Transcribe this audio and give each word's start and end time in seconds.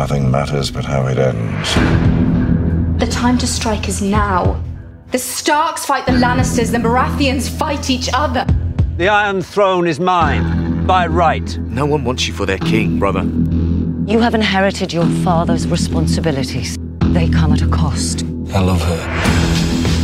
Nothing 0.00 0.30
matters 0.30 0.70
but 0.70 0.86
how 0.86 1.08
it 1.08 1.18
ends. 1.18 1.74
The 2.98 3.06
time 3.12 3.36
to 3.36 3.46
strike 3.46 3.86
is 3.86 4.00
now. 4.00 4.58
The 5.10 5.18
Starks 5.18 5.84
fight 5.84 6.06
the 6.06 6.12
Lannisters, 6.12 6.72
the 6.72 6.78
Baratheons 6.78 7.50
fight 7.50 7.90
each 7.90 8.08
other. 8.14 8.46
The 8.96 9.10
Iron 9.10 9.42
Throne 9.42 9.86
is 9.86 10.00
mine, 10.00 10.86
by 10.86 11.06
right. 11.06 11.54
No 11.58 11.84
one 11.84 12.02
wants 12.02 12.26
you 12.26 12.32
for 12.32 12.46
their 12.46 12.56
king, 12.56 12.98
brother. 12.98 13.24
You 14.10 14.20
have 14.20 14.34
inherited 14.34 14.90
your 14.90 15.06
father's 15.22 15.68
responsibilities. 15.68 16.78
They 17.00 17.28
come 17.28 17.52
at 17.52 17.60
a 17.60 17.68
cost. 17.68 18.22
I 18.54 18.60
love 18.60 18.80
her. 18.80 19.04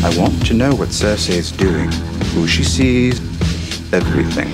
I 0.06 0.14
want 0.18 0.44
to 0.48 0.52
know 0.52 0.74
what 0.74 0.90
Cersei 0.90 1.38
is 1.38 1.50
doing, 1.50 1.90
who 2.34 2.46
she 2.46 2.64
sees, 2.64 3.18
everything. 3.94 4.48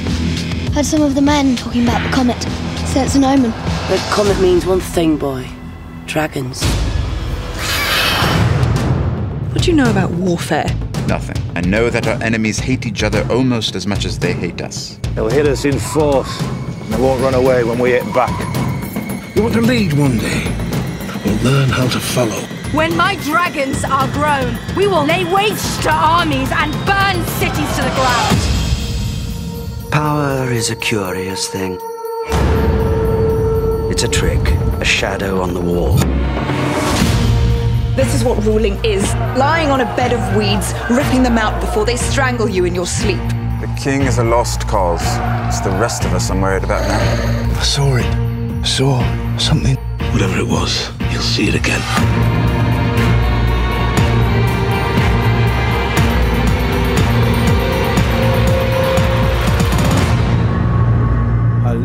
Heard 0.73 0.87
some 0.87 1.03
of 1.03 1.17
the 1.17 1.21
men 1.21 1.57
talking 1.57 1.83
about 1.83 2.01
the 2.09 2.15
comet. 2.15 2.72
Say 2.93 3.07
it's 3.07 3.15
an 3.15 3.25
omen. 3.25 3.53
That 3.53 4.13
comet 4.13 4.39
means 4.39 4.67
one 4.67 4.81
thing, 4.81 5.17
boy. 5.17 5.49
Dragons. 6.05 6.63
What 9.51 9.63
do 9.63 9.71
you 9.71 9.75
know 9.75 9.91
about 9.91 10.11
warfare? 10.11 10.67
Nothing. 11.09 11.37
I 11.57 11.63
know 11.63 11.89
that 11.89 12.07
our 12.07 12.23
enemies 12.23 12.59
hate 12.59 12.85
each 12.85 13.03
other 13.03 13.27
almost 13.31 13.75
as 13.75 13.87
much 13.87 14.05
as 14.05 14.19
they 14.19 14.35
hate 14.35 14.61
us. 14.61 14.99
They'll 15.15 15.31
hit 15.31 15.47
us 15.47 15.65
in 15.65 15.79
force, 15.79 16.39
and 16.43 16.93
they 16.93 17.01
won't 17.01 17.23
run 17.23 17.33
away 17.33 17.65
when 17.65 17.79
we 17.79 17.93
hit 17.93 18.05
back. 18.13 18.39
You 19.35 19.41
want 19.43 19.55
to 19.55 19.63
lead 19.63 19.95
one 19.95 20.19
day? 20.19 20.45
We'll 21.25 21.43
learn 21.45 21.71
how 21.71 21.89
to 21.89 21.99
follow. 21.99 22.43
When 22.75 22.95
my 22.95 23.17
dragons 23.23 23.85
are 23.85 24.09
grown, 24.09 24.59
we 24.77 24.87
will 24.87 25.07
lay 25.07 25.25
waste 25.33 25.81
to 25.85 25.91
armies 25.91 26.51
and 26.53 26.71
burn 26.85 27.25
cities 27.41 27.75
to 27.77 27.83
the 27.85 27.93
ground. 27.97 29.91
Power 29.91 30.53
is 30.53 30.69
a 30.69 30.77
curious 30.77 31.49
thing. 31.49 31.81
It's 33.93 34.05
a 34.05 34.09
trick, 34.09 34.41
a 34.81 34.85
shadow 34.87 35.43
on 35.43 35.53
the 35.53 35.61
wall. 35.61 35.99
This 37.95 38.15
is 38.15 38.25
what 38.25 38.43
ruling 38.43 38.83
is 38.83 39.05
lying 39.37 39.69
on 39.69 39.83
a 39.83 39.85
bed 39.85 40.15
of 40.15 40.35
weeds, 40.35 40.73
ripping 40.91 41.23
them 41.23 41.37
out 41.37 41.61
before 41.61 41.85
they 41.85 41.99
strangle 41.99 42.49
you 42.49 42.65
in 42.65 42.75
your 42.75 42.87
sleep. 42.87 43.21
The 43.61 43.71
king 43.79 44.01
is 44.01 44.17
a 44.17 44.25
lost 44.25 44.67
cause. 44.67 45.03
It's 45.47 45.61
the 45.61 45.77
rest 45.79 46.07
of 46.07 46.15
us 46.15 46.31
I'm 46.31 46.41
worried 46.41 46.65
about 46.65 46.89
now. 46.89 47.61
I 47.61 47.63
saw 47.63 47.97
it. 47.97 48.07
I 48.07 48.67
saw 48.67 49.37
something. 49.37 49.77
Whatever 50.11 50.39
it 50.39 50.49
was, 50.49 50.91
you'll 51.13 51.21
see 51.21 51.49
it 51.49 51.55
again. 51.55 52.42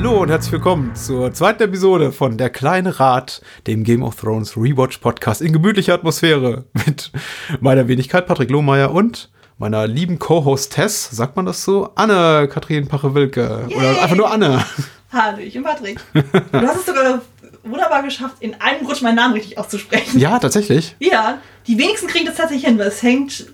Hallo 0.07 0.21
und 0.21 0.29
herzlich 0.29 0.53
willkommen 0.53 0.95
zur 0.95 1.33
zweiten 1.33 1.63
Episode 1.63 2.13
von 2.13 2.37
Der 2.37 2.49
kleine 2.49 2.97
Rat, 2.97 3.41
dem 3.67 3.83
Game 3.83 4.03
of 4.03 4.15
Thrones 4.15 4.55
Rewatch 4.55 4.99
Podcast 4.99 5.41
in 5.41 5.51
gemütlicher 5.51 5.95
Atmosphäre 5.95 6.63
mit 6.85 7.11
meiner 7.59 7.89
Wenigkeit 7.89 8.25
Patrick 8.25 8.49
Lohmeier 8.49 8.93
und 8.93 9.29
meiner 9.57 9.85
lieben 9.85 10.17
Co-Hostess, 10.17 11.09
sagt 11.09 11.35
man 11.35 11.45
das 11.45 11.61
so? 11.61 11.91
Anne 11.95 12.47
Kathrin 12.47 12.87
Pache-Wilke. 12.87 13.67
Oder 13.75 14.01
einfach 14.01 14.15
nur 14.15 14.31
Anne. 14.31 14.63
Hallo, 15.11 15.39
ich 15.39 15.51
bin 15.51 15.63
Patrick. 15.63 15.99
Du 16.13 16.61
hast 16.61 16.77
es 16.77 16.85
sogar 16.85 17.21
wunderbar 17.65 18.01
geschafft, 18.01 18.37
in 18.39 18.53
einem 18.61 18.87
Rutsch 18.87 19.01
meinen 19.01 19.15
Namen 19.15 19.33
richtig 19.33 19.57
auszusprechen. 19.57 20.21
Ja, 20.21 20.39
tatsächlich. 20.39 20.95
Ja, 20.99 21.41
die 21.67 21.77
wenigsten 21.77 22.07
kriegen 22.07 22.25
das 22.25 22.37
tatsächlich 22.37 22.65
hin, 22.65 22.79
weil 22.79 22.87
es 22.87 23.03
hängt 23.03 23.47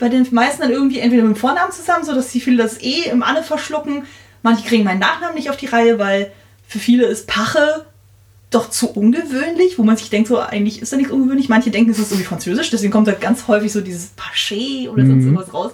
bei 0.00 0.08
den 0.08 0.26
meisten 0.32 0.62
dann 0.62 0.72
irgendwie 0.72 0.98
entweder 0.98 1.22
mit 1.22 1.36
dem 1.36 1.38
Vornamen 1.38 1.70
zusammen, 1.70 2.04
sodass 2.04 2.32
sie 2.32 2.40
viele 2.40 2.60
das 2.60 2.82
E 2.82 3.08
im 3.08 3.22
Anne 3.22 3.44
verschlucken. 3.44 4.02
Manche 4.44 4.64
kriegen 4.68 4.84
meinen 4.84 5.00
Nachnamen 5.00 5.34
nicht 5.34 5.50
auf 5.50 5.56
die 5.56 5.66
Reihe, 5.66 5.98
weil 5.98 6.30
für 6.68 6.78
viele 6.78 7.06
ist 7.06 7.26
Pache 7.26 7.84
doch 8.50 8.70
zu 8.70 8.88
ungewöhnlich, 8.90 9.78
wo 9.78 9.82
man 9.82 9.96
sich 9.96 10.10
denkt, 10.10 10.28
so 10.28 10.38
eigentlich 10.38 10.80
ist 10.80 10.92
da 10.92 10.96
nichts 10.96 11.10
ungewöhnlich. 11.12 11.48
Manche 11.48 11.70
denken, 11.72 11.90
es 11.90 11.98
ist 11.98 12.12
irgendwie 12.12 12.26
französisch, 12.28 12.70
deswegen 12.70 12.92
kommt 12.92 13.08
da 13.08 13.12
ganz 13.12 13.48
häufig 13.48 13.72
so 13.72 13.80
dieses 13.80 14.12
Paché 14.16 14.88
oder 14.88 15.04
sonst 15.04 15.22
Mhm. 15.24 15.34
irgendwas 15.34 15.52
raus. 15.52 15.72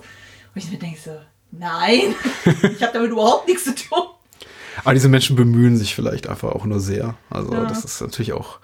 Und 0.55 0.65
ich 0.65 0.71
mir 0.71 0.79
denke 0.79 0.99
so, 1.05 1.11
nein, 1.53 2.15
ich 2.47 2.83
habe 2.83 2.93
damit 2.95 3.11
überhaupt 3.11 3.47
nichts 3.49 3.65
zu 3.65 3.75
tun. 3.75 3.99
Aber 4.85 4.95
diese 4.95 5.09
Menschen 5.11 5.37
bemühen 5.37 5.77
sich 5.77 5.95
vielleicht 5.95 6.27
einfach 6.29 6.53
auch 6.53 6.65
nur 6.65 6.81
sehr. 6.81 7.17
Also 7.29 7.53
Ja. 7.53 7.67
das 7.67 7.85
ist 7.85 8.01
natürlich 8.01 8.33
auch. 8.33 8.61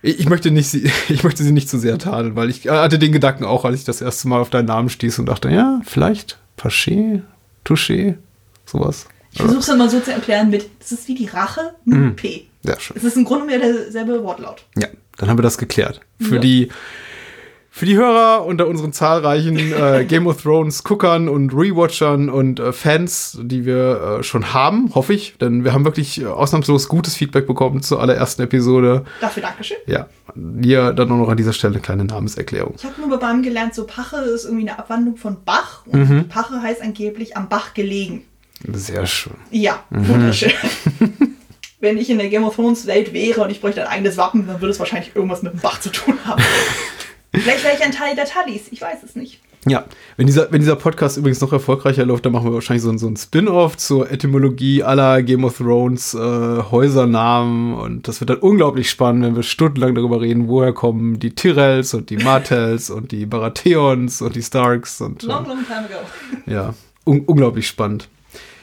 Ich 0.00 0.20
ich 0.20 0.28
möchte, 0.28 0.50
nicht, 0.52 0.70
sie- 0.70 0.90
ich 1.08 1.22
möchte 1.24 1.42
sie 1.42 1.52
nicht 1.52 1.68
zu 1.68 1.78
sehr 1.78 1.98
tadeln, 1.98 2.34
weil 2.36 2.48
ich 2.48 2.68
hatte 2.68 2.98
den 3.00 3.12
Gedanken 3.12 3.44
auch, 3.44 3.64
als 3.66 3.80
ich 3.80 3.84
das 3.84 4.00
erste 4.00 4.28
Mal 4.28 4.40
auf 4.40 4.48
deinen 4.48 4.66
Namen 4.66 4.88
stieß 4.88 5.18
und 5.18 5.26
dachte, 5.26 5.50
ja, 5.50 5.80
vielleicht 5.84 6.38
Paché, 6.56 7.22
Touché, 7.66 8.14
sowas. 8.64 9.06
Ich 9.38 9.44
versuche 9.44 9.60
es 9.60 9.68
immer 9.68 9.88
so 9.88 10.00
zu 10.00 10.12
erklären 10.12 10.50
mit, 10.50 10.68
es 10.80 10.90
ist 10.92 11.06
wie 11.08 11.14
die 11.14 11.26
Rache 11.26 11.74
mit 11.84 11.98
Mhm. 11.98 12.16
P. 12.16 12.44
Sehr 12.64 12.80
schön. 12.80 12.96
Es 12.96 13.04
ist 13.04 13.16
im 13.16 13.24
Grunde 13.24 13.46
mehr 13.46 13.58
derselbe 13.60 14.22
Wortlaut. 14.24 14.64
Ja, 14.76 14.88
dann 15.16 15.30
haben 15.30 15.38
wir 15.38 15.42
das 15.42 15.58
geklärt. 15.58 16.00
Für 16.20 16.34
Ja. 16.36 16.40
die 16.40 16.68
für 17.70 17.86
die 17.86 17.96
Hörer 17.96 18.44
unter 18.44 18.66
unseren 18.66 18.92
zahlreichen 18.92 19.56
äh, 19.72 20.04
Game 20.08 20.26
of 20.26 20.42
Thrones 20.42 20.82
Guckern 20.82 21.28
und 21.28 21.52
Rewatchern 21.54 22.28
und 22.28 22.58
äh, 22.58 22.72
Fans, 22.72 23.38
die 23.40 23.64
wir 23.64 24.18
äh, 24.18 24.22
schon 24.24 24.52
haben, 24.52 24.92
hoffe 24.96 25.12
ich, 25.14 25.36
denn 25.38 25.62
wir 25.62 25.72
haben 25.72 25.84
wirklich 25.84 26.20
äh, 26.20 26.26
ausnahmslos 26.26 26.88
gutes 26.88 27.14
Feedback 27.14 27.46
bekommen 27.46 27.80
zur 27.80 28.00
allerersten 28.00 28.42
Episode. 28.42 29.04
Dafür 29.20 29.44
Dankeschön. 29.44 29.76
Ja, 29.86 30.08
hier 30.60 30.92
dann 30.92 31.12
auch 31.12 31.16
noch 31.18 31.28
an 31.28 31.36
dieser 31.36 31.52
Stelle 31.52 31.74
eine 31.74 31.82
kleine 31.82 32.04
Namenserklärung. 32.04 32.74
Ich 32.76 32.84
habe 32.84 33.00
nur 33.00 33.10
bei 33.10 33.16
BAM 33.18 33.42
gelernt, 33.44 33.74
so 33.76 33.84
Pache 33.86 34.16
ist 34.16 34.44
irgendwie 34.46 34.68
eine 34.68 34.76
Abwandlung 34.76 35.16
von 35.16 35.36
Bach 35.44 35.86
und 35.86 36.08
Mhm. 36.10 36.28
Pache 36.28 36.60
heißt 36.60 36.82
angeblich 36.82 37.36
am 37.36 37.48
Bach 37.48 37.74
gelegen. 37.74 38.24
Sehr 38.72 39.06
schön. 39.06 39.34
Ja, 39.50 39.84
Mhm. 39.90 40.08
wunderschön. 40.08 40.52
Wenn 41.80 41.96
ich 41.96 42.10
in 42.10 42.18
der 42.18 42.28
Game 42.28 42.42
of 42.44 42.56
Thrones 42.56 42.86
Welt 42.88 43.12
wäre 43.12 43.40
und 43.42 43.50
ich 43.50 43.60
bräuchte 43.60 43.82
ein 43.82 43.86
eigenes 43.88 44.16
Wappen, 44.16 44.46
dann 44.48 44.60
würde 44.60 44.72
es 44.72 44.80
wahrscheinlich 44.80 45.14
irgendwas 45.14 45.42
mit 45.42 45.52
dem 45.52 45.60
Bach 45.60 45.78
zu 45.80 45.90
tun 45.90 46.14
haben. 46.24 46.42
Vielleicht 47.32 47.62
wäre 47.62 47.76
ich 47.76 47.84
ein 47.84 47.92
Teil 47.92 48.16
der 48.16 48.24
Tallis, 48.24 48.62
ich 48.72 48.80
weiß 48.80 49.02
es 49.04 49.14
nicht. 49.14 49.40
Ja, 49.66 49.84
wenn 50.16 50.26
dieser, 50.26 50.50
wenn 50.50 50.60
dieser 50.60 50.76
Podcast 50.76 51.16
übrigens 51.18 51.40
noch 51.40 51.52
erfolgreicher 51.52 52.06
läuft, 52.06 52.24
dann 52.24 52.32
machen 52.32 52.46
wir 52.46 52.54
wahrscheinlich 52.54 52.82
so, 52.82 52.96
so 52.96 53.06
ein 53.08 53.16
Spin-off 53.16 53.76
zur 53.76 54.10
Etymologie 54.10 54.82
aller 54.82 55.22
Game 55.22 55.44
of 55.44 55.58
Thrones 55.58 56.14
äh, 56.14 56.18
Häusernamen 56.18 57.74
und 57.74 58.08
das 58.08 58.20
wird 58.20 58.30
dann 58.30 58.38
unglaublich 58.38 58.88
spannend, 58.88 59.24
wenn 59.24 59.36
wir 59.36 59.42
stundenlang 59.42 59.94
darüber 59.94 60.20
reden, 60.20 60.48
woher 60.48 60.72
kommen 60.72 61.18
die 61.18 61.34
Tyrells 61.34 61.92
und 61.94 62.10
die 62.10 62.16
Martells 62.16 62.88
und 62.88 63.12
die 63.12 63.26
Baratheons 63.26 64.22
und 64.22 64.34
die 64.36 64.42
Starks 64.42 65.00
und 65.00 65.22
Long, 65.24 65.44
äh, 65.44 65.48
long 65.48 65.58
time 65.66 65.78
ago. 65.80 66.06
ja, 66.46 66.74
un 67.04 67.20
unglaublich 67.26 67.66
spannend. 67.68 68.08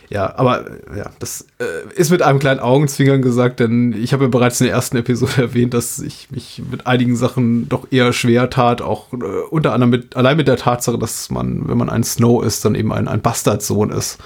Ja, 0.10 0.38
aber 0.38 0.68
äh, 0.68 0.98
ja, 0.98 1.10
das 1.20 1.48
äh, 1.60 1.94
ist 1.96 2.12
mit 2.12 2.22
einem 2.22 2.40
kleinen 2.40 2.60
Augenzwinkern 2.60 3.22
gesagt, 3.22 3.60
denn 3.60 3.94
ich 3.94 4.14
habe 4.14 4.26
ja 4.26 4.30
bereits 4.30 4.62
in 4.62 4.68
der 4.68 4.76
ersten 4.76 4.98
Episode 4.98 5.34
erwähnt, 5.38 5.74
dass 5.74 6.00
ich 6.00 6.30
mich 6.32 6.62
mit 6.70 6.86
einigen 6.86 7.16
Sachen 7.16 7.68
doch 7.70 7.88
eher 7.92 8.14
schwer 8.14 8.50
tat, 8.50 8.82
auch 8.82 9.14
äh, 9.14 9.16
unter 9.50 9.74
anderem 9.74 9.90
mit, 9.90 10.16
allein 10.16 10.38
mit 10.38 10.48
der 10.48 10.58
Tatsache, 10.58 10.98
dass 10.98 11.30
man, 11.32 11.68
wenn 11.68 11.78
man 11.78 11.90
ein 11.90 12.04
Snow 12.04 12.44
ist, 12.44 12.64
dann 12.66 12.76
eben 12.76 12.94
ein, 12.94 13.08
ein 13.08 13.22
Bastardsohn 13.22 13.90
ist. 13.90 14.20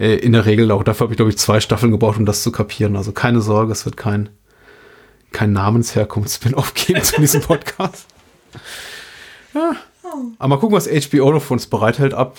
Äh, 0.00 0.14
in 0.16 0.32
der 0.32 0.46
Regel 0.46 0.70
auch. 0.70 0.82
Dafür 0.82 1.04
habe 1.04 1.12
ich, 1.12 1.18
glaube 1.18 1.30
ich, 1.30 1.38
zwei 1.38 1.60
Staffeln 1.60 1.92
gebraucht, 1.92 2.18
um 2.18 2.24
das 2.24 2.42
zu 2.42 2.50
kapieren. 2.50 2.96
Also 2.96 3.12
keine 3.12 3.42
Sorge, 3.42 3.72
es 3.72 3.84
wird 3.84 3.98
kein, 3.98 4.30
kein 5.30 5.52
Namensherkunfts-Spin-off 5.52 6.72
geben 6.74 7.02
zu 7.02 7.20
diesem 7.20 7.40
Podcast. 7.42 8.06
Ja. 9.54 9.76
Aber 10.38 10.48
mal 10.48 10.56
gucken, 10.58 10.76
was 10.76 10.86
HBO 10.88 11.32
noch 11.32 11.42
für 11.42 11.52
uns 11.54 11.66
bereithält 11.66 12.14
ab. 12.14 12.36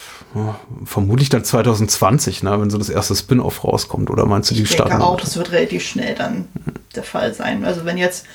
Vermutlich 0.85 1.29
dann 1.29 1.43
2020, 1.43 2.43
ne, 2.43 2.59
wenn 2.59 2.69
so 2.69 2.77
das 2.77 2.89
erste 2.89 3.15
Spin-off 3.15 3.63
rauskommt. 3.63 4.09
Oder 4.09 4.25
meinst 4.25 4.51
du, 4.51 4.55
die 4.55 4.63
Ich 4.63 4.69
denke 4.69 4.85
starten? 4.87 5.01
auch, 5.03 5.19
das 5.19 5.35
wird 5.37 5.51
relativ 5.51 5.83
schnell 5.83 6.15
dann 6.15 6.47
der 6.95 7.03
Fall 7.03 7.33
sein. 7.33 7.63
Also 7.65 7.85
wenn 7.85 7.97
jetzt 7.97 8.25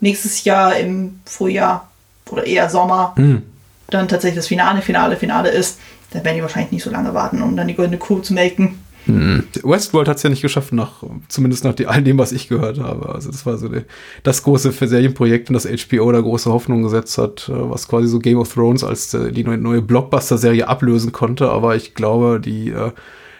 nächstes 0.00 0.44
Jahr 0.44 0.76
im 0.76 1.20
Frühjahr 1.24 1.88
oder 2.30 2.46
eher 2.46 2.68
Sommer 2.70 3.12
Hm. 3.16 3.42
dann 3.88 4.08
tatsächlich 4.08 4.36
das 4.38 4.48
Finale, 4.48 4.82
Finale, 4.82 5.16
Finale 5.16 5.48
ist, 5.50 5.78
dann 6.10 6.24
werden 6.24 6.36
die 6.36 6.42
wahrscheinlich 6.42 6.72
nicht 6.72 6.84
so 6.84 6.90
lange 6.90 7.12
warten, 7.14 7.42
um 7.42 7.56
dann 7.56 7.66
die 7.68 7.74
goldene 7.74 7.98
Kuh 7.98 8.20
zu 8.20 8.34
melken. 8.34 8.78
Hm. 9.06 9.44
Westworld 9.62 10.08
hat 10.08 10.16
es 10.16 10.22
ja 10.22 10.30
nicht 10.30 10.42
geschafft, 10.42 10.72
nach, 10.72 11.02
zumindest 11.28 11.64
nach 11.64 11.74
all 11.86 12.02
dem, 12.02 12.18
was 12.18 12.32
ich 12.32 12.48
gehört 12.48 12.80
habe. 12.80 13.10
Also 13.14 13.30
das 13.30 13.44
war 13.44 13.58
so 13.58 13.68
die, 13.68 13.82
das 14.22 14.42
große 14.42 14.72
Serienprojekt, 14.72 15.50
in 15.50 15.54
das 15.54 15.66
HBO 15.66 16.10
da 16.10 16.20
große 16.20 16.50
Hoffnung 16.50 16.82
gesetzt 16.82 17.18
hat, 17.18 17.48
äh, 17.48 17.52
was 17.52 17.88
quasi 17.88 18.08
so 18.08 18.18
Game 18.18 18.38
of 18.38 18.52
Thrones 18.52 18.82
als 18.82 19.12
äh, 19.14 19.30
die 19.30 19.44
neue, 19.44 19.82
Blockbuster-Serie 19.82 20.68
ablösen 20.68 21.12
konnte. 21.12 21.50
Aber 21.50 21.76
ich 21.76 21.94
glaube, 21.94 22.40
die, 22.40 22.70
äh, 22.70 22.92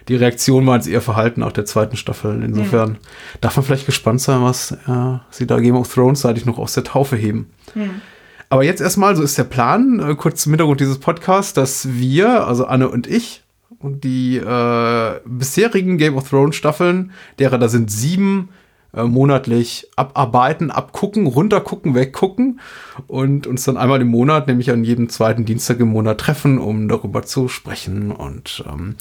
die 0.09 0.17
Reaktion 0.17 0.67
war 0.67 0.77
jetzt 0.77 0.89
eher 0.89 1.01
verhalten 1.01 1.41
nach 1.41 1.53
der 1.53 1.65
zweiten 1.65 1.97
Staffel. 1.97 2.43
Insofern 2.43 2.99
darf 3.41 3.57
man 3.57 3.65
vielleicht 3.65 3.87
gespannt 3.87 4.21
sein, 4.21 4.43
was 4.43 4.73
äh, 4.73 5.19
sie 5.31 5.47
da 5.47 5.59
Game 5.61 5.77
of 5.77 5.93
Thrones 5.93 6.21
seitig 6.21 6.45
noch 6.45 6.59
aus 6.59 6.75
der 6.75 6.85
Taufe 6.85 7.17
heben. 7.17 7.51
Hm. 7.73 8.03
Aber 8.51 8.65
jetzt 8.65 8.83
erstmal, 8.83 9.17
so 9.17 9.23
ist 9.23 9.39
der 9.39 9.45
Plan, 9.45 10.17
kurz 10.19 10.43
zum 10.43 10.53
Hintergrund 10.53 10.79
dieses 10.79 10.99
Podcasts, 10.99 11.55
dass 11.55 11.89
wir, 11.95 12.47
also 12.47 12.67
Anne 12.67 12.89
und 12.89 13.07
ich, 13.07 13.44
die 13.83 14.37
äh, 14.37 15.21
bisherigen 15.25 15.99
Game 15.99 16.17
of 16.17 16.29
Thrones 16.29 16.57
Staffeln, 16.57 17.13
derer 17.39 17.59
da 17.59 17.69
sind 17.69 17.91
sieben, 17.91 18.51
äh, 18.95 19.05
monatlich 19.05 19.89
abarbeiten, 19.97 20.71
abgucken, 20.71 21.27
runtergucken, 21.27 21.95
weggucken 21.95 22.61
und 23.09 23.47
uns 23.47 23.65
dann 23.65 23.77
einmal 23.77 24.01
im 24.01 24.09
Monat, 24.09 24.47
nämlich 24.47 24.71
an 24.71 24.85
jedem 24.85 25.09
zweiten 25.09 25.45
Dienstag 25.45 25.81
im 25.81 25.89
Monat 25.89 26.19
treffen, 26.19 26.59
um 26.59 26.89
darüber 26.89 27.25
zu 27.25 27.49
sprechen. 27.49 28.13
Und 28.13 28.65
ähm, 28.71 28.97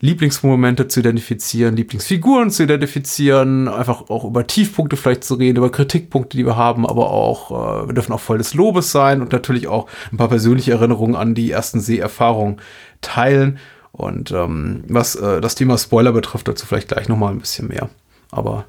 Lieblingsmomente 0.00 0.88
zu 0.88 1.00
identifizieren, 1.00 1.76
Lieblingsfiguren 1.76 2.50
zu 2.50 2.62
identifizieren, 2.62 3.68
einfach 3.68 4.08
auch 4.08 4.24
über 4.24 4.46
Tiefpunkte 4.46 4.96
vielleicht 4.96 5.24
zu 5.24 5.34
reden, 5.34 5.58
über 5.58 5.70
Kritikpunkte, 5.70 6.38
die 6.38 6.46
wir 6.46 6.56
haben, 6.56 6.86
aber 6.86 7.10
auch, 7.10 7.50
äh, 7.84 7.86
wir 7.88 7.94
dürfen 7.94 8.12
auch 8.12 8.20
voll 8.20 8.38
des 8.38 8.54
Lobes 8.54 8.92
sein 8.92 9.20
und 9.20 9.32
natürlich 9.32 9.68
auch 9.68 9.88
ein 10.10 10.16
paar 10.16 10.28
persönliche 10.28 10.72
Erinnerungen 10.72 11.14
an 11.14 11.34
die 11.34 11.50
ersten 11.50 11.80
Seherfahrungen 11.80 12.60
teilen. 13.02 13.58
Und 14.00 14.30
ähm, 14.30 14.82
was 14.88 15.14
äh, 15.14 15.42
das 15.42 15.56
Thema 15.56 15.76
Spoiler 15.76 16.12
betrifft, 16.12 16.48
dazu 16.48 16.64
vielleicht 16.64 16.88
gleich 16.88 17.08
nochmal 17.08 17.34
ein 17.34 17.38
bisschen 17.38 17.68
mehr. 17.68 17.90
Aber 18.30 18.64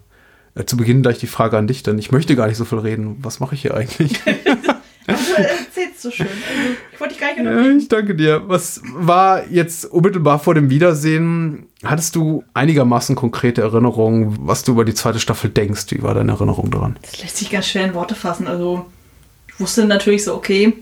äh, 0.56 0.66
zu 0.66 0.76
Beginn 0.76 1.04
gleich 1.04 1.20
die 1.20 1.28
Frage 1.28 1.58
an 1.58 1.68
dich, 1.68 1.84
denn 1.84 1.98
ich 1.98 2.12
möchte 2.12 2.36
gar 2.36 2.48
nicht 2.48 2.58
so 2.58 2.66
viel 2.66 2.80
reden. 2.80 3.16
Was 3.22 3.40
mache 3.40 3.56
ich 3.56 3.62
hier 3.62 3.74
eigentlich? 3.74 4.20
du 4.26 5.14
erzählst 5.14 6.02
so 6.02 6.12
schön. 6.12 6.28
Also, 6.28 6.74
ich 6.92 7.00
wollte 7.00 7.14
dich 7.14 7.22
gar 7.22 7.34
nicht 7.34 7.46
ja, 7.46 7.78
Ich 7.78 7.88
danke 7.88 8.14
dir. 8.14 8.44
Was 8.48 8.82
war 8.94 9.48
jetzt 9.48 9.86
unmittelbar 9.86 10.40
vor 10.40 10.54
dem 10.54 10.70
Wiedersehen? 10.70 11.68
Hattest 11.82 12.18
du 12.18 12.44
einigermaßen 12.54 13.16
konkrete 13.16 13.62
Erinnerungen, 13.62 14.36
was 14.42 14.64
du 14.64 14.74
über 14.74 14.84
die 14.84 14.94
zweite 14.94 15.22
Staffel 15.22 15.50
denkst? 15.50 15.86
Wie 15.92 16.04
war 16.04 16.14
deine 16.14 16.34
Erinnerung 16.34 16.72
daran? 16.72 16.98
Das 17.04 17.22
lässt 17.22 17.38
sich 17.38 17.50
ganz 17.50 17.70
schwer 17.70 17.86
in 17.86 17.94
Worte 17.94 18.16
fassen. 18.16 18.48
Also, 18.48 18.86
ich 19.48 19.58
wusste 19.62 19.86
natürlich 19.86 20.26
so, 20.26 20.36
okay, 20.36 20.74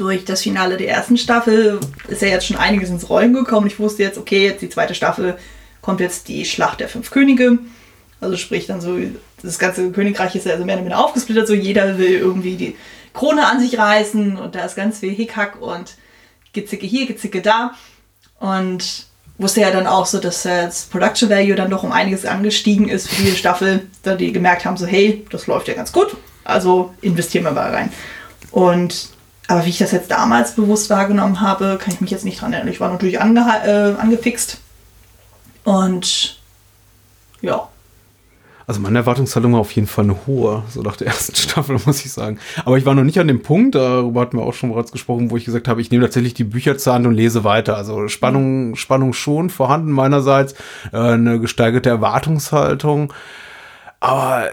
durch 0.00 0.24
das 0.24 0.42
Finale 0.42 0.78
der 0.78 0.88
ersten 0.88 1.18
Staffel 1.18 1.78
ist 2.08 2.22
ja 2.22 2.28
jetzt 2.28 2.46
schon 2.46 2.56
einiges 2.56 2.88
ins 2.88 3.10
Rollen 3.10 3.34
gekommen. 3.34 3.66
Ich 3.66 3.78
wusste 3.78 4.02
jetzt, 4.02 4.16
okay, 4.16 4.46
jetzt 4.46 4.62
die 4.62 4.70
zweite 4.70 4.94
Staffel 4.94 5.36
kommt 5.82 6.00
jetzt 6.00 6.28
die 6.28 6.46
Schlacht 6.46 6.80
der 6.80 6.88
fünf 6.88 7.10
Könige. 7.10 7.58
Also 8.20 8.36
sprich 8.36 8.66
dann 8.66 8.80
so, 8.80 8.98
das 9.42 9.58
ganze 9.58 9.90
Königreich 9.92 10.34
ist 10.34 10.46
ja 10.46 10.52
also 10.52 10.64
mehr 10.64 10.76
oder 10.76 10.84
weniger 10.84 11.04
aufgesplittert, 11.04 11.46
so 11.46 11.54
jeder 11.54 11.98
will 11.98 12.12
irgendwie 12.12 12.56
die 12.56 12.76
Krone 13.12 13.46
an 13.46 13.60
sich 13.60 13.78
reißen 13.78 14.36
und 14.36 14.54
da 14.54 14.64
ist 14.64 14.76
ganz 14.76 15.00
viel 15.00 15.12
Hickhack 15.12 15.60
und 15.60 15.96
Gezicke 16.52 16.86
hier, 16.86 17.06
Gezicke 17.06 17.42
da. 17.42 17.74
Und 18.38 19.06
wusste 19.36 19.60
ja 19.60 19.70
dann 19.70 19.86
auch 19.86 20.06
so, 20.06 20.18
dass 20.18 20.42
das 20.42 20.84
Production 20.84 21.30
Value 21.30 21.56
dann 21.56 21.70
doch 21.70 21.82
um 21.82 21.92
einiges 21.92 22.24
angestiegen 22.24 22.88
ist 22.88 23.08
für 23.08 23.22
die 23.22 23.36
Staffel, 23.36 23.86
da 24.02 24.14
die 24.14 24.32
gemerkt 24.32 24.64
haben, 24.64 24.76
so 24.76 24.86
hey, 24.86 25.26
das 25.30 25.46
läuft 25.46 25.68
ja 25.68 25.74
ganz 25.74 25.92
gut, 25.92 26.16
also 26.44 26.94
investieren 27.00 27.44
wir 27.44 27.52
mal 27.52 27.70
rein. 27.70 27.92
Und 28.50 29.10
aber 29.50 29.64
wie 29.64 29.70
ich 29.70 29.78
das 29.78 29.92
jetzt 29.92 30.10
damals 30.10 30.54
bewusst 30.54 30.90
wahrgenommen 30.90 31.40
habe, 31.40 31.78
kann 31.80 31.92
ich 31.92 32.00
mich 32.00 32.10
jetzt 32.10 32.24
nicht 32.24 32.40
dran 32.40 32.52
erinnern. 32.52 32.72
Ich 32.72 32.80
war 32.80 32.90
natürlich 32.90 33.16
äh, 33.16 33.18
angefixt. 33.18 34.58
Und 35.64 36.40
ja, 37.42 37.68
also 38.70 38.80
meine 38.80 38.98
Erwartungshaltung 38.98 39.54
war 39.54 39.58
auf 39.58 39.72
jeden 39.72 39.88
Fall 39.88 40.04
eine 40.04 40.28
hohe, 40.28 40.62
so 40.68 40.80
nach 40.82 40.94
der 40.94 41.08
ersten 41.08 41.34
Staffel, 41.34 41.80
muss 41.84 42.04
ich 42.04 42.12
sagen. 42.12 42.38
Aber 42.64 42.78
ich 42.78 42.86
war 42.86 42.94
noch 42.94 43.02
nicht 43.02 43.18
an 43.18 43.26
dem 43.26 43.42
Punkt, 43.42 43.74
darüber 43.74 44.20
hatten 44.20 44.36
wir 44.36 44.44
auch 44.44 44.54
schon 44.54 44.70
bereits 44.70 44.92
gesprochen, 44.92 45.32
wo 45.32 45.36
ich 45.36 45.44
gesagt 45.44 45.66
habe, 45.66 45.80
ich 45.80 45.90
nehme 45.90 46.04
tatsächlich 46.04 46.34
die 46.34 46.44
Bücher 46.44 46.78
zur 46.78 46.92
Hand 46.92 47.04
und 47.04 47.14
lese 47.14 47.42
weiter. 47.42 47.76
Also 47.76 48.06
Spannung, 48.06 48.76
Spannung 48.76 49.12
schon 49.12 49.50
vorhanden 49.50 49.90
meinerseits, 49.90 50.54
äh, 50.92 50.98
eine 50.98 51.40
gesteigerte 51.40 51.88
Erwartungshaltung. 51.88 53.12
Aber 53.98 54.46
äh, 54.46 54.50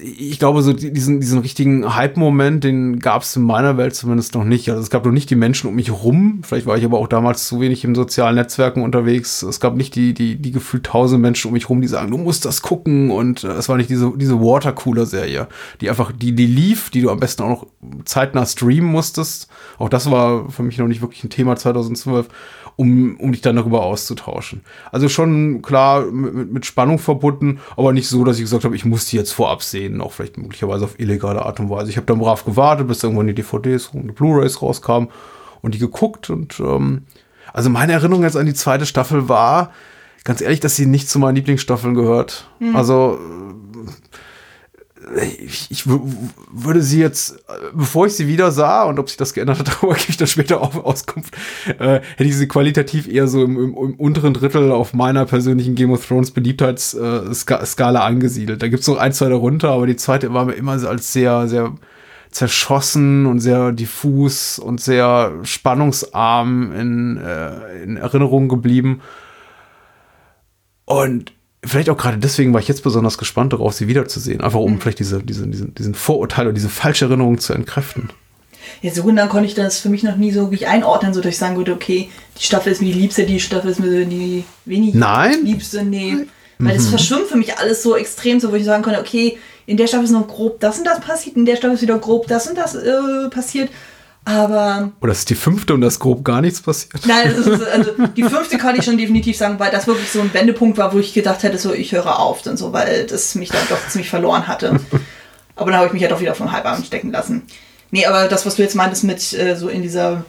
ich 0.00 0.38
glaube, 0.38 0.62
so 0.62 0.72
diesen, 0.72 1.18
diesen 1.18 1.40
richtigen 1.40 1.96
Hype-Moment, 1.96 2.62
den 2.62 3.00
gab 3.00 3.22
es 3.22 3.34
in 3.34 3.42
meiner 3.42 3.76
Welt 3.76 3.96
zumindest 3.96 4.34
noch 4.34 4.44
nicht. 4.44 4.70
Also 4.70 4.80
es 4.80 4.90
gab 4.90 5.04
noch 5.04 5.10
nicht 5.10 5.28
die 5.28 5.34
Menschen 5.34 5.68
um 5.68 5.74
mich 5.74 5.90
rum. 5.90 6.42
Vielleicht 6.44 6.66
war 6.66 6.76
ich 6.76 6.84
aber 6.84 6.98
auch 6.98 7.08
damals 7.08 7.48
zu 7.48 7.60
wenig 7.60 7.82
in 7.82 7.96
sozialen 7.96 8.36
Netzwerken 8.36 8.82
unterwegs. 8.82 9.42
Es 9.42 9.58
gab 9.58 9.74
nicht 9.74 9.96
die, 9.96 10.14
die, 10.14 10.36
die 10.36 10.52
gefühlt 10.52 10.84
tausend 10.84 11.20
Menschen 11.20 11.48
um 11.48 11.54
mich 11.54 11.68
rum, 11.68 11.80
die 11.80 11.88
sagen, 11.88 12.12
du 12.12 12.16
musst 12.16 12.44
das 12.44 12.62
gucken. 12.62 13.10
Und 13.10 13.42
äh, 13.42 13.48
es 13.48 13.68
war 13.68 13.76
nicht 13.76 13.90
diese, 13.90 14.12
diese 14.16 14.40
Watercooler-Serie, 14.40 15.48
die 15.80 15.90
einfach, 15.90 16.12
die, 16.12 16.32
die 16.32 16.46
lief, 16.46 16.90
die 16.90 17.02
du 17.02 17.10
am 17.10 17.18
besten 17.18 17.42
auch 17.42 17.48
noch 17.48 17.66
zeitnah 18.04 18.46
streamen 18.46 18.90
musstest. 18.90 19.48
Auch 19.78 19.88
das 19.88 20.08
war 20.08 20.48
für 20.48 20.62
mich 20.62 20.78
noch 20.78 20.86
nicht 20.86 21.00
wirklich 21.00 21.24
ein 21.24 21.30
Thema 21.30 21.56
2012 21.56 22.28
um, 22.76 23.16
um 23.18 23.32
dich 23.32 23.40
dann 23.40 23.56
darüber 23.56 23.82
auszutauschen. 23.82 24.60
Also 24.92 25.08
schon 25.08 25.62
klar 25.62 26.04
mit, 26.04 26.52
mit 26.52 26.66
Spannung 26.66 26.98
verbunden, 26.98 27.58
aber 27.76 27.92
nicht 27.92 28.08
so, 28.08 28.22
dass 28.22 28.36
ich 28.36 28.42
gesagt 28.42 28.64
habe, 28.64 28.76
ich 28.76 28.84
muss 28.84 29.06
die 29.06 29.16
jetzt 29.16 29.32
vorab 29.32 29.55
sehen, 29.62 30.00
auch 30.00 30.12
vielleicht 30.12 30.38
möglicherweise 30.38 30.84
auf 30.84 30.98
illegale 30.98 31.44
Art 31.44 31.60
und 31.60 31.70
Weise. 31.70 31.90
Ich 31.90 31.96
habe 31.96 32.06
dann 32.06 32.18
brav 32.18 32.44
gewartet, 32.44 32.88
bis 32.88 33.02
irgendwann 33.02 33.26
die 33.26 33.34
DVDs 33.34 33.88
und 33.88 34.08
die 34.08 34.12
Blu-rays 34.12 34.62
rauskamen 34.62 35.08
und 35.62 35.74
die 35.74 35.78
geguckt 35.78 36.30
und 36.30 36.60
ähm, 36.60 37.02
also 37.52 37.70
meine 37.70 37.92
Erinnerung 37.92 38.22
jetzt 38.22 38.36
an 38.36 38.46
die 38.46 38.54
zweite 38.54 38.86
Staffel 38.86 39.28
war, 39.28 39.72
ganz 40.24 40.40
ehrlich, 40.40 40.60
dass 40.60 40.76
sie 40.76 40.86
nicht 40.86 41.08
zu 41.08 41.18
meinen 41.18 41.36
Lieblingsstaffeln 41.36 41.94
gehört. 41.94 42.48
Mhm. 42.58 42.76
Also 42.76 43.18
ich, 45.14 45.70
ich 45.70 45.86
würde 45.86 46.82
sie 46.82 47.00
jetzt, 47.00 47.44
bevor 47.72 48.06
ich 48.06 48.14
sie 48.14 48.26
wieder 48.26 48.50
sah 48.50 48.84
und 48.84 48.98
ob 48.98 49.08
sich 49.08 49.16
das 49.16 49.34
geändert 49.34 49.60
hat, 49.60 49.68
darüber 49.76 49.94
gebe 49.94 50.10
ich 50.10 50.16
dann 50.16 50.26
später 50.26 50.60
auch 50.60 50.74
Auskunft, 50.74 51.34
äh, 51.78 52.00
hätte 52.16 52.24
ich 52.24 52.36
sie 52.36 52.48
qualitativ 52.48 53.06
eher 53.06 53.28
so 53.28 53.44
im, 53.44 53.56
im, 53.56 53.76
im, 53.76 53.94
unteren 53.94 54.34
Drittel 54.34 54.72
auf 54.72 54.94
meiner 54.94 55.24
persönlichen 55.24 55.76
Game 55.76 55.92
of 55.92 56.06
Thrones 56.06 56.32
Beliebtheitsskala 56.32 58.00
äh, 58.00 58.02
angesiedelt. 58.02 58.62
Da 58.62 58.68
gibt 58.68 58.80
es 58.80 58.88
noch 58.88 58.98
ein, 58.98 59.12
zwei 59.12 59.28
darunter, 59.28 59.70
aber 59.70 59.86
die 59.86 59.96
zweite 59.96 60.32
war 60.34 60.46
mir 60.46 60.54
immer 60.54 60.72
als 60.72 61.12
sehr, 61.12 61.46
sehr 61.46 61.72
zerschossen 62.30 63.26
und 63.26 63.40
sehr 63.40 63.72
diffus 63.72 64.58
und 64.58 64.80
sehr 64.80 65.32
spannungsarm 65.42 66.72
in, 66.72 67.16
äh, 67.16 67.82
in 67.82 67.96
Erinnerung 67.96 68.48
geblieben. 68.48 69.00
Und 70.84 71.32
vielleicht 71.66 71.90
auch 71.90 71.96
gerade 71.96 72.18
deswegen 72.18 72.52
war 72.52 72.60
ich 72.60 72.68
jetzt 72.68 72.82
besonders 72.82 73.18
gespannt 73.18 73.52
darauf, 73.52 73.72
sie 73.74 73.88
wiederzusehen. 73.88 74.40
Einfach 74.40 74.60
um 74.60 74.74
mhm. 74.74 74.80
vielleicht 74.80 74.98
diese, 74.98 75.22
diese, 75.22 75.46
diesen, 75.46 75.74
diesen 75.74 75.94
Vorurteil 75.94 76.46
oder 76.46 76.54
diese 76.54 76.68
falsche 76.68 77.06
Erinnerung 77.06 77.38
zu 77.38 77.52
entkräften. 77.52 78.10
Ja, 78.82 78.92
so 78.92 79.04
genau 79.04 79.26
konnte 79.28 79.46
ich 79.46 79.54
das 79.54 79.78
für 79.78 79.88
mich 79.88 80.02
noch 80.02 80.16
nie 80.16 80.32
so 80.32 80.42
wirklich 80.42 80.66
einordnen, 80.66 81.14
so 81.14 81.20
dass 81.20 81.30
ich 81.30 81.38
sagen 81.38 81.56
würde, 81.56 81.72
okay, 81.72 82.10
die 82.38 82.42
Staffel 82.42 82.72
ist 82.72 82.82
mir 82.82 82.92
die 82.92 83.00
liebste, 83.00 83.24
die 83.24 83.40
Staffel 83.40 83.70
ist 83.70 83.80
mir 83.80 84.04
die 84.04 84.44
wenig 84.64 84.94
Nein? 84.94 85.44
liebste. 85.44 85.84
Nee. 85.84 86.26
Weil 86.58 86.74
mhm. 86.74 86.76
das 86.76 86.88
verschwimmt 86.88 87.26
für 87.28 87.36
mich 87.36 87.58
alles 87.58 87.82
so 87.82 87.96
extrem, 87.96 88.40
so 88.40 88.50
wo 88.50 88.56
ich 88.56 88.64
sagen 88.64 88.82
konnte, 88.82 89.00
okay, 89.00 89.38
in 89.66 89.76
der 89.76 89.86
Staffel 89.86 90.04
ist 90.04 90.12
noch 90.12 90.28
grob 90.28 90.60
das 90.60 90.78
und 90.78 90.84
das 90.84 91.00
passiert, 91.00 91.36
in 91.36 91.44
der 91.44 91.56
Staffel 91.56 91.74
ist 91.74 91.82
wieder 91.82 91.98
grob 91.98 92.26
das 92.28 92.46
und 92.46 92.56
das 92.56 92.74
äh, 92.74 93.28
passiert. 93.30 93.70
Aber. 94.26 94.90
Oder 95.00 95.12
ist 95.12 95.30
die 95.30 95.36
fünfte 95.36 95.72
und 95.72 95.80
das 95.82 96.00
grob 96.00 96.24
gar 96.24 96.40
nichts 96.40 96.60
passiert? 96.60 97.06
Nein, 97.06 97.30
ist, 97.30 97.48
also 97.48 97.92
die 98.16 98.24
fünfte 98.24 98.58
kann 98.58 98.74
ich 98.74 98.84
schon 98.84 98.98
definitiv 98.98 99.36
sagen, 99.36 99.60
weil 99.60 99.70
das 99.70 99.86
wirklich 99.86 100.10
so 100.10 100.20
ein 100.20 100.34
Wendepunkt 100.34 100.78
war, 100.78 100.92
wo 100.92 100.98
ich 100.98 101.14
gedacht 101.14 101.44
hätte, 101.44 101.58
so 101.58 101.72
ich 101.72 101.92
höre 101.92 102.18
auf, 102.18 102.42
dann 102.42 102.56
so, 102.56 102.72
weil 102.72 103.06
das 103.06 103.36
mich 103.36 103.50
dann 103.50 103.62
doch 103.68 103.78
ziemlich 103.88 104.10
verloren 104.10 104.48
hatte. 104.48 104.80
Aber 105.54 105.70
dann 105.70 105.78
habe 105.78 105.86
ich 105.86 105.92
mich 105.92 106.02
ja 106.02 106.08
doch 106.08 106.20
wieder 106.20 106.34
vom 106.34 106.50
Halbarm 106.50 106.82
stecken 106.82 107.12
lassen. 107.12 107.44
Nee, 107.92 108.04
aber 108.04 108.28
das, 108.28 108.44
was 108.44 108.56
du 108.56 108.62
jetzt 108.62 108.74
meintest, 108.74 109.04
mit 109.04 109.32
äh, 109.32 109.56
so 109.56 109.68
in 109.68 109.80
dieser 109.80 110.24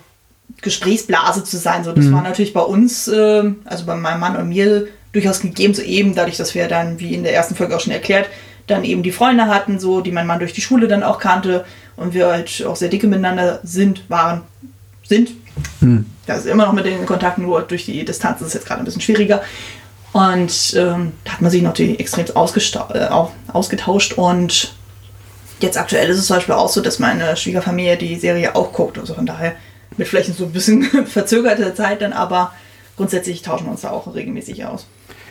Gesprächsblase 0.62 1.44
zu 1.44 1.58
sein, 1.58 1.84
so, 1.84 1.92
das 1.92 2.06
mhm. 2.06 2.14
war 2.14 2.22
natürlich 2.22 2.54
bei 2.54 2.62
uns, 2.62 3.10
äh, 3.10 3.52
also 3.66 3.86
bei 3.86 3.96
meinem 3.96 4.22
Mann 4.22 4.38
und 4.38 4.48
mir, 4.48 4.88
durchaus 5.12 5.42
gegeben, 5.42 5.74
so 5.74 5.82
eben, 5.82 6.16
dadurch, 6.16 6.38
dass 6.38 6.56
wir 6.56 6.70
dann, 6.70 7.00
wie 7.00 7.14
in 7.14 7.24
der 7.24 7.34
ersten 7.34 7.56
Folge 7.56 7.76
auch 7.76 7.82
schon 7.82 7.92
erklärt, 7.92 8.30
dann 8.68 8.86
eben 8.86 9.04
die 9.04 9.12
Freunde 9.12 9.48
hatten, 9.48 9.80
so, 9.80 10.00
die 10.00 10.12
mein 10.12 10.28
Mann 10.28 10.40
durch 10.40 10.54
die 10.54 10.62
Schule 10.62 10.88
dann 10.88 11.04
auch 11.04 11.20
kannte 11.20 11.66
und 11.98 12.14
wir 12.14 12.28
halt 12.28 12.66
auch 12.66 12.76
sehr 12.76 12.90
dicke 12.90 13.08
miteinander 13.08 13.60
sind, 13.64 14.10
waren, 14.10 14.44
sind. 15.04 15.32
Hm. 15.80 16.06
Da 16.26 16.36
ist 16.36 16.46
immer 16.46 16.66
noch 16.66 16.74
mit 16.74 16.86
den 16.86 17.06
Kontakten, 17.06 17.44
nur 17.44 17.62
durch 17.62 17.86
die 17.86 18.06
Distanz 18.06 18.42
ist 18.42 18.48
es 18.48 18.54
jetzt 18.54 18.66
gerade 18.66 18.82
ein 18.82 18.86
bisschen 18.86 19.02
schwieriger. 19.02 19.42
Und 20.14 20.74
ähm, 20.78 21.12
da 21.26 21.34
hat 21.34 21.42
man 21.42 21.52
sich 21.52 21.62
natürlich 21.62 22.00
extrem 22.00 22.26
äh, 22.26 23.08
ausgetauscht 23.52 24.14
und 24.14 24.74
jetzt 25.60 25.78
aktuell 25.78 26.10
ist 26.10 26.18
es 26.18 26.28
zum 26.28 26.38
Beispiel 26.38 26.56
auch 26.56 26.70
so, 26.70 26.82
dass 26.82 27.00
meine 27.00 27.36
Schwiegerfamilie 27.36 27.98
die 27.98 28.16
Serie 28.16 28.56
auch 28.56 28.74
guckt. 28.74 28.98
Also 28.98 29.14
von 29.14 29.26
daher 29.26 29.56
mit 29.98 30.08
vielleicht 30.08 30.34
so 30.36 30.46
ein 30.46 30.52
bisschen 30.52 30.84
verzögerter 31.06 31.76
Zeit 31.76 32.02
dann, 32.02 32.14
aber 32.14 32.54
grundsätzlich 32.96 33.42
tauschen 33.42 33.66
wir 33.66 33.72
uns 33.72 33.82
da 33.82 33.92
auch 33.92 34.14
regelmäßig 34.14 34.66
aus. 34.66 34.88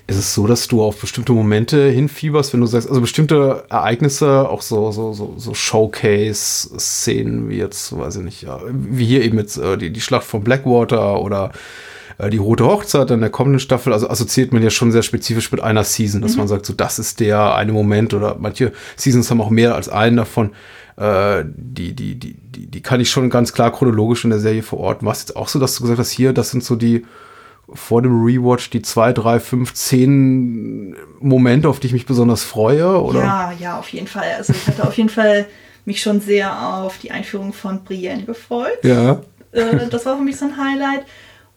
Ist 0.09 0.19
es 0.19 0.35
so, 0.35 0.47
dass 0.47 0.69
du 0.69 0.85
auf 0.85 1.01
bestimmte 1.01 1.33
Momente 1.33 1.89
hinfieberst, 1.89 2.53
wenn 2.53 2.61
du 2.61 2.67
sagst, 2.67 2.89
also 2.89 3.01
bestimmte 3.01 3.65
Ereignisse, 3.69 4.49
auch 4.49 4.63
so, 4.63 4.93
so, 4.93 5.13
so, 5.13 5.35
so 5.37 5.53
Showcase-Szenen, 5.53 7.49
wie 7.49 7.57
jetzt, 7.57 7.97
weiß 7.97 8.17
ich 8.17 8.23
nicht, 8.23 8.43
ja, 8.43 8.61
wie 8.71 9.05
hier 9.05 9.23
eben 9.23 9.37
jetzt 9.39 9.57
äh, 9.57 9.77
die, 9.77 9.91
die 9.91 10.01
Schlacht 10.01 10.25
von 10.25 10.45
Blackwater 10.45 11.21
oder 11.21 11.51
äh, 12.19 12.31
die 12.31 12.37
Rote 12.37 12.65
Hochzeit 12.65 13.11
in 13.11 13.21
der 13.21 13.31
kommenden 13.31 13.59
Staffel, 13.59 13.93
also 13.93 14.09
assoziiert 14.09 14.53
man 14.53 14.63
ja 14.63 14.71
schon 14.71 14.93
sehr 14.93 15.03
spezifisch 15.03 15.51
mit 15.51 15.61
einer 15.61 15.83
Season, 15.83 16.21
dass 16.23 16.33
mhm. 16.33 16.39
man 16.39 16.49
sagt, 16.49 16.67
so 16.67 16.73
das 16.73 17.01
ist 17.01 17.19
der 17.19 17.57
eine 17.57 17.73
Moment 17.73 18.15
oder 18.15 18.37
manche 18.39 18.73
Seasons 18.95 19.29
haben 19.33 19.41
auch 19.41 19.51
mehr 19.51 19.75
als 19.75 19.89
einen 19.89 20.19
davon. 20.19 20.53
Äh, 20.97 21.45
die, 21.47 21.95
die, 21.95 22.15
die, 22.15 22.35
die, 22.35 22.67
die 22.69 22.81
kann 22.81 23.01
ich 23.01 23.11
schon 23.11 23.29
ganz 23.29 23.53
klar 23.53 23.73
chronologisch 23.73 24.23
in 24.23 24.31
der 24.31 24.39
Serie 24.39 24.63
verorten. 24.63 25.05
War 25.05 25.13
es 25.13 25.23
jetzt 25.23 25.37
auch 25.37 25.49
so, 25.49 25.59
dass 25.59 25.75
du 25.75 25.83
gesagt 25.83 25.99
hast, 25.99 26.11
hier, 26.11 26.33
das 26.33 26.51
sind 26.51 26.63
so 26.63 26.77
die 26.77 27.05
vor 27.73 28.03
dem 28.03 28.25
Rewatch 28.25 28.71
die 28.71 28.83
zwei, 28.83 29.13
drei, 29.13 29.41
fünf, 29.41 29.75
zehn 29.75 30.97
Momente, 31.21 31.69
auf 31.69 31.81
die 31.81 31.89
ich 31.89 31.93
mich 31.93 32.07
besonders 32.07 32.45
freue? 32.45 33.03
Oder? 33.03 33.21
Ja, 33.21 33.53
ja, 33.59 33.79
auf 33.79 33.89
jeden 33.89 34.07
Fall. 34.07 34.29
Also 34.37 34.53
ich 34.53 34.67
hatte 34.67 34.87
auf 34.87 34.97
jeden 34.97 35.09
Fall 35.09 35.47
mich 35.85 36.01
schon 36.03 36.21
sehr 36.21 36.69
auf 36.77 36.99
die 36.99 37.11
Einführung 37.11 37.53
von 37.53 37.83
Brienne 37.85 38.25
gefreut. 38.25 38.79
Ja. 38.83 39.21
Äh, 39.53 39.89
das 39.91 40.07
war 40.07 40.17
für 40.17 40.23
mich 40.23 40.37
so 40.37 40.47
ein 40.47 40.57
Highlight. 40.57 41.05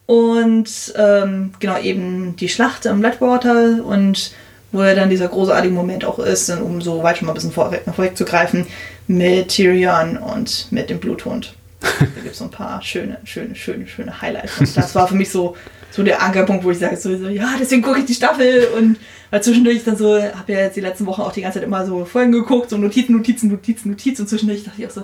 Und 0.06 0.92
ähm, 0.96 1.52
genau 1.60 1.78
eben 1.78 2.34
die 2.34 2.48
Schlacht 2.48 2.86
am 2.86 3.00
Blackwater 3.00 3.84
und 3.84 4.32
wo 4.72 4.82
ja 4.82 4.94
dann 4.94 5.10
dieser 5.10 5.28
großartige 5.28 5.72
Moment 5.72 6.04
auch 6.04 6.18
ist, 6.18 6.50
um 6.50 6.80
so 6.80 7.02
weit 7.02 7.18
schon 7.18 7.26
mal 7.26 7.32
ein 7.32 7.34
bisschen 7.34 7.52
vorweg, 7.52 7.82
vorwegzugreifen, 7.84 8.66
mit 9.06 9.48
Tyrion 9.48 10.16
und 10.16 10.66
mit 10.70 10.90
dem 10.90 10.98
Bluthund. 10.98 11.54
da 11.80 12.04
gibt 12.04 12.32
es 12.32 12.38
so 12.38 12.44
ein 12.44 12.50
paar 12.50 12.82
schöne, 12.82 13.18
schöne, 13.24 13.54
schöne, 13.54 13.86
schöne 13.86 14.20
Highlights. 14.20 14.58
Und 14.58 14.76
das 14.76 14.94
war 14.94 15.08
für 15.08 15.14
mich 15.14 15.30
so, 15.30 15.56
so 15.90 16.02
der 16.02 16.22
Ankerpunkt, 16.22 16.64
wo 16.64 16.70
ich 16.70 16.78
sage, 16.78 16.96
so, 16.96 17.16
so 17.16 17.28
ja, 17.28 17.54
deswegen 17.58 17.82
gucke 17.82 17.98
ich 18.00 18.04
die 18.06 18.14
Staffel 18.14 18.68
und 18.78 18.96
weil 19.30 19.42
zwischendurch 19.42 19.82
dann 19.84 19.96
so, 19.96 20.14
habe 20.22 20.52
ja 20.52 20.60
jetzt 20.60 20.76
die 20.76 20.80
letzten 20.80 21.06
Wochen 21.06 21.20
auch 21.22 21.32
die 21.32 21.42
ganze 21.42 21.58
Zeit 21.58 21.66
immer 21.66 21.84
so 21.86 22.04
Folgen 22.04 22.32
geguckt, 22.32 22.70
so 22.70 22.76
Notizen, 22.76 23.16
Notizen, 23.16 23.48
Notizen, 23.50 23.90
Notizen 23.90 24.22
und 24.22 24.28
zwischendurch 24.28 24.64
dachte 24.64 24.80
ich 24.80 24.86
auch 24.86 24.92
so, 24.92 25.02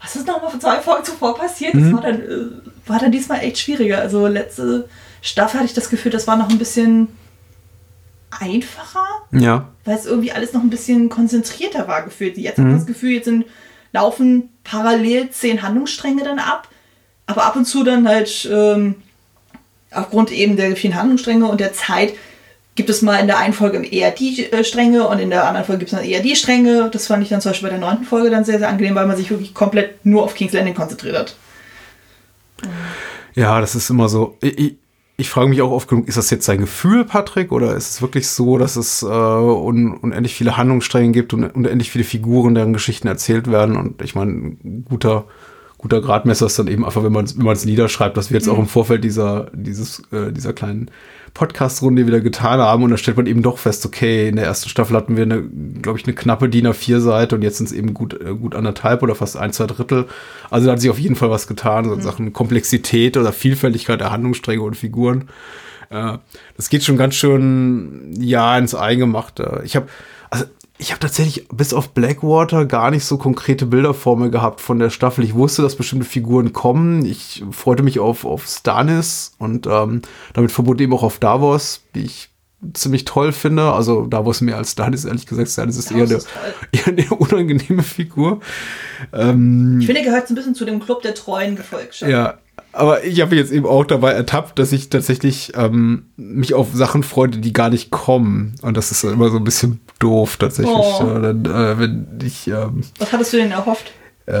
was 0.00 0.16
ist 0.16 0.26
nochmal 0.26 0.58
zwei 0.60 0.80
Folgen 0.80 1.04
zuvor 1.04 1.36
passiert? 1.36 1.74
Das 1.74 1.82
Mhm. 1.82 1.92
war 1.94 2.02
dann, 2.02 2.20
äh, 2.20 2.46
war 2.86 2.98
dann 2.98 3.10
diesmal 3.12 3.40
echt 3.40 3.58
schwieriger. 3.58 3.98
Also 4.00 4.26
letzte 4.26 4.88
Staffel 5.22 5.58
hatte 5.60 5.68
ich 5.68 5.74
das 5.74 5.88
Gefühl, 5.88 6.12
das 6.12 6.26
war 6.26 6.36
noch 6.36 6.50
ein 6.50 6.58
bisschen 6.58 7.08
einfacher, 8.30 9.06
Ja. 9.32 9.68
weil 9.84 9.96
es 9.96 10.06
irgendwie 10.06 10.32
alles 10.32 10.52
noch 10.52 10.62
ein 10.62 10.70
bisschen 10.70 11.08
konzentrierter 11.08 11.86
war 11.88 12.02
gefühlt. 12.02 12.36
Jetzt 12.36 12.58
habe 12.58 12.68
Mhm. 12.68 12.74
ich 12.74 12.80
das 12.80 12.86
Gefühl, 12.86 13.10
jetzt 13.12 13.26
sind, 13.26 13.44
laufen 13.92 14.50
parallel 14.64 15.30
zehn 15.30 15.62
Handlungsstränge 15.62 16.24
dann 16.24 16.38
ab, 16.40 16.68
aber 17.26 17.44
ab 17.44 17.56
und 17.56 17.64
zu 17.64 17.84
dann 17.84 18.08
halt 18.08 18.48
ähm, 18.50 18.96
aufgrund 19.94 20.32
eben 20.32 20.56
der 20.56 20.76
vielen 20.76 20.94
Handlungsstränge 20.94 21.46
und 21.46 21.60
der 21.60 21.72
Zeit 21.72 22.14
gibt 22.74 22.90
es 22.90 23.02
mal 23.02 23.18
in 23.18 23.26
der 23.26 23.38
einen 23.38 23.54
Folge 23.54 23.84
eher 23.86 24.10
die 24.10 24.50
äh, 24.50 24.64
Stränge 24.64 25.06
und 25.06 25.18
in 25.18 25.30
der 25.30 25.46
anderen 25.46 25.64
Folge 25.64 25.80
gibt 25.80 25.92
es 25.92 25.98
dann 25.98 26.06
eher 26.06 26.20
die 26.20 26.36
Stränge. 26.36 26.90
Das 26.92 27.06
fand 27.06 27.22
ich 27.22 27.28
dann 27.28 27.40
zum 27.40 27.52
Beispiel 27.52 27.68
bei 27.68 27.76
der 27.76 27.86
neunten 27.86 28.04
Folge 28.04 28.30
dann 28.30 28.44
sehr, 28.44 28.58
sehr 28.58 28.68
angenehm, 28.68 28.94
weil 28.94 29.06
man 29.06 29.16
sich 29.16 29.30
wirklich 29.30 29.54
komplett 29.54 30.04
nur 30.04 30.24
auf 30.24 30.34
King's 30.34 30.52
Landing 30.52 30.74
konzentriert 30.74 31.16
hat. 31.16 31.36
Ja, 33.34 33.60
das 33.60 33.74
ist 33.74 33.90
immer 33.90 34.08
so. 34.08 34.36
Ich, 34.40 34.58
ich, 34.58 34.76
ich 35.16 35.30
frage 35.30 35.48
mich 35.48 35.62
auch 35.62 35.70
oft 35.70 35.88
genug, 35.88 36.08
ist 36.08 36.18
das 36.18 36.30
jetzt 36.30 36.44
sein 36.44 36.58
Gefühl, 36.58 37.04
Patrick, 37.04 37.52
oder 37.52 37.76
ist 37.76 37.90
es 37.90 38.02
wirklich 38.02 38.28
so, 38.28 38.58
dass 38.58 38.74
es 38.74 39.02
äh, 39.02 39.06
un, 39.06 39.96
unendlich 39.96 40.34
viele 40.34 40.56
Handlungsstränge 40.56 41.12
gibt 41.12 41.32
und 41.32 41.44
unendlich 41.44 41.90
viele 41.90 42.04
Figuren, 42.04 42.54
deren 42.56 42.72
Geschichten 42.72 43.06
erzählt 43.06 43.50
werden? 43.50 43.76
Und 43.76 44.02
ich 44.02 44.16
meine, 44.16 44.32
ein 44.32 44.84
guter, 44.88 45.26
guter 45.84 46.00
Gradmesser 46.00 46.46
ist 46.46 46.58
dann 46.58 46.66
eben 46.66 46.82
einfach, 46.82 47.04
wenn 47.04 47.12
man 47.12 47.26
es 47.26 47.36
wenn 47.36 47.44
man's 47.44 47.66
niederschreibt, 47.66 48.16
was 48.16 48.30
wir 48.30 48.38
jetzt 48.38 48.46
Mhm. 48.46 48.52
auch 48.54 48.58
im 48.60 48.66
Vorfeld 48.66 49.04
dieser, 49.04 49.48
dieses, 49.52 50.00
äh, 50.12 50.32
dieser 50.32 50.54
kleinen 50.54 50.90
Podcast-Runde 51.34 52.06
wieder 52.06 52.22
getan 52.22 52.58
haben. 52.58 52.84
Und 52.84 52.90
da 52.90 52.96
stellt 52.96 53.18
man 53.18 53.26
eben 53.26 53.42
doch 53.42 53.58
fest, 53.58 53.84
okay, 53.84 54.30
in 54.30 54.36
der 54.36 54.46
ersten 54.46 54.70
Staffel 54.70 54.96
hatten 54.96 55.18
wir 55.18 55.24
eine, 55.24 55.42
glaube 55.82 55.98
ich, 55.98 56.06
eine 56.06 56.14
knappe 56.14 56.48
DIN 56.48 56.66
A4-Seite 56.68 57.34
und 57.34 57.42
jetzt 57.42 57.58
sind 57.58 57.66
es 57.66 57.72
eben 57.72 57.92
gut, 57.92 58.14
äh, 58.18 58.34
gut 58.34 58.54
anderthalb 58.54 59.02
oder 59.02 59.14
fast 59.14 59.36
ein, 59.36 59.52
zwei 59.52 59.66
Drittel. 59.66 60.06
Also 60.48 60.66
da 60.66 60.72
hat 60.72 60.80
sich 60.80 60.88
auf 60.88 60.98
jeden 60.98 61.16
Fall 61.16 61.28
was 61.28 61.46
getan, 61.46 61.84
so 61.84 61.92
in 61.92 62.00
Sachen 62.00 62.32
Komplexität 62.32 63.18
oder 63.18 63.32
Vielfältigkeit 63.32 64.00
der 64.00 64.10
Handlungsstränge 64.10 64.62
und 64.62 64.78
Figuren. 64.78 65.28
Äh, 65.90 66.16
das 66.56 66.70
geht 66.70 66.82
schon 66.82 66.96
ganz 66.96 67.14
schön, 67.14 68.14
ja, 68.18 68.56
ins 68.56 68.74
Eingemachte. 68.74 69.60
Ich 69.66 69.76
habe, 69.76 69.88
ich 70.78 70.90
habe 70.90 71.00
tatsächlich 71.00 71.46
bis 71.48 71.72
auf 71.72 71.90
Blackwater 71.90 72.66
gar 72.66 72.90
nicht 72.90 73.04
so 73.04 73.16
konkrete 73.16 73.66
Bilder 73.66 73.94
vor 73.94 74.16
mir 74.16 74.30
gehabt 74.30 74.60
von 74.60 74.78
der 74.78 74.90
Staffel. 74.90 75.24
Ich 75.24 75.34
wusste, 75.34 75.62
dass 75.62 75.76
bestimmte 75.76 76.04
Figuren 76.04 76.52
kommen. 76.52 77.04
Ich 77.06 77.44
freute 77.52 77.82
mich 77.84 78.00
auf, 78.00 78.24
auf 78.24 78.46
Stannis 78.46 79.32
und 79.38 79.66
ähm, 79.68 80.02
damit 80.32 80.50
verbunden 80.50 80.82
eben 80.82 80.92
auch 80.94 81.04
auf 81.04 81.18
Davos, 81.20 81.82
die 81.94 82.04
ich 82.04 82.30
ziemlich 82.72 83.04
toll 83.04 83.32
finde. 83.32 83.72
Also 83.72 84.06
Davos 84.06 84.40
mehr 84.40 84.56
als 84.56 84.72
Stannis, 84.72 85.04
ehrlich 85.04 85.26
gesagt. 85.26 85.48
Stannis 85.50 85.76
ist 85.76 85.92
eher 85.92 86.04
eine, 86.04 86.18
eher 86.72 86.86
eine 86.86 87.08
unangenehme 87.10 87.82
Figur. 87.82 88.40
Ähm, 89.12 89.78
Ich 89.80 89.86
finde, 89.86 90.00
er 90.00 90.06
gehört 90.06 90.26
so 90.26 90.34
ein 90.34 90.36
bisschen 90.36 90.54
zu 90.56 90.64
dem 90.64 90.80
Club 90.80 91.02
der 91.02 91.14
treuen 91.14 91.54
Gefolgschaft. 91.56 92.10
ja, 92.10 92.38
aber 92.74 93.04
ich 93.04 93.20
habe 93.20 93.30
mich 93.30 93.40
jetzt 93.40 93.52
eben 93.52 93.66
auch 93.66 93.84
dabei 93.84 94.12
ertappt, 94.12 94.58
dass 94.58 94.72
ich 94.72 94.90
tatsächlich 94.90 95.52
ähm, 95.56 96.06
mich 96.16 96.54
auf 96.54 96.68
Sachen 96.74 97.02
freue, 97.02 97.28
die 97.28 97.52
gar 97.52 97.70
nicht 97.70 97.90
kommen. 97.90 98.54
Und 98.62 98.76
das 98.76 98.90
ist 98.90 99.04
immer 99.04 99.30
so 99.30 99.38
ein 99.38 99.44
bisschen 99.44 99.80
doof 99.98 100.36
tatsächlich. 100.36 100.74
Oh. 100.74 101.00
Ja, 101.00 101.18
dann, 101.20 101.44
äh, 101.44 101.78
wenn 101.78 102.06
ich 102.24 102.46
ähm, 102.48 102.82
Was 102.98 103.12
hattest 103.12 103.32
du 103.32 103.36
denn 103.38 103.50
erhofft? 103.50 103.92
äh, 104.26 104.32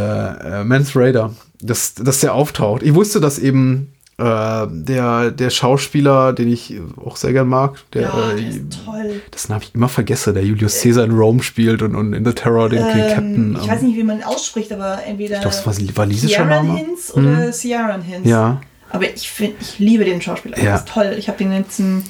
äh, 0.60 0.64
Mans 0.64 0.96
Raider, 0.96 1.34
dass, 1.60 1.94
dass 1.94 2.20
der 2.20 2.34
auftaucht. 2.34 2.82
Ich 2.82 2.94
wusste, 2.94 3.20
dass 3.20 3.38
eben 3.38 3.93
äh, 4.18 4.66
der, 4.70 5.30
der 5.30 5.50
Schauspieler, 5.50 6.32
den 6.32 6.48
ich 6.52 6.74
auch 7.04 7.16
sehr 7.16 7.32
gern 7.32 7.48
mag, 7.48 7.82
der, 7.92 8.02
ja, 8.02 8.32
äh, 8.32 8.60
toll. 8.84 9.20
das 9.30 9.48
habe 9.48 9.64
ich 9.64 9.74
immer 9.74 9.88
vergessen, 9.88 10.34
der 10.34 10.44
Julius 10.44 10.80
Caesar 10.82 11.04
in 11.04 11.12
Rome 11.12 11.42
spielt 11.42 11.82
und, 11.82 11.94
und 11.96 12.12
in 12.12 12.24
The 12.24 12.32
Terror 12.32 12.68
den 12.68 12.78
Ähm, 12.84 13.08
Captain. 13.08 13.58
ich 13.60 13.68
weiß 13.68 13.82
nicht, 13.82 13.96
wie 13.96 14.04
man 14.04 14.18
ihn 14.18 14.24
ausspricht, 14.24 14.72
aber 14.72 15.02
entweder 15.04 15.36
Ich 15.36 15.40
glaub, 15.42 15.52
das 15.52 15.66
war 15.66 15.96
walisischer 15.96 16.44
Name. 16.44 16.76
Hinz 16.76 17.12
oder 17.14 17.46
Mhm. 17.48 17.52
Ciaran 17.52 18.02
Hinz. 18.02 18.28
Ja. 18.28 18.60
Aber 18.90 19.10
ich 19.12 19.28
finde, 19.28 19.56
ich 19.60 19.78
liebe 19.80 20.04
den 20.04 20.22
Schauspieler. 20.22 20.56
Ja. 20.58 20.64
Der 20.64 20.74
ist 20.76 20.88
toll. 20.88 21.14
Ich 21.18 21.26
habe 21.28 21.38
den 21.38 21.50
letzten, 21.50 22.04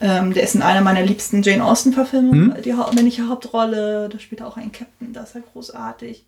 ähm, 0.00 0.34
der 0.34 0.42
ist 0.42 0.56
in 0.56 0.62
einer 0.62 0.80
meiner 0.80 1.02
liebsten 1.02 1.42
Jane 1.42 1.64
Austen-Verfilmungen, 1.64 2.56
Hm? 2.56 2.62
die 2.62 2.72
männliche 2.94 3.28
Hauptrolle. 3.28 4.08
Da 4.10 4.18
spielt 4.18 4.40
er 4.40 4.48
auch 4.48 4.56
einen 4.56 4.72
Captain, 4.72 5.12
da 5.12 5.22
ist 5.22 5.36
er 5.36 5.42
großartig. 5.42 6.24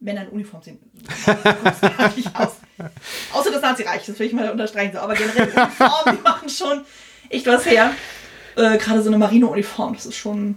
Männer 0.00 0.22
in 0.22 0.28
Uniform 0.28 0.62
sehen 0.62 0.78
großartig 1.24 2.26
aus. 2.34 2.52
Außer 3.32 3.50
das 3.50 3.62
Nazireich, 3.62 4.04
das 4.06 4.18
will 4.18 4.26
ich 4.26 4.32
mal 4.32 4.50
unterstreichen. 4.50 4.92
So. 4.92 4.98
Aber 5.00 5.14
generell 5.14 5.48
Uniformen, 5.48 6.18
die 6.18 6.22
machen 6.22 6.48
schon 6.48 6.82
echt 7.30 7.46
was 7.46 7.64
her. 7.66 7.92
Äh, 8.56 8.78
Gerade 8.78 9.02
so 9.02 9.08
eine 9.08 9.18
Marineuniform, 9.18 9.94
das 9.94 10.06
ist 10.06 10.16
schon 10.16 10.56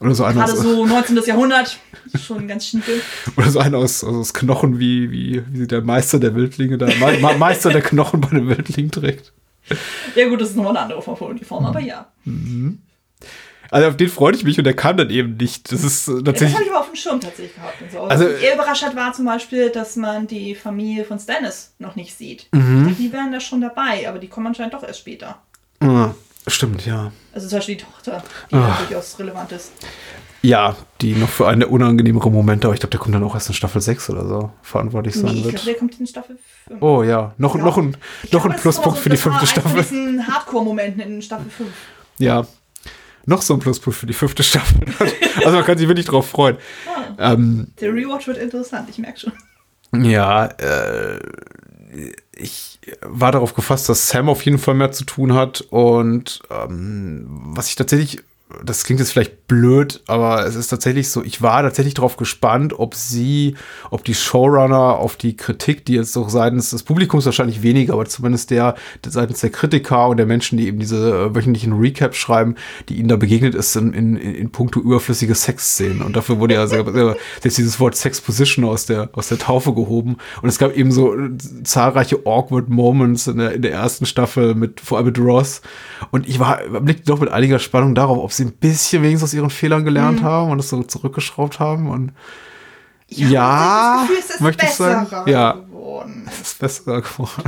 Oder 0.00 0.14
so 0.14 0.24
einer 0.24 0.40
gerade 0.40 0.52
aus, 0.52 0.60
so 0.60 0.86
19. 0.86 1.16
Jahrhundert. 1.26 1.78
Schon 2.22 2.46
ganz 2.46 2.68
schnieke. 2.68 3.00
oder 3.36 3.50
so 3.50 3.58
einer 3.58 3.78
aus, 3.78 4.04
aus 4.04 4.32
Knochen, 4.34 4.78
wie, 4.78 5.10
wie, 5.10 5.42
wie 5.48 5.66
der 5.66 5.80
Meister 5.82 6.18
der 6.18 6.34
Wildlinge 6.34 6.78
da, 6.78 6.86
Me 6.86 7.18
Me- 7.20 7.36
Meister 7.38 7.70
der 7.70 7.82
Knochen 7.82 8.20
bei 8.20 8.28
den 8.30 8.46
Wildlingen 8.48 8.90
trägt. 8.90 9.32
Ja 10.14 10.28
gut, 10.28 10.40
das 10.40 10.50
ist 10.50 10.56
nochmal 10.56 10.72
eine 10.76 10.80
andere 10.84 11.02
Form 11.02 11.16
von 11.16 11.30
Uniform, 11.30 11.66
aber 11.66 11.80
ja. 11.80 12.10
Also 13.70 13.88
auf 13.88 13.96
den 13.96 14.08
freute 14.08 14.38
ich 14.38 14.44
mich 14.44 14.56
und 14.58 14.64
der 14.64 14.74
kam 14.74 14.96
dann 14.96 15.10
eben 15.10 15.36
nicht. 15.36 15.70
Das 15.72 15.84
ist 15.84 16.08
äh, 16.08 16.12
Das 16.14 16.24
tatsächlich. 16.24 16.54
habe 16.54 16.64
ich 16.64 16.70
aber 16.70 16.80
auf 16.80 16.86
dem 16.90 16.96
Schirm 16.96 17.20
tatsächlich 17.20 17.54
gehabt. 17.54 17.80
Und 17.82 17.92
so. 17.92 18.00
Also- 18.02 18.24
Also, 18.26 18.36
eher 18.38 18.54
überrascht 18.54 18.82
hat, 18.82 18.96
war 18.96 19.12
zum 19.12 19.24
Beispiel, 19.26 19.70
dass 19.70 19.96
man 19.96 20.26
die 20.26 20.54
Familie 20.54 21.04
von 21.04 21.18
Stannis 21.18 21.74
noch 21.78 21.96
nicht 21.96 22.16
sieht. 22.16 22.46
Mhm. 22.52 22.80
Ich 22.82 22.88
dachte, 22.88 23.02
die 23.02 23.12
wären 23.12 23.32
da 23.32 23.40
schon 23.40 23.60
dabei, 23.60 24.08
aber 24.08 24.18
die 24.18 24.28
kommen 24.28 24.46
anscheinend 24.48 24.74
doch 24.74 24.82
erst 24.82 25.00
später. 25.00 25.38
Ah, 25.80 26.10
stimmt, 26.46 26.86
ja. 26.86 27.12
Also 27.32 27.48
zum 27.48 27.58
Beispiel 27.58 27.76
die 27.76 27.84
Tochter, 27.84 28.22
die 28.50 28.54
Ah. 28.54 28.58
ja 28.68 28.78
durchaus 28.86 29.18
relevant 29.18 29.52
ist. 29.52 29.72
Ja, 30.40 30.76
die 31.00 31.14
noch 31.14 31.28
für 31.28 31.48
einen 31.48 31.60
der 31.60 31.70
unangenehmeren 31.72 32.32
Momente, 32.32 32.68
aber 32.68 32.74
ich 32.74 32.78
glaube, 32.80 32.92
der 32.92 33.00
kommt 33.00 33.12
dann 33.14 33.24
auch 33.24 33.34
erst 33.34 33.48
in 33.48 33.54
Staffel 33.54 33.80
6 33.80 34.08
oder 34.10 34.24
so 34.26 34.50
verantwortlich 34.62 35.14
sein 35.14 35.24
Nee, 35.32 35.38
ich 35.38 35.44
wird. 35.44 35.54
glaube, 35.56 35.66
der 35.66 35.74
kommt 35.74 35.98
in 36.00 36.06
Staffel 36.06 36.38
5. 36.68 36.80
Oh 36.80 37.02
ja, 37.02 37.34
noch, 37.38 37.56
noch 37.56 37.76
ein, 37.76 37.96
noch 38.30 38.44
ein 38.46 38.54
Pluspunkt 38.54 38.98
für 39.00 39.08
die 39.08 39.16
fünfte 39.16 39.40
Das 39.40 39.56
war 39.56 39.62
Staffel. 39.62 39.78
eins 39.80 39.88
von 39.88 39.96
diesen 40.06 40.26
Hardcore-Momenten 40.28 41.00
in 41.00 41.22
Staffel 41.22 41.50
5. 41.50 41.68
Ja, 42.18 42.46
noch 43.28 43.42
so 43.42 43.54
ein 43.54 43.60
Pluspunkt 43.60 43.98
für 43.98 44.06
die 44.06 44.14
fünfte 44.14 44.42
Staffel. 44.42 44.80
Also 45.44 45.52
man 45.56 45.64
kann 45.64 45.78
sich 45.78 45.86
wirklich 45.86 46.06
drauf 46.06 46.28
freuen. 46.28 46.56
Ah. 47.18 47.32
Ähm, 47.32 47.68
Der 47.80 47.92
Rewatch 47.92 48.26
wird 48.26 48.38
interessant, 48.38 48.88
ich 48.90 48.98
merke 48.98 49.20
schon. 49.20 49.32
Ja, 50.02 50.46
äh, 50.46 51.18
ich 52.32 52.80
war 53.02 53.32
darauf 53.32 53.54
gefasst, 53.54 53.88
dass 53.88 54.08
Sam 54.08 54.28
auf 54.28 54.42
jeden 54.42 54.58
Fall 54.58 54.74
mehr 54.74 54.92
zu 54.92 55.04
tun 55.04 55.34
hat 55.34 55.60
und 55.70 56.40
ähm, 56.50 57.26
was 57.28 57.68
ich 57.68 57.76
tatsächlich, 57.76 58.20
das 58.64 58.84
klingt 58.84 59.00
jetzt 59.00 59.12
vielleicht 59.12 59.37
blöd, 59.48 60.02
aber 60.06 60.46
es 60.46 60.54
ist 60.54 60.68
tatsächlich 60.68 61.08
so, 61.08 61.24
ich 61.24 61.40
war 61.40 61.62
tatsächlich 61.62 61.94
darauf 61.94 62.18
gespannt, 62.18 62.78
ob 62.78 62.94
sie, 62.94 63.56
ob 63.90 64.04
die 64.04 64.14
Showrunner 64.14 64.98
auf 64.98 65.16
die 65.16 65.36
Kritik, 65.36 65.86
die 65.86 65.94
jetzt 65.94 66.14
doch 66.14 66.28
seitens 66.28 66.70
des 66.70 66.82
Publikums 66.82 67.24
wahrscheinlich 67.24 67.62
weniger, 67.62 67.94
aber 67.94 68.04
zumindest 68.04 68.50
der, 68.50 68.74
seitens 69.06 69.40
der 69.40 69.48
Kritiker 69.50 70.08
und 70.08 70.18
der 70.18 70.26
Menschen, 70.26 70.58
die 70.58 70.66
eben 70.66 70.78
diese 70.78 70.98
äh, 70.98 71.34
wöchentlichen 71.34 71.72
Recaps 71.72 72.18
schreiben, 72.18 72.56
die 72.90 72.96
ihnen 72.96 73.08
da 73.08 73.16
begegnet 73.16 73.54
ist 73.54 73.74
in, 73.74 73.94
in, 73.94 74.16
in 74.16 74.52
puncto 74.52 74.80
überflüssige 74.80 75.34
Sexszenen. 75.34 76.02
Und 76.02 76.14
dafür 76.14 76.38
wurde 76.38 76.54
ja 76.54 76.66
jetzt 77.42 77.58
dieses 77.58 77.80
Wort 77.80 77.96
Sexposition 77.96 78.66
aus 78.66 78.84
der, 78.84 79.08
aus 79.14 79.28
der 79.28 79.38
Taufe 79.38 79.72
gehoben. 79.72 80.18
Und 80.42 80.48
es 80.50 80.58
gab 80.58 80.76
eben 80.76 80.92
so 80.92 81.14
äh, 81.14 81.30
zahlreiche 81.64 82.20
awkward 82.26 82.68
Moments 82.68 83.26
in 83.26 83.38
der, 83.38 83.52
in 83.52 83.62
der 83.62 83.72
ersten 83.72 84.04
Staffel 84.04 84.54
mit, 84.54 84.80
vor 84.80 84.98
allem 84.98 85.06
mit 85.06 85.18
Ross. 85.18 85.62
Und 86.10 86.28
ich 86.28 86.38
war, 86.38 86.58
blickte 86.80 87.06
doch 87.06 87.20
mit 87.20 87.30
einiger 87.30 87.58
Spannung 87.58 87.94
darauf, 87.94 88.18
ob 88.18 88.32
sie 88.32 88.44
ein 88.44 88.52
bisschen 88.52 89.02
wenigstens 89.02 89.37
ihren 89.38 89.50
Fehlern 89.50 89.84
gelernt 89.84 90.20
Mhm. 90.20 90.24
haben 90.26 90.50
und 90.50 90.58
es 90.58 90.68
so 90.68 90.82
zurückgeschraubt 90.82 91.58
haben. 91.58 91.88
Und 91.88 92.12
ja, 93.08 94.00
das 94.00 94.08
Gefühl, 94.08 94.16
es 94.18 94.30
ist 94.34 94.40
möchte 94.40 94.66
ich 94.66 94.72
sagen. 94.72 95.30
Ja, 95.30 95.52
geworden. 95.52 96.24
es 96.30 96.40
ist 96.48 96.58
besser 96.58 97.00
geworden. 97.00 97.42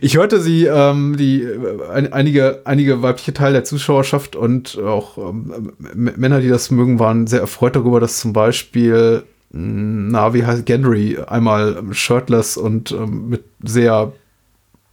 Ich 0.00 0.16
hörte 0.16 0.40
sie, 0.40 0.66
ähm, 0.66 1.16
die 1.16 1.42
äh, 1.42 1.88
ein, 1.92 2.12
einige, 2.12 2.60
einige 2.64 3.02
weibliche 3.02 3.32
Teile 3.32 3.54
der 3.54 3.64
Zuschauerschaft 3.64 4.36
und 4.36 4.78
auch 4.78 5.16
ähm, 5.16 5.72
Männer, 5.94 6.40
die 6.40 6.48
das 6.48 6.70
mögen, 6.70 6.98
waren 6.98 7.26
sehr 7.26 7.40
erfreut 7.40 7.76
darüber, 7.76 8.00
dass 8.00 8.18
zum 8.18 8.32
Beispiel, 8.32 9.22
mh, 9.52 10.10
na, 10.10 10.34
wie 10.34 10.44
heißt 10.44 10.66
Gendry, 10.66 11.18
einmal 11.26 11.76
ähm, 11.78 11.94
shirtless 11.94 12.56
und 12.56 12.90
ähm, 12.92 13.28
mit 13.28 13.44
sehr 13.62 14.12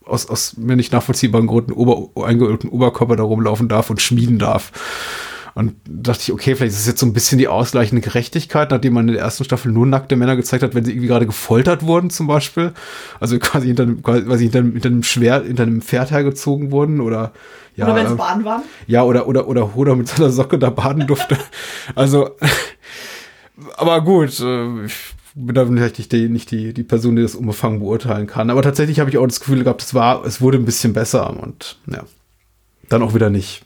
aus, 0.06 0.28
aus 0.28 0.58
mir 0.58 0.76
nicht 0.76 0.92
nachvollziehbaren 0.94 1.48
Gründen 1.48 1.74
ober, 1.74 2.10
eingeölten 2.26 2.70
Oberkörper 2.70 3.16
da 3.16 3.24
rumlaufen 3.24 3.68
darf 3.68 3.90
und 3.90 4.02
schmieden 4.02 4.40
darf. 4.40 4.72
Und 5.56 5.76
dachte 5.88 6.22
ich, 6.24 6.32
okay, 6.32 6.56
vielleicht 6.56 6.74
ist 6.74 6.80
es 6.80 6.88
jetzt 6.88 7.00
so 7.00 7.06
ein 7.06 7.14
bisschen 7.14 7.38
die 7.38 7.48
ausgleichende 7.48 8.02
Gerechtigkeit, 8.02 8.72
nachdem 8.72 8.94
man 8.94 9.08
in 9.08 9.14
der 9.14 9.24
ersten 9.24 9.44
Staffel 9.44 9.72
nur 9.72 9.86
nackte 9.86 10.16
Männer 10.16 10.36
gezeigt 10.36 10.64
hat, 10.64 10.74
wenn 10.74 10.84
sie 10.84 10.92
irgendwie 10.92 11.08
gerade 11.08 11.28
gefoltert 11.28 11.84
wurden, 11.86 12.10
zum 12.10 12.26
Beispiel. 12.26 12.74
Also 13.20 13.38
quasi 13.38 13.68
hinter 13.68 13.84
einem, 13.84 14.02
quasi 14.02 14.46
hinter 14.46 14.60
einem, 14.60 14.72
hinter 14.72 14.90
einem 14.90 15.04
Schwert, 15.04 15.46
hinter 15.46 15.64
einem 15.64 15.82
Pferd 15.82 16.10
hergezogen 16.10 16.72
wurden 16.72 17.02
oder 17.02 17.34
ja. 17.76 17.86
Oder 17.86 17.96
wenn 17.96 18.14
äh, 18.14 18.16
baden 18.16 18.46
waren. 18.46 18.64
ja, 18.88 19.04
oder, 19.04 19.28
oder, 19.28 19.48
oder 19.48 19.74
Hoda 19.76 19.96
mit 19.96 20.08
seiner 20.08 20.30
Socke 20.30 20.60
da 20.60 20.70
baden 20.70 21.08
durfte. 21.08 21.38
also, 21.96 22.32
aber 23.78 24.02
gut, 24.02 24.40
äh, 24.40 24.86
ich 24.86 25.16
bin 25.36 25.56
da 25.56 25.66
vielleicht 25.66 25.98
nicht 25.98 26.12
die, 26.12 26.30
nicht 26.30 26.52
die, 26.52 26.74
die 26.74 26.84
Person, 26.84 27.16
die 27.16 27.22
das 27.22 27.36
unbefangen 27.36 27.80
beurteilen 27.80 28.28
kann. 28.28 28.50
Aber 28.50 28.62
tatsächlich 28.62 29.00
habe 29.00 29.10
ich 29.10 29.18
auch 29.18 29.26
das 29.26 29.40
Gefühl 29.40 29.64
gehabt, 29.64 29.82
es 29.82 29.94
war, 29.94 30.26
es 30.26 30.42
wurde 30.42 30.58
ein 30.58 30.66
bisschen 30.66 30.94
besser 30.94 31.30
und 31.42 31.78
ja, 31.88 32.04
dann 32.90 33.02
auch 33.02 33.14
wieder 33.14 33.30
nicht. 33.30 33.66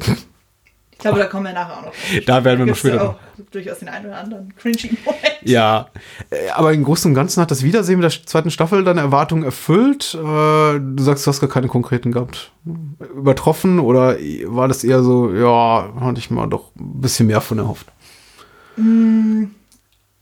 Ich 0.98 1.02
glaube, 1.02 1.20
da 1.20 1.26
kommen 1.26 1.44
wir 1.44 1.52
nachher 1.52 1.78
auch 1.78 1.84
noch. 1.84 1.92
Da 2.26 2.42
werden 2.42 2.58
wir 2.58 2.66
noch 2.66 2.76
später. 2.76 3.10
Auch 3.10 3.16
durchaus 3.52 3.78
den 3.78 3.88
einen 3.88 4.06
oder 4.06 4.18
anderen 4.18 4.52
cringy 4.56 4.98
Moment. 5.04 5.22
Ja, 5.42 5.90
äh, 6.30 6.48
aber 6.50 6.72
im 6.72 6.82
Großen 6.82 7.08
und 7.08 7.14
Ganzen 7.14 7.40
hat 7.40 7.52
das 7.52 7.62
Wiedersehen 7.62 8.00
mit 8.00 8.12
der 8.12 8.26
zweiten 8.26 8.50
Staffel 8.50 8.82
deine 8.82 9.02
Erwartungen 9.02 9.44
erfüllt. 9.44 10.14
Äh, 10.14 10.18
du 10.18 10.96
sagst, 10.98 11.24
du 11.24 11.30
hast 11.30 11.38
gar 11.38 11.48
keine 11.48 11.68
konkreten 11.68 12.10
gehabt. 12.10 12.50
Übertroffen 13.14 13.78
oder 13.78 14.16
war 14.46 14.66
das 14.66 14.82
eher 14.82 15.04
so, 15.04 15.32
ja, 15.32 15.88
hatte 16.00 16.18
ich 16.18 16.32
mal 16.32 16.48
doch 16.48 16.72
ein 16.74 17.00
bisschen 17.00 17.28
mehr 17.28 17.42
von 17.42 17.58
erhofft? 17.58 17.86
Mm, 18.76 19.44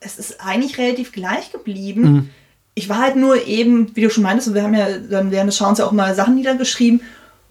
es 0.01 0.19
ist 0.19 0.41
eigentlich 0.41 0.79
relativ 0.79 1.13
gleich 1.13 1.53
geblieben. 1.53 2.03
Mhm. 2.03 2.31
Ich 2.75 2.89
war 2.89 2.99
halt 2.99 3.17
nur 3.17 3.47
eben, 3.47 3.95
wie 3.95 4.03
du 4.03 4.11
schon 4.11 4.23
meintest, 4.23 4.53
wir 4.55 4.63
haben 4.63 4.75
ja 4.75 4.99
dann 4.99 5.31
während 5.31 5.49
des 5.49 5.57
Schauens 5.57 5.79
ja 5.79 5.87
auch 5.87 5.93
mal 5.93 6.15
Sachen 6.15 6.35
niedergeschrieben 6.35 7.01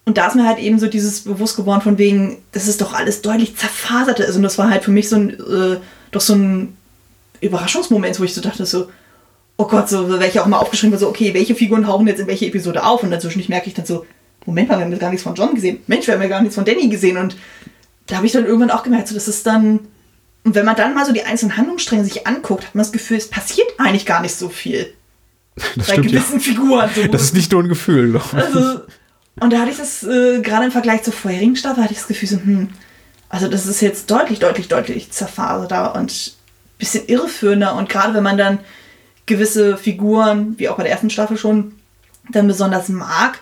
und 0.05 0.17
da 0.17 0.27
ist 0.27 0.35
mir 0.35 0.47
halt 0.47 0.59
eben 0.59 0.77
so 0.77 0.87
dieses 0.87 1.21
bewusst 1.21 1.55
geworden 1.55 1.81
von 1.81 1.97
wegen, 1.97 2.37
das 2.51 2.67
ist 2.67 2.79
doch 2.79 2.93
alles 2.93 3.23
deutlich 3.23 3.57
zerfasert 3.57 4.19
ist. 4.19 4.35
Und 4.35 4.43
das 4.43 4.57
war 4.59 4.69
halt 4.69 4.83
für 4.83 4.91
mich 4.91 5.09
so 5.09 5.15
ein, 5.15 5.31
äh, 5.31 5.77
doch 6.11 6.21
so 6.21 6.35
ein 6.35 6.77
Überraschungsmoment, 7.41 8.19
wo 8.19 8.23
ich 8.23 8.35
so 8.35 8.41
dachte 8.41 8.67
so, 8.67 8.87
oh 9.57 9.65
Gott, 9.65 9.89
so 9.89 10.19
welche 10.19 10.43
auch 10.43 10.47
mal 10.47 10.59
aufgeschrieben 10.59 10.91
war, 10.91 10.99
so, 10.99 11.09
okay, 11.09 11.33
welche 11.33 11.55
Figuren 11.55 11.83
tauchen 11.83 12.07
jetzt 12.07 12.19
in 12.19 12.27
welche 12.27 12.45
Episode 12.45 12.83
auf? 12.83 13.01
Und 13.01 13.09
dazwischen 13.09 13.43
merke 13.47 13.67
ich 13.67 13.73
dann 13.73 13.85
so, 13.85 14.05
Moment 14.45 14.69
mal, 14.69 14.77
wir 14.77 14.85
haben 14.85 14.99
gar 14.99 15.09
nichts 15.09 15.23
von 15.23 15.33
John 15.33 15.55
gesehen. 15.55 15.79
Mensch, 15.87 16.05
wir 16.05 16.13
haben 16.13 16.21
ja 16.21 16.27
gar 16.27 16.41
nichts 16.41 16.55
von 16.55 16.65
Danny 16.65 16.87
gesehen. 16.87 17.17
Und 17.17 17.35
da 18.05 18.17
habe 18.17 18.27
ich 18.27 18.31
dann 18.31 18.45
irgendwann 18.45 18.69
auch 18.69 18.83
gemerkt, 18.83 19.07
so, 19.07 19.15
das 19.15 19.27
ist 19.27 19.47
dann, 19.47 19.79
und 20.45 20.53
wenn 20.53 20.63
man 20.63 20.75
dann 20.75 20.93
mal 20.93 21.05
so 21.05 21.11
die 21.11 21.23
einzelnen 21.23 21.57
Handlungsstränge 21.57 22.03
sich 22.03 22.27
anguckt, 22.27 22.67
hat 22.67 22.75
man 22.75 22.83
das 22.83 22.91
Gefühl, 22.91 23.17
es 23.17 23.29
passiert 23.29 23.67
eigentlich 23.79 24.05
gar 24.05 24.21
nicht 24.21 24.35
so 24.35 24.47
viel. 24.47 24.93
Das 25.75 25.87
bei 25.87 25.97
gewissen 25.97 26.35
ja. 26.35 26.39
Figuren. 26.39 26.89
So. 26.93 27.07
Das 27.07 27.23
ist 27.23 27.33
nicht 27.33 27.51
nur 27.51 27.63
ein 27.63 27.69
Gefühl. 27.69 28.13
Doch. 28.13 28.31
Also, 28.33 28.81
und 29.39 29.51
da 29.51 29.59
hatte 29.59 29.71
ich 29.71 29.77
das, 29.77 30.03
äh, 30.03 30.41
gerade 30.41 30.65
im 30.65 30.71
Vergleich 30.71 31.01
zur 31.01 31.13
vorherigen 31.13 31.55
Staffel, 31.55 31.83
hatte 31.83 31.93
ich 31.93 31.99
das 31.99 32.07
Gefühl 32.07 32.29
so, 32.29 32.35
hm, 32.37 32.69
also 33.27 33.47
das 33.47 33.65
ist 33.65 33.81
jetzt 33.81 34.11
deutlich, 34.11 34.37
deutlich, 34.37 34.67
deutlich 34.67 35.11
zerfaserter 35.11 35.95
und 35.95 36.11
ein 36.11 36.77
bisschen 36.77 37.07
irreführender. 37.07 37.75
Und 37.75 37.89
gerade 37.89 38.13
wenn 38.13 38.23
man 38.23 38.37
dann 38.37 38.59
gewisse 39.25 39.77
Figuren, 39.77 40.53
wie 40.59 40.69
auch 40.69 40.77
bei 40.77 40.83
der 40.83 40.91
ersten 40.91 41.09
Staffel 41.09 41.37
schon, 41.37 41.71
dann 42.29 42.47
besonders 42.47 42.87
mag, 42.89 43.39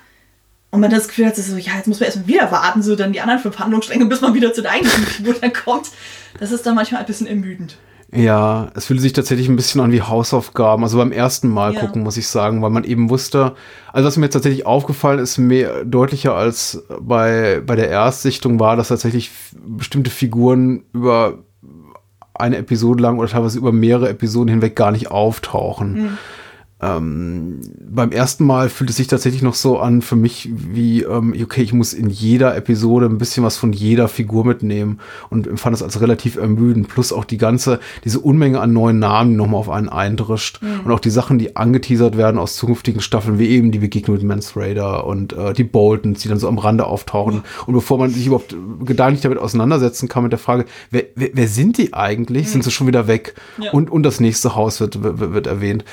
und 0.73 0.79
man 0.79 0.89
das 0.89 1.07
Gefühl 1.07 1.27
hat, 1.27 1.35
so, 1.35 1.55
ja, 1.55 1.73
jetzt 1.77 1.87
muss 1.87 1.99
man 1.99 2.07
erstmal 2.07 2.25
wieder 2.25 2.51
warten, 2.51 2.81
so 2.81 2.95
dann 2.95 3.13
die 3.13 3.21
anderen 3.21 3.39
fünf 3.39 3.59
Handlungsstränge, 3.59 4.07
bis 4.07 4.21
man 4.21 4.33
wieder 4.33 4.53
zu 4.53 4.63
der 4.63 4.71
eigentlichen 4.71 5.05
Figur 5.05 5.35
dann 5.39 5.53
kommt. 5.53 5.91
Das 6.39 6.51
ist 6.51 6.65
dann 6.65 6.73
manchmal 6.73 7.01
ein 7.01 7.05
bisschen 7.05 7.27
ermüdend. 7.27 7.77
Ja, 8.11 8.71
es 8.73 8.85
fühlt 8.85 8.99
sich 8.99 9.13
tatsächlich 9.13 9.47
ein 9.47 9.55
bisschen 9.55 9.81
an 9.81 9.91
wie 9.91 10.01
Hausaufgaben. 10.01 10.83
Also 10.83 10.97
beim 10.97 11.11
ersten 11.11 11.47
Mal 11.47 11.75
ja. 11.75 11.79
gucken, 11.79 12.01
muss 12.01 12.17
ich 12.17 12.27
sagen, 12.27 12.63
weil 12.63 12.71
man 12.71 12.85
eben 12.85 13.11
wusste, 13.11 13.53
also 13.91 14.07
was 14.07 14.17
mir 14.17 14.31
tatsächlich 14.31 14.65
aufgefallen 14.65 15.19
ist, 15.19 15.37
mehr 15.37 15.85
deutlicher 15.85 16.33
als 16.33 16.83
bei, 16.99 17.61
bei 17.63 17.75
der 17.75 17.89
Erstsichtung 17.89 18.59
war, 18.59 18.75
dass 18.75 18.87
tatsächlich 18.87 19.29
bestimmte 19.63 20.09
Figuren 20.09 20.85
über 20.91 21.43
eine 22.33 22.57
Episode 22.57 23.03
lang 23.03 23.19
oder 23.19 23.29
teilweise 23.29 23.59
über 23.59 23.71
mehrere 23.71 24.09
Episoden 24.09 24.49
hinweg 24.49 24.75
gar 24.75 24.89
nicht 24.89 25.11
auftauchen. 25.11 25.93
Mhm. 25.93 26.17
Ähm, 26.83 27.61
beim 27.79 28.11
ersten 28.11 28.45
Mal 28.45 28.67
fühlt 28.69 28.89
es 28.89 28.97
sich 28.97 29.07
tatsächlich 29.07 29.41
noch 29.41 29.53
so 29.53 29.79
an 29.79 30.01
für 30.01 30.15
mich 30.15 30.49
wie, 30.53 31.03
ähm, 31.03 31.33
okay, 31.41 31.61
ich 31.61 31.71
muss 31.71 31.93
in 31.93 32.09
jeder 32.09 32.57
Episode 32.57 33.05
ein 33.05 33.17
bisschen 33.17 33.43
was 33.43 33.57
von 33.57 33.71
jeder 33.71 34.07
Figur 34.07 34.43
mitnehmen 34.45 34.99
und 35.29 35.47
empfand 35.47 35.75
es 35.75 35.83
als 35.83 36.01
relativ 36.01 36.35
ermüdend. 36.35 36.89
Plus 36.89 37.13
auch 37.13 37.23
die 37.23 37.37
ganze, 37.37 37.79
diese 38.03 38.19
Unmenge 38.19 38.59
an 38.59 38.73
neuen 38.73 38.99
Namen, 38.99 39.31
die 39.31 39.37
nochmal 39.37 39.59
auf 39.59 39.69
einen 39.69 39.87
eindrischt. 39.87 40.61
Mhm. 40.61 40.81
Und 40.85 40.91
auch 40.91 40.99
die 40.99 41.09
Sachen, 41.09 41.39
die 41.39 41.55
angeteasert 41.55 42.17
werden 42.17 42.37
aus 42.37 42.55
zukünftigen 42.55 43.01
Staffeln, 43.01 43.39
wie 43.39 43.47
eben 43.47 43.71
die 43.71 43.79
Begegnung 43.79 44.17
mit 44.17 44.25
Mans 44.25 44.57
Raider 44.57 45.05
und 45.05 45.33
äh, 45.33 45.53
die 45.53 45.63
Boltons, 45.63 46.21
die 46.21 46.27
dann 46.27 46.39
so 46.39 46.49
am 46.49 46.57
Rande 46.57 46.85
auftauchen. 46.85 47.35
Mhm. 47.35 47.43
Und 47.67 47.73
bevor 47.75 47.97
man 47.97 48.09
sich 48.09 48.27
überhaupt 48.27 48.55
gedanklich 48.83 49.21
damit 49.21 49.37
auseinandersetzen 49.37 50.09
kann 50.09 50.23
mit 50.23 50.33
der 50.33 50.39
Frage, 50.39 50.65
wer, 50.91 51.05
wer, 51.15 51.29
wer 51.33 51.47
sind 51.47 51.77
die 51.77 51.93
eigentlich? 51.93 52.47
Mhm. 52.47 52.49
Sind 52.49 52.63
sie 52.65 52.71
schon 52.71 52.87
wieder 52.87 53.07
weg? 53.07 53.35
Ja. 53.57 53.71
Und, 53.71 53.89
und 53.89 54.03
das 54.03 54.19
nächste 54.19 54.55
Haus 54.55 54.81
wird, 54.81 55.01
wird, 55.01 55.33
wird 55.33 55.47
erwähnt 55.47 55.85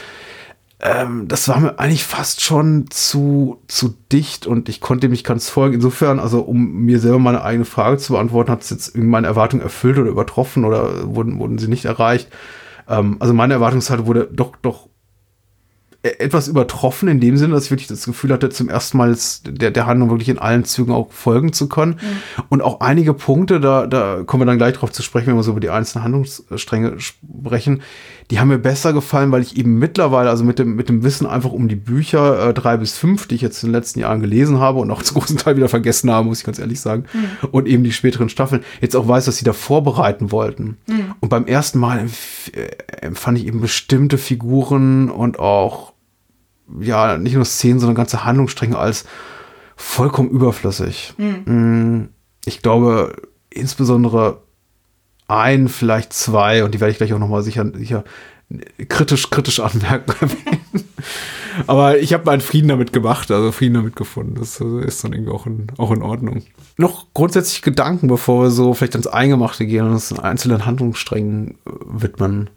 ähm, 0.83 1.29
das 1.29 1.49
war 1.49 1.61
mir 1.61 1.79
eigentlich 1.79 2.05
fast 2.05 2.43
schon 2.43 2.87
zu, 2.91 3.61
zu 3.69 3.95
dicht 4.13 4.47
und 4.47 4.69
ich 4.69 4.81
konnte 4.81 5.07
dem 5.07 5.11
nicht 5.11 5.27
ganz 5.27 5.51
folgen. 5.51 5.75
Insofern, 5.75 6.19
also 6.19 6.41
um 6.41 6.85
mir 6.85 7.01
selber 7.01 7.19
meine 7.19 7.43
eigene 7.43 7.65
Frage 7.67 7.99
zu 7.99 8.15
beantworten, 8.15 8.51
hat 8.51 8.63
es 8.63 8.71
jetzt 8.71 8.89
irgendwie 8.89 9.11
meine 9.11 9.27
Erwartung 9.27 9.61
erfüllt 9.61 9.99
oder 9.99 10.11
übertroffen 10.11 10.65
oder 10.65 11.15
wurden, 11.15 11.39
wurden 11.39 11.59
sie 11.59 11.69
nicht 11.69 11.85
erreicht. 11.85 12.29
Ähm, 12.89 13.17
also 13.21 13.35
meine 13.35 13.55
Erwartungshaltung 13.55 14.07
wurde 14.07 14.29
doch, 14.33 14.57
doch 14.63 14.90
etwas 16.03 16.49
übertroffen 16.49 17.09
in 17.09 17.21
dem 17.21 17.37
Sinne, 17.37 17.55
dass 17.55 17.67
ich 17.67 17.71
wirklich 17.71 17.89
das 17.89 18.07
Gefühl 18.07 18.33
hatte, 18.33 18.49
zum 18.49 18.71
ersten 18.71 18.97
Mal 18.97 19.17
der, 19.45 19.71
der 19.71 19.87
Handlung 19.87 20.09
wirklich 20.09 20.31
in 20.31 20.39
allen 20.39 20.65
Zügen 20.65 20.93
auch 20.93 21.13
folgen 21.13 21.53
zu 21.53 21.69
können. 21.69 21.93
Mhm. 22.01 22.45
Und 22.49 22.63
auch 22.63 22.81
einige 22.81 23.13
Punkte, 23.13 23.61
da, 23.61 23.87
da 23.87 24.23
kommen 24.25 24.43
wir 24.43 24.47
dann 24.47 24.59
gleich 24.59 24.75
drauf 24.75 24.93
zu 24.93 25.03
sprechen, 25.03 25.29
wenn 25.29 25.37
wir 25.37 25.43
so 25.43 25.51
über 25.51 25.61
die 25.61 25.69
einzelnen 25.69 26.05
Handlungsstränge 26.05 26.99
sprechen, 27.01 27.83
die 28.31 28.39
haben 28.39 28.49
mir 28.49 28.59
besser 28.59 28.93
gefallen, 28.93 29.33
weil 29.33 29.43
ich 29.43 29.57
eben 29.57 29.79
mittlerweile, 29.79 30.31
also 30.31 30.45
mit 30.45 30.59
dem, 30.59 30.77
mit 30.77 30.89
dem 30.89 31.03
Wissen 31.03 31.27
einfach 31.27 31.51
um 31.51 31.67
die 31.69 31.77
Bücher 31.77 32.49
äh, 32.49 32.55
drei 32.55 32.77
bis 32.77 32.97
fünf, 32.97 33.27
die 33.27 33.35
ich 33.35 33.41
jetzt 33.41 33.63
in 33.63 33.71
den 33.71 33.75
letzten 33.75 33.99
Jahren 33.99 34.21
gelesen 34.21 34.61
habe 34.61 34.79
und 34.79 34.91
auch 34.91 35.03
zu 35.03 35.15
großen 35.15 35.37
Teil 35.37 35.57
wieder 35.57 35.69
vergessen 35.69 36.11
habe, 36.11 36.29
muss 36.29 36.39
ich 36.39 36.45
ganz 36.45 36.59
ehrlich 36.59 36.81
sagen, 36.81 37.05
mhm. 37.13 37.49
und 37.51 37.67
eben 37.67 37.83
die 37.83 37.93
späteren 37.93 38.29
Staffeln, 38.29 38.63
jetzt 38.81 38.95
auch 38.95 39.09
weiß, 39.09 39.25
dass 39.25 39.37
sie 39.37 39.45
da 39.45 39.53
vorbereiten 39.53 40.31
wollten. 40.31 40.77
Mhm. 40.87 41.15
Und 41.19 41.29
beim 41.29 41.47
ersten 41.47 41.81
Mal 41.81 42.07
empfand 43.01 43.39
ich 43.39 43.47
eben 43.47 43.61
bestimmte 43.61 44.17
Figuren 44.17 45.11
und 45.11 45.41
auch, 45.41 45.90
ja, 46.81 47.17
nicht 47.19 47.35
nur 47.35 47.45
Szenen, 47.45 47.81
sondern 47.81 47.97
ganze 47.97 48.25
Handlungsstränge 48.25 48.79
als 48.79 49.05
vollkommen 49.77 50.31
überflüssig. 50.31 51.15
Mhm. 51.17 52.11
Ich 52.45 52.63
glaube, 52.63 53.17
insbesondere 53.51 54.43
ein, 55.29 55.69
vielleicht 55.69 56.13
zwei, 56.13 56.65
und 56.65 56.75
die 56.75 56.81
werde 56.81 56.93
ich 56.93 56.99
gleich 56.99 57.13
auch 57.13 57.19
nochmal 57.19 57.43
sicher, 57.43 57.71
sicher 57.75 58.05
kritisch, 58.89 59.31
kritisch 59.31 59.61
anmerken. 59.61 60.15
Aber 61.67 61.99
ich 61.99 62.13
habe 62.13 62.25
meinen 62.25 62.41
Frieden 62.41 62.69
damit 62.69 62.93
gemacht, 62.93 63.31
also 63.31 63.53
Frieden 63.53 63.75
damit 63.75 63.97
gefunden. 63.97 64.35
Das 64.35 64.61
ist 64.61 65.05
dann 65.05 65.13
irgendwie 65.13 65.33
auch 65.33 65.47
in, 65.47 65.67
auch 65.79 65.91
in 65.91 66.03
Ordnung. 66.03 66.43
Noch 66.77 67.07
grundsätzlich 67.13 67.63
Gedanken, 67.63 68.09
bevor 68.09 68.45
wir 68.45 68.51
so 68.51 68.75
vielleicht 68.75 68.95
ans 68.95 69.07
Eingemachte 69.07 69.67
gehen 69.67 69.85
und 69.85 69.93
uns 69.93 70.17
einzelnen 70.19 70.67
Handlungssträngen 70.67 71.59
widmen. 71.65 72.51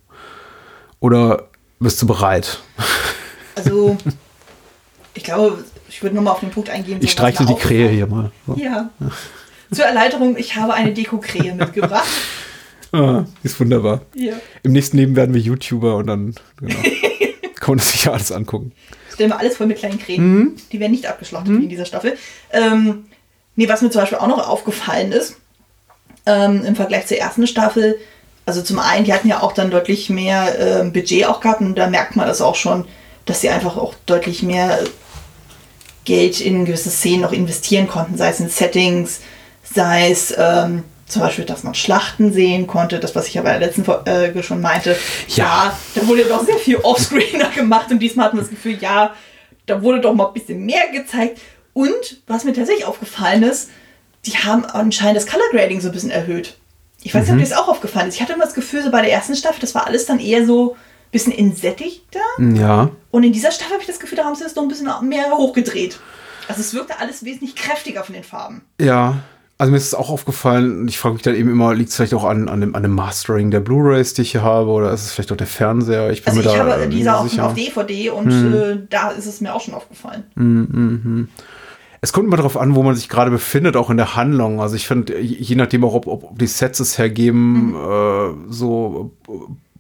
Oder 1.00 1.50
bist 1.80 2.02
du 2.02 2.08
bereit? 2.08 2.62
Also, 3.56 3.98
ich 5.14 5.24
glaube, 5.24 5.64
ich 5.90 6.02
würde 6.02 6.16
nochmal 6.16 6.34
auf 6.34 6.40
den 6.40 6.50
Punkt 6.50 6.70
eingehen. 6.70 7.00
So 7.00 7.06
ich 7.06 7.12
streiche 7.12 7.46
die 7.46 7.56
Krähe 7.56 7.90
hier 7.90 8.08
mal. 8.08 8.32
So. 8.48 8.56
Ja. 8.56 8.90
Zur 9.72 9.86
Erleichterung, 9.86 10.38
ich 10.38 10.56
habe 10.56 10.74
eine 10.74 10.94
Deko-Krähe 10.94 11.54
mitgebracht. 11.56 12.08
Ah, 12.92 13.26
ist 13.42 13.60
wunderbar. 13.60 14.02
Ja. 14.16 14.34
Im 14.62 14.72
nächsten 14.72 14.98
Leben 14.98 15.16
werden 15.16 15.34
wir 15.34 15.42
YouTuber 15.42 15.96
und 15.98 16.08
dann 16.08 16.36
genau, 16.58 16.76
kann 17.56 17.76
man 17.76 17.80
sich 17.80 18.06
ja 18.06 18.12
alles 18.12 18.32
angucken. 18.32 18.72
Stellen 19.12 19.32
wir 19.32 19.40
alles 19.40 19.58
voll 19.58 19.68
mit 19.68 19.78
kleinen 19.78 20.00
Krähen. 20.00 20.34
Mhm. 20.34 20.56
Die 20.72 20.80
werden 20.80 20.92
nicht 20.92 21.08
abgeschlachtet 21.08 21.52
mhm. 21.52 21.60
wie 21.60 21.64
in 21.64 21.70
dieser 21.70 21.86
Staffel. 21.86 22.18
Ähm, 22.52 23.06
nee, 23.56 23.68
was 23.68 23.82
mir 23.82 23.90
zum 23.90 24.02
Beispiel 24.02 24.20
auch 24.20 24.28
noch 24.28 24.48
aufgefallen 24.48 25.12
ist, 25.12 25.38
ähm, 26.26 26.64
im 26.66 26.76
Vergleich 26.76 27.08
zur 27.08 27.18
ersten 27.18 27.48
Staffel, 27.48 27.98
also 28.46 28.62
zum 28.62 28.80
einen, 28.80 29.06
die 29.06 29.14
hatten 29.14 29.28
ja 29.28 29.42
auch 29.42 29.54
dann 29.54 29.72
deutlich 29.72 30.10
mehr 30.10 30.82
äh, 30.82 30.84
Budget 30.90 31.26
auch 31.26 31.40
gehabt 31.40 31.62
und 31.62 31.76
da 31.76 31.88
merkt 31.88 32.16
man 32.16 32.28
das 32.28 32.42
auch 32.42 32.56
schon, 32.56 32.86
dass 33.26 33.42
sie 33.42 33.50
einfach 33.50 33.78
auch 33.78 33.94
deutlich 34.06 34.44
mehr 34.44 34.80
Geld 36.06 36.42
in 36.42 36.66
gewisse 36.66 36.90
Szenen 36.90 37.22
noch 37.22 37.32
investieren 37.32 37.88
konnten, 37.88 38.18
sei 38.18 38.30
es 38.30 38.40
in 38.40 38.50
Settings, 38.50 39.22
sei 39.64 40.12
es 40.12 40.34
ähm, 40.38 40.84
zum 41.08 41.22
Beispiel, 41.22 41.46
dass 41.46 41.64
man 41.64 41.76
Schlachten 41.76 42.34
sehen 42.34 42.68
konnte, 42.68 43.00
das, 43.00 43.16
was 43.16 43.28
ich 43.28 43.36
ja 43.36 43.42
bei 43.42 43.52
der 43.52 43.68
letzten 43.68 43.86
Folge 43.86 44.44
schon 44.44 44.62
meinte. 44.62 44.98
Ja, 45.28 45.36
ja 45.36 45.78
da 45.96 46.08
wurde 46.08 46.24
ja 46.24 46.28
doch 46.28 46.44
sehr 46.44 46.58
viel 46.58 46.78
Offscreener 46.78 47.50
gemacht 47.56 47.92
und 47.92 48.00
diesmal 48.00 48.28
hat 48.28 48.34
man 48.34 48.44
das 48.44 48.50
Gefühl, 48.50 48.78
ja, 48.80 49.14
da 49.66 49.82
wurde 49.82 50.02
doch 50.02 50.14
mal 50.14 50.28
ein 50.28 50.34
bisschen 50.34 50.66
mehr 50.66 50.90
gezeigt. 50.92 51.40
Und 51.74 52.22
was 52.28 52.44
mir 52.44 52.54
tatsächlich 52.54 52.86
aufgefallen 52.86 53.44
ist, 53.44 53.70
die 54.26 54.38
haben 54.38 54.66
anscheinend 54.66 55.18
das 55.18 55.28
Color 55.28 55.50
Grading 55.52 55.82
so 55.82 55.90
ein 55.90 55.94
bisschen 55.94 56.12
erhöht. 56.12 56.58
Ich 57.02 57.14
weiß 57.14 57.24
nicht, 57.24 57.32
mhm. 57.32 57.40
ob 57.40 57.44
dir 57.44 57.50
das 57.50 57.58
auch 57.58 57.68
aufgefallen 57.68 58.08
ist. 58.08 58.16
Ich 58.16 58.22
hatte 58.22 58.34
immer 58.34 58.46
das 58.46 58.54
Gefühl, 58.54 58.84
so 58.84 58.92
bei 58.92 59.02
der 59.02 59.12
ersten 59.12 59.36
Staffel, 59.36 59.60
das 59.60 59.76
war 59.76 59.88
alles 59.88 60.06
dann 60.06 60.20
eher 60.20 60.46
so 60.46 60.76
bisschen 61.14 61.32
insättigter. 61.32 62.20
Ja. 62.38 62.90
Und 63.12 63.24
in 63.24 63.32
dieser 63.32 63.52
Staffel 63.52 63.74
habe 63.74 63.82
ich 63.82 63.88
das 63.88 64.02
Gefühl, 64.02 64.18
da 64.18 64.26
haben 64.26 64.36
sie 64.36 64.44
das 64.44 64.56
noch 64.56 64.64
ein 64.64 64.70
bisschen 64.70 64.90
mehr 65.08 65.32
hochgedreht. 65.32 66.00
Also 66.50 66.60
es 66.60 66.74
wirkte 66.74 67.00
alles 67.00 67.24
wesentlich 67.24 67.56
kräftiger 67.56 68.04
von 68.04 68.14
den 68.14 68.26
Farben. 68.26 68.64
Ja, 68.82 69.20
also 69.58 69.72
mir 69.72 69.78
ist 69.78 69.86
es 69.86 69.96
auch 69.96 70.10
aufgefallen, 70.10 70.82
und 70.82 70.88
ich 70.90 70.98
frage 70.98 71.14
mich 71.14 71.22
dann 71.22 71.36
eben 71.36 71.50
immer, 71.50 71.74
liegt 71.74 71.90
es 71.90 71.96
vielleicht 71.96 72.16
auch 72.16 72.26
an, 72.26 72.50
an, 72.50 72.60
dem, 72.60 72.76
an 72.76 72.84
dem 72.84 72.94
Mastering 72.94 73.52
der 73.52 73.62
Blu-Rays, 73.62 74.14
die 74.14 74.24
ich 74.24 74.32
hier 74.32 74.42
habe, 74.42 74.70
oder 74.70 74.92
ist 74.92 75.06
es 75.06 75.14
vielleicht 75.14 75.32
auch 75.32 75.38
der 75.38 75.48
Fernseher? 75.48 76.10
Ich 76.10 76.24
bin 76.24 76.38
also 76.38 76.42
mir 76.42 76.54
ich 76.54 76.58
da 76.58 76.66
habe 76.66 76.88
diese 76.88 77.16
auch 77.16 77.28
sicher. 77.28 77.46
auf 77.46 77.54
DVD 77.54 78.10
und 78.10 78.30
hm. 78.30 78.54
äh, 78.54 78.78
da 78.90 79.12
ist 79.12 79.26
es 79.26 79.40
mir 79.40 79.54
auch 79.54 79.62
schon 79.62 79.74
aufgefallen. 79.74 80.24
Hm, 80.36 80.68
hm, 80.70 81.02
hm. 81.04 81.28
Es 82.02 82.12
kommt 82.12 82.28
immer 82.28 82.36
darauf 82.36 82.58
an, 82.58 82.76
wo 82.76 82.84
man 82.84 82.96
sich 82.96 83.08
gerade 83.08 83.32
befindet, 83.32 83.78
auch 83.78 83.90
in 83.90 83.96
der 83.96 84.18
Handlung. 84.18 84.60
Also 84.60 84.76
ich 84.76 84.86
finde, 84.86 85.18
je 85.22 85.56
nachdem 85.56 85.86
auch, 85.86 85.94
ob, 85.94 86.08
ob 86.08 86.38
die 86.38 86.48
Sets 86.48 86.82
es 86.82 86.98
hergeben, 86.98 87.70
mhm. 87.70 87.76
äh, 87.76 88.52
so 88.52 89.14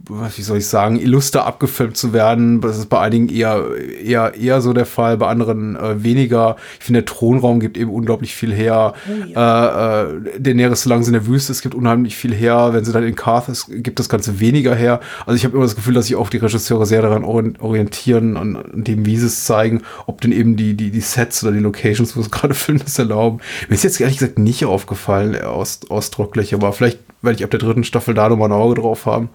wie 0.10 0.42
soll 0.42 0.58
ich 0.58 0.68
sagen, 0.68 1.00
illuster 1.00 1.46
abgefilmt 1.46 1.96
zu 1.96 2.12
werden. 2.12 2.60
Das 2.60 2.78
ist 2.78 2.90
bei 2.90 3.00
einigen 3.00 3.30
eher, 3.30 3.68
eher, 4.04 4.34
eher 4.36 4.60
so 4.60 4.74
der 4.74 4.86
Fall, 4.86 5.16
bei 5.18 5.28
anderen 5.28 5.78
äh, 5.78 6.04
weniger. 6.04 6.58
Ich 6.80 6.86
finde, 6.86 7.04
der 7.04 7.14
Thronraum 7.14 7.62
gibt 7.62 7.78
eben 7.78 7.90
unglaublich 7.90 8.36
viel 8.36 8.54
her. 8.54 8.94
Oh, 9.08 9.26
ja. 9.26 10.02
äh, 10.02 10.04
äh, 10.04 10.40
Daenerys, 10.40 10.84
solange 10.84 11.04
sie 11.04 11.10
in 11.10 11.14
der 11.14 11.26
Wüste 11.26 11.54
ist, 11.54 11.62
gibt 11.62 11.74
unheimlich 11.74 12.18
viel 12.18 12.34
her. 12.34 12.72
Wenn 12.74 12.84
sie 12.84 12.92
dann 12.92 13.04
in 13.04 13.16
Karth 13.16 13.48
ist, 13.48 13.68
gibt 13.70 13.98
das 13.98 14.10
Ganze 14.10 14.42
weniger 14.42 14.76
her. 14.76 15.00
Also 15.26 15.38
ich 15.38 15.46
habe 15.46 15.56
immer 15.56 15.64
das 15.64 15.76
Gefühl, 15.76 15.94
dass 15.94 16.08
sich 16.08 16.18
auch 16.18 16.30
die 16.30 16.38
Regisseure 16.38 16.86
sehr 16.86 17.02
daran 17.02 17.24
orientieren 17.24 18.36
und, 18.36 18.58
und 18.58 18.88
dem, 18.88 19.06
wie 19.06 19.18
sie 19.18 19.28
es 19.28 19.46
zeigen, 19.46 19.84
ob 20.06 20.20
denn 20.20 20.34
eben 20.34 20.58
die, 20.58 20.74
die, 20.74 20.92
die 20.92 21.02
Sets 21.02 21.44
oder 21.44 21.54
die 21.54 21.60
Locations, 21.60 22.18
wo 22.18 22.20
es 22.20 22.32
gerade 22.32 22.54
filmen, 22.56 22.82
das 22.84 23.00
erlauben. 23.00 23.40
Mir 23.70 23.76
ist 23.76 23.84
jetzt 23.84 24.02
ehrlich 24.02 24.18
gesagt 24.18 24.38
nicht 24.38 24.66
aufgefallen, 24.66 25.42
aus, 25.42 25.80
ausdrücklich, 25.88 26.54
aber 26.54 26.74
vielleicht 26.74 27.00
werde 27.22 27.38
ich 27.38 27.44
ab 27.46 27.52
der 27.52 27.60
dritten 27.62 27.86
Staffel 27.86 28.14
da 28.14 28.28
nochmal 28.28 28.50
ein 28.50 28.54
Auge 28.54 28.82
drauf 28.82 29.06
haben 29.06 29.30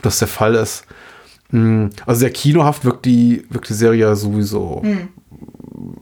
ob 0.00 0.04
das 0.04 0.18
der 0.18 0.28
Fall 0.28 0.54
ist. 0.54 0.84
Hm, 1.50 1.90
also 2.06 2.20
sehr 2.20 2.30
kinohaft 2.30 2.86
wirkt 2.86 3.04
die, 3.04 3.44
wirkt 3.50 3.68
die 3.68 3.74
Serie 3.74 4.16
sowieso 4.16 4.80
hm. 4.82 5.08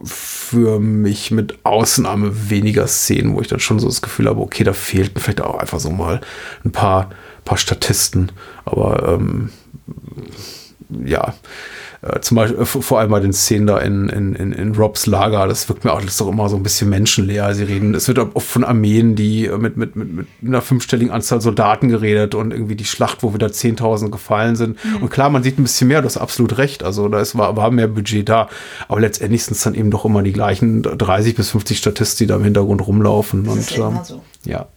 für 0.03 0.79
mich 0.79 1.31
mit 1.31 1.65
Ausnahme 1.65 2.49
weniger 2.49 2.87
Szenen, 2.87 3.35
wo 3.35 3.41
ich 3.41 3.49
dann 3.49 3.59
schon 3.59 3.79
so 3.79 3.87
das 3.87 4.01
Gefühl 4.01 4.27
habe, 4.27 4.39
okay, 4.39 4.63
da 4.63 4.71
fehlten 4.71 5.19
vielleicht 5.19 5.41
auch 5.41 5.59
einfach 5.59 5.81
so 5.81 5.89
mal 5.89 6.21
ein 6.63 6.71
paar, 6.71 7.09
paar 7.43 7.57
Statisten. 7.57 8.31
Aber 8.63 9.09
ähm, 9.09 9.49
ja, 11.03 11.33
äh, 12.01 12.19
zum 12.21 12.35
Beispiel 12.35 12.61
äh, 12.61 12.65
vor 12.65 12.99
allem 12.99 13.11
bei 13.11 13.19
den 13.19 13.33
Szenen 13.33 13.67
da 13.67 13.77
in, 13.79 14.07
in, 14.09 14.35
in, 14.35 14.51
in 14.53 14.75
Robs 14.75 15.05
Lager, 15.05 15.47
das 15.47 15.67
wirkt 15.67 15.83
mir 15.83 15.91
auch 15.91 15.99
das 16.01 16.11
ist 16.11 16.21
doch 16.21 16.29
immer 16.29 16.47
so 16.47 16.55
ein 16.55 16.63
bisschen 16.63 16.89
menschenleer. 16.89 17.53
Sie 17.53 17.63
reden, 17.63 17.93
es 17.93 18.07
wird 18.07 18.19
oft 18.19 18.47
von 18.47 18.63
Armeen, 18.63 19.15
die 19.15 19.47
äh, 19.47 19.57
mit, 19.57 19.75
mit, 19.75 19.95
mit, 19.95 20.13
mit 20.13 20.27
einer 20.45 20.61
fünfstelligen 20.61 21.11
Anzahl 21.11 21.41
Soldaten 21.41 21.89
geredet 21.89 22.35
und 22.35 22.51
irgendwie 22.51 22.75
die 22.75 22.85
Schlacht, 22.85 23.21
wo 23.21 23.33
wieder 23.33 23.47
10.000 23.47 24.09
gefallen 24.09 24.55
sind. 24.55 24.83
Mhm. 24.83 25.03
Und 25.03 25.09
klar, 25.09 25.29
man 25.29 25.43
sieht 25.43 25.59
ein 25.59 25.63
bisschen 25.63 25.89
mehr, 25.89 26.01
du 26.01 26.05
hast 26.05 26.17
absolut 26.17 26.57
recht. 26.57 26.83
Also 26.83 27.09
da 27.09 27.19
ist, 27.19 27.37
war, 27.37 27.55
war 27.57 27.69
mehr 27.71 27.87
Budget 27.87 28.29
da. 28.29 28.49
Aber 28.87 29.01
letztendlich 29.01 29.43
sind 29.43 29.55
es 29.55 29.63
dann 29.63 29.75
eben 29.75 29.91
doch 29.91 30.05
immer 30.05 30.23
die 30.23 30.33
gleichen 30.33 30.83
30 30.83 31.35
bis 31.35 31.49
50 31.49 31.77
Statisten, 31.77 32.25
die 32.25 32.27
da 32.27 32.35
im 32.37 32.43
Hintergrund 32.43 32.85
rumlaufen. 32.85 33.43
Das 33.43 33.53
und, 33.53 33.59
ist 33.59 33.71
ja 33.71 33.87
ähm, 33.87 33.91
immer 33.91 34.05
so. 34.05 34.21
Ja. 34.45 34.67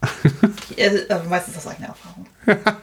also 1.09 1.29
meistens 1.31 1.57
aus 1.57 1.67
eigener 1.69 1.89
Erfahrung. 1.89 2.27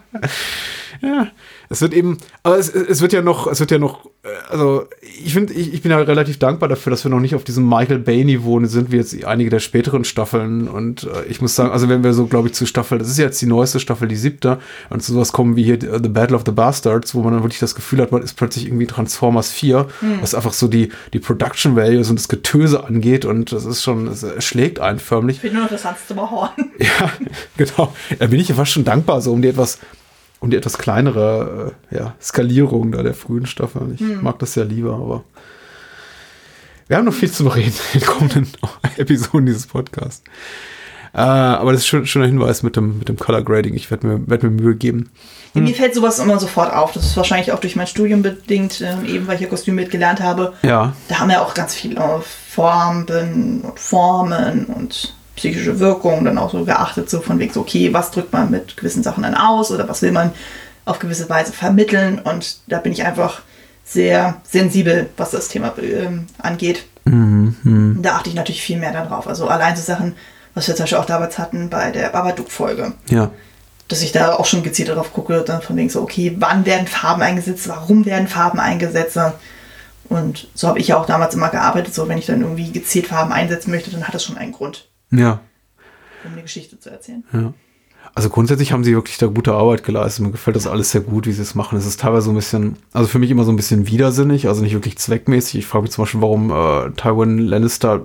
ja. 1.01 1.27
Es 1.71 1.81
wird 1.81 1.93
eben, 1.93 2.17
aber 2.41 2.57
es, 2.57 2.69
es 2.69 2.99
wird 3.01 3.13
ja 3.13 3.21
noch, 3.21 3.45
es 3.45 3.59
wird 3.59 3.69
ja 3.69 3.77
noch, 3.77 4.07
äh, 4.23 4.29
also 4.49 4.85
ich 5.23 5.33
finde, 5.33 5.53
ich, 5.53 5.71
ich 5.71 5.83
bin 5.83 5.91
ja 5.91 5.99
relativ 5.99 6.39
dankbar 6.39 6.67
dafür, 6.67 6.89
dass 6.89 7.03
wir 7.03 7.11
noch 7.11 7.19
nicht 7.19 7.35
auf 7.35 7.43
diesem 7.43 7.69
Michael 7.69 7.99
Bay-Niveau 7.99 8.59
sind, 8.65 8.91
wie 8.91 8.97
jetzt 8.97 9.23
einige 9.23 9.51
der 9.51 9.59
späteren 9.59 10.03
Staffeln. 10.03 10.67
Und 10.67 11.03
äh, 11.03 11.25
ich 11.29 11.41
muss 11.41 11.55
sagen, 11.55 11.69
also 11.71 11.87
wenn 11.87 12.03
wir 12.03 12.13
so, 12.13 12.25
glaube 12.25 12.47
ich, 12.47 12.55
zu 12.55 12.65
Staffel, 12.65 12.97
das 12.97 13.07
ist 13.07 13.19
jetzt 13.19 13.39
die 13.41 13.45
neueste 13.45 13.79
Staffel, 13.79 14.07
die 14.07 14.15
siebte, 14.15 14.57
und 14.89 15.03
zu 15.03 15.13
sowas 15.13 15.31
kommen 15.31 15.55
wie 15.55 15.63
hier 15.63 15.75
uh, 15.75 15.99
The 16.01 16.09
Battle 16.09 16.35
of 16.35 16.41
the 16.45 16.51
Bastards, 16.51 17.13
wo 17.13 17.21
man 17.21 17.33
dann 17.33 17.43
wirklich 17.43 17.59
das 17.59 17.75
Gefühl 17.75 18.01
hat, 18.01 18.11
man 18.11 18.23
ist 18.23 18.33
plötzlich 18.33 18.65
irgendwie 18.65 18.87
Transformers 18.87 19.51
4, 19.51 19.87
mhm. 20.01 20.17
was 20.21 20.33
einfach 20.33 20.53
so 20.53 20.67
die, 20.67 20.89
die 21.13 21.19
Production 21.19 21.75
Values 21.75 22.09
und 22.09 22.17
das 22.17 22.27
Getöse 22.27 22.83
angeht. 22.83 23.25
Und 23.25 23.51
das 23.51 23.65
ist 23.65 23.83
schon, 23.83 24.07
es 24.07 24.25
schlägt 24.43 24.79
einen 24.79 24.97
förmlich. 24.97 25.37
Ich 25.37 25.43
bin 25.43 25.53
nur 25.53 25.63
noch 25.63 25.69
das 25.69 25.85
Hans 25.85 25.99
Horn. 26.15 26.49
Ja, 26.79 27.11
genau. 27.57 27.93
Da 28.17 28.25
bin 28.25 28.39
ich 28.39 28.49
ja 28.49 28.55
fast 28.55 28.71
schon 28.71 28.85
dankbar, 28.85 29.21
so 29.21 29.31
um 29.31 29.43
die 29.43 29.49
etwas 29.49 29.77
und 30.39 30.51
die 30.51 30.57
etwas 30.57 30.77
kleinere 30.77 31.73
äh, 31.91 31.97
ja, 31.97 32.15
Skalierung 32.21 32.91
da 32.91 33.03
der 33.03 33.13
frühen 33.13 33.45
Staffel. 33.45 33.91
Ich 33.93 33.99
hm. 33.99 34.23
mag 34.23 34.39
das 34.39 34.55
ja 34.55 34.63
lieber, 34.63 34.93
aber 34.93 35.23
wir 36.87 36.97
haben 36.97 37.05
noch 37.05 37.13
viel 37.13 37.31
zu 37.31 37.43
bereden 37.43 37.73
in 37.93 37.99
den 37.99 38.07
kommenden 38.07 38.47
Episoden 38.97 39.45
dieses 39.45 39.67
Podcasts. 39.67 40.23
Äh, 41.13 41.19
aber 41.19 41.71
das 41.71 41.81
ist 41.81 41.87
schon, 41.87 42.05
schon 42.05 42.21
ein 42.21 42.29
Hinweis 42.29 42.63
mit 42.63 42.75
dem, 42.75 42.99
mit 42.99 43.09
dem 43.09 43.17
Color 43.17 43.43
Grading. 43.43 43.73
Ich 43.73 43.89
werde 43.89 44.07
mir, 44.07 44.27
werd 44.27 44.43
mir 44.43 44.51
Mühe 44.51 44.75
geben. 44.75 45.09
Hm. 45.53 45.63
Mir 45.63 45.73
fällt 45.73 45.95
sowas 45.95 46.19
immer 46.19 46.39
sofort 46.39 46.73
auf. 46.73 46.93
Das 46.93 47.03
ist 47.03 47.17
wahrscheinlich 47.17 47.51
auch 47.51 47.59
durch 47.59 47.75
mein 47.75 47.87
Studium 47.87 48.21
bedingt, 48.21 48.81
äh, 48.81 48.93
eben 49.07 49.27
weil 49.27 49.35
ich 49.35 49.41
ja 49.41 49.47
Kostüm 49.47 49.75
mitgelernt 49.75 50.21
habe. 50.21 50.53
Ja. 50.61 50.93
Da 51.07 51.19
haben 51.19 51.29
wir 51.29 51.41
auch 51.41 51.53
ganz 51.53 51.73
viel 51.73 51.97
auf 51.97 52.25
Farben 52.25 53.61
und 53.61 53.79
Formen 53.79 54.65
und 54.65 55.15
psychische 55.39 55.79
Wirkung 55.79 56.25
dann 56.25 56.37
auch 56.37 56.51
so 56.51 56.65
geachtet, 56.65 57.09
so 57.09 57.21
von 57.21 57.39
wegen 57.39 57.53
so, 57.53 57.61
okay, 57.61 57.93
was 57.93 58.11
drückt 58.11 58.33
man 58.33 58.51
mit 58.51 58.75
gewissen 58.75 59.03
Sachen 59.03 59.23
dann 59.23 59.35
aus 59.35 59.71
oder 59.71 59.87
was 59.87 60.01
will 60.01 60.11
man 60.11 60.31
auf 60.83 60.99
gewisse 60.99 61.29
Weise 61.29 61.53
vermitteln 61.53 62.19
und 62.19 62.59
da 62.67 62.79
bin 62.79 62.91
ich 62.91 63.05
einfach 63.05 63.41
sehr 63.85 64.41
sensibel, 64.43 65.09
was 65.15 65.31
das 65.31 65.47
Thema 65.47 65.73
äh, 65.77 66.09
angeht. 66.39 66.85
Mhm. 67.05 67.99
Da 68.01 68.17
achte 68.17 68.29
ich 68.29 68.35
natürlich 68.35 68.61
viel 68.61 68.77
mehr 68.77 68.91
darauf. 68.91 69.27
Also 69.27 69.47
allein 69.47 69.75
so 69.75 69.81
Sachen, 69.81 70.15
was 70.53 70.67
wir 70.67 70.75
zum 70.75 70.83
Beispiel 70.83 70.97
auch 70.97 71.05
damals 71.05 71.39
hatten 71.39 71.69
bei 71.69 71.91
der 71.91 72.09
Babadook-Folge. 72.09 72.93
Ja. 73.09 73.31
Dass 73.87 74.01
ich 74.01 74.11
da 74.11 74.35
auch 74.35 74.45
schon 74.45 74.61
gezielt 74.61 74.89
darauf 74.89 75.13
gucke, 75.13 75.41
dann 75.41 75.61
von 75.61 75.77
wegen 75.77 75.89
so, 75.89 76.01
okay, 76.01 76.35
wann 76.37 76.65
werden 76.65 76.85
Farben 76.85 77.21
eingesetzt, 77.21 77.67
warum 77.69 78.05
werden 78.05 78.27
Farben 78.27 78.59
eingesetzt? 78.59 79.17
Und 80.09 80.47
so 80.53 80.67
habe 80.67 80.79
ich 80.79 80.89
ja 80.89 80.97
auch 80.97 81.05
damals 81.05 81.33
immer 81.33 81.49
gearbeitet, 81.49 81.95
so 81.95 82.07
wenn 82.07 82.17
ich 82.17 82.25
dann 82.25 82.41
irgendwie 82.41 82.71
gezielt 82.71 83.07
Farben 83.07 83.31
einsetzen 83.31 83.71
möchte, 83.71 83.89
dann 83.89 84.03
hat 84.03 84.13
das 84.13 84.23
schon 84.23 84.37
einen 84.37 84.51
Grund. 84.51 84.89
Ja. 85.11 85.41
Um 86.25 86.33
eine 86.33 86.41
Geschichte 86.41 86.79
zu 86.79 86.89
erzählen. 86.89 87.23
Ja. 87.33 87.53
Also 88.15 88.29
grundsätzlich 88.29 88.71
haben 88.71 88.83
sie 88.83 88.95
wirklich 88.95 89.17
da 89.17 89.27
gute 89.27 89.53
Arbeit 89.53 89.83
geleistet. 89.83 90.25
Mir 90.25 90.31
gefällt 90.31 90.55
das 90.55 90.67
alles 90.67 90.91
sehr 90.91 91.01
gut, 91.01 91.27
wie 91.27 91.31
sie 91.31 91.41
es 91.41 91.55
machen. 91.55 91.77
Es 91.77 91.85
ist 91.85 91.99
teilweise 91.99 92.25
so 92.25 92.31
ein 92.31 92.35
bisschen, 92.35 92.77
also 92.91 93.07
für 93.07 93.19
mich 93.19 93.29
immer 93.29 93.43
so 93.43 93.51
ein 93.51 93.55
bisschen 93.55 93.87
widersinnig, 93.87 94.47
also 94.47 94.61
nicht 94.61 94.73
wirklich 94.73 94.97
zweckmäßig. 94.97 95.59
Ich 95.59 95.65
frage 95.67 95.83
mich 95.83 95.91
zum 95.91 96.03
Beispiel, 96.03 96.21
warum 96.21 96.49
äh, 96.49 96.91
Tywin 96.91 97.39
Lannister 97.39 98.01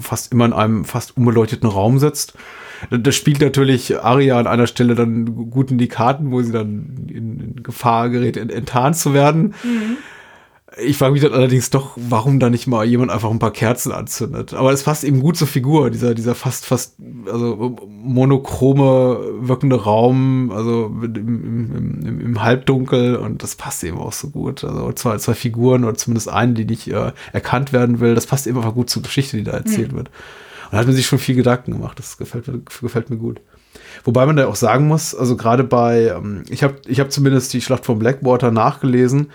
fast 0.00 0.32
immer 0.32 0.46
in 0.46 0.52
einem 0.52 0.84
fast 0.84 1.16
unbeleuchteten 1.16 1.68
Raum 1.68 1.98
sitzt. 1.98 2.34
Das 2.90 3.14
spielt 3.14 3.40
natürlich 3.40 3.98
Arya 4.02 4.38
an 4.38 4.46
einer 4.46 4.66
Stelle 4.66 4.94
dann 4.94 5.50
gut 5.50 5.70
in 5.70 5.78
die 5.78 5.88
Karten, 5.88 6.30
wo 6.30 6.42
sie 6.42 6.52
dann 6.52 7.06
in, 7.08 7.40
in 7.40 7.62
Gefahr 7.62 8.10
gerät, 8.10 8.36
enttarnt 8.36 8.96
zu 8.96 9.14
werden. 9.14 9.54
Mhm. 9.62 9.96
Ich 10.78 10.98
frage 10.98 11.12
mich 11.12 11.22
dann 11.22 11.32
allerdings 11.32 11.70
doch, 11.70 11.92
warum 11.96 12.38
da 12.38 12.50
nicht 12.50 12.66
mal 12.66 12.84
jemand 12.84 13.10
einfach 13.10 13.30
ein 13.30 13.38
paar 13.38 13.52
Kerzen 13.52 13.92
anzündet. 13.92 14.52
Aber 14.52 14.72
es 14.72 14.82
passt 14.82 15.04
eben 15.04 15.20
gut 15.20 15.38
zur 15.38 15.48
Figur, 15.48 15.90
dieser, 15.90 16.14
dieser 16.14 16.34
fast, 16.34 16.66
fast, 16.66 16.96
also 17.24 17.76
monochrome 17.88 19.20
wirkende 19.40 19.82
Raum, 19.82 20.52
also 20.54 20.86
im, 21.02 22.04
im, 22.04 22.20
im, 22.20 22.42
Halbdunkel 22.42 23.16
und 23.16 23.42
das 23.42 23.56
passt 23.56 23.84
eben 23.84 23.96
auch 23.96 24.12
so 24.12 24.28
gut. 24.28 24.64
Also 24.64 24.92
zwei, 24.92 25.16
zwei 25.16 25.32
Figuren 25.32 25.84
oder 25.84 25.94
zumindest 25.94 26.28
eine, 26.28 26.52
die 26.52 26.66
nicht 26.66 26.88
äh, 26.88 27.12
erkannt 27.32 27.72
werden 27.72 28.00
will, 28.00 28.14
das 28.14 28.26
passt 28.26 28.46
eben 28.46 28.58
einfach 28.58 28.74
gut 28.74 28.90
zur 28.90 29.02
Geschichte, 29.02 29.38
die 29.38 29.44
da 29.44 29.52
erzählt 29.52 29.92
mhm. 29.92 29.96
wird. 29.96 30.08
Und 30.08 30.72
da 30.72 30.78
hat 30.78 30.86
man 30.86 30.94
sich 30.94 31.06
schon 31.06 31.18
viel 31.18 31.36
Gedanken 31.36 31.72
gemacht. 31.72 31.98
Das 31.98 32.18
gefällt 32.18 32.48
mir, 32.48 32.60
gefällt 32.82 33.08
mir 33.08 33.16
gut. 33.16 33.40
Wobei 34.04 34.26
man 34.26 34.36
da 34.36 34.46
auch 34.46 34.56
sagen 34.56 34.88
muss, 34.88 35.14
also 35.14 35.36
gerade 35.36 35.64
bei, 35.64 36.08
ähm, 36.08 36.42
ich 36.50 36.62
habe 36.62 36.76
ich 36.86 37.00
hab 37.00 37.10
zumindest 37.10 37.52
die 37.54 37.62
Schlacht 37.62 37.86
von 37.86 37.98
Blackwater 37.98 38.50
nachgelesen 38.50 39.28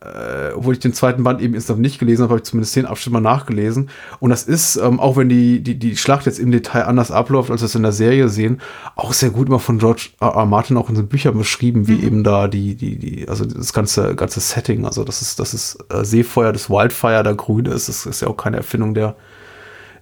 äh, 0.00 0.52
obwohl 0.54 0.74
ich 0.74 0.80
den 0.80 0.92
zweiten 0.92 1.24
Band 1.24 1.40
eben 1.40 1.54
insgesamt 1.54 1.80
nicht 1.80 1.98
gelesen 1.98 2.22
habe, 2.22 2.30
habe 2.30 2.38
ich 2.38 2.44
zumindest 2.44 2.76
den 2.76 2.86
Abschnitt 2.86 3.12
mal 3.12 3.20
nachgelesen. 3.20 3.90
Und 4.20 4.30
das 4.30 4.44
ist, 4.44 4.76
ähm, 4.76 5.00
auch 5.00 5.16
wenn 5.16 5.28
die, 5.28 5.60
die, 5.60 5.76
die 5.76 5.96
Schlacht 5.96 6.26
jetzt 6.26 6.38
im 6.38 6.52
Detail 6.52 6.84
anders 6.84 7.10
abläuft, 7.10 7.50
als 7.50 7.62
wir 7.62 7.66
es 7.66 7.74
in 7.74 7.82
der 7.82 7.92
Serie 7.92 8.28
sehen, 8.28 8.60
auch 8.94 9.12
sehr 9.12 9.30
gut 9.30 9.48
immer 9.48 9.58
von 9.58 9.78
George 9.78 10.10
R. 10.20 10.34
R. 10.34 10.46
Martin 10.46 10.76
auch 10.76 10.88
in 10.88 10.94
den 10.94 11.08
Büchern 11.08 11.36
beschrieben, 11.36 11.88
wie 11.88 11.96
mhm. 11.96 12.04
eben 12.04 12.24
da 12.24 12.46
die, 12.46 12.76
die, 12.76 12.96
die, 12.96 13.28
also 13.28 13.44
das 13.44 13.72
ganze, 13.72 14.14
ganze 14.14 14.38
Setting, 14.40 14.84
also 14.84 15.02
das 15.02 15.20
ist, 15.20 15.40
das 15.40 15.52
ist 15.52 15.78
äh, 15.92 16.04
Seefeuer, 16.04 16.52
das 16.52 16.70
Wildfire 16.70 17.24
da 17.24 17.32
grün 17.32 17.66
ist, 17.66 17.88
das 17.88 18.06
ist 18.06 18.22
ja 18.22 18.28
auch 18.28 18.36
keine 18.36 18.58
Erfindung 18.58 18.94
der, 18.94 19.16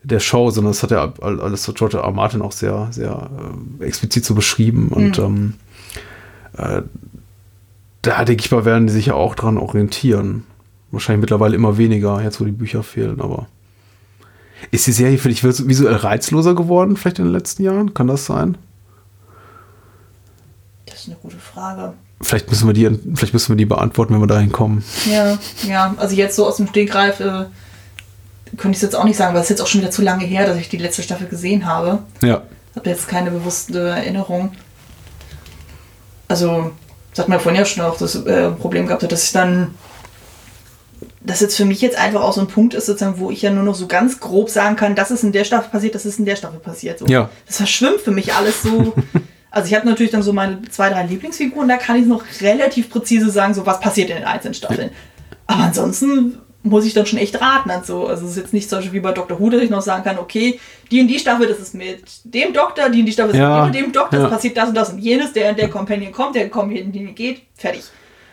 der 0.03 0.21
Show, 0.21 0.51
sondern 0.51 0.73
das 0.73 0.83
hat 0.83 0.91
ja 0.91 1.13
alles 1.21 1.65
so 1.65 1.73
George 1.73 1.97
R. 1.97 2.05
R. 2.05 2.13
Martin 2.13 2.43
auch 2.43 2.53
sehr, 2.53 2.89
sehr 2.91 3.31
äh, 3.81 3.85
explizit 3.85 4.27
so 4.27 4.35
beschrieben. 4.35 4.89
Und 4.89 5.19
mhm. 5.19 5.25
ähm, 5.25 5.55
äh, 6.59 6.83
da 8.07 8.25
denke 8.25 8.45
ich 8.45 8.51
mal, 8.51 8.65
werden 8.65 8.87
die 8.87 8.93
sich 8.93 9.07
ja 9.07 9.15
auch 9.15 9.35
dran 9.35 9.59
orientieren. 9.59 10.45
Wahrscheinlich 10.93 11.23
mittlerweile 11.23 11.57
immer 11.57 11.77
weniger, 11.77 12.23
jetzt 12.23 12.41
wo 12.41 12.45
die 12.45 12.53
Bücher 12.53 12.83
fehlen, 12.83 13.21
aber. 13.21 13.49
Ist 14.71 14.87
die 14.87 14.93
Serie 14.93 15.19
für 15.19 15.29
dich 15.29 15.45
visuell 15.45 15.97
reizloser 15.97 16.55
geworden, 16.55 16.97
vielleicht 16.97 17.19
in 17.19 17.27
den 17.27 17.33
letzten 17.33 17.63
Jahren? 17.65 17.95
Kann 17.95 18.07
das 18.07 18.25
sein? 18.25 18.57
Das 20.87 21.01
ist 21.01 21.09
eine 21.09 21.17
gute 21.17 21.37
Frage. 21.37 21.93
Vielleicht 22.23 22.49
müssen 22.49 22.67
wir 22.67 22.73
die, 22.73 22.99
vielleicht 23.15 23.35
müssen 23.35 23.51
wir 23.51 23.57
die 23.57 23.67
beantworten, 23.67 24.15
wenn 24.15 24.21
wir 24.21 24.27
dahin 24.27 24.53
kommen. 24.53 24.83
Ja, 25.11 25.37
ja. 25.69 25.95
Also 25.99 26.15
jetzt 26.15 26.37
so 26.37 26.47
aus 26.47 26.57
dem 26.57 26.69
Stegreif 26.69 27.21
äh, 27.21 27.45
könnte 28.57 28.71
ich 28.71 28.77
es 28.77 28.83
jetzt 28.83 28.97
auch 28.97 29.05
nicht 29.05 29.17
sagen, 29.17 29.35
weil 29.35 29.41
es 29.41 29.47
ist 29.47 29.51
jetzt 29.51 29.61
auch 29.61 29.67
schon 29.67 29.83
wieder 29.83 29.91
zu 29.91 30.03
lange 30.03 30.25
her, 30.25 30.47
dass 30.47 30.57
ich 30.57 30.69
die 30.69 30.79
letzte 30.79 31.03
Staffel 31.03 31.27
gesehen 31.27 31.67
habe. 31.67 31.99
Ja. 32.23 32.43
Habe 32.75 32.89
jetzt 32.89 33.09
keine 33.09 33.31
bewusste 33.31 33.81
Erinnerung. 33.89 34.53
Also 36.29 36.73
das 37.17 37.25
hat 37.25 37.29
man 37.31 37.41
vorhin 37.41 37.59
ja 37.59 37.65
schon 37.65 37.83
auch 37.83 37.97
das 37.97 38.15
äh, 38.15 38.51
Problem 38.51 38.87
gehabt, 38.87 39.11
dass 39.11 39.25
ich 39.25 39.33
dann, 39.33 39.75
das 41.23 41.41
jetzt 41.41 41.57
für 41.57 41.65
mich 41.65 41.81
jetzt 41.81 41.97
einfach 41.97 42.21
auch 42.21 42.35
so 42.35 42.43
ein 42.43 42.47
Punkt 42.47 42.75
ist, 42.75 42.85
sozusagen, 42.85 43.19
wo 43.19 43.31
ich 43.31 43.41
ja 43.41 43.51
nur 43.51 43.65
noch 43.65 43.75
so 43.75 43.87
ganz 43.87 44.21
grob 44.21 44.51
sagen 44.51 44.77
kann, 44.77 44.95
das 44.95 45.11
ist 45.11 45.25
in 45.25 45.33
der 45.33 45.45
Staffel 45.45 45.71
passiert, 45.71 45.95
das 45.95 46.05
ist 46.05 46.19
in 46.19 46.27
der 46.27 46.37
Staffel 46.37 46.61
passiert. 46.61 46.99
So. 46.99 47.07
Ja. 47.07 47.31
Das 47.47 47.57
verschwimmt 47.57 48.03
für 48.03 48.11
mich 48.11 48.35
alles 48.35 48.63
so. 48.63 48.93
also 49.51 49.67
ich 49.67 49.75
habe 49.75 49.89
natürlich 49.89 50.13
dann 50.13 50.23
so 50.23 50.35
meine 50.35 50.61
zwei, 50.69 50.91
drei 50.91 51.05
Lieblingsfiguren, 51.07 51.69
da 51.69 51.79
kann 51.79 51.97
ich 51.97 52.05
noch 52.05 52.23
relativ 52.43 52.91
präzise 52.91 53.31
sagen, 53.31 53.55
so 53.55 53.65
was 53.65 53.81
passiert 53.81 54.11
in 54.11 54.17
den 54.17 54.27
einzelnen 54.27 54.53
Staffeln. 54.53 54.91
Aber 55.47 55.63
ansonsten 55.63 56.37
muss 56.69 56.85
ich 56.85 56.95
dann 56.95 57.07
schon 57.07 57.19
echt 57.19 57.41
raten 57.41 57.71
und 57.71 57.87
so. 57.87 58.07
Also 58.07 58.25
es 58.25 58.33
ist 58.33 58.37
jetzt 58.37 58.53
nicht 58.53 58.69
so 58.69 58.77
wie 58.93 59.01
bei 59.01 59.13
Dr. 59.13 59.39
Who, 59.39 59.51
dass 59.51 59.63
ich 59.63 59.71
noch 59.71 59.83
sagen 59.83 60.05
kann, 60.05 60.19
okay, 60.19 60.61
die 60.91 61.01
und 61.01 61.09
die 61.09 61.19
Staffel, 61.19 61.47
das 61.47 61.59
ist 61.59 61.75
mit 61.75 62.03
dem 62.25 62.53
Doktor, 62.53 62.91
die 62.91 63.01
und 63.01 63.07
die 63.07 63.13
Staffel 63.13 63.33
ist 63.33 63.39
Ja, 63.39 63.65
mit 63.65 63.75
dem 63.75 63.87
und 63.87 63.89
dem 63.89 63.93
Doktor, 63.93 64.21
ja. 64.21 64.29
passiert 64.29 64.57
das 64.57 64.69
und 64.69 64.75
das 64.75 64.91
und 64.91 64.99
jenes, 64.99 65.33
der 65.33 65.51
und 65.51 65.59
der 65.59 65.69
Companion 65.69 66.13
kommt, 66.13 66.35
der 66.35 66.49
Companion 66.49 67.15
geht, 67.15 67.43
fertig. 67.55 67.83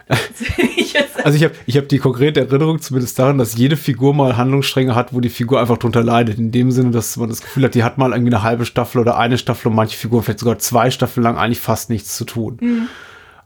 Ich 0.76 0.96
Also 1.24 1.38
ich 1.38 1.44
habe 1.44 1.54
ich 1.66 1.78
hab 1.78 1.88
die 1.88 1.98
konkrete 1.98 2.42
Erinnerung 2.42 2.82
zumindest 2.82 3.18
daran, 3.18 3.38
dass 3.38 3.56
jede 3.56 3.78
Figur 3.78 4.14
mal 4.14 4.36
Handlungsstränge 4.36 4.96
hat, 4.96 5.14
wo 5.14 5.22
die 5.22 5.30
Figur 5.30 5.60
einfach 5.60 5.78
drunter 5.78 6.04
leidet. 6.04 6.38
In 6.38 6.52
dem 6.52 6.72
Sinne, 6.72 6.92
dass 6.92 7.16
man 7.18 7.30
das 7.30 7.42
Gefühl 7.42 7.64
hat, 7.64 7.74
die 7.74 7.84
hat 7.84 7.98
mal 7.98 8.12
irgendwie 8.12 8.34
eine 8.34 8.44
halbe 8.44 8.66
Staffel 8.66 9.00
oder 9.00 9.18
eine 9.18 9.38
Staffel 9.38 9.70
und 9.70 9.76
manche 9.76 9.98
Figuren 9.98 10.24
vielleicht 10.24 10.40
sogar 10.40 10.60
zwei 10.60 10.92
Staffeln 10.92 11.24
lang 11.24 11.38
eigentlich 11.38 11.60
fast 11.60 11.90
nichts 11.90 12.18
zu 12.18 12.26
tun. 12.26 12.58
Mhm. 12.60 12.88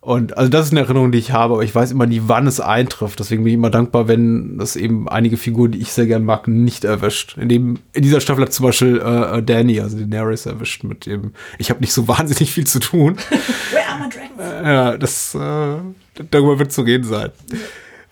Und 0.08 0.38
also 0.38 0.50
das 0.50 0.68
ist 0.68 0.72
eine 0.72 0.80
Erinnerung, 0.80 1.12
die 1.12 1.18
ich 1.18 1.34
habe, 1.34 1.56
aber 1.56 1.64
ich 1.64 1.76
weiß 1.76 1.92
immer 1.92 2.06
nie, 2.06 2.22
wann 2.28 2.48
es 2.48 2.62
eintrifft. 2.62 3.20
Deswegen 3.20 3.44
bin 3.44 3.50
ich 3.50 3.56
immer 3.56 3.70
dankbar, 3.70 4.08
wenn 4.08 4.58
das 4.58 4.78
eben 4.78 5.10
einige 5.10 5.36
Figuren, 5.36 5.74
die 5.74 5.80
ich 5.80 5.92
sehr 5.92 6.06
gern 6.06 6.24
mag, 6.24 6.48
nicht 6.48 6.86
erwischt. 6.86 7.38
In, 7.38 7.50
dem, 7.50 7.80
in 7.92 8.04
dieser 8.04 8.22
Staffel 8.22 8.46
hat 8.46 8.54
zum 8.54 8.68
Beispiel 8.68 9.02
äh, 9.04 9.40
äh, 9.40 9.44
Danny, 9.44 9.82
also 9.82 9.98
Daenerys, 9.98 10.46
erwischt 10.46 10.86
mit 10.86 11.08
dem, 11.08 11.34
ich 11.58 11.70
habe 11.70 11.82
nicht 11.82 11.92
so 11.92 12.08
wahnsinnig 12.08 12.54
viel 12.54 12.66
zu 12.66 12.80
tun. 12.80 13.18
Where 13.18 13.86
are 13.86 14.00
my 14.00 14.08
dragons? 14.08 14.66
Ja, 14.66 14.98
das, 14.98 15.36
äh, 15.36 16.24
darüber 16.32 16.58
wird 16.58 16.72
zu 16.72 16.84
reden 16.84 17.04
sein. 17.04 17.32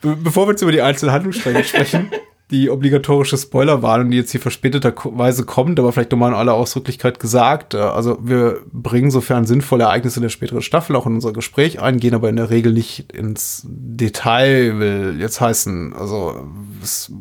Be 0.01 0.17
bevor 0.21 0.47
wir 0.47 0.51
jetzt 0.51 0.63
über 0.63 0.73
die 0.73 0.81
einzelnen 0.81 1.13
Handlungsstränge 1.13 1.63
sprechen, 1.63 2.11
die 2.51 2.69
obligatorische 2.69 3.37
Spoilerwarnung, 3.37 4.11
die 4.11 4.17
jetzt 4.17 4.29
hier 4.31 4.39
verspäteterweise 4.39 5.45
kommt, 5.45 5.79
aber 5.79 5.91
vielleicht 5.91 6.11
nochmal 6.11 6.29
in 6.29 6.37
aller 6.37 6.53
Ausdrücklichkeit 6.53 7.19
gesagt. 7.19 7.73
Äh, 7.73 7.77
Also 7.77 8.19
wir 8.21 8.61
bringen 8.71 9.09
sofern 9.09 9.45
sinnvolle 9.45 9.85
Ereignisse 9.85 10.21
der 10.21 10.29
späteren 10.29 10.61
Staffel 10.61 10.95
auch 10.95 11.07
in 11.07 11.15
unser 11.15 11.33
Gespräch 11.33 11.81
ein, 11.81 11.97
gehen 11.97 12.13
aber 12.13 12.29
in 12.29 12.35
der 12.35 12.51
Regel 12.51 12.71
nicht 12.71 13.11
ins 13.11 13.63
Detail, 13.67 14.77
will 14.79 15.15
jetzt 15.19 15.41
heißen, 15.41 15.93
also 15.93 16.47
es, 16.83 17.11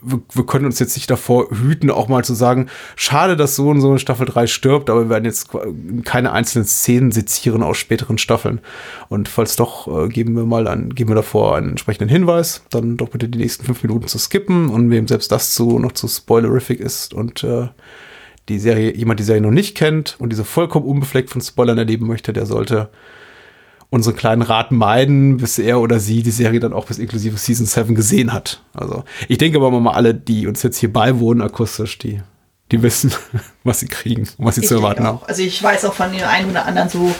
wir, 0.00 0.20
wir 0.32 0.46
können 0.46 0.64
uns 0.64 0.78
jetzt 0.78 0.96
nicht 0.96 1.10
davor 1.10 1.50
hüten, 1.50 1.90
auch 1.90 2.08
mal 2.08 2.24
zu 2.24 2.32
sagen, 2.34 2.68
schade, 2.96 3.36
dass 3.36 3.56
so 3.56 3.68
und 3.68 3.82
so 3.82 3.92
in 3.92 3.98
Staffel 3.98 4.26
3 4.26 4.46
stirbt, 4.46 4.88
aber 4.88 5.02
wir 5.02 5.10
werden 5.10 5.24
jetzt 5.26 5.50
keine 6.04 6.32
einzelnen 6.32 6.66
Szenen 6.66 7.12
sezieren 7.12 7.62
aus 7.62 7.76
späteren 7.76 8.16
Staffeln. 8.16 8.60
Und 9.08 9.28
falls 9.28 9.56
doch, 9.56 9.86
äh, 9.86 10.08
geben 10.08 10.34
wir 10.34 10.44
mal 10.44 10.66
an, 10.66 10.94
geben 10.94 11.10
wir 11.10 11.16
davor 11.16 11.56
einen 11.56 11.70
entsprechenden 11.70 12.08
Hinweis, 12.08 12.62
dann 12.70 12.96
doch 12.96 13.10
bitte 13.10 13.28
die 13.28 13.38
nächsten 13.38 13.66
fünf 13.66 13.82
Minuten 13.82 13.97
zu 14.06 14.18
skippen 14.18 14.68
und 14.70 14.90
wem 14.90 15.08
selbst 15.08 15.32
das 15.32 15.54
zu 15.54 15.78
noch 15.78 15.92
zu 15.92 16.08
spoilerific 16.08 16.80
ist 16.80 17.14
und 17.14 17.44
äh, 17.44 17.68
die 18.48 18.58
Serie, 18.58 18.96
jemand 18.96 19.20
die 19.20 19.24
Serie 19.24 19.42
noch 19.42 19.50
nicht 19.50 19.76
kennt 19.76 20.16
und 20.18 20.30
diese 20.30 20.44
vollkommen 20.44 20.86
unbefleckt 20.86 21.30
von 21.30 21.40
Spoilern 21.40 21.78
erleben 21.78 22.06
möchte, 22.06 22.32
der 22.32 22.46
sollte 22.46 22.88
unseren 23.90 24.16
kleinen 24.16 24.42
Rat 24.42 24.70
meiden, 24.70 25.38
bis 25.38 25.58
er 25.58 25.80
oder 25.80 25.98
sie 25.98 26.22
die 26.22 26.30
Serie 26.30 26.60
dann 26.60 26.72
auch 26.72 26.86
bis 26.86 26.98
inklusive 26.98 27.38
Season 27.38 27.66
7 27.66 27.94
gesehen 27.94 28.32
hat. 28.32 28.62
Also 28.74 29.04
ich 29.28 29.38
denke 29.38 29.58
aber 29.58 29.70
mal 29.70 29.92
alle, 29.92 30.14
die 30.14 30.46
uns 30.46 30.62
jetzt 30.62 30.78
hier 30.78 30.92
beiwohnen 30.92 31.42
akustisch, 31.42 31.98
die, 31.98 32.20
die 32.70 32.82
wissen, 32.82 33.12
was 33.64 33.80
sie 33.80 33.86
kriegen 33.86 34.28
und 34.36 34.44
was 34.44 34.56
sie 34.56 34.62
Ich 34.62 34.68
zu 34.68 34.74
erwarten 34.74 35.04
haben. 35.04 35.18
auch. 35.18 35.28
Also 35.28 35.42
ich 35.42 35.62
weiß 35.62 35.84
auch 35.86 35.94
von 35.94 36.12
den 36.12 36.24
einen 36.24 36.50
oder 36.50 36.66
anderen 36.66 36.88
so, 36.88 37.14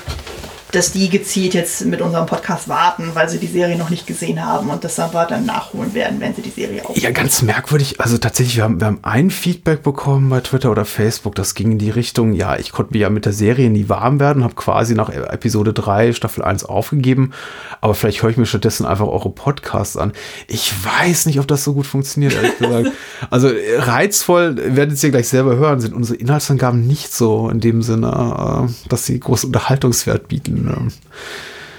dass 0.73 0.93
die 0.93 1.09
gezielt 1.09 1.55
jetzt 1.55 1.85
mit 1.87 2.01
unserem 2.01 2.27
Podcast 2.27 2.69
warten, 2.69 3.11
weil 3.15 3.29
sie 3.29 3.39
die 3.39 3.47
Serie 3.47 3.77
noch 3.77 3.91
nicht 3.91 4.07
gesehen 4.07 4.45
haben 4.45 4.69
und 4.71 4.85
das 4.85 4.99
aber 4.99 5.25
dann 5.25 5.47
nachholen 5.47 5.95
werden, 5.95 6.21
wenn 6.21 6.35
sie 6.35 6.43
die 6.43 6.51
Serie 6.51 6.85
auch. 6.85 6.97
Ja, 6.97 7.11
ganz 7.11 7.43
merkwürdig. 7.43 8.01
Also 8.01 8.19
tatsächlich, 8.19 8.57
wir 8.57 8.65
haben, 8.65 8.81
wir 8.81 8.87
haben 8.87 8.99
ein 9.03 9.31
Feedback 9.31 9.83
bekommen 9.83 10.29
bei 10.29 10.41
Twitter 10.41 10.71
oder 10.71 10.85
Facebook. 10.85 11.35
Das 11.35 11.55
ging 11.55 11.73
in 11.73 11.79
die 11.79 11.91
Richtung, 11.91 12.33
ja, 12.33 12.57
ich 12.57 12.73
konnte 12.73 12.93
mir 12.93 13.01
ja 13.01 13.11
mit 13.11 13.25
der 13.25 13.33
Serie 13.33 13.71
nie 13.71 13.89
warm 13.89 14.21
werden, 14.21 14.45
habe 14.45 14.55
quasi 14.55 14.95
nach 14.95 15.09
Episode 15.09 15.73
3, 15.73 16.13
Staffel 16.13 16.45
1 16.45 16.65
aufgegeben. 16.65 17.33
Aber 17.81 17.95
vielleicht 17.95 18.23
höre 18.23 18.31
ich 18.31 18.37
mir 18.37 18.47
stattdessen 18.47 18.85
einfach 18.85 19.07
eure 19.07 19.31
Podcasts 19.31 19.97
an. 19.97 20.13
Ich 20.49 20.73
weiß 20.85 21.27
nicht, 21.27 21.41
ob 21.41 21.49
das 21.49 21.65
so 21.65 21.75
gut 21.75 21.87
funktioniert, 21.87 22.35
ehrlich 22.35 22.59
gesagt. 22.59 22.91
Also 23.31 23.51
reizvoll, 23.79 24.57
ihr 24.59 24.77
werdet 24.77 25.01
ja 25.03 25.09
gleich 25.09 25.29
selber 25.29 25.57
hören, 25.57 25.81
sind 25.81 25.95
unsere 25.95 26.19
Inhaltsangaben 26.19 26.87
nicht 26.87 27.15
so 27.15 27.49
in 27.49 27.61
dem 27.61 27.83
Sinne, 27.83 28.69
äh, 28.69 28.89
dass 28.89 29.07
sie 29.07 29.19
großen 29.19 29.49
Unterhaltungswert 29.49 30.29
bieten. 30.29 30.58
Ähm, 30.67 30.89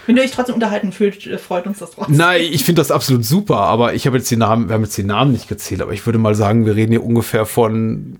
Wenn 0.05 0.17
ihr 0.17 0.23
euch 0.23 0.31
trotzdem 0.31 0.55
unterhalten 0.55 0.91
fühlt, 0.91 1.23
freut 1.39 1.67
uns 1.67 1.79
das 1.79 1.91
trotzdem. 1.91 2.15
Nein, 2.17 2.41
ich 2.41 2.63
finde 2.63 2.79
das 2.81 2.91
absolut 2.91 3.25
super, 3.25 3.57
aber 3.57 3.93
ich 3.93 4.07
habe 4.07 4.17
jetzt 4.17 4.31
die 4.31 4.37
Namen, 4.37 4.67
wir 4.69 4.75
haben 4.75 4.83
jetzt 4.83 4.97
die 4.97 5.03
Namen 5.03 5.31
nicht 5.31 5.47
gezählt, 5.47 5.81
aber 5.81 5.93
ich 5.93 6.05
würde 6.05 6.17
mal 6.19 6.35
sagen, 6.35 6.65
wir 6.65 6.75
reden 6.75 6.91
hier 6.93 7.03
ungefähr 7.03 7.45
von 7.45 8.17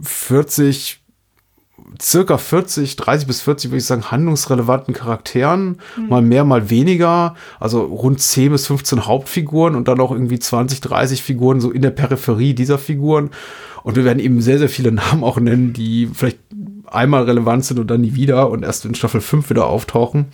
40, 0.00 1.00
circa 2.00 2.38
40, 2.38 2.96
30 2.96 3.26
bis 3.26 3.42
40, 3.42 3.70
würde 3.70 3.78
ich 3.78 3.84
sagen, 3.84 4.10
handlungsrelevanten 4.10 4.94
Charakteren, 4.94 5.78
Mhm. 5.96 6.08
mal 6.08 6.22
mehr, 6.22 6.44
mal 6.44 6.70
weniger, 6.70 7.34
also 7.60 7.82
rund 7.82 8.20
10 8.20 8.52
bis 8.52 8.66
15 8.66 9.06
Hauptfiguren 9.06 9.74
und 9.74 9.88
dann 9.88 10.00
auch 10.00 10.10
irgendwie 10.12 10.38
20, 10.38 10.80
30 10.80 11.22
Figuren 11.22 11.60
so 11.60 11.70
in 11.70 11.82
der 11.82 11.90
Peripherie 11.90 12.54
dieser 12.54 12.78
Figuren. 12.78 13.30
Und 13.84 13.96
wir 13.96 14.04
werden 14.04 14.20
eben 14.20 14.40
sehr, 14.40 14.58
sehr 14.58 14.68
viele 14.68 14.92
Namen 14.92 15.24
auch 15.24 15.38
nennen, 15.40 15.72
die 15.72 16.08
vielleicht 16.12 16.38
einmal 16.86 17.24
relevant 17.24 17.64
sind 17.64 17.78
und 17.78 17.90
dann 17.90 18.00
nie 18.00 18.14
wieder 18.14 18.50
und 18.50 18.62
erst 18.62 18.84
in 18.84 18.94
Staffel 18.94 19.20
5 19.20 19.50
wieder 19.50 19.66
auftauchen. 19.66 20.26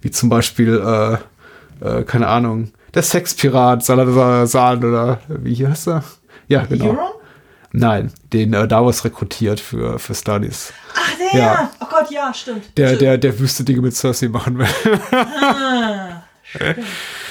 Wie 0.00 0.10
zum 0.10 0.28
Beispiel, 0.28 0.78
äh, 0.78 1.18
äh, 1.84 2.04
keine 2.04 2.28
Ahnung, 2.28 2.72
der 2.94 3.02
Sexpirat 3.02 3.84
Salazar 3.84 4.46
Sahn 4.46 4.84
oder 4.84 5.20
wie 5.28 5.66
heißt 5.66 5.88
er? 5.88 6.04
Ja, 6.48 6.64
genau. 6.64 6.86
Euron? 6.86 7.10
Nein, 7.72 8.12
den 8.32 8.54
äh, 8.54 8.66
Davos 8.66 9.04
rekrutiert 9.04 9.60
für, 9.60 9.98
für 9.98 10.14
Studies. 10.14 10.72
Ach, 10.94 11.10
der! 11.18 11.40
Ja. 11.40 11.70
Oh 11.80 11.86
Gott, 11.90 12.10
ja, 12.10 12.32
stimmt. 12.32 12.76
Der, 12.78 12.88
stimmt. 12.88 13.02
der, 13.02 13.18
der 13.18 13.38
wüste 13.38 13.64
Dinge 13.64 13.82
mit 13.82 13.94
Cersei 13.94 14.28
machen 14.28 14.58
will. 14.58 14.66
Ah, 15.12 16.22
stimmt. 16.42 16.86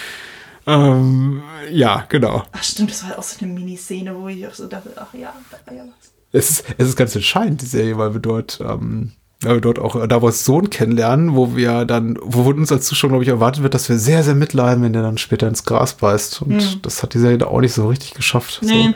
ähm, 0.68 1.42
ja, 1.72 2.06
genau. 2.10 2.44
Ach, 2.52 2.64
stimmt, 2.64 2.92
das 2.92 3.08
war 3.08 3.18
auch 3.18 3.24
so 3.24 3.44
eine 3.44 3.54
Miniszene, 3.54 4.16
wo 4.16 4.28
ich 4.28 4.46
auch 4.48 4.54
so 4.54 4.68
dachte, 4.68 4.92
ach 4.96 5.14
ja, 5.14 5.34
da 5.50 5.58
war 5.66 5.78
ja 5.78 5.84
was. 5.84 6.15
Es 6.36 6.50
ist, 6.50 6.64
es 6.78 6.90
ist 6.90 6.96
ganz 6.98 7.16
entscheidend, 7.16 7.62
die 7.62 7.66
Serie, 7.66 7.98
weil 7.98 8.14
wir 8.14 8.20
dort, 8.20 8.60
ähm, 8.62 9.12
weil 9.42 9.56
wir 9.56 9.62
dort 9.62 9.80
auch 9.80 10.06
Davos 10.08 10.44
Sohn 10.44 10.70
kennenlernen, 10.70 11.36
wo 11.36 11.56
wir 11.56 11.86
dann, 11.86 12.18
wo 12.22 12.42
uns 12.50 12.72
als 12.72 12.86
Zuschauer, 12.88 13.10
glaube 13.12 13.24
ich, 13.24 13.30
erwartet 13.30 13.64
wird, 13.64 13.74
dass 13.74 13.88
wir 13.90 13.98
sehr, 13.98 14.24
sehr 14.24 14.36
mitleiden, 14.36 14.84
wenn 14.84 14.92
der 14.94 15.02
dann 15.02 15.18
später 15.18 15.48
ins 15.48 15.64
Gras 15.64 15.94
beißt. 15.94 16.42
Und 16.42 16.62
Hm. 16.62 16.82
das 16.82 17.02
hat 17.04 17.14
die 17.14 17.20
Serie 17.20 17.38
da 17.38 17.48
auch 17.48 17.62
nicht 17.62 17.74
so 17.74 17.88
richtig 17.88 18.14
geschafft. 18.16 18.60
Nee. 18.64 18.88
So. 18.90 18.94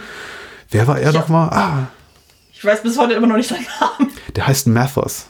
Wer 0.72 0.88
war 0.88 1.00
er 1.00 1.14
noch 1.14 1.30
mal? 1.30 1.48
Ah, 1.50 1.88
Ich 2.54 2.64
weiß 2.66 2.84
bis 2.84 2.98
heute 2.98 3.14
immer 3.14 3.28
noch 3.28 3.38
nicht 3.38 3.48
seinen 3.50 3.66
Namen. 3.80 4.12
der 4.36 4.48
heißt 4.48 4.68
Mathos. 4.68 5.28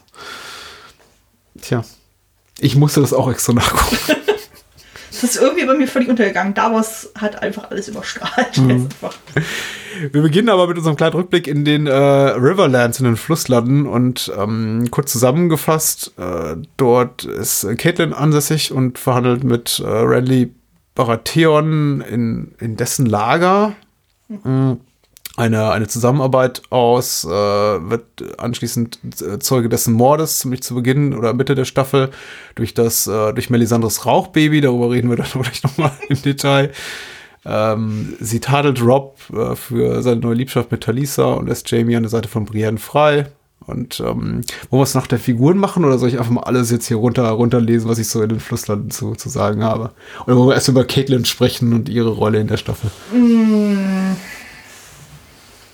Tja. 1.62 1.84
Ich 2.60 2.76
musste 2.76 3.02
das 3.02 3.13
auch 3.13 3.30
extra 3.30 3.54
nachgucken. 3.54 3.98
Das 5.21 5.36
ist 5.36 5.41
irgendwie 5.41 5.65
bei 5.65 5.73
mir 5.73 5.88
völlig 5.88 6.10
untergegangen. 6.10 6.53
Davos 6.53 7.12
hat 7.15 7.41
einfach 7.41 7.69
alles 7.71 7.88
überstrahlt. 7.88 8.58
Mhm. 8.58 8.88
Wir 10.12 10.21
beginnen 10.21 10.49
aber 10.49 10.67
mit 10.67 10.77
unserem 10.77 10.95
kleinen 10.95 11.13
Rückblick 11.13 11.47
in 11.47 11.65
den 11.65 11.88
äh, 11.88 11.91
Riverlands, 11.93 12.99
in 12.99 13.05
den 13.05 13.17
Flusslanden 13.17 13.86
und 13.86 14.32
ähm, 14.38 14.88
kurz 14.91 15.12
zusammengefasst, 15.12 16.13
äh, 16.17 16.55
dort 16.77 17.25
ist 17.25 17.67
Caitlin 17.77 18.13
ansässig 18.13 18.71
und 18.71 18.97
verhandelt 18.97 19.43
mit 19.43 19.79
äh, 19.79 19.88
Renly 19.88 20.53
Baratheon 20.95 22.01
in, 22.01 22.53
in 22.60 22.77
dessen 22.77 23.05
Lager. 23.05 23.75
Mhm. 24.27 24.79
Eine, 25.39 25.71
eine 25.71 25.88
Zusammenarbeit 25.88 26.63
aus, 26.69 27.23
äh, 27.23 27.30
wird 27.30 28.04
anschließend 28.39 28.99
äh, 29.21 29.39
Zeuge 29.39 29.69
dessen 29.69 29.93
Mordes, 29.93 30.39
ziemlich 30.39 30.63
zu 30.63 30.75
Beginn 30.75 31.17
oder 31.17 31.34
Mitte 31.34 31.56
der 31.56 31.63
Staffel, 31.63 32.10
durch 32.56 32.73
das, 32.73 33.08
äh, 33.08 33.32
durch 33.32 33.49
Melisandres 33.49 34.06
Rauchbaby, 34.06 34.60
darüber 34.60 34.91
reden 34.91 35.10
wir 35.10 35.15
dann 35.15 35.28
vielleicht 35.32 35.63
nochmal 35.63 35.93
im 36.10 36.21
Detail. 36.21 36.71
Ähm, 37.45 38.17
sie 38.19 38.41
tadelt 38.41 38.82
Rob 38.82 39.17
äh, 39.32 39.56
für 39.56 40.02
seine 40.02 40.19
neue 40.19 40.34
Liebschaft 40.34 40.73
mit 40.73 40.82
Talisa 40.82 41.28
und 41.28 41.47
lässt 41.47 41.71
Jamie 41.71 41.95
an 41.95 42.04
der 42.04 42.10
Seite 42.10 42.28
von 42.28 42.43
Brienne 42.43 42.78
frei. 42.78 43.28
Und 43.65 44.02
ähm, 44.02 44.41
wollen 44.69 44.82
wir 44.82 44.84
es 44.84 44.93
nach 44.93 45.08
der 45.08 45.19
Figuren 45.19 45.58
machen 45.58 45.86
oder 45.86 45.97
soll 45.99 46.10
ich 46.10 46.19
einfach 46.19 46.32
mal 46.32 46.43
alles 46.43 46.69
jetzt 46.69 46.88
hier 46.88 46.97
runter, 46.97 47.30
runterlesen, 47.30 47.89
was 47.89 47.97
ich 47.97 48.10
so 48.10 48.21
in 48.21 48.28
den 48.28 48.39
Flusslanden 48.41 48.91
zu, 48.91 49.15
zu 49.15 49.30
sagen 49.30 49.63
habe? 49.63 49.91
Oder 50.25 50.36
wollen 50.36 50.49
wir 50.49 50.56
erst 50.56 50.67
über 50.67 50.84
Caitlin 50.84 51.23
sprechen 51.23 51.71
und 51.71 51.88
ihre 51.88 52.10
Rolle 52.10 52.41
in 52.41 52.47
der 52.47 52.58
Staffel? 52.58 52.91
Mm. 53.13 54.17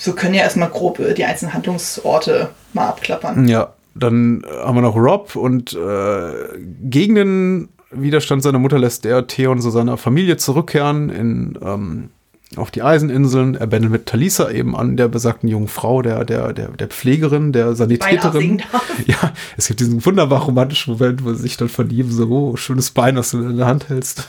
So 0.05 0.13
können 0.13 0.35
ja 0.35 0.43
erstmal 0.43 0.69
grob 0.69 0.99
äh, 0.99 1.15
die 1.15 1.25
einzelnen 1.25 1.55
Handlungsorte 1.55 2.49
mal 2.73 2.89
abklappern. 2.89 3.47
Ja, 3.47 3.73
dann 3.95 4.45
haben 4.63 4.77
wir 4.77 4.81
noch 4.83 4.95
Rob 4.95 5.35
und 5.35 5.73
äh, 5.73 6.59
gegen 6.83 7.15
den 7.15 7.69
Widerstand 7.89 8.43
seiner 8.43 8.59
Mutter 8.59 8.77
lässt 8.77 9.03
er 9.07 9.25
Theon 9.25 9.59
zu 9.59 9.71
seiner 9.71 9.97
Familie 9.97 10.37
zurückkehren 10.37 11.09
in, 11.09 11.57
ähm, 11.59 12.09
auf 12.55 12.69
die 12.69 12.83
Eiseninseln. 12.83 13.55
Er 13.55 13.65
bändelt 13.65 13.91
mit 13.91 14.05
Talisa 14.05 14.51
eben 14.51 14.75
an 14.75 14.95
der 14.95 15.07
besagten 15.07 15.49
jungen 15.49 15.69
Frau, 15.69 16.03
der, 16.03 16.23
der, 16.23 16.53
der, 16.53 16.67
der 16.67 16.87
Pflegerin, 16.87 17.51
der 17.51 17.73
Sanitäterin. 17.73 18.61
Ja, 19.07 19.33
es 19.57 19.67
gibt 19.67 19.79
diesen 19.79 20.05
wunderbar 20.05 20.43
romantischen 20.43 20.93
Moment, 20.93 21.25
wo 21.25 21.33
sie 21.33 21.41
sich 21.41 21.57
dann 21.57 21.69
verlieben, 21.69 22.11
so, 22.11 22.29
oh, 22.29 22.55
schönes 22.57 22.91
Bein, 22.91 23.15
das 23.15 23.31
du 23.31 23.39
in 23.39 23.57
der 23.57 23.65
Hand 23.65 23.89
hältst. 23.89 24.27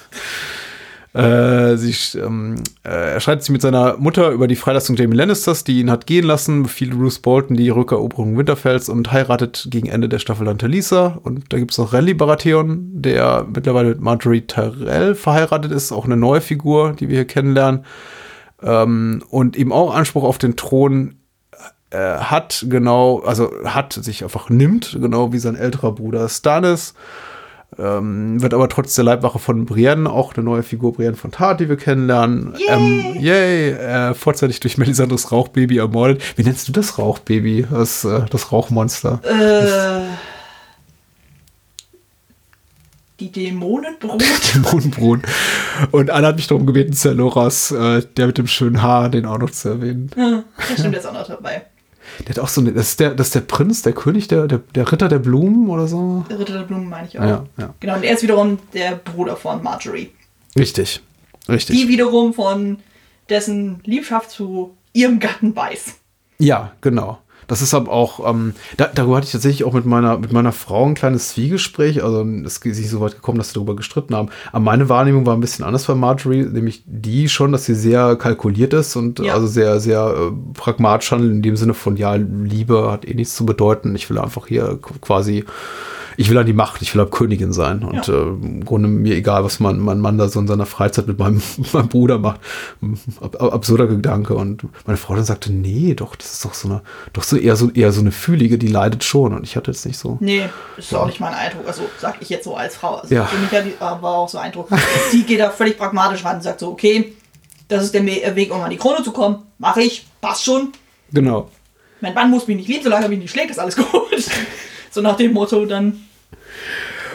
Äh, 1.16 1.78
sie, 1.78 2.18
ähm, 2.18 2.56
äh, 2.84 3.14
er 3.14 3.20
streitet 3.20 3.44
sich 3.44 3.50
mit 3.50 3.62
seiner 3.62 3.96
Mutter 3.96 4.30
über 4.30 4.46
die 4.46 4.56
Freilassung 4.56 4.96
Jamie 4.96 5.16
Lannisters, 5.16 5.64
die 5.64 5.80
ihn 5.80 5.90
hat 5.90 6.06
gehen 6.06 6.26
lassen, 6.26 6.64
befiehlt 6.64 6.90
Bruce 6.92 7.20
Bolton 7.20 7.56
die 7.56 7.70
Rückeroberung 7.70 8.36
Winterfells 8.36 8.90
und 8.90 9.12
heiratet 9.12 9.68
gegen 9.70 9.88
Ende 9.88 10.10
der 10.10 10.18
Staffel 10.18 10.44
dann 10.44 10.58
Talisa. 10.58 11.18
Und 11.22 11.52
da 11.52 11.58
gibt 11.58 11.72
es 11.72 11.78
noch 11.78 11.94
Renly 11.94 12.12
Baratheon, 12.12 13.00
der 13.00 13.46
mittlerweile 13.52 13.88
mit 13.88 14.00
Marjorie 14.00 14.42
Tyrell 14.42 15.14
verheiratet 15.14 15.72
ist, 15.72 15.90
auch 15.90 16.04
eine 16.04 16.18
neue 16.18 16.42
Figur, 16.42 16.92
die 16.92 17.08
wir 17.08 17.16
hier 17.16 17.26
kennenlernen. 17.26 17.86
Ähm, 18.62 19.22
und 19.30 19.56
eben 19.56 19.72
auch 19.72 19.94
Anspruch 19.94 20.24
auf 20.24 20.36
den 20.36 20.56
Thron 20.56 21.14
äh, 21.90 22.18
hat, 22.18 22.66
genau, 22.68 23.20
also 23.20 23.50
hat, 23.64 23.94
sich 23.94 24.22
einfach 24.22 24.50
nimmt, 24.50 24.98
genau 25.00 25.32
wie 25.32 25.38
sein 25.38 25.56
älterer 25.56 25.92
Bruder 25.92 26.28
Stannis. 26.28 26.94
Ähm, 27.78 28.40
wird 28.40 28.54
aber 28.54 28.68
trotz 28.68 28.94
der 28.94 29.04
Leibwache 29.04 29.38
von 29.38 29.66
Brienne 29.66 30.10
auch 30.10 30.34
eine 30.34 30.44
neue 30.44 30.62
Figur, 30.62 30.94
Brienne 30.94 31.16
von 31.16 31.30
Tart, 31.30 31.60
die 31.60 31.68
wir 31.68 31.76
kennenlernen. 31.76 32.54
Yay! 32.56 32.68
Ähm, 32.68 33.22
yay 33.22 33.70
äh, 33.70 34.14
vorzeitig 34.14 34.60
durch 34.60 34.78
Melisandres 34.78 35.30
Rauchbaby 35.30 35.78
ermordet. 35.78 36.22
Wie 36.36 36.42
nennst 36.42 36.68
du 36.68 36.72
das 36.72 36.98
Rauchbaby? 36.98 37.66
Das, 37.70 38.04
äh, 38.04 38.24
das 38.30 38.50
Rauchmonster? 38.50 39.20
Äh, 39.24 40.06
die 43.20 43.30
Dämonenbrut. 43.30 44.22
Dämonenbrut. 44.54 45.20
Und 45.90 46.10
Anna 46.10 46.28
hat 46.28 46.36
mich 46.36 46.46
darum 46.46 46.66
gebeten, 46.66 46.94
Zerloras, 46.94 47.72
äh, 47.72 48.02
der 48.16 48.26
mit 48.26 48.38
dem 48.38 48.46
schönen 48.46 48.80
Haar, 48.80 49.10
den 49.10 49.26
auch 49.26 49.38
noch 49.38 49.50
zu 49.50 49.68
erwähnen. 49.70 50.10
Ja, 50.16 50.44
das 50.56 50.78
stimmt, 50.78 50.94
der 50.94 51.00
ist 51.00 51.06
auch 51.06 51.12
noch 51.12 51.26
dabei. 51.26 51.66
Der 52.20 52.28
hat 52.30 52.38
auch 52.38 52.48
so 52.48 52.60
eine, 52.60 52.72
das 52.72 52.90
ist 52.90 53.00
der, 53.00 53.14
das 53.14 53.28
ist 53.28 53.34
der 53.34 53.40
Prinz, 53.40 53.82
der 53.82 53.92
König, 53.92 54.28
der, 54.28 54.46
der, 54.46 54.58
der 54.74 54.90
Ritter 54.90 55.08
der 55.08 55.18
Blumen 55.18 55.68
oder 55.68 55.86
so. 55.86 56.24
Der 56.30 56.38
Ritter 56.38 56.54
der 56.54 56.64
Blumen 56.64 56.88
meine 56.88 57.08
ich 57.08 57.18
auch. 57.18 57.24
Ja, 57.24 57.46
ja. 57.58 57.74
Genau, 57.80 57.96
und 57.96 58.04
er 58.04 58.14
ist 58.14 58.22
wiederum 58.22 58.58
der 58.72 58.96
Bruder 58.96 59.36
von 59.36 59.62
Marjorie. 59.62 60.10
Richtig, 60.58 61.02
richtig. 61.48 61.76
Die 61.76 61.88
wiederum 61.88 62.32
von 62.32 62.78
dessen 63.28 63.80
Liebschaft 63.84 64.30
zu 64.30 64.76
ihrem 64.92 65.18
Gatten 65.18 65.54
weiß. 65.54 65.96
Ja, 66.38 66.72
genau. 66.80 67.18
Das 67.46 67.62
ist 67.62 67.74
aber 67.74 67.90
auch, 67.92 68.28
ähm, 68.28 68.54
da, 68.76 68.88
darüber 68.92 69.16
hatte 69.16 69.26
ich 69.26 69.32
tatsächlich 69.32 69.64
auch 69.64 69.72
mit 69.72 69.86
meiner, 69.86 70.18
mit 70.18 70.32
meiner 70.32 70.52
Frau 70.52 70.86
ein 70.86 70.94
kleines 70.94 71.30
Zwiegespräch. 71.30 72.02
Also 72.02 72.24
es 72.44 72.58
ist 72.58 72.64
nicht 72.64 72.90
so 72.90 73.00
weit 73.00 73.14
gekommen, 73.14 73.38
dass 73.38 73.50
wir 73.50 73.54
darüber 73.54 73.76
gestritten 73.76 74.14
haben. 74.14 74.28
Aber 74.52 74.60
meine 74.60 74.88
Wahrnehmung 74.88 75.26
war 75.26 75.34
ein 75.34 75.40
bisschen 75.40 75.64
anders 75.64 75.84
bei 75.84 75.94
Marjorie, 75.94 76.44
nämlich 76.44 76.82
die 76.86 77.28
schon, 77.28 77.52
dass 77.52 77.64
sie 77.64 77.74
sehr 77.74 78.16
kalkuliert 78.16 78.72
ist 78.72 78.96
und 78.96 79.20
ja. 79.20 79.34
also 79.34 79.46
sehr, 79.46 79.80
sehr 79.80 80.14
äh, 80.16 80.52
pragmatisch 80.54 81.10
handelt, 81.12 81.32
in 81.32 81.42
dem 81.42 81.56
Sinne 81.56 81.74
von, 81.74 81.96
ja, 81.96 82.14
Liebe 82.14 82.90
hat 82.90 83.06
eh 83.06 83.14
nichts 83.14 83.36
zu 83.36 83.46
bedeuten. 83.46 83.94
Ich 83.94 84.10
will 84.10 84.18
einfach 84.18 84.46
hier 84.46 84.78
quasi 85.00 85.44
ich 86.16 86.30
will 86.30 86.38
an 86.38 86.46
die 86.46 86.52
Macht, 86.52 86.82
ich 86.82 86.94
will 86.94 87.02
ab 87.02 87.10
Königin 87.10 87.52
sein. 87.52 87.82
Und 87.82 88.06
ja. 88.06 88.14
äh, 88.14 88.22
im 88.22 88.64
Grunde 88.64 88.88
mir 88.88 89.14
egal, 89.14 89.44
was 89.44 89.60
mein, 89.60 89.78
mein 89.78 90.00
Mann 90.00 90.18
da 90.18 90.28
so 90.28 90.40
in 90.40 90.46
seiner 90.46 90.66
Freizeit 90.66 91.06
mit 91.06 91.18
meinem, 91.18 91.42
meinem 91.72 91.88
Bruder 91.88 92.18
macht. 92.18 92.40
Ab, 93.20 93.40
ab, 93.40 93.52
absurder 93.52 93.86
Gedanke. 93.86 94.34
Und 94.34 94.62
meine 94.86 94.96
Frau 94.96 95.14
dann 95.14 95.24
sagte, 95.24 95.52
nee, 95.52 95.94
doch, 95.94 96.16
das 96.16 96.32
ist 96.32 96.44
doch 96.44 96.54
so 96.54 96.68
eine, 96.68 96.82
doch 97.12 97.22
so 97.22 97.36
eher 97.36 97.56
so 97.56 97.70
eher 97.70 97.92
so 97.92 98.00
eine 98.00 98.12
Fühlige, 98.12 98.58
die 98.58 98.68
leidet 98.68 99.04
schon. 99.04 99.34
Und 99.34 99.44
ich 99.44 99.56
hatte 99.56 99.70
jetzt 99.70 99.84
nicht 99.84 99.98
so. 99.98 100.16
Nee, 100.20 100.48
ist 100.76 100.92
ja. 100.92 100.98
auch 100.98 101.06
nicht 101.06 101.20
mein 101.20 101.34
Eindruck. 101.34 101.66
Also 101.66 101.82
sag 101.98 102.16
ich 102.20 102.30
jetzt 102.30 102.44
so 102.44 102.56
als 102.56 102.76
Frau. 102.76 102.96
Also 102.96 103.14
ja. 103.14 103.24
Für 103.24 103.38
mich 103.38 103.80
war 103.80 104.02
auch 104.02 104.28
so 104.28 104.38
Eindruck. 104.38 104.68
Sie 105.10 105.22
geht 105.22 105.40
da 105.40 105.50
völlig 105.50 105.76
pragmatisch 105.76 106.24
ran 106.24 106.36
und 106.36 106.42
sagt 106.42 106.60
so, 106.60 106.70
okay, 106.70 107.14
das 107.68 107.84
ist 107.84 107.94
der 107.94 108.04
Weg, 108.04 108.54
um 108.54 108.60
an 108.60 108.70
die 108.70 108.76
Krone 108.76 109.02
zu 109.02 109.12
kommen. 109.12 109.42
Mache 109.58 109.82
ich, 109.82 110.06
passt 110.20 110.44
schon. 110.44 110.72
Genau. 111.12 111.50
Mein 112.00 112.14
Mann 112.14 112.30
muss 112.30 112.46
mich 112.46 112.56
nicht 112.56 112.68
lieben, 112.68 112.84
solange 112.84 113.06
er 113.06 113.08
mich 113.08 113.18
nicht 113.18 113.30
schlägt, 113.30 113.50
ist 113.50 113.58
alles 113.58 113.76
gut. 113.92 114.24
so 114.90 115.00
nach 115.00 115.16
dem 115.16 115.32
Motto 115.32 115.64
dann. 115.66 116.05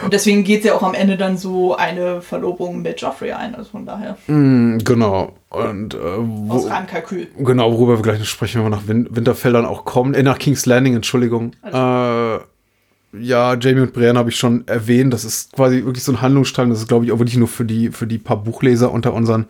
Und 0.02 0.12
deswegen 0.12 0.42
geht 0.42 0.64
ja 0.64 0.74
auch 0.74 0.82
am 0.82 0.94
Ende 0.94 1.16
dann 1.16 1.36
so 1.36 1.76
eine 1.76 2.22
Verlobung 2.22 2.82
mit 2.82 3.00
Joffrey 3.00 3.32
ein, 3.32 3.54
also 3.54 3.70
von 3.70 3.86
daher. 3.86 4.16
Mm, 4.26 4.78
genau. 4.78 5.34
Und, 5.48 5.94
äh, 5.94 5.98
wo, 6.18 6.54
Aus 6.54 6.68
reinem 6.68 6.88
Kalkül. 6.88 7.28
Genau, 7.38 7.72
worüber 7.72 7.98
wir 7.98 8.02
gleich 8.02 8.18
noch 8.18 8.26
sprechen, 8.26 8.58
wenn 8.58 8.70
wir 8.70 8.76
nach 8.76 8.88
Win 8.88 9.08
Winterfell 9.10 9.52
dann 9.52 9.64
auch 9.64 9.84
kommen. 9.84 10.14
Äh, 10.14 10.22
nach 10.22 10.38
King's 10.38 10.66
Landing, 10.66 10.96
Entschuldigung. 10.96 11.52
Äh, 11.64 11.72
ja, 11.72 13.54
Jamie 13.54 13.82
und 13.82 13.92
Brienne 13.92 14.18
habe 14.18 14.30
ich 14.30 14.36
schon 14.36 14.66
erwähnt. 14.66 15.12
Das 15.12 15.24
ist 15.24 15.52
quasi 15.52 15.84
wirklich 15.84 16.02
so 16.02 16.12
ein 16.12 16.20
Handlungsstrang. 16.20 16.70
Das 16.70 16.80
ist, 16.80 16.88
glaube 16.88 17.04
ich, 17.04 17.12
auch 17.12 17.18
wirklich 17.18 17.36
nur 17.36 17.48
für 17.48 17.64
die, 17.64 17.90
für 17.90 18.06
die 18.06 18.18
paar 18.18 18.38
Buchleser 18.38 18.90
unter 18.90 19.12
unseren 19.12 19.46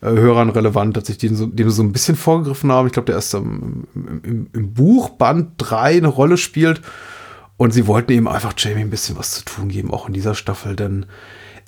äh, 0.00 0.08
Hörern 0.08 0.50
relevant, 0.50 0.96
dass 0.96 1.08
ich 1.08 1.18
den 1.18 1.36
so, 1.36 1.46
dem 1.46 1.70
so 1.70 1.82
ein 1.82 1.92
bisschen 1.92 2.16
vorgegriffen 2.16 2.72
habe. 2.72 2.88
Ich 2.88 2.94
glaube, 2.94 3.06
der 3.06 3.16
erst 3.16 3.34
im, 3.34 3.84
im, 3.94 4.46
im 4.52 4.72
Buch 4.72 5.10
Band 5.10 5.52
3 5.58 5.98
eine 5.98 6.08
Rolle 6.08 6.36
spielt. 6.36 6.80
Und 7.56 7.72
sie 7.72 7.86
wollten 7.86 8.12
eben 8.12 8.28
einfach 8.28 8.54
Jamie 8.56 8.80
ein 8.80 8.90
bisschen 8.90 9.16
was 9.16 9.32
zu 9.32 9.44
tun 9.44 9.68
geben, 9.68 9.92
auch 9.92 10.08
in 10.08 10.14
dieser 10.14 10.34
Staffel, 10.34 10.74
denn 10.74 11.06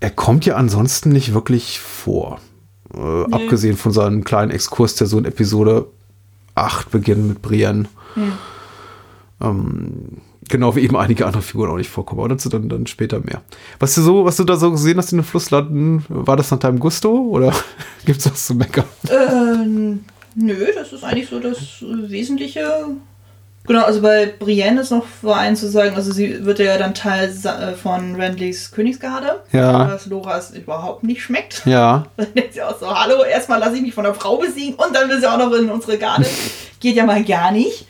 er 0.01 0.11
kommt 0.11 0.44
ja 0.44 0.57
ansonsten 0.57 1.11
nicht 1.11 1.33
wirklich 1.33 1.79
vor. 1.79 2.40
Äh, 2.92 2.99
nee. 2.99 3.33
Abgesehen 3.33 3.77
von 3.77 3.92
seinem 3.92 4.25
kleinen 4.25 4.51
Exkurs, 4.51 4.96
der 4.96 5.07
so 5.07 5.18
in 5.18 5.25
Episode 5.25 5.87
8 6.55 6.90
beginnt 6.90 7.29
mit 7.29 7.42
Brienne. 7.42 7.88
Hm. 8.14 8.33
Ähm, 9.40 10.22
genau 10.49 10.75
wie 10.77 10.81
eben 10.81 10.96
einige 10.96 11.27
andere 11.27 11.42
Figuren 11.42 11.70
auch 11.70 11.77
nicht 11.77 11.90
vorkommen, 11.90 12.20
aber 12.20 12.31
dazu 12.31 12.49
dann, 12.49 12.68
dann 12.68 12.87
später 12.87 13.20
mehr. 13.20 13.42
Was 13.79 13.94
du 13.94 14.03
so, 14.03 14.25
was 14.25 14.37
du 14.37 14.44
da 14.44 14.57
so 14.57 14.70
gesehen 14.70 14.99
hast 14.99 15.12
in 15.12 15.18
den 15.18 15.25
Flusslanden, 15.25 16.05
war 16.09 16.37
das 16.37 16.51
nach 16.51 16.59
deinem 16.59 16.79
Gusto 16.79 17.12
oder 17.12 17.53
gibt 18.05 18.20
es 18.20 18.31
was 18.31 18.46
zu 18.46 18.55
meckern? 18.55 18.87
Ähm, 19.09 20.05
nö, 20.35 20.66
das 20.75 20.92
ist 20.92 21.05
eigentlich 21.05 21.29
so 21.29 21.40
das 21.40 21.59
Wesentliche. 21.81 22.66
Genau, 23.66 23.83
also 23.83 24.00
bei 24.00 24.26
Brienne 24.26 24.81
ist 24.81 24.90
noch 24.90 25.05
vor 25.05 25.37
allem 25.37 25.57
zu 25.57 25.68
sagen, 25.68 25.96
also 25.96 26.12
sie 26.12 26.44
wird 26.44 26.59
ja 26.59 26.79
dann 26.79 26.94
Teil 26.94 27.31
äh, 27.31 27.72
von 27.74 28.14
Randleys 28.20 28.70
Königsgarde. 28.70 29.40
Ja. 29.52 29.90
Was 29.90 30.07
Lora 30.07 30.38
es 30.38 30.50
überhaupt 30.50 31.02
nicht 31.02 31.22
schmeckt. 31.22 31.62
Ja. 31.66 32.07
Dann 32.16 32.33
denkt 32.35 32.55
sie 32.55 32.62
auch 32.62 32.79
so, 32.79 32.88
hallo, 32.88 33.24
erstmal 33.24 33.59
lasse 33.59 33.76
ich 33.76 33.83
mich 33.83 33.94
von 33.94 34.07
einer 34.07 34.14
Frau 34.14 34.37
besiegen 34.37 34.74
und 34.76 34.94
dann 34.94 35.09
will 35.09 35.20
sie 35.20 35.26
auch 35.26 35.38
noch 35.38 35.52
in 35.52 35.70
unsere 35.70 35.98
Garde. 35.98 36.26
Geht 36.81 36.96
ja 36.96 37.05
mal 37.05 37.24
gar 37.24 37.50
nicht. 37.50 37.87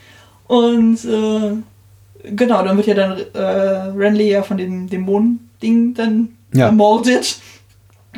Und 0.47 1.05
äh, 1.05 1.57
genau, 2.23 2.63
dann 2.63 2.77
wird 2.77 2.87
ja 2.87 2.95
dann 2.95 3.19
äh, 3.35 3.41
Renly 3.97 4.31
ja 4.31 4.43
von 4.43 4.57
dem 4.57 4.89
Dämonen-Ding 4.89 5.95
dann 5.95 6.37
ja. 6.55 6.67
ermordet. 6.67 7.39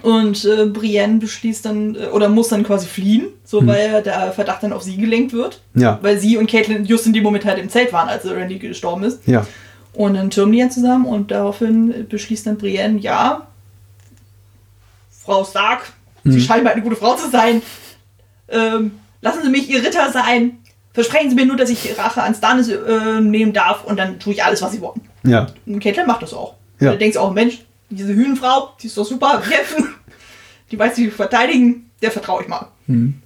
Und 0.02 0.44
äh, 0.44 0.66
Brienne 0.66 1.18
beschließt 1.18 1.64
dann, 1.64 1.94
äh, 1.94 2.06
oder 2.06 2.28
muss 2.28 2.48
dann 2.48 2.64
quasi 2.64 2.86
fliehen, 2.86 3.26
so 3.44 3.60
hm. 3.60 3.66
weil 3.66 4.02
der 4.02 4.32
Verdacht 4.32 4.62
dann 4.62 4.72
auf 4.72 4.82
sie 4.82 4.96
gelenkt 4.96 5.32
wird. 5.32 5.60
Ja. 5.74 5.98
Weil 6.02 6.18
sie 6.18 6.36
und 6.36 6.50
Caitlin 6.50 6.84
just 6.84 7.06
in 7.06 7.12
dem 7.12 7.22
Moment 7.22 7.44
halt 7.44 7.58
im 7.58 7.68
Zelt 7.68 7.92
waren, 7.92 8.08
als 8.08 8.24
Randy 8.26 8.58
gestorben 8.58 9.04
ist. 9.04 9.26
Ja. 9.26 9.46
Und 9.92 10.14
dann 10.14 10.30
türmen 10.30 10.52
die 10.52 10.60
dann 10.60 10.70
zusammen 10.70 11.06
und 11.06 11.30
daraufhin 11.30 12.06
beschließt 12.08 12.46
dann 12.46 12.58
Brienne, 12.58 12.98
ja, 13.00 13.48
Frau 15.10 15.44
Stark, 15.44 15.92
hm. 16.22 16.32
sie 16.32 16.40
scheint 16.40 16.66
eine 16.66 16.82
gute 16.82 16.96
Frau 16.96 17.14
zu 17.14 17.30
sein. 17.30 17.62
Ähm, 18.48 18.92
lassen 19.20 19.40
Sie 19.42 19.50
mich 19.50 19.68
Ihr 19.68 19.82
Ritter 19.82 20.10
sein. 20.10 20.58
Versprechen 20.92 21.30
Sie 21.30 21.36
mir 21.36 21.46
nur, 21.46 21.56
dass 21.56 21.70
ich 21.70 21.98
Rache 21.98 22.22
an 22.22 22.34
Stannis 22.34 22.68
äh, 22.68 23.20
nehmen 23.20 23.52
darf 23.52 23.84
und 23.84 23.98
dann 23.98 24.18
tue 24.18 24.32
ich 24.32 24.42
alles, 24.42 24.62
was 24.62 24.72
Sie 24.72 24.80
wollen. 24.80 25.00
Ja. 25.22 25.48
Und 25.66 25.80
Caitlin 25.80 26.06
macht 26.06 26.22
das 26.22 26.32
auch. 26.32 26.54
Ja. 26.80 26.92
Da 26.92 26.96
denkst 26.96 27.14
du 27.14 27.20
auch, 27.20 27.32
Mensch, 27.32 27.58
diese 27.90 28.14
Hühnenfrau, 28.14 28.70
die 28.80 28.86
ist 28.86 28.96
doch 28.96 29.04
super. 29.04 29.42
Die 30.70 30.78
weiß 30.78 30.96
sich 30.96 31.12
verteidigen, 31.12 31.90
der 32.02 32.10
vertraue 32.10 32.42
ich 32.42 32.48
mal. 32.48 32.68
Mhm. 32.86 33.22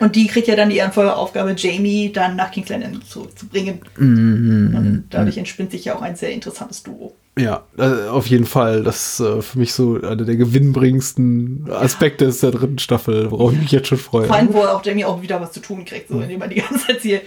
Und 0.00 0.16
die 0.16 0.26
kriegt 0.26 0.48
ja 0.48 0.56
dann 0.56 0.68
die 0.68 0.76
ehrenvolle 0.76 1.16
Aufgabe, 1.16 1.54
Jamie 1.56 2.12
dann 2.12 2.36
nach 2.36 2.50
King's 2.50 2.68
Landing 2.68 3.00
zurückzubringen. 3.02 3.80
Mhm. 3.96 4.74
Und 4.76 5.04
dadurch 5.10 5.38
entspinnt 5.38 5.70
sich 5.70 5.84
ja 5.86 5.96
auch 5.96 6.02
ein 6.02 6.16
sehr 6.16 6.32
interessantes 6.32 6.82
Duo. 6.82 7.14
Ja, 7.38 7.64
äh, 7.78 8.08
auf 8.08 8.26
jeden 8.26 8.46
Fall. 8.46 8.82
Das 8.82 9.20
ist 9.20 9.20
äh, 9.20 9.42
für 9.42 9.58
mich 9.58 9.74
so 9.74 10.00
einer 10.00 10.16
der 10.16 10.36
gewinnbringendsten 10.36 11.70
Aspekte 11.70 12.24
ist 12.24 12.42
der 12.42 12.50
dritten 12.50 12.78
Staffel, 12.78 13.30
worauf 13.30 13.52
ich 13.52 13.60
mich 13.60 13.72
jetzt 13.72 13.88
schon 13.88 13.98
freue. 13.98 14.26
Vor 14.26 14.36
allem, 14.36 14.52
wo 14.52 14.60
auch 14.60 14.84
Jamie 14.84 15.04
auch 15.04 15.20
wieder 15.20 15.40
was 15.40 15.52
zu 15.52 15.60
tun 15.60 15.84
kriegt, 15.84 16.08
so, 16.08 16.20
indem 16.20 16.40
er 16.40 16.48
die 16.48 16.56
ganze 16.62 16.86
Zeit 16.86 17.02
hier 17.02 17.20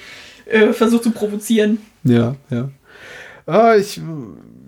äh, 0.45 0.73
versucht 0.73 1.03
zu 1.03 1.11
provozieren. 1.11 1.77
Ja, 2.03 2.35
ja. 2.49 2.69
Ah, 3.45 3.75
ich, 3.75 3.99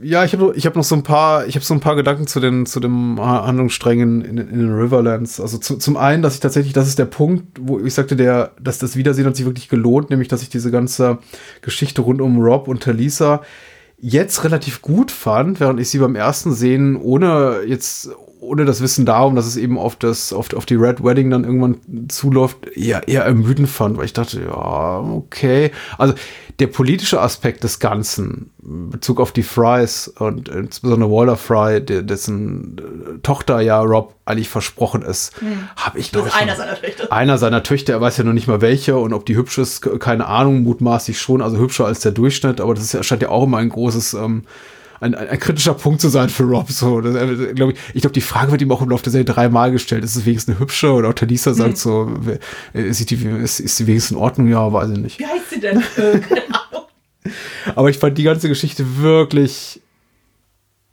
ja, 0.02 0.24
ich 0.26 0.34
habe 0.34 0.54
ich 0.56 0.66
hab 0.66 0.76
noch 0.76 0.84
so 0.84 0.96
ein 0.96 1.04
paar, 1.04 1.46
ich 1.48 1.56
habe 1.56 1.66
so 1.66 1.74
ein 1.74 1.80
paar 1.80 1.96
Gedanken 1.96 2.28
zu 2.28 2.40
den, 2.40 2.66
zu 2.66 2.80
dem 2.80 3.20
Handlungssträngen 3.20 4.22
in, 4.22 4.38
in, 4.38 4.60
den 4.60 4.74
Riverlands. 4.74 5.40
Also 5.40 5.58
zu, 5.58 5.78
zum 5.78 5.98
einen, 5.98 6.22
dass 6.22 6.36
ich 6.36 6.40
tatsächlich, 6.40 6.74
das 6.74 6.88
ist 6.88 7.00
der 7.00 7.06
Punkt, 7.06 7.60
wo 7.60 7.80
ich 7.80 7.94
sagte, 7.94 8.16
der, 8.16 8.52
dass 8.60 8.80
das 8.80 8.96
Wiedersehen 8.96 9.26
hat 9.26 9.36
sich 9.36 9.46
wirklich 9.46 9.70
gelohnt, 9.70 10.10
nämlich, 10.10 10.28
dass 10.28 10.42
ich 10.42 10.50
diese 10.50 10.72
ganze 10.72 11.20
Geschichte 11.62 12.02
rund 12.02 12.22
um 12.22 12.40
Rob 12.40 12.68
und 12.68 12.84
Talisa 12.84 13.42
jetzt 14.00 14.44
relativ 14.44 14.82
gut 14.82 15.12
fand, 15.12 15.60
während 15.60 15.80
ich 15.80 15.90
sie 15.90 16.00
beim 16.00 16.16
ersten 16.16 16.54
Sehen 16.54 16.96
ohne 16.96 17.62
jetzt 17.68 18.10
ohne 18.42 18.66
das 18.66 18.82
Wissen 18.82 19.06
darum, 19.06 19.36
dass 19.36 19.46
es 19.46 19.56
eben 19.56 19.78
auf 19.78 19.96
das 19.96 20.34
auf, 20.34 20.52
auf 20.54 20.66
die 20.66 20.76
Red 20.76 21.04
Wedding 21.04 21.30
dann 21.30 21.44
irgendwann 21.44 21.78
zuläuft, 22.10 22.68
eher 22.76 23.08
eher 23.08 23.24
ermüdend 23.24 23.70
fand, 23.70 23.98
weil 23.98 24.06
ich 24.06 24.14
dachte, 24.14 24.42
ja, 24.42 25.00
okay. 25.00 25.72
Also 25.98 26.16
der 26.60 26.68
politische 26.68 27.22
Aspekt 27.22 27.64
des 27.64 27.80
Ganzen, 27.80 28.52
Bezug 28.60 29.20
auf 29.20 29.32
die 29.32 29.44
Fries 29.44 30.08
und 30.08 30.50
insbesondere 30.50 31.10
Waller 31.10 31.38
Fry, 31.38 31.84
dessen 31.84 32.78
äh, 32.78 33.20
Tochter 33.20 33.62
ja 33.62 33.80
Rob 33.80 34.16
eigentlich 34.26 34.50
versprochen 34.50 35.04
ist, 35.04 35.40
hm. 35.40 35.68
habe 35.76 36.00
ich 36.00 36.12
noch. 36.12 36.36
Einer 36.36 36.56
seiner 36.56 36.76
Töchter. 36.76 37.12
Einer 37.12 37.38
seiner 37.38 37.64
Töchter, 37.64 37.94
er 37.94 38.02
weiß 38.02 38.18
ja 38.18 38.24
noch 38.24 38.34
nicht 38.34 38.48
mal 38.48 38.62
welche 38.62 38.98
und 38.98 39.14
ob 39.14 39.26
die 39.26 39.36
hübsch 39.36 39.60
ist, 39.60 39.82
keine 40.00 40.26
Ahnung, 40.26 40.64
mutmaßlich 40.64 41.20
schon, 41.20 41.42
also 41.42 41.58
hübscher 41.58 41.86
als 41.86 42.00
der 42.00 42.12
Durchschnitt, 42.12 42.60
aber 42.60 42.74
das 42.74 42.94
ist, 42.94 43.06
scheint 43.06 43.22
ja 43.22 43.30
auch 43.30 43.44
immer 43.44 43.58
ein 43.58 43.70
großes 43.70 44.16
ähm, 44.16 44.44
ein, 45.02 45.16
ein, 45.16 45.28
ein, 45.28 45.40
kritischer 45.40 45.74
Punkt 45.74 46.00
zu 46.00 46.10
sein 46.10 46.30
für 46.30 46.44
Rob. 46.44 46.72
So, 46.72 47.02
das, 47.02 47.16
äh, 47.16 47.54
glaub 47.54 47.72
ich 47.72 47.80
ich 47.94 48.02
glaube, 48.02 48.14
die 48.14 48.22
Frage 48.22 48.52
wird 48.52 48.62
ihm 48.62 48.72
auch 48.72 48.82
im 48.82 48.90
Laufe 48.90 49.04
der 49.04 49.12
Serie 49.12 49.26
dreimal 49.26 49.72
gestellt. 49.72 50.04
Ist 50.04 50.16
es 50.16 50.26
wenigstens 50.26 50.56
eine 50.56 50.60
hübsche? 50.60 50.92
Oder 50.92 51.10
auch 51.10 51.14
Talisa 51.14 51.54
sagt 51.54 51.72
hm. 51.72 51.76
so, 51.76 52.12
ist, 52.74 53.10
die, 53.10 53.16
ist, 53.16 53.60
ist 53.60 53.80
die 53.80 53.88
wenigstens 53.88 54.12
in 54.12 54.18
Ordnung? 54.18 54.48
Ja, 54.48 54.72
weiß 54.72 54.92
ich 54.92 54.98
nicht. 55.00 55.20
Wie 55.20 55.26
heißt 55.26 55.50
sie 55.50 55.60
denn? 55.60 55.84
Aber 57.76 57.90
ich 57.90 57.98
fand 57.98 58.18
die 58.18 58.24
ganze 58.24 58.48
Geschichte 58.48 58.98
wirklich 58.98 59.82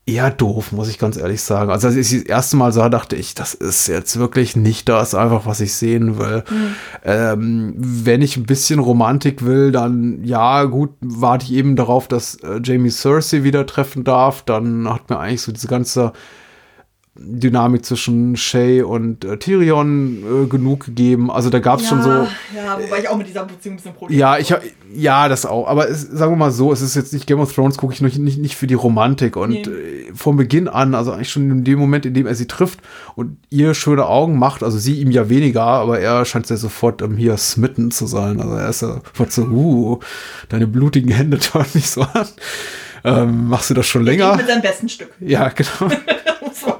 eher 0.09 0.31
doof, 0.31 0.73
muss 0.73 0.89
ich 0.89 0.99
ganz 0.99 1.19
ehrlich 1.19 1.43
sagen. 1.43 1.71
Also 1.71 1.89
als 1.89 1.97
ich 1.97 2.11
das 2.11 2.23
erste 2.23 2.57
Mal 2.57 2.73
sah, 2.73 2.89
dachte 2.89 3.15
ich, 3.15 3.35
das 3.35 3.53
ist 3.53 3.87
jetzt 3.89 4.19
wirklich 4.19 4.57
nicht 4.57 4.89
das 4.89 5.15
einfach, 5.15 5.45
was 5.45 5.61
ich 5.61 5.75
sehen 5.75 6.19
will. 6.19 6.43
Mhm. 6.49 6.75
Ähm, 7.05 7.75
wenn 7.77 8.23
ich 8.23 8.37
ein 8.39 8.47
bisschen 8.47 8.79
Romantik 8.79 9.45
will, 9.45 9.71
dann 9.71 10.25
ja, 10.25 10.65
gut, 10.65 10.91
warte 11.01 11.45
ich 11.45 11.53
eben 11.53 11.77
darauf, 11.77 12.09
dass 12.09 12.37
äh, 12.37 12.61
Jamie 12.63 12.91
Cersei 12.91 13.45
wieder 13.45 13.67
treffen 13.67 14.03
darf. 14.03 14.43
Dann 14.43 14.89
hat 14.89 15.11
mir 15.11 15.19
eigentlich 15.19 15.43
so 15.43 15.53
diese 15.53 15.69
ganze 15.69 16.13
Dynamik 17.19 17.85
zwischen 17.85 18.37
Shay 18.37 18.83
und 18.83 19.25
äh, 19.25 19.37
Tyrion 19.39 20.45
äh, 20.45 20.47
genug 20.47 20.87
gegeben. 20.87 21.31
Also 21.31 21.51
da 21.51 21.59
gab 21.59 21.81
es 21.81 21.85
ja, 21.85 21.91
schon 21.91 22.03
so. 22.03 22.11
Ja, 22.11 22.79
wobei 22.81 23.01
ich 23.01 23.09
auch 23.09 23.17
mit 23.17 23.29
dieser 23.29 23.45
Beziehung 23.45 23.75
ein 23.75 23.77
bisschen 23.77 23.95
Probleme 23.95 24.19
Ja, 24.19 24.39
ich 24.39 24.53
hab, 24.53 24.63
ja, 24.95 25.29
das 25.29 25.45
auch. 25.45 25.67
Aber 25.67 25.89
es, 25.89 26.03
sagen 26.03 26.33
wir 26.33 26.37
mal 26.37 26.53
so, 26.53 26.73
es 26.73 26.81
ist 26.81 26.95
jetzt 26.95 27.13
nicht 27.13 27.27
Game 27.27 27.41
of 27.41 27.53
Thrones, 27.53 27.77
gucke 27.77 27.93
ich 27.93 28.01
nicht, 28.01 28.19
nicht, 28.19 28.39
nicht 28.39 28.57
für 28.57 28.67
die 28.67 28.75
Romantik. 28.75 29.37
Und 29.37 29.51
nee. 29.51 29.63
äh, 29.63 30.13
von 30.15 30.37
Beginn 30.37 30.69
an, 30.69 30.95
also 30.95 31.13
eigentlich 31.13 31.31
schon 31.31 31.51
in 31.51 31.65
dem 31.65 31.79
Moment, 31.79 32.07
in 32.07 32.15
dem 32.15 32.27
er 32.27 32.35
sie 32.35 32.47
trifft 32.47 32.81
und 33.17 33.37
ihr 33.51 33.75
schöne 33.75 34.07
Augen 34.07 34.39
macht, 34.39 34.63
also 34.63 34.79
sie 34.79 35.01
ihm 35.01 35.11
ja 35.11 35.29
weniger, 35.29 35.63
aber 35.63 35.99
er 35.99 36.25
scheint 36.25 36.49
ja 36.49 36.57
sofort 36.57 37.03
ähm, 37.03 37.17
hier 37.17 37.37
smitten 37.37 37.91
zu 37.91 38.07
sein. 38.07 38.41
Also 38.41 38.55
er 38.55 38.69
ist 38.69 38.83
ja 38.83 39.01
sofort 39.05 39.33
so, 39.33 39.43
uh, 39.43 39.99
deine 40.49 40.67
blutigen 40.67 41.11
Hände 41.11 41.39
tun 41.39 41.65
mich 41.75 41.91
so 41.91 42.03
an. 42.03 42.27
Ähm, 43.05 43.49
machst 43.49 43.71
du 43.71 43.75
das 43.75 43.87
schon 43.87 44.05
länger? 44.05 44.37
Mit 44.37 44.47
seinem 44.47 44.63
besten 44.63 44.89
Stück. 44.89 45.11
Ja, 45.21 45.49
genau. 45.49 45.95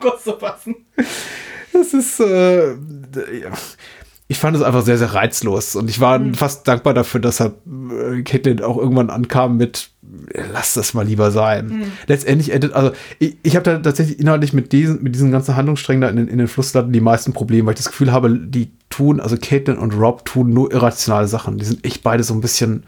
kurz 0.09 0.25
so 0.25 0.33
passen. 0.33 0.77
Das 1.73 1.93
ist, 1.93 2.21
äh, 2.21 2.75
ich 4.27 4.39
fand 4.39 4.57
es 4.57 4.63
einfach 4.63 4.83
sehr, 4.83 4.99
sehr 4.99 5.15
reizlos 5.15 5.77
und 5.77 5.89
ich 5.89 6.01
war 6.01 6.19
mhm. 6.19 6.35
fast 6.35 6.67
dankbar 6.67 6.95
dafür, 6.95 7.21
dass 7.21 7.41
er 7.41 7.55
äh, 7.91 8.23
Caitlin 8.23 8.63
auch 8.63 8.79
irgendwann 8.79 9.11
ankam 9.11 9.57
mit 9.57 9.91
lass 10.53 10.75
das 10.75 10.95
mal 10.95 11.07
lieber 11.07 11.31
sein. 11.31 11.67
Mhm. 11.67 11.93
Letztendlich 12.07 12.53
endet, 12.53 12.73
also 12.73 12.93
ich, 13.19 13.37
ich 13.43 13.57
habe 13.57 13.65
da 13.65 13.79
tatsächlich 13.79 14.19
inhaltlich 14.19 14.53
mit 14.53 14.73
diesen, 14.73 15.03
mit 15.03 15.15
diesen 15.15 15.31
ganzen 15.31 15.57
Handlungssträngen 15.57 16.01
da 16.01 16.09
in, 16.09 16.29
in 16.29 16.39
den 16.39 16.49
Flussladen 16.49 16.93
die 16.93 17.01
meisten 17.01 17.33
Probleme, 17.33 17.67
weil 17.67 17.75
ich 17.75 17.79
das 17.79 17.91
Gefühl 17.91 18.13
habe, 18.13 18.31
die 18.39 18.71
tun, 18.91 19.21
also 19.21 19.37
Caitlin 19.41 19.79
und 19.79 19.93
Rob 19.93 20.25
tun 20.25 20.51
nur 20.51 20.73
irrationale 20.73 21.29
Sachen. 21.29 21.59
Die 21.59 21.65
sind 21.65 21.85
echt 21.85 22.03
beide 22.03 22.23
so 22.23 22.35
ein 22.35 22.41
bisschen 22.41 22.85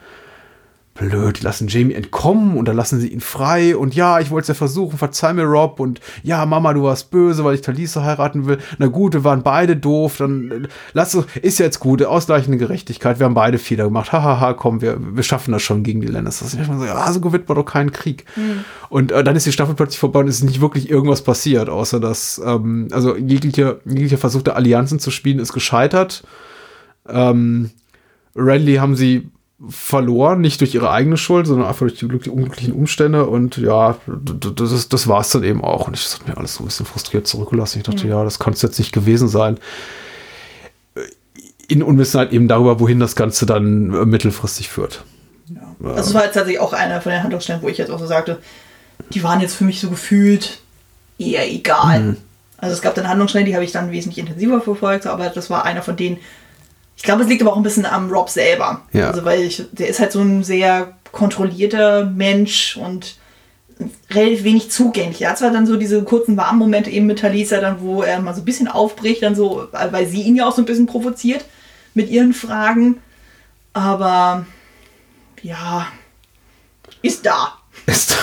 blöd, 1.00 1.40
die 1.40 1.44
lassen 1.44 1.66
Jamie 1.66 1.94
entkommen 1.94 2.58
und 2.58 2.68
dann 2.68 2.76
lassen 2.76 3.00
sie 3.00 3.08
ihn 3.08 3.22
frei 3.22 3.74
und 3.74 3.94
ja, 3.94 4.20
ich 4.20 4.30
wollte 4.30 4.42
es 4.42 4.48
ja 4.48 4.54
versuchen, 4.54 4.98
verzeih 4.98 5.32
mir 5.32 5.44
Rob 5.44 5.80
und 5.80 5.98
ja, 6.22 6.44
Mama, 6.44 6.74
du 6.74 6.82
warst 6.82 7.10
böse, 7.10 7.42
weil 7.42 7.54
ich 7.54 7.62
Talisa 7.62 8.04
heiraten 8.04 8.46
will. 8.46 8.58
Na 8.76 8.86
gut, 8.86 9.14
wir 9.14 9.24
waren 9.24 9.42
beide 9.42 9.76
doof, 9.76 10.18
dann 10.18 10.50
äh, 10.50 10.68
lass 10.92 11.14
es, 11.14 11.24
ist 11.40 11.58
ja 11.58 11.64
jetzt 11.64 11.80
gut, 11.80 12.02
ausgleichende 12.04 12.58
Gerechtigkeit, 12.58 13.18
wir 13.18 13.24
haben 13.24 13.34
beide 13.34 13.56
Fehler 13.56 13.84
gemacht, 13.84 14.12
hahaha, 14.12 14.40
ha, 14.40 14.48
ha, 14.48 14.52
komm, 14.52 14.82
wir, 14.82 14.98
wir 15.00 15.22
schaffen 15.22 15.52
das 15.52 15.62
schon 15.62 15.82
gegen 15.84 16.02
die 16.02 16.06
Lannisters. 16.06 16.52
Ich 16.52 16.66
so, 16.66 16.84
ja, 16.84 17.10
so 17.10 17.20
gewinnt 17.20 17.48
man 17.48 17.56
doch 17.56 17.64
keinen 17.64 17.92
Krieg. 17.92 18.26
Mhm. 18.36 18.64
Und 18.90 19.10
äh, 19.10 19.24
dann 19.24 19.36
ist 19.36 19.46
die 19.46 19.52
Staffel 19.52 19.74
plötzlich 19.74 19.98
vorbei 19.98 20.20
und 20.20 20.28
es 20.28 20.36
ist 20.36 20.44
nicht 20.44 20.60
wirklich 20.60 20.90
irgendwas 20.90 21.22
passiert, 21.22 21.70
außer 21.70 21.98
dass, 21.98 22.40
ähm, 22.44 22.88
also 22.92 23.16
jeglicher, 23.16 23.76
jeglicher 23.86 24.18
Versuch 24.18 24.42
der 24.42 24.56
Allianzen 24.56 24.98
zu 24.98 25.10
spielen 25.10 25.38
ist 25.38 25.54
gescheitert. 25.54 26.24
Ähm, 27.08 27.70
Renly 28.36 28.74
haben 28.74 28.96
sie 28.96 29.30
verloren, 29.68 30.40
nicht 30.40 30.60
durch 30.60 30.74
ihre 30.74 30.90
eigene 30.90 31.16
Schuld, 31.16 31.46
sondern 31.46 31.68
einfach 31.68 31.80
durch 31.80 31.98
die 31.98 32.30
unglücklichen 32.30 32.72
Umstände. 32.72 33.26
Und 33.26 33.58
ja, 33.58 33.98
das, 34.06 34.72
ist, 34.72 34.92
das 34.92 35.06
war 35.06 35.20
es 35.20 35.30
dann 35.30 35.44
eben 35.44 35.62
auch. 35.62 35.86
Und 35.86 35.94
ich 35.94 36.14
habe 36.14 36.30
mir 36.30 36.38
alles 36.38 36.54
so 36.54 36.62
ein 36.62 36.66
bisschen 36.66 36.86
frustriert 36.86 37.26
zurückgelassen. 37.26 37.78
Ich 37.78 37.84
dachte, 37.84 38.04
mhm. 38.04 38.10
ja, 38.10 38.24
das 38.24 38.38
kann 38.38 38.54
es 38.54 38.62
jetzt 38.62 38.78
nicht 38.78 38.92
gewesen 38.92 39.28
sein. 39.28 39.58
In 41.68 41.82
Unwissenheit 41.82 42.32
eben 42.32 42.48
darüber, 42.48 42.80
wohin 42.80 43.00
das 43.00 43.14
Ganze 43.14 43.44
dann 43.44 43.94
äh, 43.94 44.06
mittelfristig 44.06 44.70
führt. 44.70 45.04
Ja. 45.48 45.90
Also 45.90 46.10
es 46.10 46.14
war 46.14 46.24
jetzt 46.24 46.34
tatsächlich 46.34 46.60
auch 46.60 46.72
einer 46.72 47.00
von 47.00 47.12
den 47.12 47.22
Handlungsstellen, 47.22 47.62
wo 47.62 47.68
ich 47.68 47.78
jetzt 47.78 47.90
auch 47.90 47.98
so 47.98 48.06
sagte, 48.06 48.38
die 49.12 49.22
waren 49.22 49.40
jetzt 49.40 49.54
für 49.54 49.64
mich 49.64 49.80
so 49.80 49.90
gefühlt 49.90 50.60
eher 51.18 51.50
egal. 51.52 52.00
Mhm. 52.00 52.16
Also 52.56 52.74
es 52.74 52.82
gab 52.82 52.94
dann 52.94 53.08
Handlungsstellen, 53.08 53.46
die 53.46 53.54
habe 53.54 53.64
ich 53.64 53.72
dann 53.72 53.90
wesentlich 53.90 54.18
intensiver 54.18 54.60
verfolgt, 54.60 55.06
aber 55.06 55.28
das 55.28 55.50
war 55.50 55.64
einer 55.64 55.82
von 55.82 55.96
denen, 55.96 56.18
ich 57.00 57.04
glaube, 57.04 57.22
es 57.22 57.30
liegt 57.30 57.40
aber 57.40 57.54
auch 57.54 57.56
ein 57.56 57.62
bisschen 57.62 57.86
am 57.86 58.10
Rob 58.10 58.28
selber. 58.28 58.82
Ja. 58.92 59.08
Also, 59.08 59.24
weil 59.24 59.40
ich, 59.40 59.64
der 59.72 59.88
ist 59.88 60.00
halt 60.00 60.12
so 60.12 60.20
ein 60.20 60.44
sehr 60.44 60.98
kontrollierter 61.12 62.04
Mensch 62.04 62.76
und 62.76 63.16
relativ 64.10 64.44
wenig 64.44 64.70
zugänglich. 64.70 65.22
Er 65.22 65.30
hat 65.30 65.38
zwar 65.38 65.50
dann 65.50 65.64
so 65.64 65.78
diese 65.78 66.04
kurzen 66.04 66.36
warmen 66.36 66.58
Momente 66.58 66.90
eben 66.90 67.06
mit 67.06 67.20
Talisa, 67.20 67.58
dann 67.58 67.80
wo 67.80 68.02
er 68.02 68.20
mal 68.20 68.34
so 68.34 68.42
ein 68.42 68.44
bisschen 68.44 68.68
aufbricht, 68.68 69.22
dann 69.22 69.34
so, 69.34 69.66
weil 69.72 70.06
sie 70.08 70.20
ihn 70.20 70.36
ja 70.36 70.46
auch 70.46 70.54
so 70.54 70.60
ein 70.60 70.66
bisschen 70.66 70.84
provoziert 70.84 71.46
mit 71.94 72.10
ihren 72.10 72.34
Fragen. 72.34 72.98
Aber 73.72 74.44
ja, 75.40 75.86
ist 77.00 77.24
da. 77.24 77.54
Ist. 77.90 78.16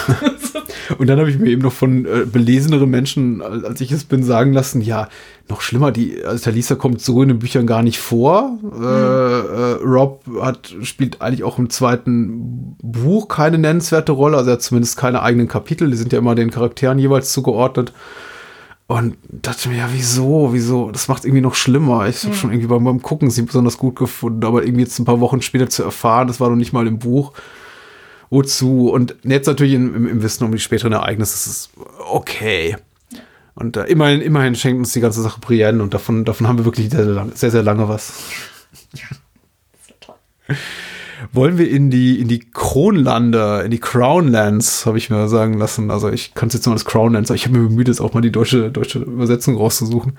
Und 0.98 1.08
dann 1.08 1.20
habe 1.20 1.30
ich 1.30 1.38
mir 1.38 1.50
eben 1.50 1.62
noch 1.62 1.74
von 1.74 2.06
äh, 2.06 2.26
beleseneren 2.26 2.90
Menschen, 2.90 3.42
als 3.42 3.82
ich 3.82 3.92
es 3.92 4.04
bin, 4.06 4.24
sagen 4.24 4.54
lassen, 4.54 4.82
ja, 4.82 5.10
noch 5.50 5.62
schlimmer, 5.62 5.92
die 5.92 6.24
also 6.24 6.44
Talisa 6.44 6.76
kommt 6.76 7.02
so 7.02 7.22
in 7.22 7.30
den 7.30 7.40
Büchern 7.40 7.68
gar 7.68 7.84
nicht 7.84 8.00
vor. 8.00 8.58
Mhm. 8.62 8.84
Äh, 8.84 8.86
äh, 8.86 9.74
Rob 9.84 10.24
hat, 10.42 10.76
spielt 10.84 11.22
eigentlich 11.22 11.44
auch 11.44 11.60
im 11.60 11.70
zweiten 11.70 12.76
Buch 12.82 13.28
keine 13.28 13.58
nennenswerte 13.58 14.12
Rolle, 14.12 14.38
also 14.38 14.50
er 14.50 14.54
hat 14.54 14.62
zumindest 14.62 14.98
keine 14.98 15.22
eigenen 15.22 15.48
Kapitel, 15.48 15.90
die 15.90 15.98
sind 15.98 16.14
ja 16.14 16.20
immer 16.20 16.36
den 16.36 16.52
Charakteren 16.52 17.00
jeweils 17.00 17.32
zugeordnet. 17.32 17.94
Und 18.90 19.18
dachte 19.30 19.68
mir, 19.68 19.80
ja, 19.80 19.90
wieso, 19.92 20.54
wieso? 20.54 20.92
Das 20.92 21.10
macht 21.10 21.26
irgendwie 21.26 21.42
noch 21.42 21.56
schlimmer. 21.56 22.08
Ich 22.08 22.24
habe 22.24 22.34
mhm. 22.34 22.38
schon 22.38 22.52
irgendwie 22.52 22.70
beim, 22.70 22.86
beim 22.86 23.02
Gucken 23.02 23.30
sie 23.30 23.42
besonders 23.42 23.78
gut 23.78 23.98
gefunden, 23.98 24.46
aber 24.46 24.64
irgendwie 24.64 24.84
jetzt 24.84 24.98
ein 24.98 25.06
paar 25.06 25.20
Wochen 25.20 25.42
später 25.42 25.70
zu 25.70 25.84
erfahren, 25.84 26.30
das 26.30 26.40
war 26.40 26.50
noch 26.50 26.56
nicht 26.56 26.72
mal 26.72 26.88
im 26.88 26.98
Buch 26.98 27.34
wozu. 28.30 28.90
Und 28.90 29.16
jetzt 29.24 29.48
natürlich 29.48 29.74
im, 29.74 30.08
im 30.08 30.24
Wissen 30.24 30.44
um 30.44 30.52
die 30.52 30.60
späteren 30.60 30.94
Ereignisse 30.94 31.36
ist 31.36 31.48
es 31.48 31.70
okay. 32.10 32.78
Und 33.56 33.76
äh, 33.76 33.86
immerhin, 33.86 34.22
immerhin 34.22 34.56
schenkt 34.56 34.80
uns 34.80 34.94
die 34.94 35.00
ganze 35.00 35.22
Sache 35.22 35.40
Brienne 35.40 35.82
und 35.82 35.94
davon, 35.94 36.26
davon 36.26 36.48
haben 36.48 36.60
wir 36.60 36.66
wirklich 36.66 36.92
sehr, 36.92 37.28
sehr, 37.34 37.52
sehr 37.52 37.64
lange 37.64 37.90
was. 37.90 38.24
Ja, 38.94 39.08
das 39.10 39.82
ist 39.82 39.96
toll. 40.00 40.16
Wollen 41.34 41.58
wir 41.58 41.68
in 41.68 41.90
die, 41.90 42.22
in 42.22 42.28
die 42.28 42.40
Kronlande, 42.40 43.64
in 43.66 43.72
die 43.72 43.80
Crownlands, 43.80 44.86
habe 44.86 45.00
ich 45.00 45.10
mir 45.10 45.28
sagen 45.28 45.58
lassen. 45.58 45.90
Also 45.90 46.10
ich 46.10 46.36
kann 46.36 46.50
es 46.50 46.54
jetzt 46.54 46.68
nur 46.68 46.74
als 46.74 46.86
Crownlands, 46.86 47.32
aber 47.32 47.36
ich 47.36 47.46
habe 47.46 47.58
mir 47.58 47.68
bemüht, 47.68 47.88
jetzt 47.88 48.02
auch 48.02 48.14
mal 48.14 48.22
die 48.22 48.32
deutsche, 48.32 48.70
deutsche 48.70 49.00
Übersetzung 49.00 49.58
rauszusuchen 49.58 50.14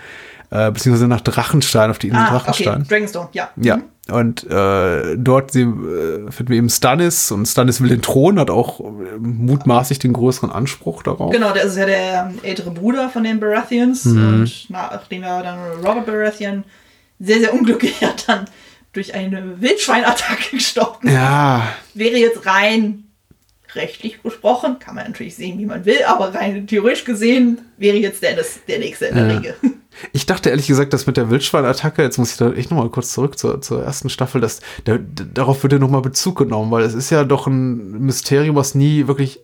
äh, 0.50 0.70
beziehungsweise 0.70 1.08
nach 1.08 1.20
Drachenstein, 1.20 1.90
auf 1.90 1.98
die 1.98 2.08
Insel 2.08 2.22
ah, 2.22 2.30
Drachenstein. 2.30 2.82
Okay. 2.82 2.88
Dragonstone, 2.88 3.28
ja. 3.32 3.50
Ja. 3.56 3.76
Mhm. 3.76 3.84
Und 4.10 4.50
äh, 4.50 5.16
dort 5.18 5.52
sie, 5.52 5.62
äh, 5.62 6.30
finden 6.30 6.48
wir 6.48 6.56
eben 6.56 6.70
Stannis 6.70 7.30
und 7.30 7.44
Stannis 7.44 7.82
will 7.82 7.90
den 7.90 8.00
Thron, 8.00 8.38
hat 8.38 8.48
auch 8.48 8.80
äh, 8.80 8.84
mutmaßlich 9.18 9.98
den 9.98 10.14
größeren 10.14 10.50
Anspruch 10.50 11.02
darauf. 11.02 11.30
Genau, 11.30 11.52
der 11.52 11.64
ist 11.64 11.76
ja 11.76 11.84
der 11.84 12.32
ältere 12.42 12.70
Bruder 12.70 13.10
von 13.10 13.24
den 13.24 13.38
Baratheons 13.38 14.06
mhm. 14.06 14.26
und 14.26 14.66
nachdem 14.70 15.24
er 15.24 15.42
dann 15.42 15.58
Robert 15.84 16.06
Baratheon 16.06 16.64
sehr, 17.20 17.40
sehr 17.40 17.52
unglücklich 17.52 18.00
hat, 18.02 18.26
dann 18.28 18.46
durch 18.94 19.14
eine 19.14 19.60
Wildschweinattacke 19.60 20.56
gestorben. 20.56 21.10
Ja. 21.10 21.68
Wäre 21.92 22.16
jetzt 22.16 22.46
rein 22.46 23.04
rechtlich 23.74 24.22
gesprochen, 24.22 24.78
kann 24.78 24.94
man 24.94 25.08
natürlich 25.08 25.36
sehen, 25.36 25.58
wie 25.58 25.66
man 25.66 25.84
will, 25.84 26.02
aber 26.06 26.34
rein 26.34 26.66
theoretisch 26.66 27.04
gesehen 27.04 27.60
wäre 27.76 27.98
jetzt 27.98 28.22
Dennis 28.22 28.60
der 28.66 28.78
Nächste 28.78 29.06
in 29.06 29.14
der 29.14 29.26
ja. 29.26 29.36
Regel. 29.36 29.54
Ich 30.12 30.26
dachte 30.26 30.50
ehrlich 30.50 30.66
gesagt, 30.66 30.92
dass 30.92 31.06
mit 31.06 31.16
der 31.16 31.30
Wildschweinattacke, 31.30 32.02
jetzt 32.02 32.18
muss 32.18 32.32
ich 32.32 32.36
da 32.36 32.52
echt 32.52 32.70
nochmal 32.70 32.88
kurz 32.88 33.12
zurück 33.12 33.38
zur, 33.38 33.60
zur 33.60 33.82
ersten 33.82 34.10
Staffel, 34.10 34.40
dass 34.40 34.60
der, 34.86 34.98
darauf 34.98 35.62
wird 35.62 35.72
ja 35.72 35.78
nochmal 35.78 36.02
Bezug 36.02 36.38
genommen, 36.38 36.70
weil 36.70 36.84
es 36.84 36.94
ist 36.94 37.10
ja 37.10 37.24
doch 37.24 37.46
ein 37.46 37.92
Mysterium, 38.04 38.56
was 38.56 38.74
nie 38.74 39.06
wirklich 39.06 39.40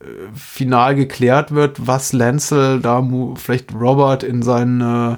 äh, 0.00 0.04
final 0.34 0.94
geklärt 0.94 1.52
wird, 1.52 1.86
was 1.86 2.12
Lancel 2.12 2.80
da 2.80 3.06
vielleicht 3.36 3.74
Robert 3.74 4.22
in 4.22 4.42
seinen, 4.42 4.80
äh, 4.80 5.16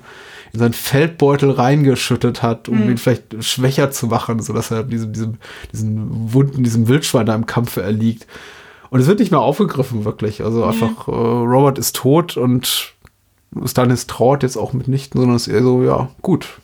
in 0.53 0.59
seinen 0.59 0.72
Feldbeutel 0.72 1.51
reingeschüttet 1.51 2.43
hat, 2.43 2.68
um 2.68 2.85
mhm. 2.85 2.91
ihn 2.91 2.99
vielleicht 2.99 3.43
schwächer 3.45 3.91
zu 3.91 4.09
machen, 4.09 4.41
sodass 4.41 4.70
er 4.70 4.83
diesem, 4.83 5.12
diesem, 5.12 5.39
diesen 5.72 6.33
Wunden, 6.33 6.64
diesem 6.64 7.03
Schwein 7.03 7.26
da 7.26 7.35
im 7.35 7.47
Kampfe 7.47 7.83
erliegt. 7.83 8.26
Und 8.91 9.01
es 9.01 9.07
wird 9.07 9.20
nicht 9.20 9.30
mehr 9.30 9.41
aufgegriffen, 9.41 10.05
wirklich. 10.05 10.45
Also 10.45 10.59
mhm. 10.59 10.68
einfach, 10.68 11.09
äh, 11.09 11.12
Robert 11.12 11.78
ist 11.78 11.97
tot 11.97 12.37
und 12.37 12.93
Stannis 13.65 14.07
trauert 14.07 14.43
jetzt 14.43 14.57
auch 14.57 14.73
mitnichten, 14.73 15.21
sondern 15.21 15.37
ist 15.37 15.49
eher 15.49 15.63
so, 15.63 15.83
ja, 15.83 16.09
gut. 16.23 16.61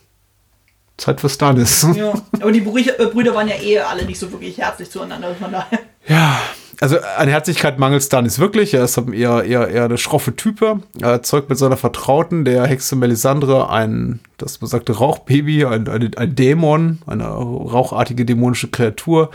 Zeit 0.97 1.20
für 1.20 1.28
Stannis. 1.28 1.86
Ja, 1.95 2.12
aber 2.41 2.51
die 2.51 2.61
Brüder, 2.61 2.99
äh, 2.99 3.07
Brüder 3.07 3.34
waren 3.34 3.49
ja 3.49 3.55
eh 3.55 3.78
alle 3.78 4.05
nicht 4.05 4.18
so 4.18 4.32
wirklich 4.32 4.59
herzlich 4.59 4.91
zueinander, 4.91 5.34
von 5.34 5.53
daher. 5.53 5.78
Ja, 6.09 6.41
also 6.80 6.98
an 7.00 7.28
Herzlichkeit 7.28 7.78
mangelt 7.78 8.04
Stannis 8.04 8.38
wirklich. 8.38 8.72
Er 8.72 8.84
ist 8.84 8.96
eher, 8.96 9.42
eher, 9.42 9.68
eher 9.68 9.84
eine 9.84 9.98
schroffe 9.98 10.36
Type. 10.36 10.80
Er 11.00 11.10
erzeugt 11.10 11.48
mit 11.48 11.58
seiner 11.58 11.76
Vertrauten, 11.76 12.44
der 12.44 12.66
Hexe 12.66 12.94
Melisandre, 12.94 13.68
ein, 13.68 14.20
das 14.36 14.58
besagte 14.58 14.92
Rauchbaby, 14.92 15.64
ein, 15.64 15.88
ein, 15.88 16.14
ein 16.16 16.34
Dämon, 16.36 16.98
eine 17.06 17.26
rauchartige 17.26 18.24
dämonische 18.24 18.68
Kreatur, 18.68 19.30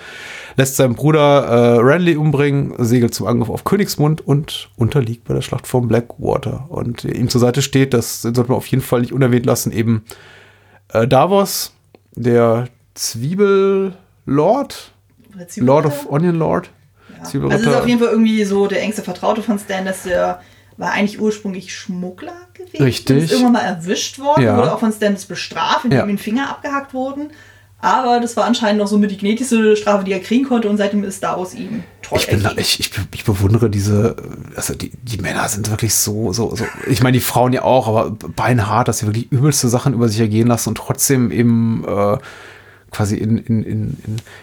lässt 0.55 0.77
seinen 0.77 0.95
Bruder 0.95 1.43
äh, 1.43 1.79
Renly 1.79 2.15
umbringen, 2.15 2.75
segelt 2.77 3.13
zum 3.13 3.27
Angriff 3.27 3.49
auf 3.49 3.65
Königsmund 3.65 4.25
und 4.25 4.69
unterliegt 4.77 5.25
bei 5.25 5.33
der 5.33 5.41
Schlacht 5.41 5.67
von 5.67 5.89
Blackwater. 5.89 6.67
Und 6.69 7.03
ihm 7.03 7.27
zur 7.27 7.41
Seite 7.41 7.61
steht, 7.61 7.93
das 7.93 8.21
sollte 8.21 8.41
man 8.43 8.51
auf 8.51 8.67
jeden 8.67 8.83
Fall 8.83 9.01
nicht 9.01 9.11
unerwähnt 9.11 9.45
lassen, 9.45 9.73
eben 9.73 10.05
äh, 10.93 11.07
Davos, 11.07 11.73
der 12.15 12.69
Zwiebellord, 12.93 13.95
Lord 15.57 15.85
of 15.85 16.09
Onion 16.09 16.35
Lord. 16.35 16.69
Ja. 17.32 17.47
Also 17.47 17.69
ist 17.69 17.76
auf 17.76 17.88
jeden 17.88 17.99
Fall 17.99 18.09
irgendwie 18.09 18.43
so 18.43 18.67
der 18.67 18.82
engste 18.82 19.03
Vertraute 19.03 19.41
von 19.41 19.59
Stan, 19.59 19.86
dass 19.86 20.03
der 20.03 20.41
war 20.78 20.91
eigentlich 20.91 21.21
ursprünglich 21.21 21.76
Schmuggler 21.76 22.47
gewesen. 22.53 22.84
Richtig. 22.84 23.24
Ist 23.26 23.32
irgendwann 23.32 23.53
mal 23.53 23.59
erwischt 23.61 24.19
worden, 24.19 24.43
ja. 24.43 24.57
wurde 24.57 24.74
auch 24.74 24.80
von 24.80 24.91
Stannis 24.91 25.26
bestraft, 25.26 25.86
indem 25.86 25.99
ja. 25.99 26.05
ihm 26.05 26.09
den 26.09 26.17
Finger 26.17 26.49
abgehackt 26.49 26.93
wurden. 26.93 27.30
Aber 27.84 28.21
das 28.21 28.38
war 28.38 28.45
anscheinend 28.45 28.80
noch 28.80 28.88
so 28.88 28.97
mit 28.97 29.11
die 29.11 29.17
gnädigste 29.17 29.76
Strafe, 29.76 30.05
die 30.05 30.13
er 30.13 30.21
kriegen 30.21 30.45
konnte 30.45 30.69
und 30.69 30.78
seitdem 30.78 31.03
ist 31.03 31.21
Davos 31.21 31.53
ihm 31.53 31.84
treu. 32.01 32.15
Ich, 32.15 32.28
bin, 32.28 32.41
ich, 32.55 32.80
ich, 32.80 32.91
ich, 33.13 33.24
bewundere 33.26 33.69
diese, 33.69 34.15
also 34.55 34.74
die, 34.74 34.91
die 35.01 35.17
Männer 35.17 35.45
sind 35.49 35.69
wirklich 35.69 35.93
so, 35.93 36.32
so, 36.32 36.55
so, 36.55 36.63
ich 36.88 37.03
meine 37.03 37.17
die 37.17 37.24
Frauen 37.24 37.51
ja 37.51 37.63
auch, 37.63 37.89
aber 37.89 38.11
beinhart, 38.11 38.88
dass 38.88 38.99
sie 38.99 39.05
wirklich 39.05 39.30
übelste 39.34 39.67
Sachen 39.67 39.93
über 39.93 40.07
sich 40.07 40.21
ergehen 40.21 40.47
lassen 40.47 40.69
und 40.69 40.76
trotzdem 40.76 41.30
eben 41.30 41.84
äh, 41.86 42.17
quasi 42.93 43.17
in, 43.17 43.37
in, 43.37 43.63
in, 43.63 43.97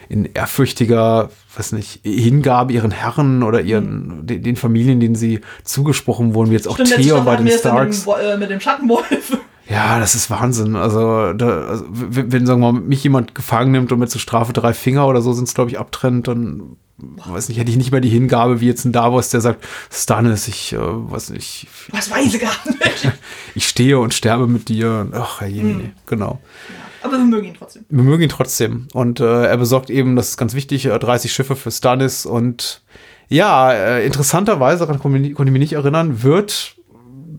in, 0.09 0.29
ehrfürchtiger, 0.35 1.31
weiß 1.57 1.73
nicht, 1.73 2.01
Hingabe 2.03 2.73
ihren 2.73 2.91
Herren 2.91 3.43
oder 3.43 3.63
ihren, 3.63 4.19
mhm. 4.19 4.27
den, 4.27 4.43
den, 4.43 4.57
Familien, 4.57 5.01
denen 5.01 5.15
sie 5.15 5.41
zugesprochen 5.65 6.35
wurden, 6.35 6.51
wie 6.51 6.55
jetzt 6.55 6.69
auch 6.69 6.75
Stimmt, 6.75 6.97
Theo 6.97 7.23
bei 7.23 7.37
den 7.37 7.49
Starks. 7.49 8.07
Mit 8.07 8.17
dem, 8.17 8.25
äh, 8.25 8.37
mit 8.37 8.51
dem 8.51 8.61
Schattenwolf. 8.61 9.39
Ja, 9.69 10.01
das 10.01 10.17
ist 10.17 10.31
Wahnsinn. 10.31 10.75
Also, 10.75 11.33
da, 11.33 11.69
also 11.69 11.85
wenn, 11.89 12.45
sagen 12.45 12.61
wir 12.61 12.73
mal, 12.73 12.81
mich 12.81 13.05
jemand 13.05 13.37
gefangen 13.37 13.71
nimmt 13.71 13.93
und 13.93 14.01
mit 14.01 14.11
zur 14.11 14.21
Strafe 14.21 14.53
drei 14.53 14.75
Finger 14.75 15.07
oder 15.07 15.23
so 15.23 15.33
sind 15.33 15.47
es, 15.47 15.55
glaube 15.55 15.71
ich, 15.71 15.79
abtrennt, 15.79 16.27
dann 16.27 16.77
weiß 16.99 17.49
nicht, 17.49 17.59
hätte 17.59 17.71
ich 17.71 17.77
nicht 17.77 17.93
mehr 17.93 18.01
die 18.01 18.09
Hingabe 18.09 18.61
wie 18.61 18.67
jetzt 18.67 18.85
ein 18.85 18.93
Davos, 18.93 19.31
der 19.31 19.41
sagt, 19.41 19.65
Stannis, 19.91 20.49
ich 20.49 20.73
äh, 20.73 20.79
weiß 20.81 21.31
nicht. 21.31 21.69
Was 21.93 22.11
weiß 22.11 22.35
ich 22.35 22.41
gar 22.41 22.53
nicht. 22.67 23.13
ich 23.55 23.69
stehe 23.69 23.99
und 24.01 24.13
sterbe 24.13 24.49
mit 24.49 24.69
dir. 24.69 25.07
Ach, 25.13 25.41
je, 25.43 25.63
mhm. 25.63 25.93
genau. 26.05 26.41
Ja. 26.69 26.90
Aber 27.03 27.13
wir 27.13 27.25
mögen 27.25 27.47
ihn 27.47 27.55
trotzdem. 27.55 27.85
Wir 27.89 28.03
mögen 28.03 28.23
ihn 28.23 28.29
trotzdem. 28.29 28.89
Und 28.93 29.21
äh, 29.21 29.47
er 29.47 29.57
besorgt 29.57 29.91
eben, 29.91 30.17
das 30.17 30.31
ist 30.31 30.37
ganz 30.37 30.55
wichtig, 30.55 30.85
30 30.85 31.31
äh, 31.31 31.35
Schiffe 31.35 31.57
für 31.57 31.71
Stannis. 31.71 32.27
Und 32.27 32.83
ja, 33.29 33.73
äh, 33.73 34.07
interessanterweise, 34.07 34.87
daran 34.87 34.99
konnte 34.99 35.19
ich 35.19 35.39
mich 35.39 35.61
nicht 35.61 35.73
erinnern, 35.73 36.23
wird 36.23 36.77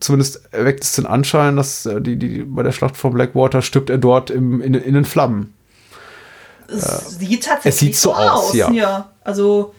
zumindest 0.01 0.51
erweckt 0.51 0.83
es 0.83 0.93
den 0.93 1.05
Anschein, 1.05 1.55
dass 1.55 1.85
äh, 1.85 2.01
die, 2.01 2.17
die, 2.17 2.43
bei 2.43 2.63
der 2.63 2.71
Schlacht 2.71 2.97
von 2.97 3.13
Blackwater 3.13 3.61
stirbt 3.61 3.89
er 3.89 3.97
dort 3.97 4.29
im, 4.29 4.61
in, 4.61 4.73
in 4.73 4.93
den 4.93 5.05
Flammen. 5.05 5.53
Es 6.67 6.83
äh, 6.83 7.19
sieht 7.19 7.43
tatsächlich 7.45 7.73
es 7.73 7.79
sieht 7.79 7.95
so 7.97 8.13
aus, 8.13 8.49
aus, 8.49 8.53
ja. 8.53 8.71
ja. 8.71 9.09
Also 9.23 9.73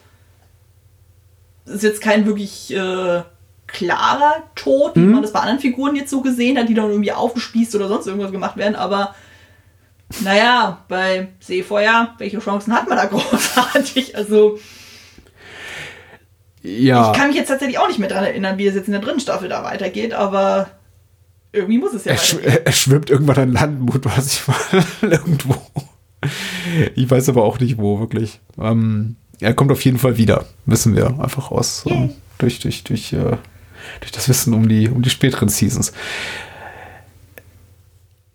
es 1.67 1.75
ist 1.75 1.83
jetzt 1.83 2.01
kein 2.01 2.27
wirklich 2.27 2.73
äh, 2.73 3.23
klarer 3.67 4.35
Tod, 4.55 4.97
wie 4.97 5.01
mhm. 5.01 5.13
man 5.13 5.23
das 5.23 5.33
bei 5.33 5.41
anderen 5.41 5.61
Figuren 5.61 5.97
jetzt 5.97 6.11
so 6.11 6.21
gesehen 6.21 6.59
hat, 6.59 6.69
die 6.69 6.75
dann 6.75 6.91
irgendwie 6.91 7.13
aufgespießt 7.13 7.75
oder 7.75 7.89
sonst 7.89 8.07
irgendwas 8.07 8.33
gemacht 8.33 8.57
werden, 8.57 8.77
aber 8.77 9.15
naja, 10.21 10.85
bei 10.89 11.29
Seefeuer, 11.41 12.15
welche 12.19 12.39
Chancen 12.39 12.75
hat 12.75 12.89
man 12.89 12.99
da 12.99 13.07
großartig? 13.07 14.15
Also 14.23 14.59
ja. 16.63 17.11
Ich 17.11 17.19
kann 17.19 17.29
mich 17.29 17.37
jetzt 17.37 17.49
tatsächlich 17.49 17.79
auch 17.79 17.89
nicht 17.89 17.99
mehr 17.99 18.09
daran 18.09 18.25
erinnern, 18.25 18.57
wie 18.57 18.67
es 18.67 18.75
jetzt 18.75 18.87
in 18.87 18.93
der 18.93 19.01
dritten 19.01 19.21
Staffel 19.21 19.49
da 19.49 19.65
weitergeht, 19.65 20.13
aber 20.13 20.71
irgendwie 21.53 21.79
muss 21.79 21.93
es 21.93 22.05
ja 22.05 22.13
er, 22.13 22.19
sch 22.19 22.37
er 22.43 22.73
schwimmt 22.73 23.11
irgendwann 23.11 23.39
an 23.39 23.53
Land, 23.53 23.81
mutmaßlich 23.81 24.47
mal 24.47 24.85
irgendwo. 25.13 25.57
Ich 26.95 27.11
weiß 27.11 27.29
aber 27.29 27.43
auch 27.43 27.59
nicht 27.59 27.79
wo, 27.79 27.99
wirklich. 27.99 28.41
Ähm, 28.61 29.17
er 29.41 29.55
kommt 29.55 29.73
auf 29.73 29.85
jeden 29.85 29.99
Fall 29.99 30.17
wieder, 30.17 30.45
wissen 30.67 30.95
wir 30.95 31.07
einfach 31.21 31.51
aus. 31.51 31.85
Um, 31.85 32.15
durch, 32.39 32.61
durch, 32.61 32.85
durch, 32.85 33.13
äh, 33.13 33.37
durch 34.01 34.13
das 34.13 34.29
Wissen 34.29 34.55
um 34.55 34.69
die, 34.69 34.89
um 34.89 35.03
die 35.03 35.11
späteren 35.11 35.49
Seasons. 35.49 35.93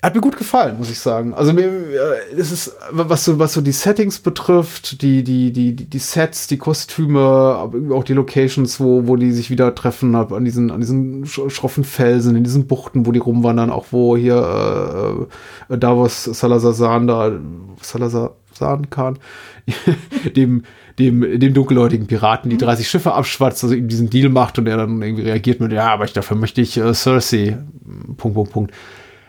Hat 0.07 0.15
mir 0.15 0.21
gut 0.21 0.37
gefallen, 0.37 0.77
muss 0.77 0.89
ich 0.89 1.01
sagen. 1.01 1.33
Also 1.33 1.51
mir 1.51 1.65
äh, 1.65 2.33
es 2.37 2.53
ist 2.53 2.77
was 2.91 3.25
so 3.25 3.39
was 3.39 3.51
so 3.51 3.59
die 3.59 3.73
Settings 3.73 4.19
betrifft, 4.19 5.01
die 5.01 5.21
die 5.21 5.51
die 5.51 5.75
die 5.75 5.99
Sets, 5.99 6.47
die 6.47 6.57
Kostüme, 6.57 7.69
auch 7.91 8.05
die 8.05 8.13
Locations, 8.13 8.79
wo 8.79 9.05
wo 9.05 9.17
die 9.17 9.33
sich 9.33 9.49
wieder 9.49 9.75
treffen, 9.75 10.15
an 10.15 10.45
diesen 10.45 10.71
an 10.71 10.79
diesen 10.79 11.25
schroffen 11.25 11.83
Felsen, 11.83 12.37
in 12.37 12.45
diesen 12.45 12.67
Buchten, 12.67 13.05
wo 13.05 13.11
die 13.11 13.19
rumwandern, 13.19 13.69
auch 13.69 13.87
wo 13.91 14.15
hier 14.15 15.27
äh, 15.69 15.73
äh 15.73 15.77
Davos 15.77 16.23
Salazar 16.23 17.01
da 17.05 17.33
Salazar 17.81 18.31
Khan 18.89 19.19
dem 20.37 20.63
dem, 20.99 21.37
dem 21.37 21.53
dunkelhäutigen 21.53 22.07
Piraten 22.07 22.49
die 22.49 22.55
30 22.57 22.85
mhm. 22.85 22.89
Schiffe 22.89 23.13
abschwatzt, 23.13 23.61
also 23.61 23.75
ihm 23.75 23.89
diesen 23.89 24.09
Deal 24.09 24.29
macht 24.29 24.57
und 24.57 24.67
er 24.67 24.77
dann 24.77 25.01
irgendwie 25.01 25.23
reagiert 25.23 25.59
mit, 25.59 25.73
ja, 25.73 25.89
aber 25.91 26.05
ich 26.05 26.13
dafür 26.13 26.37
möchte 26.37 26.61
ich 26.61 26.77
äh, 26.77 26.93
Cersei, 26.93 27.57
Punkt, 28.15 28.35
Punkt, 28.35 28.53
Punkt. 28.53 28.73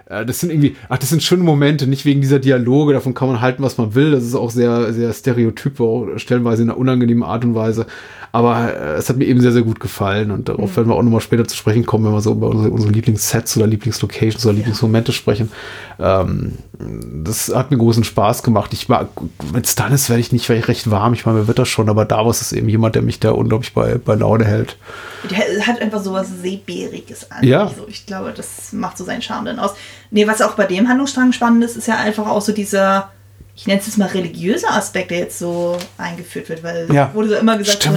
Äh, 0.09 0.25
das 0.25 0.41
sind 0.41 0.51
irgendwie, 0.51 0.77
ach, 0.89 0.99
das 0.99 1.11
sind 1.11 1.23
schöne 1.23 1.43
Momente, 1.43 1.87
nicht 1.87 2.05
wegen 2.05 2.21
dieser 2.21 2.39
Dialoge, 2.39 2.93
davon 2.93 3.15
kann 3.15 3.29
man 3.29 3.41
halten, 3.41 3.63
was 3.63 3.79
man 3.79 3.95
will. 3.95 4.11
Das 4.11 4.25
ist 4.25 4.35
auch 4.35 4.51
sehr, 4.51 4.93
sehr 4.93 5.13
stereotyp, 5.13 5.81
auch 5.81 6.07
stellenweise 6.17 6.63
in 6.63 6.71
einer 6.71 6.79
unangenehmen 6.79 7.23
Art 7.23 7.45
und 7.45 7.55
Weise. 7.55 7.87
Aber 8.31 8.75
äh, 8.75 8.95
es 8.97 9.09
hat 9.09 9.17
mir 9.17 9.25
eben 9.25 9.41
sehr, 9.41 9.53
sehr 9.53 9.63
gut 9.63 9.81
gefallen 9.81 10.31
und 10.31 10.49
darauf 10.49 10.73
mhm. 10.73 10.77
werden 10.77 10.89
wir 10.89 10.97
auch 10.97 11.03
nochmal 11.03 11.21
später 11.21 11.47
zu 11.47 11.57
sprechen 11.57 11.87
kommen, 11.87 12.05
wenn 12.05 12.13
wir 12.13 12.21
so 12.21 12.33
über 12.33 12.49
unsere, 12.49 12.71
unsere 12.71 12.93
Lieblingssets 12.93 13.57
oder 13.57 13.67
Lieblingslocations 13.67 14.45
oder 14.45 14.55
Lieblingsmomente 14.55 15.13
sprechen. 15.13 15.51
Ähm, 15.99 16.53
das 17.25 17.55
hat 17.55 17.71
mir 17.71 17.79
großen 17.79 18.05
Spaß 18.05 18.43
gemacht. 18.43 18.73
Ich 18.73 18.89
war, 18.89 19.09
mit 19.53 19.67
Stannis 19.67 20.09
werde 20.09 20.21
ich 20.21 20.33
nicht 20.33 20.49
werde 20.49 20.61
ich 20.61 20.69
recht 20.69 20.91
warm, 20.91 21.15
ich 21.15 21.25
meine, 21.25 21.41
mir 21.41 21.49
wird 21.49 21.59
das 21.59 21.69
schon, 21.69 21.89
aber 21.89 22.05
Davos 22.05 22.43
ist 22.43 22.53
eben 22.53 22.69
jemand, 22.69 22.95
der 22.95 23.03
mich 23.03 23.19
da 23.19 23.31
unglaublich 23.31 23.73
bei, 23.73 23.97
bei 23.97 24.15
Laune 24.15 24.45
hält. 24.45 24.77
Der 25.31 25.67
hat 25.67 25.81
einfach 25.81 26.03
so 26.03 26.13
was 26.13 26.29
Seebäriges 26.43 27.31
an. 27.31 27.45
Ja. 27.45 27.69
So, 27.69 27.87
ich 27.89 28.07
glaube, 28.07 28.33
das 28.37 28.73
macht 28.73 28.99
so 28.99 29.05
seinen 29.05 29.23
Charme 29.23 29.47
dann 29.47 29.59
aus. 29.59 29.75
Nee, 30.11 30.27
was 30.27 30.43
auch 30.43 30.53
bei 30.53 30.67
dem 30.67 30.89
Handlungsstrang 30.89 31.33
spannend 31.33 31.65
ist, 31.65 31.77
ist 31.77 31.89
ja 31.89 31.97
einfach 31.97 32.27
auch 32.27 32.41
so 32.41 32.53
dieser 32.53 33.11
ich 33.59 33.67
nenne 33.67 33.81
es 33.81 33.87
jetzt 33.87 33.99
mal 33.99 34.07
religiöse 34.07 34.69
Aspekt, 34.69 35.11
der 35.11 35.19
jetzt 35.19 35.41
so 35.41 35.77
eingeführt 35.97 36.49
wird, 36.49 36.63
weil 36.63 36.87
ja, 36.93 37.13
wurde 37.13 37.31
so 37.31 37.35
immer 37.35 37.59
gesagt, 37.59 37.83
so 37.83 37.91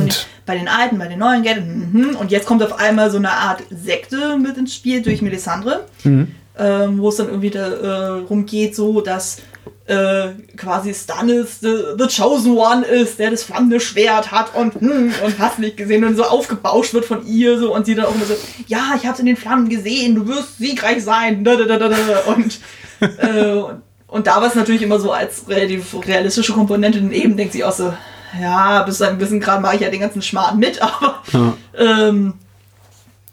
bei 0.44 0.58
den 0.58 0.68
Alten, 0.68 0.98
bei 0.98 1.08
den 1.08 1.20
Neuen 1.20 1.44
geht 1.44 1.64
mhm. 1.64 2.16
und 2.20 2.32
jetzt 2.32 2.48
kommt 2.48 2.64
auf 2.64 2.80
einmal 2.80 3.12
so 3.12 3.18
eine 3.18 3.30
Art 3.30 3.62
Sekte 3.70 4.40
mit 4.40 4.58
ins 4.58 4.74
Spiel 4.74 5.04
durch 5.04 5.22
Melisandre, 5.22 5.86
mhm. 6.04 6.32
ähm, 6.58 6.98
wo 6.98 7.10
es 7.10 7.18
dann 7.18 7.28
irgendwie 7.28 7.52
darum 7.52 8.42
äh, 8.42 8.44
geht, 8.44 8.76
so 8.76 9.02
dass 9.02 9.38
äh, 9.86 10.30
quasi 10.56 10.94
Stannis 10.94 11.60
the, 11.60 11.96
the, 11.98 12.08
Chosen 12.08 12.56
One 12.58 12.86
ist, 12.86 13.20
der 13.20 13.32
das 13.32 13.44
flammende 13.44 13.80
Schwert 13.80 14.32
hat 14.32 14.56
und 14.56 14.76
hm, 14.76 15.14
und 15.24 15.40
hast 15.40 15.60
nicht 15.60 15.78
gesehen 15.78 16.04
und 16.04 16.16
so 16.16 16.24
aufgebauscht 16.24 16.94
wird 16.94 17.06
von 17.06 17.26
ihr 17.26 17.60
so 17.60 17.74
und 17.76 17.86
sie 17.86 17.96
dann 17.96 18.06
auch 18.06 18.16
immer 18.16 18.26
so, 18.26 18.36
ja, 18.68 18.94
ich 18.96 19.06
hab's 19.06 19.20
in 19.20 19.26
den 19.26 19.38
Flammen 19.38 19.70
gesehen, 19.70 20.16
du 20.16 20.28
wirst 20.28 20.58
siegreich 20.58 21.04
sein 21.04 21.46
und 21.46 22.60
äh, 23.02 23.64
und 24.08 24.28
da 24.28 24.42
war 24.42 24.48
es 24.48 24.56
natürlich 24.56 24.82
immer 24.82 25.00
so 25.00 25.12
als 25.12 25.48
relativ 25.48 25.96
realistische 26.06 26.54
Komponente 26.54 27.00
eben 27.00 27.38
denkt 27.38 27.54
sie 27.54 27.64
auch 27.64 27.72
so, 27.72 27.94
ja, 28.40 28.84
bis 28.84 28.98
zu 28.98 29.08
einem 29.08 29.18
gewissen 29.18 29.40
Grad 29.40 29.62
mache 29.62 29.76
ich 29.76 29.82
ja 29.82 29.90
den 29.90 30.02
ganzen 30.02 30.22
Schmarrn 30.22 30.60
mit, 30.60 30.82
aber 30.82 31.22
ja. 31.34 31.54
ähm, 31.78 32.34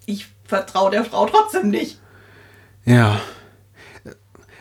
ich 0.07 0.26
vertraue 0.45 0.91
der 0.91 1.05
Frau 1.05 1.26
trotzdem 1.26 1.70
nicht. 1.70 2.01
Ja. 2.85 3.20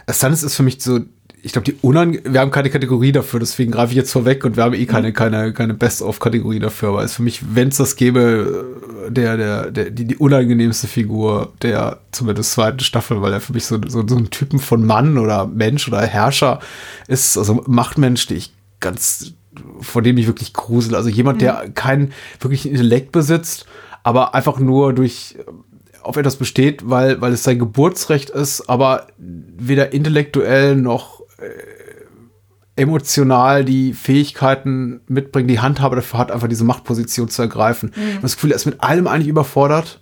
Stannis 0.10 0.44
ist 0.44 0.56
für 0.56 0.64
mich 0.64 0.82
so 0.82 1.00
ich 1.48 1.54
glaube, 1.54 1.64
die 1.64 1.78
unang 1.82 2.20
wir 2.26 2.42
haben 2.42 2.52
keine 2.52 2.70
Kategorie 2.70 3.14
dafür, 3.14 3.40
deswegen 3.40 3.72
greife 3.72 3.92
ich 3.92 3.96
jetzt 3.96 4.12
vorweg 4.12 4.44
und 4.44 4.58
wir 4.58 4.66
haben 4.66 4.74
eh 4.74 4.86
keine, 4.86 5.14
keine, 5.14 5.54
keine 5.54 5.74
Best-of-Kategorie 5.74 6.60
dafür, 6.60 6.90
aber 6.90 7.04
es 7.04 7.12
ist 7.12 7.16
für 7.16 7.24
mich, 7.24 7.42
wenn 7.56 7.70
es 7.70 7.78
das 7.78 7.96
gäbe, 7.96 8.66
der, 9.08 9.38
der, 9.38 9.72
der, 9.72 9.90
die, 9.90 10.04
die 10.04 10.18
unangenehmste 10.18 10.88
Figur 10.88 11.54
der 11.62 12.02
zumindest 12.12 12.52
zweiten 12.52 12.82
Staffel, 12.82 13.22
weil 13.22 13.32
er 13.32 13.40
für 13.40 13.54
mich 13.54 13.66
so, 13.66 13.80
so, 13.88 14.06
so 14.06 14.18
ein 14.18 14.30
Typen 14.30 14.60
von 14.60 14.86
Mann 14.86 15.18
oder 15.18 15.48
Mensch 15.48 15.88
oder 15.88 16.02
Herrscher 16.02 16.60
ist, 17.08 17.38
also 17.38 17.64
Machtmensch, 17.66 18.28
den 18.28 18.38
ich 18.38 18.52
ganz, 18.82 19.32
vor 19.80 20.02
dem 20.02 20.18
ich 20.18 20.28
wirklich 20.28 20.52
grusel. 20.52 20.96
Also 20.96 21.08
jemand, 21.08 21.42
der 21.42 21.64
mhm. 21.64 21.74
keinen 21.76 22.14
wirklichen 22.42 22.72
Intellekt 22.72 23.14
besitzt, 23.14 23.68
aber 24.04 24.36
einfach 24.36 24.60
nur 24.60 24.92
durch 24.92 25.38
auf 26.08 26.16
etwas 26.18 26.38
besteht, 26.38 26.90
weil, 26.90 27.20
weil 27.22 27.34
es 27.34 27.44
sein 27.44 27.60
Geburtsrecht 27.60 28.30
ist, 28.30 28.70
aber 28.70 29.08
weder 29.18 29.94
intellektuell 29.94 30.76
noch 30.76 31.17
äh, 31.17 31.17
emotional 32.76 33.66
die 33.66 33.94
Fähigkeiten 33.94 35.02
mitbringen, 35.08 35.48
die 35.48 35.60
Handhabe 35.60 35.96
dafür 35.96 36.20
hat, 36.20 36.32
einfach 36.32 36.48
diese 36.48 36.64
Machtposition 36.64 37.28
zu 37.28 37.42
ergreifen. 37.42 37.92
Mhm. 37.96 38.22
Das 38.22 38.36
Gefühl, 38.36 38.52
er 38.52 38.56
ist 38.56 38.66
mit 38.66 38.82
allem 38.82 39.08
eigentlich 39.08 39.28
überfordert. 39.28 40.02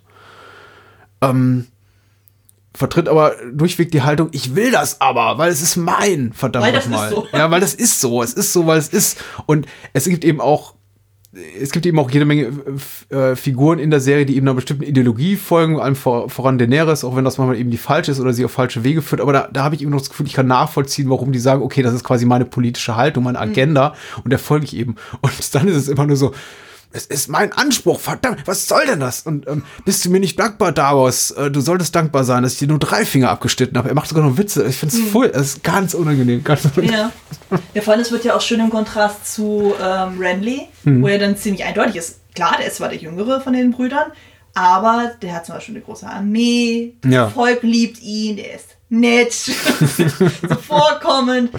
Ähm, 1.22 1.66
vertritt 2.74 3.08
aber 3.08 3.34
durchweg 3.52 3.90
die 3.90 4.02
Haltung, 4.02 4.28
ich 4.32 4.54
will 4.54 4.70
das 4.70 5.00
aber, 5.00 5.38
weil 5.38 5.50
es 5.50 5.62
ist 5.62 5.76
mein, 5.76 6.34
verdammt 6.34 6.72
nochmal. 6.74 7.10
So. 7.10 7.26
Ja, 7.32 7.50
weil 7.50 7.60
das 7.60 7.74
ist 7.74 8.00
so. 8.00 8.22
Es 8.22 8.34
ist 8.34 8.52
so, 8.52 8.66
weil 8.66 8.78
es 8.78 8.88
ist. 8.88 9.24
Und 9.46 9.66
es 9.94 10.04
gibt 10.04 10.24
eben 10.24 10.42
auch 10.42 10.74
es 11.60 11.70
gibt 11.70 11.84
eben 11.86 11.98
auch 11.98 12.10
jede 12.10 12.24
Menge 12.24 12.50
äh, 13.10 13.36
Figuren 13.36 13.78
in 13.78 13.90
der 13.90 14.00
Serie, 14.00 14.24
die 14.24 14.36
eben 14.36 14.46
einer 14.46 14.54
bestimmten 14.54 14.84
Ideologie 14.84 15.36
folgen, 15.36 15.78
allem 15.78 15.96
vor, 15.96 16.30
voran 16.30 16.58
Daenerys, 16.58 17.04
auch 17.04 17.16
wenn 17.16 17.24
das 17.24 17.38
manchmal 17.38 17.58
eben 17.58 17.70
die 17.70 17.76
falsche 17.76 18.12
ist 18.12 18.20
oder 18.20 18.32
sie 18.32 18.44
auf 18.44 18.52
falsche 18.52 18.84
Wege 18.84 19.02
führt. 19.02 19.20
Aber 19.20 19.32
da, 19.32 19.48
da 19.52 19.64
habe 19.64 19.74
ich 19.74 19.82
eben 19.82 19.90
noch 19.90 19.98
das 19.98 20.08
Gefühl, 20.08 20.26
ich 20.26 20.32
kann 20.32 20.46
nachvollziehen, 20.46 21.10
warum 21.10 21.32
die 21.32 21.38
sagen, 21.38 21.62
okay, 21.62 21.82
das 21.82 21.94
ist 21.94 22.04
quasi 22.04 22.24
meine 22.24 22.44
politische 22.44 22.96
Haltung, 22.96 23.24
meine 23.24 23.38
mhm. 23.38 23.50
Agenda 23.50 23.90
mhm. 23.90 24.22
und 24.24 24.30
der 24.30 24.38
folge 24.38 24.64
ich 24.64 24.76
eben. 24.76 24.96
Und 25.20 25.54
dann 25.54 25.68
ist 25.68 25.76
es 25.76 25.88
immer 25.88 26.06
nur 26.06 26.16
so, 26.16 26.32
es 26.96 27.06
ist 27.06 27.28
mein 27.28 27.52
Anspruch, 27.52 28.00
verdammt, 28.00 28.46
was 28.46 28.66
soll 28.66 28.86
denn 28.86 29.00
das? 29.00 29.22
Und 29.22 29.46
ähm, 29.46 29.64
bist 29.84 30.04
du 30.04 30.10
mir 30.10 30.18
nicht 30.18 30.38
dankbar, 30.38 30.72
Davos? 30.72 31.30
Äh, 31.30 31.50
du 31.50 31.60
solltest 31.60 31.94
dankbar 31.94 32.24
sein, 32.24 32.42
dass 32.42 32.54
ich 32.54 32.58
dir 32.60 32.68
nur 32.68 32.78
drei 32.78 33.04
Finger 33.04 33.30
abgeschnitten 33.30 33.76
habe. 33.76 33.90
Er 33.90 33.94
macht 33.94 34.08
sogar 34.08 34.24
noch 34.24 34.38
Witze. 34.38 34.66
Ich 34.66 34.76
finde 34.76 34.96
es 34.96 35.02
hm. 35.02 35.08
voll, 35.08 35.26
es 35.26 35.48
ist 35.48 35.64
ganz 35.64 35.92
unangenehm. 35.94 36.42
Ganz 36.42 36.64
unangenehm. 36.64 36.92
Ja. 36.92 37.58
ja, 37.74 37.82
vor 37.82 37.92
allem, 37.92 38.02
es 38.02 38.10
wird 38.10 38.24
ja 38.24 38.34
auch 38.34 38.40
schön 38.40 38.60
im 38.60 38.70
Kontrast 38.70 39.32
zu 39.34 39.74
ähm, 39.80 40.18
Renly, 40.18 40.62
hm. 40.84 41.02
wo 41.02 41.08
er 41.08 41.18
dann 41.18 41.36
ziemlich 41.36 41.64
eindeutig 41.64 41.96
ist. 41.96 42.20
Klar, 42.34 42.56
der 42.58 42.68
ist 42.68 42.76
zwar 42.76 42.88
der 42.88 42.98
Jüngere 42.98 43.40
von 43.40 43.52
den 43.52 43.70
Brüdern, 43.70 44.10
aber 44.54 45.12
der 45.20 45.34
hat 45.34 45.46
zum 45.46 45.54
Beispiel 45.54 45.76
eine 45.76 45.84
große 45.84 46.06
Armee, 46.06 46.94
ja. 47.04 47.24
das 47.24 47.34
Volk 47.34 47.62
liebt 47.62 48.00
ihn, 48.02 48.36
der 48.36 48.54
ist 48.54 48.76
nett, 48.88 49.32
zuvorkommend. 50.48 51.50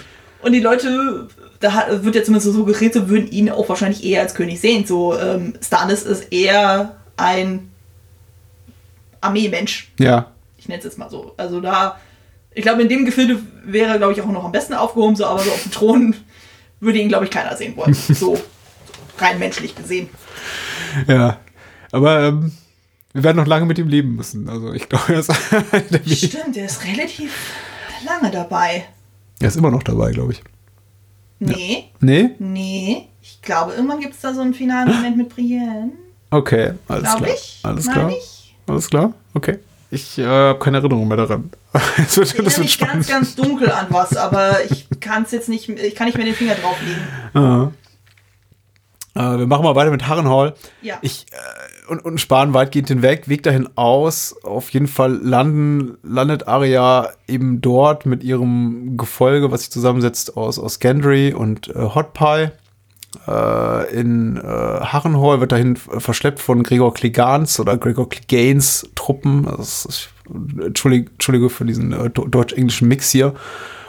Und 0.42 0.52
die 0.52 0.60
Leute 0.60 1.28
da 1.60 2.04
wird 2.04 2.16
ja 2.16 2.24
zumindest 2.24 2.54
so 2.54 2.66
geredet, 2.66 2.94
so 2.94 3.10
würden 3.10 3.30
ihn 3.30 3.50
auch 3.50 3.68
wahrscheinlich 3.70 4.04
eher 4.04 4.22
als 4.22 4.36
König 4.36 4.60
sehen. 4.60 4.86
So, 4.86 5.18
ähm, 5.18 5.54
Stannis 5.62 6.04
ist 6.04 6.32
eher 6.32 6.96
ein 7.16 7.72
Armeemensch. 9.22 9.92
Ja. 10.00 10.32
Ich 10.58 10.68
nenne 10.68 10.80
es 10.80 10.86
jetzt 10.86 10.98
mal 10.98 11.10
so. 11.10 11.34
Also 11.38 11.62
da, 11.62 11.98
ich 12.54 12.62
glaube, 12.62 12.82
in 12.82 12.90
dem 12.90 13.06
Gefilde 13.06 13.40
wäre, 13.64 13.98
glaube 13.98 14.14
ich, 14.14 14.22
auch 14.22 14.28
noch 14.28 14.44
am 14.44 14.52
besten 14.52 14.74
aufgehoben, 14.74 15.16
so, 15.16 15.26
aber 15.26 15.40
so 15.40 15.52
auf 15.52 15.64
dem 15.64 15.72
Thron 15.72 16.16
würde 16.80 17.00
ihn, 17.00 17.10
glaube 17.10 17.26
ich, 17.26 17.32
keiner 17.32 17.56
sehen 17.56 17.76
wollen. 17.76 17.96
So 18.14 18.38
rein 19.20 19.40
menschlich 19.40 19.76
gesehen. 19.76 20.10
Ja. 21.08 21.40
Aber 21.92 22.22
ähm, 22.24 22.52
wir 23.14 23.24
werden 23.24 23.38
noch 23.38 23.48
lange 23.48 23.66
mit 23.66 23.80
ihm 23.80 23.88
leben 23.88 24.16
müssen. 24.16 24.48
Also 24.48 24.74
ich 24.74 24.88
glaube, 24.90 25.14
er 25.14 25.20
ist 25.20 25.32
Stimmt, 26.28 26.56
der 26.56 26.66
ist 26.66 26.86
relativ 26.86 27.34
lange 28.06 28.32
dabei. 28.32 28.86
Er 29.40 29.48
ist 29.48 29.58
immer 29.58 29.72
noch 29.72 29.84
dabei, 29.84 30.12
glaube 30.12 30.34
ich. 30.34 30.44
Nee. 31.40 31.90
Nee? 32.00 32.32
Nee. 32.40 33.08
Ich 33.22 33.42
glaube, 33.42 33.74
irgendwann 33.74 34.00
gibt 34.00 34.16
es 34.16 34.22
da 34.22 34.34
so 34.34 34.42
einen 34.42 34.54
finalen 34.54 34.94
Moment 34.94 35.18
mit 35.18 35.30
Brienne. 35.30 35.92
Okay, 36.30 36.74
alles 36.88 37.04
Glaub 37.04 37.18
klar. 37.24 37.30
Ich, 37.34 37.60
alles 37.64 37.92
klar. 37.92 38.10
Ich? 38.10 38.56
Alles 38.68 38.90
klar? 38.90 39.14
Okay. 39.34 39.60
Ich 39.90 40.18
äh, 40.18 40.26
habe 40.26 40.60
keine 40.60 40.78
Erinnerung 40.78 41.08
mehr 41.08 41.18
daran. 41.18 41.50
das 41.98 42.18
wird, 42.18 42.46
das 42.46 42.58
wird 42.58 42.80
ganz, 42.80 43.08
ganz 43.08 43.36
dunkel 43.36 43.72
an 43.72 43.88
was, 43.90 44.18
aber 44.18 44.58
ich 44.70 44.88
kann 45.00 45.24
es 45.24 45.32
jetzt 45.32 45.48
nicht, 45.48 45.70
ich 45.70 45.96
kann 45.96 46.08
nicht 46.08 46.18
mehr 46.18 46.26
den 46.26 46.36
Finger 46.36 46.56
drauflegen. 46.56 47.02
Ah. 47.34 47.72
Äh, 49.16 49.40
wir 49.40 49.48
machen 49.48 49.64
mal 49.64 49.76
weiter 49.76 49.92
mit 49.92 50.08
Harrenhal. 50.08 50.56
Ja. 50.82 50.98
Ich, 51.02 51.26
äh, 51.32 51.36
und, 51.88 52.04
und 52.04 52.20
sparen 52.20 52.54
weitgehend 52.54 52.90
den 52.90 53.02
Weg, 53.02 53.44
dahin 53.44 53.70
aus. 53.76 54.36
Auf 54.44 54.70
jeden 54.70 54.88
Fall 54.88 55.14
landen, 55.22 55.98
landet 56.04 56.48
Arya 56.48 57.10
eben 57.28 57.62
dort 57.62 58.06
mit 58.06 58.24
ihrem 58.24 58.98
Gefolge, 58.98 59.52
was 59.52 59.62
sich 59.62 59.72
zusammensetzt 59.72 60.38
aus, 60.38 60.60
aus 60.60 60.80
Gendry 60.80 61.34
und 61.34 61.70
äh, 61.70 61.90
Hot 61.96 62.14
Pie. 62.14 62.50
Äh, 63.28 64.00
in 64.00 64.38
äh, 64.38 64.42
Harrenhal 64.42 65.40
wird 65.40 65.52
dahin 65.52 65.76
verschleppt 65.76 66.40
von 66.40 66.64
Gregor 66.64 66.94
Clegans 66.94 67.60
oder 67.60 67.78
Gregor 67.78 68.10
Clegans 68.10 68.90
Truppen. 68.96 69.48
Also, 69.48 69.90
Entschuldige, 70.64 71.10
Entschuldige 71.12 71.50
für 71.50 71.66
diesen 71.66 71.94
äh, 71.94 72.10
deutsch-englischen 72.10 72.88
Mix 72.88 73.12
hier 73.12 73.34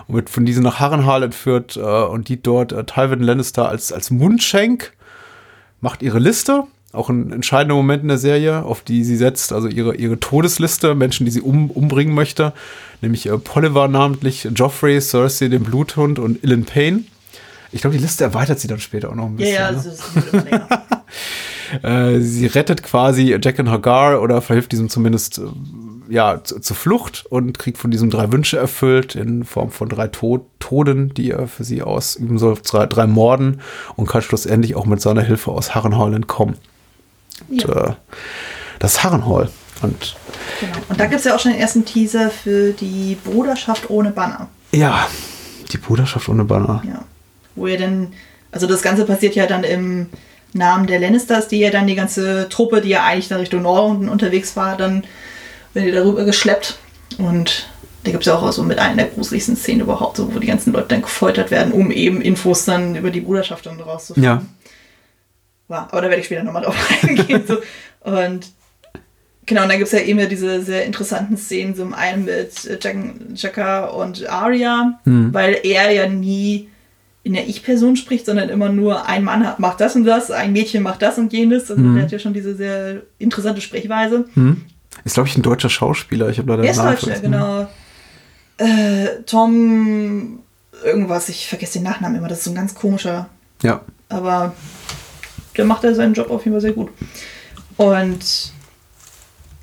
und 0.06 0.14
wird 0.14 0.30
von 0.30 0.44
diesen 0.44 0.62
nach 0.62 0.80
Harrenhal 0.80 1.22
entführt 1.22 1.76
äh, 1.76 1.80
und 1.80 2.28
die 2.28 2.40
dort 2.40 2.72
äh, 2.72 2.84
Tywin 2.84 3.20
Lannister 3.20 3.68
als, 3.68 3.92
als 3.92 4.10
Mundschenk 4.10 4.92
macht 5.80 6.02
ihre 6.02 6.18
Liste, 6.18 6.64
auch 6.92 7.10
ein 7.10 7.32
entscheidender 7.32 7.74
Moment 7.74 8.02
in 8.02 8.08
der 8.08 8.18
Serie, 8.18 8.62
auf 8.62 8.82
die 8.82 9.04
sie 9.04 9.16
setzt, 9.16 9.52
also 9.52 9.68
ihre, 9.68 9.94
ihre 9.94 10.18
Todesliste, 10.18 10.94
Menschen, 10.94 11.26
die 11.26 11.30
sie 11.32 11.42
um, 11.42 11.70
umbringen 11.70 12.14
möchte, 12.14 12.52
nämlich 13.02 13.26
äh, 13.26 13.36
Polliver 13.36 13.88
namentlich, 13.88 14.48
Joffrey, 14.54 15.00
Cersei, 15.00 15.48
den 15.48 15.64
Bluthund 15.64 16.18
und 16.18 16.42
Ilyn 16.42 16.64
Payne. 16.64 17.04
Ich 17.72 17.82
glaube, 17.82 17.96
die 17.96 18.02
Liste 18.02 18.24
erweitert 18.24 18.58
sie 18.58 18.68
dann 18.68 18.80
später 18.80 19.10
auch 19.10 19.14
noch 19.14 19.26
ein 19.26 19.36
bisschen. 19.36 19.54
Ja, 19.54 19.70
ja, 19.70 19.72
ne? 19.72 19.88
ist 21.76 21.84
äh, 21.84 22.20
Sie 22.20 22.46
rettet 22.46 22.82
quasi 22.82 23.36
Jack 23.40 23.60
and 23.60 23.68
Hagar 23.68 24.22
oder 24.22 24.40
verhilft 24.40 24.72
diesem 24.72 24.88
zumindest 24.88 25.38
äh, 25.38 25.42
ja, 26.08 26.42
zur 26.42 26.74
Flucht 26.74 27.26
und 27.28 27.58
kriegt 27.58 27.76
von 27.76 27.90
diesem 27.90 28.08
drei 28.08 28.32
Wünsche 28.32 28.56
erfüllt 28.56 29.14
in 29.14 29.44
Form 29.44 29.70
von 29.70 29.90
drei 29.90 30.08
Tod 30.08 30.46
Toden, 30.58 31.12
die 31.12 31.32
er 31.32 31.48
für 31.48 31.64
sie 31.64 31.82
ausüben 31.82 32.38
soll, 32.38 32.56
drei, 32.64 32.86
drei 32.86 33.06
Morden 33.06 33.60
und 33.96 34.08
kann 34.08 34.22
schlussendlich 34.22 34.74
auch 34.74 34.86
mit 34.86 35.02
seiner 35.02 35.22
Hilfe 35.22 35.50
aus 35.50 35.74
Harrenhal 35.74 36.14
entkommen. 36.14 36.56
Ja. 37.50 37.90
Äh, 37.90 37.94
das 38.78 39.02
Harrenhal. 39.02 39.48
Und, 39.82 40.16
genau. 40.60 40.76
und 40.88 40.98
da 40.98 41.06
gibt 41.06 41.20
es 41.20 41.24
ja 41.24 41.34
auch 41.34 41.40
schon 41.40 41.52
den 41.52 41.60
ersten 41.60 41.84
Teaser 41.84 42.30
für 42.30 42.72
die 42.72 43.16
Bruderschaft 43.24 43.90
ohne 43.90 44.10
Banner. 44.10 44.48
Ja, 44.72 45.06
die 45.72 45.78
Bruderschaft 45.78 46.28
ohne 46.28 46.44
Banner. 46.44 46.82
Ja. 46.86 47.04
Wo 47.54 47.66
er 47.66 47.78
dann, 47.78 48.12
also 48.50 48.66
das 48.66 48.82
Ganze 48.82 49.04
passiert 49.04 49.34
ja 49.34 49.46
dann 49.46 49.64
im 49.64 50.06
Namen 50.52 50.86
der 50.86 50.98
Lannisters, 50.98 51.48
die 51.48 51.58
ja 51.58 51.70
dann 51.70 51.86
die 51.86 51.94
ganze 51.94 52.48
Truppe, 52.48 52.80
die 52.80 52.88
ja 52.88 53.04
eigentlich 53.04 53.28
dann 53.28 53.40
Richtung 53.40 53.62
Norden 53.62 54.08
unterwegs 54.08 54.56
war, 54.56 54.76
dann 54.76 55.04
werden 55.74 55.86
die 55.86 55.92
darüber 55.92 56.24
geschleppt. 56.24 56.78
Und 57.18 57.68
da 58.04 58.10
gibt 58.10 58.22
es 58.22 58.26
ja 58.26 58.38
auch 58.38 58.52
so 58.52 58.62
mit 58.62 58.78
einer 58.78 58.96
der 58.96 59.06
gruseligsten 59.06 59.56
Szenen 59.56 59.82
überhaupt, 59.82 60.16
so, 60.16 60.34
wo 60.34 60.38
die 60.38 60.46
ganzen 60.46 60.72
Leute 60.72 60.88
dann 60.88 61.02
gefoltert 61.02 61.50
werden, 61.50 61.72
um 61.72 61.90
eben 61.90 62.20
Infos 62.20 62.64
dann 62.64 62.96
über 62.96 63.10
die 63.10 63.20
Bruderschaft 63.20 63.66
dann 63.66 63.80
rauszufinden. 63.80 64.24
Ja. 64.24 64.42
Ja 65.68 65.88
aber 65.90 66.00
da 66.00 66.08
werde 66.08 66.20
ich 66.20 66.26
später 66.26 66.44
nochmal 66.44 66.62
drauf 66.62 66.76
eingehen. 67.02 67.44
so. 67.46 67.58
Und 68.00 68.46
genau, 69.46 69.62
und 69.62 69.68
dann 69.68 69.78
gibt 69.78 69.92
es 69.92 69.98
ja 69.98 70.00
eben 70.00 70.28
diese 70.28 70.62
sehr 70.62 70.84
interessanten 70.84 71.36
Szenen, 71.36 71.74
so 71.74 71.88
einen 71.92 72.24
mit 72.24 72.52
Jack, 72.80 72.96
Jacka 73.34 73.86
und 73.86 74.28
Arya, 74.28 74.98
mhm. 75.04 75.32
weil 75.32 75.60
er 75.62 75.90
ja 75.90 76.08
nie 76.08 76.68
in 77.24 77.34
der 77.34 77.46
Ich-Person 77.46 77.96
spricht, 77.96 78.24
sondern 78.24 78.48
immer 78.48 78.70
nur 78.70 79.06
ein 79.06 79.22
Mann 79.24 79.46
macht 79.58 79.80
das 79.80 79.96
und 79.96 80.04
das, 80.04 80.30
ein 80.30 80.52
Mädchen 80.52 80.82
macht 80.82 81.02
das 81.02 81.18
und 81.18 81.32
jenes. 81.32 81.70
Also 81.70 81.82
mhm. 81.82 81.94
der 81.94 82.04
hat 82.04 82.12
ja 82.12 82.18
schon 82.18 82.32
diese 82.32 82.54
sehr 82.54 83.02
interessante 83.18 83.60
Sprechweise. 83.60 84.26
Mhm. 84.34 84.62
Ist, 85.04 85.14
glaube 85.14 85.28
ich, 85.28 85.36
ein 85.36 85.42
deutscher 85.42 85.68
Schauspieler. 85.68 86.30
Ich 86.30 86.38
habe 86.38 86.50
leider 86.50 86.62
den 86.62 86.76
Namen 86.76 86.96
Deutscher, 86.96 87.20
genau. 87.20 87.68
Äh, 88.56 89.22
Tom 89.26 90.40
irgendwas, 90.84 91.28
ich 91.28 91.48
vergesse 91.48 91.74
den 91.74 91.84
Nachnamen 91.84 92.18
immer, 92.18 92.28
das 92.28 92.38
ist 92.38 92.44
so 92.44 92.50
ein 92.50 92.56
ganz 92.56 92.74
komischer. 92.74 93.28
Ja. 93.62 93.82
Aber 94.08 94.54
macht 95.64 95.84
ja 95.84 95.94
seinen 95.94 96.14
Job 96.14 96.30
auf 96.30 96.44
jeden 96.44 96.54
Fall 96.54 96.60
sehr 96.60 96.72
gut. 96.72 96.90
Und 97.76 98.52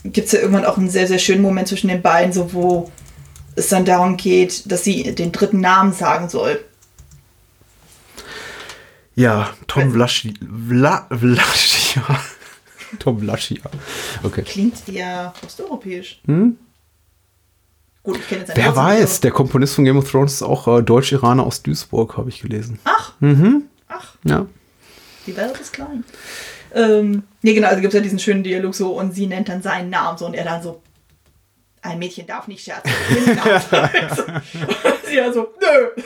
gibt 0.04 0.28
es 0.28 0.32
ja 0.34 0.39
irgendwann 0.39 0.66
auch 0.66 0.78
einen 0.78 0.89
sehr, 0.89 1.08
sehr 1.08 1.20
schönen 1.20 1.41
Moment 1.41 1.68
zwischen 1.68 1.88
den 1.88 2.02
beiden, 2.02 2.34
so 2.34 2.54
wo 2.54 2.91
es 3.56 3.70
dann 3.70 3.86
darum 3.86 4.18
geht, 4.18 4.70
dass 4.72 4.84
sie 4.84 5.16
den 5.16 5.32
dritten 5.32 5.60
Namen 5.60 5.93
sagen 5.93 6.30
soll. 6.30 6.60
Ja, 9.16 9.52
Tom 9.68 9.91
Vlaschi. 9.93 10.34
Vla, 10.41 11.08
Vlaschi, 11.10 12.00
ja. 12.00 12.20
Tom 13.00 13.20
Vlaschi, 13.20 13.56
ja. 13.56 13.70
Okay. 14.24 14.43
Klingt 14.43 14.88
eher 14.89 15.34
osteuropäisch. 15.46 16.22
Hm? 16.26 16.58
Gut, 18.04 18.18
ich 18.18 18.28
kenne 18.28 18.41
jetzt 18.41 18.56
Wer 18.56 18.76
weiß, 18.76 19.22
der 19.22 19.32
Komponist 19.32 19.76
von 19.76 19.86
Game 19.86 19.98
of 19.98 20.10
Thrones 20.10 20.34
ist 20.34 20.43
auch 20.43 20.68
äh, 20.68 20.84
Deutsch-Iraner 20.84 21.43
aus 21.43 21.64
Duisburg, 21.64 22.18
habe 22.18 22.30
ich 22.30 22.41
gelesen. 22.41 22.78
Ach. 22.84 23.14
Mhm. 23.20 23.64
Ach. 23.88 24.16
Ja. 24.26 24.46
Die 25.26 25.36
Welt 25.36 25.60
ist 25.60 25.74
klein. 25.74 26.04
Ähm, 26.74 27.24
nee, 27.42 27.54
genau, 27.54 27.68
also 27.68 27.82
gibt 27.82 27.94
es 27.94 27.98
ja 27.98 28.04
diesen 28.04 28.20
schönen 28.20 28.44
Dialog 28.44 28.76
so 28.76 28.98
und 28.98 29.14
sie 29.14 29.28
nennt 29.28 29.50
dann 29.50 29.62
seinen 29.62 29.90
Namen 29.90 30.18
so 30.18 30.26
und 30.26 30.34
er 30.34 30.44
dann 30.44 30.62
so, 30.62 30.82
ein 31.82 32.00
Mädchen 32.00 32.28
darf 32.28 32.48
nicht 32.48 32.64
scherzen. 32.64 32.92
sie 35.08 35.16
ja 35.16 35.32
so, 35.32 35.54
nö. 35.62 36.04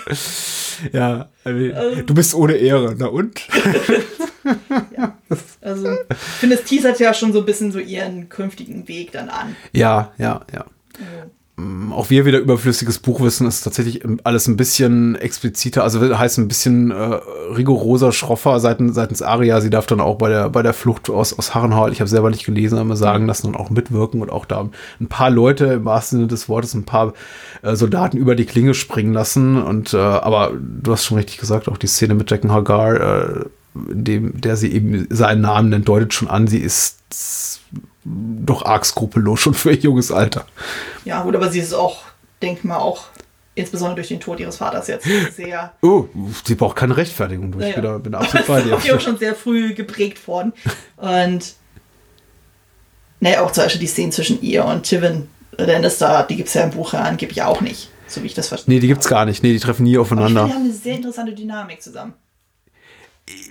Ja, 0.94 1.30
also, 1.44 2.02
du 2.02 2.14
bist 2.14 2.36
ohne 2.36 2.54
Ehre, 2.54 2.96
na 2.98 3.08
und? 3.08 3.42
ja. 4.98 5.18
Also, 5.62 5.92
ich 5.92 6.18
finde, 6.40 6.56
es 6.56 6.64
teasert 6.64 7.00
ja 7.00 7.14
schon 7.14 7.34
so 7.34 7.40
ein 7.40 7.46
bisschen 7.46 7.72
so 7.72 7.80
ihren 7.80 8.30
künftigen 8.30 8.88
Weg 8.88 9.12
dann 9.12 9.30
an. 9.30 9.56
Ja, 9.74 10.14
ja, 10.18 10.42
ja. 10.54 10.66
Mhm 11.00 11.32
auch 11.91 12.10
wir 12.10 12.26
wieder 12.26 12.39
überflüssiges 12.39 12.99
Buchwissen 12.99 13.47
ist 13.47 13.62
tatsächlich 13.62 14.03
alles 14.24 14.47
ein 14.47 14.57
bisschen 14.57 15.16
expliziter, 15.16 15.84
also 15.84 16.18
heißt 16.18 16.38
ein 16.38 16.47
bisschen 16.47 16.91
äh, 16.91 17.20
rigoroser, 17.55 18.12
schroffer 18.12 18.60
seitens, 18.60 18.95
seitens 18.95 19.22
Aria. 19.22 19.62
Sie 19.62 19.70
darf 19.70 19.86
dann 19.86 19.99
auch 19.99 20.16
bei 20.16 20.30
der, 20.30 20.49
bei 20.49 20.62
der 20.62 20.74
Flucht 20.74 21.10
aus, 21.10 21.38
aus 21.38 21.55
Harrenhal, 21.55 21.91
ich 21.91 21.99
habe 22.01 22.10
selber 22.10 22.30
nicht 22.30 22.45
gelesen, 22.45 22.78
aber 22.78 22.95
sagen 22.95 23.26
lassen 23.26 23.47
und 23.47 23.55
auch 23.55 23.70
mitwirken 23.70 24.22
und 24.22 24.32
auch 24.32 24.45
da 24.45 24.70
ein 24.99 25.07
paar 25.07 25.30
Leute 25.30 25.66
im 25.66 25.86
wahrsten 25.86 26.20
Sinne 26.20 26.28
des 26.28 26.49
Wortes, 26.49 26.74
ein 26.74 26.86
paar 26.86 27.14
äh, 27.62 27.76
Soldaten 27.76 28.18
über 28.18 28.36
die 28.36 28.45
Klinge 28.45 28.74
springen 28.74 29.14
lassen. 29.14 29.62
Und 29.62 29.93
äh, 29.93 29.97
aber 29.97 30.51
du 30.53 30.91
hast 30.91 31.05
schon 31.05 31.18
richtig 31.18 31.38
gesagt, 31.38 31.68
auch 31.68 31.78
die 31.78 31.88
Szene 31.88 32.14
mit 32.14 32.30
Jacken 32.32 32.51
Hagar, 32.51 32.95
äh, 32.95 33.45
dem, 33.74 34.39
der 34.41 34.55
sie 34.55 34.72
eben 34.72 35.07
seinen 35.10 35.41
Namen 35.41 35.70
nennt, 35.70 35.88
deutet 35.88 36.14
schon 36.14 36.28
an, 36.28 36.47
sie 36.47 36.60
ist 36.60 37.62
doch 38.06 38.64
arg 38.66 38.86
skrupellos 38.86 39.39
schon 39.41 39.54
für 39.54 39.72
ihr 39.72 39.78
junges 39.80 40.12
Alter. 40.12 40.45
Ja, 41.06 41.24
gut, 41.24 41.36
aber 41.36 41.50
sie 41.50 41.60
ist 41.60 41.74
auch, 41.74 42.04
denk 42.41 42.64
mal, 42.64 42.78
auch 42.78 43.06
insbesondere 43.56 43.95
durch 43.95 44.08
den 44.08 44.20
Tod 44.22 44.39
ihres 44.39 44.58
Vaters 44.58 44.88
jetzt 44.88 45.06
sehr. 45.36 45.74
Oh, 45.82 46.06
sie 46.45 46.56
braucht 46.56 46.78
keine 46.78 46.95
Rechtfertigung. 46.95 47.52
Ich 47.60 47.76
Naja. 47.76 47.97
bin, 47.97 48.04
bin 48.04 48.16
absolut 48.16 48.47
bei 48.47 48.62
dir. 48.62 48.78
Ja 48.84 48.95
auch 48.95 49.02
schon 49.02 49.18
sehr 49.18 49.36
früh 49.36 49.74
geprägt 49.74 50.26
worden. 50.28 50.54
Und 50.97 51.56
naja, 53.20 53.41
auch 53.43 53.52
zum 53.52 53.64
Beispiel 53.66 53.82
die 53.82 53.88
Szenen 53.88 54.12
zwischen 54.14 54.41
ihr 54.41 54.64
und 54.64 54.84
Tivin 54.84 55.28
Lannister, 55.58 56.26
die 56.30 56.38
gibt 56.38 56.47
es 56.47 56.54
ja 56.54 56.64
im 56.64 56.70
Buch 56.70 56.93
ja 56.93 57.02
angeblich 57.02 57.41
auch 57.41 57.60
nicht, 57.60 57.89
so 58.08 58.24
wie 58.24 58.28
ich 58.28 58.34
das 58.34 58.47
verstehe. 58.47 58.74
Nee, 58.76 58.80
die 58.80 58.88
gibt's 58.88 59.10
gar 59.10 59.26
nicht. 59.26 59.43
Nee, 59.43 59.52
die 59.52 59.60
treffen 59.60 59.84
nie 59.84 59.97
Aber 59.97 60.04
ich 60.04 60.08
finde, 60.08 60.24
aufeinander. 60.24 60.47
die 60.47 60.54
haben 60.58 60.64
eine 60.64 60.74
sehr 60.74 60.95
interessante 60.95 61.34
Dynamik 61.34 61.82
zusammen. 61.82 62.14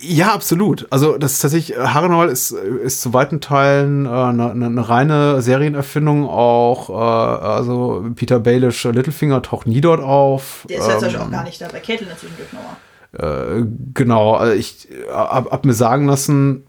Ja, 0.00 0.32
absolut. 0.32 0.86
Also 0.90 1.18
das 1.18 1.32
ist 1.32 1.40
tatsächlich, 1.40 1.76
äh, 1.76 1.80
Harrenhal 1.80 2.28
ist, 2.28 2.52
ist 2.52 3.00
zu 3.00 3.12
weiten 3.12 3.40
Teilen 3.40 4.06
äh, 4.06 4.08
eine, 4.08 4.50
eine, 4.50 4.66
eine 4.66 4.88
reine 4.88 5.42
Serienerfindung. 5.42 6.28
Auch, 6.28 6.88
äh, 6.90 6.92
also 6.92 8.04
Peter 8.14 8.38
Baelish, 8.40 8.84
äh, 8.84 8.90
Littlefinger 8.90 9.42
taucht 9.42 9.66
nie 9.66 9.80
dort 9.80 10.00
auf. 10.00 10.66
Der 10.68 10.78
ist 10.78 10.88
ja 10.88 11.08
Ähm, 11.08 11.16
auch 11.22 11.30
gar 11.30 11.44
nicht 11.44 11.60
da 11.60 11.68
bei 11.68 11.80
Caitlin 11.80 12.08
zwischendurch 12.16 12.52
nochmal. 12.52 12.76
Äh, 13.12 13.64
genau, 13.94 14.34
also 14.34 14.54
ich 14.54 14.88
habe 15.10 15.50
hab 15.50 15.64
mir 15.64 15.72
sagen 15.74 16.06
lassen, 16.06 16.64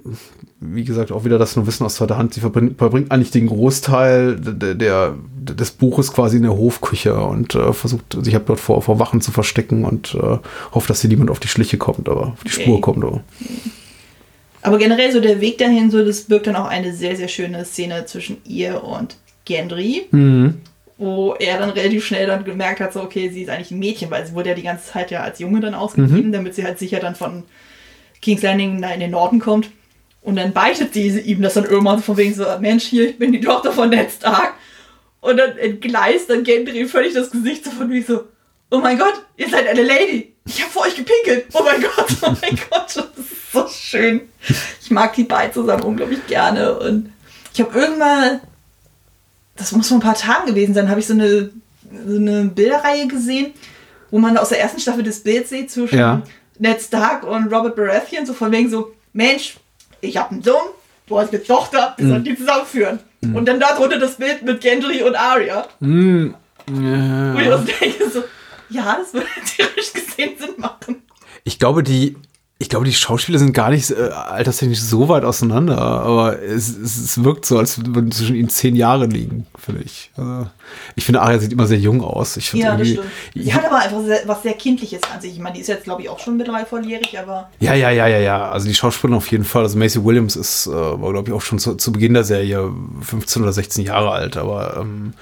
wie 0.61 0.83
gesagt, 0.83 1.11
auch 1.11 1.23
wieder 1.25 1.37
das 1.37 1.55
nur 1.55 1.67
Wissen 1.67 1.85
aus 1.85 1.95
zweiter 1.95 2.17
Hand, 2.17 2.33
sie 2.33 2.41
verbringt, 2.41 2.77
verbringt 2.77 3.11
eigentlich 3.11 3.31
den 3.31 3.47
Großteil 3.47 4.35
der, 4.37 4.75
der, 4.75 5.15
des 5.41 5.71
Buches 5.71 6.11
quasi 6.13 6.37
in 6.37 6.43
der 6.43 6.57
Hofküche 6.57 7.15
und 7.15 7.55
äh, 7.55 7.73
versucht 7.73 8.17
sich 8.23 8.35
hab 8.35 8.45
dort 8.45 8.59
vor, 8.59 8.81
vor 8.81 8.99
Wachen 8.99 9.21
zu 9.21 9.31
verstecken 9.31 9.85
und 9.85 10.15
äh, 10.15 10.37
hofft, 10.73 10.89
dass 10.89 11.01
hier 11.01 11.09
niemand 11.09 11.29
auf 11.29 11.39
die 11.39 11.47
Schliche 11.47 11.77
kommt, 11.77 12.09
aber 12.09 12.27
auf 12.33 12.43
die 12.43 12.51
Okay. 12.51 12.63
Spur 12.63 12.81
kommt. 12.81 13.03
Aber. 13.03 13.21
Aber 14.61 14.77
generell 14.77 15.11
so 15.11 15.21
der 15.21 15.39
Weg 15.39 15.57
dahin, 15.57 15.89
so 15.89 16.03
das 16.03 16.21
birgt 16.23 16.47
dann 16.47 16.57
auch 16.57 16.67
eine 16.67 16.93
sehr, 16.93 17.15
sehr 17.15 17.29
schöne 17.29 17.63
Szene 17.63 18.05
zwischen 18.05 18.37
ihr 18.45 18.83
und 18.83 19.15
Gendry, 19.45 20.07
Mhm. 20.11 20.55
Wo 20.99 21.33
er 21.39 21.57
dann 21.57 21.69
relativ 21.71 22.05
schnell 22.05 22.27
dann 22.27 22.43
gemerkt 22.43 22.79
hat, 22.81 22.93
so 22.93 23.01
okay, 23.01 23.29
sie 23.29 23.41
ist 23.43 23.49
eigentlich 23.49 23.71
ein 23.71 23.79
Mädchen, 23.79 24.11
weil 24.11 24.27
sie 24.27 24.33
wurde 24.33 24.49
ja 24.49 24.55
die 24.55 24.63
ganze 24.63 24.91
Zeit 24.91 25.09
ja 25.11 25.21
als 25.21 25.39
Junge 25.39 25.61
dann 25.61 25.73
ausgegeben, 25.73 26.27
Mhm. 26.27 26.31
damit 26.33 26.53
sie 26.55 26.63
halt 26.65 26.77
sicher 26.77 26.99
dann 26.99 27.15
von 27.15 27.43
King's 28.21 28.41
Landing 28.43 28.81
da 28.81 28.91
in 28.91 28.99
den 28.99 29.11
Norden 29.11 29.39
kommt. 29.39 29.71
Und 30.21 30.35
dann 30.35 30.51
beichtet 30.51 30.93
sie 30.93 31.07
ihm 31.21 31.41
das 31.41 31.53
dann 31.53 31.63
irgendwann 31.63 32.03
von 32.03 32.17
wegen 32.17 32.33
so, 32.33 32.45
Mensch, 32.59 32.83
hier, 32.83 33.09
ich 33.09 33.17
bin 33.17 33.31
die 33.31 33.39
Tochter 33.39 33.71
von 33.71 33.89
Ned 33.89 34.11
Stark. 34.11 34.53
Und 35.21 35.37
dann 35.37 35.57
entgleist 35.57 36.29
dann 36.29 36.43
Gendry 36.43 36.85
völlig 36.85 37.13
das 37.13 37.31
Gesicht 37.31 37.63
so 37.63 37.71
von 37.71 37.89
wie 37.89 38.01
so, 38.01 38.25
oh 38.69 38.79
mein 38.79 38.99
Gott, 38.99 39.13
ihr 39.37 39.49
seid 39.49 39.67
eine 39.67 39.83
Lady. 39.83 40.33
Ich 40.45 40.61
habe 40.61 40.71
vor 40.71 40.81
euch 40.83 40.95
gepinkelt. 40.95 41.45
Oh 41.53 41.63
mein 41.63 41.81
Gott, 41.81 42.07
oh 42.21 42.33
mein 42.41 42.59
Gott, 42.69 42.87
das 42.87 42.97
ist 43.17 43.51
so 43.53 43.65
schön. 43.69 44.21
Ich 44.81 44.91
mag 44.91 45.13
die 45.15 45.23
beiden 45.23 45.53
zusammen 45.53 45.83
unglaublich 45.83 46.25
gerne. 46.27 46.77
Und 46.77 47.11
ich 47.53 47.61
habe 47.61 47.79
irgendwann, 47.79 48.41
das 49.59 49.71
muss 49.73 49.87
vor 49.89 49.97
ein 49.97 50.01
paar 50.01 50.15
Tagen 50.15 50.47
gewesen 50.47 50.73
sein, 50.73 50.89
habe 50.89 50.99
ich 50.99 51.05
so 51.07 51.13
eine, 51.13 51.51
so 52.07 52.15
eine 52.15 52.45
Bilderreihe 52.45 53.07
gesehen, 53.07 53.53
wo 54.09 54.17
man 54.17 54.37
aus 54.37 54.49
der 54.49 54.59
ersten 54.61 54.79
Staffel 54.79 55.03
das 55.03 55.19
Bild 55.19 55.47
sieht 55.47 55.69
zwischen 55.69 55.97
Ja. 55.99 56.21
Ned 56.57 56.81
Stark 56.81 57.23
und 57.23 57.53
Robert 57.53 57.75
Baratheon, 57.75 58.25
so 58.25 58.33
von 58.33 58.51
wegen 58.51 58.69
so, 58.69 58.93
Mensch, 59.13 59.57
ich 60.01 60.17
habe 60.17 60.31
einen 60.31 60.43
Sohn, 60.43 60.55
du 61.07 61.19
hast 61.19 61.29
eine 61.33 61.43
Tochter, 61.43 61.93
wir 61.97 62.05
Mhm. 62.05 62.09
sollten 62.09 62.23
die 62.25 62.35
zusammenführen. 62.37 62.99
Und 63.21 63.45
dann 63.47 63.59
darunter 63.59 63.99
das 63.99 64.15
Bild 64.15 64.43
mit 64.43 64.61
Gendry 64.61 65.03
und 65.03 65.13
Arya. 65.15 65.67
Mhm. 65.81 66.33
Wo 66.67 67.39
ich 67.39 67.45
Ja. 67.47 67.57
denke 67.57 68.09
so, 68.09 68.23
ja, 68.69 68.97
das 68.99 69.13
würde 69.13 69.25
theoretisch 69.57 69.91
gesehen 69.93 70.37
Sinn 70.39 70.53
machen. 70.57 71.03
Ich 71.43 71.59
glaube, 71.59 71.83
die, 71.83 72.15
ich 72.61 72.67
glaube, 72.67 72.85
die 72.85 72.93
Schauspieler 72.93 73.39
sind 73.39 73.53
gar 73.53 73.69
nicht 73.69 73.89
äh, 73.89 74.09
alterstechnisch 74.09 74.81
so 74.81 75.07
weit 75.07 75.23
auseinander, 75.23 75.77
aber 75.77 76.43
es, 76.43 76.67
es, 76.67 76.97
es 76.97 77.23
wirkt 77.23 77.45
so, 77.45 77.57
als 77.57 77.85
würden 77.85 78.11
zwischen 78.11 78.35
ihnen 78.35 78.49
zehn 78.49 78.75
Jahre 78.75 79.05
liegen, 79.05 79.47
finde 79.57 79.83
ich. 79.83 80.11
Also, 80.17 80.47
ich 80.97 81.05
finde, 81.05 81.21
Arya 81.21 81.39
sieht 81.39 81.53
immer 81.53 81.67
sehr 81.67 81.77
jung 81.77 82.03
aus. 82.03 82.35
Ich 82.35 82.51
Ja, 82.51 82.75
das 82.75 82.89
stimmt. 82.89 83.07
Sie 83.33 83.53
hat 83.53 83.65
aber 83.65 83.77
einfach 83.77 84.01
sehr, 84.03 84.23
was 84.25 84.43
sehr 84.43 84.55
Kindliches 84.55 84.99
an 85.03 85.21
sich. 85.21 85.31
Ich 85.31 85.39
meine, 85.39 85.55
die 85.55 85.61
ist 85.61 85.67
jetzt, 85.67 85.85
glaube 85.85 86.01
ich, 86.01 86.09
auch 86.09 86.19
schon 86.19 86.35
mittlerweile 86.35 86.65
volljährig, 86.65 87.17
aber 87.17 87.49
Ja, 87.61 87.73
ja, 87.75 87.91
ja, 87.91 88.07
ja, 88.07 88.19
ja. 88.19 88.51
Also 88.51 88.67
die 88.67 88.75
Schauspielerin 88.75 89.15
auf 89.15 89.31
jeden 89.31 89.45
Fall. 89.45 89.63
Also 89.63 89.77
Macy 89.77 90.03
Williams 90.03 90.35
ist, 90.35 90.67
äh, 90.67 90.71
war, 90.71 91.13
glaube 91.13 91.29
ich, 91.29 91.33
auch 91.33 91.41
schon 91.41 91.59
zu, 91.59 91.75
zu 91.75 91.93
Beginn 91.93 92.13
der 92.13 92.25
Serie 92.25 92.69
15 93.01 93.41
oder 93.41 93.53
16 93.53 93.85
Jahre 93.85 94.11
alt, 94.11 94.35
aber 94.35 94.75
ähm, 94.81 95.13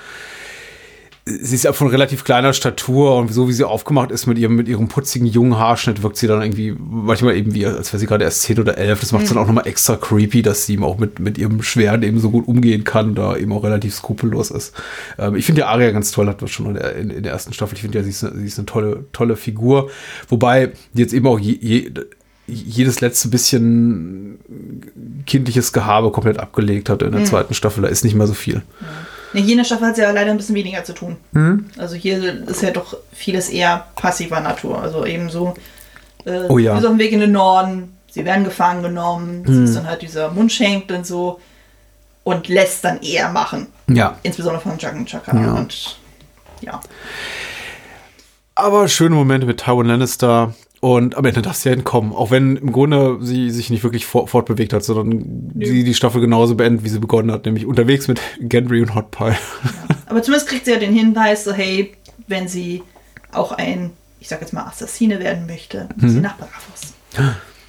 sie 1.41 1.55
ist 1.55 1.63
ja 1.63 1.73
von 1.73 1.87
relativ 1.87 2.23
kleiner 2.23 2.53
Statur 2.53 3.15
und 3.17 3.33
so 3.33 3.47
wie 3.49 3.53
sie 3.53 3.63
aufgemacht 3.65 4.11
ist 4.11 4.27
mit 4.27 4.37
ihrem, 4.37 4.55
mit 4.55 4.67
ihrem 4.67 4.87
putzigen 4.87 5.25
jungen 5.27 5.57
Haarschnitt, 5.57 6.01
wirkt 6.03 6.17
sie 6.17 6.27
dann 6.27 6.41
irgendwie 6.41 6.75
manchmal 6.79 7.35
eben 7.35 7.53
wie, 7.53 7.65
als 7.65 7.91
wäre 7.91 7.99
sie 7.99 8.05
gerade 8.05 8.23
erst 8.23 8.43
10 8.43 8.59
oder 8.59 8.77
11. 8.77 8.99
Das 9.01 9.11
macht 9.11 9.23
es 9.23 9.29
dann 9.29 9.37
Mhm. 9.37 9.43
auch 9.43 9.47
nochmal 9.47 9.67
extra 9.67 9.95
creepy, 9.97 10.41
dass 10.41 10.65
sie 10.65 10.73
eben 10.73 10.83
auch 10.83 10.97
mit, 10.97 11.19
mit 11.19 11.37
ihrem 11.37 11.61
Schwert 11.61 12.03
eben 12.03 12.19
so 12.19 12.29
gut 12.31 12.47
umgehen 12.47 12.83
kann, 12.83 13.13
da 13.15 13.35
eben 13.35 13.51
auch 13.51 13.63
relativ 13.63 13.93
skrupellos 13.95 14.51
ist. 14.51 14.73
Ähm, 15.19 15.35
ich 15.35 15.45
finde 15.45 15.61
ja 15.61 15.67
Aria 15.67 15.91
ganz 15.91 16.11
toll, 16.11 16.27
hat 16.27 16.41
das 16.41 16.49
schon 16.51 16.67
in 16.67 16.73
der, 16.75 16.95
in, 16.95 17.09
in 17.09 17.23
der 17.23 17.33
ersten 17.33 17.51
Staffel. 17.53 17.75
Ich 17.75 17.81
finde 17.81 17.97
ja, 17.97 18.03
sie 18.03 18.11
ist, 18.11 18.23
eine, 18.23 18.37
sie 18.39 18.45
ist 18.47 18.57
eine 18.57 18.65
tolle, 18.65 19.05
tolle 19.11 19.35
Figur. 19.35 19.89
Wobei 20.29 20.71
jetzt 20.93 21.13
eben 21.13 21.27
auch 21.27 21.39
je, 21.39 21.57
je, 21.59 21.91
jedes 22.47 23.01
letzte 23.01 23.27
bisschen 23.27 24.37
kindliches 25.25 25.73
Gehabe 25.73 26.11
komplett 26.11 26.39
abgelegt 26.39 26.89
hat 26.89 27.01
in 27.01 27.11
der 27.11 27.21
Mhm. 27.21 27.25
zweiten 27.25 27.53
Staffel. 27.53 27.81
Da 27.83 27.89
ist 27.89 28.03
nicht 28.05 28.15
mehr 28.15 28.27
so 28.27 28.33
viel. 28.33 28.61
Ne, 29.33 29.41
hier 29.41 29.51
in 29.53 29.57
der 29.57 29.65
Staffel 29.65 29.87
hat 29.87 29.95
sie 29.95 30.01
ja 30.01 30.11
leider 30.11 30.31
ein 30.31 30.37
bisschen 30.37 30.55
weniger 30.55 30.83
zu 30.83 30.93
tun. 30.93 31.17
Mhm. 31.31 31.69
Also 31.77 31.95
hier 31.95 32.45
ist 32.47 32.61
ja 32.61 32.71
doch 32.71 32.97
vieles 33.13 33.49
eher 33.49 33.87
passiver 33.95 34.39
Natur. 34.39 34.81
Also 34.81 35.05
eben 35.05 35.29
so, 35.29 35.53
äh, 36.25 36.45
Oh 36.49 36.57
ja. 36.57 36.75
auf 36.75 36.81
dem 36.81 36.99
Weg 36.99 37.11
in 37.11 37.19
den 37.19 37.31
Norden, 37.31 37.95
sie 38.11 38.25
werden 38.25 38.43
gefangen 38.43 38.83
genommen, 38.83 39.43
sie 39.45 39.51
Mhm. 39.53 39.63
ist 39.65 39.75
dann 39.75 39.87
halt 39.87 40.01
dieser 40.01 40.31
Mundschenk 40.31 40.89
und 40.91 41.05
so 41.05 41.39
und 42.23 42.47
lässt 42.47 42.83
dann 42.83 43.01
eher 43.01 43.29
machen. 43.29 43.67
Ja. 43.87 44.17
Insbesondere 44.23 44.61
von 44.61 44.77
Jack 44.77 44.95
und 44.95 45.07
Chaka. 45.07 45.35
Ja. 45.39 45.53
Und 45.53 45.97
ja. 46.61 46.79
Aber 48.55 48.87
schöne 48.87 49.15
Momente 49.15 49.45
mit 49.45 49.59
Tywin 49.59 49.85
Lannister. 49.87 50.53
Und 50.79 51.15
am 51.17 51.25
Ende 51.25 51.41
darf 51.41 51.55
sie 51.55 51.69
ja 51.69 51.75
entkommen. 51.75 52.13
Auch 52.13 52.29
wenn 52.29 52.55
im 52.57 52.71
Grunde 52.71 53.17
sie 53.21 53.49
sich 53.49 53.69
nicht 53.71 53.83
wirklich 53.83 54.05
fort, 54.05 54.29
fortbewegt 54.29 54.73
hat, 54.73 54.83
sondern 54.83 55.51
sie 55.59 55.83
die 55.83 55.93
Staffel 55.95 56.21
genauso 56.21 56.55
beendet, 56.55 56.83
wie 56.85 56.89
sie 56.89 56.99
begonnen 56.99 57.31
hat, 57.31 57.45
nämlich 57.45 57.65
unterwegs 57.65 58.07
mit 58.07 58.21
Gendry 58.39 58.81
und 58.81 58.93
Hot 58.93 59.09
Pie. 59.11 59.33
Aber 60.05 60.21
zumindest 60.21 60.47
kriegt 60.49 60.65
sie 60.65 60.71
ja 60.71 60.79
den 60.79 60.93
Hinweis, 60.93 61.43
so 61.45 61.51
hey, 61.51 61.93
wenn 62.27 62.47
sie 62.47 62.83
auch 63.31 63.51
ein, 63.53 63.91
ich 64.19 64.27
sag 64.27 64.41
jetzt 64.41 64.53
mal, 64.53 64.65
Assassine 64.65 65.19
werden 65.19 65.47
möchte, 65.47 65.89
muss 65.95 66.11
sie 66.11 66.17
Mhm. 66.17 66.23
nach 66.23 66.37
Bravos. 66.37 66.93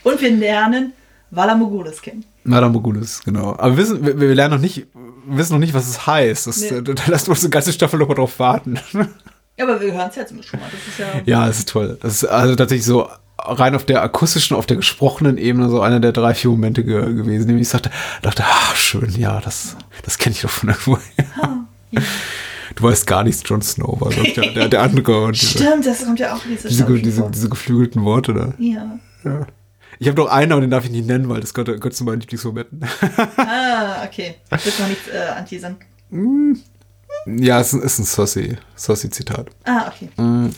Und 0.02 0.20
wir 0.20 0.30
lernen 0.30 0.92
Vala 1.30 1.54
Mogulis 1.54 2.00
kennen. 2.02 2.24
Madame 2.44 2.72
Mogulis, 2.72 3.20
genau. 3.24 3.50
Aber 3.58 3.70
wir, 3.72 3.76
wissen, 3.78 4.04
wir, 4.06 4.18
wir 4.18 4.34
lernen 4.34 4.54
noch 4.54 4.60
nicht, 4.62 4.86
wissen 5.26 5.52
noch 5.52 5.60
nicht, 5.60 5.74
was 5.74 5.86
es 5.88 6.06
heißt. 6.06 6.46
Das, 6.46 6.60
Nee. 6.60 6.80
Da, 6.82 6.92
da 6.94 7.02
lassen 7.06 7.26
wir 7.26 7.30
uns 7.32 7.42
eine 7.44 7.50
ganze 7.50 7.72
Staffel 7.72 7.98
noch 7.98 8.08
mal 8.08 8.14
drauf 8.14 8.38
warten. 8.38 8.78
Ja, 9.58 9.64
aber 9.64 9.80
wir 9.80 9.92
hören 9.92 10.08
es 10.08 10.16
ja 10.16 10.24
zumindest 10.24 10.50
schon 10.50 10.60
mal. 10.60 10.68
Das 10.70 10.86
ist 10.86 10.98
ja. 10.98 11.06
Ja, 11.26 11.48
es 11.48 11.58
ist 11.58 11.68
toll. 11.68 11.98
Das 12.00 12.14
ist 12.14 12.24
also 12.24 12.54
tatsächlich 12.54 12.86
so 12.86 13.08
rein 13.38 13.74
auf 13.74 13.84
der 13.84 14.02
akustischen, 14.02 14.56
auf 14.56 14.66
der 14.66 14.76
gesprochenen 14.76 15.38
Ebene 15.38 15.68
so 15.68 15.80
einer 15.80 16.00
der 16.00 16.12
drei, 16.12 16.34
vier 16.34 16.50
Momente 16.50 16.84
ge 16.84 17.14
gewesen, 17.14 17.46
nämlich 17.46 17.62
ich 17.62 17.68
sagte, 17.68 17.90
dachte, 18.22 18.44
ach, 18.46 18.76
schön, 18.76 19.10
ja, 19.16 19.40
das, 19.40 19.76
das 20.04 20.18
kenne 20.18 20.34
ich 20.34 20.42
doch 20.42 20.50
von 20.50 20.68
irgendwo. 20.70 20.98
Du 22.74 22.84
weißt 22.84 23.06
gar 23.06 23.24
nichts, 23.24 23.42
Jon 23.46 23.62
Snow 23.62 24.00
war 24.00 24.10
der, 24.10 24.52
der, 24.52 24.68
der 24.68 24.82
andere. 24.82 25.24
Und 25.24 25.40
diese, 25.40 25.58
Stimmt, 25.58 25.86
das 25.86 26.04
kommt 26.04 26.20
ja 26.20 26.34
auch 26.34 26.44
in 26.44 26.52
diese 26.52 26.68
diese, 26.68 26.84
diese, 27.00 27.30
diese 27.30 27.48
geflügelten 27.48 28.04
Worte 28.04 28.34
da. 28.34 28.52
Ja. 28.58 28.98
Ja. 29.24 29.46
Ich 29.98 30.06
habe 30.06 30.20
noch 30.20 30.28
einen, 30.28 30.52
aber 30.52 30.60
den 30.60 30.70
darf 30.70 30.84
ich 30.84 30.90
nicht 30.90 31.06
nennen, 31.06 31.28
weil 31.28 31.40
das 31.40 31.54
gehört, 31.54 31.80
gehört 31.80 31.94
zu 31.94 32.04
meinen 32.04 32.20
Lieblingsmomenten. 32.20 32.84
Ah, 33.36 34.04
okay. 34.04 34.36
Ich 34.56 34.66
will 34.66 34.72
noch 34.78 34.88
nicht 34.88 35.08
äh, 35.12 35.38
anteasern. 35.38 35.76
Ja, 37.26 37.60
es 37.60 37.72
ist, 37.72 37.98
ein- 37.98 38.04
Saucy, 38.04 38.56
Saucy 38.74 39.10
Zitat. 39.10 39.48
Ah, 39.64 39.88
okay. 39.88 40.08
Mm. 40.22 40.50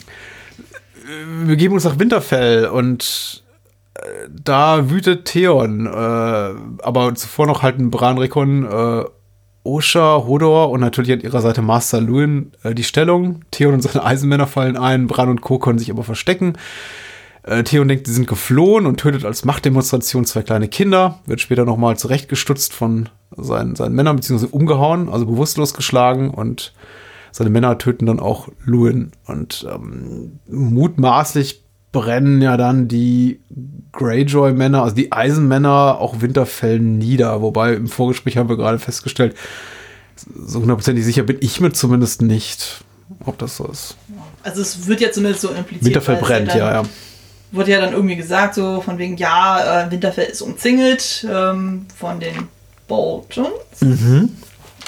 Wir 1.45 1.55
geben 1.55 1.73
uns 1.73 1.83
nach 1.83 1.99
Winterfell 1.99 2.67
und 2.67 3.43
äh, 3.95 4.01
da 4.29 4.89
wütet 4.89 5.25
Theon, 5.25 5.85
äh, 5.85 5.89
aber 5.89 7.15
zuvor 7.15 7.47
noch 7.47 7.63
halten 7.63 7.91
Bran 7.91 8.17
Rickon, 8.17 8.65
äh, 8.65 9.03
Osha, 9.63 10.23
Hodor 10.25 10.69
und 10.71 10.79
natürlich 10.79 11.11
an 11.11 11.19
ihrer 11.19 11.41
Seite 11.41 11.61
Master 11.61 12.01
Luin 12.01 12.51
äh, 12.63 12.73
die 12.73 12.83
Stellung. 12.83 13.41
Theon 13.51 13.73
und 13.75 13.81
seine 13.81 14.03
Eisenmänner 14.05 14.47
fallen 14.47 14.77
ein, 14.77 15.07
Bran 15.07 15.29
und 15.29 15.41
Co. 15.41 15.59
können 15.59 15.79
sich 15.79 15.91
aber 15.91 16.03
verstecken. 16.03 16.53
Äh, 17.43 17.63
Theon 17.63 17.87
denkt, 17.87 18.07
sie 18.07 18.13
sind 18.13 18.27
geflohen 18.27 18.85
und 18.85 18.99
tötet 18.99 19.25
als 19.25 19.43
Machtdemonstration 19.45 20.25
zwei 20.25 20.43
kleine 20.43 20.67
Kinder, 20.67 21.19
wird 21.25 21.41
später 21.41 21.65
nochmal 21.65 21.97
zurechtgestutzt 21.97 22.73
von 22.73 23.09
seinen, 23.37 23.75
seinen 23.75 23.95
Männern, 23.95 24.17
beziehungsweise 24.17 24.53
umgehauen, 24.53 25.09
also 25.09 25.25
bewusstlos 25.25 25.73
geschlagen 25.73 26.29
und 26.29 26.73
seine 27.31 27.49
Männer 27.49 27.77
töten 27.77 28.05
dann 28.05 28.19
auch 28.19 28.49
Luin 28.65 29.11
und 29.25 29.65
ähm, 29.73 30.39
mutmaßlich 30.49 31.63
brennen 31.91 32.41
ja 32.41 32.57
dann 32.57 32.87
die 32.87 33.41
Greyjoy-Männer, 33.93 34.83
also 34.83 34.95
die 34.95 35.11
Eisenmänner, 35.11 35.97
auch 35.99 36.21
Winterfell 36.21 36.79
nieder. 36.79 37.41
Wobei 37.41 37.73
im 37.73 37.87
Vorgespräch 37.87 38.37
haben 38.37 38.49
wir 38.49 38.57
gerade 38.57 38.79
festgestellt, 38.79 39.35
so 40.15 40.59
hundertprozentig 40.59 41.03
sicher 41.03 41.23
bin 41.23 41.37
ich 41.41 41.59
mir 41.59 41.71
zumindest 41.73 42.21
nicht, 42.21 42.83
ob 43.25 43.37
das 43.37 43.57
so 43.57 43.67
ist. 43.67 43.97
Also 44.43 44.61
es 44.61 44.87
wird 44.87 45.01
ja 45.01 45.11
zumindest 45.11 45.41
so 45.41 45.49
impliziert. 45.49 45.85
Winterfell 45.85 46.15
brennt, 46.17 46.49
dann, 46.49 46.57
ja, 46.57 46.73
ja. 46.73 46.83
Wurde 47.51 47.71
ja 47.71 47.81
dann 47.81 47.93
irgendwie 47.93 48.15
gesagt, 48.15 48.55
so 48.55 48.79
von 48.79 48.97
wegen, 48.97 49.17
ja, 49.17 49.83
äh, 49.83 49.91
Winterfell 49.91 50.27
ist 50.27 50.41
umzingelt 50.41 51.27
ähm, 51.29 51.85
von 51.97 52.19
den 52.19 52.47
Boltons 52.91 53.49
Mhm. 53.81 54.35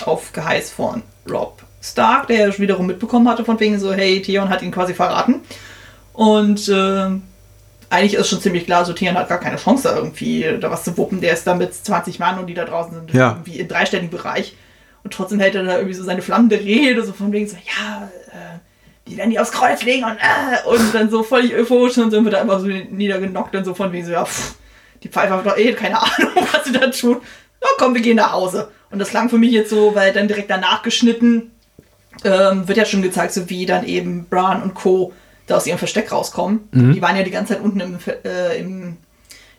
auf 0.06 0.34
Geheiß 0.34 0.72
von 0.72 1.04
Rob 1.30 1.64
Stark, 1.82 2.28
der 2.28 2.48
ja 2.50 2.60
wiederum 2.60 2.86
mitbekommen 2.88 3.28
hatte, 3.30 3.46
von 3.46 3.58
wegen 3.62 3.80
so, 3.80 3.94
hey, 3.94 4.22
Theon 4.22 4.50
hat 4.50 4.62
ihn 4.62 4.72
quasi 4.72 4.94
verraten. 4.94 5.36
Und 6.14 6.68
äh, 6.70 7.08
eigentlich 7.90 8.14
ist 8.16 8.30
schon 8.30 8.42
ziemlich 8.42 8.66
klar, 8.66 8.84
so 8.86 8.92
Theon 8.94 9.16
hat 9.18 9.30
gar 9.30 9.40
keine 9.40 9.56
Chance, 9.58 9.84
da 9.84 9.96
irgendwie 9.96 10.46
da 10.60 10.70
was 10.70 10.84
zu 10.84 10.98
wuppen. 10.98 11.22
Der 11.22 11.34
ist 11.34 11.46
da 11.48 11.56
mit 11.56 11.74
20 11.74 12.20
Mann 12.20 12.40
und 12.40 12.48
die 12.48 12.54
da 12.54 12.66
draußen 12.66 12.94
sind 12.94 13.14
Ja. 13.14 13.32
irgendwie 13.32 13.60
im 13.60 13.68
dreistelligen 13.70 14.10
Bereich. 14.10 14.56
Und 15.06 15.14
trotzdem 15.14 15.40
hält 15.40 15.56
er 15.56 15.64
da 15.64 15.76
irgendwie 15.78 15.94
so 15.96 16.04
seine 16.04 16.22
flammende 16.22 16.60
Rede, 16.60 17.04
so 17.06 17.14
von 17.14 17.32
wegen 17.32 17.48
so, 17.48 17.56
ja, 17.56 18.10
äh, 18.32 18.60
die 19.10 19.16
werden 19.18 19.32
die 19.32 19.40
aufs 19.40 19.52
Kreuz 19.52 19.84
legen 19.84 20.04
und, 20.06 20.18
äh, 20.18 20.68
und 20.70 20.94
dann 20.94 21.10
so 21.10 21.24
völlig 21.24 21.54
euphorisch 21.54 21.98
und 21.98 22.12
dann 22.14 22.24
wird 22.26 22.36
er 22.36 22.42
einfach 22.42 22.60
so 22.62 22.68
niedergenockt 22.68 23.56
und 23.56 23.66
so 23.66 23.74
von 23.74 23.92
wegen 23.92 24.06
so, 24.06 24.12
ja, 24.14 24.24
pff, 24.26 24.56
die 25.04 25.10
Pfeife 25.10 25.34
hat 25.34 25.46
doch 25.46 25.58
eh 25.58 25.74
keine 25.74 26.02
Ahnung, 26.02 26.32
was 26.54 26.64
sie 26.64 26.72
da 26.72 26.88
tun. 26.88 27.18
Ja, 27.64 27.70
komm, 27.78 27.96
wir 27.96 28.02
gehen 28.02 28.18
nach 28.18 28.34
Hause. 28.34 28.68
Und 28.92 29.00
das 29.00 29.10
klang 29.10 29.30
für 29.30 29.40
mich 29.40 29.52
jetzt 29.52 29.72
so, 29.72 29.96
weil 29.96 30.14
dann 30.14 30.28
direkt 30.28 30.52
danach 30.52 30.84
geschnitten 30.84 31.52
ähm, 32.24 32.68
wird 32.68 32.78
ja 32.78 32.86
schon 32.86 33.02
gezeigt, 33.02 33.34
so 33.34 33.50
wie 33.50 33.66
dann 33.66 33.86
eben 33.86 34.26
Bran 34.26 34.62
und 34.62 34.76
Co. 34.76 35.14
da 35.48 35.58
aus 35.58 35.66
ihrem 35.66 35.80
Versteck 35.80 36.12
rauskommen. 36.12 36.68
Mhm. 36.72 36.94
Die 36.94 37.02
waren 37.02 37.16
ja 37.16 37.24
die 37.24 37.32
ganze 37.32 37.54
Zeit 37.54 37.64
unten 37.64 37.80
im, 37.80 37.98
äh, 38.24 38.60
im, 38.60 38.98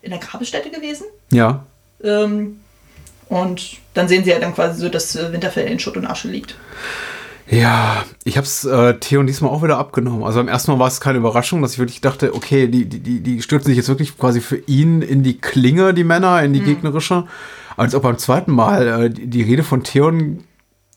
in 0.03 0.11
der 0.11 0.21
Grabesstätte 0.21 0.71
gewesen. 0.71 1.07
Ja. 1.33 1.65
Ähm, 2.03 2.61
und 3.29 3.79
dann 3.95 4.07
sehen 4.07 4.23
sie 4.23 4.31
ja 4.31 4.39
dann 4.39 4.55
quasi 4.55 4.81
so, 4.81 4.89
dass 4.89 5.17
äh, 5.17 5.33
Winterfell 5.33 5.67
in 5.67 5.81
Schutt 5.81 5.97
und 5.97 6.07
Asche 6.07 6.29
liegt. 6.29 6.55
Ja, 7.51 8.05
ich 8.25 8.39
hab's 8.39 8.65
äh, 8.65 8.95
Theon 8.95 9.27
diesmal 9.27 9.51
auch 9.51 9.63
wieder 9.63 9.79
abgenommen. 9.79 10.25
Also 10.25 10.39
beim 10.39 10.49
ersten 10.49 10.73
Mal 10.73 10.79
war 10.79 10.89
es 10.89 11.01
keine 11.01 11.19
Überraschung, 11.19 11.61
dass 11.61 11.73
ich 11.73 11.79
wirklich 11.79 12.01
dachte, 12.01 12.35
okay, 12.35 12.69
die, 12.69 12.87
die, 12.87 13.01
die, 13.01 13.21
die 13.21 13.43
stürzen 13.43 13.69
sich 13.69 13.77
jetzt 13.77 13.89
wirklich 13.89 14.17
quasi 14.17 14.41
für 14.41 14.57
ihn 14.57 15.03
in 15.03 15.23
die 15.23 15.39
Klinge, 15.39 15.93
die 15.93 16.05
Männer, 16.05 16.43
in 16.43 16.53
die 16.53 16.61
gegnerische. 16.61 17.25
Als 17.77 17.95
auch 17.95 18.03
beim 18.03 18.19
zweiten 18.19 18.53
Mal, 18.53 18.87
äh, 19.07 19.11
die, 19.11 19.27
die 19.27 19.43
Rede 19.43 19.63
von 19.63 19.83
Theon 19.83 20.45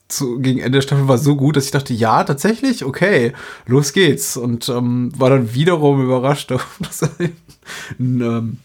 zu, 0.08 0.38
gegen 0.38 0.58
Ende 0.60 0.78
der 0.78 0.82
Staffel 0.82 1.06
war 1.06 1.18
so 1.18 1.36
gut, 1.36 1.56
dass 1.56 1.66
ich 1.66 1.70
dachte, 1.70 1.92
ja, 1.92 2.24
tatsächlich, 2.24 2.84
okay, 2.84 3.32
los 3.66 3.92
geht's. 3.92 4.36
Und 4.36 4.68
ähm, 4.70 5.12
war 5.16 5.28
dann 5.30 5.52
wiederum 5.54 6.02
überrascht, 6.02 6.50
dass 6.80 7.02
er 7.02 7.10
den, 7.98 8.20
ähm, 8.20 8.56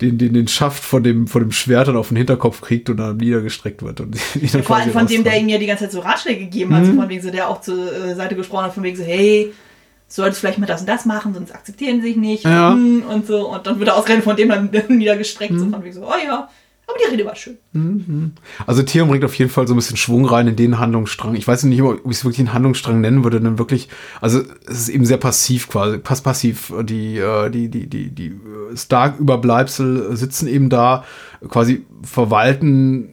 den, 0.00 0.18
den, 0.18 0.32
den 0.34 0.48
Schaft 0.48 0.84
von 0.84 1.02
dem, 1.02 1.26
von 1.26 1.40
dem 1.42 1.50
Schwert 1.52 1.88
dann 1.88 1.96
auf 1.96 2.08
den 2.08 2.16
Hinterkopf 2.16 2.60
kriegt 2.60 2.88
und 2.90 2.98
dann 2.98 3.16
niedergestreckt 3.16 3.82
wird. 3.82 4.00
Und 4.00 4.16
dann 4.52 4.62
Vor 4.62 4.76
allem 4.76 4.90
von 4.92 5.06
dem, 5.06 5.24
der 5.24 5.38
ihm 5.40 5.48
ja 5.48 5.58
die 5.58 5.66
ganze 5.66 5.84
Zeit 5.84 5.92
so 5.92 6.00
Ratschläge 6.00 6.40
gegeben 6.44 6.74
hat, 6.74 6.84
Mhm. 6.84 6.96
von 6.96 7.08
wegen 7.08 7.22
so, 7.22 7.30
der 7.30 7.48
auch 7.48 7.60
zur 7.60 7.92
äh, 7.92 8.14
Seite 8.14 8.34
gesprochen 8.36 8.64
hat, 8.64 8.74
von 8.74 8.82
wegen 8.84 8.96
so, 8.96 9.02
hey, 9.04 9.52
solltest 10.06 10.40
vielleicht 10.40 10.58
mal 10.58 10.66
das 10.66 10.82
und 10.82 10.88
das 10.88 11.04
machen, 11.04 11.34
sonst 11.34 11.52
akzeptieren 11.52 12.00
sie 12.00 12.08
sich 12.08 12.16
nicht 12.16 12.44
Ja. 12.44 12.72
hm, 12.72 13.02
und 13.08 13.26
so. 13.26 13.48
Und 13.50 13.66
dann 13.66 13.78
wird 13.78 13.88
er 13.88 13.96
ausgerechnet 13.96 14.24
von 14.24 14.36
dem 14.36 14.48
dann 14.48 14.70
niedergestreckt, 14.88 15.58
so 15.58 15.68
von 15.68 15.82
wegen 15.82 15.94
so, 15.94 16.02
oh 16.06 16.12
ja, 16.24 16.48
aber 16.86 16.98
die 16.98 17.10
Rede 17.10 17.24
war 17.24 17.34
schön. 17.34 17.56
Mhm. 17.72 18.32
Also 18.66 18.82
Theon 18.82 19.08
bringt 19.08 19.24
auf 19.24 19.34
jeden 19.34 19.50
Fall 19.50 19.66
so 19.66 19.74
ein 19.74 19.76
bisschen 19.76 19.96
Schwung 19.96 20.26
rein 20.26 20.48
in 20.48 20.56
den 20.56 20.78
Handlungsstrang. 20.78 21.34
Ich 21.34 21.48
weiß 21.48 21.64
nicht, 21.64 21.82
ob 21.82 22.04
ich 22.04 22.18
es 22.18 22.24
wirklich 22.24 22.40
einen 22.40 22.52
Handlungsstrang 22.52 23.00
nennen 23.00 23.24
würde, 23.24 23.40
denn 23.40 23.58
wirklich, 23.58 23.88
also 24.20 24.42
es 24.66 24.80
ist 24.80 24.88
eben 24.90 25.06
sehr 25.06 25.16
passiv 25.16 25.68
quasi, 25.68 25.98
pass 25.98 26.20
passiv. 26.20 26.72
Die, 26.82 27.18
äh, 27.18 27.50
die, 27.50 27.68
die, 27.68 27.86
die, 27.88 28.10
die 28.10 28.26
äh, 28.26 28.76
Stark-Überbleibsel 28.76 30.16
sitzen 30.16 30.46
eben 30.46 30.68
da, 30.68 31.04
quasi 31.48 31.84
verwalten 32.02 33.10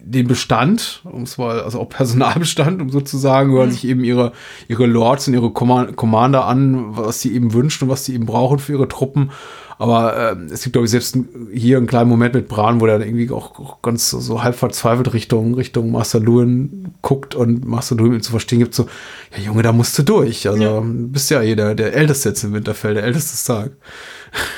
den 0.00 0.26
Bestand, 0.26 1.02
um 1.04 1.24
es 1.24 1.36
mal, 1.36 1.60
also 1.60 1.80
auch 1.80 1.88
Personalbestand, 1.88 2.80
um 2.80 2.88
sozusagen, 2.88 3.52
hören 3.52 3.70
sich 3.70 3.86
eben 3.86 4.04
ihre, 4.04 4.32
ihre 4.66 4.86
Lords 4.86 5.28
und 5.28 5.34
ihre 5.34 5.50
Comma- 5.50 5.92
Commander 5.92 6.46
an, 6.46 6.96
was 6.96 7.20
sie 7.20 7.34
eben 7.34 7.52
wünschen 7.52 7.84
und 7.84 7.90
was 7.90 8.06
sie 8.06 8.14
eben 8.14 8.24
brauchen 8.24 8.58
für 8.58 8.72
ihre 8.72 8.88
Truppen. 8.88 9.32
Aber 9.80 10.16
äh, 10.16 10.52
es 10.52 10.64
gibt, 10.64 10.72
glaube 10.72 10.86
ich, 10.86 10.90
selbst 10.90 11.16
hier 11.52 11.76
einen 11.76 11.86
kleinen 11.86 12.10
Moment 12.10 12.34
mit 12.34 12.48
Bran, 12.48 12.80
wo 12.80 12.86
der 12.86 12.98
irgendwie 12.98 13.30
auch, 13.30 13.56
auch 13.60 13.80
ganz 13.80 14.10
so, 14.10 14.18
so 14.18 14.42
halb 14.42 14.56
verzweifelt 14.56 15.12
Richtung, 15.12 15.54
Richtung 15.54 15.92
Master 15.92 16.18
Lewin 16.18 16.94
guckt 17.00 17.36
und 17.36 17.64
Master 17.64 17.94
Lewin 17.94 18.14
ihm 18.14 18.22
zu 18.22 18.32
verstehen 18.32 18.58
gibt, 18.58 18.74
so, 18.74 18.88
ja 19.36 19.42
Junge, 19.42 19.62
da 19.62 19.72
musst 19.72 19.96
du 19.96 20.02
durch. 20.02 20.48
Also 20.48 20.80
du 20.80 21.08
bist 21.08 21.30
ja 21.30 21.42
eh 21.42 21.54
der, 21.54 21.76
der 21.76 21.94
Älteste 21.94 22.30
jetzt 22.30 22.42
im 22.42 22.54
Winterfell, 22.54 22.94
der 22.94 23.04
älteste 23.04 23.36
Stark. 23.36 23.72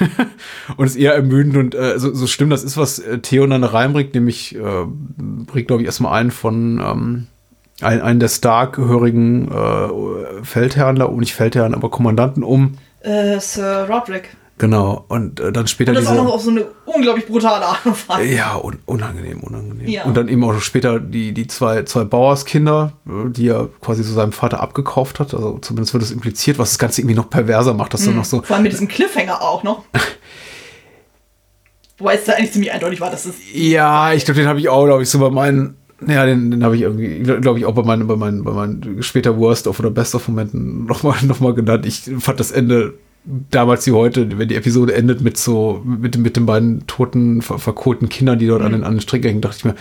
und 0.79 0.87
ist 0.87 0.97
eher 0.97 1.15
ermüdend 1.15 1.57
und 1.57 1.75
äh, 1.75 1.99
so, 1.99 2.15
so 2.15 2.27
schlimm 2.27 2.49
das 2.49 2.65
ist, 2.65 2.79
was 2.79 2.99
äh, 2.99 3.19
Theon 3.19 3.51
dann 3.51 3.63
reinbringt, 3.63 4.15
nämlich 4.15 4.57
äh, 4.57 4.87
bringt, 5.19 5.69
glaube 5.69 5.83
ich, 5.83 5.87
erstmal 5.87 6.19
einen 6.19 6.31
von 6.31 6.81
ähm, 6.81 7.27
ein, 7.83 8.01
einen 8.01 8.21
der 8.21 8.29
Stark-gehörigen 8.29 9.51
äh, 9.51 10.45
Feldherren 10.45 10.97
da, 10.97 11.05
um 11.05 11.21
nicht 11.21 11.35
Feldherren, 11.35 11.75
aber 11.75 11.91
Kommandanten 11.91 12.43
um. 12.43 12.79
Äh, 13.01 13.39
Sir 13.39 13.87
Roderick. 13.89 14.37
Genau. 14.61 15.07
Und 15.09 15.41
äh, 15.41 15.53
dann 15.53 15.67
später 15.67 15.93
Und 15.93 15.97
das 15.97 16.07
auch 16.07 16.15
noch 16.17 16.25
diese. 16.25 16.35
auf 16.35 16.43
so 16.43 16.51
eine 16.51 16.67
unglaublich 16.85 17.27
brutale 17.27 17.65
Art 17.65 17.87
und 17.87 18.09
Weise. 18.11 18.31
Ja, 18.35 18.57
un 18.57 18.77
unangenehm, 18.85 19.41
unangenehm. 19.41 19.89
Ja. 19.89 20.05
Und 20.05 20.15
dann 20.19 20.29
eben 20.29 20.45
auch 20.45 20.61
später 20.61 21.01
die, 21.01 21.33
die 21.33 21.47
zwei, 21.47 21.85
zwei 21.85 22.05
Bauerskinder, 22.05 22.93
äh, 23.09 23.31
die 23.31 23.49
er 23.49 23.71
quasi 23.81 24.03
so 24.03 24.13
seinem 24.13 24.33
Vater 24.33 24.61
abgekauft 24.61 25.19
hat. 25.19 25.33
Also 25.33 25.59
zumindest 25.61 25.95
wird 25.95 26.03
es 26.03 26.11
impliziert, 26.11 26.59
was 26.59 26.73
das 26.73 26.79
Ganze 26.79 27.01
irgendwie 27.01 27.17
noch 27.17 27.31
perverser 27.31 27.73
macht, 27.73 27.95
dass 27.95 28.03
Hm, 28.03 28.09
dann 28.09 28.17
noch 28.17 28.27
so. 28.27 28.43
Vor 28.43 28.57
allem 28.57 28.65
mit 28.65 28.73
diesem 28.73 28.87
Cliffhanger 28.87 29.41
auch 29.41 29.63
noch. 29.63 29.83
Wobei 31.99 32.17
es 32.17 32.25
da 32.25 32.35
eigentlich 32.35 32.53
ziemlich 32.53 32.71
eindeutig 32.73 33.01
war, 33.01 33.11
dass 33.11 33.25
es. 33.25 33.37
Ja, 33.55 34.13
ich 34.13 34.27
glaube, 34.27 34.41
den 34.41 34.49
habe 34.49 34.61
ich 34.61 34.69
auch, 34.69 34.85
glaube 34.85 35.03
ich, 35.03 35.09
so 35.09 35.21
bei 35.21 35.31
meinen, 35.31 35.79
ja, 36.07 36.27
den, 36.27 36.51
den 36.51 36.65
habe 36.65 36.77
ich 36.77 36.83
irgendwie, 36.83 37.21
glaube 37.41 37.59
ich, 37.59 37.65
auch 37.65 37.75
bei 37.75 37.83
meinen, 37.83 38.07
bei 38.07 38.17
meinen, 38.17 38.45
bei 38.45 38.53
meinen 38.53 39.03
später 39.03 39.39
Worst 39.39 39.67
of 39.67 39.79
oder 39.81 39.91
Best 39.91 40.15
of 40.15 40.29
Momenten 40.29 40.85
nochmal 40.85 41.17
noch 41.23 41.41
mal 41.41 41.55
genannt. 41.55 41.87
Ich 41.87 42.11
fand 42.19 42.39
das 42.41 42.51
Ende 42.51 42.93
damals 43.25 43.87
wie 43.87 43.93
heute, 43.93 44.39
wenn 44.39 44.49
die 44.49 44.57
Episode 44.57 44.95
endet 44.95 45.21
mit 45.21 45.37
so, 45.37 45.83
mit, 45.85 46.17
mit 46.17 46.37
den 46.37 46.47
beiden 46.47 46.87
toten, 46.87 47.43
ver 47.43 47.59
verkohlten 47.59 48.09
Kindern, 48.09 48.39
die 48.39 48.47
dort 48.47 48.63
an, 48.63 48.73
den, 48.73 48.85
an 48.85 48.95
den 48.95 49.01
Strick 49.01 49.25
hängen, 49.25 49.41
dachte 49.41 49.57
ich 49.59 49.65
mir, 49.65 49.75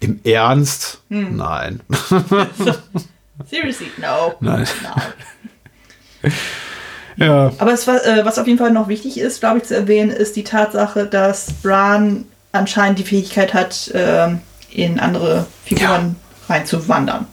im 0.00 0.20
Ernst? 0.24 1.00
Hm. 1.10 1.36
Nein. 1.36 1.80
Seriously, 3.50 3.86
no. 4.00 4.34
Nein. 4.40 4.66
No. 4.82 6.30
Ja. 7.16 7.52
Aber 7.58 7.72
es, 7.72 7.86
äh, 7.88 8.24
was 8.24 8.38
auf 8.38 8.46
jeden 8.46 8.58
Fall 8.58 8.72
noch 8.72 8.88
wichtig 8.88 9.18
ist, 9.18 9.40
glaube 9.40 9.58
ich, 9.58 9.64
zu 9.64 9.74
erwähnen, 9.74 10.10
ist 10.10 10.36
die 10.36 10.44
Tatsache, 10.44 11.06
dass 11.06 11.52
Bran 11.62 12.24
anscheinend 12.52 12.98
die 12.98 13.04
Fähigkeit 13.04 13.54
hat, 13.54 13.90
ähm, 13.94 14.40
in 14.70 15.00
andere 15.00 15.46
Figuren 15.64 16.16
reinzuwandern. 16.48 17.26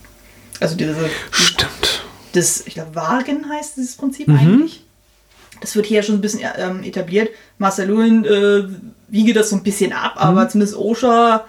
Also 0.60 0.76
diese. 0.78 0.96
Stimmt. 1.32 2.04
Das, 2.34 2.66
ich 2.66 2.76
glaube, 2.76 2.96
Wagen 2.96 3.50
heißt 3.50 3.76
dieses 3.78 3.96
Prinzip 3.98 4.28
Mhm. 4.28 4.38
eigentlich. 4.38 4.83
Das 5.64 5.76
wird 5.76 5.86
hier 5.88 6.04
schon 6.04 6.16
ein 6.16 6.22
bisschen 6.22 6.42
ähm, 6.58 6.84
etabliert. 6.84 7.30
Marcel 7.58 7.88
Lewin 7.88 8.26
äh, 8.26 8.64
wiege 9.08 9.34
das 9.34 9.50
so 9.50 9.56
ein 9.56 9.64
bisschen 9.64 9.94
ab, 9.94 10.14
aber 10.18 10.48
zumindest 10.50 10.78
Osha 10.78 11.46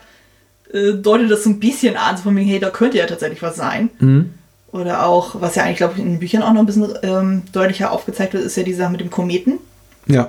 äh, 0.72 0.92
deutet 0.94 1.30
das 1.30 1.44
so 1.44 1.50
ein 1.50 1.60
bisschen 1.60 1.96
an, 1.96 2.16
so 2.16 2.22
von 2.22 2.34
mir, 2.34 2.44
hey, 2.44 2.58
da 2.60 2.70
könnte 2.70 2.96
ja 2.98 3.06
tatsächlich 3.06 3.42
was 3.42 3.56
sein. 3.56 3.90
Mhm. 3.98 4.32
Oder 4.72 5.04
auch, 5.06 5.40
was 5.40 5.54
ja 5.56 5.62
eigentlich, 5.64 5.76
glaube 5.78 5.94
ich, 5.94 6.00
in 6.00 6.06
den 6.12 6.18
Büchern 6.20 6.42
auch 6.42 6.52
noch 6.52 6.60
ein 6.60 6.66
bisschen 6.66 6.94
ähm, 7.02 7.42
deutlicher 7.52 7.92
aufgezeigt 7.92 8.32
wird, 8.34 8.44
ist 8.44 8.56
ja 8.56 8.62
die 8.62 8.74
Sache 8.74 8.90
mit 8.92 9.00
dem 9.00 9.10
Kometen. 9.10 9.58
Ja. 10.06 10.28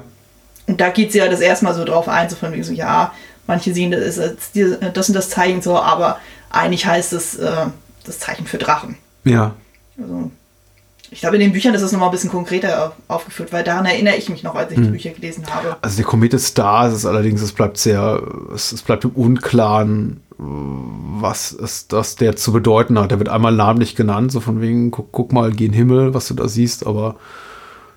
Und 0.67 0.81
da 0.81 0.89
geht 0.89 1.11
sie 1.11 1.19
ja 1.19 1.27
das 1.27 1.39
erste 1.41 1.65
Mal 1.65 1.73
so 1.75 1.83
drauf 1.86 2.07
ein, 2.09 2.29
so 2.29 2.36
von 2.36 2.51
wegen 2.51 2.63
so, 2.63 2.73
ja, 2.73 3.13
manche 3.47 3.73
sehen 3.73 3.91
das, 3.91 4.17
ist 4.17 4.55
die- 4.55 4.75
das 4.93 5.09
und 5.09 5.13
das 5.15 5.29
Zeichen 5.29 5.61
so, 5.61 5.77
aber 5.79 6.19
eigentlich 6.49 6.86
heißt 6.86 7.13
es 7.13 7.36
äh, 7.38 7.67
das 8.03 8.19
Zeichen 8.19 8.47
für 8.47 8.57
Drachen. 8.57 8.97
Ja. 9.25 9.53
Also, 9.99 10.31
ich 11.16 11.22
glaube, 11.22 11.38
in 11.38 11.39
den 11.41 11.53
Büchern 11.53 11.74
ist 11.74 11.82
es 11.82 11.93
nochmal 11.93 12.09
ein 12.09 12.11
bisschen 12.11 12.30
konkreter 12.30 12.93
aufgeführt, 13.07 13.53
weil 13.53 13.63
daran 13.63 13.86
erinnere 13.86 14.18
ich 14.18 14.30
mich 14.30 14.43
noch, 14.43 14.53
als 14.53 14.70
ich 14.72 14.78
die 14.78 14.84
Hm. 14.84 14.91
Bücher 14.91 15.11
gelesen 15.11 15.45
habe. 15.49 15.78
Also 15.82 15.95
der 15.95 16.05
Komet 16.05 16.34
ist 16.34 16.57
da, 16.57 16.88
es 16.88 16.93
ist 16.93 17.05
allerdings, 17.05 17.41
es 17.41 17.53
bleibt 17.53 17.78
sehr, 17.78 18.22
es, 18.53 18.74
es 18.74 18.82
bleibt 18.82 19.05
im 19.05 19.11
Unklaren, 19.11 20.20
was 20.38 21.53
es 21.53 21.88
das 21.88 22.18
der 22.18 22.36
zu 22.36 22.51
bedeuten 22.51 22.99
hat. 22.99 23.11
Der 23.11 23.20
wird 23.20 23.30
einmal 23.30 23.53
namentlich 23.53 23.95
genannt, 23.95 24.34
so 24.34 24.41
von 24.41 24.59
wegen, 24.59 24.91
guck, 24.91 25.13
guck 25.13 25.32
mal, 25.32 25.51
geh 25.51 25.66
in 25.68 25.72
den 25.72 25.78
Himmel, 25.78 26.13
was 26.13 26.28
du 26.28 26.34
da 26.34 26.49
siehst, 26.49 26.86
aber 26.86 27.16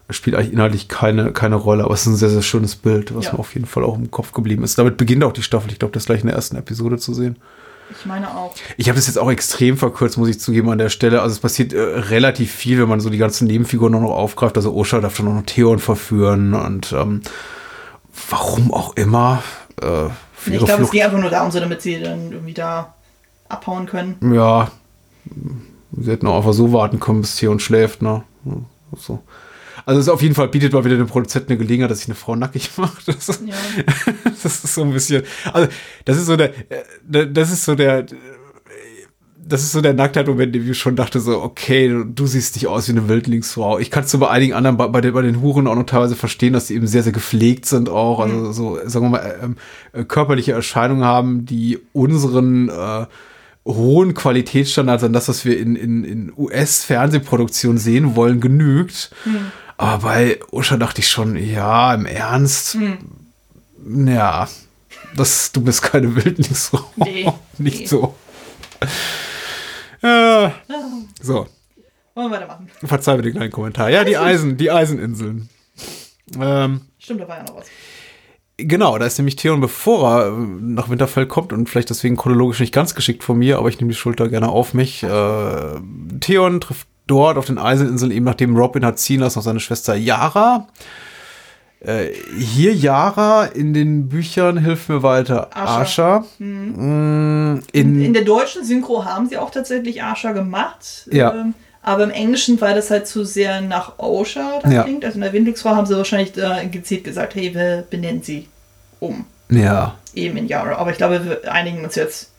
er 0.07 0.15
spielt 0.15 0.37
eigentlich 0.37 0.53
inhaltlich 0.53 0.87
keine, 0.87 1.33
keine 1.33 1.57
Rolle. 1.57 1.85
Aber 1.85 1.95
es 1.95 2.03
ist 2.03 2.07
ein 2.07 2.17
sehr, 2.17 2.31
sehr 2.31 2.43
schönes 2.43 2.77
Bild, 2.77 3.15
was 3.17 3.27
Ja. 3.27 3.33
mir 3.33 3.41
auf 3.41 3.53
jeden 3.55 3.67
Fall 3.67 3.83
auch 3.83 3.97
im 3.99 4.11
Kopf 4.13 4.31
geblieben 4.33 4.63
ist. 4.63 4.79
Damit 4.79 4.97
beginnt 4.97 5.25
auch 5.25 5.33
die 5.33 5.43
Staffel. 5.43 5.73
Ich 5.73 5.81
glaube, 5.81 5.93
das 5.93 6.05
ist 6.05 6.07
gleich 6.07 6.21
in 6.21 6.29
der 6.29 6.37
ersten 6.37 6.57
Episode 6.57 6.99
zu 6.99 7.13
sehen. 7.13 7.37
Ich 7.91 8.07
meine 8.07 8.31
auch. 8.37 8.55
Ich 8.77 8.89
habe 8.89 8.97
das 8.97 9.07
jetzt 9.07 9.19
auch 9.19 9.31
extrem 9.31 9.77
verkürzt, 9.77 10.19
muss 10.19 10.29
ich 10.29 10.41
zugeben, 10.41 10.71
an 10.71 10.79
der 10.79 10.91
Stelle. 10.91 11.23
Also 11.23 11.33
es 11.35 11.41
passiert 11.41 11.73
äh, 11.73 11.81
relativ 11.81 12.53
viel, 12.53 12.79
wenn 12.81 12.89
man 12.89 13.01
so 13.01 13.11
die 13.11 13.19
ganzen 13.19 13.47
Nebenfiguren 13.47 13.93
noch, 13.93 14.01
noch 14.01 14.11
aufgreift. 14.11 14.57
Also 14.57 14.75
Osha 14.75 15.01
darf 15.01 15.17
dann 15.17 15.35
noch 15.35 15.43
Theon 15.47 15.79
verführen 15.79 16.55
und 16.55 16.93
ähm, 16.93 17.23
warum 18.31 18.73
auch 18.73 18.95
immer. 18.97 19.43
Äh, 19.81 20.07
Ich 20.51 20.65
glaube, 20.65 20.83
es 20.83 20.91
ging 20.91 21.03
einfach 21.03 21.19
nur 21.19 21.31
darum, 21.31 21.51
so 21.51 21.61
damit 21.61 21.83
sie 21.83 22.01
dann 22.01 22.33
irgendwie 22.33 22.55
da 22.55 22.95
abhauen 23.49 23.87
können. 23.87 24.17
Ja, 24.35 24.71
sie 25.99 26.11
hätten 26.11 26.27
auch 26.27 26.37
einfach 26.37 26.53
so 26.53 26.73
warten 26.73 27.01
können, 27.01 27.23
bis 27.23 27.37
Theon 27.37 27.59
schläft, 27.61 28.03
ne? 28.03 28.23
So. 28.45 28.63
Also 28.93 29.23
es 29.97 30.07
ist 30.07 30.09
auf 30.11 30.23
jeden 30.23 30.35
Fall 30.35 30.49
bietet 30.49 30.73
mal 30.73 30.85
wieder 30.85 30.97
dem 30.97 31.07
Produzenten 31.07 31.53
eine 31.53 31.59
Gelegenheit, 31.59 31.91
dass 31.91 31.99
sich 32.01 32.09
eine 32.09 32.15
Frau 32.15 32.37
nackig 32.37 32.71
macht. 32.77 33.09
Das, 33.09 33.29
ist- 33.29 33.43
das 34.25 34.45
ist 34.65 34.75
so 34.75 34.83
ein 34.83 34.93
bisschen. 34.93 35.23
Also 35.53 35.69
das 36.05 36.17
ist 36.19 36.27
so 36.27 36.37
der, 36.37 36.53
äh, 36.71 37.27
das 37.33 37.51
ist 37.51 37.65
so 37.65 37.75
der, 37.75 38.05
das 39.51 39.63
ist 39.63 39.73
so 39.73 39.81
der 39.81 39.95
Nacktheit-Moment, 39.95 40.55
in 40.55 40.63
dem 40.65 40.71
ich 40.73 40.79
schon 40.79 40.95
dachte 40.95 41.21
so, 41.21 41.41
okay, 41.43 41.89
du, 41.89 42.05
du 42.05 42.27
siehst 42.27 42.55
nicht 42.57 42.67
aus 42.67 42.87
wie 42.89 42.93
eine 42.93 43.09
Wildlingsfrau. 43.09 43.79
Ich 43.79 43.91
kann 43.91 44.05
es 44.05 44.11
so 44.11 44.19
bei 44.19 44.29
einigen 44.29 44.53
anderen, 44.53 44.77
bei, 44.77 44.89
bei, 44.89 45.01
den, 45.01 45.15
bei 45.15 45.23
den 45.23 45.41
Huren 45.41 45.67
auch 45.67 45.75
noch 45.75 45.87
teilweise 45.87 46.17
verstehen, 46.17 46.53
dass 46.53 46.67
die 46.67 46.75
eben 46.75 46.87
sehr, 46.87 47.03
sehr 47.03 47.13
gepflegt 47.13 47.65
sind 47.65 47.89
auch. 47.89 48.21
Also 48.21 48.53
so, 48.53 48.79
sagen 48.85 49.07
wir 49.07 49.11
mal, 49.11 49.39
ähm, 49.43 49.57
äh, 49.95 50.05
körperliche 50.05 50.53
Erscheinungen 50.53 51.03
haben, 51.05 51.47
die 51.47 51.79
unseren 51.95 52.69
äh, 52.69 53.07
hohen 53.67 54.13
Qualitätsstandards 54.13 55.05
an 55.05 55.15
das, 55.15 55.31
was 55.31 55.47
wir 55.47 55.59
in, 55.59 55.77
in, 55.77 56.05
in 56.05 56.33
US-Fernsehproduktionen 56.37 57.79
sehen 57.79 58.17
wollen, 58.17 58.41
genügt. 58.41 59.11
Hm. 59.25 59.37
Aber 59.79 60.03
bei 60.03 60.41
Usha 60.51 60.77
dachte 60.77 61.01
ich 61.01 61.09
schon, 61.09 61.37
ja, 61.37 61.95
im 61.95 62.05
Ernst, 62.05 62.75
hm. 62.75 62.99
ja, 64.09 64.49
das, 65.17 65.53
du 65.53 65.63
bist 65.63 65.83
keine 65.83 66.15
Wildnis. 66.15 66.73
Nee, 66.97 67.33
Nicht 67.59 67.81
nee. 67.81 67.87
so. 67.87 68.15
Äh, 70.03 70.51
so. 71.23 71.47
Wollen 72.15 72.31
wir 72.31 72.31
weitermachen? 72.33 72.69
Verzeih 72.85 73.17
mir 73.17 73.23
den 73.23 73.35
kleinen 73.35 73.53
Kommentar. 73.53 73.89
Ja, 73.89 74.03
die 74.03 74.17
Eisen, 74.17 74.57
die 74.57 74.71
Eiseninseln. 74.71 75.49
Ähm, 76.39 76.83
Stimmt, 76.99 77.21
da 77.21 77.29
war 77.29 77.39
ja 77.39 77.45
noch 77.45 77.57
was. 77.57 77.67
Genau, 78.57 78.99
da 78.99 79.07
ist 79.07 79.19
nämlich 79.19 79.37
Theon, 79.37 79.61
bevor 79.61 80.21
er 80.21 80.31
nach 80.33 80.89
Winterfell 80.89 81.27
kommt 81.27 81.53
und 81.53 81.69
vielleicht 81.69 81.91
deswegen 81.91 82.17
chronologisch 82.17 82.59
nicht 82.59 82.75
ganz 82.75 82.97
geschickt 82.97 83.23
von 83.23 83.39
mir, 83.39 83.59
aber 83.59 83.69
ich 83.69 83.79
nehme 83.79 83.93
die 83.93 83.97
Schulter 83.97 84.29
gerne 84.29 84.49
auf 84.49 84.75
mich. 84.75 85.05
Äh, 85.05 85.77
Theon 86.19 86.61
trifft 86.61 86.89
dort 87.09 87.37
auf 87.37 87.47
den 87.47 87.59
Eiseninseln 87.59 88.13
eben 88.13 88.25
nachdem 88.25 88.57
Robin 88.57 88.85
hat 88.85 88.99
ziehen 88.99 89.21
lassen 89.21 89.39
auf 89.39 89.45
seine 89.45 89.61
Schwester 89.61 89.97
Yara. 89.97 90.69
Äh, 91.81 92.09
hier 92.37 92.75
Yara 92.75 93.45
in 93.47 93.73
den 93.73 94.09
Büchern 94.09 94.59
hilft 94.59 94.89
mir 94.89 95.03
weiter 95.03 95.49
Asha. 95.57 96.25
Mhm. 96.39 97.55
Mm, 97.55 97.63
in, 97.73 98.01
in, 98.03 98.13
der 98.13 98.25
deutschen 98.25 98.65
Synchro 98.65 99.05
haben 99.05 99.29
sie 99.29 99.39
auch 99.39 99.51
tatsächlich 99.51 100.03
Asha 100.03 100.33
gemacht. 100.33 101.09
Ja. 101.11 101.33
Ähm, 101.35 101.55
aber 101.83 102.05
im 102.05 102.11
Englischen, 102.11 102.61
weil 102.61 102.75
das 102.75 102.91
halt 102.91 103.07
zu 103.07 103.25
sehr 103.25 103.61
nach 103.61 103.99
Osha 103.99 104.61
ja. 104.69 104.83
klingt, 104.83 105.05
also 105.05 105.15
in 105.15 105.23
der 105.23 105.33
Windungsfrau 105.33 105.71
haben 105.71 105.87
sie 105.87 105.97
wahrscheinlich 105.97 106.37
äh, 106.37 106.67
gezielt 106.67 107.05
gesagt, 107.05 107.37
hey, 107.37 107.55
wir 107.55 107.85
benennen 107.89 108.23
sie 108.23 108.49
um. 108.99 109.25
Ja. 109.49 109.95
Eben 110.15 110.37
in 110.37 110.49
Yara. 110.49 110.77
Aber 110.77 110.91
ich 110.91 110.97
glaube, 110.97 111.25
wir 111.25 111.53
einigen 111.53 111.85
uns 111.85 111.95
jetzt 111.95 112.33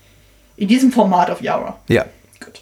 in 0.57 0.67
diesem 0.67 0.91
Format 0.91 1.31
auf 1.31 1.41
Yara. 1.41 1.79
Ja. 1.87 2.05
Gut. 2.43 2.61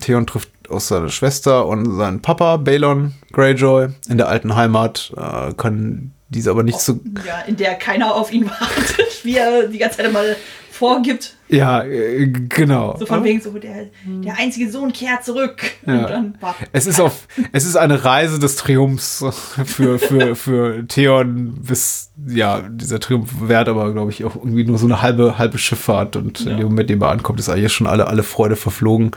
Theon 0.00 0.26
trifft 0.26 0.48
aus 0.70 0.88
seiner 0.88 1.08
Schwester 1.08 1.66
und 1.66 1.96
seinen 1.96 2.22
Papa, 2.22 2.56
Balon 2.56 3.14
Greyjoy, 3.32 3.88
in 4.08 4.18
der 4.18 4.28
alten 4.28 4.54
Heimat, 4.54 5.12
äh, 5.16 5.52
können 5.54 6.14
diese 6.28 6.50
aber 6.50 6.62
nicht 6.62 6.80
so. 6.80 7.00
Ja, 7.26 7.40
in 7.46 7.56
der 7.56 7.74
keiner 7.74 8.14
auf 8.14 8.32
ihn 8.32 8.46
wartet, 8.60 9.24
wie 9.24 9.36
er 9.36 9.68
die 9.68 9.78
ganze 9.78 9.98
Zeit 9.98 10.12
mal 10.12 10.36
vorgibt. 10.74 11.36
Ja, 11.48 11.84
äh, 11.84 12.26
genau. 12.26 12.96
So 12.98 13.06
von 13.06 13.22
wegen 13.22 13.40
so, 13.40 13.50
der, 13.52 13.86
der 14.04 14.36
einzige 14.36 14.68
Sohn 14.70 14.92
kehrt 14.92 15.24
zurück. 15.24 15.62
Ja. 15.86 16.24
Es, 16.72 16.86
ist 16.86 17.00
auf, 17.00 17.28
es 17.52 17.64
ist 17.64 17.76
eine 17.76 18.04
Reise 18.04 18.40
des 18.40 18.56
Triumphs 18.56 19.24
für, 19.64 19.98
für, 19.98 20.34
für 20.34 20.86
Theon, 20.88 21.54
bis, 21.62 22.10
ja, 22.26 22.62
dieser 22.68 22.98
Triumph 22.98 23.30
währt 23.40 23.68
aber, 23.68 23.92
glaube 23.92 24.10
ich, 24.10 24.24
auch 24.24 24.34
irgendwie 24.34 24.64
nur 24.64 24.78
so 24.78 24.86
eine 24.86 25.00
halbe, 25.00 25.38
halbe 25.38 25.58
Schifffahrt 25.58 26.16
und 26.16 26.40
ja. 26.40 26.50
in 26.50 26.56
dem 26.58 26.66
Moment, 26.66 26.90
in 26.90 26.98
dem 26.98 27.02
er 27.02 27.10
ankommt, 27.10 27.38
ist 27.38 27.48
eigentlich 27.48 27.72
schon 27.72 27.86
alle, 27.86 28.08
alle 28.08 28.24
Freude 28.24 28.56
verflogen. 28.56 29.12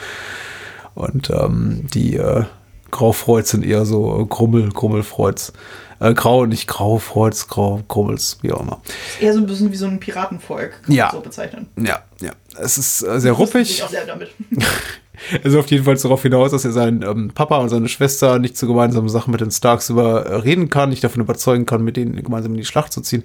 Und 0.98 1.30
ähm, 1.30 1.86
die 1.94 2.16
äh, 2.16 2.46
Graufreuds 2.90 3.52
sind 3.52 3.64
eher 3.64 3.86
so 3.86 4.26
Grummel, 4.26 4.70
Grummelfreuds. 4.70 5.54
Äh, 6.00 6.16
grau, 6.16 6.48
nicht 6.48 6.68
grau, 6.68 6.98
Freuds, 6.98 7.48
grau, 7.48 7.84
Grummels, 7.88 8.40
wie 8.42 8.52
auch 8.52 8.62
immer. 8.62 8.82
Ist 9.14 9.22
eher 9.22 9.34
so 9.34 9.40
ein 9.40 9.46
bisschen 9.46 9.72
wie 9.72 9.76
so 9.76 9.86
ein 9.86 10.00
Piratenvolk, 10.00 10.82
kann 10.84 10.96
ja. 10.96 11.12
so 11.12 11.20
bezeichnen. 11.20 11.68
Ja, 11.78 12.00
ja. 12.20 12.32
Es 12.60 12.80
ist 12.80 13.04
äh, 13.04 13.20
sehr 13.20 13.34
ruppig. 13.34 13.84
Auch 13.84 13.90
sehr 13.90 14.08
damit. 14.08 14.30
er 15.32 15.46
ist 15.46 15.56
auf 15.56 15.70
jeden 15.70 15.86
Fall 15.86 15.98
darauf 15.98 16.24
hinaus, 16.24 16.50
dass 16.50 16.66
er 16.66 16.72
seinen 16.72 17.04
ähm, 17.04 17.32
Papa 17.34 17.58
und 17.58 17.70
seine 17.70 17.90
Schwester 17.90 18.40
nicht 18.40 18.58
zu 18.58 18.66
gemeinsamen 18.66 19.10
Sachen 19.10 19.30
mit 19.30 19.42
den 19.42 19.52
Starks 19.52 19.92
überreden 19.92 20.66
äh, 20.66 20.70
kann, 20.70 20.90
nicht 20.90 21.04
davon 21.04 21.22
überzeugen 21.22 21.68
kann, 21.68 21.84
mit 21.84 21.96
denen 21.96 22.24
gemeinsam 22.24 22.54
in 22.54 22.58
die 22.58 22.66
Schlacht 22.66 22.92
zu 22.92 23.02
ziehen. 23.02 23.24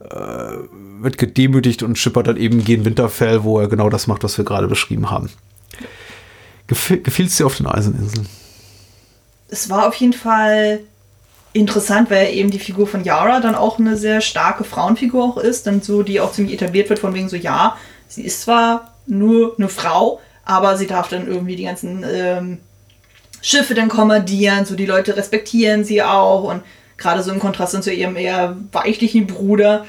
Äh, 0.00 1.02
wird 1.02 1.18
gedemütigt 1.18 1.82
und 1.82 1.98
schippert 1.98 2.28
dann 2.28 2.36
eben 2.36 2.62
gegen 2.62 2.84
Winterfell, 2.84 3.42
wo 3.42 3.58
er 3.58 3.66
genau 3.66 3.90
das 3.90 4.06
macht, 4.06 4.22
was 4.22 4.38
wir 4.38 4.44
gerade 4.44 4.68
beschrieben 4.68 5.10
haben. 5.10 5.30
Gefiel 6.68 7.26
es 7.26 7.36
dir 7.36 7.46
auf 7.46 7.56
den 7.56 7.66
Eiseninseln? 7.66 8.28
Es 9.48 9.70
war 9.70 9.88
auf 9.88 9.94
jeden 9.94 10.12
Fall 10.12 10.80
interessant, 11.54 12.10
weil 12.10 12.32
eben 12.34 12.50
die 12.50 12.58
Figur 12.58 12.86
von 12.86 13.04
Yara 13.04 13.40
dann 13.40 13.54
auch 13.54 13.78
eine 13.78 13.96
sehr 13.96 14.20
starke 14.20 14.64
Frauenfigur 14.64 15.24
auch 15.24 15.36
ist, 15.38 15.66
dann 15.66 15.80
so, 15.80 16.02
die 16.02 16.20
auch 16.20 16.32
ziemlich 16.32 16.54
etabliert 16.54 16.90
wird, 16.90 16.98
von 16.98 17.14
wegen 17.14 17.28
so, 17.28 17.36
ja, 17.36 17.76
sie 18.06 18.22
ist 18.22 18.42
zwar 18.42 18.94
nur 19.06 19.54
eine 19.56 19.68
Frau, 19.68 20.20
aber 20.44 20.76
sie 20.76 20.86
darf 20.86 21.08
dann 21.08 21.26
irgendwie 21.26 21.56
die 21.56 21.64
ganzen 21.64 22.04
ähm, 22.06 22.58
Schiffe 23.40 23.74
dann 23.74 23.88
kommandieren, 23.88 24.66
so 24.66 24.76
die 24.76 24.86
Leute 24.86 25.16
respektieren 25.16 25.84
sie 25.84 26.02
auch 26.02 26.44
und 26.44 26.62
gerade 26.98 27.22
so 27.22 27.30
im 27.30 27.38
Kontrast 27.38 27.82
zu 27.82 27.92
ihrem 27.92 28.16
eher 28.16 28.56
weichlichen 28.72 29.26
Bruder 29.26 29.86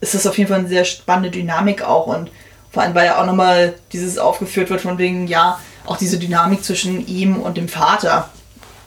ist 0.00 0.14
das 0.14 0.26
auf 0.26 0.36
jeden 0.36 0.48
Fall 0.48 0.60
eine 0.60 0.68
sehr 0.68 0.84
spannende 0.84 1.30
Dynamik 1.30 1.82
auch 1.82 2.06
und 2.06 2.30
vor 2.70 2.82
allem, 2.82 2.94
weil 2.94 3.06
ja 3.06 3.20
auch 3.20 3.26
nochmal 3.26 3.74
dieses 3.92 4.18
aufgeführt 4.18 4.68
wird 4.68 4.82
von 4.82 4.98
wegen, 4.98 5.26
ja, 5.28 5.58
auch 5.86 5.96
diese 5.96 6.18
Dynamik 6.18 6.64
zwischen 6.64 7.06
ihm 7.06 7.36
und 7.36 7.56
dem 7.56 7.68
Vater, 7.68 8.28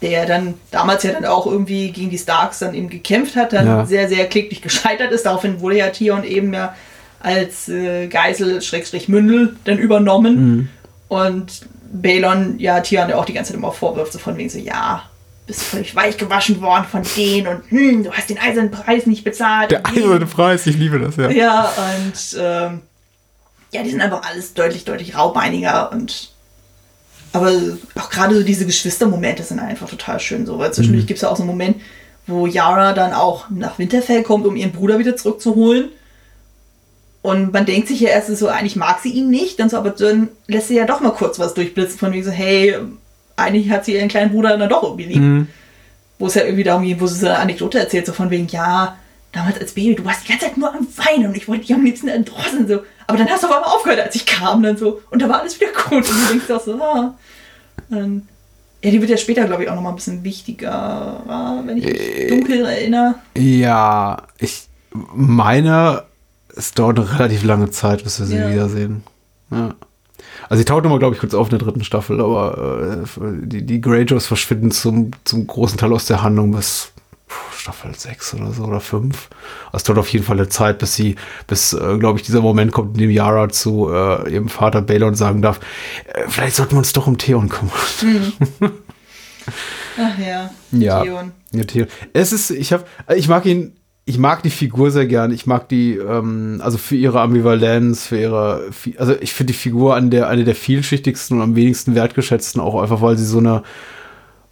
der 0.01 0.25
dann 0.25 0.55
damals 0.71 1.03
ja 1.03 1.11
dann 1.11 1.25
auch 1.25 1.45
irgendwie 1.45 1.91
gegen 1.91 2.09
die 2.09 2.17
Starks 2.17 2.59
dann 2.59 2.73
eben 2.73 2.89
gekämpft 2.89 3.35
hat, 3.35 3.53
dann 3.53 3.67
ja. 3.67 3.85
sehr, 3.85 4.07
sehr 4.07 4.27
kläglich 4.27 4.61
gescheitert 4.63 5.11
ist. 5.11 5.25
Daraufhin 5.25 5.61
wurde 5.61 5.77
ja 5.77 5.89
Theon 5.89 6.23
eben 6.23 6.53
ja 6.53 6.75
als 7.19 7.67
äh, 7.67 8.07
Geisel, 8.07 8.61
Schrägstrich 8.61 9.09
Mündel, 9.09 9.57
dann 9.65 9.77
übernommen. 9.77 10.35
Mhm. 10.35 10.69
Und 11.09 11.61
Balon 11.91 12.59
ja 12.59 12.79
Theon 12.81 13.09
ja 13.09 13.17
auch 13.17 13.25
die 13.25 13.33
ganze 13.33 13.51
Zeit 13.51 13.57
immer 13.57 13.71
vorwirft, 13.71 14.13
so 14.13 14.19
von 14.19 14.37
wegen 14.37 14.49
so, 14.49 14.59
ja, 14.59 15.03
bist 15.49 15.63
völlig 15.63 15.95
weich 15.95 16.17
gewaschen 16.17 16.61
worden 16.61 16.85
von 16.85 17.01
denen 17.17 17.47
und 17.47 17.71
hm, 17.71 18.03
du 18.03 18.11
hast 18.11 18.29
den 18.29 18.37
eisernen 18.37 18.69
Preis 18.69 19.07
nicht 19.07 19.23
bezahlt. 19.23 19.71
Der 19.71 19.83
eiserne 19.85 20.27
Preis, 20.27 20.67
ich 20.67 20.77
liebe 20.77 20.99
das, 20.99 21.15
ja. 21.15 21.29
Ja, 21.31 21.73
und 21.95 22.37
ähm, 22.39 22.81
ja, 23.71 23.83
die 23.83 23.89
sind 23.89 24.01
einfach 24.01 24.21
alles 24.29 24.53
deutlich, 24.53 24.85
deutlich 24.85 25.17
raubeiniger 25.17 25.91
und 25.91 26.29
aber 27.31 27.51
auch 27.95 28.09
gerade 28.09 28.35
so 28.35 28.43
diese 28.43 28.65
Geschwistermomente 28.65 29.43
sind 29.43 29.59
einfach 29.59 29.89
total 29.89 30.19
schön 30.19 30.45
so, 30.45 30.57
weil 30.57 30.73
zwischendurch 30.73 31.03
mhm. 31.03 31.07
gibt 31.07 31.17
es 31.17 31.21
ja 31.21 31.29
auch 31.29 31.35
so 31.35 31.43
einen 31.43 31.51
Moment, 31.51 31.77
wo 32.27 32.47
Yara 32.47 32.93
dann 32.93 33.13
auch 33.13 33.49
nach 33.49 33.79
Winterfell 33.79 34.23
kommt, 34.23 34.45
um 34.45 34.55
ihren 34.55 34.71
Bruder 34.71 34.99
wieder 34.99 35.15
zurückzuholen. 35.15 35.89
Und 37.21 37.51
man 37.51 37.65
denkt 37.65 37.87
sich 37.87 37.99
ja 37.99 38.09
erst 38.09 38.35
so, 38.37 38.47
eigentlich 38.47 38.77
mag 38.77 38.99
sie 39.01 39.09
ihn 39.09 39.29
nicht, 39.29 39.59
dann 39.59 39.69
so, 39.69 39.77
aber 39.77 39.89
dann 39.89 40.29
lässt 40.47 40.69
sie 40.69 40.75
ja 40.75 40.85
doch 40.85 41.01
mal 41.01 41.11
kurz 41.11 41.37
was 41.37 41.53
durchblitzen, 41.53 41.99
von 41.99 42.13
wegen 42.13 42.23
so, 42.23 42.31
hey, 42.31 42.75
eigentlich 43.35 43.69
hat 43.69 43.85
sie 43.85 43.95
ihren 43.95 44.07
kleinen 44.07 44.31
Bruder 44.31 44.57
dann 44.57 44.69
doch 44.69 44.83
irgendwie 44.83 45.05
lieb. 45.05 45.21
Mhm. 45.21 45.47
Wo 46.17 46.27
es 46.27 46.35
ja 46.35 46.43
irgendwie 46.43 46.63
darum 46.63 46.83
geht, 46.83 46.99
wo 47.01 47.07
sie 47.07 47.19
so 47.19 47.27
eine 47.27 47.39
Anekdote 47.39 47.79
erzählt, 47.79 48.05
so 48.05 48.13
von 48.13 48.29
wegen, 48.29 48.47
ja, 48.47 48.97
damals 49.31 49.59
als 49.59 49.73
Baby, 49.73 49.95
du 49.95 50.05
warst 50.05 50.23
die 50.23 50.29
ganze 50.29 50.45
Zeit 50.45 50.57
nur 50.57 50.73
am 50.73 50.87
Weinen 50.97 51.27
und 51.27 51.37
ich 51.37 51.47
wollte 51.47 51.61
dich 51.61 51.73
am 51.73 51.83
liebsten 51.83 52.07
erdrosseln, 52.07 52.67
so. 52.67 52.81
Aber 53.07 53.17
dann 53.17 53.29
hast 53.29 53.43
du 53.43 53.47
auf 53.47 53.55
einmal 53.55 53.69
aufgehört, 53.69 54.01
als 54.01 54.15
ich 54.15 54.25
kam, 54.25 54.63
dann 54.63 54.77
so. 54.77 55.01
Und 55.09 55.21
da 55.21 55.29
war 55.29 55.41
alles 55.41 55.59
wieder 55.59 55.71
gut. 55.71 56.07
Und 56.07 56.09
du 56.09 56.27
denkst 56.29 56.51
auch 56.51 56.63
so, 56.63 56.73
ah. 56.81 57.15
Dann, 57.89 58.27
ja, 58.83 58.91
die 58.91 59.01
wird 59.01 59.09
ja 59.09 59.17
später, 59.17 59.45
glaube 59.45 59.63
ich, 59.63 59.69
auch 59.69 59.75
nochmal 59.75 59.93
ein 59.93 59.95
bisschen 59.95 60.23
wichtiger, 60.23 61.23
wenn 61.65 61.77
ich 61.77 61.85
mich 61.85 61.99
äh, 61.99 62.27
dunkel 62.27 62.65
erinnere. 62.65 63.15
Ja, 63.35 64.23
ich 64.37 64.67
meine, 64.93 66.03
es 66.55 66.73
dauert 66.73 66.99
eine 66.99 67.19
relativ 67.19 67.43
lange 67.43 67.71
Zeit, 67.71 68.03
bis 68.03 68.19
wir 68.19 68.25
sie 68.25 68.37
ja. 68.37 68.49
wiedersehen. 68.49 69.03
Ja. 69.51 69.75
Also 70.49 70.59
sie 70.59 70.65
taucht 70.65 70.83
nochmal, 70.83 70.99
glaube 70.99 71.15
ich, 71.15 71.21
kurz 71.21 71.33
auf 71.33 71.47
in 71.47 71.57
der 71.57 71.59
dritten 71.59 71.83
Staffel, 71.83 72.19
aber 72.21 73.03
äh, 73.03 73.21
die, 73.43 73.65
die 73.65 73.81
Greyjoys 73.81 74.25
verschwinden 74.25 74.71
zum, 74.71 75.11
zum 75.23 75.45
großen 75.45 75.77
Teil 75.77 75.93
aus 75.93 76.05
der 76.05 76.21
Handlung 76.21 76.51
bis 76.51 76.91
Staffel 77.55 77.93
6 77.95 78.35
oder 78.35 78.51
so 78.51 78.63
oder 78.63 78.79
5. 78.79 79.29
Also 79.67 79.77
es 79.77 79.83
dauert 79.83 79.99
auf 79.99 80.09
jeden 80.09 80.25
Fall 80.25 80.37
eine 80.37 80.49
Zeit, 80.49 80.79
bis 80.79 80.95
sie, 80.95 81.15
bis, 81.47 81.73
äh, 81.73 81.97
glaube 81.97 82.19
ich, 82.19 82.25
dieser 82.25 82.41
Moment 82.41 82.71
kommt, 82.71 82.95
in 82.95 83.01
dem 83.01 83.11
Yara 83.11 83.49
zu 83.49 83.89
äh, 83.91 84.31
ihrem 84.31 84.49
Vater 84.49 84.81
Balon 84.81 85.15
sagen 85.15 85.41
darf, 85.41 85.59
äh, 86.13 86.23
vielleicht 86.27 86.55
sollten 86.55 86.73
wir 86.73 86.79
uns 86.79 86.93
doch 86.93 87.07
um 87.07 87.17
Theon 87.17 87.49
kümmern. 87.49 87.73
Mhm. 88.01 88.71
Ach 89.97 90.17
ja, 90.19 90.51
ja. 90.71 91.03
Theon. 91.03 91.31
Ja, 91.51 91.63
Theon. 91.63 91.87
Es 92.13 92.31
ist, 92.31 92.51
ich 92.51 92.71
habe, 92.71 92.85
ich 93.15 93.27
mag 93.27 93.45
ihn, 93.45 93.75
ich 94.05 94.17
mag 94.17 94.41
die 94.41 94.49
Figur 94.49 94.89
sehr 94.89 95.05
gern. 95.05 95.31
Ich 95.31 95.45
mag 95.45 95.69
die, 95.69 95.95
ähm, 95.97 96.61
also 96.63 96.77
für 96.79 96.95
ihre 96.95 97.21
Ambivalenz, 97.21 98.07
für 98.07 98.19
ihre, 98.19 98.69
also 98.97 99.13
ich 99.19 99.33
finde 99.33 99.53
die 99.53 99.59
Figur 99.59 99.95
an 99.95 100.09
der, 100.09 100.27
eine 100.29 100.43
der 100.45 100.55
vielschichtigsten 100.55 101.37
und 101.37 101.43
am 101.43 101.55
wenigsten 101.55 101.93
wertgeschätzten, 101.93 102.59
auch 102.59 102.81
einfach, 102.81 103.01
weil 103.01 103.17
sie 103.17 103.25
so 103.25 103.37
eine, 103.37 103.63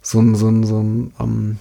so 0.00 0.20
ein, 0.20 0.36
so 0.36 0.48
ein, 0.48 0.64
so 0.64 0.80
ein, 0.80 1.12
ähm, 1.20 1.58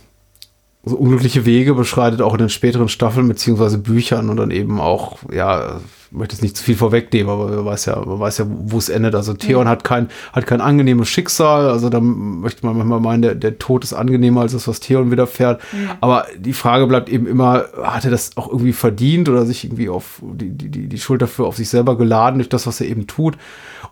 so 0.88 0.96
unglückliche 0.96 1.46
Wege 1.46 1.74
beschreitet, 1.74 2.22
auch 2.22 2.34
in 2.34 2.40
den 2.40 2.50
späteren 2.50 2.90
Staffeln 2.90 3.28
beziehungsweise 3.28 3.78
Büchern 3.78 4.30
und 4.30 4.38
dann 4.38 4.52
eben 4.52 4.80
auch, 4.80 5.18
ja, 5.32 5.80
möchte 6.12 6.36
jetzt 6.36 6.42
nicht 6.42 6.58
zu 6.58 6.64
viel 6.64 6.76
vorwegnehmen, 6.76 7.32
aber 7.32 7.48
man 7.48 7.66
weiß 7.66 7.86
ja, 7.86 8.00
man 8.04 8.20
weiß 8.20 8.40
ja, 8.40 8.46
wo 8.48 8.78
es 8.78 8.90
endet. 8.90 9.16
Also 9.16 9.34
Theon 9.34 9.66
mhm. 9.66 9.70
hat 9.70 9.84
kein, 9.84 10.10
hat 10.34 10.48
kein 10.48 10.62
angenehmes 10.62 11.10
Schicksal, 11.10 11.70
also 11.70 11.90
da 11.90 12.00
möchte 12.00 12.66
man 12.66 12.78
manchmal 12.78 13.00
meinen, 13.00 13.22
der, 13.22 13.36
der 13.36 13.58
Tod 13.58 13.84
ist 13.84 13.94
angenehmer 13.94 14.42
als 14.42 14.54
das, 14.54 14.68
was 14.68 14.80
Theon 14.80 15.12
widerfährt. 15.12 15.62
Mhm. 15.72 15.90
Aber 16.02 16.26
die 16.38 16.54
Frage 16.54 16.88
bleibt 16.88 17.10
eben 17.10 17.28
immer, 17.28 17.66
hat 17.82 18.06
er 18.06 18.12
das 18.12 18.38
auch 18.38 18.48
irgendwie 18.48 18.74
verdient 18.74 19.30
oder 19.30 19.46
sich 19.46 19.66
irgendwie 19.66 19.90
auf 19.90 20.22
die, 20.22 20.50
die, 20.50 20.88
die 20.88 21.00
Schuld 21.00 21.22
dafür 21.22 21.46
auf 21.46 21.58
sich 21.58 21.70
selber 21.70 21.98
geladen 21.98 22.40
durch 22.40 22.50
das, 22.50 22.68
was 22.68 22.82
er 22.82 22.88
eben 22.88 23.08
tut? 23.08 23.38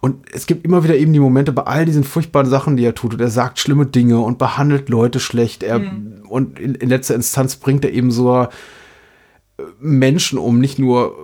Und 0.02 0.26
es 0.32 0.46
gibt 0.46 0.66
immer 0.66 0.84
wieder 0.84 0.96
eben 0.96 1.14
die 1.14 1.20
Momente 1.20 1.52
bei 1.52 1.64
all 1.64 1.86
diesen 1.86 2.04
furchtbaren 2.04 2.50
Sachen, 2.50 2.78
die 2.78 2.86
er 2.86 2.96
tut. 2.96 3.14
Und 3.14 3.22
er 3.22 3.30
sagt 3.30 3.60
schlimme 3.60 3.86
Dinge 3.86 4.20
und 4.20 4.38
behandelt 4.38 4.90
Leute 4.90 5.20
schlecht. 5.20 5.64
Er, 5.64 5.80
mhm. 5.80 6.24
Und 6.28 6.60
in, 6.60 6.76
in, 6.76 6.90
letzter 6.90 7.16
Instanz 7.16 7.56
bringt 7.56 7.86
er 7.86 7.92
eben 7.92 8.12
so 8.12 8.44
äh, 8.44 8.48
Menschen 9.80 10.38
um, 10.38 10.60
nicht 10.60 10.80
nur 10.80 11.16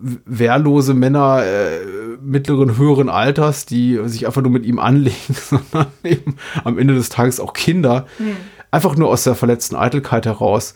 wehrlose 0.00 0.94
Männer, 0.94 1.42
äh, 1.44 1.80
mittleren, 2.22 2.76
höheren 2.76 3.08
Alters, 3.08 3.66
die 3.66 3.98
sich 4.06 4.26
einfach 4.26 4.42
nur 4.42 4.50
mit 4.50 4.64
ihm 4.64 4.78
anlegen, 4.78 5.16
sondern 5.34 5.88
eben 6.04 6.36
am 6.64 6.78
Ende 6.78 6.94
des 6.94 7.08
Tages 7.08 7.40
auch 7.40 7.52
Kinder. 7.52 8.06
Hm. 8.18 8.36
Einfach 8.70 8.96
nur 8.96 9.08
aus 9.08 9.24
der 9.24 9.34
verletzten 9.34 9.76
Eitelkeit 9.76 10.26
heraus. 10.26 10.74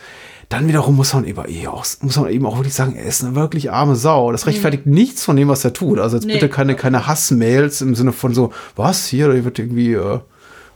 Dann 0.48 0.68
wiederum 0.68 0.96
muss 0.96 1.14
man, 1.14 1.24
eben 1.24 1.38
auch, 1.68 1.86
muss 2.00 2.16
man 2.16 2.28
eben 2.28 2.44
auch 2.44 2.56
wirklich 2.56 2.74
sagen, 2.74 2.96
er 2.96 3.06
ist 3.06 3.24
eine 3.24 3.34
wirklich 3.34 3.70
arme 3.72 3.96
Sau. 3.96 4.30
Das 4.32 4.46
rechtfertigt 4.46 4.84
mhm. 4.84 4.92
nichts 4.92 5.24
von 5.24 5.36
dem, 5.36 5.48
was 5.48 5.64
er 5.64 5.72
tut. 5.72 5.98
Also 5.98 6.16
jetzt 6.16 6.26
nee. 6.26 6.34
bitte 6.34 6.48
keine, 6.48 6.74
keine 6.74 7.06
Hassmails 7.06 7.80
im 7.80 7.94
Sinne 7.94 8.12
von 8.12 8.34
so, 8.34 8.52
was, 8.76 9.06
hier, 9.06 9.28
da 9.28 9.44
wird 9.44 9.58
irgendwie 9.58 9.94
äh, 9.94 10.20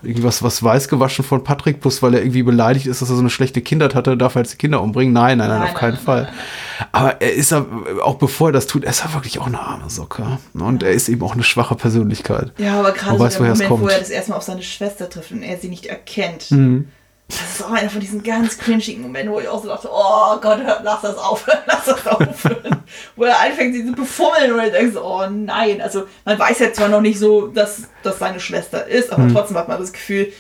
irgendwas 0.03 0.43
was 0.43 0.63
weiß 0.63 0.89
gewaschen 0.89 1.25
von 1.25 1.43
Patrick, 1.43 1.81
bloß 1.81 2.03
weil 2.03 2.15
er 2.15 2.21
irgendwie 2.21 2.43
beleidigt 2.43 2.87
ist, 2.87 3.03
dass 3.03 3.11
er 3.11 3.17
so 3.17 3.21
eine 3.21 3.31
schlechte 3.31 3.61
Kindheit 3.61 3.95
hatte, 3.95 4.17
darf 4.17 4.37
er 4.37 4.43
jetzt 4.43 4.53
die 4.53 4.57
Kinder 4.57 4.81
umbringen. 4.81 5.13
Nein, 5.13 5.39
nein, 5.39 5.49
nein, 5.49 5.59
nein 5.59 5.69
auf 5.69 5.75
keinen 5.75 5.95
nein, 5.95 6.05
Fall. 6.05 6.23
Nein, 6.23 6.89
Aber 6.93 7.21
er 7.21 7.35
ist 7.35 7.51
ja, 7.51 7.67
auch 8.03 8.17
bevor 8.17 8.51
er 8.51 8.53
das 8.53 8.67
tut, 8.67 8.85
er 8.85 8.91
ist 8.91 9.05
ja 9.05 9.13
wirklich 9.15 9.39
auch 9.39 9.47
eine 9.47 9.61
arme 9.61 9.91
Socke. 9.91 10.39
Und 10.55 10.83
er 10.83 10.91
ist 10.91 11.09
eben 11.09 11.23
auch 11.23 11.35
eine 11.35 11.43
schwache 11.43 11.75
Persönlichkeit. 11.75 12.53
Ja, 12.59 12.79
aber 12.79 12.93
gerade 12.93 13.19
so 13.19 13.43
der 13.43 13.55
Moment, 13.55 13.71
wo 13.71 13.89
er 13.89 13.99
das 13.99 14.11
erstmal 14.11 14.39
auf 14.39 14.45
seine 14.45 14.63
Schwester 14.63 15.11
trifft 15.11 15.33
und 15.33 15.43
er 15.43 15.59
sie 15.59 15.69
nicht 15.69 15.87
erkennt. 15.87 16.51
Mhm. 16.51 16.89
Das 17.29 17.43
ist 17.43 17.63
auch 17.63 17.71
einer 17.71 17.91
von 17.91 18.01
diesen 18.01 18.23
ganz 18.23 18.57
cringigen 18.57 19.03
Momenten, 19.03 19.33
wo 19.33 19.39
ich 19.39 19.49
auch 19.49 19.63
so 19.63 19.69
dachte, 19.69 19.89
oh 19.93 20.39
Gott, 20.41 20.63
hör, 20.63 20.81
lass 20.83 21.03
das 21.03 21.19
aufhören, 21.19 21.59
lass 21.67 21.85
das 21.85 22.07
aufhören. 22.07 22.83
wo 23.17 23.25
er 23.25 23.39
anfängt, 23.39 23.75
sie 23.75 23.85
zu 23.85 23.93
befummeln 23.93 24.53
und 24.53 24.61
er 24.61 24.71
denkt 24.71 24.95
so, 24.95 25.05
oh 25.05 25.27
nein. 25.29 25.83
Also 25.83 26.05
man 26.25 26.39
weiß 26.39 26.59
ja 26.61 26.73
zwar 26.73 26.89
noch 26.89 27.03
nicht 27.03 27.19
so, 27.19 27.49
dass 27.49 27.83
das 28.03 28.19
seine 28.19 28.41
Schwester 28.41 28.87
ist, 28.87 29.13
aber 29.13 29.25
mhm. 29.25 29.35
trotzdem 29.35 29.59
hat 29.59 29.69
man 29.69 29.79
das 29.79 29.93
Gefühl, 29.93 30.33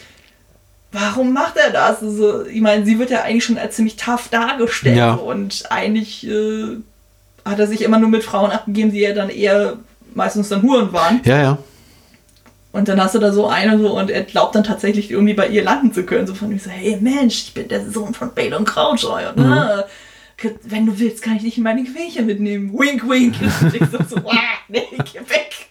warum 0.92 1.32
macht 1.32 1.56
er 1.56 1.70
das? 1.70 2.02
Also, 2.02 2.46
ich 2.46 2.60
meine, 2.60 2.84
sie 2.84 2.98
wird 2.98 3.10
ja 3.10 3.22
eigentlich 3.22 3.44
schon 3.44 3.58
als 3.58 3.76
ziemlich 3.76 3.96
tough 3.96 4.28
dargestellt 4.30 4.96
ja. 4.96 5.12
und 5.12 5.64
eigentlich 5.70 6.26
äh, 6.26 6.78
hat 7.44 7.58
er 7.58 7.66
sich 7.66 7.82
immer 7.82 7.98
nur 7.98 8.08
mit 8.08 8.24
Frauen 8.24 8.50
abgegeben, 8.50 8.92
die 8.92 9.00
ja 9.00 9.12
dann 9.12 9.30
eher 9.30 9.76
meistens 10.14 10.48
dann 10.48 10.62
Huren 10.62 10.92
waren. 10.92 11.20
Ja, 11.24 11.42
ja. 11.42 11.58
Und 12.78 12.88
dann 12.88 13.02
hast 13.02 13.16
du 13.16 13.18
da 13.18 13.32
so 13.32 13.48
eine 13.48 13.76
so 13.76 13.98
und 13.98 14.08
er 14.08 14.22
glaubt 14.22 14.54
dann 14.54 14.62
tatsächlich 14.62 15.10
irgendwie 15.10 15.34
bei 15.34 15.48
ihr 15.48 15.64
landen 15.64 15.92
zu 15.92 16.04
können. 16.04 16.28
So 16.28 16.34
von 16.34 16.48
mir 16.48 16.60
so, 16.60 16.70
hey 16.70 16.96
Mensch, 17.00 17.46
ich 17.48 17.54
bin 17.54 17.66
der 17.66 17.90
Sohn 17.90 18.14
von 18.14 18.32
Bale 18.34 18.56
und 18.56 18.66
Crouchroy. 18.66 19.26
Und, 19.26 19.44
mhm. 19.44 19.52
ah, 19.52 19.84
wenn 20.62 20.86
du 20.86 20.96
willst, 20.96 21.22
kann 21.22 21.36
ich 21.36 21.42
dich 21.42 21.58
in 21.58 21.64
meine 21.64 21.82
Quäche 21.82 22.22
mitnehmen. 22.22 22.72
Wink, 22.72 23.02
wink. 23.08 23.34
Und 23.60 23.74
ich 23.74 23.82
so, 23.90 23.98
so 24.08 24.22
wow, 24.22 24.34
nee, 24.68 24.86
geh 25.12 25.18
weg. 25.18 25.68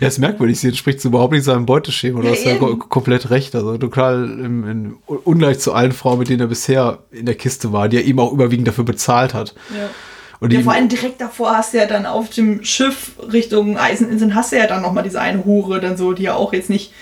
Ja, 0.00 0.08
ist 0.08 0.18
merkwürdig, 0.18 0.58
sie 0.58 0.68
entspricht 0.68 1.00
so 1.00 1.10
überhaupt 1.10 1.32
nicht 1.32 1.44
seinem 1.44 1.66
Beuteschema. 1.66 2.20
Du 2.20 2.26
ja, 2.26 2.32
hast 2.32 2.44
ja 2.44 2.56
komplett 2.56 3.30
recht. 3.30 3.54
Also 3.54 3.78
total 3.78 4.24
im, 4.24 4.68
im, 4.68 4.98
ungleich 5.06 5.60
zu 5.60 5.72
allen 5.72 5.92
Frauen, 5.92 6.18
mit 6.18 6.28
denen 6.28 6.40
er 6.40 6.46
bisher 6.48 6.98
in 7.12 7.26
der 7.26 7.36
Kiste 7.36 7.72
war, 7.72 7.88
die 7.88 7.98
er 7.98 8.04
eben 8.04 8.18
auch 8.18 8.32
überwiegend 8.32 8.66
dafür 8.66 8.84
bezahlt 8.84 9.34
hat. 9.34 9.54
Ja. 9.70 9.90
Und 10.44 10.52
ja, 10.52 10.60
vor 10.60 10.74
allem 10.74 10.90
direkt 10.90 11.22
davor 11.22 11.56
hast 11.56 11.72
du 11.72 11.78
ja 11.78 11.86
dann 11.86 12.04
auf 12.04 12.28
dem 12.28 12.62
Schiff 12.64 13.12
Richtung 13.32 13.78
Eiseninseln 13.78 14.34
hast 14.34 14.52
du 14.52 14.56
ja 14.56 14.66
dann 14.66 14.82
nochmal 14.82 15.02
diese 15.02 15.18
eine 15.18 15.42
Hure, 15.46 15.80
dann 15.80 15.96
so, 15.96 16.12
die 16.12 16.24
ja 16.24 16.34
auch 16.34 16.52
jetzt 16.52 16.68
nicht 16.68 16.92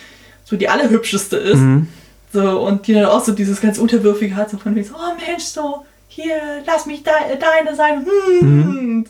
so 0.45 0.55
die 0.55 0.69
allerhübscheste 0.69 1.39
ist. 1.39 1.59
Mhm. 1.59 1.89
So, 2.33 2.61
und 2.61 2.87
die 2.87 2.93
dann 2.95 3.07
auch 3.07 3.25
so 3.25 3.33
dieses 3.33 3.61
ganz 3.61 3.79
Unterwürfige 3.79 4.37
hat, 4.37 4.49
so 4.49 4.59
von 4.59 4.77
wegen 4.77 4.87
so, 4.87 4.95
oh 4.95 5.27
Mensch, 5.27 5.43
so, 5.43 5.85
hier, 6.07 6.63
lass 6.65 6.87
mich 6.87 7.03
de 7.03 7.13
deine 7.41 7.75
sein. 7.75 8.07
Hm. 8.41 8.49
Mhm. 8.49 9.07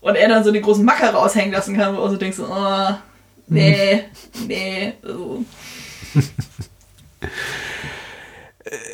Und 0.00 0.14
er 0.14 0.30
dann 0.30 0.44
so 0.44 0.50
den 0.50 0.62
großen 0.62 0.82
Macker 0.82 1.10
raushängen 1.10 1.52
lassen 1.52 1.76
kann, 1.76 1.94
wo 1.94 2.00
du 2.04 2.12
so 2.12 2.16
denkst, 2.16 2.38
oh, 2.38 2.94
nee, 3.48 4.04
mhm. 4.40 4.46
nee, 4.46 4.94
also. 5.02 5.44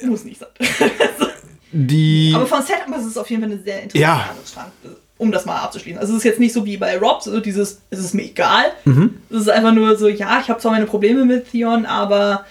Muss 0.05 0.25
nicht 0.25 0.41
sein. 0.41 0.49
Die 1.77 2.33
Aber 2.37 2.47
von 2.47 2.63
Setup 2.63 2.97
ist 2.97 3.05
es 3.05 3.19
auf 3.19 3.29
jeden 3.29 3.43
Fall 3.43 3.51
eine 3.51 3.61
sehr 3.61 3.83
interessante 3.83 3.99
ja. 4.01 4.31
Strang, 4.47 4.71
um 5.19 5.33
das 5.33 5.45
mal 5.45 5.57
abzuschließen. 5.57 5.99
Also 5.99 6.13
es 6.13 6.19
ist 6.19 6.25
jetzt 6.25 6.39
nicht 6.39 6.53
so 6.53 6.65
wie 6.65 6.77
bei 6.77 6.97
Rob, 6.99 7.21
so 7.21 7.41
dieses, 7.41 7.81
es 7.91 7.99
ist 7.99 8.15
mir 8.15 8.23
egal. 8.23 8.67
Mhm. 8.85 9.19
Es 9.29 9.39
ist 9.39 9.51
einfach 9.51 9.73
nur 9.73 9.97
so, 9.97 10.07
ja, 10.07 10.39
ich 10.41 10.49
habe 10.49 10.61
zwar 10.61 10.71
meine 10.71 10.87
Probleme 10.87 11.25
mit 11.25 11.51
Theon, 11.51 11.85
aber 11.85 12.45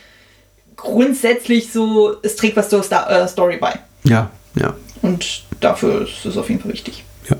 grundsätzlich 0.75 1.71
so, 1.71 2.17
es 2.21 2.35
trägt 2.35 2.57
was 2.57 2.67
zur 2.67 2.83
Star 2.83 3.09
äh, 3.09 3.25
Story 3.29 3.57
bei. 3.61 3.79
Ja, 4.03 4.29
ja. 4.55 4.73
Und 5.01 5.43
dafür 5.61 6.01
ist 6.01 6.25
es 6.25 6.35
auf 6.35 6.49
jeden 6.49 6.61
Fall 6.61 6.73
wichtig. 6.73 7.05
Ja. 7.29 7.37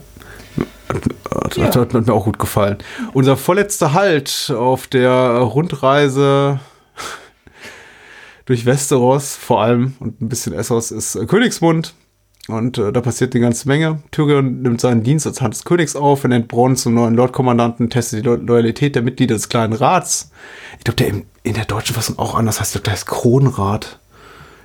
Das 1.50 1.58
ja. 1.58 1.82
hat 1.82 1.94
mir 1.94 2.14
auch 2.14 2.24
gut 2.24 2.40
gefallen. 2.40 2.78
Unser 3.12 3.36
vorletzter 3.36 3.92
Halt 3.92 4.54
auf 4.56 4.88
der 4.88 5.12
Rundreise 5.12 6.62
durch 8.54 8.68
Westeros 8.68 9.36
vor 9.36 9.64
allem 9.64 9.93
und 9.99 10.22
ein 10.22 10.30
bisschen 10.30 10.54
Essos 10.54 10.91
ist 10.91 11.16
äh, 11.16 11.26
Königsmund. 11.26 11.95
Und 12.47 12.78
äh, 12.78 12.91
da 12.91 13.01
passiert 13.01 13.34
eine 13.34 13.41
ganze 13.41 13.68
Menge. 13.68 14.04
Tyrion 14.12 14.62
nimmt 14.62 14.80
seinen 14.80 15.01
Dienst 15.01 15.26
als 15.26 15.41
Hand 15.41 15.56
des 15.56 15.64
Königs 15.64 15.95
auf, 15.95 16.24
er 16.24 16.28
nennt 16.28 16.49
Bronn 16.49 16.76
zum 16.76 16.93
neuen 16.93 17.16
Lordkommandanten, 17.16 17.89
testet 17.89 18.20
die 18.20 18.28
Lo 18.28 18.36
Loyalität 18.36 18.95
der 18.95 19.01
Mitglieder 19.01 19.34
des 19.34 19.49
kleinen 19.49 19.74
Rats. 19.74 20.30
Ich 20.78 20.84
glaube, 20.84 20.97
der 20.97 21.08
in, 21.08 21.26
in, 21.41 21.54
der 21.56 21.66
deutschen 21.66 21.95
Fassung 21.95 22.20
auch 22.20 22.36
anders 22.36 22.60
heißt. 22.60 22.70
Ich 22.70 22.74
glaube, 22.74 22.84
der 22.84 22.93
heißt 22.93 23.08
Kronrat. 23.08 23.99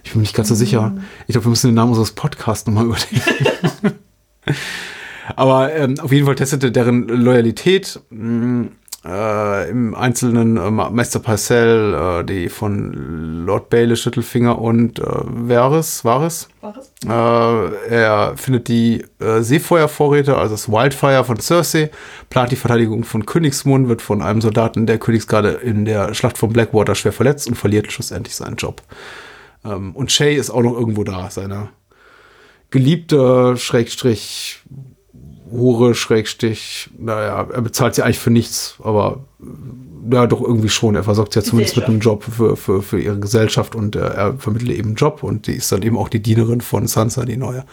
Ich 0.05 0.11
bin 0.11 0.21
mir 0.21 0.25
nicht 0.25 0.35
ganz 0.35 0.49
so 0.49 0.55
sicher. 0.55 0.95
Ich 1.27 1.33
glaube, 1.33 1.47
wir 1.47 1.51
müssen 1.51 1.69
den 1.69 1.77
Namen 1.77 1.93
unseres 1.93 2.13
Podcasts 2.13 2.67
nochmal 2.67 2.87
überdenken. 2.87 3.99
Aber 5.37 5.73
ähm, 5.75 5.99
auf 6.01 6.13
jeden 6.13 6.27
Fall 6.27 6.35
testete 6.35 6.73
deren 6.73 7.09
Loyalität. 7.09 8.01
Mh, 8.11 8.65
mm, 8.65 8.71
äh, 9.05 9.71
im 9.71 9.95
Einzelnen 9.95 10.57
äh, 10.57 10.71
Meister 10.71 11.21
Parcell, 11.21 11.95
äh, 11.95 12.25
die 12.25 12.49
von 12.49 13.45
Lord 13.47 13.71
Baelish 13.71 14.03
Schüttelfinger 14.03 14.59
und 14.59 14.99
äh, 14.99 15.05
Varys. 15.05 16.05
Varys? 16.05 16.49
Äh, 17.07 17.09
er 17.09 18.33
findet 18.37 18.69
die 18.69 19.05
äh, 19.21 19.41
Seefeuervorräte, 19.41 20.37
also 20.37 20.55
das 20.55 20.69
Wildfire 20.69 21.25
von 21.25 21.39
Cersei, 21.39 21.91
plant 22.29 22.51
die 22.51 22.57
Verteidigung 22.57 23.05
von 23.05 23.25
Königsmund, 23.25 23.89
wird 23.89 24.03
von 24.03 24.21
einem 24.21 24.41
Soldaten 24.41 24.87
der 24.87 24.99
Königsgarde 24.99 25.51
in 25.51 25.85
der 25.85 26.13
Schlacht 26.15 26.37
von 26.37 26.53
Blackwater 26.53 26.95
schwer 26.95 27.13
verletzt 27.13 27.47
und 27.47 27.55
verliert 27.55 27.93
schlussendlich 27.93 28.35
seinen 28.35 28.57
Job. 28.57 28.83
Ähm, 29.65 29.95
und 29.95 30.11
Shay 30.11 30.35
ist 30.35 30.51
auch 30.51 30.63
noch 30.63 30.75
irgendwo 30.75 31.05
da, 31.05 31.31
seine 31.31 31.69
geliebte, 32.71 33.57
Schrägstrich, 33.57 34.61
Hure, 35.51 35.95
Schrägstich, 35.95 36.91
naja, 36.99 37.47
er 37.51 37.63
bezahlt 37.63 37.95
sie 37.95 38.03
eigentlich 38.03 38.19
für 38.19 38.31
nichts, 38.31 38.77
aber 38.83 39.21
ja, 40.11 40.27
doch 40.27 40.41
irgendwie 40.41 40.69
schon. 40.69 40.95
Er 40.95 41.05
versorgt 41.05 41.33
sie 41.33 41.41
ja 41.41 41.45
zumindest 41.45 41.77
mit 41.77 41.87
einem 41.87 42.01
Job 42.01 42.25
für, 42.25 42.57
für, 42.57 42.83
für 42.83 43.01
ihre 43.01 43.19
Gesellschaft 43.19 43.75
und 43.75 43.97
er, 43.97 44.15
er 44.15 44.39
vermittelt 44.39 44.71
eben 44.73 44.89
einen 44.89 44.97
Job 44.97 45.23
und 45.23 45.47
die 45.47 45.55
ist 45.55 45.71
dann 45.71 45.83
eben 45.83 45.97
auch 45.97 46.09
die 46.09 46.23
Dienerin 46.23 46.61
von 46.61 46.87
Sansa, 46.87 47.25
die 47.25 47.37
neue. 47.37 47.65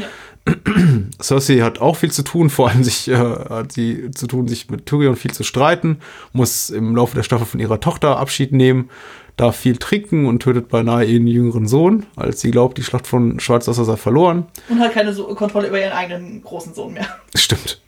Ja. 0.00 0.06
Cersei 1.22 1.58
hat 1.60 1.80
auch 1.80 1.96
viel 1.96 2.10
zu 2.10 2.22
tun, 2.22 2.50
vor 2.50 2.70
allem 2.70 2.82
sich, 2.82 3.08
äh, 3.08 3.14
hat 3.14 3.72
sie 3.72 4.10
zu 4.12 4.26
tun, 4.26 4.48
sich 4.48 4.70
mit 4.70 4.86
Tyrion 4.86 5.16
viel 5.16 5.32
zu 5.32 5.44
streiten, 5.44 5.98
muss 6.32 6.70
im 6.70 6.96
Laufe 6.96 7.14
der 7.14 7.22
Staffel 7.22 7.46
von 7.46 7.60
ihrer 7.60 7.80
Tochter 7.80 8.18
Abschied 8.18 8.52
nehmen, 8.52 8.90
darf 9.36 9.56
viel 9.56 9.76
trinken 9.76 10.26
und 10.26 10.40
tötet 10.40 10.68
beinahe 10.68 11.04
ihren 11.04 11.26
jüngeren 11.26 11.66
Sohn, 11.66 12.06
als 12.16 12.40
sie 12.40 12.50
glaubt, 12.50 12.78
die 12.78 12.82
Schlacht 12.82 13.06
von 13.06 13.40
Schwarzwasser 13.40 13.84
sei 13.84 13.96
verloren. 13.96 14.46
Und 14.68 14.80
hat 14.80 14.92
keine 14.92 15.12
so 15.12 15.24
Kontrolle 15.34 15.68
über 15.68 15.80
ihren 15.80 15.92
eigenen 15.92 16.42
großen 16.42 16.74
Sohn 16.74 16.92
mehr. 16.94 17.06
Stimmt. 17.34 17.80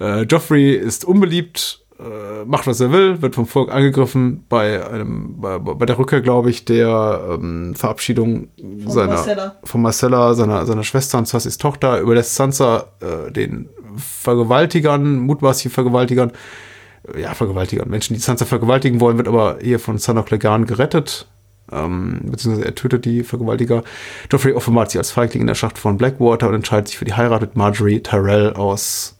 Äh, 0.00 0.22
Joffrey 0.22 0.74
ist 0.74 1.04
unbeliebt, 1.04 1.80
äh, 1.98 2.44
macht 2.44 2.66
was 2.66 2.80
er 2.80 2.90
will, 2.90 3.22
wird 3.22 3.34
vom 3.34 3.46
Volk 3.46 3.72
angegriffen. 3.72 4.44
Bei 4.48 4.84
einem, 4.88 5.40
bei, 5.40 5.58
bei 5.58 5.86
der 5.86 5.98
Rückkehr, 5.98 6.20
glaube 6.20 6.50
ich, 6.50 6.64
der 6.64 7.20
ähm, 7.30 7.74
Verabschiedung 7.74 8.48
von 8.82 8.90
seiner, 8.90 9.14
Marcella. 9.14 9.56
von 9.64 9.82
Marcella, 9.82 10.34
seiner, 10.34 10.66
seiner 10.66 10.84
Schwester 10.84 11.18
und 11.18 11.28
Sassis 11.28 11.58
Tochter, 11.58 12.00
überlässt 12.00 12.34
Sansa 12.34 12.86
äh, 13.00 13.30
den 13.30 13.68
Vergewaltigern, 13.96 15.18
mutmaßlichen 15.18 15.70
Vergewaltigern, 15.70 16.32
ja, 17.18 17.34
Vergewaltiger, 17.34 17.86
Menschen, 17.86 18.14
die 18.14 18.20
Sansa 18.20 18.44
vergewaltigen 18.44 19.00
wollen, 19.00 19.18
wird 19.18 19.28
aber 19.28 19.58
hier 19.60 19.78
von 19.78 19.98
Sanok 19.98 20.30
Legan 20.30 20.66
gerettet. 20.66 21.28
Ähm, 21.70 22.20
beziehungsweise 22.24 22.66
er 22.66 22.74
tötet 22.74 23.04
die 23.04 23.22
Vergewaltiger. 23.22 23.82
Joffrey 24.30 24.52
offenbart 24.52 24.90
sie 24.90 24.98
als 24.98 25.10
Feigling 25.10 25.42
in 25.42 25.46
der 25.46 25.54
Schacht 25.54 25.78
von 25.78 25.96
Blackwater 25.96 26.48
und 26.48 26.54
entscheidet 26.54 26.88
sich 26.88 26.98
für 26.98 27.04
die 27.04 27.14
Heirat 27.14 27.40
mit 27.40 27.56
Marjorie 27.56 28.00
Tyrell 28.00 28.52
aus 28.54 29.16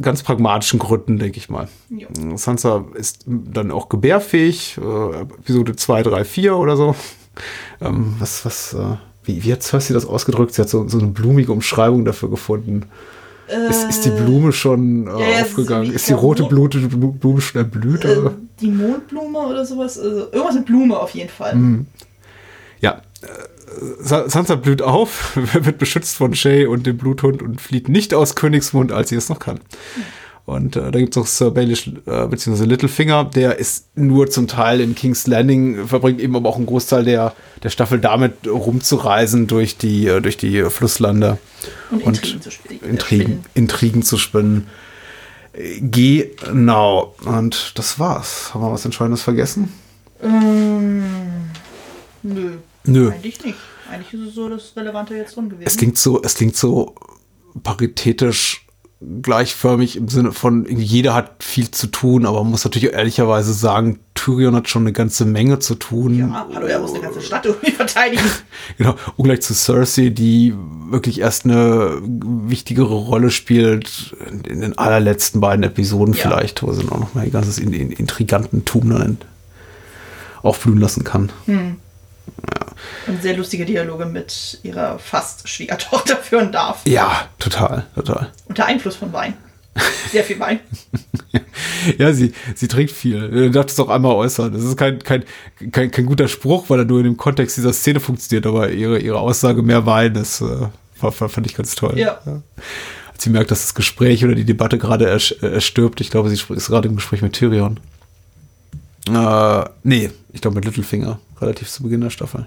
ganz 0.00 0.22
pragmatischen 0.22 0.78
Gründen, 0.78 1.18
denke 1.18 1.38
ich 1.38 1.48
mal. 1.48 1.68
Ja. 1.88 2.08
Sansa 2.36 2.84
ist 2.94 3.24
dann 3.26 3.70
auch 3.70 3.88
gebärfähig, 3.88 4.78
äh, 4.78 5.20
Episode 5.22 5.74
2, 5.74 6.02
3, 6.02 6.24
4 6.24 6.56
oder 6.56 6.76
so. 6.76 6.94
Ähm, 7.80 8.14
was, 8.18 8.44
was, 8.44 8.74
äh, 8.74 8.96
wie, 9.24 9.42
wie 9.44 9.52
hat 9.52 9.62
Cersei 9.62 9.94
das 9.94 10.06
ausgedrückt? 10.06 10.54
Sie 10.54 10.62
hat 10.62 10.68
so, 10.68 10.86
so 10.88 10.98
eine 10.98 11.08
blumige 11.08 11.52
Umschreibung 11.52 12.04
dafür 12.04 12.30
gefunden. 12.30 12.86
Äh, 13.48 13.70
ist, 13.70 13.84
ist, 13.84 14.04
die 14.04 14.10
Blume 14.10 14.52
schon 14.52 15.06
äh, 15.06 15.10
ja, 15.10 15.42
aufgegangen? 15.42 15.92
Ist, 15.92 16.08
die 16.08 16.12
rote 16.12 16.44
Blute, 16.44 16.78
Blume 16.78 17.40
schon 17.40 17.60
erblüht? 17.60 18.04
Äh, 18.04 18.30
die 18.60 18.70
Mondblume 18.70 19.38
oder 19.38 19.64
sowas? 19.64 19.98
Also 19.98 20.32
irgendwas 20.32 20.54
mit 20.54 20.66
Blume 20.66 20.98
auf 20.98 21.10
jeden 21.10 21.30
Fall. 21.30 21.54
Mhm. 21.54 21.86
Ja. 22.80 23.02
Äh, 23.22 23.26
Sansa 24.00 24.54
blüht 24.54 24.80
auf, 24.80 25.36
wird 25.54 25.78
beschützt 25.78 26.16
von 26.16 26.34
Shay 26.34 26.66
und 26.66 26.86
dem 26.86 26.96
Bluthund 26.96 27.42
und 27.42 27.60
flieht 27.60 27.88
nicht 27.88 28.14
aus 28.14 28.34
Königsmund, 28.34 28.90
als 28.92 29.10
sie 29.10 29.16
es 29.16 29.28
noch 29.28 29.38
kann. 29.38 29.56
Mhm. 29.56 30.02
Und 30.46 30.76
äh, 30.76 30.92
da 30.92 30.98
gibt 31.00 31.10
es 31.10 31.16
noch 31.16 31.26
Sir 31.26 31.50
Baelish 31.50 31.88
äh, 32.06 32.26
bzw. 32.28 32.64
Littlefinger, 32.64 33.24
der 33.24 33.58
ist 33.58 33.96
nur 33.96 34.30
zum 34.30 34.46
Teil 34.46 34.80
in 34.80 34.94
King's 34.94 35.26
Landing, 35.26 35.88
verbringt 35.88 36.20
eben 36.20 36.36
aber 36.36 36.48
auch 36.48 36.56
einen 36.56 36.66
Großteil 36.66 37.04
der, 37.04 37.34
der 37.64 37.70
Staffel 37.70 37.98
damit 37.98 38.46
rumzureisen 38.46 39.48
durch 39.48 39.76
die, 39.76 40.06
äh, 40.06 40.20
durch 40.20 40.36
die 40.36 40.62
Flusslande 40.70 41.38
und, 41.90 42.04
und 42.04 42.16
Intrigen, 42.18 42.40
zu. 42.40 42.50
Intrigen, 42.86 43.44
Intrigen 43.54 44.02
zu 44.02 44.18
spinnen. 44.18 44.68
Genau. 45.80 47.14
Und 47.24 47.72
das 47.76 47.98
war's. 47.98 48.54
Haben 48.54 48.60
wir 48.60 48.70
was 48.70 48.84
Entscheidendes 48.84 49.22
vergessen? 49.22 49.72
Ähm, 50.22 51.02
nö. 52.22 52.58
Nö. 52.84 53.10
Eigentlich 53.10 53.42
nicht. 53.42 53.58
Eigentlich 53.90 54.20
ist 54.20 54.28
es 54.28 54.34
so 54.34 54.48
das 54.48 54.72
Relevante 54.76 55.16
jetzt 55.16 55.36
drin 55.36 55.48
gewesen. 55.48 55.66
Es 55.66 55.76
klingt 55.76 55.98
so, 55.98 56.22
es 56.22 56.34
klingt 56.34 56.56
so 56.56 56.94
paritätisch 57.62 58.65
gleichförmig 59.00 59.96
im 59.96 60.08
Sinne 60.08 60.32
von, 60.32 60.66
jeder 60.66 61.14
hat 61.14 61.42
viel 61.42 61.70
zu 61.70 61.88
tun, 61.88 62.24
aber 62.24 62.42
man 62.42 62.52
muss 62.52 62.64
natürlich 62.64 62.94
ehrlicherweise 62.94 63.52
sagen, 63.52 63.98
Tyrion 64.14 64.56
hat 64.56 64.68
schon 64.68 64.82
eine 64.82 64.92
ganze 64.92 65.26
Menge 65.26 65.58
zu 65.58 65.74
tun. 65.74 66.18
Ja, 66.18 66.46
hallo, 66.54 66.66
er 66.66 66.80
muss 66.80 66.92
eine 66.92 67.02
ganze 67.02 67.20
Stadt 67.20 67.44
irgendwie 67.44 67.72
verteidigen. 67.72 68.24
genau, 68.78 68.96
ungleich 69.16 69.42
zu 69.42 69.52
Cersei, 69.52 70.08
die 70.08 70.54
wirklich 70.90 71.20
erst 71.20 71.44
eine 71.44 71.98
wichtigere 72.02 72.94
Rolle 72.94 73.30
spielt 73.30 74.16
in 74.48 74.62
den 74.62 74.78
allerletzten 74.78 75.42
beiden 75.42 75.62
Episoden 75.62 76.14
ja. 76.14 76.22
vielleicht, 76.22 76.62
wo 76.62 76.72
sie 76.72 76.88
auch 76.90 76.98
noch 76.98 77.14
mal 77.14 77.26
ihr 77.26 77.30
ganzes 77.30 77.58
Intrigantentum 77.58 78.88
dann 78.90 79.18
aufblühen 80.42 80.80
lassen 80.80 81.04
kann. 81.04 81.30
Hm. 81.44 81.76
Ja. 82.26 82.66
Und 83.06 83.22
sehr 83.22 83.36
lustige 83.36 83.64
Dialoge 83.64 84.06
mit 84.06 84.60
ihrer 84.62 84.98
fast 84.98 85.48
Schwiegertochter 85.48 86.16
führen 86.16 86.52
darf. 86.52 86.82
Ja, 86.86 87.28
total, 87.38 87.86
total. 87.94 88.32
Unter 88.46 88.66
Einfluss 88.66 88.96
von 88.96 89.12
Wein. 89.12 89.34
Sehr 90.10 90.24
viel 90.24 90.38
Wein. 90.40 90.60
ja, 91.98 92.12
sie, 92.12 92.32
sie 92.54 92.68
trinkt 92.68 92.92
viel. 92.92 93.28
Du 93.28 93.50
darfst 93.50 93.78
es 93.78 93.84
auch 93.84 93.90
einmal 93.90 94.12
äußern. 94.12 94.52
Das 94.52 94.62
ist 94.62 94.76
kein, 94.76 94.98
kein, 95.00 95.24
kein, 95.70 95.90
kein 95.90 96.06
guter 96.06 96.28
Spruch, 96.28 96.68
weil 96.68 96.80
er 96.80 96.84
nur 96.84 96.98
in 96.98 97.04
dem 97.04 97.16
Kontext 97.16 97.56
dieser 97.56 97.72
Szene 97.72 98.00
funktioniert, 98.00 98.46
aber 98.46 98.70
ihre, 98.70 98.98
ihre 98.98 99.18
Aussage 99.18 99.62
mehr 99.62 99.84
Wein, 99.86 100.14
das 100.14 100.40
äh, 100.40 100.68
fand 101.10 101.46
ich 101.46 101.54
ganz 101.54 101.74
toll. 101.74 101.98
Ja. 101.98 102.20
ja. 102.24 102.42
Als 103.12 103.24
sie 103.24 103.30
merkt, 103.30 103.50
dass 103.50 103.62
das 103.62 103.74
Gespräch 103.74 104.24
oder 104.24 104.34
die 104.34 104.44
Debatte 104.44 104.78
gerade 104.78 105.06
erstirbt, 105.08 106.00
ich 106.00 106.10
glaube, 106.10 106.30
sie 106.30 106.40
ist 106.54 106.68
gerade 106.68 106.88
im 106.88 106.96
Gespräch 106.96 107.22
mit 107.22 107.32
Tyrion. 107.34 107.80
Äh, 109.08 109.64
nee, 109.84 110.10
ich 110.32 110.40
glaube 110.40 110.56
mit 110.56 110.64
Littlefinger, 110.64 111.18
relativ 111.40 111.70
zu 111.70 111.82
Beginn 111.82 112.00
der 112.00 112.10
Staffel. 112.10 112.46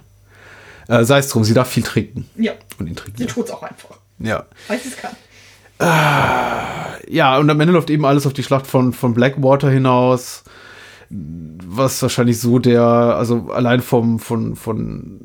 Äh, 0.87 1.03
Sei 1.03 1.19
es 1.19 1.29
drum, 1.29 1.43
sie 1.43 1.53
darf 1.53 1.69
viel 1.69 1.83
trinken. 1.83 2.27
Ja. 2.35 2.53
Und 2.77 2.87
ihn 2.87 2.95
trinken. 2.95 3.17
Sie 3.17 3.25
tut 3.25 3.45
es 3.45 3.51
auch 3.51 3.63
einfach. 3.63 3.97
Ja. 4.19 4.45
Weil 4.67 4.79
sie 4.79 4.89
es 4.89 4.97
kann. 4.97 5.11
Äh, 5.79 7.13
ja, 7.15 7.37
und 7.37 7.49
am 7.49 7.59
Ende 7.59 7.73
läuft 7.73 7.89
eben 7.89 8.05
alles 8.05 8.27
auf 8.27 8.33
die 8.33 8.43
Schlacht 8.43 8.67
von, 8.67 8.91
von 8.91 9.13
Blackwater 9.13 9.69
hinaus. 9.69 10.43
Was 11.09 12.01
wahrscheinlich 12.01 12.39
so 12.39 12.59
der, 12.59 12.83
also 12.83 13.49
allein 13.51 13.81
vom, 13.81 14.19
von, 14.19 14.55
von, 14.55 15.21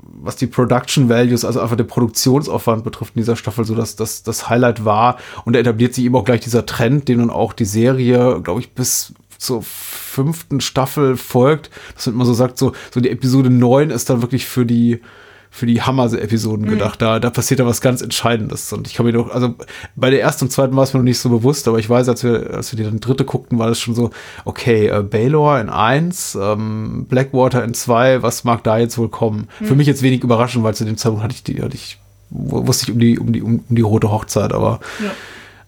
was 0.00 0.36
die 0.36 0.46
Production 0.46 1.08
Values, 1.08 1.44
also 1.44 1.60
einfach 1.60 1.76
der 1.76 1.84
Produktionsaufwand 1.84 2.84
betrifft 2.84 3.16
in 3.16 3.22
dieser 3.22 3.36
Staffel, 3.36 3.64
so 3.64 3.74
dass 3.74 3.96
das, 3.96 4.22
das 4.22 4.48
Highlight 4.48 4.84
war. 4.84 5.16
Und 5.44 5.54
da 5.54 5.60
etabliert 5.60 5.94
sich 5.94 6.04
eben 6.04 6.14
auch 6.14 6.24
gleich 6.24 6.40
dieser 6.40 6.66
Trend, 6.66 7.08
den 7.08 7.18
dann 7.18 7.30
auch 7.30 7.52
die 7.52 7.64
Serie, 7.64 8.40
glaube 8.42 8.60
ich, 8.60 8.74
bis 8.74 9.14
zur 9.38 9.62
fünften 9.62 10.60
Staffel 10.60 11.16
folgt, 11.16 11.70
dass 11.94 12.06
man 12.06 12.16
immer 12.16 12.24
so 12.24 12.34
sagt, 12.34 12.58
so, 12.58 12.72
so 12.92 13.00
die 13.00 13.10
Episode 13.10 13.50
9 13.50 13.90
ist 13.90 14.10
dann 14.10 14.20
wirklich 14.20 14.46
für 14.46 14.66
die, 14.66 15.00
für 15.48 15.64
die 15.64 15.80
Hammer-Episoden 15.80 16.66
mhm. 16.66 16.70
gedacht. 16.70 17.00
Da, 17.00 17.20
da 17.20 17.30
passiert 17.30 17.60
da 17.60 17.66
was 17.66 17.80
ganz 17.80 18.02
Entscheidendes. 18.02 18.72
Und 18.72 18.88
ich 18.88 18.94
kann 18.94 19.06
mir 19.06 19.12
doch, 19.12 19.30
also 19.30 19.54
bei 19.94 20.10
der 20.10 20.20
ersten 20.20 20.46
und 20.46 20.50
zweiten 20.50 20.74
war 20.74 20.82
es 20.82 20.92
mir 20.92 20.98
noch 20.98 21.04
nicht 21.04 21.20
so 21.20 21.28
bewusst, 21.28 21.68
aber 21.68 21.78
ich 21.78 21.88
weiß, 21.88 22.08
als 22.08 22.24
wir, 22.24 22.52
als 22.52 22.72
wir 22.72 22.78
die 22.78 22.82
dann 22.82 22.98
dritte 22.98 23.24
guckten, 23.24 23.60
war 23.60 23.68
das 23.68 23.78
schon 23.78 23.94
so, 23.94 24.10
okay, 24.44 24.88
äh, 24.88 25.02
Baylor 25.02 25.60
in 25.60 25.70
eins, 25.70 26.36
ähm, 26.40 27.06
Blackwater 27.08 27.62
in 27.62 27.74
zwei, 27.74 28.22
was 28.22 28.42
mag 28.42 28.64
da 28.64 28.76
jetzt 28.78 28.98
wohl 28.98 29.08
kommen? 29.08 29.48
Mhm. 29.60 29.66
Für 29.66 29.74
mich 29.76 29.86
jetzt 29.86 30.02
wenig 30.02 30.24
überraschend, 30.24 30.64
weil 30.64 30.74
zu 30.74 30.84
dem 30.84 30.96
Zeitpunkt 30.96 31.22
hatte 31.22 31.34
ich 31.34 31.44
die, 31.44 31.62
hatte 31.62 31.76
ich, 31.76 31.98
wusste 32.30 32.86
ich 32.86 32.92
um 32.92 32.98
die, 32.98 33.18
um 33.20 33.32
die, 33.32 33.42
um, 33.42 33.64
um 33.68 33.76
die 33.76 33.82
rote 33.82 34.10
Hochzeit, 34.10 34.52
aber 34.52 34.80
ja 34.98 35.12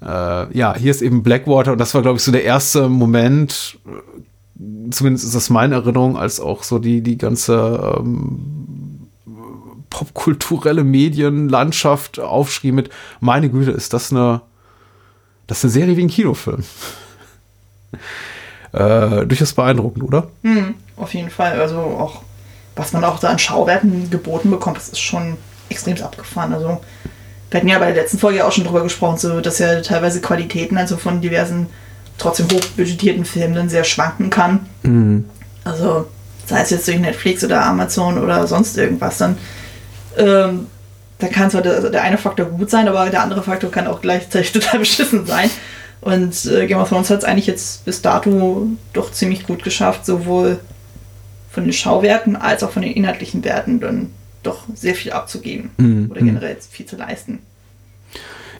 äh, 0.02 0.56
ja, 0.56 0.74
hier 0.76 0.90
ist 0.90 1.02
eben 1.02 1.22
Blackwater 1.22 1.72
und 1.72 1.78
das 1.78 1.94
war, 1.94 2.02
glaube 2.02 2.16
ich, 2.16 2.22
so 2.22 2.32
der 2.32 2.44
erste 2.44 2.88
Moment, 2.88 3.78
zumindest 4.90 5.24
ist 5.26 5.34
das 5.34 5.50
meine 5.50 5.76
Erinnerung, 5.76 6.16
als 6.16 6.40
auch 6.40 6.62
so 6.62 6.78
die, 6.78 7.02
die 7.02 7.18
ganze 7.18 7.96
ähm, 7.98 9.08
popkulturelle 9.90 10.84
Medienlandschaft 10.84 12.18
aufschrieb 12.18 12.74
mit, 12.74 12.90
meine 13.20 13.50
Güte, 13.50 13.72
ist 13.72 13.92
das 13.92 14.10
eine, 14.12 14.40
das 15.46 15.58
ist 15.58 15.64
eine 15.64 15.72
Serie 15.72 15.96
wie 15.96 16.04
ein 16.04 16.08
Kinofilm. 16.08 16.64
äh, 18.72 19.26
durchaus 19.26 19.52
beeindruckend, 19.52 20.04
oder? 20.04 20.28
Hm, 20.42 20.74
auf 20.96 21.12
jeden 21.12 21.30
Fall. 21.30 21.60
Also 21.60 21.78
auch, 21.78 22.22
was 22.76 22.92
man 22.92 23.04
auch 23.04 23.18
da 23.18 23.28
an 23.28 23.38
Schauwerten 23.38 24.10
geboten 24.10 24.50
bekommt, 24.50 24.76
das 24.76 24.88
ist 24.88 25.00
schon 25.00 25.36
extrem 25.68 26.00
abgefahren. 26.02 26.54
Also 26.54 26.80
wir 27.50 27.58
hatten 27.58 27.68
ja 27.68 27.78
bei 27.78 27.92
der 27.92 28.02
letzten 28.02 28.18
Folge 28.18 28.46
auch 28.46 28.52
schon 28.52 28.64
drüber 28.64 28.82
gesprochen, 28.82 29.18
so 29.18 29.40
dass 29.40 29.58
ja 29.58 29.80
teilweise 29.80 30.20
Qualitäten 30.20 30.78
also 30.78 30.96
von 30.96 31.20
diversen 31.20 31.66
trotzdem 32.18 32.46
hochbudgetierten 32.46 33.24
Filmen 33.24 33.54
dann 33.54 33.68
sehr 33.68 33.84
schwanken 33.84 34.30
kann. 34.30 34.66
Mhm. 34.82 35.24
Also 35.64 36.06
sei 36.46 36.60
es 36.60 36.70
jetzt 36.70 36.86
durch 36.86 36.98
Netflix 36.98 37.44
oder 37.44 37.64
Amazon 37.64 38.18
oder 38.18 38.46
sonst 38.46 38.76
irgendwas, 38.76 39.18
dann 39.18 39.38
ähm, 40.16 40.66
da 41.18 41.28
kann 41.28 41.50
zwar 41.50 41.62
der, 41.62 41.90
der, 41.90 42.02
eine 42.02 42.18
Faktor 42.18 42.46
gut 42.46 42.70
sein, 42.70 42.88
aber 42.88 43.10
der 43.10 43.22
andere 43.22 43.42
Faktor 43.42 43.70
kann 43.70 43.86
auch 43.86 44.00
gleichzeitig 44.00 44.52
total 44.52 44.80
beschissen 44.80 45.26
sein. 45.26 45.50
Und 46.00 46.46
äh, 46.46 46.66
Game 46.66 46.78
of 46.78 46.88
Thrones 46.88 47.10
hat 47.10 47.18
es 47.18 47.24
eigentlich 47.24 47.46
jetzt 47.46 47.84
bis 47.84 48.00
dato 48.00 48.68
doch 48.92 49.12
ziemlich 49.12 49.46
gut 49.46 49.62
geschafft, 49.62 50.06
sowohl 50.06 50.58
von 51.50 51.64
den 51.64 51.72
Schauwerten 51.72 52.36
als 52.36 52.62
auch 52.62 52.70
von 52.70 52.82
den 52.82 52.92
inhaltlichen 52.92 53.44
Werten 53.44 53.80
dann 53.80 54.10
doch 54.42 54.64
sehr 54.74 54.94
viel 54.94 55.12
abzugeben 55.12 55.70
mhm. 55.76 56.10
oder 56.10 56.20
generell 56.20 56.56
viel 56.60 56.86
zu 56.86 56.96
leisten. 56.96 57.40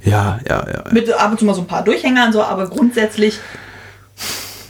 Ja, 0.02 0.40
ja, 0.48 0.66
ja. 0.66 0.84
Mit 0.92 1.10
ab 1.12 1.30
und 1.30 1.38
zu 1.38 1.44
mal 1.44 1.54
so 1.54 1.60
ein 1.60 1.66
paar 1.66 1.84
Durchhängern, 1.84 2.32
so, 2.32 2.42
aber 2.42 2.68
grundsätzlich 2.68 3.38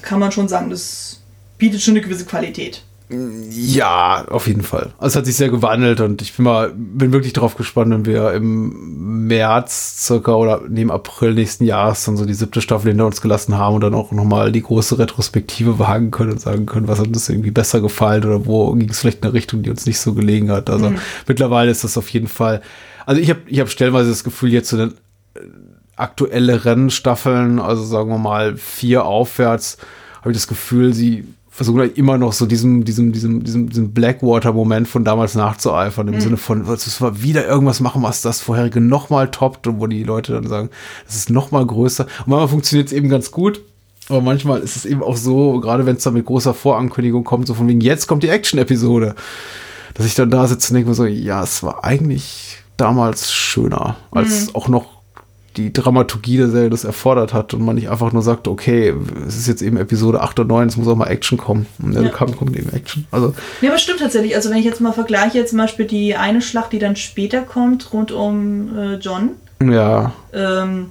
kann 0.03 0.19
man 0.19 0.33
schon 0.33 0.49
sagen, 0.49 0.71
das 0.71 1.21
bietet 1.59 1.83
schon 1.83 1.95
eine 1.95 2.01
gewisse 2.01 2.25
Qualität. 2.25 2.83
Ja, 3.13 4.25
auf 4.31 4.47
jeden 4.47 4.63
Fall. 4.63 4.93
Also 4.99 5.09
es 5.09 5.17
hat 5.17 5.27
sich 5.27 5.37
sehr 5.37 5.49
gewandelt 5.49 6.01
und 6.01 6.23
ich 6.23 6.37
bin 6.37 6.45
mal, 6.45 6.73
bin 6.75 7.13
wirklich 7.13 7.33
darauf 7.33 7.57
gespannt, 7.57 7.93
wenn 7.93 8.07
wir 8.07 8.33
im 8.33 9.27
März 9.27 10.07
circa 10.07 10.33
oder 10.35 10.63
neben 10.69 10.93
April 10.93 11.35
nächsten 11.35 11.65
Jahres 11.65 12.05
dann 12.05 12.17
so 12.17 12.25
die 12.25 12.35
siebte 12.35 12.61
Staffel 12.61 12.91
hinter 12.91 13.07
uns 13.07 13.21
gelassen 13.21 13.59
haben 13.59 13.75
und 13.75 13.81
dann 13.81 13.95
auch 13.95 14.13
nochmal 14.13 14.53
die 14.53 14.63
große 14.63 14.99
Retrospektive 14.99 15.81
wagen 15.81 16.13
können 16.13 16.33
und 16.33 16.41
sagen 16.41 16.67
können, 16.67 16.87
was 16.87 17.01
hat 17.01 17.09
uns 17.09 17.29
irgendwie 17.29 17.51
besser 17.51 17.81
gefallen 17.81 18.25
oder 18.25 18.47
wo 18.47 18.73
ging 18.75 18.91
es 18.91 19.01
vielleicht 19.01 19.19
in 19.19 19.25
eine 19.25 19.33
Richtung, 19.33 19.63
die 19.63 19.71
uns 19.71 19.87
nicht 19.87 19.99
so 19.99 20.15
gelegen 20.15 20.53
hat. 20.53 20.71
Also 20.71 20.91
mhm. 20.91 20.99
mittlerweile 21.27 21.73
ist 21.73 21.83
das 21.83 21.99
auf 21.99 22.09
jeden 22.11 22.29
Fall, 22.29 22.63
also 23.07 23.21
ich 23.21 23.31
habe 23.31 23.41
ich 23.47 23.59
hab 23.59 23.69
stellenweise 23.71 24.09
das 24.09 24.23
Gefühl, 24.23 24.53
jetzt 24.53 24.69
so 24.69 24.77
eine 24.77 24.93
aktuelle 25.97 26.65
Rennstaffeln, 26.65 27.59
also 27.59 27.83
sagen 27.83 28.09
wir 28.11 28.19
mal 28.19 28.57
vier 28.57 29.05
aufwärts, 29.05 29.79
habe 30.21 30.31
ich 30.31 30.37
das 30.37 30.47
Gefühl, 30.47 30.95
sie 30.95 31.25
versuchen 31.61 31.81
halt 31.81 31.99
immer 31.99 32.17
noch 32.17 32.33
so 32.33 32.47
diesem, 32.47 32.87
diesem, 32.87 33.13
diesem, 33.13 33.45
diesem, 33.45 33.69
diesem 33.69 33.93
Blackwater-Moment 33.93 34.89
von 34.89 35.05
damals 35.05 35.35
nachzueifern, 35.35 36.09
im 36.09 36.15
mhm. 36.15 36.21
Sinne 36.23 36.37
von, 36.39 36.63
es 36.63 37.01
war 37.03 37.21
wieder 37.23 37.47
irgendwas 37.47 37.81
machen, 37.81 38.03
was 38.03 38.23
das 38.23 38.41
vorherige 38.41 38.81
nochmal 38.81 39.31
toppt 39.31 39.67
und 39.67 39.79
wo 39.79 39.87
die 39.87 40.03
Leute 40.03 40.33
dann 40.33 40.47
sagen, 40.47 40.71
es 41.07 41.17
ist 41.17 41.29
nochmal 41.29 41.67
größer. 41.67 42.05
Und 42.05 42.29
manchmal 42.29 42.49
funktioniert 42.49 42.87
es 42.87 42.95
eben 42.95 43.11
ganz 43.11 43.31
gut. 43.31 43.61
Aber 44.09 44.23
manchmal 44.23 44.61
ist 44.61 44.75
es 44.75 44.87
eben 44.87 45.03
auch 45.03 45.19
so, 45.19 45.61
gerade 45.61 45.85
wenn 45.85 45.97
es 45.97 46.03
dann 46.03 46.15
mit 46.15 46.25
großer 46.25 46.55
Vorankündigung 46.55 47.25
kommt, 47.25 47.47
so 47.47 47.53
von 47.53 47.69
wegen, 47.69 47.83
jetzt 47.83 48.07
kommt 48.07 48.23
die 48.23 48.31
Action-Episode, 48.31 49.15
dass 49.93 50.07
ich 50.07 50.15
dann 50.15 50.31
da 50.31 50.47
sitze 50.47 50.71
und 50.71 50.77
denke 50.77 50.89
mir 50.89 50.95
so, 50.95 51.05
ja, 51.05 51.43
es 51.43 51.63
war 51.63 51.85
eigentlich 51.85 52.57
damals 52.79 53.31
schöner, 53.35 53.97
als 54.13 54.47
mhm. 54.47 54.55
auch 54.55 54.69
noch 54.69 55.00
die 55.61 55.73
Dramaturgie 55.73 56.39
der 56.39 56.49
Serie 56.49 56.71
das 56.71 56.85
erfordert 56.85 57.33
hat 57.35 57.53
und 57.55 57.63
man 57.63 57.75
nicht 57.75 57.91
einfach 57.91 58.13
nur 58.13 58.23
sagt, 58.23 58.49
okay, 58.49 58.95
es 59.27 59.37
ist 59.37 59.47
jetzt 59.47 59.63
eben 59.63 59.77
Episode 59.77 60.21
8 60.21 60.41
und 60.41 60.49
9, 60.49 60.69
es 60.69 60.77
muss 60.77 60.89
auch 60.89 60.97
mal 60.97 61.09
Action 61.09 61.37
kommen. 61.37 61.67
Und 61.83 61.95
dann 61.95 62.05
ja. 62.05 62.11
kam, 62.11 62.37
kommt 62.37 62.57
eben 62.57 62.73
Action. 62.73 63.07
Also, 63.11 63.35
ja, 63.61 63.71
aber 63.71 63.79
stimmt 63.79 64.01
tatsächlich. 64.01 64.35
Also 64.35 64.51
wenn 64.51 64.57
ich 64.57 64.65
jetzt 64.65 64.81
mal 64.81 64.93
vergleiche, 64.93 65.45
zum 65.45 65.59
Beispiel 65.59 65.87
die 65.87 66.17
eine 66.17 66.41
Schlacht, 66.43 66.73
die 66.73 66.79
dann 66.79 66.97
später 66.97 67.43
kommt, 67.43 67.93
rund 67.93 68.13
um 68.13 68.77
äh, 68.77 68.95
John. 68.97 69.31
Ja. 69.63 70.13
Ähm, 70.33 70.87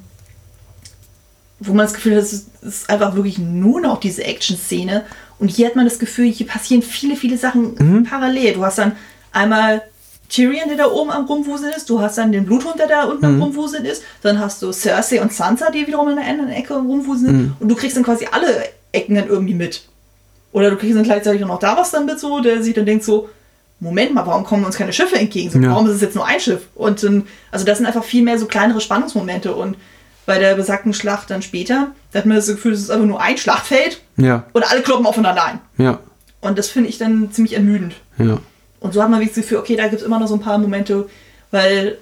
wo 1.60 1.74
man 1.74 1.86
das 1.86 1.94
Gefühl 1.94 2.16
hat, 2.16 2.24
es 2.24 2.48
ist 2.62 2.90
einfach 2.90 3.16
wirklich 3.16 3.38
nur 3.38 3.82
noch 3.82 4.00
diese 4.00 4.24
Action-Szene. 4.24 5.04
Und 5.40 5.50
hier 5.50 5.68
hat 5.68 5.76
man 5.76 5.86
das 5.86 6.00
Gefühl, 6.00 6.32
hier 6.32 6.48
passieren 6.48 6.82
viele, 6.84 7.16
viele 7.16 7.38
Sachen 7.38 7.76
mhm. 7.78 8.04
parallel. 8.04 8.54
Du 8.54 8.64
hast 8.64 8.78
dann 8.78 8.94
einmal 9.32 9.82
Tyrion, 10.30 10.68
der 10.68 10.78
da 10.78 10.92
oben 10.92 11.10
am 11.10 11.26
Rumwuseln 11.26 11.74
ist, 11.76 11.90
du 11.90 12.00
hast 12.00 12.18
dann 12.18 12.32
den 12.32 12.46
Bluthund, 12.46 12.80
der 12.80 12.88
da 12.88 13.04
unten 13.04 13.26
mhm. 13.28 13.42
am 13.42 13.42
Rumwuseln 13.42 13.84
ist, 13.84 14.04
dann 14.22 14.40
hast 14.40 14.62
du 14.62 14.72
Cersei 14.72 15.22
und 15.22 15.34
Sansa, 15.34 15.72
die 15.72 15.88
wiederum 15.88 16.10
in 16.10 16.18
der 16.18 16.28
anderen 16.28 16.52
Ecke 16.52 16.76
rumwuseln 16.76 17.38
mhm. 17.38 17.54
und 17.60 17.68
du 17.68 17.76
kriegst 17.76 17.98
dann 17.98 18.04
quasi 18.04 18.28
alle 18.32 18.48
Ecken 18.92 19.16
dann 19.16 19.28
irgendwie 19.28 19.56
mit. 19.56 19.84
Oder 20.52 20.70
du 20.70 20.78
kriegst 20.78 20.96
dann 20.96 21.04
gleichzeitig 21.04 21.44
auch 21.44 21.48
noch 21.48 21.60
da 21.60 21.78
was 21.78 21.92
dann 21.92 22.06
mit 22.06 22.20
so, 22.20 22.40
der 22.40 22.64
sich 22.64 22.74
dann 22.74 22.86
denkt 22.86 23.04
so, 23.04 23.30
Moment 23.80 24.14
mal, 24.14 24.26
warum 24.26 24.44
kommen 24.44 24.66
uns 24.66 24.76
keine 24.76 24.94
Schiffe 24.94 25.16
entgegen? 25.16 25.50
So, 25.50 25.60
ja. 25.60 25.72
Warum 25.72 25.88
ist 25.88 25.96
es 25.96 26.02
jetzt 26.02 26.16
nur 26.16 26.26
ein 26.26 26.40
Schiff? 26.40 26.68
Und 26.76 27.02
dann, 27.02 27.28
also 27.50 27.66
das 27.66 27.78
sind 27.78 27.88
einfach 27.88 28.04
viel 28.04 28.24
mehr 28.24 28.38
so 28.38 28.46
kleinere 28.46 28.82
Spannungsmomente 28.82 29.54
und 29.56 29.78
bei 30.26 30.38
der 30.38 30.56
besagten 30.56 30.94
Schlacht 30.94 31.32
dann 31.32 31.42
später, 31.42 31.92
da 32.12 32.20
hat 32.20 32.26
man 32.26 32.36
das 32.36 32.48
Gefühl, 32.48 32.74
es 32.74 32.82
ist 32.82 32.92
einfach 32.92 33.08
nur 33.08 33.22
ein 33.22 33.38
Schlachtfeld 33.38 34.02
ja. 34.18 34.44
und 34.54 34.70
alle 34.70 34.82
kloppen 34.82 35.08
aufeinander 35.08 35.44
ein. 35.44 35.60
Ja. 35.78 36.00
Und 36.42 36.58
das 36.58 36.68
finde 36.70 36.90
ich 36.90 36.98
dann 36.98 37.32
ziemlich 37.32 37.56
ermüdend. 37.56 37.96
Ja. 38.18 38.38
Und 38.80 38.94
so 38.94 39.02
hat 39.04 39.10
man 39.10 39.22
das 39.26 39.34
Gefühl, 39.36 39.58
okay, 39.58 39.76
da 39.76 39.88
gibt 39.88 40.02
es 40.02 40.08
immer 40.08 40.20
noch 40.20 40.28
so 40.28 40.36
ein 40.36 40.40
paar 40.42 40.58
Momente, 40.58 41.10
weil 41.52 41.98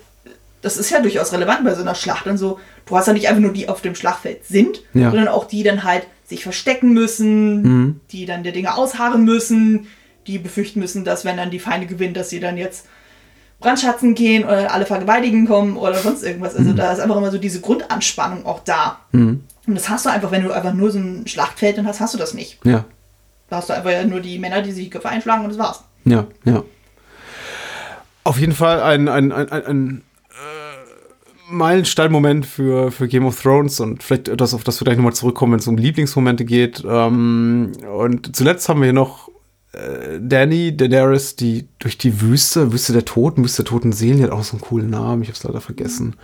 das 0.62 0.78
ist 0.78 0.90
ja 0.90 1.00
durchaus 1.00 1.32
relevant 1.34 1.64
bei 1.64 1.74
so 1.74 1.82
einer 1.82 1.96
Schlacht 1.96 2.28
und 2.28 2.38
so. 2.38 2.60
Du 2.86 2.98
hast 2.98 3.08
ja 3.08 3.14
nicht 3.14 3.28
einfach 3.28 3.42
nur 3.42 3.54
die 3.54 3.70
auf 3.70 3.82
dem 3.82 3.96
Schlachtfeld 3.96 4.46
sind, 4.46 4.82
Ja. 4.94 5.10
sondern 5.12 5.28
auch 5.28 5.46
die 5.46 5.64
dann 5.64 5.84
halt 5.84 6.08
sich 6.26 6.44
verstecken 6.44 6.92
müssen, 6.94 7.62
Mhm. 7.62 8.00
die 8.12 8.26
dann 8.26 8.44
der 8.44 8.52
Dinge 8.52 8.76
ausharren 8.76 9.24
müssen, 9.24 9.88
die 10.28 10.38
befürchten 10.40 10.80
müssen, 10.80 11.06
dass 11.06 11.24
wenn 11.26 11.38
dann 11.38 11.52
die 11.52 11.60
Feinde 11.60 11.88
gewinnen, 11.88 12.14
dass 12.14 12.30
sie 12.30 12.40
dann 12.40 12.58
jetzt 12.58 12.86
brandschatzen 13.60 14.14
gehen 14.14 14.44
oder 14.44 14.72
alle 14.74 14.86
vergewaltigen 14.86 15.48
kommen 15.48 15.78
oder 15.78 15.96
sonst 15.96 16.24
irgendwas. 16.24 16.56
Also 16.56 16.72
Mhm. 16.72 16.76
da 16.76 16.92
ist 16.92 17.00
einfach 17.00 17.18
immer 17.18 17.32
so 17.32 17.38
diese 17.40 17.60
Grundanspannung 17.62 18.46
auch 18.46 18.60
da. 18.64 19.00
Mhm. 19.14 19.44
Und 19.66 19.76
das 19.76 19.90
hast 19.90 20.06
du 20.06 20.10
einfach, 20.10 20.32
wenn 20.32 20.44
du 20.44 20.52
einfach 20.52 20.74
nur 20.74 20.92
so 20.92 21.00
ein 21.00 21.26
Schlachtfeld 21.28 21.78
dann 21.78 21.88
hast, 21.88 22.00
hast 22.00 22.14
du 22.14 22.18
das 22.18 22.34
nicht. 22.34 22.60
Ja, 22.66 22.86
Da 23.50 23.58
hast 23.58 23.70
du 23.70 23.74
einfach 23.74 23.90
ja 23.92 24.04
nur 24.04 24.20
die 24.20 24.38
Männer, 24.40 24.62
die 24.62 24.72
sich 24.74 24.84
die 24.86 24.90
Köpfe 24.90 25.08
einschlagen 25.10 25.44
und 25.46 25.50
das 25.50 25.58
war's. 25.58 25.82
Ja, 26.10 26.28
ja. 26.46 26.64
Auf 28.24 28.40
jeden 28.40 28.54
Fall 28.54 28.82
ein, 28.82 29.08
ein, 29.08 29.32
ein, 29.32 29.50
ein, 29.50 29.66
ein 29.66 30.04
äh, 30.30 31.52
Meilensteinmoment 31.52 32.46
für, 32.46 32.92
für 32.92 33.08
Game 33.08 33.26
of 33.26 33.42
Thrones 33.42 33.80
und 33.80 34.04
vielleicht 34.04 34.40
das, 34.40 34.54
auf 34.54 34.64
das 34.64 34.82
wir 34.82 34.86
gleich 34.86 34.98
nochmal 34.98 35.14
zurückkommen, 35.14 35.54
wenn 35.54 35.60
es 35.60 35.68
um 35.68 35.78
Lieblingsmomente 35.78 36.44
geht. 36.44 36.84
Ähm, 36.86 37.72
und 37.98 38.36
zuletzt 38.36 38.68
haben 38.68 38.82
wir 38.82 38.88
hier 38.88 38.94
noch 38.94 39.30
äh, 39.78 40.20
Danny, 40.20 40.76
Daenerys, 40.76 41.36
die 41.36 41.68
durch 41.80 41.98
die 41.98 42.22
Wüste, 42.22 42.72
Wüste 42.74 42.94
der 42.94 43.06
Toten, 43.06 43.44
Wüste 43.44 43.64
der 43.64 43.70
Toten 43.70 43.94
Seelen, 43.94 44.18
die 44.18 44.24
hat 44.24 44.32
auch 44.32 44.44
so 44.44 44.54
einen 44.54 44.62
coolen 44.62 44.90
Namen, 44.90 45.22
ich 45.22 45.30
habe 45.30 45.38
es 45.38 45.44
leider 45.44 45.62
vergessen, 45.62 46.16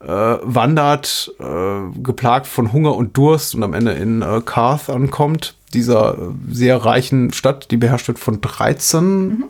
äh, 0.00 0.06
wandert, 0.06 1.32
äh, 1.38 2.00
geplagt 2.00 2.46
von 2.46 2.72
Hunger 2.72 2.94
und 2.96 3.16
Durst 3.16 3.54
und 3.54 3.62
am 3.62 3.74
Ende 3.74 3.92
in 3.92 4.22
äh, 4.22 4.40
Karth 4.44 4.88
ankommt, 4.88 5.56
dieser 5.74 6.14
äh, 6.18 6.18
sehr 6.50 6.76
reichen 6.84 7.32
Stadt, 7.32 7.70
die 7.70 7.76
beherrscht 7.76 8.08
wird 8.08 8.18
von 8.18 8.40
13 8.40 9.44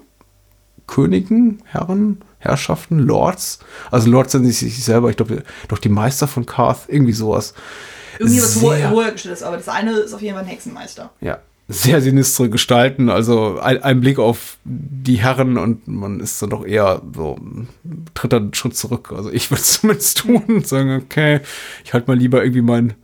Königen, 0.87 1.63
Herren, 1.65 2.19
Herrschaften, 2.39 2.99
Lords. 2.99 3.61
Also 3.91 4.11
Lords 4.11 4.33
sind 4.33 4.45
sich 4.47 4.85
selber, 4.85 5.11
ich 5.11 5.17
glaube, 5.17 5.45
doch 5.69 5.79
die 5.79 5.89
Meister 5.89 6.27
von 6.27 6.47
Karth, 6.47 6.81
irgendwie 6.89 7.13
sowas. 7.13 7.55
Irgendwie 8.19 8.39
was 8.43 8.55
Sehr- 8.55 8.91
hoher 8.91 9.11
gestellt 9.13 9.35
ist, 9.35 9.43
aber 9.43 9.57
das 9.57 9.69
eine 9.69 9.93
ist 9.93 10.13
auf 10.13 10.21
jeden 10.23 10.35
Fall 10.35 10.45
ein 10.45 10.49
Hexenmeister. 10.51 11.11
ja, 11.21 11.39
sehr 11.73 12.01
sinistre 12.03 12.51
Gestalten. 12.51 13.09
Also 13.11 13.61
ein, 13.61 13.81
ein 13.85 14.01
Blick 14.01 14.19
auf 14.19 14.59
die 14.65 15.21
Herren 15.23 15.57
und 15.57 15.87
man 15.87 16.19
ist 16.19 16.43
dann 16.43 16.51
doch 16.51 16.67
eher 16.67 17.01
so, 17.15 17.39
tritt 18.15 18.33
dann 18.33 18.43
einen 18.45 18.55
Schritt 18.55 18.77
zurück. 18.77 19.13
Also 19.17 19.31
ich 19.31 19.53
würde 19.53 19.61
es 19.63 19.75
zumindest 19.81 20.19
tun 20.19 20.43
und 20.49 20.67
sagen, 20.67 21.01
okay, 21.05 21.41
ich 21.85 21.93
halte 21.95 22.09
mal 22.11 22.19
lieber 22.19 22.43
irgendwie 22.43 22.63
mein, 22.63 22.95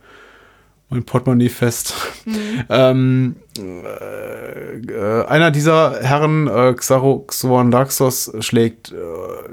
mein 0.89 1.03
Portemonnaie 1.03 1.49
fest. 1.49 1.93
Ähm, 2.69 3.35
äh, 3.57 4.77
äh, 4.77 5.25
einer 5.27 5.51
dieser 5.51 6.01
Herren, 6.01 6.47
äh, 6.47 6.73
Xaro 6.73 7.25
Xoandaxos, 7.27 8.33
schlägt 8.39 8.91
äh, 8.91 8.95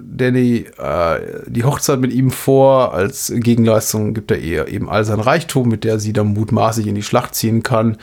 Danny 0.00 0.64
äh, 0.78 1.20
die 1.46 1.64
Hochzeit 1.64 2.00
mit 2.00 2.12
ihm 2.12 2.30
vor. 2.30 2.94
Als 2.94 3.32
Gegenleistung 3.34 4.14
gibt 4.14 4.30
er 4.30 4.38
ihr 4.38 4.68
eben 4.68 4.88
all 4.88 5.04
sein 5.04 5.20
Reichtum, 5.20 5.68
mit 5.68 5.84
der 5.84 6.00
sie 6.00 6.12
dann 6.12 6.32
mutmaßlich 6.32 6.86
in 6.86 6.94
die 6.94 7.02
Schlacht 7.02 7.34
ziehen 7.34 7.62
kann, 7.62 7.98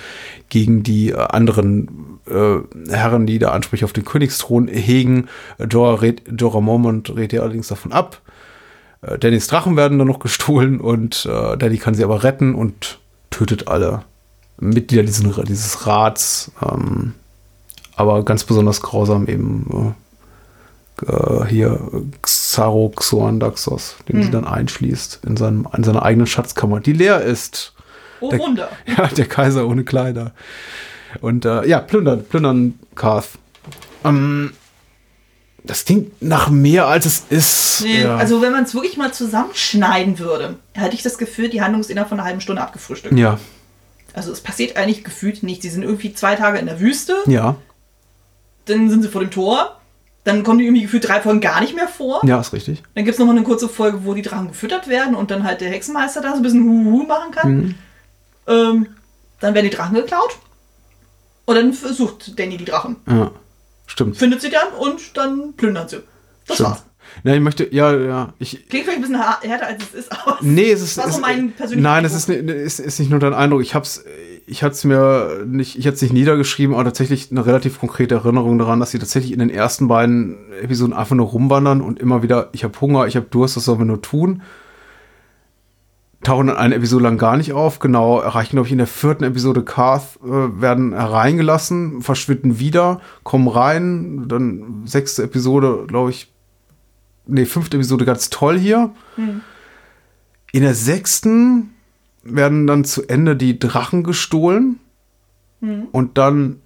gegen 0.50 0.84
die 0.84 1.10
äh, 1.10 1.16
anderen 1.18 2.20
äh, 2.28 2.60
Herren, 2.90 3.26
die 3.26 3.40
da 3.40 3.52
Ansprüche 3.52 3.86
auf 3.86 3.94
den 3.94 4.06
Königsthron 4.06 4.68
hegen. 4.68 5.28
Jorah, 5.70 5.96
rät, 5.96 6.22
Jorah 6.38 6.62
Mormont 6.62 7.16
rät 7.16 7.34
ihr 7.34 7.42
allerdings 7.42 7.68
davon 7.68 7.92
ab. 7.92 8.22
Dannys 9.20 9.48
Drachen 9.48 9.76
werden 9.76 9.98
dann 9.98 10.08
noch 10.08 10.20
gestohlen 10.20 10.80
und 10.80 11.26
Danny 11.26 11.78
kann 11.80 11.96
sie 11.96 12.04
aber 12.04 12.24
retten 12.24 12.54
und 12.54 13.01
tötet 13.32 13.68
alle 13.68 14.04
Mitglieder 14.60 15.04
diesen, 15.04 15.34
dieses 15.46 15.88
Rats. 15.88 16.52
Ähm, 16.62 17.16
aber 17.96 18.24
ganz 18.24 18.44
besonders 18.44 18.82
grausam 18.82 19.28
eben 19.28 19.96
äh, 21.06 21.46
hier 21.46 21.80
Xaro 22.22 22.92
Xoandaxos, 22.96 23.96
den 24.08 24.18
Hm. 24.18 24.24
sie 24.24 24.32
dann 24.32 24.46
einschließt 24.46 25.22
in, 25.26 25.36
seinem, 25.38 25.68
in 25.76 25.84
seiner 25.84 26.04
eigenen 26.04 26.28
Schatzkammer, 26.28 26.80
die 26.80 26.94
leer 26.94 27.22
ist. 27.22 27.74
Oh, 28.20 28.30
Der- 28.30 28.40
Wunder. 28.40 28.70
Ja, 28.86 29.08
der 29.08 29.26
Kaiser 29.28 29.68
ohne 29.68 29.84
Kleider. 29.84 30.32
Und 31.22 31.44
äh, 31.46 31.66
ja, 31.68 31.80
plündern, 31.80 32.24
plündern 32.24 32.80
Karth. 32.96 33.30
Ähm, 34.04 34.52
das 35.64 35.86
klingt 35.86 36.22
nach 36.22 36.50
mehr 36.50 36.88
als 36.88 37.06
es 37.06 37.24
ist. 37.30 37.82
Nee, 37.84 38.02
ja. 38.04 38.16
Also 38.18 38.42
wenn 38.42 38.52
man 38.52 38.64
es 38.64 38.74
wirklich 38.74 38.98
mal 38.98 39.14
zusammenschneiden 39.14 40.20
würde, 40.20 40.56
hätte 40.74 40.96
ich 40.96 41.04
das 41.04 41.18
Gefühl, 41.18 41.50
die 41.50 41.62
Handlung 41.62 41.82
ist 41.82 41.90
innerhalb 41.90 42.10
von 42.10 42.20
einer 42.20 42.28
halben 42.28 42.42
Stunde 42.42 42.62
abgefrühstückt. 42.62 43.16
ja, 43.18 43.40
Also 44.14 44.32
es 44.32 44.42
passiert 44.42 44.76
eigentlich 44.78 45.04
gefühlt 45.04 45.44
nicht. 45.44 45.62
Sie 45.62 45.70
sind 45.70 45.84
irgendwie 45.84 46.14
zwei 46.14 46.36
Tage 46.36 46.58
in 46.60 46.66
der 46.66 46.80
Wüste, 46.80 47.14
ja, 47.28 47.56
dann 48.66 48.90
sind 48.90 49.02
sie 49.04 49.10
vor 49.10 49.22
dem 49.22 49.32
Tor, 49.32 49.80
dann 50.24 50.44
kommen 50.44 50.60
die 50.60 50.66
irgendwie 50.66 50.84
gefühlt 50.84 51.08
drei 51.08 51.20
Folgen 51.22 51.42
gar 51.42 51.62
nicht 51.62 51.76
mehr 51.76 51.88
vor. 51.88 52.22
ja, 52.26 52.40
ist 52.40 52.54
richtig. 52.54 52.84
Dann 52.96 53.06
gibt 53.06 53.16
es 53.16 53.20
nochmal 53.20 53.36
eine 53.36 53.46
kurze 53.46 53.68
Folge, 53.70 54.06
wo 54.06 54.14
die 54.14 54.22
Drachen 54.22 54.50
gefüttert 54.50 54.88
werden 54.88 55.16
und 55.16 55.32
dann 55.32 55.44
halt 55.44 55.62
der 55.62 55.70
Hexenmeister 55.72 56.22
da 56.22 56.32
so 56.32 56.38
ein 56.38 56.44
bisschen 56.44 56.64
Huhu 56.64 57.04
machen 57.04 57.32
kann. 57.32 57.52
Mhm. 57.56 57.76
Ähm, 58.48 58.88
dann 59.40 59.54
werden 59.56 59.70
die 59.70 59.76
Drachen 59.76 59.96
geklaut. 59.96 60.38
Und 61.46 61.56
dann 61.56 61.74
versucht 61.74 62.40
Danny 62.40 62.58
die 62.58 62.66
Drachen. 62.66 62.98
Ja, 63.08 63.32
stimmt. 63.92 64.18
Findet 64.18 64.42
sie 64.42 64.50
dann 64.50 64.70
und 64.80 65.18
dann 65.18 65.54
plündern 65.54 65.88
sie. 65.88 65.98
Das 66.48 66.56
stimmt. 66.56 66.70
war's. 66.70 66.86
Ja, 67.24 67.36
ich 67.36 67.42
möchte, 67.42 67.68
ja, 67.74 67.94
ja, 67.94 68.34
ich, 68.40 68.68
Klingt 68.70 68.86
vielleicht 68.86 68.98
ein 68.98 69.02
bisschen 69.02 69.22
härter, 69.42 69.68
als 69.68 69.84
es 69.84 69.94
ist, 69.94 70.12
aber 70.26 70.38
Nee, 70.42 70.72
es 70.72 70.82
ist, 70.82 70.98
war 70.98 71.12
so 71.12 71.20
mein 71.20 71.52
persönlicher 71.52 71.90
nein, 71.90 72.06
es 72.06 72.14
ist, 72.14 72.30
ist, 72.30 72.80
ist 72.80 73.00
nicht 73.00 73.12
nur 73.12 73.20
dein 73.20 73.34
Eindruck. 73.34 73.62
Ich 73.62 73.76
hab's, 73.76 74.04
ich 74.48 74.64
hatte 74.64 74.74
es 74.74 74.84
mir 74.86 75.44
nicht, 75.46 75.78
ich 75.78 75.86
hatte 75.86 75.96
es 75.96 76.02
nicht 76.02 76.14
niedergeschrieben, 76.14 76.74
aber 76.74 76.86
tatsächlich 76.86 77.30
eine 77.32 77.46
relativ 77.46 77.80
konkrete 77.80 78.16
Erinnerung 78.16 78.58
daran, 78.58 78.80
dass 78.80 78.92
sie 78.92 79.00
tatsächlich 79.00 79.34
in 79.34 79.40
den 79.40 79.50
ersten 79.50 79.88
beiden 79.88 80.38
Episoden 80.62 80.94
einfach 80.94 81.16
nur 81.16 81.28
rumwandern 81.28 81.82
und 81.82 82.00
immer 82.00 82.24
wieder, 82.24 82.50
ich 82.54 82.64
habe 82.64 82.80
Hunger, 82.80 83.08
ich 83.08 83.16
habe 83.16 83.28
Durst, 83.30 83.58
was 83.58 83.66
sollen 83.66 83.80
wir 83.80 83.86
nur 83.86 84.02
tun? 84.02 84.42
Tauchen 86.24 86.48
dann 86.48 86.58
eine 86.58 86.76
Episode 86.76 87.04
lang 87.04 87.18
gar 87.18 87.36
nicht 87.38 87.54
auf, 87.54 87.80
genau, 87.80 88.20
erreichen, 88.20 88.52
glaube 88.52 88.68
ich, 88.68 88.72
in 88.72 88.78
der 88.78 88.88
vierten 88.88 89.24
Episode 89.24 89.64
Karth, 89.64 90.20
äh, 90.24 90.62
werden 90.62 90.94
hereingelassen, 90.94 92.02
verschwinden 92.02 92.60
wieder, 92.60 93.02
kommen 93.24 93.48
rein, 93.48 94.28
dann 94.28 94.84
sechste 94.86 95.24
Episode, 95.24 95.86
glaube 95.88 96.12
ich, 96.12 96.32
nee, 97.26 97.46
fünfte 97.46 97.78
Episode 97.78 98.06
ganz 98.06 98.30
toll 98.30 98.60
hier. 98.60 98.92
Hm. 99.16 99.42
In 100.52 100.62
der 100.64 100.76
sechsten 100.76 101.74
werden 102.24 102.68
dann 102.68 102.84
zu 102.84 103.08
Ende 103.08 103.36
die 103.36 103.58
Drachen 103.58 104.04
gestohlen. 104.04 104.80
Hm. 105.62 105.88
Und 105.92 106.18
dann 106.18 106.62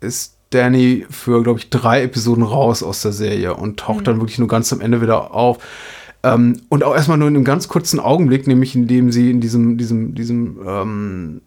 ist 0.00 0.36
Danny 0.50 1.06
für, 1.10 1.42
glaube 1.42 1.58
ich, 1.58 1.70
drei 1.70 2.02
Episoden 2.02 2.44
raus 2.44 2.82
aus 2.82 3.02
der 3.02 3.12
Serie 3.12 3.54
und 3.54 3.78
taucht 3.78 3.98
Hm. 3.98 4.04
dann 4.04 4.20
wirklich 4.20 4.38
nur 4.38 4.48
ganz 4.48 4.72
am 4.72 4.80
Ende 4.80 5.00
wieder 5.00 5.32
auf. 5.34 5.58
Ähm, 6.24 6.60
und 6.70 6.82
auch 6.82 6.94
erstmal 6.94 7.18
nur 7.18 7.28
in 7.28 7.36
einem 7.36 7.44
ganz 7.44 7.68
kurzen 7.68 8.00
Augenblick, 8.00 8.46
nämlich 8.46 8.74
indem 8.74 9.12
sie 9.12 9.30
in 9.30 9.40
diesem, 9.40 9.76
diesem, 9.76 10.14
diesem, 10.14 10.58
ähm, 10.66 11.40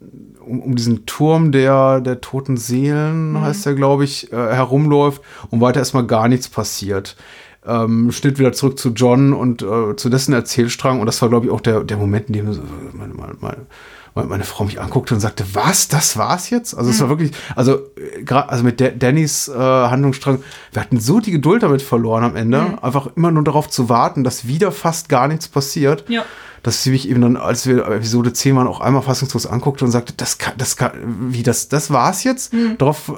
um, 0.45 0.61
um 0.61 0.75
diesen 0.75 1.05
Turm 1.05 1.51
der, 1.51 1.99
der 1.99 2.21
toten 2.21 2.57
Seelen, 2.57 3.33
Mhm. 3.33 3.41
heißt 3.41 3.65
der, 3.65 3.73
glaube 3.73 4.03
ich, 4.03 4.31
äh, 4.31 4.35
herumläuft 4.35 5.21
und 5.49 5.61
weiter 5.61 5.79
erstmal 5.79 6.05
gar 6.05 6.27
nichts 6.27 6.47
passiert. 6.47 7.15
Ähm, 7.65 8.11
Schnitt 8.11 8.39
wieder 8.39 8.53
zurück 8.53 8.77
zu 8.79 8.89
John 8.89 9.33
und 9.33 9.61
äh, 9.61 9.95
zu 9.95 10.09
dessen 10.09 10.33
Erzählstrang. 10.33 10.99
Und 10.99 11.07
das 11.07 11.21
war, 11.21 11.29
glaube 11.29 11.47
ich, 11.47 11.51
auch 11.51 11.59
der, 11.59 11.83
der 11.83 11.97
Moment, 11.97 12.27
in 12.27 12.33
dem 12.33 12.53
so, 12.53 12.61
meine, 12.93 13.13
meine, 13.13 13.57
meine, 14.17 14.27
meine 14.29 14.43
Frau 14.43 14.65
mich 14.65 14.81
anguckte 14.81 15.13
und 15.13 15.19
sagte, 15.21 15.45
was, 15.53 15.87
das 15.87 16.17
war's 16.17 16.49
jetzt? 16.49 16.73
Also 16.77 16.89
es 16.89 16.99
war 16.99 17.09
wirklich, 17.09 17.31
also 17.55 17.75
äh, 17.95 18.23
gerade 18.23 18.49
also 18.49 18.63
mit 18.63 18.81
Da- 18.81 18.89
Dannys 18.89 19.47
äh, 19.47 19.53
Handlungsstrang, 19.53 20.39
wir 20.73 20.81
hatten 20.81 20.99
so 20.99 21.19
die 21.19 21.31
Geduld 21.31 21.63
damit 21.63 21.81
verloren 21.81 22.23
am 22.23 22.35
Ende, 22.35 22.59
Mhm. 22.61 22.79
einfach 22.81 23.07
immer 23.15 23.31
nur 23.31 23.43
darauf 23.43 23.69
zu 23.69 23.87
warten, 23.89 24.23
dass 24.23 24.47
wieder 24.47 24.71
fast 24.71 25.07
gar 25.09 25.27
nichts 25.27 25.47
passiert. 25.47 26.03
Ja. 26.09 26.25
Dass 26.63 26.83
sie 26.83 26.89
mich 26.89 27.07
eben 27.07 27.21
dann, 27.21 27.37
als 27.37 27.65
wir 27.67 27.85
Episode 27.87 28.33
10 28.33 28.55
waren, 28.57 28.67
auch 28.67 28.81
einmal 28.81 29.01
fassungslos 29.03 29.45
anguckte 29.47 29.85
und 29.85 29.91
sagte, 29.91 30.13
das 30.17 30.37
kann, 30.37 30.53
das 30.57 30.75
kann, 30.75 30.91
wie, 31.29 31.43
das, 31.43 31.69
das 31.69 31.91
war's 31.91 32.23
jetzt? 32.25 32.51
Mhm. 32.51 32.77
Darauf, 32.79 33.13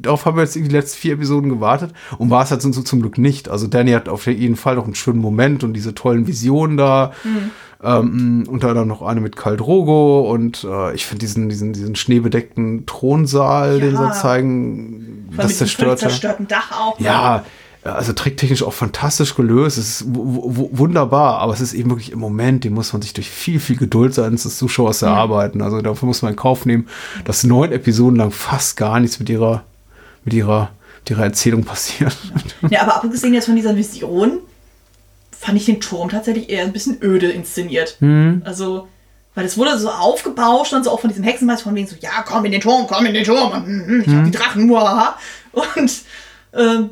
darauf 0.00 0.24
haben 0.26 0.36
wir 0.36 0.42
jetzt 0.44 0.54
die 0.54 0.62
letzten 0.62 0.98
vier 0.98 1.14
Episoden 1.14 1.48
gewartet 1.50 1.92
und 2.18 2.30
war 2.30 2.42
es 2.42 2.50
halt 2.50 2.62
so, 2.62 2.72
so 2.72 2.82
zum 2.82 3.00
Glück 3.00 3.18
nicht. 3.18 3.48
Also 3.48 3.66
Danny 3.66 3.92
hat 3.92 4.08
auf 4.08 4.26
jeden 4.26 4.56
Fall 4.56 4.76
noch 4.76 4.84
einen 4.84 4.94
schönen 4.94 5.20
Moment 5.20 5.64
und 5.64 5.72
diese 5.74 5.94
tollen 5.94 6.26
Visionen 6.26 6.76
da. 6.76 7.12
Mhm. 7.24 7.50
Ähm, 7.82 8.44
unter 8.46 8.68
anderem 8.68 8.88
noch 8.88 9.00
eine 9.00 9.22
mit 9.22 9.36
Karl 9.36 9.56
Drogo 9.56 10.30
und 10.30 10.64
äh, 10.70 10.94
ich 10.94 11.06
finde 11.06 11.20
diesen, 11.20 11.48
diesen, 11.48 11.72
diesen 11.72 11.96
schneebedeckten 11.96 12.84
Thronsaal, 12.84 13.80
den 13.80 13.94
Ja. 13.94 14.12
sie 14.12 14.20
zeigen, 14.20 15.28
Vor 15.34 15.44
das 15.44 15.56
zerstörte. 15.58 16.00
zerstörten 16.02 16.46
Dach 16.46 16.72
auch. 16.78 16.98
ne? 17.00 17.06
Ja, 17.06 17.44
also 17.82 18.12
tricktechnisch 18.12 18.62
auch 18.62 18.74
fantastisch 18.74 19.34
gelöst. 19.34 19.78
Es 19.78 20.00
ist 20.02 20.14
wu- 20.14 20.42
wu- 20.54 20.68
wunderbar, 20.72 21.38
aber 21.38 21.54
es 21.54 21.62
ist 21.62 21.72
eben 21.72 21.88
wirklich 21.88 22.12
im 22.12 22.18
Moment, 22.18 22.64
den 22.64 22.74
muss 22.74 22.92
man 22.92 23.00
sich 23.00 23.14
durch 23.14 23.30
viel, 23.30 23.58
viel 23.58 23.76
Geduld 23.76 24.12
seitens 24.12 24.42
des 24.42 24.58
Zuschauers 24.58 25.00
erarbeiten. 25.00 25.62
Also 25.62 25.80
dafür 25.80 26.06
muss 26.06 26.20
man 26.20 26.32
in 26.32 26.36
Kauf 26.36 26.66
nehmen, 26.66 26.86
dass 27.24 27.44
neun 27.44 27.72
Episoden 27.72 28.16
lang 28.16 28.30
fast 28.30 28.76
gar 28.76 29.00
nichts 29.00 29.18
mit 29.18 29.30
ihrer, 29.30 29.62
mit 30.24 30.34
ihrer, 30.34 30.70
mit 31.00 31.10
ihrer 31.10 31.24
Erzählung 31.24 31.64
passiert. 31.64 32.16
Ja, 32.70 32.82
aber 32.82 32.96
abgesehen 32.96 33.34
jetzt 33.34 33.46
von 33.46 33.56
dieser 33.56 33.76
Vision, 33.76 34.40
fand 35.38 35.56
ich 35.56 35.64
den 35.64 35.80
Turm 35.80 36.08
tatsächlich 36.10 36.50
eher 36.50 36.64
ein 36.64 36.72
bisschen 36.72 36.98
öde 37.02 37.30
inszeniert. 37.30 37.96
Mhm. 38.00 38.42
Also, 38.44 38.88
weil 39.34 39.46
es 39.46 39.56
wurde 39.56 39.78
so 39.78 39.88
aufgebauscht 39.90 40.72
und 40.74 40.84
so 40.84 40.90
auch 40.90 41.00
von 41.00 41.08
diesem 41.08 41.24
Hexenmeister 41.24 41.64
von 41.64 41.74
wegen 41.74 41.86
so, 41.86 41.96
ja, 42.00 42.22
komm 42.26 42.44
in 42.44 42.52
den 42.52 42.60
Turm, 42.60 42.86
komm 42.86 43.06
in 43.06 43.14
den 43.14 43.24
Turm, 43.24 43.52
und, 43.52 43.64
hm, 43.66 43.86
hm, 43.86 44.00
ich 44.02 44.08
hab 44.08 44.14
Mhm. 44.16 44.24
die 44.24 44.30
Drachen, 44.38 44.66
muahaha. 44.66 45.16
Und 45.52 45.92
ähm, 46.52 46.90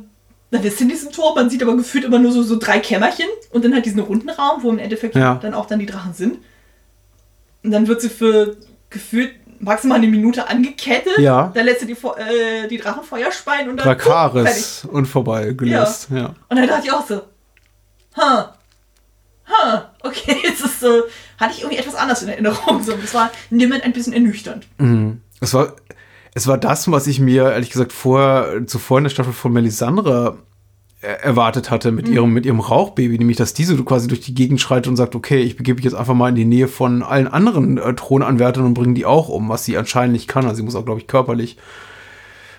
dann 0.51 0.63
bist 0.63 0.79
du 0.81 0.85
in 0.85 0.89
diesem 0.91 1.13
Tor, 1.13 1.35
man 1.35 1.51
sieht 1.51 1.63
aber 1.63 1.77
gefühlt 1.77 2.05
immer 2.05 2.19
nur 2.19 2.33
so, 2.33 2.43
so 2.43 2.59
drei 2.59 2.79
Kämmerchen 2.79 3.27
und 3.51 3.65
dann 3.65 3.75
halt 3.75 3.85
diesen 3.85 4.01
runden 4.01 4.31
Raum, 4.31 4.63
wo 4.63 4.71
im 4.71 4.79
Endeffekt 4.79 5.15
Ja. 5.15 5.35
dann 5.35 5.53
auch 5.53 5.67
dann 5.67 5.79
die 5.79 5.85
Drachen 5.87 6.15
sind. 6.15 6.39
Und 7.63 7.71
dann 7.73 7.87
wird 7.87 8.01
sie 8.01 8.09
für 8.09 8.57
gefühlt 8.89 9.33
maximal 9.61 9.99
eine 9.99 10.09
Minute 10.09 10.49
angekettet. 10.49 11.19
Ja. 11.19 11.51
Dann 11.55 11.65
lässt 11.67 11.81
sie 11.81 11.87
die, 11.87 11.93
äh, 11.93 12.69
die 12.69 12.79
Drachen 12.79 13.03
Feuer 13.03 13.31
speien 13.33 13.69
und 13.69 13.77
dann. 13.77 13.87
Drakaris 13.87 14.87
und 14.91 15.07
vorbei 15.07 15.53
gelöst. 15.53 16.09
Ja. 16.11 16.35
Und 16.49 16.57
dann 16.57 16.67
dachte 16.67 16.87
ich 16.87 16.93
auch 16.93 17.07
so, 17.07 17.23
ha, 18.17 18.55
ha, 19.47 19.95
okay, 20.03 20.37
jetzt 20.43 20.65
ist 20.65 20.81
so, 20.81 21.03
hatte 21.39 21.55
ich 21.55 21.61
irgendwie 21.61 21.79
etwas 21.79 21.95
anders 21.95 22.23
in 22.23 22.29
Erinnerung. 22.29 22.83
So, 22.83 22.93
das 22.93 23.15
war 23.15 23.31
niemand 23.51 23.85
ein 23.85 23.93
bisschen 23.93 24.13
ernüchternd. 24.13 24.67
Mhm. 24.79 25.23
Es 25.41 25.55
war, 25.55 25.75
es 26.35 26.47
war 26.47 26.59
das, 26.59 26.91
was 26.91 27.07
ich 27.07 27.21
mir 27.21 27.51
ehrlich 27.53 27.71
gesagt 27.71 27.93
vorher, 27.93 28.67
zuvor 28.67 28.99
in 28.99 29.05
der 29.05 29.11
Staffel 29.11 29.33
von 29.33 29.53
Melisandre 29.53 30.39
erwartet 31.01 31.71
hatte 31.71 31.93
mit 31.93 32.09
Mhm. 32.09 32.15
ihrem, 32.15 32.33
mit 32.33 32.45
ihrem 32.47 32.59
Rauchbaby, 32.61 33.19
nämlich, 33.19 33.37
dass 33.37 33.55
diese 33.55 33.77
quasi 33.85 34.09
durch 34.09 34.21
die 34.21 34.35
Gegend 34.35 34.61
schreitet 34.61 34.89
und 34.89 34.97
sagt, 34.97 35.15
okay, 35.15 35.41
ich 35.43 35.57
begebe 35.57 35.77
mich 35.77 35.85
jetzt 35.85 35.95
einfach 35.95 36.15
mal 36.15 36.29
in 36.31 36.35
die 36.35 36.45
Nähe 36.45 36.67
von 36.67 37.03
allen 37.05 37.29
anderen 37.29 37.79
äh, 37.79 37.95
Thronanwärtern 37.95 38.65
und 38.65 38.75
bringe 38.75 38.95
die 38.95 39.07
auch 39.07 39.29
um, 39.29 39.49
was 39.49 39.65
sie 39.65 39.77
anscheinend 39.79 40.15
nicht 40.15 40.27
kann. 40.29 40.45
Also 40.45 40.57
sie 40.57 40.63
muss 40.65 40.75
auch, 40.75 40.85
glaube 40.85 41.01
ich, 41.01 41.07
körperlich 41.07 41.57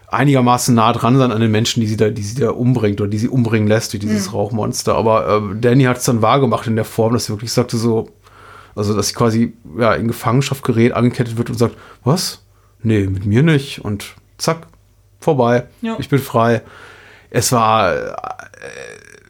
einigermaßen 0.08 0.74
nah 0.74 0.92
dran 0.94 1.18
sein 1.18 1.32
an 1.32 1.42
den 1.42 1.52
Menschen, 1.52 1.82
die 1.82 1.88
sie 1.88 1.98
da, 1.98 2.10
die 2.10 2.22
sie 2.24 2.40
da 2.42 2.52
umbringt 2.52 3.00
oder 3.00 3.10
die 3.10 3.18
sie 3.20 3.28
umbringen 3.28 3.68
lässt 3.68 3.94
durch 3.94 4.02
dieses 4.02 4.28
Mhm. 4.28 4.34
Rauchmonster. 4.34 4.96
Aber 4.96 5.28
äh, 5.54 5.60
Danny 5.60 5.84
hat 5.84 5.98
es 5.98 6.06
dann 6.06 6.22
wahrgemacht 6.22 6.66
in 6.68 6.76
der 6.76 6.86
Form, 6.86 7.14
dass 7.14 7.26
sie 7.26 7.34
wirklich 7.34 7.52
sagte 7.52 7.78
so, 7.78 8.10
also 8.76 8.96
dass 8.96 9.10
sie 9.10 9.14
quasi 9.16 9.54
ja, 9.78 9.94
in 9.94 10.08
Gefangenschaft 10.08 10.64
gerät, 10.64 10.94
angekettet 10.94 11.38
wird 11.38 11.50
und 11.50 11.58
sagt, 11.58 11.76
was? 12.04 12.42
Nee, 12.82 13.02
mit 13.08 13.26
mir 13.26 13.44
nicht. 13.44 13.84
Und 13.84 14.16
zack, 14.38 14.68
vorbei. 15.20 15.66
Ja. 15.82 15.98
Ich 16.00 16.10
bin 16.10 16.20
frei. 16.20 16.62
Es 17.32 17.52
war 17.52 17.96
äh, 17.96 18.12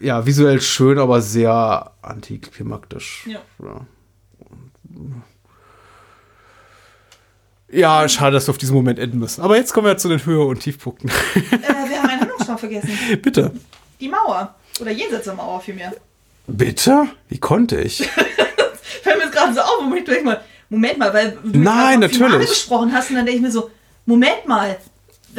ja 0.01 0.25
visuell 0.25 0.61
schön, 0.61 0.97
aber 0.99 1.21
sehr 1.21 1.91
antiklimaktisch. 2.01 3.27
Ja. 3.27 3.41
Ja. 3.63 3.85
Ja, 7.71 8.09
schade, 8.09 8.33
dass 8.33 8.47
wir 8.47 8.51
auf 8.51 8.57
diesen 8.57 8.75
Moment 8.75 8.97
enden 8.97 9.19
müssen. 9.19 9.41
Aber 9.41 9.55
jetzt 9.55 9.73
kommen 9.73 9.85
wir 9.85 9.97
zu 9.97 10.09
den 10.09 10.25
Höhe- 10.25 10.43
und 10.43 10.59
Tiefpunkten. 10.59 11.09
äh, 11.09 11.51
wir 11.89 12.01
haben 12.01 12.09
einen 12.09 12.21
Handlungsstrang 12.21 12.57
vergessen. 12.57 12.89
Bitte. 13.21 13.51
Die 13.99 14.09
Mauer. 14.09 14.55
Oder 14.81 14.91
jenseits 14.91 15.25
der 15.25 15.35
Mauer 15.35 15.61
vielmehr. 15.61 15.93
Bitte? 16.47 17.07
Wie 17.27 17.37
konnte 17.37 17.79
ich? 17.79 18.07
Fällt 19.03 19.17
mir 19.17 19.25
jetzt 19.25 19.35
gerade 19.35 19.53
so 19.53 19.61
auf, 19.61 19.81
Moment, 19.83 20.09
ich 20.09 20.23
mal, 20.23 20.41
Moment 20.69 20.97
mal, 20.97 21.13
weil 21.13 21.37
du 21.43 21.59
Nein, 21.59 21.99
natürlich. 21.99 22.49
gesprochen 22.49 22.91
hast 22.91 23.11
und 23.11 23.17
dann 23.17 23.25
denke 23.25 23.37
ich 23.37 23.43
mir 23.45 23.51
so, 23.51 23.69
Moment 24.05 24.47
mal, 24.47 24.77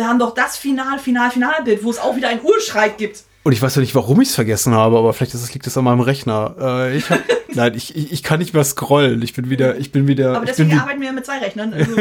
wir 0.01 0.09
haben 0.09 0.18
doch 0.18 0.35
das 0.35 0.56
Final, 0.56 0.98
Final, 0.98 1.31
Finalbild, 1.31 1.85
wo 1.85 1.90
es 1.90 1.98
auch 1.98 2.16
wieder 2.16 2.28
einen 2.28 2.40
Urschrei 2.43 2.89
gibt. 2.89 3.22
Und 3.43 3.52
ich 3.52 3.60
weiß 3.60 3.74
ja 3.74 3.81
nicht, 3.81 3.94
warum 3.94 4.20
ich 4.20 4.31
es 4.31 4.35
vergessen 4.35 4.74
habe, 4.74 4.98
aber 4.98 5.12
vielleicht 5.12 5.35
es, 5.35 5.52
liegt 5.52 5.66
es 5.66 5.77
an 5.77 5.85
meinem 5.85 6.01
Rechner. 6.01 6.56
Äh, 6.59 6.97
ich 6.97 7.10
hab, 7.10 7.20
nein, 7.55 7.74
ich, 7.74 7.94
ich, 7.94 8.12
ich 8.12 8.22
kann 8.22 8.39
nicht 8.39 8.55
mehr 8.55 8.64
scrollen. 8.64 9.20
Ich 9.22 9.35
bin 9.35 9.51
wieder, 9.51 9.77
ich 9.77 9.93
bin 9.93 10.06
wieder, 10.06 10.36
Aber 10.36 10.47
deswegen 10.47 10.78
arbeiten 10.78 11.02
wir 11.02 11.12
mit 11.12 11.27
zwei 11.27 11.39
Rechnern. 11.39 11.74
Also, 11.74 11.97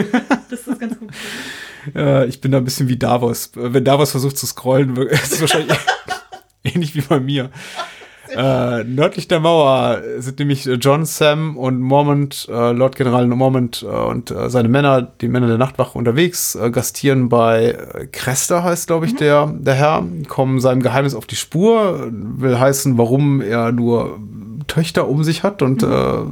das 0.49 0.67
ist 0.67 0.79
ganz 0.79 0.97
gut. 0.97 1.09
äh, 1.95 2.25
ich 2.27 2.39
bin 2.39 2.51
da 2.51 2.57
ein 2.57 2.63
bisschen 2.63 2.87
wie 2.87 2.97
Davos. 2.97 3.51
Wenn 3.53 3.83
Davos 3.83 4.11
versucht 4.11 4.37
zu 4.37 4.47
scrollen, 4.47 4.95
ist 5.07 5.33
es 5.33 5.41
wahrscheinlich 5.41 5.77
ähnlich 6.63 6.95
wie 6.95 7.01
bei 7.01 7.19
mir. 7.19 7.51
Äh, 8.35 8.83
nördlich 8.83 9.27
der 9.27 9.39
Mauer 9.39 10.01
sind 10.19 10.39
nämlich 10.39 10.67
äh, 10.67 10.73
John, 10.73 11.05
Sam 11.05 11.57
und 11.57 11.79
Mormont, 11.79 12.47
äh, 12.49 12.71
Lord 12.71 12.95
General 12.95 13.27
Mormont 13.27 13.83
äh, 13.83 13.85
und 13.85 14.31
äh, 14.31 14.49
seine 14.49 14.69
Männer, 14.69 15.01
die 15.01 15.27
Männer 15.27 15.47
der 15.47 15.57
Nachtwache 15.57 15.97
unterwegs, 15.97 16.55
äh, 16.55 16.69
gastieren 16.69 17.29
bei 17.29 17.77
Cresta, 18.11 18.63
heißt 18.63 18.87
glaube 18.87 19.05
ich 19.05 19.15
der, 19.15 19.47
der 19.47 19.73
Herr, 19.73 20.03
kommen 20.27 20.59
seinem 20.59 20.81
Geheimnis 20.81 21.15
auf 21.15 21.25
die 21.25 21.35
Spur, 21.35 22.09
will 22.11 22.59
heißen, 22.59 22.97
warum 22.97 23.41
er 23.41 23.71
nur 23.71 24.19
Töchter 24.67 25.07
um 25.07 25.23
sich 25.23 25.43
hat 25.43 25.61
und 25.61 25.83
äh, 25.83 26.23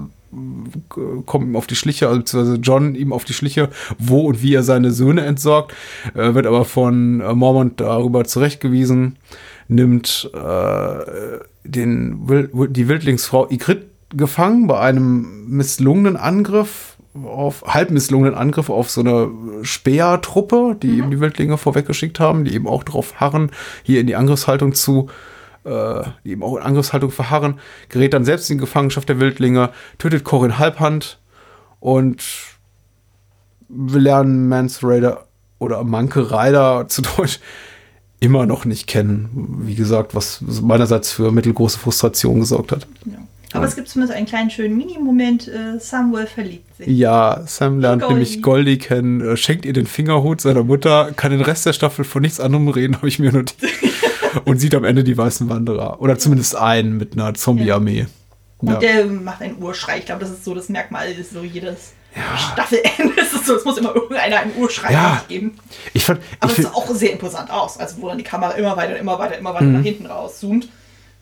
kommt 1.25 1.45
ihm 1.45 1.55
auf 1.55 1.67
die 1.67 1.75
Schliche, 1.75 2.07
also 2.07 2.19
beziehungsweise 2.19 2.59
John 2.59 2.95
ihm 2.95 3.13
auf 3.13 3.25
die 3.25 3.33
Schliche, 3.33 3.69
wo 3.97 4.21
und 4.21 4.41
wie 4.41 4.53
er 4.53 4.63
seine 4.63 4.91
Söhne 4.91 5.25
entsorgt, 5.25 5.73
äh, 6.13 6.33
wird 6.33 6.45
aber 6.45 6.65
von 6.65 7.21
äh, 7.21 7.33
Mormont 7.33 7.79
darüber 7.79 8.25
zurechtgewiesen, 8.25 9.17
nimmt 9.67 10.29
äh, 10.33 11.39
den, 11.63 12.27
die 12.69 12.87
Wildlingsfrau 12.87 13.49
Ygritte 13.49 13.87
gefangen 14.15 14.67
bei 14.67 14.79
einem 14.79 15.47
misslungenen 15.49 16.15
Angriff 16.15 16.97
auf 17.25 17.63
halb 17.65 17.89
misslungenen 17.89 18.35
Angriff 18.35 18.69
auf 18.69 18.89
so 18.89 19.01
eine 19.01 19.29
Speertruppe, 19.63 20.77
die 20.81 20.99
eben 20.99 21.11
die 21.11 21.19
Wildlinge 21.19 21.57
vorweggeschickt 21.57 22.19
haben, 22.19 22.45
die 22.45 22.53
eben 22.53 22.67
auch 22.67 22.83
darauf 22.83 23.19
harren, 23.19 23.51
hier 23.83 24.01
in 24.01 24.07
die 24.07 24.15
Angriffshaltung 24.15 24.73
zu 24.73 25.09
äh, 25.63 26.03
die 26.23 26.31
eben 26.31 26.43
auch 26.43 26.57
in 26.57 26.63
Angriffshaltung 26.63 27.11
verharren, 27.11 27.59
gerät 27.89 28.13
dann 28.13 28.25
selbst 28.25 28.49
in 28.49 28.57
Gefangenschaft 28.57 29.09
der 29.09 29.19
Wildlinge, 29.19 29.71
tötet 29.97 30.23
Corin 30.23 30.59
Halbhand 30.59 31.19
und 31.79 32.23
wir 33.67 33.99
lernen 33.99 34.47
Mans 34.47 34.79
Raider 34.83 35.25
oder 35.59 35.83
Manke 35.83 36.31
Rider 36.31 36.87
zu 36.87 37.01
Deutsch 37.17 37.39
immer 38.19 38.45
noch 38.45 38.65
nicht 38.65 38.87
kennen. 38.87 39.59
Wie 39.61 39.75
gesagt, 39.75 40.15
was 40.15 40.41
meinerseits 40.41 41.11
für 41.11 41.31
mittelgroße 41.31 41.77
Frustration 41.79 42.39
gesorgt 42.39 42.71
hat. 42.71 42.87
Aber 43.53 43.65
es 43.65 43.75
gibt 43.75 43.87
zumindest 43.87 44.17
einen 44.17 44.25
kleinen 44.27 44.49
schönen 44.49 44.77
Mini-Moment. 44.77 45.47
Äh, 45.47 45.79
Samuel 45.79 46.27
verliebt 46.27 46.75
sich. 46.77 46.87
Ja, 46.87 47.41
Sam 47.45 47.79
lernt 47.79 48.01
Goldie. 48.01 48.13
nämlich 48.15 48.41
Goldie 48.41 48.77
kennen, 48.77 49.21
äh, 49.21 49.37
schenkt 49.37 49.65
ihr 49.65 49.73
den 49.73 49.87
Fingerhut 49.87 50.41
seiner 50.41 50.63
Mutter, 50.63 51.11
kann 51.15 51.31
den 51.31 51.41
Rest 51.41 51.65
der 51.65 51.73
Staffel 51.73 52.03
von 52.03 52.21
nichts 52.21 52.39
anderem 52.39 52.67
reden, 52.67 52.95
habe 52.97 53.07
ich 53.07 53.19
mir 53.19 53.31
notiert. 53.31 53.71
und 54.45 54.59
sieht 54.59 54.75
am 54.75 54.83
Ende 54.83 55.03
die 55.03 55.17
weißen 55.17 55.49
Wanderer. 55.49 56.01
Oder 56.01 56.19
zumindest 56.19 56.55
einen 56.57 56.97
mit 56.97 57.13
einer 57.13 57.33
Zombie-Armee. 57.33 58.07
Und 58.59 58.69
Ja. 58.69 58.79
der 58.79 59.05
macht 59.05 59.41
einen 59.41 59.61
Urschrei. 59.61 59.99
Ich 59.99 60.05
glaube, 60.07 60.21
das 60.21 60.31
ist 60.31 60.43
so 60.43 60.53
das 60.53 60.67
Merkmal, 60.67 61.09
ist 61.11 61.31
so 61.31 61.41
jedes 61.43 61.93
Staffelende. 62.53 63.13
Es 63.21 63.33
ist 63.33 63.45
so, 63.45 63.55
es 63.55 63.65
muss 63.65 63.77
immer 63.77 63.95
irgendeiner 63.95 64.37
einen 64.39 64.53
Urschrei 64.57 64.91
Ja. 64.93 65.21
geben. 65.27 65.57
Ich 65.93 66.05
fand, 66.05 66.21
Aber 66.39 66.51
es 66.51 66.57
sah 66.63 66.69
auch 66.73 66.89
sehr 66.93 67.11
imposant 67.13 67.49
aus. 67.51 67.77
Also, 67.79 68.01
wo 68.01 68.07
dann 68.09 68.17
die 68.17 68.23
Kamera 68.23 68.51
immer 68.51 68.75
weiter, 68.77 68.97
immer 68.97 69.17
weiter, 69.19 69.37
immer 69.37 69.53
weiter 69.53 69.65
Mhm. 69.65 69.73
nach 69.73 69.83
hinten 69.83 70.05
rauszoomt. 70.05 70.67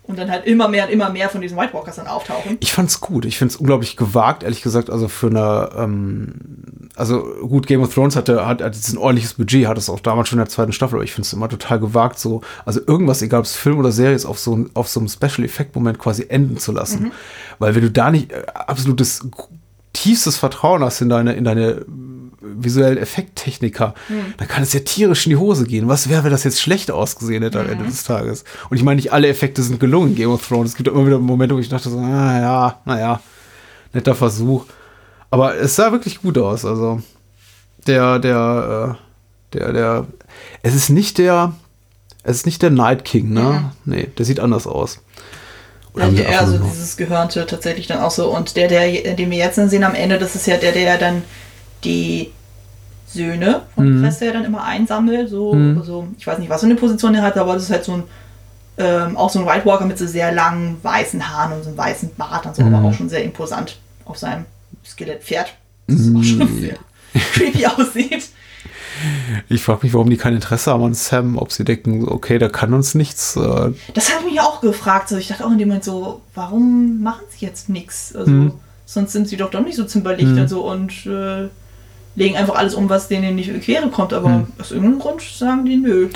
Und 0.08 0.20
dann 0.20 0.30
halt 0.30 0.46
immer 0.46 0.68
mehr 0.68 0.86
und 0.86 0.92
immer 0.92 1.10
mehr 1.10 1.30
von 1.30 1.42
diesen 1.42 1.58
White 1.58 1.74
Walkers 1.74 1.96
dann 1.96 2.06
auftauchen. 2.06 2.58
Ich 2.60 2.74
fand's 2.74 3.02
gut. 3.02 3.26
Ich 3.26 3.40
find's 3.40 3.56
unglaublich 3.56 3.98
gewagt, 3.98 4.44
ehrlich 4.44 4.62
gesagt. 4.62 4.92
Also 4.92 5.08
für 5.08 5.26
eine, 5.28 5.72
ähm, 5.76 6.36
also 6.96 7.24
gut, 7.42 7.66
Game 7.66 7.82
of 7.82 7.92
Thrones 7.92 8.16
hatte, 8.16 8.46
hat, 8.46 8.62
hat 8.62 8.76
jetzt 8.76 8.94
ein 8.94 9.00
ordentliches 9.00 9.34
Budget, 9.34 9.66
hat 9.66 9.80
es 9.80 9.90
auch 9.90 10.00
damals 10.00 10.30
schon 10.30 10.38
in 10.38 10.46
der 10.46 10.50
zweiten 10.52 10.74
Staffel, 10.74 10.94
aber 10.98 11.04
ich 11.04 11.12
find's 11.12 11.34
immer 11.34 11.50
total 11.50 11.80
gewagt, 11.80 12.20
so, 12.20 12.42
also 12.66 12.82
irgendwas, 12.86 13.24
egal 13.24 13.40
ob 13.40 13.46
es 13.48 13.56
Film 13.56 13.80
oder 13.80 13.92
Serie 13.92 14.16
ist, 14.16 14.28
auf 14.28 14.38
so, 14.38 14.68
auf 14.76 14.88
so 14.90 15.00
einem 15.00 15.10
Special-Effekt-Moment 15.10 15.98
quasi 15.98 16.28
enden 16.30 16.58
zu 16.58 16.72
lassen. 16.72 17.06
Mhm. 17.06 17.12
Weil 17.58 17.74
wenn 17.74 17.82
du 17.82 17.90
da 17.90 18.12
nicht 18.12 18.32
äh, 18.32 18.44
absolutes 18.54 19.26
tiefstes 20.06 20.38
Vertrauen 20.38 20.84
hast 20.84 21.02
in 21.02 21.10
deine, 21.10 21.34
in 21.34 21.44
deine 21.44 21.68
äh, 21.72 21.86
visuellen 22.42 22.98
Effekttechniker, 22.98 23.94
Mhm. 24.10 24.34
dann 24.38 24.48
kann 24.48 24.64
es 24.64 24.72
ja 24.74 24.80
tierisch 24.82 25.26
in 25.26 25.32
die 25.32 25.36
Hose 25.38 25.66
gehen. 25.66 25.88
Was 25.88 26.10
wäre, 26.10 26.24
wenn 26.24 26.32
das 26.32 26.44
jetzt 26.44 26.62
schlecht 26.62 26.92
ausgesehen 26.92 27.42
hätte 27.44 27.60
am 27.60 27.66
Mhm. 27.66 27.72
Ende 27.74 27.86
des 27.86 28.04
Tages? 28.04 28.44
Und 28.70 28.78
ich 28.78 28.84
meine, 28.84 28.98
nicht 28.98 29.12
alle 29.14 29.28
Effekte 29.28 29.62
sind 29.64 29.80
gelungen 29.80 30.10
in 30.12 30.16
Game 30.16 30.30
of 30.30 30.48
Thrones. 30.48 30.70
Es 30.72 30.76
gibt 30.76 30.88
immer 30.90 31.06
wieder 31.06 31.20
Momente, 31.20 31.56
wo 31.56 31.60
ich 31.60 31.70
dachte 31.70 31.90
so, 31.90 31.98
ah, 32.00 32.40
ja, 32.40 32.80
naja, 32.86 33.20
netter 33.94 34.16
Versuch. 34.16 34.66
Aber 35.32 35.56
es 35.58 35.76
sah 35.76 35.92
wirklich 35.92 36.22
gut 36.22 36.38
aus. 36.38 36.66
Also 36.66 37.02
der, 37.88 38.20
der, 38.20 38.98
äh, 39.54 39.58
der, 39.58 39.74
der, 39.74 40.08
es 40.62 40.76
ist 40.76 40.90
nicht 40.90 41.18
der, 41.18 41.54
es 42.24 42.38
ist 42.38 42.46
nicht 42.46 42.62
der 42.62 42.70
Night 42.72 43.06
King, 43.06 43.34
ne? 43.34 43.72
Nee, 43.86 44.08
der 44.18 44.26
sieht 44.26 44.40
anders 44.40 44.66
aus. 44.68 45.02
Oder 45.96 46.06
Ja, 46.06 46.10
sie 46.12 46.16
der, 46.18 46.28
einfach 46.28 46.42
also 46.42 46.58
nur- 46.58 46.70
dieses 46.70 46.98
Gehörnte 46.98 47.46
tatsächlich 47.46 47.88
dann 47.88 48.00
auch 48.00 48.12
so. 48.12 48.30
Und 48.36 48.56
der, 48.58 48.68
der, 48.68 49.16
den 49.16 49.32
wir 49.32 49.38
jetzt 49.38 49.58
dann 49.58 49.70
sehen 49.70 49.84
am 49.84 49.96
Ende, 49.96 50.18
das 50.18 50.36
ist 50.36 50.46
ja 50.48 50.58
der, 50.58 50.72
der 50.74 50.98
dann 50.98 51.24
die 51.84 52.32
Söhne 53.08 53.62
von 53.76 54.00
Mhm. 54.00 54.04
Cresta 54.04 54.26
ja 54.26 54.34
dann 54.34 54.46
immer 54.46 54.64
einsammelt. 54.64 55.30
So, 55.30 55.54
Mhm. 55.54 55.78
also, 55.80 56.08
ich 56.18 56.28
weiß 56.28 56.40
nicht, 56.40 56.50
was 56.50 56.62
für 56.62 56.66
eine 56.68 56.76
Position 56.76 57.16
er 57.16 57.22
hat, 57.22 57.38
aber 57.38 57.54
das 57.54 57.64
ist 57.64 57.70
halt 57.72 57.86
so 57.86 57.94
ein, 57.94 58.04
ähm, 58.78 59.16
auch 59.16 59.30
so 59.30 59.40
ein 59.40 59.46
White 59.46 59.66
Walker 59.66 59.86
mit 59.86 59.98
so 59.98 60.06
sehr 60.06 60.32
langen 60.34 60.78
weißen 60.84 61.30
Haaren 61.30 61.54
und 61.54 61.64
so 61.64 61.70
einem 61.70 61.78
weißen 61.78 62.12
Bart 62.18 62.46
und 62.46 62.56
so, 62.56 62.64
Mhm. 62.64 62.74
aber 62.76 62.90
auch 62.90 62.94
schon 62.94 63.08
sehr 63.10 63.24
imposant 63.24 63.78
auf 64.04 64.18
seinem 64.18 64.46
Skelettpferd. 64.86 65.54
Das 65.88 66.00
auch 66.02 66.24
schon 66.24 66.40
Mhm. 66.40 66.60
sehr 66.62 66.76
creepy 67.34 67.66
aussieht. 67.68 68.30
Ich 69.50 69.62
frage 69.64 69.80
mich, 69.84 69.94
warum 69.94 70.10
die 70.10 70.18
kein 70.18 70.34
Interesse 70.34 70.72
haben 70.72 70.84
an 70.84 70.94
Sam, 70.94 71.38
ob 71.38 71.52
sie 71.52 71.64
denken, 71.64 72.08
okay, 72.08 72.38
der 72.40 72.50
kann 72.50 72.74
uns 72.74 72.96
nichts. 72.96 73.36
Äh, 73.36 73.72
Das 73.94 74.14
habe 74.14 74.26
ich 74.26 74.32
mich 74.34 74.42
auch 74.42 74.62
gefragt. 74.62 75.10
So, 75.10 75.18
ich 75.18 75.28
dachte 75.28 75.46
auch 75.46 75.52
in 75.52 75.58
dem 75.58 75.68
Moment 75.68 75.84
so, 75.84 76.22
warum 76.34 77.02
machen 77.02 77.24
sie 77.30 77.46
jetzt 77.46 77.70
nichts? 77.70 78.16
Also, 78.16 78.32
Mhm. 78.32 78.54
sonst 78.86 79.12
sind 79.14 79.28
sie 79.28 79.38
doch 79.38 79.50
doch 79.52 79.62
nicht 79.64 79.76
so 79.76 79.84
zimperlich 79.86 80.28
Mhm. 80.28 80.40
und 80.40 80.48
so 80.50 80.70
und 80.70 81.06
äh, 81.06 81.50
legen 82.18 82.38
einfach 82.38 82.56
alles 82.56 82.76
um, 82.76 82.90
was 82.90 83.08
denen 83.10 83.36
nicht 83.36 83.50
in 83.50 83.60
Quere 83.60 83.90
kommt. 83.90 84.14
Aber 84.14 84.30
Mhm. 84.30 84.48
aus 84.60 84.72
irgendeinem 84.72 85.00
Grund 85.00 85.22
sagen 85.22 85.66
die 85.66 85.76
nö. 85.78 86.08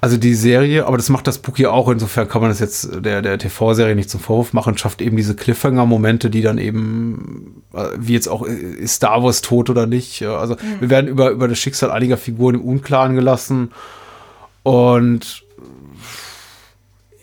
Also 0.00 0.16
die 0.16 0.34
Serie, 0.34 0.86
aber 0.86 0.96
das 0.96 1.10
macht 1.10 1.26
das 1.26 1.38
Buch 1.38 1.58
ja 1.58 1.70
auch, 1.70 1.88
insofern 1.90 2.28
kann 2.28 2.40
man 2.40 2.50
das 2.50 2.60
jetzt 2.60 2.88
der, 3.04 3.20
der 3.20 3.38
TV-Serie 3.38 3.94
nicht 3.94 4.08
zum 4.08 4.20
Vorwurf 4.20 4.52
machen, 4.54 4.78
schafft 4.78 5.02
eben 5.02 5.16
diese 5.16 5.34
Cliffhanger-Momente, 5.36 6.30
die 6.30 6.40
dann 6.40 6.56
eben, 6.58 7.62
äh, 7.74 7.88
wie 7.98 8.14
jetzt 8.14 8.28
auch, 8.28 8.46
äh, 8.46 8.52
ist 8.54 8.94
Star 8.94 9.22
Wars 9.22 9.42
tot 9.42 9.68
oder 9.68 9.86
nicht? 9.86 10.22
Also 10.22 10.54
Mhm. 10.54 10.80
wir 10.80 10.90
werden 10.90 11.08
über, 11.08 11.30
über 11.30 11.46
das 11.46 11.58
Schicksal 11.58 11.90
einiger 11.90 12.16
Figuren 12.16 12.54
im 12.54 12.62
Unklaren 12.62 13.14
gelassen 13.14 13.70
und 14.62 15.42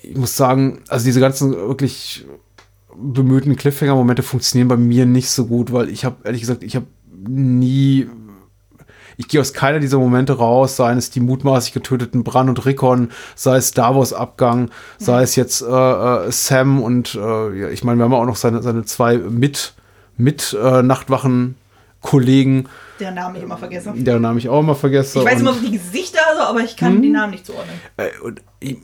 ich 0.03 0.15
muss 0.17 0.35
sagen, 0.35 0.79
also 0.89 1.05
diese 1.05 1.19
ganzen 1.19 1.53
wirklich 1.53 2.25
bemühten 2.95 3.55
Cliffhanger-Momente 3.55 4.23
funktionieren 4.23 4.67
bei 4.67 4.77
mir 4.77 5.05
nicht 5.05 5.29
so 5.29 5.45
gut, 5.45 5.71
weil 5.71 5.89
ich 5.89 6.05
habe, 6.05 6.17
ehrlich 6.23 6.41
gesagt, 6.41 6.63
ich 6.63 6.75
habe 6.75 6.85
nie 7.27 8.07
ich 9.21 9.27
gehe 9.27 9.39
aus 9.39 9.53
keiner 9.53 9.79
dieser 9.79 9.99
Momente 9.99 10.33
raus, 10.33 10.77
seien 10.77 10.97
es 10.97 11.11
die 11.11 11.19
mutmaßlich 11.19 11.73
getöteten 11.73 12.23
Bran 12.23 12.49
und 12.49 12.65
Rickon, 12.65 13.11
sei 13.35 13.57
es 13.57 13.71
Davos 13.71 14.13
Abgang, 14.13 14.71
sei 14.97 15.17
mhm. 15.17 15.23
es 15.23 15.35
jetzt 15.35 15.61
äh, 15.61 15.65
äh, 15.65 16.31
Sam 16.31 16.81
und 16.81 17.13
äh, 17.13 17.71
ich 17.71 17.83
meine, 17.83 17.99
wir 17.99 18.05
haben 18.05 18.13
auch 18.15 18.25
noch 18.25 18.35
seine, 18.35 18.63
seine 18.63 18.83
zwei 18.83 19.17
mit, 19.17 19.75
mit 20.17 20.57
äh, 20.59 20.81
Nachtwachen 20.81 21.55
Kollegen. 22.01 22.67
Der 22.99 23.11
Name 23.11 23.37
ich 23.37 23.43
immer 23.43 23.57
vergessen. 23.57 24.03
Der 24.03 24.19
Name 24.19 24.39
ich 24.39 24.49
auch 24.49 24.61
immer 24.61 24.73
vergesse. 24.73 25.19
Ich 25.19 25.25
weiß 25.25 25.41
immer 25.41 25.53
die 25.53 25.71
Gesichter, 25.71 26.19
also, 26.31 26.41
aber 26.41 26.61
ich 26.61 26.75
kann 26.75 26.93
hm? 26.93 27.01
die 27.03 27.09
Namen 27.09 27.31
nicht 27.31 27.45
zuordnen. 27.45 27.79
Äh, 27.97 28.09
und 28.23 28.41
ich, 28.59 28.77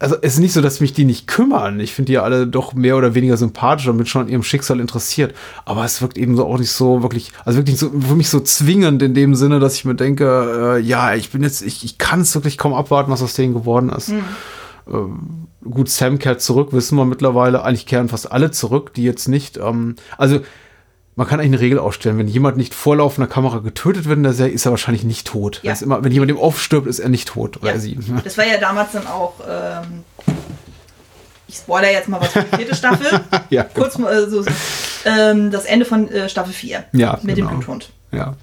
also 0.00 0.16
es 0.22 0.34
ist 0.34 0.40
nicht 0.40 0.54
so, 0.54 0.62
dass 0.62 0.80
mich 0.80 0.94
die 0.94 1.04
nicht 1.04 1.26
kümmern. 1.26 1.78
Ich 1.78 1.94
finde 1.94 2.12
die 2.12 2.18
alle 2.18 2.46
doch 2.46 2.72
mehr 2.72 2.96
oder 2.96 3.14
weniger 3.14 3.36
sympathisch 3.36 3.86
und 3.86 3.98
bin 3.98 4.06
schon 4.06 4.22
an 4.22 4.28
ihrem 4.28 4.42
Schicksal 4.42 4.80
interessiert. 4.80 5.34
Aber 5.66 5.84
es 5.84 6.00
wirkt 6.00 6.16
eben 6.16 6.36
so 6.36 6.46
auch 6.46 6.58
nicht 6.58 6.72
so 6.72 7.02
wirklich, 7.02 7.32
also 7.44 7.58
wirklich 7.58 7.76
so, 7.78 7.90
für 7.90 8.14
mich 8.14 8.30
so 8.30 8.40
zwingend 8.40 9.02
in 9.02 9.12
dem 9.12 9.34
Sinne, 9.34 9.60
dass 9.60 9.74
ich 9.74 9.84
mir 9.84 9.94
denke, 9.94 10.78
äh, 10.78 10.80
ja, 10.80 11.14
ich 11.14 11.30
bin 11.30 11.42
jetzt, 11.42 11.60
ich, 11.60 11.84
ich 11.84 11.98
kann 11.98 12.22
es 12.22 12.34
wirklich 12.34 12.56
kaum 12.56 12.72
abwarten, 12.72 13.10
was 13.10 13.22
aus 13.22 13.34
denen 13.34 13.52
geworden 13.52 13.90
ist. 13.90 14.08
Mhm. 14.08 14.24
Ähm, 14.90 15.18
gut, 15.70 15.90
Sam 15.90 16.18
kehrt 16.18 16.40
zurück, 16.40 16.72
wissen 16.72 16.96
wir 16.96 17.04
mittlerweile. 17.04 17.62
Eigentlich 17.62 17.84
kehren 17.84 18.08
fast 18.08 18.32
alle 18.32 18.50
zurück, 18.50 18.94
die 18.94 19.04
jetzt 19.04 19.28
nicht, 19.28 19.58
ähm, 19.58 19.96
also 20.16 20.40
man 21.20 21.28
kann 21.28 21.38
eigentlich 21.38 21.50
eine 21.50 21.60
Regel 21.60 21.78
aufstellen, 21.78 22.16
wenn 22.16 22.28
jemand 22.28 22.56
nicht 22.56 22.72
vor 22.72 22.96
laufender 22.96 23.28
Kamera 23.28 23.58
getötet 23.58 24.06
wird 24.06 24.16
in 24.16 24.22
der 24.22 24.32
Serie, 24.32 24.54
ist 24.54 24.64
er 24.64 24.70
wahrscheinlich 24.70 25.04
nicht 25.04 25.26
tot. 25.26 25.60
Ja. 25.62 25.74
Immer, 25.74 26.02
wenn 26.02 26.12
jemand 26.12 26.30
dem 26.30 26.38
aufstirbt, 26.38 26.86
ist 26.86 26.98
er 26.98 27.10
nicht 27.10 27.28
tot. 27.28 27.58
Ja. 27.62 27.76
sie. 27.78 27.98
Das 28.24 28.38
war 28.38 28.46
ja 28.46 28.56
damals 28.56 28.92
dann 28.92 29.06
auch, 29.06 29.34
ähm, 29.46 30.02
ich 31.46 31.56
spoilere 31.56 31.92
jetzt 31.92 32.08
mal 32.08 32.22
was 32.22 32.28
für 32.28 32.42
die 32.42 32.56
vierte 32.56 32.74
Staffel. 32.74 33.20
ja, 33.50 33.64
Kurz 33.64 33.96
genau. 33.96 34.08
mal 34.08 34.30
so, 34.30 34.40
so 34.44 34.50
ähm, 35.04 35.50
das 35.50 35.66
Ende 35.66 35.84
von 35.84 36.08
äh, 36.08 36.30
Staffel 36.30 36.54
4 36.54 36.84
ja, 36.94 37.18
mit 37.20 37.36
genau. 37.36 37.50
dem 37.50 37.58
Bluthund. 37.58 37.90
Ja. 38.12 38.36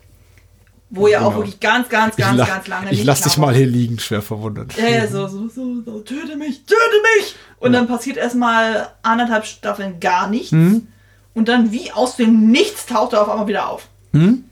Wo 0.92 1.08
ja 1.08 1.18
genau. 1.18 1.32
auch 1.32 1.36
wirklich 1.38 1.60
ganz, 1.60 1.90
ganz, 1.90 2.16
ganz, 2.16 2.46
ganz 2.46 2.68
lange 2.68 2.92
Ich 2.92 3.04
lass 3.04 3.22
dich 3.22 3.40
mal 3.40 3.56
hier 3.56 3.66
liegen, 3.66 3.98
schwer 3.98 4.22
verwundert. 4.22 4.78
Ja, 4.78 4.88
ja, 4.88 5.08
so, 5.08 5.28
so, 5.28 5.48
so, 5.48 5.82
so, 5.84 6.02
töte 6.02 6.38
mich, 6.38 6.64
töte 6.66 6.78
mich! 7.18 7.36
Und 7.58 7.74
ja. 7.74 7.80
dann 7.80 7.88
passiert 7.88 8.18
erstmal 8.18 8.90
anderthalb 9.02 9.48
Staffeln 9.48 10.00
gar 10.00 10.30
nichts. 10.30 10.52
Mhm 10.52 10.90
und 11.38 11.48
dann 11.48 11.72
wie 11.72 11.92
aus 11.92 12.16
dem 12.16 12.50
Nichts 12.50 12.88
taucht 12.88 13.14
er 13.14 13.22
auf 13.22 13.30
einmal 13.30 13.48
wieder 13.48 13.70
auf. 13.70 13.88
Hm? 14.12 14.44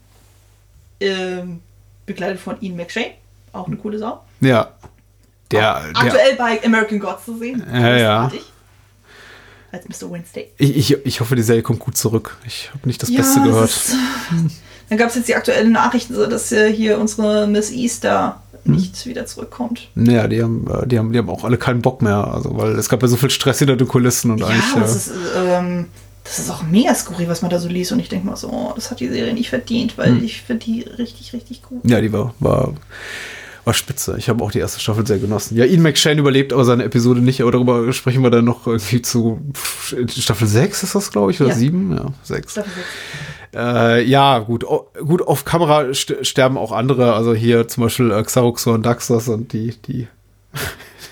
Ähm, 1.00 1.60
begleitet 2.06 2.40
von 2.40 2.62
Ian 2.62 2.76
McShane, 2.76 3.16
auch 3.54 3.66
eine 3.66 3.76
coole 3.76 3.98
Sau. 3.98 4.24
Ja. 4.40 4.70
Der, 5.50 5.82
der 5.82 5.98
aktuell 5.98 6.36
bei 6.36 6.64
American 6.64 7.00
Gods 7.00 7.26
zu 7.26 7.40
sehen. 7.40 7.66
Ja, 7.74 7.98
ja. 7.98 8.32
Als 9.72 9.90
Mr. 9.90 10.12
Wednesday. 10.12 10.52
Ich, 10.58 10.92
ich, 10.92 11.06
ich 11.06 11.20
hoffe, 11.22 11.36
die 11.36 11.42
Serie 11.42 11.64
kommt 11.64 11.80
gut 11.80 11.98
zurück. 11.98 12.38
Ich 12.46 12.70
habe 12.72 12.88
nicht 12.88 13.02
das 13.02 13.10
ja, 13.10 13.18
Beste 13.18 13.42
gehört. 13.42 13.70
Ist, 13.70 13.96
dann 14.90 14.98
gab 15.00 15.10
es 15.10 15.16
jetzt 15.16 15.28
die 15.28 15.36
aktuellen 15.36 15.72
Nachrichten, 15.72 16.14
dass 16.30 16.50
hier 16.50 17.00
unsere 17.00 17.48
Miss 17.48 17.72
Easter 17.72 18.44
hm? 18.64 18.76
nicht 18.76 19.08
wieder 19.08 19.26
zurückkommt. 19.26 19.90
Naja, 19.96 20.28
die 20.28 20.44
haben, 20.44 20.68
äh, 20.70 20.86
die, 20.86 21.00
haben, 21.00 21.12
die 21.12 21.18
haben 21.18 21.30
auch 21.32 21.44
alle 21.44 21.58
keinen 21.58 21.82
Bock 21.82 22.04
mehr. 22.04 22.28
Also, 22.28 22.56
weil 22.56 22.74
es 22.74 22.90
gab 22.90 23.02
ja 23.02 23.08
so 23.08 23.18
viel 23.18 23.32
Stress 23.32 23.58
hinter 23.58 23.76
den 23.76 23.88
Kulissen 23.88 24.30
und 24.30 24.38
ja, 24.38 24.48
eigentlich. 24.48 24.74
Das 24.76 25.08
ja, 25.08 25.14
ist, 25.14 25.14
ähm, 25.36 25.88
das 26.26 26.40
ist 26.40 26.50
auch 26.50 26.64
mega 26.64 26.94
skurril, 26.96 27.28
was 27.28 27.44
man 27.44 27.52
da 27.52 27.60
so 27.60 27.70
liest. 27.70 27.92
Und 27.92 28.00
ich 28.00 28.10
denke 28.10 28.26
mal 28.26 28.36
so, 28.36 28.50
oh, 28.50 28.74
das 28.76 28.90
hat 28.90 29.00
die 29.00 29.08
Serie 29.08 29.34
nicht 29.34 29.50
verdient, 29.50 29.98
weil 29.98 30.10
hm. 30.10 30.24
ich 30.24 30.42
finde 30.42 30.66
die 30.66 30.82
richtig, 30.82 31.34
richtig 31.34 31.62
gut. 31.62 31.82
Ja, 31.84 32.02
die 32.02 32.12
war, 32.12 32.34
war, 32.40 32.74
war 33.64 33.74
spitze. 33.76 34.16
Ich 34.18 34.28
habe 34.28 34.44
auch 34.44 34.52
die 34.52 34.58
erste 34.58 34.80
Staffel 34.80 35.06
sehr 35.06 35.20
genossen. 35.20 35.56
Ja, 35.56 35.66
Ian 35.66 35.84
McShane 35.84 36.20
überlebt 36.20 36.52
aber 36.52 36.66
seine 36.66 36.84
Episode 36.84 37.22
nicht, 37.22 37.42
aber 37.42 37.52
darüber 37.52 37.94
sprechen 37.94 38.24
wir 38.24 38.32
dann 38.32 38.46
noch 38.46 38.66
irgendwie 38.66 39.04
zu 39.04 39.40
Staffel 40.08 40.48
6 40.48 40.82
ist 40.82 40.96
das, 40.96 41.12
glaube 41.12 41.30
ich, 41.30 41.40
oder 41.40 41.52
ja. 41.52 41.56
7? 41.56 41.92
Ja, 41.92 42.06
6. 42.24 42.52
Staffel 42.52 42.72
6. 42.74 42.88
Äh, 43.56 44.04
ja, 44.04 44.40
gut, 44.40 44.66
gut, 45.00 45.22
auf 45.22 45.46
Kamera 45.46 45.94
sterben 45.94 46.58
auch 46.58 46.72
andere, 46.72 47.14
also 47.14 47.34
hier 47.36 47.68
zum 47.68 47.84
Beispiel 47.84 48.12
äh, 48.12 48.22
Xaroxor 48.22 48.74
und 48.74 48.86
Daxos 48.86 49.30
und 49.30 49.54
die, 49.54 49.76
die 49.88 50.08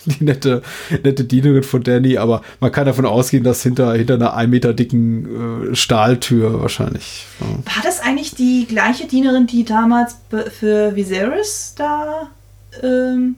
die 0.20 0.24
nette, 0.24 0.62
nette 1.04 1.24
Dienerin 1.24 1.64
von 1.64 1.84
Danny, 1.84 2.18
aber 2.18 2.42
man 2.60 2.72
kann 2.72 2.86
davon 2.86 3.06
ausgehen, 3.06 3.44
dass 3.44 3.64
hinter, 3.64 3.94
hinter 3.94 4.16
einer 4.16 4.36
ein 4.36 4.50
Meter 4.50 4.74
dicken 4.74 5.72
äh, 5.72 5.76
Stahltür 5.76 6.62
wahrscheinlich. 6.62 7.26
Ja. 7.40 7.48
War 7.48 7.84
das 7.84 8.00
eigentlich 8.02 8.36
die 8.36 8.66
gleiche 8.68 9.08
Dienerin, 9.08 9.48
die 9.48 9.64
damals 9.64 10.18
für 10.58 10.96
Viserys 10.96 11.74
da 11.78 12.30
ähm, 12.82 13.36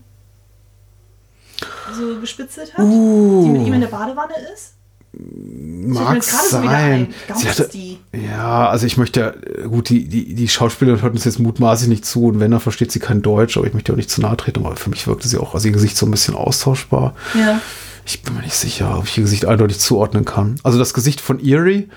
so 1.93 2.19
bespitzelt 2.19 2.73
hat? 2.73 2.85
Uh. 2.85 3.43
Die 3.43 3.49
mit 3.49 3.67
ihm 3.67 3.73
in 3.73 3.81
der 3.81 3.87
Badewanne 3.87 4.33
ist? 4.53 4.74
Mag 5.17 6.23
sein. 6.23 7.07
So 7.33 7.47
hatte, 7.47 7.69
ja, 8.11 8.69
also 8.69 8.85
ich 8.85 8.97
möchte, 8.97 9.39
gut, 9.69 9.89
die, 9.89 10.07
die, 10.07 10.33
die 10.33 10.47
Schauspielerin 10.47 11.01
hört 11.01 11.13
uns 11.13 11.25
jetzt 11.25 11.39
mutmaßlich 11.39 11.89
nicht 11.89 12.05
zu 12.05 12.25
und 12.25 12.39
wenn, 12.39 12.51
dann 12.51 12.59
versteht 12.59 12.91
sie 12.91 12.99
kein 12.99 13.21
Deutsch, 13.21 13.57
aber 13.57 13.67
ich 13.67 13.73
möchte 13.73 13.93
auch 13.93 13.97
nicht 13.97 14.09
zu 14.09 14.21
nahe 14.21 14.35
treten, 14.35 14.65
aber 14.65 14.75
für 14.75 14.89
mich 14.89 15.07
wirkte 15.07 15.27
sie 15.27 15.37
auch, 15.37 15.53
also 15.53 15.67
ihr 15.67 15.73
Gesicht 15.73 15.95
so 15.97 16.05
ein 16.05 16.11
bisschen 16.11 16.35
austauschbar. 16.35 17.15
Ja. 17.33 17.61
Ich 18.05 18.21
bin 18.21 18.35
mir 18.35 18.41
nicht 18.41 18.55
sicher, 18.55 18.97
ob 18.97 19.07
ich 19.07 19.17
ihr 19.17 19.23
Gesicht 19.23 19.45
eindeutig 19.45 19.79
zuordnen 19.79 20.25
kann. 20.25 20.55
Also 20.63 20.77
das 20.77 20.93
Gesicht 20.93 21.21
von 21.21 21.43
Erie, 21.43 21.89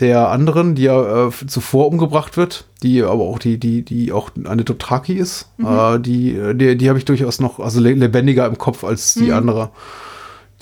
der 0.00 0.28
anderen, 0.28 0.74
die 0.74 0.82
ja 0.82 1.28
äh, 1.28 1.30
zuvor 1.46 1.88
umgebracht 1.88 2.36
wird, 2.36 2.66
die 2.82 3.02
aber 3.02 3.24
auch 3.24 3.38
die, 3.38 3.58
die, 3.58 3.82
die 3.82 4.12
auch 4.12 4.30
eine 4.44 4.64
Dothraki 4.64 5.14
ist, 5.14 5.48
mhm. 5.56 5.66
äh, 5.66 5.98
die, 5.98 6.38
die, 6.54 6.76
die 6.76 6.88
habe 6.88 6.98
ich 6.98 7.04
durchaus 7.04 7.40
noch, 7.40 7.58
also 7.58 7.80
lebendiger 7.80 8.46
im 8.46 8.58
Kopf 8.58 8.84
als 8.84 9.14
die 9.14 9.24
mhm. 9.24 9.34
andere 9.34 9.70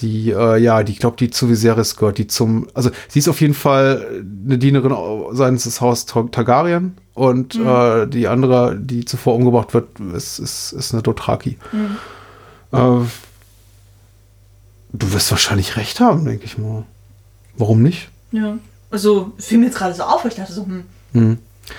die, 0.01 0.31
äh, 0.31 0.59
ja, 0.59 0.83
die, 0.83 0.95
glaube 0.95 1.17
die 1.17 1.31
zu 1.31 1.49
Viserys 1.49 1.97
gehört, 1.97 2.19
die 2.19 2.27
zum, 2.27 2.67
also 2.75 2.91
sie 3.09 3.21
ist 3.21 3.29
auf 3.29 3.41
jeden 3.41 3.55
Fall 3.55 4.23
eine 4.45 4.59
Dienerin 4.59 4.95
seines 5.33 5.65
des 5.65 5.81
Haus 5.81 6.07
Targaryen 6.07 6.97
und 7.15 7.55
mhm. 7.55 7.67
äh, 7.67 8.07
die 8.07 8.27
andere, 8.27 8.77
die 8.77 9.05
zuvor 9.05 9.37
umgebracht 9.37 9.73
wird, 9.73 10.01
ist, 10.15 10.39
ist, 10.41 10.73
ist 10.73 10.93
eine 10.93 11.03
Dothraki. 11.03 11.59
Mhm. 11.73 11.97
Äh, 12.73 13.07
du 14.93 15.13
wirst 15.13 15.31
wahrscheinlich 15.31 15.77
recht 15.77 16.01
haben, 16.01 16.25
denke 16.25 16.45
ich 16.45 16.59
mal. 16.59 16.85
Warum 17.57 17.83
nicht? 17.83 18.09
Ja, 18.33 18.59
also 18.91 19.33
fiel 19.39 19.59
mir 19.59 19.67
jetzt 19.67 19.79
gerade 19.79 19.95
so 19.95 20.03
auf, 20.03 20.25
weil 20.25 20.33
ich 20.33 20.37
dachte 20.37 20.53
so, 20.53 20.67
hm, 20.67 20.85
mhm. 21.13 21.39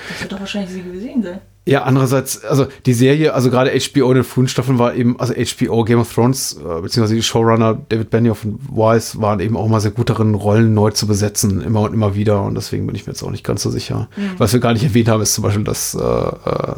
das 0.10 0.22
wird 0.22 0.32
doch 0.32 0.40
wahrscheinlich 0.40 0.72
sie 0.72 0.84
gesehen 0.84 1.22
sein. 1.22 1.42
Ja, 1.68 1.82
andererseits, 1.82 2.44
also 2.44 2.68
die 2.86 2.94
Serie, 2.94 3.34
also 3.34 3.50
gerade 3.50 3.72
HBO 3.72 4.10
in 4.10 4.16
den 4.16 4.24
frühen 4.24 4.48
Staffeln 4.48 4.78
war 4.78 4.94
eben, 4.94 5.20
also 5.20 5.34
HBO, 5.34 5.84
Game 5.84 6.00
of 6.00 6.14
Thrones, 6.14 6.54
äh, 6.54 6.82
beziehungsweise 6.82 7.16
die 7.16 7.24
Showrunner 7.24 7.76
David 7.90 8.12
Benioff 8.12 8.46
und 8.46 8.60
Weiss 8.70 9.20
waren 9.20 9.40
eben 9.40 9.58
auch 9.58 9.68
mal 9.68 9.80
sehr 9.80 9.90
gut 9.90 10.12
darin, 10.12 10.36
Rollen 10.36 10.76
neu 10.76 10.92
zu 10.92 11.08
besetzen, 11.08 11.62
immer 11.62 11.82
und 11.82 11.94
immer 11.94 12.14
wieder. 12.14 12.44
Und 12.44 12.54
deswegen 12.54 12.86
bin 12.86 12.96
ich 12.96 13.08
mir 13.08 13.14
jetzt 13.14 13.24
auch 13.24 13.32
nicht 13.32 13.44
ganz 13.44 13.64
so 13.64 13.72
sicher. 13.72 14.10
Mhm. 14.16 14.34
Was 14.38 14.54
wir 14.54 14.60
gar 14.60 14.74
nicht 14.74 14.84
erwähnt 14.84 15.08
haben, 15.08 15.24
ist 15.24 15.34
zum 15.34 15.44
Beispiel, 15.44 15.64
dass 15.64 15.96
äh, 15.96 16.00
äh, 16.00 16.76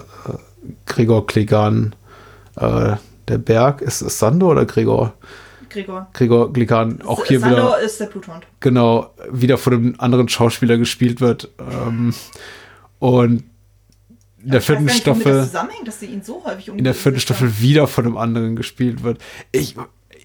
Gregor 0.85 1.27
Klegan, 1.27 1.93
äh, 2.55 2.95
der 3.27 3.37
Berg, 3.39 3.81
ist 3.81 4.01
es 4.01 4.19
Sando 4.19 4.49
oder 4.49 4.65
Gregor? 4.65 5.13
Gregor. 5.69 6.07
Gregor 6.13 6.53
Glikan 6.53 7.01
auch 7.01 7.25
hier 7.25 7.41
Sando 7.41 7.57
wieder. 7.57 7.79
ist 7.81 7.99
der 7.99 8.05
Bluthund. 8.05 8.47
Genau, 8.61 9.11
wieder 9.29 9.57
von 9.57 9.73
einem 9.73 9.95
anderen 9.97 10.29
Schauspieler 10.29 10.77
gespielt 10.77 11.19
wird. 11.19 11.49
Ähm, 11.59 12.13
und 12.99 13.43
in 14.47 14.51
der 14.51 14.61
vierten 14.61 14.89
Staffel. 14.89 15.49
dass 15.85 15.99
sie 15.99 16.05
ihn 16.05 16.23
so 16.23 16.43
häufig 16.45 16.69
in 16.69 16.83
der 16.83 16.93
vierten 16.93 17.19
Staffel 17.19 17.59
wieder 17.59 17.85
von 17.87 18.05
einem 18.05 18.17
anderen 18.17 18.55
gespielt 18.55 19.03
wird. 19.03 19.19
Ich, 19.51 19.75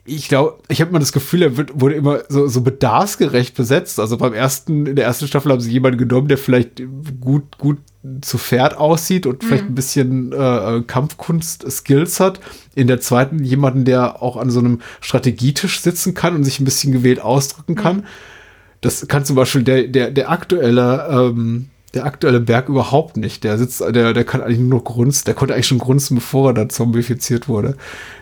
ich 0.04 0.28
glaube, 0.28 0.58
ich 0.68 0.80
habe 0.80 0.90
immer 0.90 1.00
das 1.00 1.10
Gefühl, 1.10 1.42
er 1.42 1.56
wird, 1.56 1.80
wurde 1.80 1.96
immer 1.96 2.20
so, 2.28 2.46
so 2.46 2.60
bedarfsgerecht 2.60 3.56
besetzt. 3.56 3.98
Also 3.98 4.16
beim 4.16 4.32
ersten, 4.32 4.86
in 4.86 4.94
der 4.94 5.06
ersten 5.06 5.26
Staffel 5.26 5.50
haben 5.50 5.60
sie 5.60 5.72
jemanden 5.72 5.98
genommen, 5.98 6.28
der 6.28 6.38
vielleicht 6.38 6.82
gut, 7.20 7.58
gut 7.58 7.78
zu 8.20 8.38
Pferd 8.38 8.76
aussieht 8.76 9.26
und 9.26 9.42
mhm. 9.42 9.46
vielleicht 9.46 9.64
ein 9.64 9.74
bisschen 9.74 10.32
äh, 10.32 10.82
Kampfkunst-Skills 10.86 12.20
hat. 12.20 12.38
In 12.76 12.86
der 12.86 13.00
zweiten 13.00 13.42
jemanden, 13.42 13.84
der 13.84 14.22
auch 14.22 14.36
an 14.36 14.50
so 14.50 14.60
einem 14.60 14.80
Strategietisch 15.00 15.80
sitzen 15.80 16.14
kann 16.14 16.36
und 16.36 16.44
sich 16.44 16.60
ein 16.60 16.64
bisschen 16.64 16.92
gewählt 16.92 17.20
ausdrücken 17.20 17.74
kann. 17.74 17.96
Mhm. 17.96 18.04
Das 18.82 19.06
kann 19.08 19.24
zum 19.24 19.34
Beispiel 19.34 19.64
der, 19.64 19.88
der, 19.88 20.12
der 20.12 20.30
aktuelle 20.30 21.08
ähm, 21.10 21.70
der 21.94 22.06
aktuelle 22.06 22.40
Berg 22.40 22.68
überhaupt 22.68 23.16
nicht. 23.16 23.44
Der 23.44 23.58
sitzt, 23.58 23.80
der, 23.80 24.12
der 24.12 24.24
kann 24.24 24.40
eigentlich 24.40 24.60
nur 24.60 24.78
noch 24.78 24.84
grunzen. 24.84 25.24
Der 25.26 25.34
konnte 25.34 25.54
eigentlich 25.54 25.66
schon 25.66 25.78
grunzen, 25.78 26.14
bevor 26.14 26.50
er 26.50 26.54
dann 26.54 26.70
zombifiziert 26.70 27.48
wurde. 27.48 27.76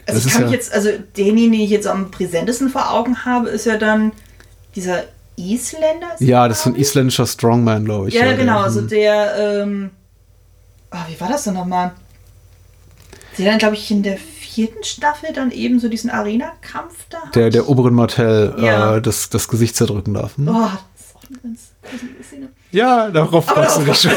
Also 0.07 0.21
das 0.21 0.27
ich 0.27 0.33
kann 0.33 0.43
ja 0.47 0.51
jetzt, 0.51 0.73
also 0.73 0.91
den, 1.17 1.37
den 1.37 1.53
ich 1.53 1.71
jetzt 1.71 1.87
am 1.87 2.11
präsentesten 2.11 2.69
vor 2.69 2.91
Augen 2.91 3.25
habe, 3.25 3.49
ist 3.49 3.67
ja 3.67 3.77
dann 3.77 4.13
dieser 4.75 5.05
Isländer. 5.37 6.09
Ja, 6.19 6.49
das 6.49 6.61
ist 6.61 6.67
ein 6.67 6.75
isländischer 6.75 7.27
Strongman, 7.27 7.85
glaube 7.85 8.09
ich. 8.09 8.15
Ja, 8.15 8.27
ja 8.27 8.37
genau. 8.37 8.57
Der, 8.57 8.65
also 8.65 8.81
der, 8.83 9.63
ähm, 9.63 9.91
oh, 10.91 10.99
wie 11.09 11.21
war 11.21 11.29
das 11.29 11.45
denn 11.45 11.55
nochmal? 11.55 11.93
Der 13.39 13.47
dann, 13.47 13.59
glaube 13.59 13.77
ich, 13.77 13.89
in 13.91 14.03
der 14.03 14.19
vierten 14.19 14.83
Staffel 14.83 15.33
dann 15.33 15.53
eben 15.53 15.79
so 15.79 15.89
diesen 15.89 16.11
Arena-Kampf 16.11 17.07
da 17.09 17.21
hat. 17.21 17.37
Der, 17.37 17.51
der 17.51 17.69
oberen 17.69 17.95
Martell 17.95 18.55
ja. 18.59 18.97
äh, 18.97 19.03
das, 19.03 19.31
das 19.31 19.47
Gesicht 19.47 19.77
zerdrücken 19.77 20.15
darf. 20.15 20.37
Hm? 20.37 20.49
Oh, 20.49 20.71
eine 21.31 21.39
ganz 21.43 21.73
gruselige 21.83 22.23
Szene. 22.25 22.49
Ja, 22.73 23.11
darauf 23.11 23.45
freust 23.47 23.79
du 23.79 23.85
dich 23.85 24.01
schon. 24.01 24.13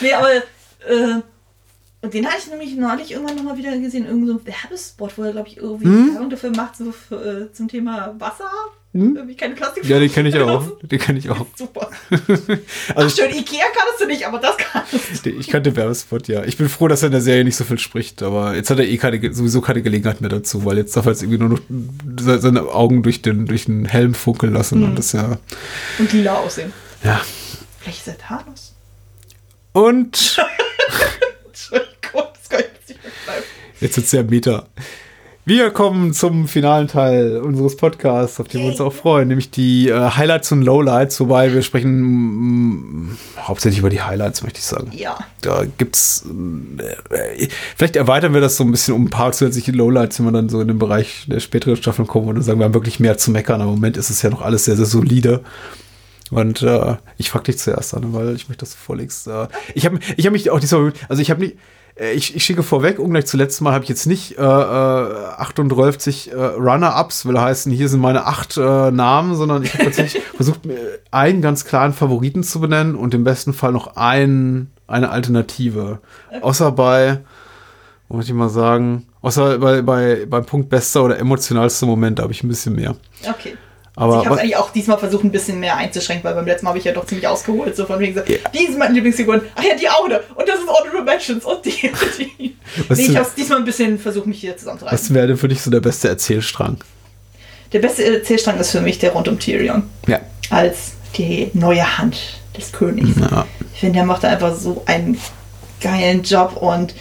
nee, 0.00 0.12
aber 0.12 0.32
äh, 0.34 1.20
Und 2.02 2.12
den 2.12 2.26
hatte 2.26 2.38
ich 2.38 2.46
nämlich 2.48 2.76
neulich 2.76 3.12
irgendwann 3.12 3.36
nochmal 3.36 3.56
wieder 3.56 3.76
gesehen, 3.78 4.06
irgend 4.06 4.26
so 4.26 4.34
ein 4.34 4.46
Werbespot, 4.46 5.16
wo 5.16 5.22
er, 5.22 5.32
glaube 5.32 5.48
ich, 5.48 5.56
irgendwie 5.56 5.86
hm? 5.86 6.14
Werbung 6.14 6.30
dafür 6.30 6.50
macht, 6.50 6.76
so 6.76 6.92
für, 6.92 7.44
äh, 7.46 7.52
zum 7.52 7.68
Thema 7.68 8.14
Wasser. 8.18 8.50
Hm? 8.94 9.16
Irgendwie 9.16 9.34
keine 9.34 9.54
Plastik. 9.54 9.84
Ja, 9.86 9.98
den 9.98 10.10
kenne 10.10 10.28
ich 10.28 10.38
auch. 10.38 10.64
Den 10.80 10.98
kenne 11.00 11.18
ich 11.18 11.28
auch. 11.30 11.46
Super. 11.56 11.90
also, 12.10 12.62
Ach, 12.94 13.10
schön, 13.10 13.36
Ikea 13.36 13.64
kannst 13.74 14.00
du 14.00 14.06
nicht, 14.06 14.24
aber 14.26 14.38
das 14.38 14.56
kannst 14.56 15.26
du. 15.26 15.30
Ich 15.30 15.48
kannte 15.48 15.74
Werbespot, 15.74 16.28
ja. 16.28 16.44
Ich 16.44 16.56
bin 16.56 16.68
froh, 16.68 16.86
dass 16.86 17.02
er 17.02 17.06
in 17.06 17.12
der 17.12 17.20
Serie 17.20 17.44
nicht 17.44 17.56
so 17.56 17.64
viel 17.64 17.78
spricht, 17.78 18.22
aber 18.22 18.54
jetzt 18.54 18.70
hat 18.70 18.78
er 18.78 18.86
eh 18.86 18.96
keine, 18.96 19.34
sowieso 19.34 19.60
keine 19.60 19.82
Gelegenheit 19.82 20.20
mehr 20.20 20.30
dazu, 20.30 20.64
weil 20.64 20.78
jetzt 20.78 20.96
darf 20.96 21.06
er 21.06 21.12
jetzt 21.12 21.22
irgendwie 21.22 21.38
nur 21.38 21.48
noch 21.48 21.60
seine 22.40 22.62
Augen 22.68 23.02
durch 23.02 23.20
den, 23.20 23.46
durch 23.46 23.64
den 23.64 23.84
Helm 23.84 24.14
funkeln 24.14 24.52
lassen 24.52 24.80
hm. 24.80 24.90
und 24.90 24.98
das 24.98 25.12
ja. 25.12 25.38
Und 25.98 26.12
lila 26.12 26.34
aussehen. 26.34 26.72
Ja. 27.02 27.20
Vielleicht 27.80 27.98
ist 27.98 28.08
er 28.08 28.18
Thanos. 28.18 28.74
Und. 29.72 30.38
Jetzt 33.84 33.96
wird 33.96 34.04
es 34.06 34.10
sehr 34.12 34.24
meta. 34.24 34.66
Wir 35.46 35.70
kommen 35.70 36.14
zum 36.14 36.48
finalen 36.48 36.88
Teil 36.88 37.36
unseres 37.36 37.76
Podcasts, 37.76 38.40
auf 38.40 38.48
den 38.48 38.62
wir 38.62 38.68
uns 38.68 38.80
auch 38.80 38.94
freuen, 38.94 39.28
nämlich 39.28 39.50
die 39.50 39.90
äh, 39.90 39.92
Highlights 39.92 40.50
und 40.52 40.62
Lowlights, 40.62 41.20
wobei 41.20 41.52
wir 41.52 41.60
sprechen 41.60 42.00
mh, 42.00 43.10
mm, 43.12 43.18
hauptsächlich 43.40 43.80
über 43.80 43.90
die 43.90 44.00
Highlights, 44.00 44.42
möchte 44.42 44.60
ich 44.60 44.64
sagen. 44.64 44.90
Ja. 44.94 45.18
Da 45.42 45.64
gibt's 45.76 46.24
äh, 47.10 47.48
vielleicht 47.76 47.96
erweitern 47.96 48.32
wir 48.32 48.40
das 48.40 48.56
so 48.56 48.64
ein 48.64 48.70
bisschen 48.70 48.94
um 48.94 49.04
ein 49.04 49.10
paar 49.10 49.32
zusätzliche 49.32 49.72
Lowlights, 49.72 50.18
wenn 50.18 50.26
wir 50.26 50.32
dann 50.32 50.48
so 50.48 50.62
in 50.62 50.68
den 50.68 50.78
Bereich 50.78 51.26
der 51.26 51.40
späteren 51.40 51.76
Staffeln 51.76 52.08
kommen 52.08 52.28
und 52.28 52.36
dann 52.36 52.42
sagen, 52.42 52.58
wir 52.58 52.64
haben 52.64 52.74
wirklich 52.74 52.98
mehr 52.98 53.18
zu 53.18 53.30
meckern. 53.30 53.60
Aber 53.60 53.68
im 53.70 53.76
Moment 53.76 53.98
ist 53.98 54.08
es 54.08 54.22
ja 54.22 54.30
noch 54.30 54.40
alles 54.40 54.64
sehr, 54.64 54.76
sehr 54.76 54.86
solide. 54.86 55.42
Und 56.30 56.62
äh, 56.62 56.96
ich 57.18 57.28
frage 57.28 57.44
dich 57.44 57.58
zuerst 57.58 57.92
an, 57.92 58.14
weil 58.14 58.34
ich 58.34 58.48
möchte, 58.48 58.60
dass 58.64 58.72
du 58.72 58.78
vorlegst. 58.78 59.26
Äh, 59.26 59.48
ich 59.74 59.84
habe 59.84 59.98
ich 60.16 60.24
hab 60.24 60.32
mich 60.32 60.48
auch 60.48 60.58
diesmal, 60.58 60.94
also 61.10 61.20
ich 61.20 61.30
habe 61.30 61.42
nicht, 61.42 61.52
äh, 61.52 61.58
ich, 61.96 62.34
ich 62.34 62.44
schicke 62.44 62.64
vorweg, 62.64 62.98
ungleich 62.98 63.26
zuletzt 63.26 63.60
Mal 63.60 63.72
habe 63.72 63.84
ich 63.84 63.88
jetzt 63.88 64.06
nicht 64.06 64.36
äh, 64.36 64.42
38 64.42 66.32
äh, 66.32 66.34
äh, 66.34 66.44
Runner-Ups, 66.44 67.24
will 67.26 67.40
heißen, 67.40 67.70
hier 67.70 67.88
sind 67.88 68.00
meine 68.00 68.26
acht 68.26 68.56
äh, 68.56 68.90
Namen, 68.90 69.36
sondern 69.36 69.62
ich 69.62 69.74
habe 69.74 69.84
tatsächlich 69.84 70.22
versucht, 70.34 70.60
einen 71.12 71.40
ganz 71.40 71.64
klaren 71.64 71.92
Favoriten 71.92 72.42
zu 72.42 72.60
benennen 72.60 72.96
und 72.96 73.14
im 73.14 73.22
besten 73.22 73.52
Fall 73.52 73.70
noch 73.70 73.96
ein, 73.96 74.72
eine 74.88 75.10
Alternative. 75.10 76.00
Okay. 76.30 76.42
Außer 76.42 76.72
bei, 76.72 77.20
muss 78.08 78.26
ich 78.26 78.34
mal 78.34 78.48
sagen, 78.48 79.06
außer 79.22 79.58
bei, 79.58 79.82
bei, 79.82 80.26
beim 80.28 80.46
Punkt 80.46 80.70
bester 80.70 81.04
oder 81.04 81.18
emotionalster 81.20 81.86
Moment, 81.86 82.18
da 82.18 82.24
habe 82.24 82.32
ich 82.32 82.42
ein 82.42 82.48
bisschen 82.48 82.74
mehr. 82.74 82.96
Okay. 83.28 83.56
Aber 83.96 84.14
also 84.14 84.22
ich 84.22 84.28
habe 84.28 84.40
eigentlich 84.40 84.56
auch 84.56 84.70
diesmal 84.70 84.98
versucht, 84.98 85.24
ein 85.24 85.30
bisschen 85.30 85.60
mehr 85.60 85.76
einzuschränken, 85.76 86.24
weil 86.24 86.34
beim 86.34 86.46
letzten 86.46 86.64
Mal 86.64 86.70
habe 86.70 86.78
ich 86.78 86.84
ja 86.84 86.92
doch 86.92 87.06
ziemlich 87.06 87.28
ausgeholt. 87.28 87.76
So 87.76 87.86
von 87.86 88.00
wegen 88.00 88.14
so, 88.14 88.20
ja. 88.20 88.38
die 88.52 88.66
sind 88.66 88.78
meine 88.78 88.94
Lieblingsfiguren. 88.94 89.42
Ach 89.54 89.62
ja, 89.62 89.76
die 89.76 89.88
Aude. 89.88 90.24
Und 90.34 90.48
das 90.48 90.56
ist 90.56 90.66
Honorable 90.66 91.02
Mentions. 91.02 91.44
Und 91.44 91.64
die 91.64 91.90
und 91.90 92.18
die. 92.18 92.56
Was 92.88 92.98
nee, 92.98 93.06
ich 93.06 93.16
habe 93.16 93.28
diesmal 93.36 93.58
ein 93.58 93.64
bisschen 93.64 93.98
versucht, 93.98 94.26
mich 94.26 94.40
hier 94.40 94.56
zusammenzureißen. 94.56 94.98
Was 94.98 95.14
wäre 95.14 95.28
denn 95.28 95.36
für 95.36 95.48
dich 95.48 95.62
so 95.62 95.70
der 95.70 95.80
beste 95.80 96.08
Erzählstrang? 96.08 96.78
Der 97.72 97.78
beste 97.78 98.04
Erzählstrang 98.04 98.58
ist 98.58 98.72
für 98.72 98.80
mich 98.80 98.98
der 98.98 99.12
rund 99.12 99.28
um 99.28 99.38
Tyrion. 99.38 99.84
Ja. 100.08 100.20
Als 100.50 100.92
die 101.16 101.50
neue 101.54 101.98
Hand 101.98 102.40
des 102.56 102.72
Königs. 102.72 103.10
Ja. 103.20 103.46
Ich 103.74 103.80
finde, 103.80 103.98
der 103.98 104.06
macht 104.06 104.24
einfach 104.24 104.56
so 104.56 104.82
einen 104.86 105.20
geilen 105.80 106.22
Job 106.22 106.56
und 106.56 106.94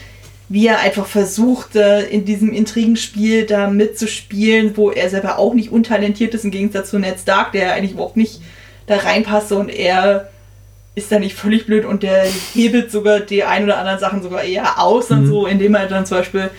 wie 0.53 0.67
er 0.67 0.81
einfach 0.81 1.07
versucht, 1.07 1.75
in 1.75 2.25
diesem 2.25 2.53
Intrigenspiel 2.53 3.47
da 3.47 3.71
mitzuspielen, 3.71 4.77
wo 4.77 4.91
er 4.91 5.09
selber 5.09 5.39
auch 5.39 5.55
nicht 5.55 5.71
untalentiert 5.71 6.35
ist, 6.35 6.45
im 6.45 6.51
Gegensatz 6.51 6.91
zu 6.91 6.99
Ned 6.99 7.19
Stark, 7.19 7.53
der 7.53 7.73
eigentlich 7.73 7.93
überhaupt 7.93 8.17
nicht 8.17 8.39
da 8.85 8.97
reinpasst 8.97 9.51
und 9.51 9.69
er 9.69 10.29
ist 10.93 11.11
da 11.11 11.17
nicht 11.17 11.35
völlig 11.35 11.65
blöd 11.65 11.85
und 11.85 12.03
der 12.03 12.25
hebelt 12.53 12.91
sogar 12.91 13.21
die 13.21 13.43
ein 13.43 13.63
oder 13.63 13.79
anderen 13.79 13.97
Sachen 13.97 14.21
sogar 14.21 14.43
eher 14.43 14.79
aus 14.79 15.09
mhm. 15.09 15.17
und 15.17 15.25
so, 15.25 15.47
indem 15.47 15.73
er 15.73 15.87
dann 15.87 16.05
zum 16.05 16.19
Beispiel 16.19 16.51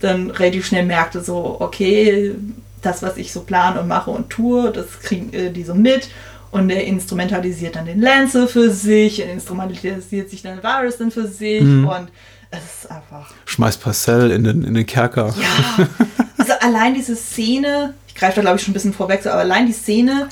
dann 0.00 0.30
relativ 0.30 0.66
schnell 0.66 0.84
merkte, 0.84 1.22
so, 1.22 1.56
okay, 1.58 2.34
das, 2.82 3.02
was 3.02 3.16
ich 3.16 3.32
so 3.32 3.40
plane 3.40 3.80
und 3.80 3.88
mache 3.88 4.10
und 4.10 4.28
tue, 4.28 4.70
das 4.72 5.00
kriegen 5.00 5.32
äh, 5.32 5.50
die 5.50 5.64
so 5.64 5.74
mit. 5.74 6.10
Und 6.50 6.68
er 6.68 6.84
instrumentalisiert 6.84 7.76
dann 7.76 7.86
den 7.86 8.02
Lance 8.02 8.46
für 8.46 8.70
sich, 8.70 9.20
er 9.20 9.32
instrumentalisiert 9.32 10.28
sich 10.28 10.42
dann 10.42 10.62
Varys 10.62 10.98
dann 10.98 11.10
für 11.10 11.26
sich 11.26 11.62
mhm. 11.62 11.88
und 11.88 12.08
es 12.50 12.82
ist 12.82 12.90
einfach. 12.90 13.30
Schmeißt 13.44 13.82
Parcell 13.82 14.30
in 14.30 14.44
den, 14.44 14.64
in 14.64 14.74
den 14.74 14.86
Kerker. 14.86 15.34
Ja. 15.38 15.86
Also 16.40 16.52
allein 16.60 16.94
diese 16.94 17.14
Szene, 17.14 17.94
ich 18.06 18.14
greife 18.14 18.36
da 18.36 18.40
glaube 18.42 18.56
ich 18.56 18.62
schon 18.62 18.70
ein 18.70 18.74
bisschen 18.74 18.94
vorweg, 18.94 19.26
aber 19.26 19.40
allein 19.40 19.66
die 19.66 19.72
Szene, 19.72 20.28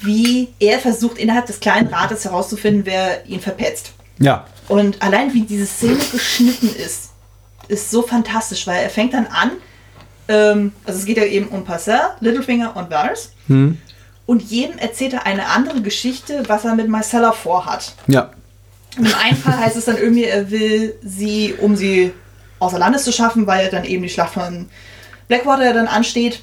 wie 0.00 0.48
er 0.58 0.80
versucht, 0.80 1.18
innerhalb 1.18 1.46
des 1.46 1.60
kleinen 1.60 1.88
Rates 1.92 2.24
herauszufinden, 2.24 2.84
wer 2.84 3.24
ihn 3.26 3.38
verpetzt. 3.38 3.92
Ja. 4.18 4.46
Und 4.66 5.00
allein 5.02 5.32
wie 5.34 5.42
diese 5.42 5.66
Szene 5.66 5.98
geschnitten 6.10 6.74
ist, 6.74 7.10
ist 7.68 7.90
so 7.90 8.02
fantastisch, 8.02 8.66
weil 8.66 8.82
er 8.82 8.90
fängt 8.90 9.14
dann 9.14 9.26
an, 9.26 9.52
ähm, 10.28 10.72
also 10.84 10.98
es 10.98 11.04
geht 11.04 11.18
ja 11.18 11.24
eben 11.24 11.48
um 11.48 11.64
Parcell, 11.64 12.00
Littlefinger 12.20 12.76
und 12.76 12.90
Varys. 12.90 13.32
Hm. 13.46 13.78
Und 14.26 14.42
jedem 14.42 14.78
erzählt 14.78 15.12
er 15.12 15.26
eine 15.26 15.46
andere 15.46 15.82
Geschichte, 15.82 16.42
was 16.48 16.64
er 16.64 16.74
mit 16.74 16.88
Marcella 16.88 17.30
vorhat. 17.32 17.94
Ja. 18.08 18.30
Im 18.96 19.14
einen 19.14 19.36
Fall 19.36 19.58
heißt 19.58 19.76
es 19.76 19.84
dann 19.84 19.96
irgendwie, 19.96 20.24
er 20.24 20.50
will 20.50 20.94
sie, 21.02 21.54
um 21.60 21.76
sie 21.76 22.12
außer 22.58 22.78
Landes 22.78 23.04
zu 23.04 23.12
schaffen, 23.12 23.46
weil 23.46 23.68
dann 23.70 23.84
eben 23.84 24.02
die 24.02 24.08
Schlacht 24.08 24.34
von 24.34 24.68
Blackwater 25.28 25.72
dann 25.72 25.86
ansteht. 25.86 26.42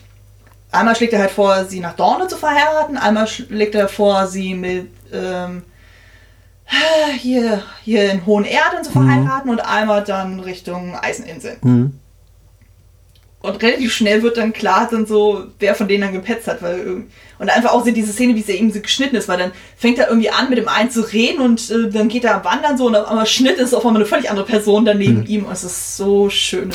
Einmal 0.72 0.96
schlägt 0.96 1.14
er 1.14 1.20
halt 1.20 1.32
vor, 1.32 1.66
sie 1.66 1.80
nach 1.80 1.94
Dorne 1.94 2.28
zu 2.28 2.38
verheiraten, 2.38 2.98
einmal 2.98 3.28
schlägt 3.28 3.76
er 3.76 3.88
vor, 3.88 4.28
sie 4.28 4.56
mit 4.56 4.90
ähm, 5.12 5.64
hier, 7.20 7.62
hier 7.84 8.12
in 8.12 8.26
Hohen 8.26 8.46
Erden 8.46 8.84
zu 8.84 8.90
mhm. 8.90 9.06
verheiraten 9.06 9.46
mhm. 9.46 9.52
und 9.52 9.60
einmal 9.60 10.04
dann 10.04 10.40
Richtung 10.40 10.96
Eiseninseln. 10.96 11.58
Mhm. 11.62 12.00
Und 13.44 13.62
relativ 13.62 13.94
schnell 13.94 14.24
wird 14.24 14.38
dann 14.38 14.54
klar, 14.54 14.88
dann 14.90 15.06
so, 15.06 15.48
wer 15.60 15.76
von 15.76 15.90
denen 15.90 16.00
dann 16.00 16.14
gepetzt 16.14 16.48
hat. 16.48 16.62
Weil, 16.62 17.04
und 17.40 17.50
einfach 17.50 17.74
auch 17.74 17.84
so 17.84 17.92
diese 17.92 18.14
Szene, 18.14 18.36
wie 18.36 18.42
sie 18.42 18.54
eben 18.54 18.72
so 18.72 18.80
geschnitten 18.80 19.18
ist, 19.18 19.28
weil 19.28 19.38
dann 19.38 19.52
fängt 19.76 20.00
er 20.00 20.08
irgendwie 20.08 20.30
an, 20.30 20.48
mit 20.48 20.58
dem 20.58 20.70
einen 20.70 20.90
zu 20.90 21.02
reden 21.02 21.42
und 21.42 21.70
äh, 21.70 21.90
dann 21.90 22.08
geht 22.08 22.24
er 22.24 22.46
wandern 22.46 22.78
so 22.78 22.88
und 22.88 22.96
auf 22.96 23.06
einmal 23.06 23.26
Schnitt 23.26 23.58
ist 23.58 23.74
auf 23.74 23.86
einmal 23.86 24.02
eine 24.02 24.08
völlig 24.08 24.30
andere 24.30 24.46
Person 24.46 24.86
daneben 24.86 25.20
mhm. 25.20 25.26
ihm. 25.28 25.44
Und 25.44 25.52
es 25.52 25.66
ist 25.66 25.98
so 25.98 26.30
Kino 26.32 26.70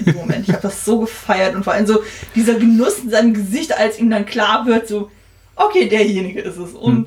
in 0.00 0.04
dem 0.04 0.14
Moment. 0.16 0.46
Ich 0.46 0.52
habe 0.52 0.60
das 0.60 0.84
so 0.84 1.00
gefeiert 1.00 1.54
und 1.54 1.64
vor 1.64 1.72
allem 1.72 1.86
so 1.86 2.02
dieser 2.34 2.56
Genuss 2.56 2.98
in 2.98 3.08
seinem 3.08 3.32
Gesicht, 3.32 3.74
als 3.74 3.98
ihm 3.98 4.10
dann 4.10 4.26
klar 4.26 4.66
wird, 4.66 4.88
so, 4.88 5.10
okay, 5.56 5.88
derjenige 5.88 6.42
ist 6.42 6.58
es. 6.58 6.72
Und 6.72 6.98
mhm. 6.98 7.06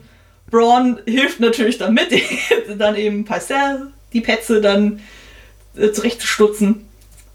Braun 0.50 1.00
hilft 1.06 1.40
natürlich 1.40 1.78
damit, 1.78 2.08
dann 2.80 2.96
eben 2.96 3.26
Parcell, 3.26 3.92
die 4.12 4.22
Petze 4.22 4.60
dann 4.60 5.02
äh, 5.78 5.92
zurechtzustutzen. 5.92 6.88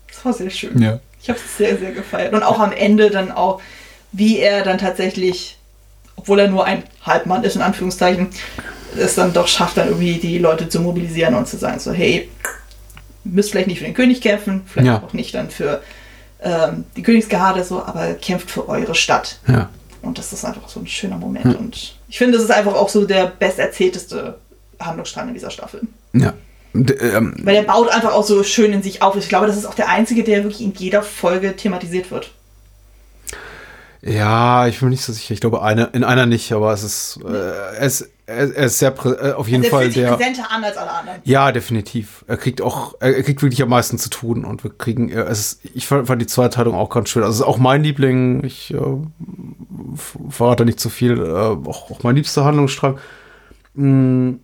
Das 0.08 0.24
war 0.24 0.32
sehr 0.32 0.50
schön. 0.50 0.82
Ja. 0.82 0.98
Ich 1.26 1.30
habe 1.30 1.40
es 1.44 1.56
sehr, 1.56 1.76
sehr 1.76 1.90
gefeiert. 1.90 2.32
Und 2.32 2.44
auch 2.44 2.60
am 2.60 2.70
Ende 2.70 3.10
dann 3.10 3.32
auch, 3.32 3.60
wie 4.12 4.38
er 4.38 4.62
dann 4.62 4.78
tatsächlich, 4.78 5.58
obwohl 6.14 6.38
er 6.38 6.46
nur 6.46 6.64
ein 6.64 6.84
Halbmann 7.02 7.42
ist, 7.42 7.56
in 7.56 7.62
Anführungszeichen, 7.62 8.28
es 8.96 9.16
dann 9.16 9.32
doch 9.32 9.48
schafft, 9.48 9.76
dann 9.76 9.88
irgendwie 9.88 10.18
die 10.18 10.38
Leute 10.38 10.68
zu 10.68 10.78
mobilisieren 10.78 11.34
und 11.34 11.48
zu 11.48 11.56
sagen, 11.56 11.80
so, 11.80 11.90
hey, 11.90 12.30
müsst 13.24 13.50
vielleicht 13.50 13.66
nicht 13.66 13.80
für 13.80 13.86
den 13.86 13.94
König 13.94 14.20
kämpfen, 14.20 14.62
vielleicht 14.66 14.86
ja. 14.86 15.02
auch 15.02 15.14
nicht 15.14 15.34
dann 15.34 15.50
für 15.50 15.82
ähm, 16.40 16.84
die 16.96 17.02
Königsgarde, 17.02 17.64
so, 17.64 17.82
aber 17.82 18.14
kämpft 18.14 18.48
für 18.48 18.68
eure 18.68 18.94
Stadt. 18.94 19.40
Ja. 19.48 19.68
Und 20.02 20.18
das 20.18 20.32
ist 20.32 20.44
einfach 20.44 20.68
so 20.68 20.78
ein 20.78 20.86
schöner 20.86 21.16
Moment. 21.16 21.46
Ja. 21.54 21.58
Und 21.58 21.96
ich 22.08 22.18
finde, 22.18 22.34
das 22.34 22.44
ist 22.44 22.52
einfach 22.52 22.74
auch 22.74 22.88
so 22.88 23.04
der 23.04 23.26
besterzählteste 23.26 24.38
Handlungsstrang 24.78 25.26
in 25.26 25.34
dieser 25.34 25.50
Staffel. 25.50 25.80
Ja. 26.12 26.34
Ähm, 27.00 27.34
Weil 27.42 27.54
der 27.54 27.62
baut 27.62 27.88
einfach 27.88 28.12
auch 28.12 28.24
so 28.24 28.42
schön 28.42 28.72
in 28.72 28.82
sich 28.82 29.02
auf. 29.02 29.16
Ich 29.16 29.28
glaube, 29.28 29.46
das 29.46 29.56
ist 29.56 29.66
auch 29.66 29.74
der 29.74 29.88
einzige, 29.88 30.24
der 30.24 30.42
wirklich 30.42 30.60
in 30.60 30.72
jeder 30.74 31.02
Folge 31.02 31.56
thematisiert 31.56 32.10
wird. 32.10 32.30
Ja, 34.02 34.68
ich 34.68 34.78
bin 34.78 34.90
nicht 34.90 35.02
so 35.02 35.12
sicher. 35.12 35.34
Ich 35.34 35.40
glaube, 35.40 35.62
eine, 35.62 35.90
in 35.92 36.04
einer 36.04 36.26
nicht, 36.26 36.52
aber 36.52 36.72
es 36.72 36.84
ist, 36.84 37.18
äh, 37.26 37.76
es, 37.78 38.08
er, 38.26 38.54
er 38.54 38.66
ist 38.66 38.78
sehr 38.78 38.94
äh, 39.04 39.32
auf 39.32 39.48
jeden 39.48 39.64
also 39.64 39.76
Fall 39.76 39.90
der. 39.90 40.12
präsenter 40.12 40.50
an 40.50 40.62
als 40.62 40.76
alle 40.76 40.92
anderen. 40.92 41.20
Ja, 41.24 41.50
definitiv. 41.50 42.24
Er 42.28 42.36
kriegt 42.36 42.60
auch, 42.62 42.94
er 43.00 43.22
kriegt 43.22 43.42
wirklich 43.42 43.62
am 43.62 43.68
meisten 43.68 43.98
zu 43.98 44.08
tun 44.08 44.44
und 44.44 44.62
wir 44.62 44.70
kriegen, 44.70 45.10
es 45.10 45.40
ist, 45.40 45.60
ich 45.74 45.88
fand, 45.88 46.06
fand 46.06 46.22
die 46.22 46.26
Zweiteilung 46.26 46.74
auch 46.74 46.90
ganz 46.90 47.08
schön. 47.08 47.22
Also 47.22 47.32
es 47.32 47.40
ist 47.40 47.46
auch 47.46 47.58
mein 47.58 47.82
Liebling. 47.82 48.44
Ich 48.44 48.72
äh, 48.72 48.78
verrate 50.28 50.64
nicht 50.64 50.78
zu 50.78 50.88
viel. 50.88 51.18
Äh, 51.18 51.68
auch, 51.68 51.90
auch 51.90 52.02
mein 52.04 52.14
liebster 52.14 52.44
Handlungsstrang. 52.44 52.98
Mm 53.74 54.34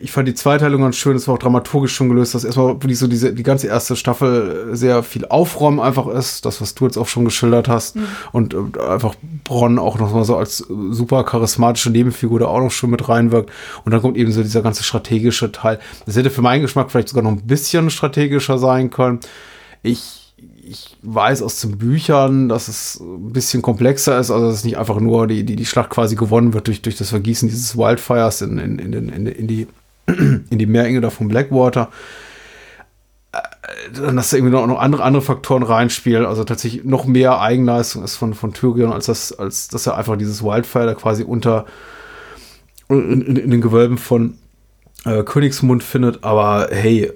ich 0.00 0.10
fand 0.10 0.26
die 0.26 0.34
Zweiteilung 0.34 0.80
ganz 0.80 0.96
schön, 0.96 1.14
es 1.14 1.28
war 1.28 1.34
auch 1.34 1.38
dramaturgisch 1.38 1.94
schon 1.94 2.08
gelöst, 2.08 2.34
dass 2.34 2.44
erstmal 2.44 2.68
wirklich 2.68 2.98
so 2.98 3.06
diese, 3.06 3.34
die 3.34 3.42
ganze 3.42 3.66
erste 3.66 3.94
Staffel 3.94 4.74
sehr 4.74 5.02
viel 5.02 5.26
Aufräumen 5.26 5.80
einfach 5.80 6.06
ist, 6.06 6.46
das, 6.46 6.62
was 6.62 6.74
du 6.74 6.86
jetzt 6.86 6.96
auch 6.96 7.08
schon 7.08 7.26
geschildert 7.26 7.68
hast. 7.68 7.96
Mhm. 7.96 8.06
Und 8.32 8.54
äh, 8.54 8.80
einfach 8.88 9.16
Bronn 9.44 9.78
auch 9.78 9.98
noch 9.98 10.14
mal 10.14 10.24
so 10.24 10.34
als 10.36 10.58
super 10.58 11.24
charismatische 11.24 11.90
Nebenfigur 11.90 12.40
da 12.40 12.46
auch 12.46 12.60
noch 12.60 12.70
schon 12.70 12.88
mit 12.88 13.06
reinwirkt. 13.06 13.50
Und 13.84 13.92
dann 13.92 14.00
kommt 14.00 14.16
eben 14.16 14.32
so 14.32 14.42
dieser 14.42 14.62
ganze 14.62 14.82
strategische 14.82 15.52
Teil. 15.52 15.78
Das 16.06 16.16
hätte 16.16 16.30
für 16.30 16.42
meinen 16.42 16.62
Geschmack 16.62 16.90
vielleicht 16.90 17.10
sogar 17.10 17.22
noch 17.22 17.32
ein 17.32 17.46
bisschen 17.46 17.90
strategischer 17.90 18.56
sein 18.56 18.88
können. 18.88 19.20
Ich 19.82 20.17
ich 20.70 20.96
weiß 21.02 21.42
aus 21.42 21.60
den 21.60 21.78
Büchern, 21.78 22.48
dass 22.48 22.68
es 22.68 23.00
ein 23.00 23.32
bisschen 23.32 23.62
komplexer 23.62 24.18
ist, 24.18 24.30
also 24.30 24.46
dass 24.46 24.56
es 24.56 24.64
nicht 24.64 24.78
einfach 24.78 25.00
nur 25.00 25.26
die, 25.26 25.44
die, 25.44 25.56
die 25.56 25.66
Schlacht 25.66 25.90
quasi 25.90 26.16
gewonnen 26.16 26.52
wird 26.52 26.66
durch, 26.66 26.82
durch 26.82 26.96
das 26.96 27.10
Vergießen 27.10 27.48
dieses 27.48 27.76
Wildfires 27.76 28.42
in, 28.42 28.58
in, 28.58 28.78
in, 28.78 28.92
in, 28.92 29.26
in 29.26 29.46
die, 29.46 29.66
in 30.06 30.58
die 30.58 30.66
Meerenge 30.66 31.00
da 31.00 31.10
von 31.10 31.28
Blackwater. 31.28 31.90
äh, 33.32 34.12
dass 34.12 34.30
da 34.30 34.36
irgendwie 34.36 34.52
noch, 34.52 34.66
noch 34.66 34.78
andere, 34.78 35.02
andere 35.02 35.22
Faktoren 35.22 35.62
reinspielen, 35.62 36.26
also 36.26 36.44
tatsächlich 36.44 36.84
noch 36.84 37.06
mehr 37.06 37.40
Eigenleistung 37.40 38.04
ist 38.04 38.16
von, 38.16 38.34
von 38.34 38.52
Tyrion, 38.52 38.92
als 38.92 39.06
das, 39.06 39.32
als 39.32 39.68
dass 39.68 39.86
er 39.86 39.96
einfach 39.96 40.16
dieses 40.16 40.42
Wildfire 40.42 40.94
quasi 40.94 41.22
unter 41.24 41.66
in, 42.88 43.22
in, 43.22 43.36
in 43.36 43.50
den 43.50 43.60
Gewölben 43.60 43.98
von 43.98 44.38
äh, 45.04 45.22
Königsmund 45.22 45.82
findet, 45.82 46.24
aber 46.24 46.68
hey, 46.70 47.12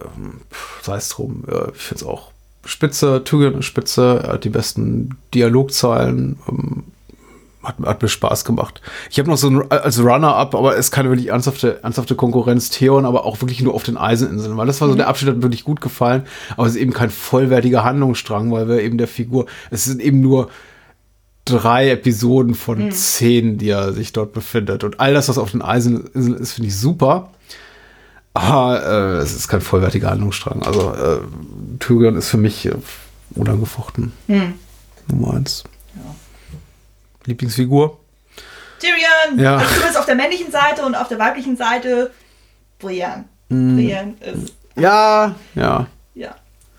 sei 0.83 0.97
es 0.97 1.09
drum, 1.09 1.45
äh, 1.49 1.71
ich 1.75 1.83
finde 1.83 2.05
es 2.05 2.09
auch 2.09 2.32
spitze, 2.65 3.23
Tyrion 3.25 3.59
ist 3.59 3.67
spitze, 3.67 4.23
er 4.25 4.35
hat 4.35 4.45
die 4.45 4.51
besten 4.51 5.17
Dialogzeilen, 5.35 6.39
ähm, 6.49 6.85
hat, 7.63 7.77
hat, 7.85 8.03
mir 8.03 8.09
Spaß 8.09 8.45
gemacht. 8.45 8.81
Ich 9.11 9.19
habe 9.19 9.31
noch 9.31 9.37
so 9.37 9.49
ein, 9.49 9.71
als 9.71 10.03
Runner-up, 10.03 10.55
aber 10.55 10.73
es 10.73 10.87
ist 10.87 10.91
keine 10.91 11.11
wirklich 11.11 11.29
ernsthafte, 11.29 11.83
ernsthafte 11.83 12.17
Konkurrenz, 12.17 12.71
Theon, 12.71 13.05
aber 13.05 13.25
auch 13.25 13.41
wirklich 13.41 13.63
nur 13.63 13.75
auf 13.75 13.85
den 13.85 13.97
Eiseninseln, 13.97 14.57
weil 14.57 14.67
das 14.67 14.81
war 14.81 14.89
so, 14.89 14.95
mhm. 14.95 14.99
der 14.99 15.09
Abschnitt 15.09 15.37
hat 15.37 15.43
wirklich 15.43 15.65
gut 15.65 15.81
gefallen, 15.81 16.25
aber 16.57 16.67
es 16.67 16.75
ist 16.75 16.81
eben 16.81 16.93
kein 16.93 17.11
vollwertiger 17.11 17.85
Handlungsstrang, 17.85 18.51
weil 18.51 18.69
wir 18.69 18.83
eben 18.83 18.99
der 18.99 19.09
Figur, 19.09 19.47
es 19.71 19.85
sind 19.85 20.01
eben 20.01 20.21
nur 20.21 20.49
drei 21.45 21.91
Episoden 21.91 22.55
von 22.55 22.87
mhm. 22.87 22.91
zehn, 22.93 23.59
die 23.59 23.71
er 23.71 23.93
sich 23.93 24.13
dort 24.13 24.33
befindet. 24.33 24.85
Und 24.85 25.01
all 25.01 25.13
das, 25.15 25.29
was 25.29 25.39
auf 25.39 25.53
den 25.53 25.63
Eiseninseln 25.63 26.37
ist, 26.37 26.53
finde 26.53 26.69
ich 26.69 26.77
super. 26.77 27.31
Aber 28.35 28.83
äh, 28.85 29.23
es 29.23 29.35
ist 29.35 29.49
kein 29.49 29.61
vollwertiger 29.61 30.11
Handlungsstrang. 30.11 30.63
Also 30.63 30.95
äh, 30.95 31.21
Tyrion 31.79 32.17
ist 32.17 32.31
für 32.31 32.39
mich 32.39 32.67
äh, 32.67 32.75
unangefochten. 33.35 34.13
Mhm. 34.27 34.55
Nummer 35.09 35.35
eins. 35.35 35.65
Ja. 35.95 36.15
Lieblingsfigur? 37.27 37.99
Tyrion! 38.81 39.39
Ja. 39.39 39.59
Also 39.59 39.75
du 39.75 39.83
bist 39.83 39.99
auf 39.99 40.07
der 40.07 40.15
männlichen 40.15 40.51
Seite 40.51 40.85
und 40.85 40.95
auf 40.95 41.09
der 41.09 41.19
weiblichen 41.19 41.57
Seite 41.57 42.11
Brienne. 42.79 43.25
Mhm. 43.49 43.77
Brienne 43.77 44.15
ist. 44.21 44.55
Ja, 44.77 45.35
ja. 45.55 45.87
Ja. 46.15 46.35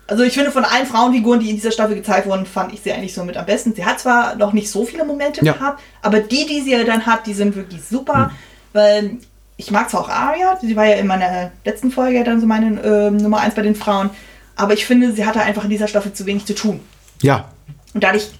Also 0.06 0.22
ich 0.22 0.34
finde, 0.34 0.50
von 0.50 0.64
allen 0.64 0.86
Frauenfiguren, 0.86 1.40
die 1.40 1.50
in 1.50 1.56
dieser 1.56 1.72
Staffel 1.72 1.96
gezeigt 1.96 2.26
wurden, 2.26 2.44
fand 2.44 2.74
ich 2.74 2.82
sie 2.82 2.92
eigentlich 2.92 3.14
so 3.14 3.24
mit 3.24 3.36
am 3.36 3.46
besten. 3.46 3.74
Sie 3.74 3.84
hat 3.84 4.00
zwar 4.00 4.34
noch 4.34 4.52
nicht 4.52 4.70
so 4.70 4.84
viele 4.84 5.04
Momente 5.04 5.44
ja. 5.44 5.54
gehabt, 5.54 5.80
aber 6.02 6.20
die, 6.20 6.46
die 6.46 6.60
sie 6.60 6.84
dann 6.84 7.06
hat, 7.06 7.26
die 7.26 7.32
sind 7.32 7.56
wirklich 7.56 7.82
super. 7.84 8.26
Mhm. 8.26 8.30
Weil 8.72 9.18
ich 9.56 9.70
mag 9.70 9.90
zwar 9.90 10.00
auch 10.00 10.08
Arya, 10.08 10.58
sie 10.60 10.76
war 10.76 10.86
ja 10.86 10.94
in 10.94 11.06
meiner 11.06 11.52
letzten 11.64 11.90
Folge 11.90 12.24
dann 12.24 12.40
so 12.40 12.46
meine 12.46 12.80
äh, 12.82 13.10
Nummer 13.10 13.40
eins 13.40 13.54
bei 13.54 13.62
den 13.62 13.76
Frauen, 13.76 14.10
aber 14.56 14.74
ich 14.74 14.86
finde, 14.86 15.12
sie 15.12 15.26
hatte 15.26 15.40
einfach 15.40 15.64
in 15.64 15.70
dieser 15.70 15.88
Staffel 15.88 16.12
zu 16.12 16.26
wenig 16.26 16.44
zu 16.46 16.54
tun. 16.54 16.80
Ja. 17.22 17.48
Und 17.92 18.02
dadurch 18.02 18.30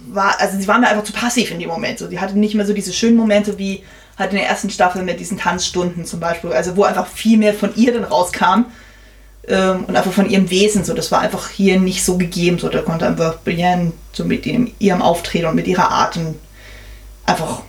war, 0.00 0.38
also 0.40 0.58
sie 0.58 0.68
war 0.68 0.78
mir 0.78 0.88
einfach 0.88 1.04
zu 1.04 1.12
passiv 1.12 1.50
in 1.50 1.58
dem 1.58 1.68
Moment. 1.68 1.98
So, 1.98 2.08
sie 2.08 2.20
hatte 2.20 2.38
nicht 2.38 2.54
mehr 2.54 2.66
so 2.66 2.72
diese 2.72 2.92
schönen 2.92 3.16
Momente 3.16 3.58
wie 3.58 3.82
halt 4.18 4.32
in 4.32 4.38
der 4.38 4.48
ersten 4.48 4.70
Staffel 4.70 5.02
mit 5.02 5.20
diesen 5.20 5.38
Tanzstunden 5.38 6.04
zum 6.04 6.20
Beispiel, 6.20 6.52
also 6.52 6.76
wo 6.76 6.82
einfach 6.82 7.06
viel 7.06 7.38
mehr 7.38 7.54
von 7.54 7.74
ihr 7.76 7.92
dann 7.92 8.04
rauskam 8.04 8.66
ähm, 9.46 9.84
und 9.84 9.96
einfach 9.96 10.12
von 10.12 10.28
ihrem 10.28 10.50
Wesen. 10.50 10.84
So, 10.84 10.94
das 10.94 11.12
war 11.12 11.20
einfach 11.20 11.50
hier 11.50 11.78
nicht 11.78 12.04
so 12.04 12.18
gegeben. 12.18 12.58
So, 12.58 12.68
da 12.68 12.82
konnte 12.82 13.06
einfach 13.06 13.38
Brienne 13.42 13.92
so 14.12 14.24
mit 14.24 14.44
dem, 14.44 14.72
ihrem 14.78 15.02
Auftreten 15.02 15.46
und 15.46 15.54
mit 15.54 15.66
ihrer 15.66 15.90
Art 15.90 16.18
einfach 17.26 17.62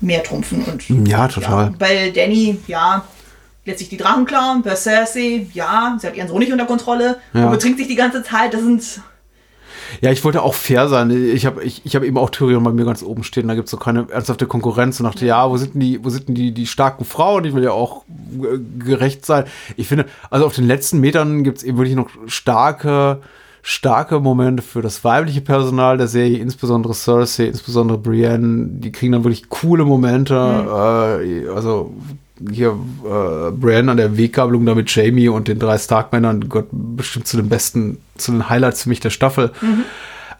mehr 0.00 0.22
trumpfen. 0.22 0.64
Und, 0.64 1.08
ja, 1.08 1.28
total. 1.28 1.66
Ja, 1.66 1.74
bei 1.78 2.10
Danny, 2.10 2.58
ja, 2.66 3.04
lässt 3.64 3.78
sich 3.80 3.88
die 3.88 3.96
Drachen 3.96 4.24
klauen. 4.24 4.62
Bei 4.62 4.74
Cersei, 4.74 5.46
ja, 5.52 5.96
sie 6.00 6.06
hat 6.06 6.16
ihren 6.16 6.28
Sohn 6.28 6.38
nicht 6.38 6.52
unter 6.52 6.66
Kontrolle, 6.66 7.18
ja. 7.34 7.50
betrinkt 7.50 7.78
sich 7.78 7.88
die 7.88 7.96
ganze 7.96 8.22
Zeit. 8.22 8.54
Das 8.54 8.62
sind 8.62 8.82
ja, 10.00 10.10
ich 10.10 10.24
wollte 10.24 10.42
auch 10.42 10.54
fair 10.54 10.88
sein. 10.88 11.10
Ich 11.10 11.46
habe 11.46 11.62
ich, 11.64 11.84
ich 11.84 11.96
hab 11.96 12.02
eben 12.02 12.18
auch 12.18 12.30
Tyrion 12.30 12.62
bei 12.62 12.72
mir 12.72 12.84
ganz 12.84 13.02
oben 13.02 13.24
stehen. 13.24 13.48
Da 13.48 13.54
gibt 13.54 13.66
es 13.66 13.70
so 13.70 13.76
keine 13.76 14.06
ernsthafte 14.10 14.46
Konkurrenz. 14.46 15.00
Und 15.00 15.04
dachte, 15.04 15.26
ja, 15.26 15.48
wo 15.48 15.56
sind 15.56 15.74
denn 15.74 15.80
die, 15.80 16.04
wo 16.04 16.10
sind 16.10 16.28
denn 16.28 16.34
die, 16.34 16.52
die 16.52 16.66
starken 16.66 17.04
Frauen? 17.04 17.44
Ich 17.44 17.54
will 17.54 17.64
ja 17.64 17.72
auch 17.72 18.04
äh, 18.06 18.58
gerecht 18.78 19.24
sein. 19.24 19.44
Ich 19.76 19.88
finde, 19.88 20.06
also 20.30 20.46
auf 20.46 20.54
den 20.54 20.66
letzten 20.66 21.00
Metern 21.00 21.42
gibt 21.44 21.58
es 21.58 21.64
eben 21.64 21.78
wirklich 21.78 21.96
noch 21.96 22.10
starke, 22.26 23.20
starke 23.68 24.18
Momente 24.18 24.62
für 24.62 24.80
das 24.80 25.04
weibliche 25.04 25.42
Personal 25.42 25.98
der 25.98 26.08
Serie, 26.08 26.38
insbesondere 26.38 26.94
Cersei, 26.94 27.44
insbesondere 27.44 27.98
Brienne. 27.98 28.66
Die 28.70 28.90
kriegen 28.90 29.12
dann 29.12 29.24
wirklich 29.24 29.50
coole 29.50 29.84
Momente. 29.84 30.34
Mhm. 30.34 31.44
Äh, 31.44 31.48
also 31.50 31.92
hier 32.50 32.70
äh, 33.04 33.50
Bran 33.50 33.90
an 33.90 33.98
der 33.98 34.16
Weggabelung 34.16 34.64
da 34.64 34.74
mit 34.74 34.88
Jamie 34.94 35.28
und 35.28 35.48
den 35.48 35.58
drei 35.58 35.76
Stark-Männern 35.76 36.48
Gott 36.48 36.68
bestimmt 36.70 37.26
zu 37.26 37.36
den 37.36 37.50
besten, 37.50 37.98
zu 38.16 38.32
den 38.32 38.48
Highlights 38.48 38.84
für 38.84 38.88
mich 38.88 39.00
der 39.00 39.10
Staffel. 39.10 39.52
Mhm. 39.60 39.84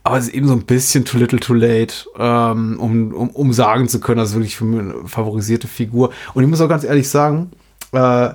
Aber 0.04 0.16
es 0.16 0.28
ist 0.28 0.34
eben 0.34 0.48
so 0.48 0.54
ein 0.54 0.62
bisschen 0.62 1.04
too 1.04 1.18
little 1.18 1.38
too 1.38 1.52
late, 1.52 2.06
ähm, 2.18 2.80
um, 2.80 3.12
um, 3.12 3.28
um 3.28 3.52
sagen 3.52 3.88
zu 3.88 4.00
können, 4.00 4.20
das 4.20 4.30
ist 4.30 4.36
wirklich 4.36 4.56
für 4.56 4.64
mich 4.64 4.80
eine 4.80 5.06
favorisierte 5.06 5.68
Figur. 5.68 6.12
Und 6.32 6.44
ich 6.44 6.48
muss 6.48 6.62
auch 6.62 6.68
ganz 6.68 6.82
ehrlich 6.82 7.10
sagen, 7.10 7.50
äh, 7.92 8.30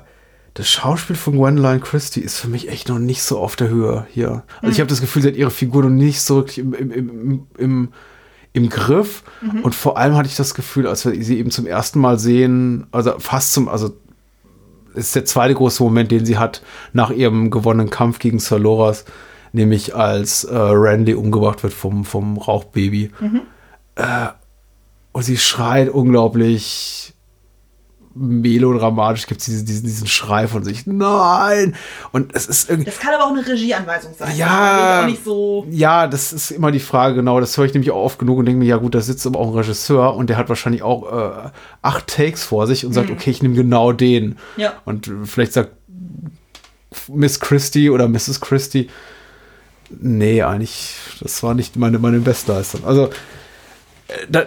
das 0.53 0.69
Schauspiel 0.69 1.15
von 1.15 1.37
Gwendoline 1.37 1.79
Christie 1.79 2.21
ist 2.21 2.39
für 2.39 2.47
mich 2.47 2.69
echt 2.69 2.89
noch 2.89 2.99
nicht 2.99 3.23
so 3.23 3.39
auf 3.39 3.55
der 3.55 3.69
Höhe 3.69 4.05
hier. 4.11 4.43
Also 4.57 4.67
mhm. 4.67 4.71
ich 4.71 4.79
habe 4.79 4.89
das 4.89 5.01
Gefühl, 5.01 5.21
sie 5.23 5.29
hat 5.29 5.35
ihre 5.35 5.51
Figur 5.51 5.83
noch 5.83 5.89
nicht 5.89 6.21
so 6.21 6.35
wirklich 6.37 6.59
im, 6.59 6.73
im, 6.73 6.91
im, 6.91 7.47
im 7.57 7.89
im 8.53 8.69
Griff. 8.69 9.23
Mhm. 9.41 9.61
Und 9.61 9.75
vor 9.75 9.97
allem 9.97 10.15
hatte 10.15 10.29
ich 10.29 10.35
das 10.35 10.53
Gefühl, 10.53 10.87
als 10.87 11.05
wir 11.05 11.23
sie 11.23 11.39
eben 11.39 11.51
zum 11.51 11.65
ersten 11.65 11.99
Mal 11.99 12.19
sehen, 12.19 12.87
also 12.91 13.17
fast 13.19 13.51
zum, 13.53 13.67
also 13.67 13.97
ist 14.93 15.15
der 15.15 15.25
zweite 15.25 15.55
große 15.55 15.81
Moment, 15.81 16.11
den 16.11 16.25
sie 16.25 16.37
hat 16.37 16.61
nach 16.93 17.09
ihrem 17.09 17.49
gewonnenen 17.49 17.89
Kampf 17.89 18.19
gegen 18.19 18.37
Sir 18.37 18.59
Loras, 18.59 19.05
nämlich 19.51 19.95
als 19.95 20.43
äh, 20.43 20.55
Randy 20.55 21.15
umgebracht 21.15 21.63
wird 21.63 21.73
vom, 21.73 22.05
vom 22.05 22.37
Rauchbaby. 22.37 23.11
Mhm. 23.19 23.41
Äh, 23.95 24.27
und 25.11 25.23
sie 25.23 25.37
schreit 25.37 25.89
unglaublich 25.89 27.13
melodramatisch 28.15 29.27
gibt 29.27 29.41
es 29.41 29.45
diesen, 29.45 29.65
diesen, 29.65 29.85
diesen 29.85 30.07
Schrei 30.07 30.47
von 30.47 30.63
sich, 30.63 30.85
nein! 30.85 31.75
Und 32.11 32.35
es 32.35 32.45
ist 32.45 32.69
irgendwie. 32.69 32.89
Das 32.89 32.99
kann 32.99 33.13
aber 33.13 33.25
auch 33.25 33.31
eine 33.31 33.45
Regieanweisung 33.45 34.13
sein. 34.17 34.35
Ja, 34.37 35.07
das 35.07 35.23
so 35.23 35.65
ja, 35.69 36.07
das 36.07 36.33
ist 36.33 36.51
immer 36.51 36.71
die 36.71 36.79
Frage, 36.79 37.15
genau. 37.15 37.39
Das 37.39 37.57
höre 37.57 37.65
ich 37.65 37.73
nämlich 37.73 37.91
auch 37.91 38.03
oft 38.03 38.19
genug 38.19 38.37
und 38.37 38.45
denke 38.45 38.59
mir, 38.59 38.65
ja 38.65 38.77
gut, 38.77 38.95
da 38.95 39.01
sitzt 39.01 39.25
aber 39.25 39.39
auch 39.39 39.47
ein 39.47 39.57
Regisseur 39.57 40.15
und 40.15 40.29
der 40.29 40.37
hat 40.37 40.49
wahrscheinlich 40.49 40.83
auch 40.83 41.11
äh, 41.11 41.49
acht 41.81 42.07
Takes 42.07 42.43
vor 42.43 42.67
sich 42.67 42.85
und 42.85 42.93
sagt, 42.93 43.09
mhm. 43.09 43.15
okay, 43.15 43.31
ich 43.31 43.41
nehme 43.41 43.55
genau 43.55 43.91
den. 43.91 44.37
Ja. 44.57 44.73
Und 44.85 45.09
vielleicht 45.25 45.53
sagt 45.53 45.71
Miss 47.07 47.39
Christie 47.39 47.89
oder 47.89 48.07
Mrs. 48.07 48.41
Christie, 48.41 48.89
nee, 49.89 50.41
eigentlich, 50.41 50.95
das 51.19 51.41
war 51.43 51.53
nicht 51.53 51.75
meine, 51.75 51.99
meine 51.99 52.19
Bestleistung. 52.19 52.85
Also, 52.85 53.09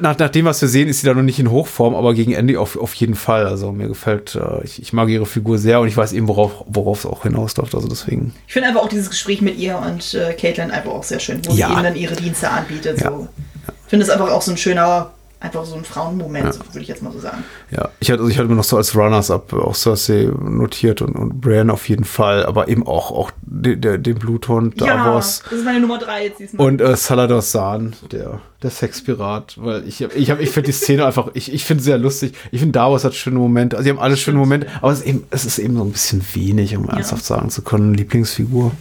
nach, 0.00 0.18
nach 0.18 0.28
dem, 0.30 0.44
was 0.44 0.60
wir 0.60 0.68
sehen, 0.68 0.88
ist 0.88 1.00
sie 1.00 1.06
da 1.06 1.14
noch 1.14 1.22
nicht 1.22 1.38
in 1.38 1.50
Hochform, 1.50 1.94
aber 1.94 2.14
gegen 2.14 2.32
Ende 2.32 2.58
auf, 2.60 2.76
auf 2.76 2.94
jeden 2.94 3.14
Fall. 3.14 3.46
Also 3.46 3.72
mir 3.72 3.88
gefällt, 3.88 4.34
äh, 4.34 4.64
ich, 4.64 4.80
ich 4.80 4.92
mag 4.92 5.08
ihre 5.08 5.26
Figur 5.26 5.58
sehr 5.58 5.80
und 5.80 5.88
ich 5.88 5.96
weiß 5.96 6.12
eben, 6.12 6.28
worauf, 6.28 6.64
worauf 6.66 7.00
es 7.00 7.06
auch 7.06 7.22
hinausläuft. 7.22 7.74
Also 7.74 7.88
deswegen. 7.88 8.34
Ich 8.46 8.52
finde 8.52 8.68
einfach 8.68 8.82
auch 8.82 8.88
dieses 8.88 9.10
Gespräch 9.10 9.40
mit 9.40 9.58
ihr 9.58 9.78
und 9.78 10.14
äh, 10.14 10.32
Caitlin 10.34 10.70
einfach 10.70 10.92
auch 10.92 11.04
sehr 11.04 11.20
schön, 11.20 11.40
wo 11.46 11.52
ja. 11.52 11.68
sie 11.68 11.72
ihnen 11.74 11.84
dann 11.84 11.96
ihre 11.96 12.16
Dienste 12.16 12.50
anbietet. 12.50 13.00
Ja. 13.00 13.10
So. 13.10 13.28
Ich 13.66 13.90
finde 13.90 14.04
es 14.04 14.10
einfach 14.10 14.30
auch 14.30 14.42
so 14.42 14.50
ein 14.50 14.56
schöner 14.56 15.12
einfach 15.38 15.64
so 15.66 15.76
ein 15.76 15.84
Frauenmoment, 15.84 16.54
ja. 16.54 16.60
würde 16.72 16.80
ich 16.80 16.88
jetzt 16.88 17.02
mal 17.02 17.12
so 17.12 17.20
sagen. 17.20 17.44
Ja, 17.70 17.90
ich 18.00 18.10
hatte, 18.10 18.20
also 18.20 18.30
ich 18.30 18.38
hatte 18.38 18.48
mir 18.48 18.54
noch 18.54 18.64
so 18.64 18.76
als 18.76 18.96
Runners-up 18.96 19.52
auch 19.52 19.74
Cersei 19.74 20.30
notiert 20.40 21.02
und, 21.02 21.14
und 21.14 21.40
Brian 21.40 21.68
auf 21.68 21.88
jeden 21.88 22.04
Fall, 22.04 22.46
aber 22.46 22.68
eben 22.68 22.86
auch, 22.86 23.10
auch 23.10 23.30
den, 23.42 23.80
der, 23.80 23.98
den 23.98 24.18
Bluthund, 24.18 24.80
ja, 24.80 24.96
Davos. 24.96 25.42
das 25.44 25.58
ist 25.58 25.64
meine 25.64 25.80
Nummer 25.80 25.98
drei 25.98 26.26
jetzt 26.26 26.40
diesmal. 26.40 26.66
Und 26.66 26.80
äh, 26.80 26.96
Salador 26.96 27.42
Sahn, 27.42 27.94
der, 28.10 28.40
der 28.62 28.70
Sexpirat, 28.70 29.56
weil 29.58 29.86
ich, 29.86 30.00
ich, 30.00 30.30
hab, 30.30 30.40
ich 30.40 30.50
finde 30.50 30.68
die 30.68 30.72
Szene 30.72 31.04
einfach, 31.06 31.28
ich, 31.34 31.52
ich 31.52 31.64
finde 31.64 31.82
sehr 31.82 31.98
lustig. 31.98 32.34
Ich 32.50 32.60
finde 32.60 32.72
Davos 32.72 33.04
hat 33.04 33.14
schöne 33.14 33.38
Momente, 33.38 33.76
also 33.76 33.84
sie 33.84 33.90
haben 33.90 33.98
alle 33.98 34.16
schöne 34.16 34.38
Momente, 34.38 34.68
aber 34.80 34.92
es 34.92 35.00
ist, 35.00 35.06
eben, 35.06 35.26
es 35.30 35.44
ist 35.44 35.58
eben 35.58 35.76
so 35.76 35.84
ein 35.84 35.92
bisschen 35.92 36.24
wenig, 36.32 36.76
um 36.76 36.86
ja. 36.86 36.94
ernsthaft 36.94 37.24
sagen 37.24 37.50
zu 37.50 37.60
können, 37.60 37.92
Lieblingsfigur. 37.92 38.72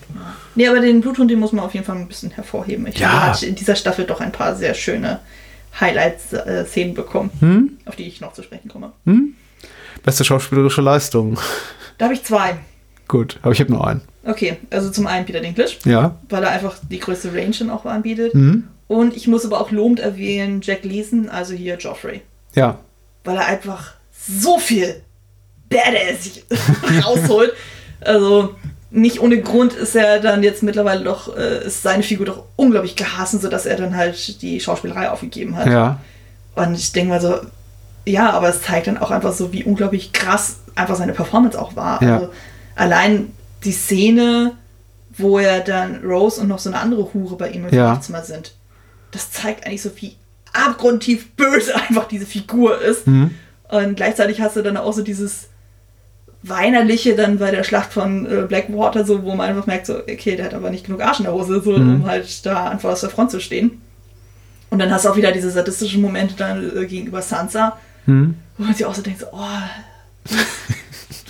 Nee, 0.56 0.69
aber 0.69 0.80
den 0.80 1.02
Bluthund, 1.02 1.30
den 1.30 1.40
muss 1.40 1.52
man 1.52 1.65
auf 1.65 1.73
jeden 1.73 1.86
Fall 1.86 1.98
ein 1.98 2.07
bisschen 2.07 2.32
hervorheben. 2.32 2.88
Ich 2.88 2.98
ja. 2.98 3.10
finde, 3.10 3.26
hat 3.26 3.44
in 3.44 3.56
dieser 3.56 3.76
Staffel 3.76 4.06
doch 4.06 4.22
ein 4.22 4.32
paar 4.32 4.56
sehr 4.56 4.73
schöne 4.73 5.19
Highlights-Szenen 5.80 6.93
bekommen, 6.93 7.31
hm? 7.39 7.77
auf 7.85 7.95
die 7.95 8.03
ich 8.03 8.22
noch 8.22 8.34
zu 8.34 8.43
sprechen 8.43 8.69
komme. 8.69 8.93
Hm? 9.06 9.35
Beste 10.03 10.23
schauspielerische 10.23 10.81
Leistung. 10.81 11.38
Da 11.97 12.06
habe 12.06 12.14
ich 12.14 12.23
zwei. 12.23 12.57
Gut, 13.07 13.38
aber 13.41 13.52
ich 13.52 13.60
habe 13.60 13.72
nur 13.72 13.88
einen. 13.88 14.02
Okay, 14.23 14.57
also 14.72 14.89
zum 14.89 15.07
einen 15.07 15.26
Peter 15.26 15.39
Dinklage. 15.39 15.73
Ja. 15.85 16.18
Weil 16.30 16.43
er 16.43 16.49
einfach 16.49 16.77
die 16.89 16.99
größte 16.99 17.34
Range 17.34 17.56
dann 17.57 17.69
auch 17.69 17.85
anbietet. 17.85 18.34
Mhm. 18.34 18.68
Und 18.88 19.15
ich 19.15 19.27
muss 19.27 19.45
aber 19.45 19.60
auch 19.61 19.72
lobend 19.72 19.99
erwähnen, 19.99 20.61
Jack 20.61 20.84
Leeson, 20.84 21.30
also 21.30 21.53
hier 21.53 21.77
Joffrey. 21.77 22.22
Ja. 22.53 22.80
Weil 23.23 23.38
er 23.38 23.47
einfach 23.47 23.93
so 24.11 24.60
viel 24.60 25.02
Badass 25.69 26.41
rausholt. 27.06 27.53
also 28.02 28.56
nicht 28.96 29.20
ohne 29.20 29.42
Grund 29.42 29.74
ist 29.74 29.96
er 29.96 30.20
dann 30.20 30.42
jetzt 30.42 30.64
mittlerweile 30.64 31.04
doch, 31.04 31.36
äh, 31.36 31.66
ist 31.66 31.84
seine 31.84 32.02
Figur 32.02 32.26
doch 32.26 32.44
unglaublich 32.56 32.96
gehasst, 32.96 33.40
sodass 33.40 33.66
er 33.66 33.76
dann 33.76 33.96
halt 33.96 34.42
die 34.42 34.60
Schauspielerei 34.60 35.10
aufgegeben 35.10 35.58
hat. 35.58 35.68
Ja. 35.68 36.00
Und 36.56 36.76
ich 36.76 36.94
denke 36.94 37.10
mal 37.10 37.22
so, 37.22 37.40
ja, 38.06 38.32
aber 38.32 38.50
es 38.50 38.62
zeigt 38.62 38.88
dann 38.88 38.98
auch 38.98 39.12
einfach 39.12 39.34
so, 39.34 39.52
wie 39.52 39.64
unglaublich 39.64 40.14
krass 40.14 40.58
einfach 40.76 40.96
seine 40.96 41.14
Performance 41.14 41.60
auch 41.60 41.76
war. 41.76 42.02
Ja. 42.02 42.16
Also 42.16 42.30
allein 42.76 43.34
die 43.66 43.74
Szene, 43.74 44.54
wo 45.18 45.40
er 45.40 45.60
dann 45.60 46.02
Rose 46.04 46.40
und 46.40 46.48
noch 46.48 46.60
so 46.60 46.70
eine 46.70 46.80
andere 46.80 47.14
Hure 47.14 47.36
bei 47.36 47.50
ihm 47.50 47.68
im 47.68 47.74
ja. 47.74 47.92
Schlafzimmer 47.92 48.24
sind, 48.24 48.56
das 49.12 49.32
zeigt 49.32 49.66
eigentlich 49.66 49.82
so, 49.82 49.92
wie 49.98 50.16
abgrundtief 50.54 51.32
böse 51.36 51.76
einfach 51.90 52.08
diese 52.08 52.26
Figur 52.26 52.82
ist. 52.82 53.08
Mhm. 53.08 53.32
Und 53.68 53.96
gleichzeitig 53.96 54.40
hast 54.40 54.56
du 54.56 54.62
dann 54.62 54.78
auch 54.78 54.94
so 54.94 55.02
dieses 55.02 55.50
weinerliche 56.48 57.16
dann 57.16 57.40
bei 57.40 57.52
der 57.52 57.64
Schlacht 57.64 57.94
von 57.94 58.26
äh, 58.26 58.46
Blackwater, 58.48 59.06
so, 59.06 59.24
wo 59.24 59.36
man 59.36 59.50
einfach 59.50 59.66
merkt, 59.66 59.88
so, 59.88 59.98
okay, 59.98 60.36
der 60.36 60.46
hat 60.46 60.54
aber 60.54 60.70
nicht 60.70 60.86
genug 60.86 61.02
Arsch 61.02 61.20
in 61.20 61.26
der 61.26 61.34
Hose, 61.34 61.62
so, 61.62 61.72
mhm. 61.72 61.96
um 61.96 62.06
halt 62.06 62.46
da 62.46 62.70
einfach 62.70 62.92
aus 62.92 63.02
der 63.02 63.10
Front 63.10 63.32
zu 63.32 63.40
stehen. 63.40 63.82
Und 64.70 64.80
dann 64.80 64.92
hast 64.92 65.06
du 65.06 65.10
auch 65.10 65.16
wieder 65.16 65.32
diese 65.32 65.50
sadistischen 65.50 66.02
Momente 66.02 66.36
dann 66.36 66.78
äh, 66.78 66.86
gegenüber 66.86 67.22
Sansa, 67.22 67.78
mhm. 68.06 68.36
wo 68.58 68.64
man 68.64 68.74
sich 68.74 68.86
auch 68.86 68.96
so 68.96 69.02
denkt, 69.02 69.22
so, 69.22 69.28
oh, 69.32 70.36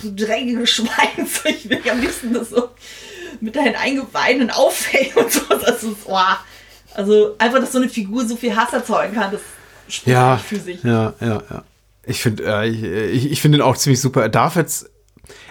du 0.02 0.14
dreckige 0.14 0.66
Schwein, 0.66 1.26
so, 1.26 1.48
ich 1.48 1.68
will 1.68 1.80
am 1.90 2.00
liebsten 2.00 2.32
das 2.32 2.50
so 2.50 2.70
mit 3.40 3.56
deinen 3.56 3.76
Eingeweiden 3.76 4.50
aufhängen 4.50 5.16
und 5.16 5.32
so. 5.32 5.42
Das 5.48 5.82
ist, 5.82 5.96
oh. 6.06 6.18
Also 6.94 7.34
einfach, 7.38 7.60
dass 7.60 7.72
so 7.72 7.78
eine 7.78 7.88
Figur 7.88 8.26
so 8.26 8.36
viel 8.36 8.56
Hass 8.56 8.72
erzeugen 8.72 9.14
kann, 9.14 9.30
das 9.30 9.42
spricht 9.88 10.14
ja, 10.14 10.38
für 10.38 10.58
sich. 10.58 10.82
Ja, 10.82 11.12
ja, 11.20 11.42
ja. 11.50 11.64
Ich 12.06 12.22
finde 12.22 12.44
äh, 12.44 12.68
ich, 12.68 13.30
ich, 13.30 13.42
find 13.42 13.54
ihn 13.54 13.60
auch 13.60 13.76
ziemlich 13.76 14.00
super. 14.00 14.22
Er 14.22 14.28
darf 14.28 14.56
jetzt 14.56 14.88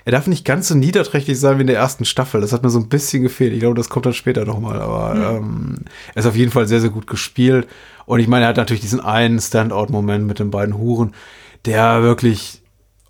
er 0.05 0.11
darf 0.11 0.27
nicht 0.27 0.45
ganz 0.45 0.67
so 0.67 0.75
niederträchtig 0.75 1.39
sein 1.39 1.57
wie 1.57 1.61
in 1.61 1.67
der 1.67 1.77
ersten 1.77 2.05
Staffel. 2.05 2.41
Das 2.41 2.53
hat 2.53 2.63
mir 2.63 2.69
so 2.69 2.79
ein 2.79 2.89
bisschen 2.89 3.23
gefehlt. 3.23 3.53
Ich 3.53 3.59
glaube, 3.59 3.75
das 3.75 3.89
kommt 3.89 4.05
dann 4.05 4.13
später 4.13 4.45
nochmal. 4.45 4.81
Aber 4.81 5.15
mhm. 5.15 5.37
ähm, 5.37 5.75
er 6.13 6.19
ist 6.19 6.25
auf 6.25 6.35
jeden 6.35 6.51
Fall 6.51 6.67
sehr, 6.67 6.81
sehr 6.81 6.89
gut 6.89 7.07
gespielt. 7.07 7.67
Und 8.05 8.19
ich 8.19 8.27
meine, 8.27 8.45
er 8.45 8.49
hat 8.49 8.57
natürlich 8.57 8.81
diesen 8.81 8.99
einen 8.99 9.39
Standout-Moment 9.39 10.25
mit 10.27 10.39
den 10.39 10.51
beiden 10.51 10.77
Huren, 10.77 11.13
der 11.65 12.03
wirklich, 12.03 12.61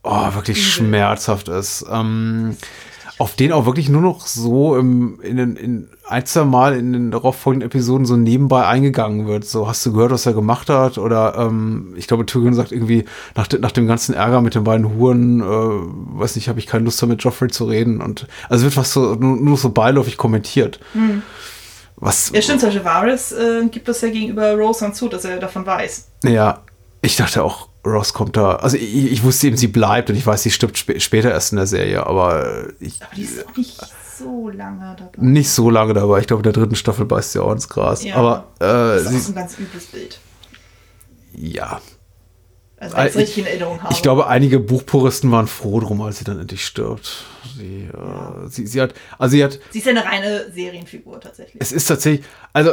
oh, 0.03 0.33
wirklich 0.33 0.57
mhm. 0.57 0.61
schmerzhaft 0.61 1.49
ist. 1.49 1.85
Ähm, 1.91 2.55
auf 3.17 3.35
den 3.35 3.53
auch 3.53 3.65
wirklich 3.65 3.87
nur 3.87 4.01
noch 4.01 4.27
so 4.27 4.75
im, 4.75 5.19
in, 5.21 5.37
den, 5.37 5.55
in 5.55 5.89
ein, 6.03 6.25
zwei 6.25 6.43
Mal 6.43 6.77
in 6.77 6.91
den 6.91 7.11
darauffolgenden 7.11 7.65
Episoden 7.67 8.05
so 8.05 8.17
nebenbei 8.17 8.67
eingegangen 8.67 9.25
wird. 9.25 9.45
So, 9.45 9.67
hast 9.67 9.85
du 9.85 9.93
gehört, 9.93 10.11
was 10.11 10.25
er 10.25 10.33
gemacht 10.33 10.69
hat? 10.69 10.97
Oder 10.97 11.35
ähm, 11.37 11.93
ich 11.95 12.07
glaube, 12.07 12.25
Tyrion 12.25 12.53
sagt 12.53 12.73
irgendwie, 12.73 13.05
nach, 13.35 13.47
nach 13.59 13.71
dem 13.71 13.87
ganzen 13.87 14.13
Ärger 14.13 14.41
mit 14.41 14.55
den 14.55 14.65
beiden 14.65 14.95
Huren, 14.95 15.39
äh, 15.39 16.19
weiß 16.19 16.35
nicht, 16.35 16.49
habe 16.49 16.59
ich 16.59 16.67
keine 16.67 16.83
Lust 16.83 17.01
mehr 17.01 17.09
mit 17.09 17.23
Joffrey 17.23 17.47
zu 17.47 17.65
reden. 17.65 18.01
Und 18.01 18.27
also 18.49 18.65
wird 18.65 18.75
was 18.75 18.91
so 18.91 19.15
nur, 19.15 19.37
nur 19.37 19.57
so 19.57 19.69
beiläufig 19.69 20.17
kommentiert. 20.17 20.79
Hm. 20.91 21.21
Was, 21.97 22.31
ja, 22.33 22.41
stimmt, 22.41 22.59
zum 22.59 22.67
Beispiel 22.67 22.85
Varys 22.85 23.31
äh, 23.31 23.65
gibt 23.71 23.87
das 23.87 24.01
ja 24.01 24.09
gegenüber 24.09 24.53
Rose 24.55 24.91
zu, 24.91 25.07
dass 25.07 25.23
er 25.23 25.39
davon 25.39 25.65
weiß. 25.65 26.09
Ja, 26.25 26.63
ich 27.01 27.15
dachte 27.15 27.41
auch, 27.41 27.69
Ross 27.85 28.13
kommt 28.13 28.35
da. 28.35 28.55
Also 28.55 28.77
ich, 28.77 29.11
ich, 29.11 29.23
wusste 29.23 29.47
eben, 29.47 29.57
sie 29.57 29.67
bleibt 29.67 30.09
und 30.09 30.15
ich 30.15 30.25
weiß, 30.25 30.43
sie 30.43 30.51
stirbt 30.51 30.77
sp 30.81 30.99
später 30.99 31.31
erst 31.31 31.51
in 31.51 31.57
der 31.57 31.67
Serie, 31.67 32.05
aber 32.05 32.67
ich. 32.79 33.01
Aber 33.01 33.15
die 33.15 33.23
ist 33.23 33.47
auch 33.47 33.55
nicht 33.55 33.79
so 34.17 34.49
lange 34.49 34.95
dabei. 34.97 35.17
Nicht 35.17 35.49
so 35.49 35.69
lange 35.69 35.93
dabei. 35.93 36.19
Ich 36.19 36.27
glaube, 36.27 36.39
in 36.39 36.43
der 36.43 36.53
dritten 36.53 36.75
Staffel 36.75 37.05
beißt 37.05 37.33
sie 37.33 37.39
auch 37.39 37.51
ins 37.51 37.69
Gras. 37.69 38.03
Ja, 38.03 38.15
aber 38.15 38.47
äh, 38.59 39.03
das 39.03 39.11
ist 39.11 39.29
ein 39.29 39.35
ganz 39.35 39.57
übles 39.59 39.85
Bild. 39.85 40.19
Ja. 41.33 41.81
Also, 42.77 42.97
wenn 42.97 43.05
ich 43.05 43.11
es 43.11 43.17
richtig 43.17 43.37
in 43.39 43.45
Erinnerung 43.45 43.81
habe. 43.81 43.93
Ich 43.93 44.01
glaube, 44.01 44.27
einige 44.27 44.59
Buchpuristen 44.59 45.31
waren 45.31 45.47
froh 45.47 45.79
drum, 45.79 46.01
als 46.01 46.19
sie 46.19 46.25
dann 46.25 46.39
endlich 46.39 46.65
stirbt. 46.65 47.23
Sie, 47.57 47.89
äh, 47.93 47.97
ja. 47.97 48.45
äh, 48.45 48.49
sie, 48.49 48.67
sie 48.67 48.81
hat, 48.81 48.93
also 49.17 49.31
sie 49.31 49.43
hat. 49.43 49.59
Sie 49.71 49.79
ist 49.79 49.85
ja 49.85 49.91
eine 49.91 50.03
reine 50.03 50.51
Serienfigur 50.51 51.19
tatsächlich. 51.19 51.61
Es 51.61 51.71
ist 51.71 51.85
tatsächlich, 51.85 52.25
also 52.51 52.71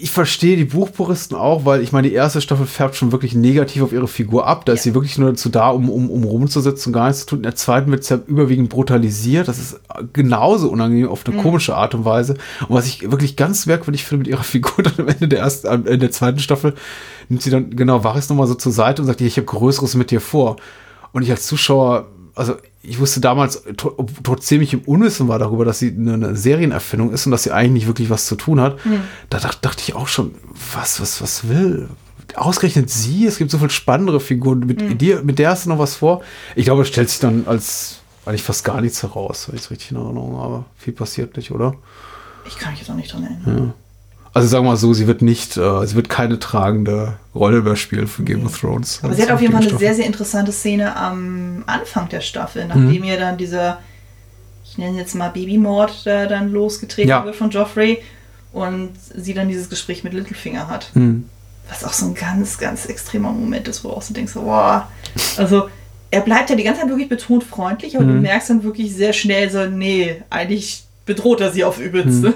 ich 0.00 0.10
verstehe 0.10 0.56
die 0.56 0.64
Buchpuristen 0.64 1.36
auch, 1.36 1.64
weil 1.64 1.82
ich 1.82 1.92
meine, 1.92 2.08
die 2.08 2.14
erste 2.14 2.40
Staffel 2.40 2.66
färbt 2.66 2.96
schon 2.96 3.12
wirklich 3.12 3.34
negativ 3.34 3.82
auf 3.82 3.92
ihre 3.92 4.08
Figur 4.08 4.46
ab. 4.46 4.64
Da 4.64 4.72
ja. 4.72 4.74
ist 4.76 4.84
sie 4.84 4.94
wirklich 4.94 5.18
nur 5.18 5.30
dazu 5.30 5.48
da, 5.48 5.70
um, 5.70 5.90
um, 5.90 6.08
um 6.10 6.24
rumzusitzen 6.24 6.90
und 6.90 6.94
gar 6.94 7.08
nichts 7.08 7.20
zu 7.20 7.26
tun. 7.26 7.40
In 7.40 7.42
der 7.44 7.56
zweiten 7.56 7.90
wird 7.90 8.04
sie 8.04 8.14
ja 8.14 8.20
überwiegend 8.26 8.68
brutalisiert. 8.68 9.48
Das 9.48 9.58
ist 9.58 9.80
genauso 10.12 10.70
unangenehm 10.70 11.08
auf 11.08 11.26
eine 11.26 11.36
mhm. 11.36 11.42
komische 11.42 11.76
Art 11.76 11.94
und 11.94 12.04
Weise. 12.04 12.34
Und 12.68 12.76
was 12.76 12.86
ich 12.86 13.10
wirklich 13.10 13.36
ganz 13.36 13.66
merkwürdig 13.66 14.04
finde 14.04 14.24
mit 14.24 14.28
ihrer 14.28 14.44
Figur 14.44 14.82
dann 14.84 14.94
am 14.98 15.08
Ende 15.08 15.28
der 15.28 15.40
ersten, 15.40 15.86
in 15.86 16.00
der 16.00 16.10
zweiten 16.10 16.38
Staffel, 16.38 16.74
nimmt 17.28 17.42
sie 17.42 17.50
dann 17.50 17.70
genau 17.74 18.04
Varys 18.04 18.28
nochmal 18.28 18.46
so 18.46 18.54
zur 18.54 18.72
Seite 18.72 19.02
und 19.02 19.06
sagt, 19.06 19.20
ich 19.20 19.36
habe 19.36 19.46
Größeres 19.46 19.94
mit 19.96 20.10
dir 20.10 20.20
vor. 20.20 20.56
Und 21.12 21.22
ich 21.22 21.30
als 21.30 21.46
Zuschauer, 21.46 22.06
also 22.38 22.56
ich 22.82 23.00
wusste 23.00 23.20
damals, 23.20 23.64
trotzdem 24.22 24.62
ich 24.62 24.72
im 24.72 24.80
Unwissen 24.82 25.26
war 25.28 25.38
darüber, 25.38 25.64
dass 25.64 25.80
sie 25.80 25.88
eine, 25.88 26.36
Serienerfindung 26.36 27.12
ist 27.12 27.26
und 27.26 27.32
dass 27.32 27.42
sie 27.42 27.50
eigentlich 27.50 27.72
nicht 27.72 27.86
wirklich 27.88 28.10
was 28.10 28.26
zu 28.26 28.36
tun 28.36 28.60
hat, 28.60 28.84
mhm. 28.86 29.00
da 29.28 29.40
dachte, 29.40 29.58
dachte, 29.62 29.82
ich 29.84 29.94
auch 29.94 30.06
schon, 30.06 30.34
was, 30.72 31.00
was, 31.00 31.20
was 31.20 31.48
will? 31.48 31.88
Ausgerechnet 32.36 32.90
sie, 32.90 33.26
es 33.26 33.38
gibt 33.38 33.50
so 33.50 33.58
viel 33.58 33.70
spannendere 33.70 34.20
Figuren, 34.20 34.60
mit, 34.60 34.80
mhm. 34.80 34.98
dir, 34.98 35.22
mit 35.22 35.38
der 35.38 35.50
hast 35.50 35.66
du 35.66 35.70
noch 35.70 35.78
was 35.78 35.96
vor. 35.96 36.22
Ich 36.54 36.64
glaube, 36.64 36.82
es 36.82 36.88
stellt 36.88 37.10
sich 37.10 37.18
dann 37.18 37.44
als 37.46 37.96
eigentlich 38.24 38.42
fast 38.42 38.64
gar 38.64 38.80
nichts 38.80 39.02
heraus, 39.02 39.48
wenn 39.48 39.56
ich 39.56 39.62
es 39.62 39.70
richtig 39.70 39.90
in 39.90 39.96
Erinnerung 39.96 40.36
habe. 40.36 40.64
Viel 40.76 40.92
passiert 40.92 41.36
nicht, 41.36 41.50
oder? 41.50 41.74
Ich 42.46 42.56
kann 42.56 42.70
mich 42.70 42.80
jetzt 42.80 42.90
auch 42.90 42.94
nicht 42.94 43.12
dran 43.12 43.24
erinnern. 43.24 43.66
Ja. 43.66 43.74
Also 44.34 44.48
sagen 44.48 44.64
wir 44.64 44.70
mal 44.70 44.76
so, 44.76 44.92
sie 44.94 45.06
wird 45.06 45.22
nicht, 45.22 45.56
äh, 45.56 45.86
sie 45.86 45.96
wird 45.96 46.08
keine 46.08 46.38
tragende 46.38 47.14
Rolle 47.34 47.58
überspielen 47.58 48.06
von 48.06 48.24
Game 48.24 48.44
of 48.44 48.58
Thrones. 48.60 49.00
Aber 49.02 49.14
sie 49.14 49.22
hat 49.22 49.30
auf 49.30 49.40
jeden 49.40 49.52
Fall 49.52 49.66
eine 49.66 49.78
sehr, 49.78 49.94
sehr 49.94 50.06
interessante 50.06 50.52
Szene 50.52 50.96
am 50.96 51.64
Anfang 51.66 52.08
der 52.08 52.20
Staffel, 52.20 52.66
nachdem 52.66 52.88
mhm. 52.88 53.04
ihr 53.04 53.18
dann 53.18 53.36
dieser, 53.36 53.78
ich 54.64 54.78
nenne 54.78 54.98
jetzt 54.98 55.14
mal 55.14 55.28
Babymord, 55.28 56.06
da 56.06 56.26
dann 56.26 56.52
losgetreten 56.52 57.10
ja. 57.10 57.24
wird 57.24 57.36
von 57.36 57.50
Joffrey 57.50 58.02
und 58.52 58.90
sie 59.14 59.34
dann 59.34 59.48
dieses 59.48 59.70
Gespräch 59.70 60.04
mit 60.04 60.12
Littlefinger 60.12 60.68
hat. 60.68 60.90
Mhm. 60.94 61.26
Was 61.68 61.84
auch 61.84 61.92
so 61.92 62.06
ein 62.06 62.14
ganz, 62.14 62.58
ganz 62.58 62.86
extremer 62.86 63.30
Moment 63.32 63.68
ist, 63.68 63.84
wo 63.84 63.88
du 63.88 63.94
auch 63.94 64.02
so 64.02 64.14
denkst, 64.14 64.34
boah, 64.34 64.88
also 65.36 65.68
er 66.10 66.20
bleibt 66.22 66.48
ja 66.48 66.56
die 66.56 66.62
ganze 66.62 66.80
Zeit 66.80 66.88
wirklich 66.88 67.08
betont 67.08 67.44
freundlich, 67.44 67.96
aber 67.96 68.06
mhm. 68.06 68.14
du 68.14 68.20
merkst 68.20 68.50
dann 68.50 68.62
wirklich 68.62 68.94
sehr 68.94 69.12
schnell 69.12 69.50
so, 69.50 69.66
nee, 69.66 70.22
eigentlich 70.30 70.84
bedroht 71.04 71.40
er 71.40 71.50
sie 71.52 71.64
auf 71.64 71.78
übelste. 71.78 72.34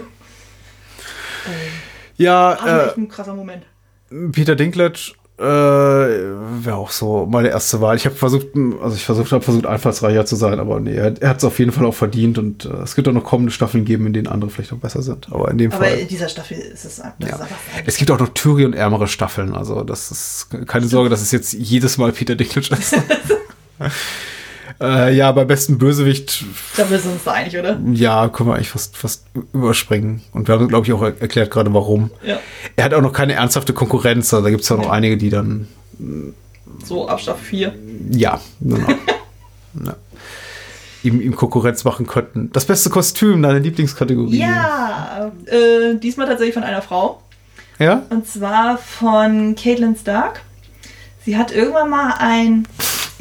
Ja, 2.23 2.57
ah, 2.61 2.86
äh, 2.86 2.94
ein 2.97 3.09
krasser 3.09 3.35
Moment. 3.35 3.65
Peter 4.32 4.57
Dinklage 4.57 5.12
äh, 5.39 5.44
wäre 5.44 6.77
auch 6.77 6.90
so 6.90 7.27
meine 7.27 7.49
erste 7.49 7.81
Wahl. 7.81 7.97
Ich 7.97 8.05
habe 8.05 8.15
versucht, 8.15 8.49
also 8.81 8.94
ich 8.94 9.05
versucht 9.05 9.32
habe 9.32 9.43
versucht 9.43 9.66
einfallsreicher 9.66 10.24
zu 10.24 10.36
sein, 10.36 10.61
aber 10.61 10.78
nee, 10.78 10.94
er, 10.94 11.20
er 11.20 11.31
hat 11.31 11.39
es 11.39 11.44
auf 11.44 11.59
jeden 11.59 11.73
Fall 11.73 11.86
auch 11.86 11.94
verdient 11.94 12.39
und 12.39 12.66
äh, 12.66 12.82
es 12.82 12.94
gibt 12.94 13.09
auch 13.09 13.12
noch 13.12 13.24
kommende 13.24 13.51
Staffeln 13.51 13.85
geben, 13.85 14.07
in 14.07 14.12
denen 14.12 14.28
andere 14.28 14.51
vielleicht 14.51 14.73
auch 14.73 14.78
besser 14.78 15.03
sind. 15.03 15.32
Aber 15.32 15.51
in 15.51 15.59
dem 15.59 15.73
aber 15.73 15.85
Fall. 15.85 15.93
Aber 15.94 16.03
in 16.03 16.09
dieser 16.09 16.28
Staffel 16.28 16.59
ist 16.59 16.85
es 16.85 16.99
ja. 16.99 17.15
ist 17.19 17.40
Es 17.86 17.97
gibt 17.97 18.11
auch 18.11 18.19
noch 18.19 18.28
Tyrion 18.28 18.74
ärmere 18.74 19.09
Staffeln, 19.09 19.55
also 19.55 19.82
das 19.82 20.11
ist 20.11 20.49
keine 20.66 20.86
Sorge, 20.86 21.09
dass 21.09 21.23
es 21.23 21.32
jetzt 21.32 21.55
jedes 21.55 21.99
Mal 21.99 22.12
Peter 22.12 22.36
Dinklage 22.36 22.74
ist. 22.74 22.97
Äh, 24.81 25.15
ja, 25.15 25.31
bei 25.32 25.44
besten 25.44 25.78
Bösewicht. 25.78 26.44
Da 26.77 26.85
müssen 26.86 27.05
wir 27.07 27.12
uns 27.12 27.24
da 27.24 27.32
einig, 27.32 27.57
oder? 27.59 27.78
Ja, 27.93 28.28
können 28.28 28.49
wir 28.49 28.55
eigentlich 28.55 28.70
fast, 28.70 28.97
fast 28.97 29.24
überspringen. 29.53 30.23
Und 30.32 30.49
wir 30.49 30.55
haben, 30.55 30.69
glaube 30.69 30.86
ich, 30.86 30.93
auch 30.93 31.03
erklärt 31.03 31.51
gerade, 31.51 31.73
warum. 31.74 32.11
Ja. 32.24 32.39
Er 32.77 32.85
hat 32.85 32.94
auch 32.94 33.03
noch 33.03 33.12
keine 33.12 33.35
ernsthafte 33.35 33.73
Konkurrenz. 33.73 34.32
Also 34.32 34.44
da 34.44 34.51
gibt 34.51 34.62
es 34.62 34.69
ja 34.69 34.77
noch 34.77 34.90
einige, 34.90 35.16
die 35.16 35.31
dann. 35.31 35.69
So 36.85 37.09
ab 37.09 37.20
Staffel 37.20 37.44
4. 37.44 37.74
Ja, 38.11 38.40
genau. 38.61 38.86
ja. 39.85 39.97
Ihm, 41.05 41.20
ihm 41.20 41.35
Konkurrenz 41.35 41.85
machen 41.85 42.07
könnten. 42.07 42.51
Das 42.53 42.65
beste 42.65 42.89
Kostüm, 42.89 43.43
deine 43.43 43.59
Lieblingskategorie. 43.59 44.39
Ja, 44.39 45.32
äh, 45.47 45.97
diesmal 45.97 46.28
tatsächlich 46.28 46.55
von 46.55 46.62
einer 46.62 46.82
Frau. 46.82 47.20
Ja? 47.78 48.03
Und 48.11 48.28
zwar 48.28 48.78
von 48.78 49.57
Caitlin 49.57 49.97
Stark. 49.97 50.43
Sie 51.24 51.36
hat 51.36 51.53
irgendwann 51.53 51.90
mal 51.90 52.15
ein 52.19 52.66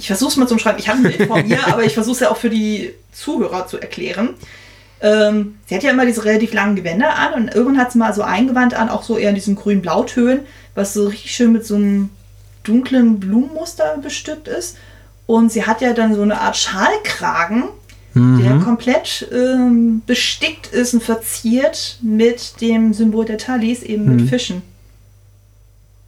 ich 0.02 0.08
versuche 0.08 0.32
es 0.32 0.38
mal 0.38 0.48
zu 0.48 0.58
schreiben. 0.58 0.80
Ich 0.80 0.90
habe 0.90 0.98
ein 0.98 1.04
Bild 1.04 1.28
vor 1.28 1.44
mir, 1.44 1.68
aber 1.72 1.84
ich 1.84 1.94
versuche 1.94 2.16
es 2.16 2.20
ja 2.22 2.32
auch 2.32 2.38
für 2.38 2.50
die 2.50 2.94
Zuhörer 3.14 3.68
zu 3.68 3.80
erklären. 3.80 4.30
Ähm, 5.00 5.56
sie 5.68 5.76
hat 5.76 5.84
ja 5.84 5.92
immer 5.92 6.08
diese 6.08 6.26
relativ 6.26 6.54
langen 6.54 6.76
Gewänder 6.76 7.16
an 7.16 7.34
und 7.34 7.54
irgendwann 7.54 7.78
hat 7.78 7.92
sie 7.92 8.00
mal 8.00 8.14
so 8.14 8.24
ein 8.24 8.48
Gewand 8.48 8.74
an, 8.74 8.90
auch 8.90 9.04
so 9.04 9.18
eher 9.18 9.30
in 9.30 9.36
diesen 9.36 9.56
grünen 9.56 9.82
Blautönen, 9.82 10.42
was 10.74 10.94
so 10.94 11.08
richtig 11.08 11.32
schön 11.32 11.52
mit 11.52 11.66
so 11.66 11.76
einem 11.76 12.10
dunklen 12.64 13.20
Blumenmuster 13.20 13.98
bestückt 14.02 14.48
ist. 14.48 14.78
Und 15.28 15.52
sie 15.52 15.66
hat 15.66 15.82
ja 15.82 15.94
dann 15.94 16.16
so 16.16 16.24
eine 16.24 16.42
Art 16.42 16.58
Schalkragen, 16.58 17.66
mhm. 18.16 18.42
der 18.42 18.58
komplett 18.58 19.28
ähm, 19.32 20.02
bestickt 20.08 20.68
ist 20.68 20.96
und 20.96 21.04
verziert 21.04 22.00
mit 22.02 22.60
dem 22.60 22.94
Symbol 22.94 23.26
der 23.26 23.38
Talis, 23.38 23.84
eben 23.84 24.06
mhm. 24.06 24.16
mit 24.16 24.30
Fischen. 24.30 24.64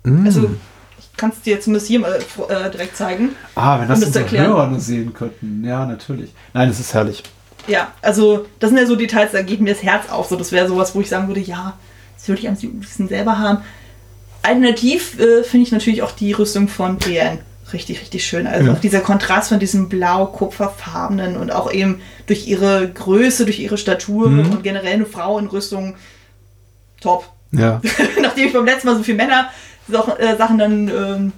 Mhm. 0.03 0.26
Also 0.26 0.49
kannst 1.24 1.40
du 1.40 1.52
dir 1.52 1.62
zumindest 1.62 1.88
hier 1.88 2.02
mal 2.02 2.20
äh, 2.50 2.70
direkt 2.70 2.98
zeigen. 2.98 3.30
Ah, 3.56 3.80
wenn 3.80 3.88
das, 3.88 4.02
das 4.02 4.08
unsere 4.08 4.30
Hörer 4.30 4.68
nur 4.68 4.82
sehen 4.82 5.14
könnten. 5.14 5.64
Ja, 5.66 5.86
natürlich. 5.86 6.34
Nein, 6.54 6.68
das 6.68 6.82
ist 6.82 6.94
herrlich. 6.94 7.24
Ja, 7.66 7.94
also 8.02 8.45
das 8.60 8.72
sind 8.72 8.78
ja 8.78 8.86
so 8.86 8.98
Details, 8.98 9.32
da 9.32 9.41
geht 9.41 9.62
mir 9.62 9.74
das 9.74 9.84
Herz 9.84 10.10
auf. 10.10 10.28
So, 10.28 10.36
das 10.36 10.52
wäre 10.52 10.68
sowas, 10.68 10.94
wo 10.94 11.00
ich 11.00 11.08
sagen 11.08 11.30
würde, 11.30 11.40
ja, 11.40 11.78
das 12.18 12.28
würde 12.28 12.41
ich 12.41 12.50
am 12.50 12.58
liebsten 12.60 13.08
selber 13.08 13.40
haben. 13.40 13.60
Alternativ 14.41 15.18
äh, 15.18 15.44
finde 15.44 15.66
ich 15.66 15.72
natürlich 15.72 16.02
auch 16.02 16.12
die 16.12 16.34
Rüstung 16.34 16.68
von 16.68 16.98
Brienne 16.98 17.40
richtig, 17.72 18.02
richtig 18.02 18.26
schön. 18.26 18.45
Also 18.45 18.68
ja. 18.68 18.74
auch 18.74 18.80
dieser 18.80 19.00
Kontrast 19.00 19.50
von 19.50 19.60
diesem 19.60 19.88
blau-kupferfarbenen 19.88 21.38
und 21.38 21.52
auch 21.52 21.72
eben 21.72 22.02
durch 22.28 22.48
ihre 22.48 22.90
Größe, 22.90 23.45
durch 23.45 23.60
ihre 23.60 23.78
Statur 23.78 24.30
mhm. 24.30 24.52
und 24.52 24.64
generell 24.64 24.94
eine 24.94 25.06
Frau 25.06 25.40
in 25.40 25.48
Rüstung 25.48 25.95
top. 27.00 27.32
Ja. 27.52 27.82
Nachdem 28.22 28.48
ich 28.48 28.54
beim 28.54 28.66
letzten 28.66 28.88
Mal 28.88 28.98
so 28.98 29.04
viele 29.04 29.18
Männer 29.18 29.50
äh, 29.89 30.38
Sachen 30.38 30.57
dann 30.57 30.88
ähm, 30.88 31.31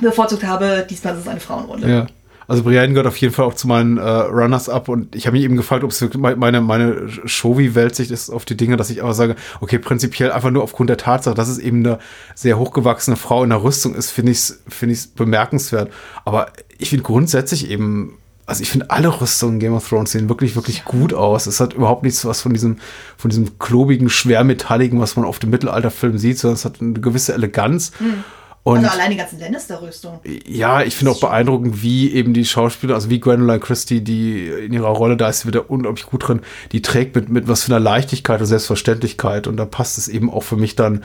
bevorzugt 0.00 0.44
habe, 0.44 0.86
diesmal 0.88 1.14
ist 1.14 1.20
es 1.20 1.28
eine 1.28 1.40
Frauenrunde. 1.40 1.90
Ja. 1.90 2.06
Also 2.48 2.62
Brienne 2.62 2.94
gehört 2.94 3.06
auf 3.06 3.18
jeden 3.18 3.34
Fall 3.34 3.44
auch 3.44 3.52
zu 3.52 3.68
meinen 3.68 3.98
äh, 3.98 4.02
Runners-up 4.02 4.88
und 4.88 5.14
ich 5.14 5.26
habe 5.26 5.36
mich 5.36 5.44
eben 5.44 5.56
gefragt, 5.56 5.84
ob 5.84 5.90
es 5.90 6.02
meine, 6.14 6.62
meine 6.62 7.06
Showy-Weltsicht 7.26 8.10
ist 8.10 8.30
auf 8.30 8.46
die 8.46 8.56
Dinge, 8.56 8.78
dass 8.78 8.88
ich 8.88 9.02
aber 9.02 9.12
sage, 9.12 9.36
okay, 9.60 9.78
prinzipiell 9.78 10.32
einfach 10.32 10.50
nur 10.50 10.62
aufgrund 10.62 10.88
der 10.88 10.96
Tatsache, 10.96 11.34
dass 11.34 11.48
es 11.48 11.58
eben 11.58 11.84
eine 11.84 11.98
sehr 12.34 12.58
hochgewachsene 12.58 13.18
Frau 13.18 13.44
in 13.44 13.50
der 13.50 13.62
Rüstung 13.62 13.94
ist, 13.94 14.10
finde 14.10 14.32
ich 14.32 14.38
es 14.38 14.62
find 14.66 15.14
bemerkenswert. 15.14 15.92
Aber 16.24 16.52
ich 16.78 16.88
finde 16.88 17.04
grundsätzlich 17.04 17.70
eben 17.70 18.16
also 18.48 18.62
ich 18.62 18.70
finde 18.70 18.88
alle 18.88 19.20
Rüstungen 19.20 19.54
in 19.54 19.60
Game 19.60 19.74
of 19.74 19.86
Thrones 19.86 20.12
sehen 20.12 20.30
wirklich, 20.30 20.56
wirklich 20.56 20.84
gut 20.86 21.12
aus. 21.12 21.46
Es 21.46 21.60
hat 21.60 21.74
überhaupt 21.74 22.02
nichts 22.02 22.24
was 22.24 22.40
von 22.40 22.54
diesem, 22.54 22.78
von 23.18 23.28
diesem 23.28 23.58
klobigen, 23.58 24.08
schwermetalligen, 24.08 24.98
was 25.00 25.16
man 25.16 25.26
auf 25.26 25.38
dem 25.38 25.50
Mittelalterfilm 25.50 26.16
sieht, 26.16 26.38
sondern 26.38 26.54
es 26.54 26.64
hat 26.64 26.80
eine 26.80 26.94
gewisse 26.94 27.34
Eleganz. 27.34 27.92
Mhm. 28.00 28.24
Und 28.62 28.78
also 28.78 28.90
allein 28.90 29.10
die 29.10 29.18
ganzen 29.18 29.38
Lannister-Rüstung. 29.38 30.20
Ja, 30.46 30.82
ich 30.82 30.96
finde 30.96 31.12
auch 31.12 31.20
beeindruckend, 31.20 31.82
wie 31.82 32.10
eben 32.12 32.32
die 32.32 32.46
Schauspieler, 32.46 32.94
also 32.94 33.10
wie 33.10 33.20
Gwendolyn 33.20 33.60
Christie, 33.60 34.00
die 34.00 34.48
in 34.48 34.72
ihrer 34.72 34.88
Rolle, 34.88 35.18
da 35.18 35.28
ist 35.28 35.40
sie 35.40 35.48
wieder 35.48 35.70
unglaublich 35.70 36.06
gut 36.06 36.26
drin, 36.26 36.40
die 36.72 36.80
trägt 36.80 37.16
mit, 37.16 37.28
mit 37.28 37.48
was 37.48 37.64
für 37.64 37.72
einer 37.72 37.80
Leichtigkeit 37.80 38.40
und 38.40 38.46
Selbstverständlichkeit. 38.46 39.46
Und 39.46 39.58
da 39.58 39.66
passt 39.66 39.98
es 39.98 40.08
eben 40.08 40.30
auch 40.30 40.42
für 40.42 40.56
mich 40.56 40.74
dann 40.74 41.04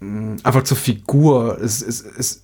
mh, 0.00 0.36
einfach 0.42 0.64
zur 0.64 0.76
Figur. 0.76 1.58
Es, 1.62 1.80
es, 1.80 2.02
es, 2.02 2.42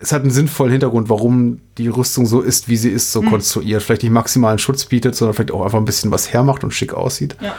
es 0.00 0.12
hat 0.12 0.22
einen 0.22 0.30
sinnvollen 0.30 0.72
Hintergrund, 0.72 1.08
warum 1.08 1.60
die 1.78 1.88
Rüstung 1.88 2.26
so 2.26 2.40
ist, 2.40 2.68
wie 2.68 2.76
sie 2.76 2.90
ist, 2.90 3.12
so 3.12 3.22
Mhm. 3.22 3.30
konstruiert. 3.30 3.82
Vielleicht 3.82 4.02
nicht 4.02 4.12
maximalen 4.12 4.58
Schutz 4.58 4.84
bietet, 4.86 5.14
sondern 5.14 5.34
vielleicht 5.34 5.50
auch 5.52 5.64
einfach 5.64 5.78
ein 5.78 5.84
bisschen 5.84 6.10
was 6.10 6.32
hermacht 6.32 6.62
und 6.64 6.72
schick 6.72 6.92
aussieht. 6.94 7.36
Ja. 7.40 7.54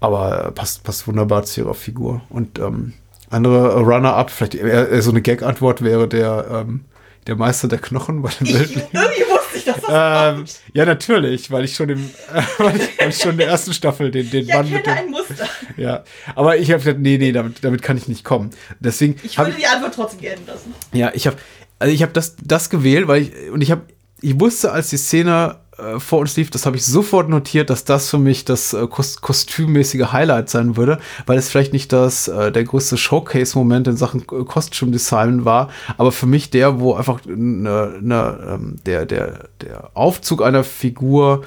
Aber 0.00 0.52
passt, 0.54 0.84
passt 0.84 1.06
wunderbar 1.08 1.44
zu 1.44 1.60
ihrer 1.62 1.74
Figur. 1.74 2.20
Und 2.28 2.58
ähm, 2.58 2.92
andere 3.30 3.80
Runner-up, 3.80 4.30
vielleicht 4.30 4.54
eher, 4.54 4.88
eher 4.90 5.02
so 5.02 5.10
eine 5.10 5.22
Gag-Antwort 5.22 5.82
wäre 5.82 6.06
der, 6.08 6.46
ähm, 6.50 6.80
der 7.26 7.36
Meister 7.36 7.68
der 7.68 7.78
Knochen 7.78 8.22
bei 8.22 8.30
den 8.38 8.46
Ich, 8.46 8.54
Wildlingen. 8.54 8.88
irgendwie 8.92 9.22
ich, 9.66 9.72
dass 9.72 9.80
das 9.82 10.36
Ähm, 10.38 10.44
ja, 10.72 10.84
natürlich, 10.84 11.50
weil 11.50 11.64
ich 11.64 11.74
schon 11.74 11.88
im, 11.88 11.98
äh, 12.32 12.42
weil 12.58 12.76
ich, 12.76 12.98
weil 12.98 13.08
ich 13.10 13.18
schon 13.18 13.32
in 13.32 13.38
der 13.38 13.48
ersten 13.48 13.72
Staffel 13.72 14.10
den, 14.10 14.30
den 14.30 14.44
Ich 14.48 14.54
Mann 14.54 14.70
mit 14.70 14.86
dem, 14.86 14.92
ein 14.92 15.10
Muster. 15.10 15.48
ja, 15.76 16.04
aber 16.34 16.56
ich 16.58 16.70
habe 16.70 16.78
gesagt, 16.80 17.00
nee, 17.00 17.18
nee, 17.18 17.32
damit, 17.32 17.62
damit 17.64 17.82
kann 17.82 17.96
ich 17.96 18.08
nicht 18.08 18.24
kommen. 18.24 18.50
Deswegen 18.80 19.16
Ich 19.22 19.38
hab 19.38 19.46
würde 19.46 19.58
die 19.58 19.66
Antwort 19.66 19.94
trotzdem 19.94 20.20
gelten 20.20 20.46
lassen. 20.46 20.74
ja, 20.92 21.10
ich 21.14 21.26
habe 21.26 21.36
also 21.78 21.92
ich 21.92 22.02
habe 22.02 22.12
das 22.12 22.36
das 22.42 22.70
gewählt, 22.70 23.08
weil 23.08 23.22
ich 23.22 23.50
und 23.50 23.60
ich 23.60 23.70
habe 23.70 23.82
ich 24.20 24.40
wusste, 24.40 24.72
als 24.72 24.88
die 24.88 24.96
Szene 24.96 25.56
äh, 25.78 25.98
vor 25.98 26.20
uns 26.20 26.36
lief, 26.36 26.50
das 26.50 26.66
habe 26.66 26.76
ich 26.76 26.84
sofort 26.84 27.28
notiert, 27.28 27.70
dass 27.70 27.84
das 27.84 28.08
für 28.10 28.18
mich 28.18 28.44
das 28.44 28.72
äh, 28.74 28.86
Kos 28.86 29.20
kostümmäßige 29.20 30.12
Highlight 30.12 30.48
sein 30.50 30.76
würde, 30.76 30.98
weil 31.26 31.38
es 31.38 31.48
vielleicht 31.48 31.72
nicht 31.72 31.92
das 31.92 32.28
äh, 32.28 32.52
der 32.52 32.64
größte 32.64 32.96
Showcase-Moment 32.96 33.88
in 33.88 33.96
Sachen 33.96 34.20
äh, 34.22 34.44
Kostümdesign 34.44 35.44
war, 35.44 35.68
aber 35.96 36.12
für 36.12 36.26
mich 36.26 36.50
der, 36.50 36.80
wo 36.80 36.94
einfach 36.94 37.20
ne, 37.26 37.94
ne, 38.00 38.38
ähm, 38.48 38.76
der 38.86 39.06
der 39.06 39.48
der 39.60 39.90
Aufzug 39.94 40.42
einer 40.42 40.64
Figur 40.64 41.42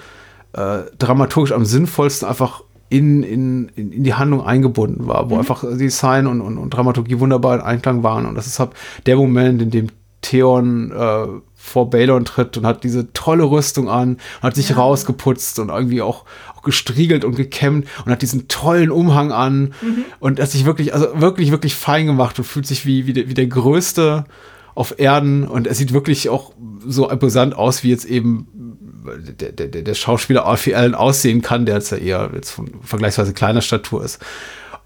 äh, 0.53 0.79
dramaturgisch 0.99 1.51
am 1.53 1.65
sinnvollsten 1.65 2.27
einfach 2.27 2.63
in, 2.89 3.21
in, 3.23 3.69
in 3.75 3.91
in 3.91 4.03
die 4.03 4.13
Handlung 4.13 4.45
eingebunden 4.45 5.07
war, 5.07 5.29
wo 5.29 5.35
Mhm. 5.35 5.39
einfach 5.39 5.63
Design 5.77 6.25
und, 6.27 6.41
und, 6.41 6.57
und 6.57 6.69
Dramaturgie 6.69 7.19
wunderbar 7.19 7.55
in 7.55 7.61
Einklang 7.61 8.01
waren. 8.03 8.25
Und 8.25 8.35
das 8.35 8.47
ist 8.47 8.59
halt 8.59 8.71
der 9.05 9.17
Moment, 9.17 9.61
in 9.61 9.71
dem 9.71 9.87
Theon 10.21 10.91
äh, 10.91 11.27
vor 11.67 11.89
Balon 11.89 12.25
tritt 12.25 12.57
und 12.57 12.65
hat 12.65 12.83
diese 12.83 13.11
tolle 13.13 13.43
Rüstung 13.43 13.89
an, 13.89 14.17
hat 14.41 14.55
sich 14.55 14.75
rausgeputzt 14.77 15.59
und 15.59 15.69
irgendwie 15.69 16.01
auch, 16.01 16.25
auch 16.55 16.61
gestriegelt 16.61 17.25
und 17.25 17.35
gekämmt 17.35 17.87
und 18.05 18.11
hat 18.11 18.21
diesen 18.21 18.47
tollen 18.47 18.89
Umhang 18.91 19.31
an 19.31 19.73
Mhm. 19.81 20.05
und 20.19 20.39
hat 20.39 20.49
sich 20.49 20.65
wirklich, 20.65 20.93
also 20.93 21.07
wirklich, 21.19 21.51
wirklich 21.51 21.75
fein 21.75 22.05
gemacht 22.05 22.37
und 22.39 22.45
fühlt 22.45 22.65
sich 22.65 22.85
wie, 22.85 23.05
wie, 23.07 23.13
der, 23.13 23.29
wie 23.29 23.33
der 23.33 23.47
Größte 23.47 24.25
auf 24.75 24.99
Erden 24.99 25.47
und 25.47 25.67
er 25.67 25.73
sieht 25.73 25.91
wirklich 25.91 26.29
auch 26.29 26.53
so 26.85 27.09
imposant 27.09 27.55
aus, 27.55 27.83
wie 27.83 27.89
jetzt 27.89 28.05
eben 28.05 28.47
der, 29.39 29.51
der, 29.51 29.67
der 29.67 29.81
der 29.81 29.93
Schauspieler 29.93 30.45
Alfie 30.45 30.75
Allen 30.75 30.95
aussehen 30.95 31.41
kann, 31.41 31.65
der 31.65 31.75
jetzt 31.75 31.91
ja 31.91 31.97
eher 31.97 32.29
jetzt 32.33 32.51
von 32.51 32.69
vergleichsweise 32.81 33.33
kleiner 33.33 33.61
Statur 33.61 34.03
ist. 34.03 34.19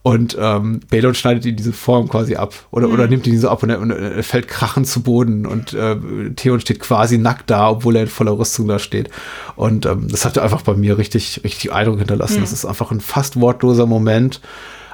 Und 0.04 0.36
ähm, 0.40 0.80
Balon 0.90 1.14
schneidet 1.14 1.46
ihn 1.46 1.56
diese 1.56 1.74
Form 1.74 2.10
quasi 2.10 2.36
ab 2.36 2.56
oder, 2.72 2.88
Mhm. 2.88 2.94
oder 2.94 3.08
nimmt 3.08 3.28
ihn 3.28 3.40
so 3.40 3.50
ab 3.50 3.62
und 3.62 3.70
er, 3.70 3.80
und 3.80 3.92
er 3.92 4.24
fällt 4.24 4.48
krachend 4.48 4.88
zu 4.88 5.04
Boden 5.04 5.46
und 5.46 5.74
äh, 5.74 5.96
Theon 6.36 6.60
steht 6.60 6.80
quasi 6.80 7.20
nackt 7.20 7.52
da, 7.52 7.70
obwohl 7.70 7.96
er 7.96 8.04
in 8.04 8.08
voller 8.08 8.36
Rüstung 8.38 8.68
da 8.68 8.80
steht. 8.80 9.12
Und 9.56 9.86
ähm, 9.86 10.08
das 10.10 10.26
hat 10.26 10.40
einfach 10.40 10.64
bei 10.64 10.74
mir 10.74 10.98
richtig, 10.98 11.42
richtig 11.44 11.72
Eindruck 11.72 12.00
hinterlassen. 12.00 12.38
Mhm. 12.38 12.42
Das 12.42 12.52
ist 12.52 12.66
einfach 12.66 12.90
ein 12.92 13.00
fast 13.00 13.40
wortloser 13.40 13.86
Moment. 13.86 14.42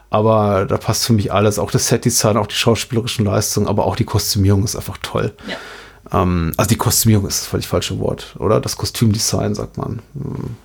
Aber 0.09 0.65
da 0.65 0.77
passt 0.77 1.05
für 1.05 1.13
mich 1.13 1.33
alles. 1.33 1.59
Auch 1.59 1.69
das 1.71 1.87
Set-Design, 1.89 2.37
auch 2.37 2.47
die 2.47 2.55
schauspielerischen 2.55 3.25
Leistungen, 3.25 3.67
aber 3.67 3.85
auch 3.85 3.97
die 3.97 4.05
Kostümierung 4.05 4.63
ist 4.63 4.77
einfach 4.77 4.97
toll. 5.01 5.33
Ja. 5.47 6.21
Ähm, 6.21 6.53
also 6.55 6.69
die 6.69 6.77
Kostümierung 6.77 7.27
ist 7.27 7.41
das 7.41 7.47
völlig 7.47 7.67
falsche 7.67 7.99
Wort, 7.99 8.35
oder? 8.39 8.61
Das 8.61 8.77
Kostümdesign, 8.77 9.53
sagt 9.53 9.77
man. 9.77 9.99
Hm. 10.13 10.55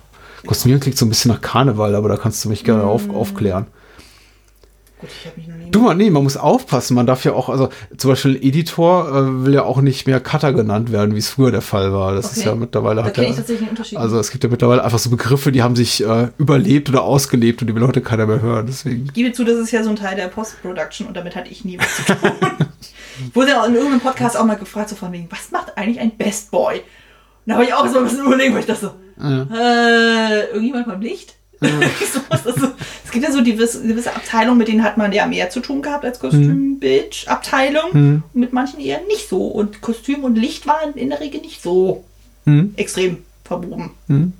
Kostümierung 0.47 0.81
klingt 0.81 0.97
so 0.97 1.05
ein 1.05 1.09
bisschen 1.09 1.31
nach 1.31 1.41
Karneval, 1.41 1.95
aber 1.95 2.09
da 2.09 2.17
kannst 2.17 2.43
du 2.43 2.49
mich 2.49 2.63
gerne 2.63 2.83
auf, 2.83 3.09
aufklären. 3.09 3.67
Gut, 5.03 5.09
ich 5.19 5.25
habe 5.27 5.37
mich 5.37 5.47
noch 5.49 5.55
nie. 5.57 5.69
Du 5.71 5.79
mal, 5.81 5.93
nee, 5.95 6.09
man 6.09 6.23
muss 6.23 6.37
aufpassen. 6.37 6.95
Man 6.95 7.05
darf 7.05 7.25
ja 7.25 7.33
auch, 7.33 7.49
also 7.49 7.69
zum 7.97 8.11
Beispiel 8.11 8.37
Editor 8.37 9.09
äh, 9.09 9.45
will 9.45 9.53
ja 9.53 9.63
auch 9.63 9.81
nicht 9.81 10.07
mehr 10.07 10.19
Cutter 10.21 10.53
genannt 10.53 10.91
werden, 10.93 11.13
wie 11.13 11.19
es 11.19 11.27
früher 11.29 11.51
der 11.51 11.61
Fall 11.61 11.91
war. 11.91 12.13
Das 12.13 12.31
ist 12.31 12.37
Okay. 12.39 12.47
ja 12.49 12.55
mittlerweile 12.55 13.01
Da 13.01 13.07
hat 13.07 13.13
kenne 13.15 13.27
ja, 13.27 13.31
ich 13.31 13.37
tatsächlich 13.37 13.61
einen 13.63 13.71
Unterschied. 13.71 13.97
also 13.97 14.17
es 14.19 14.31
gibt 14.31 14.43
ja 14.43 14.49
mittlerweile 14.49 14.83
einfach 14.83 14.99
so 14.99 15.09
Begriffe, 15.09 15.51
die 15.51 15.61
haben 15.61 15.75
sich 15.75 16.03
äh, 16.05 16.29
überlebt 16.37 16.89
oder 16.89 17.03
ausgelebt 17.03 17.61
und 17.61 17.67
die 17.67 17.75
will 17.75 17.85
heute 17.85 18.01
keiner 18.01 18.25
mehr 18.25 18.41
hören. 18.41 18.65
Deswegen. 18.67 19.05
Ich 19.07 19.13
gebe 19.13 19.31
zu, 19.33 19.43
das 19.43 19.57
ist 19.57 19.71
ja 19.71 19.83
so 19.83 19.89
ein 19.89 19.95
Teil 19.97 20.15
der 20.15 20.27
Post-Production 20.29 21.07
und 21.07 21.17
damit 21.17 21.35
hatte 21.35 21.49
ich 21.49 21.65
nie 21.65 21.77
was 21.77 21.95
zu 21.97 22.03
tun. 22.15 22.31
ich 23.27 23.35
wurde 23.35 23.49
ja 23.49 23.65
in 23.65 23.73
irgendeinem 23.75 23.99
Podcast 24.01 24.37
auch 24.37 24.45
mal 24.45 24.55
gefragt, 24.55 24.89
so 24.89 24.95
von 24.95 25.11
wegen, 25.11 25.27
was 25.29 25.51
macht 25.51 25.77
eigentlich 25.77 25.99
ein 25.99 26.11
Best 26.17 26.49
Boy? 26.51 26.75
Und 26.77 26.83
da 27.45 27.55
habe 27.55 27.65
ich 27.65 27.73
auch 27.73 27.85
so 27.87 27.97
ein 27.97 28.05
bisschen 28.05 28.25
überlegt, 28.25 28.53
weil 28.53 28.61
ich 28.61 28.65
dachte 28.67 28.85
so, 29.17 29.23
Ja. 29.23 29.47
äh, 29.53 30.45
irgendjemand 30.53 30.87
beim 30.87 31.01
Licht? 31.01 31.35
so. 32.43 32.71
Es 33.05 33.11
gibt 33.11 33.25
ja 33.25 33.31
so 33.31 33.43
gewisse, 33.43 33.81
gewisse 33.85 34.15
Abteilungen, 34.15 34.57
mit 34.57 34.67
denen 34.67 34.83
hat 34.83 34.97
man 34.97 35.11
ja 35.11 35.25
mehr 35.27 35.49
zu 35.49 35.59
tun 35.59 35.81
gehabt 35.81 36.03
als 36.05 36.19
Kostümbildabteilung. 36.19 37.89
Mhm. 37.93 38.23
Und 38.33 38.39
mit 38.39 38.53
manchen 38.53 38.79
eher 38.79 39.01
nicht 39.07 39.29
so. 39.29 39.45
Und 39.47 39.81
Kostüm 39.81 40.23
und 40.23 40.35
Licht 40.35 40.65
waren 40.67 40.93
in 40.95 41.09
der 41.09 41.19
Regel 41.19 41.41
nicht 41.41 41.61
so 41.61 42.03
Mhm. 42.45 42.73
extrem 42.75 43.17
verwoben. 43.45 43.91
Mhm. 44.07 44.33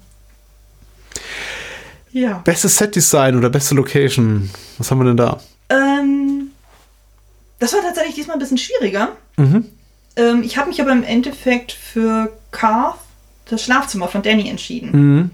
Ja. 2.12 2.41
Bestes 2.44 2.78
Set-Design 2.78 3.38
oder 3.38 3.50
beste 3.50 3.76
Location. 3.76 4.50
Was 4.78 4.91
haben 4.91 5.00
wir 5.00 5.06
denn 5.06 5.18
da? 5.18 5.40
Ähm, 5.70 6.52
das 7.60 7.74
war 7.74 7.82
tatsächlich 7.82 8.16
diesmal 8.16 8.36
ein 8.36 8.40
bisschen 8.40 8.58
schwieriger. 8.58 9.14
Mhm. 9.38 9.66
Ähm, 10.16 10.44
ich 10.44 10.58
habe 10.58 10.70
mich 10.70 10.80
aber 10.82 10.91
im 10.91 11.04
Endeffekt 11.04 11.72
für 11.72 12.32
Carth, 12.52 12.98
das 13.50 13.64
Schlafzimmer 13.64 14.08
von 14.08 14.22
Danny, 14.22 14.50
entschieden. 14.50 14.91
Mhm. 14.91 15.32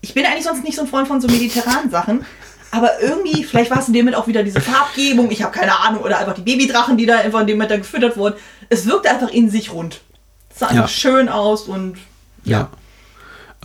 Ich 0.00 0.14
bin 0.14 0.24
eigentlich 0.24 0.44
sonst 0.44 0.64
nicht 0.64 0.76
so 0.76 0.82
ein 0.82 0.88
Freund 0.88 1.08
von 1.08 1.20
so 1.20 1.28
mediterranen 1.28 1.90
Sachen. 1.90 2.24
Aber 2.70 3.00
irgendwie, 3.00 3.44
vielleicht 3.44 3.70
war 3.70 3.78
es 3.80 3.88
in 3.88 3.94
dem 3.94 4.04
Moment 4.04 4.22
auch 4.22 4.26
wieder 4.26 4.42
diese 4.42 4.60
Farbgebung, 4.60 5.30
ich 5.30 5.42
habe 5.42 5.56
keine 5.56 5.78
Ahnung, 5.80 6.02
oder 6.02 6.18
einfach 6.18 6.34
die 6.34 6.42
Babydrachen, 6.42 6.98
die 6.98 7.06
da 7.06 7.18
einfach 7.18 7.40
in 7.40 7.46
dem 7.46 7.56
Moment 7.56 7.70
dann 7.70 7.80
gefüttert 7.80 8.16
wurden. 8.16 8.34
Es 8.68 8.86
wirkte 8.86 9.10
einfach 9.10 9.30
in 9.30 9.48
sich 9.50 9.72
rund. 9.72 10.02
Es 10.50 10.58
sah 10.58 10.66
einfach 10.66 10.82
Ja. 10.82 10.88
schön 10.88 11.28
aus 11.28 11.62
und 11.62 11.96
Ja. 12.44 12.68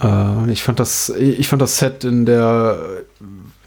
Äh, 0.01 0.51
ich 0.51 0.63
fand 0.63 0.79
das, 0.79 1.09
ich 1.09 1.47
fand 1.47 1.61
das 1.61 1.77
Set 1.77 2.03
in 2.05 2.25
der, 2.25 2.77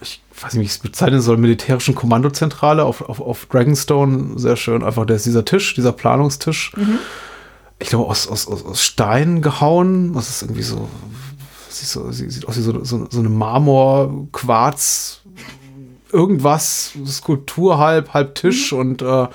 ich 0.01 0.23
weiß 0.41 0.55
nicht, 0.55 0.61
wie 0.63 0.65
ich 0.65 0.71
es 0.73 0.79
bezeichnen 0.79 1.21
soll, 1.21 1.37
militärischen 1.37 1.95
Kommandozentrale 1.95 2.83
auf, 2.85 3.03
auf, 3.03 3.21
auf 3.21 3.47
Dragonstone 3.47 4.39
sehr 4.39 4.57
schön. 4.57 4.83
Einfach 4.83 5.05
der 5.07 5.17
ist 5.17 5.27
dieser 5.27 5.45
Tisch, 5.45 5.75
dieser 5.75 5.93
Planungstisch. 5.93 6.73
Ich 7.79 7.89
glaube, 7.91 8.07
aus, 8.07 8.27
aus, 8.27 8.49
aus, 8.49 8.83
Stein 8.83 9.43
gehauen. 9.43 10.15
Was 10.15 10.31
ist 10.31 10.43
irgendwie 10.43 10.63
so, 10.63 10.89
sieht, 11.79 11.89
so, 11.89 12.11
sieht 12.13 12.47
aus 12.49 12.57
wie 12.57 12.63
so, 12.63 12.85
so, 12.85 13.07
so 13.11 13.19
eine 13.19 13.29
Marmor, 13.29 14.29
Quarz, 14.33 15.23
irgendwas, 16.13 16.93
Skulptur 17.07 17.79
halb, 17.79 18.15
halb 18.15 18.35
Tisch 18.35 18.73
und 18.73 19.03
äh, 19.03 19.27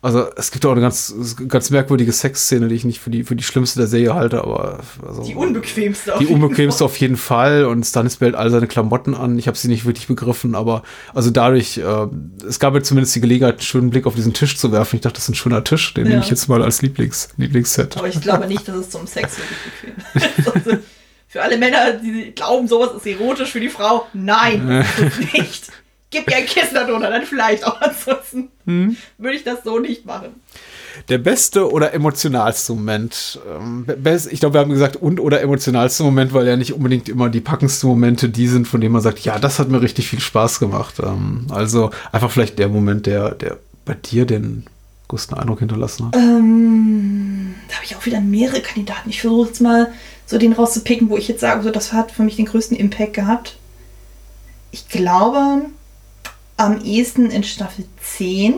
also 0.00 0.28
es 0.36 0.52
gibt 0.52 0.64
auch 0.64 0.70
eine 0.72 0.80
ganz, 0.80 1.12
ganz 1.48 1.70
merkwürdige 1.70 2.12
Sexszene, 2.12 2.68
die 2.68 2.76
ich 2.76 2.84
nicht 2.84 3.00
für 3.00 3.10
die, 3.10 3.24
für 3.24 3.34
die 3.34 3.42
schlimmste 3.42 3.80
der 3.80 3.88
Serie 3.88 4.14
halte, 4.14 4.42
aber 4.42 4.78
also, 5.04 5.24
die 5.24 5.34
unbequemste. 5.34 6.12
auf 6.14 6.20
die 6.20 6.26
jeden 6.26 6.40
unbequemste 6.40 6.84
auf 6.84 6.96
jeden 6.98 7.16
Fall 7.16 7.64
und 7.64 7.84
Stannis 7.84 8.16
behält 8.16 8.36
all 8.36 8.48
seine 8.50 8.68
Klamotten 8.68 9.14
an. 9.16 9.36
Ich 9.40 9.48
habe 9.48 9.58
sie 9.58 9.66
nicht 9.66 9.86
wirklich 9.86 10.06
begriffen, 10.06 10.54
aber 10.54 10.84
also 11.14 11.30
dadurch, 11.30 11.78
äh, 11.78 12.06
es 12.46 12.60
gab 12.60 12.74
mir 12.74 12.82
zumindest 12.82 13.16
die 13.16 13.20
Gelegenheit, 13.20 13.54
einen 13.54 13.62
schönen 13.62 13.90
Blick 13.90 14.06
auf 14.06 14.14
diesen 14.14 14.34
Tisch 14.34 14.56
zu 14.56 14.70
werfen. 14.70 14.96
Ich 14.96 15.02
dachte, 15.02 15.14
das 15.16 15.24
ist 15.24 15.30
ein 15.30 15.34
schöner 15.34 15.64
Tisch, 15.64 15.94
den 15.94 16.04
Ja. 16.04 16.10
nehme 16.10 16.22
ich 16.22 16.30
jetzt 16.30 16.48
mal 16.48 16.62
als 16.62 16.80
Lieblings, 16.80 17.30
Lieblingsset. 17.36 17.96
Aber 17.96 18.06
ich 18.08 18.20
glaube 18.20 18.46
nicht, 18.46 18.68
dass 18.68 18.76
es 18.76 18.90
zum 18.90 19.04
Sex 19.08 19.36
wirklich 20.14 20.36
bequem 20.36 20.74
ist. 20.76 20.84
Für 21.28 21.42
alle 21.42 21.58
Männer, 21.58 21.92
die 21.92 22.32
glauben, 22.34 22.66
sowas 22.68 22.90
ist 22.96 23.06
erotisch 23.06 23.50
für 23.50 23.60
die 23.60 23.68
Frau, 23.68 24.06
nein, 24.14 24.66
das 24.66 24.98
ist 25.06 25.18
es 25.20 25.32
nicht. 25.32 25.72
Gib 26.10 26.26
mir 26.26 26.36
ein 26.36 26.46
Kissen 26.46 26.74
darunter, 26.74 27.10
dann 27.10 27.26
vielleicht 27.26 27.66
auch. 27.66 27.78
Ansonsten 27.82 28.48
Hm? 28.64 28.96
würde 29.18 29.36
ich 29.36 29.44
das 29.44 29.58
so 29.62 29.78
nicht 29.78 30.06
machen. 30.06 30.28
Der 31.10 31.18
beste 31.18 31.70
oder 31.70 31.92
emotionalste 31.92 32.72
Moment? 32.72 33.38
Ähm, 33.46 33.84
ich 34.30 34.40
glaube, 34.40 34.54
wir 34.54 34.60
haben 34.60 34.70
gesagt, 34.70 34.96
und 34.96 35.20
oder 35.20 35.42
emotionalste 35.42 36.02
Moment, 36.02 36.32
weil 36.32 36.46
ja 36.46 36.56
nicht 36.56 36.72
unbedingt 36.72 37.10
immer 37.10 37.28
die 37.28 37.40
packendsten 37.42 37.90
Momente 37.90 38.30
die 38.30 38.48
sind, 38.48 38.66
von 38.66 38.80
denen 38.80 38.94
man 38.94 39.02
sagt, 39.02 39.20
ja, 39.20 39.38
das 39.38 39.58
hat 39.58 39.68
mir 39.68 39.82
richtig 39.82 40.08
viel 40.08 40.20
Spaß 40.20 40.60
gemacht. 40.60 40.94
Ähm, 41.02 41.46
also 41.50 41.90
einfach 42.10 42.30
vielleicht 42.30 42.58
der 42.58 42.68
Moment, 42.68 43.04
der, 43.04 43.34
der 43.34 43.58
bei 43.84 43.94
dir 43.94 44.24
den 44.24 44.64
größten 45.08 45.36
Eindruck 45.36 45.58
hinterlassen 45.60 46.06
hat. 46.06 46.16
Ähm, 46.16 47.54
da 47.68 47.74
habe 47.76 47.84
ich 47.84 47.96
auch 47.96 48.06
wieder 48.06 48.20
mehrere 48.22 48.60
Kandidaten. 48.60 49.10
Ich 49.10 49.20
versuche 49.20 49.48
jetzt 49.48 49.60
mal 49.60 49.92
so 50.28 50.36
den 50.36 50.52
rauszupicken, 50.52 51.08
wo 51.08 51.16
ich 51.16 51.26
jetzt 51.26 51.40
sage, 51.40 51.62
so, 51.62 51.70
das 51.70 51.92
hat 51.94 52.12
für 52.12 52.22
mich 52.22 52.36
den 52.36 52.44
größten 52.44 52.76
Impact 52.76 53.14
gehabt. 53.14 53.56
Ich 54.70 54.88
glaube, 54.88 55.62
am 56.58 56.84
ehesten 56.84 57.30
in 57.30 57.42
Staffel 57.42 57.86
10, 58.02 58.54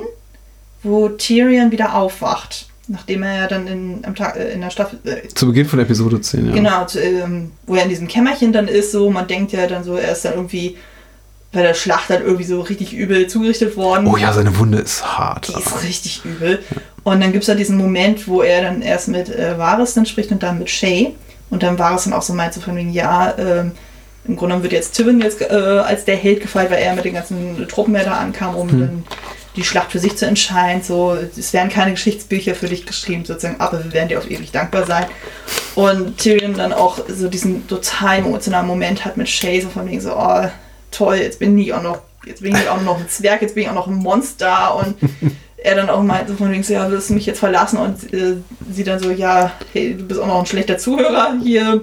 wo 0.83 1.09
Tyrion 1.09 1.71
wieder 1.71 1.95
aufwacht. 1.95 2.67
nachdem 2.89 3.23
er 3.23 3.37
ja 3.37 3.47
dann 3.47 3.69
in, 3.69 4.05
am 4.05 4.17
Tag, 4.17 4.35
äh, 4.35 4.53
in 4.53 4.63
der 4.63 4.71
Staffel. 4.71 4.99
Äh, 5.05 5.29
Zu 5.29 5.47
Beginn 5.47 5.67
von 5.67 5.79
Episode 5.79 6.21
10, 6.21 6.49
ja. 6.49 6.53
Genau, 6.53 6.85
zu, 6.87 7.01
ähm, 7.01 7.53
wo 7.67 7.77
er 7.77 7.85
in 7.85 7.89
diesem 7.89 8.09
Kämmerchen 8.09 8.53
dann 8.53 8.67
ist, 8.67 8.91
so, 8.91 9.09
man 9.11 9.29
denkt 9.29 9.53
ja 9.53 9.69
dann 9.69 9.85
so, 9.85 9.95
er 9.95 10.11
ist 10.11 10.25
dann 10.25 10.35
irgendwie 10.35 10.77
bei 11.53 11.63
der 11.63 11.75
Schlacht 11.75 12.11
dann 12.11 12.23
irgendwie 12.23 12.45
so 12.45 12.61
richtig 12.63 12.93
übel 12.93 13.29
zugerichtet 13.29 13.77
worden. 13.77 14.09
Oh 14.09 14.17
ja, 14.17 14.33
seine 14.33 14.59
Wunde 14.59 14.79
ist 14.79 15.05
hart. 15.19 15.49
Die 15.49 15.53
ist 15.53 15.85
richtig 15.85 16.25
übel. 16.25 16.59
Und 17.05 17.21
dann 17.21 17.31
gibt 17.31 17.45
es 17.45 17.49
ja 17.49 17.55
diesen 17.55 17.77
Moment, 17.77 18.27
wo 18.27 18.43
er 18.43 18.63
dann 18.63 18.83
erst 18.83 19.07
mit 19.07 19.29
äh, 19.29 19.57
Varys 19.57 19.95
dann 19.95 20.07
spricht 20.07 20.33
und 20.33 20.43
dann 20.43 20.59
mit 20.59 20.69
Shay. 20.69 21.15
Und 21.51 21.63
dann 21.63 21.79
Varys 21.79 22.05
dann 22.05 22.13
auch 22.13 22.23
so 22.23 22.33
meint, 22.33 22.55
so 22.55 22.61
von 22.61 22.77
wegen, 22.77 22.93
ja, 22.93 23.35
ähm, 23.37 23.73
im 24.25 24.37
Grunde 24.37 24.55
genommen 24.55 24.63
wird 24.63 24.73
jetzt 24.73 24.95
Tywin 24.95 25.21
jetzt 25.21 25.41
äh, 25.41 25.55
als 25.55 26.05
der 26.05 26.17
Held 26.17 26.41
gefeiert, 26.41 26.71
weil 26.71 26.83
er 26.83 26.95
mit 26.95 27.05
den 27.05 27.15
ganzen 27.15 27.67
Truppen 27.69 27.93
mehr 27.93 28.05
da 28.05 28.13
ankam, 28.13 28.55
um 28.55 28.71
hm. 28.71 28.81
dann 28.81 29.05
die 29.57 29.65
Schlacht 29.65 29.91
für 29.91 29.99
sich 29.99 30.17
zu 30.17 30.27
entscheiden. 30.27 30.83
So, 30.83 31.15
es 31.15 31.53
werden 31.53 31.71
keine 31.71 31.93
Geschichtsbücher 31.93 32.55
für 32.55 32.69
dich 32.69 32.87
geschrieben, 32.87 33.25
sozusagen, 33.25 33.61
aber 33.61 33.83
wir 33.83 33.93
werden 33.93 34.09
dir 34.09 34.19
auf 34.19 34.31
ewig 34.31 34.53
dankbar 34.53 34.87
sein. 34.87 35.07
Und 35.75 36.19
Tyrion 36.19 36.55
dann 36.55 36.73
auch 36.73 37.01
so 37.09 37.29
diesen 37.29 37.67
total 37.67 38.19
emotionalen 38.19 38.67
Moment 38.67 39.05
hat 39.05 39.17
mit 39.17 39.29
Shay, 39.29 39.61
so 39.61 39.69
von 39.69 39.89
wegen 39.89 40.01
so, 40.01 40.15
oh, 40.17 40.45
toll, 40.91 41.17
jetzt 41.17 41.39
bin 41.39 41.57
ich 41.59 41.73
auch 41.73 41.83
noch, 41.83 42.03
jetzt 42.27 42.43
bin 42.43 42.55
ich 42.55 42.69
auch 42.69 42.81
noch 42.83 42.99
ein 42.99 43.09
Zwerg, 43.09 43.43
jetzt 43.43 43.55
bin 43.55 43.65
ich 43.65 43.71
auch 43.71 43.75
noch 43.75 43.87
ein 43.87 43.95
Monster 43.95 44.77
und 44.77 44.95
er 45.63 45.75
dann 45.75 45.91
auch 45.91 46.03
meint, 46.03 46.29
so 46.29 46.35
von 46.35 46.51
wegen 46.51 46.63
so, 46.63 46.73
ja, 46.73 46.91
willst 46.91 47.11
du 47.11 47.15
mich 47.15 47.27
jetzt 47.27 47.39
verlassen? 47.39 47.79
Und 47.79 48.13
äh, 48.13 48.37
sie 48.71 48.85
dann 48.85 48.99
so, 48.99 49.11
ja, 49.11 49.53
hey, 49.73 49.95
du 49.97 50.05
bist 50.05 50.21
auch 50.21 50.27
noch 50.27 50.41
ein 50.41 50.47
schlechter 50.47 50.79
Zuhörer 50.79 51.35
hier, 51.43 51.83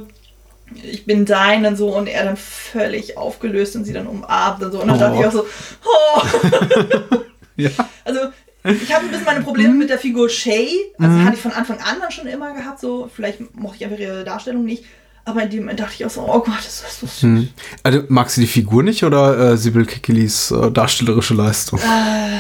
ich 0.84 1.06
bin 1.06 1.26
dein 1.26 1.66
und 1.66 1.78
so 1.78 1.96
und 1.96 2.08
er 2.08 2.26
dann 2.26 2.38
völlig 2.38 3.18
aufgelöst 3.18 3.76
und 3.76 3.86
sie 3.86 3.94
dann 3.94 4.08
umarmt 4.08 4.62
und 4.64 4.72
so 4.72 4.82
und 4.82 4.88
dann 4.88 4.98
oh. 4.98 5.00
dachte 5.00 5.20
ich 5.20 5.26
auch 5.26 5.32
so, 5.32 5.46
oh. 5.86 7.16
ja. 7.56 7.70
Also 8.04 8.20
ich 8.64 8.94
habe 8.94 9.06
ein 9.06 9.12
bisschen 9.12 9.26
meine 9.26 9.42
Probleme 9.42 9.74
mit 9.74 9.90
der 9.90 9.98
Figur 9.98 10.30
Shay, 10.30 10.70
also 11.00 11.16
mhm. 11.16 11.26
hatte 11.26 11.36
ich 11.36 11.42
von 11.42 11.54
Anfang 11.54 11.78
an 11.78 12.02
dann 12.02 12.12
schon 12.12 12.28
immer 12.28 12.54
gehabt, 12.54 12.80
so 12.80 13.10
vielleicht 13.14 13.56
mochte 13.56 13.78
ich 13.78 13.86
einfach 13.86 14.00
ihre 14.00 14.26
Darstellung 14.26 14.66
nicht, 14.66 14.84
aber 15.24 15.44
in 15.44 15.50
dem 15.50 15.60
Moment 15.60 15.80
dachte 15.80 15.94
ich 15.96 16.06
auch 16.06 16.10
so, 16.10 16.22
oh 16.22 16.40
Gott, 16.40 16.58
das 16.58 16.82
ist 16.82 17.00
so 17.00 17.08
süß. 17.08 17.22
Hm. 17.24 17.50
Also, 17.84 18.04
magst 18.08 18.38
du 18.38 18.42
die 18.42 18.48
Figur 18.48 18.82
nicht 18.82 19.04
oder 19.04 19.38
äh, 19.38 19.58
Sibyl 19.58 19.86
Kikilis 19.86 20.52
äh, 20.52 20.72
darstellerische 20.72 21.34
Leistung? 21.34 21.80
Äh, 21.80 22.40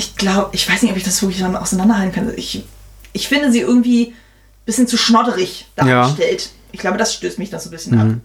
ich 0.00 0.16
glaube, 0.16 0.48
ich 0.52 0.66
weiß 0.66 0.80
nicht, 0.80 0.92
ob 0.92 0.96
ich 0.96 1.04
das 1.04 1.20
wirklich 1.20 1.40
dann 1.40 1.54
auseinanderhalten 1.54 2.12
kann. 2.14 2.32
Ich, 2.34 2.64
ich 3.12 3.28
finde 3.28 3.52
sie 3.52 3.60
irgendwie 3.60 4.06
ein 4.06 4.14
bisschen 4.64 4.86
zu 4.86 4.96
schnodderig 4.96 5.66
dargestellt. 5.76 6.42
Ja. 6.42 6.50
Ich 6.72 6.80
glaube, 6.80 6.96
das 6.96 7.12
stößt 7.12 7.38
mich 7.38 7.50
da 7.50 7.58
so 7.58 7.68
ein 7.68 7.72
bisschen 7.72 7.94
mhm. 7.94 8.00
ab. 8.00 8.16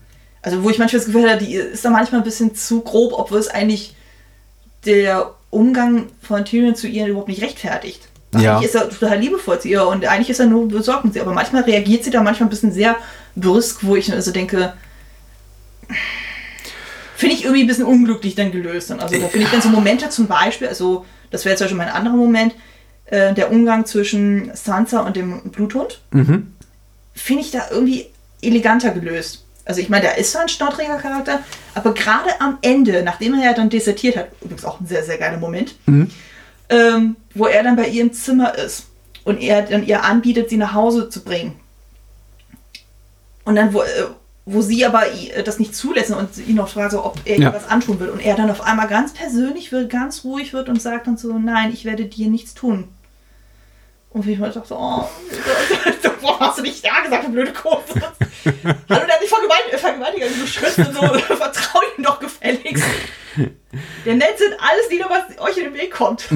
Also, 0.41 0.63
wo 0.63 0.69
ich 0.69 0.77
manchmal 0.77 0.99
das 0.99 1.07
Gefühl 1.07 1.29
habe, 1.29 1.43
die 1.43 1.55
ist 1.55 1.83
da 1.83 1.89
manchmal 1.89 2.21
ein 2.21 2.23
bisschen 2.23 2.55
zu 2.55 2.79
grob, 2.79 3.11
obwohl 3.11 3.39
es 3.39 3.49
eigentlich 3.49 3.93
der 4.85 5.33
Umgang 5.49 6.07
von 6.21 6.45
Tyrion 6.45 6.75
zu 6.75 6.87
ihr 6.87 7.07
überhaupt 7.07 7.27
nicht 7.27 7.41
rechtfertigt. 7.41 8.07
Ja. 8.37 8.53
Eigentlich 8.53 8.69
ist 8.69 8.75
er 8.75 8.89
total 8.89 9.19
liebevoll 9.19 9.59
zu 9.59 9.67
ihr 9.67 9.85
und 9.85 10.05
eigentlich 10.05 10.29
ist 10.29 10.39
er 10.39 10.45
nur 10.45 10.69
besorgt 10.69 11.13
sie. 11.13 11.19
Aber 11.19 11.33
manchmal 11.33 11.63
reagiert 11.63 12.05
sie 12.05 12.09
da 12.09 12.23
manchmal 12.23 12.47
ein 12.47 12.51
bisschen 12.51 12.71
sehr 12.71 12.95
brüsk, 13.35 13.79
wo 13.81 13.97
ich 13.97 14.13
also 14.13 14.31
denke, 14.31 14.71
finde 17.17 17.35
ich 17.35 17.43
irgendwie 17.43 17.63
ein 17.63 17.67
bisschen 17.67 17.85
unglücklich 17.85 18.35
dann 18.35 18.53
gelöst. 18.53 18.93
Also 18.93 19.19
da 19.19 19.27
finde 19.27 19.45
ich 19.45 19.51
dann 19.51 19.61
so 19.61 19.67
Momente 19.67 20.07
zum 20.09 20.27
Beispiel, 20.27 20.69
also 20.69 21.05
das 21.35 21.45
wäre 21.45 21.53
jetzt 21.53 21.59
zum 21.59 21.65
Beispiel 21.65 21.77
mein 21.77 21.89
anderer 21.89 22.15
Moment, 22.15 22.55
äh, 23.05 23.33
der 23.33 23.51
Umgang 23.51 23.85
zwischen 23.85 24.51
Sansa 24.55 25.01
und 25.01 25.15
dem 25.15 25.51
Bluthund, 25.51 26.01
mhm. 26.11 26.53
finde 27.13 27.43
ich 27.43 27.51
da 27.51 27.63
irgendwie 27.69 28.07
eleganter 28.41 28.91
gelöst. 28.91 29.43
Also 29.65 29.81
ich 29.81 29.89
meine, 29.89 30.03
der 30.03 30.17
ist 30.17 30.31
zwar 30.31 30.43
ein 30.43 30.49
stottriger 30.49 30.97
Charakter, 30.97 31.39
aber 31.73 31.93
gerade 31.93 32.29
am 32.39 32.59
Ende, 32.61 33.01
nachdem 33.03 33.33
er 33.33 33.45
ja 33.45 33.53
dann 33.53 33.69
desertiert 33.69 34.15
hat, 34.15 34.27
übrigens 34.41 34.65
auch 34.65 34.79
ein 34.79 34.85
sehr, 34.85 35.03
sehr 35.03 35.17
geiler 35.17 35.37
Moment, 35.37 35.75
mhm 35.85 36.11
ähm, 36.69 37.15
wo 37.33 37.45
er 37.45 37.63
dann 37.63 37.75
bei 37.75 37.87
ihr 37.87 38.01
im 38.01 38.13
Zimmer 38.13 38.55
ist 38.57 38.87
und 39.23 39.41
er 39.41 39.63
dann 39.63 39.85
ihr 39.85 40.03
anbietet, 40.03 40.49
sie 40.49 40.57
nach 40.57 40.73
Hause 40.73 41.09
zu 41.09 41.23
bringen. 41.23 41.59
Und 43.43 43.55
dann, 43.55 43.73
wo, 43.73 43.81
äh, 43.81 44.07
wo 44.45 44.61
sie 44.61 44.85
aber 44.85 45.03
das 45.43 45.57
nicht 45.57 45.75
zulässt 45.75 46.11
und 46.11 46.37
ihn 46.37 46.55
noch 46.55 46.69
fragt, 46.69 46.91
so, 46.91 47.03
ob 47.03 47.17
er 47.25 47.39
ja. 47.39 47.53
was 47.53 47.67
antun 47.67 47.99
will. 47.99 48.09
Und 48.09 48.19
er 48.19 48.35
dann 48.35 48.51
auf 48.51 48.61
einmal 48.61 48.87
ganz 48.87 49.13
persönlich 49.13 49.71
wird, 49.71 49.89
ganz 49.89 50.23
ruhig 50.23 50.53
wird 50.53 50.69
und 50.69 50.81
sagt 50.81 51.07
dann 51.07 51.17
so, 51.17 51.39
nein, 51.39 51.71
ich 51.73 51.83
werde 51.83 52.05
dir 52.05 52.29
nichts 52.29 52.53
tun. 52.53 52.87
Und 54.11 54.27
ich 54.27 54.39
dachte 54.39 54.63
so, 54.65 54.77
oh, 54.77 55.09
warum 56.21 56.39
hast 56.39 56.59
du 56.59 56.61
nicht 56.61 56.85
ja 56.85 57.01
gesagt, 57.03 57.27
du 57.27 57.31
blöde 57.31 57.51
Kurve? 57.53 57.83
Hallo, 58.45 58.75
der 58.87 58.99
hat 58.99 59.21
nicht 59.21 59.33
Vergewaltiger, 59.79 60.27
du 60.27 60.47
Schritt 60.47 60.77
und 60.77 60.93
so, 60.93 61.01
vertrau 61.35 61.79
ihm 61.97 62.03
doch 62.03 62.19
gefälligst. 62.19 62.83
Der 64.05 64.15
Netz 64.15 64.39
sind 64.39 64.53
alles 64.59 64.89
Lieder, 64.89 65.07
was 65.09 65.39
euch 65.39 65.57
in 65.57 65.65
den 65.65 65.73
Weg 65.73 65.91
kommt. 65.91 66.29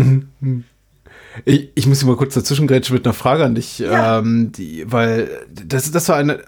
Ich, 1.45 1.69
ich 1.75 1.87
muss 1.87 2.03
mal 2.03 2.17
kurz 2.17 2.33
dazwischen 2.33 2.67
grätschen 2.67 2.95
mit 2.95 3.05
einer 3.05 3.13
Frage 3.13 3.45
an 3.45 3.55
dich, 3.55 3.79
ja. 3.79 4.19
ähm, 4.19 4.51
die, 4.51 4.91
weil 4.91 5.45
das, 5.49 5.91
das 5.91 6.09
war 6.09 6.17
eine 6.17 6.43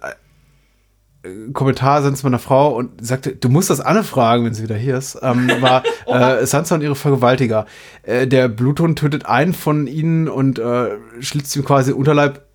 äh, 1.23 1.51
Kommentar 1.51 2.01
sonst 2.03 2.23
meiner 2.23 2.39
Frau 2.39 2.75
und 2.75 3.05
sagte, 3.05 3.35
du 3.35 3.49
musst 3.49 3.69
das 3.69 3.79
Anne 3.79 4.03
fragen, 4.03 4.45
wenn 4.45 4.53
sie 4.53 4.63
wieder 4.63 4.75
hier 4.75 4.97
ist, 4.97 5.17
ähm, 5.21 5.49
war 5.59 5.83
äh, 6.07 6.45
Sansa 6.45 6.75
und 6.75 6.81
ihre 6.81 6.95
Vergewaltiger. 6.95 7.65
Äh, 8.03 8.27
der 8.27 8.47
Bluthund 8.47 8.99
tötet 8.99 9.25
einen 9.25 9.53
von 9.53 9.87
ihnen 9.87 10.27
und 10.27 10.59
äh, 10.59 10.89
schlitzt 11.19 11.55
ihm 11.55 11.65
quasi 11.65 11.91
Unterleib 11.91 12.45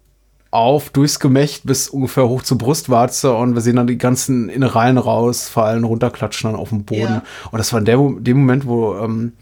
auf 0.51 0.91
durchs 0.91 1.21
Gemächt 1.21 1.67
bis 1.67 1.89
ungefähr 1.89 2.29
hoch 2.29 2.43
zur 2.43 2.57
Brustwarze 2.59 3.35
und 3.35 3.55
wir 3.55 3.61
sehen 3.61 3.77
dann 3.77 3.87
die 3.87 3.99
ganzen 3.99 4.49
Innereien 4.49 4.97
rausfallen, 4.97 5.85
runterklatschen 5.85 6.51
dann 6.51 6.59
auf 6.59 6.71
den 6.71 6.85
Boden. 6.85 7.01
Ja. 7.01 7.23
Und 7.51 7.59
das 7.59 7.73
war 7.73 7.81
in 7.81 7.85
der, 7.85 7.97
dem 7.97 8.39
Moment, 8.39 8.67
wo 8.67 8.97
ähm, 8.97 9.33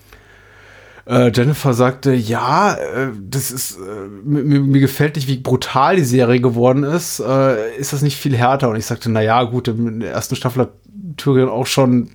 äh, 1.07 1.31
Jennifer 1.35 1.75
sagte, 1.75 2.15
ja, 2.15 2.75
äh, 2.75 3.11
das 3.21 3.51
ist, 3.51 3.77
äh, 3.77 4.09
mir, 4.25 4.61
mir, 4.61 4.81
gefällt 4.81 5.17
nicht, 5.17 5.29
wie 5.29 5.37
brutal 5.37 5.97
die 5.97 6.05
Serie 6.05 6.41
geworden 6.41 6.83
ist. 6.83 7.21
Äh, 7.21 7.77
ist 7.77 7.93
das 7.93 8.03
nicht 8.03 8.17
viel 8.17 8.37
härter? 8.37 8.71
Und 8.71 8.77
ich 8.77 8.87
sagte, 8.87 9.11
na 9.11 9.21
ja, 9.21 9.43
gut, 9.43 9.69
in 9.69 10.01
der 10.01 10.13
ersten 10.13 10.37
Staffel 10.37 10.63
hat 10.63 10.73
Tyrion 11.17 11.51
auch 11.51 11.67
schon 11.67 12.11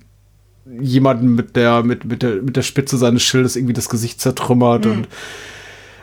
jemanden 0.80 1.34
mit 1.34 1.56
der, 1.56 1.82
mit, 1.82 2.04
mit 2.04 2.22
der, 2.22 2.42
mit 2.42 2.56
der 2.56 2.62
Spitze 2.62 2.98
seines 2.98 3.22
Schildes 3.22 3.56
irgendwie 3.56 3.72
das 3.72 3.88
Gesicht 3.88 4.20
zertrümmert 4.20 4.84
mhm. 4.84 4.92
und 4.92 5.08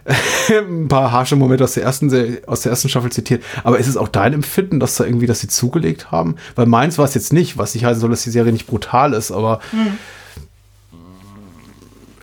ein 0.49 0.87
paar 0.87 1.11
harsche 1.11 1.35
Momente 1.35 1.65
aus 1.65 1.73
der 1.73 1.83
ersten 1.83 2.07
aus 2.45 2.61
der 2.61 2.69
ersten 2.69 2.87
Staffel 2.87 3.11
zitiert. 3.11 3.43
Aber 3.65 3.77
ist 3.77 3.87
es 3.87 3.97
auch 3.97 4.07
dein 4.07 4.31
Empfinden, 4.31 4.79
dass 4.79 4.95
da 4.95 5.03
irgendwie, 5.03 5.27
dass 5.27 5.41
sie 5.41 5.49
zugelegt 5.49 6.11
haben? 6.11 6.35
Weil 6.55 6.65
meins 6.65 6.97
war 6.97 7.03
es 7.03 7.13
jetzt 7.13 7.33
nicht, 7.33 7.57
was 7.57 7.73
nicht 7.73 7.83
heißen 7.83 7.99
soll, 7.99 8.09
dass 8.09 8.23
die 8.23 8.29
Serie 8.29 8.53
nicht 8.53 8.67
brutal 8.67 9.11
ist, 9.11 9.31
aber 9.31 9.59
hm. 9.71 9.97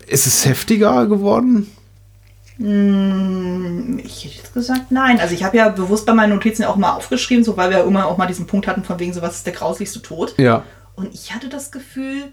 Ist 0.07 0.27
es 0.27 0.45
heftiger 0.45 1.07
geworden? 1.07 1.71
Hm, 2.59 4.01
ich 4.05 4.25
hätte 4.25 4.37
jetzt 4.37 4.55
gesagt, 4.55 4.91
nein. 4.91 5.19
Also 5.19 5.35
ich 5.35 5.43
habe 5.43 5.57
ja 5.57 5.69
bewusst 5.69 6.07
bei 6.07 6.15
meinen 6.15 6.35
Notizen 6.35 6.65
auch 6.65 6.77
mal 6.77 6.93
aufgeschrieben, 6.93 7.45
so 7.45 7.57
weil 7.57 7.71
wir 7.71 7.79
ja 7.79 7.85
immer 7.85 8.07
auch 8.07 8.17
mal 8.17 8.27
diesen 8.27 8.47
Punkt 8.47 8.67
hatten, 8.67 8.85
von 8.85 8.99
wegen 9.01 9.13
so, 9.13 9.23
was 9.23 9.37
ist 9.37 9.47
der 9.47 9.55
grauslichste 9.55 10.03
Tod. 10.03 10.35
Ja. 10.39 10.65
Und 10.95 11.13
ich 11.13 11.35
hatte 11.35 11.49
das 11.49 11.73
Gefühl, 11.73 12.33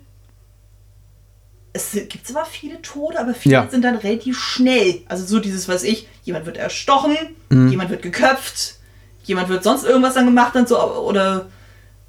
es 1.74 1.94
gibt 1.94 2.28
zwar 2.28 2.46
viele 2.46 2.82
Tode, 2.82 3.20
aber 3.20 3.34
viele 3.34 3.54
ja. 3.54 3.68
sind 3.70 3.84
dann 3.84 3.96
relativ 3.96 4.38
schnell. 4.38 5.02
Also 5.08 5.26
so 5.26 5.40
dieses, 5.40 5.68
was 5.68 5.84
ich, 5.84 6.08
jemand 6.24 6.46
wird 6.46 6.58
erstochen, 6.58 7.16
mhm. 7.50 7.70
jemand 7.70 7.90
wird 7.90 8.02
geköpft, 8.02 8.76
jemand 9.24 9.50
wird 9.50 9.64
sonst 9.64 9.86
irgendwas 9.86 10.14
dann 10.14 10.26
gemacht 10.26 10.56
und 10.56 10.68
so, 10.68 10.80
oder 10.80 11.48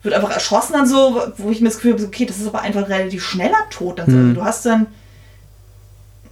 wird 0.02 0.14
einfach 0.14 0.30
erschossen 0.30 0.72
dann 0.72 0.86
so, 0.86 1.22
wo 1.38 1.50
ich 1.50 1.60
mir 1.60 1.68
das 1.68 1.76
Gefühl 1.76 1.92
habe, 1.92 2.04
okay, 2.04 2.26
das 2.26 2.38
ist 2.38 2.48
aber 2.48 2.60
einfach 2.62 2.88
relativ 2.88 3.24
schneller 3.24 3.68
Tod. 3.70 4.00
Dann 4.00 4.30
mhm. 4.30 4.34
Du 4.34 4.44
hast 4.44 4.66
dann 4.66 4.88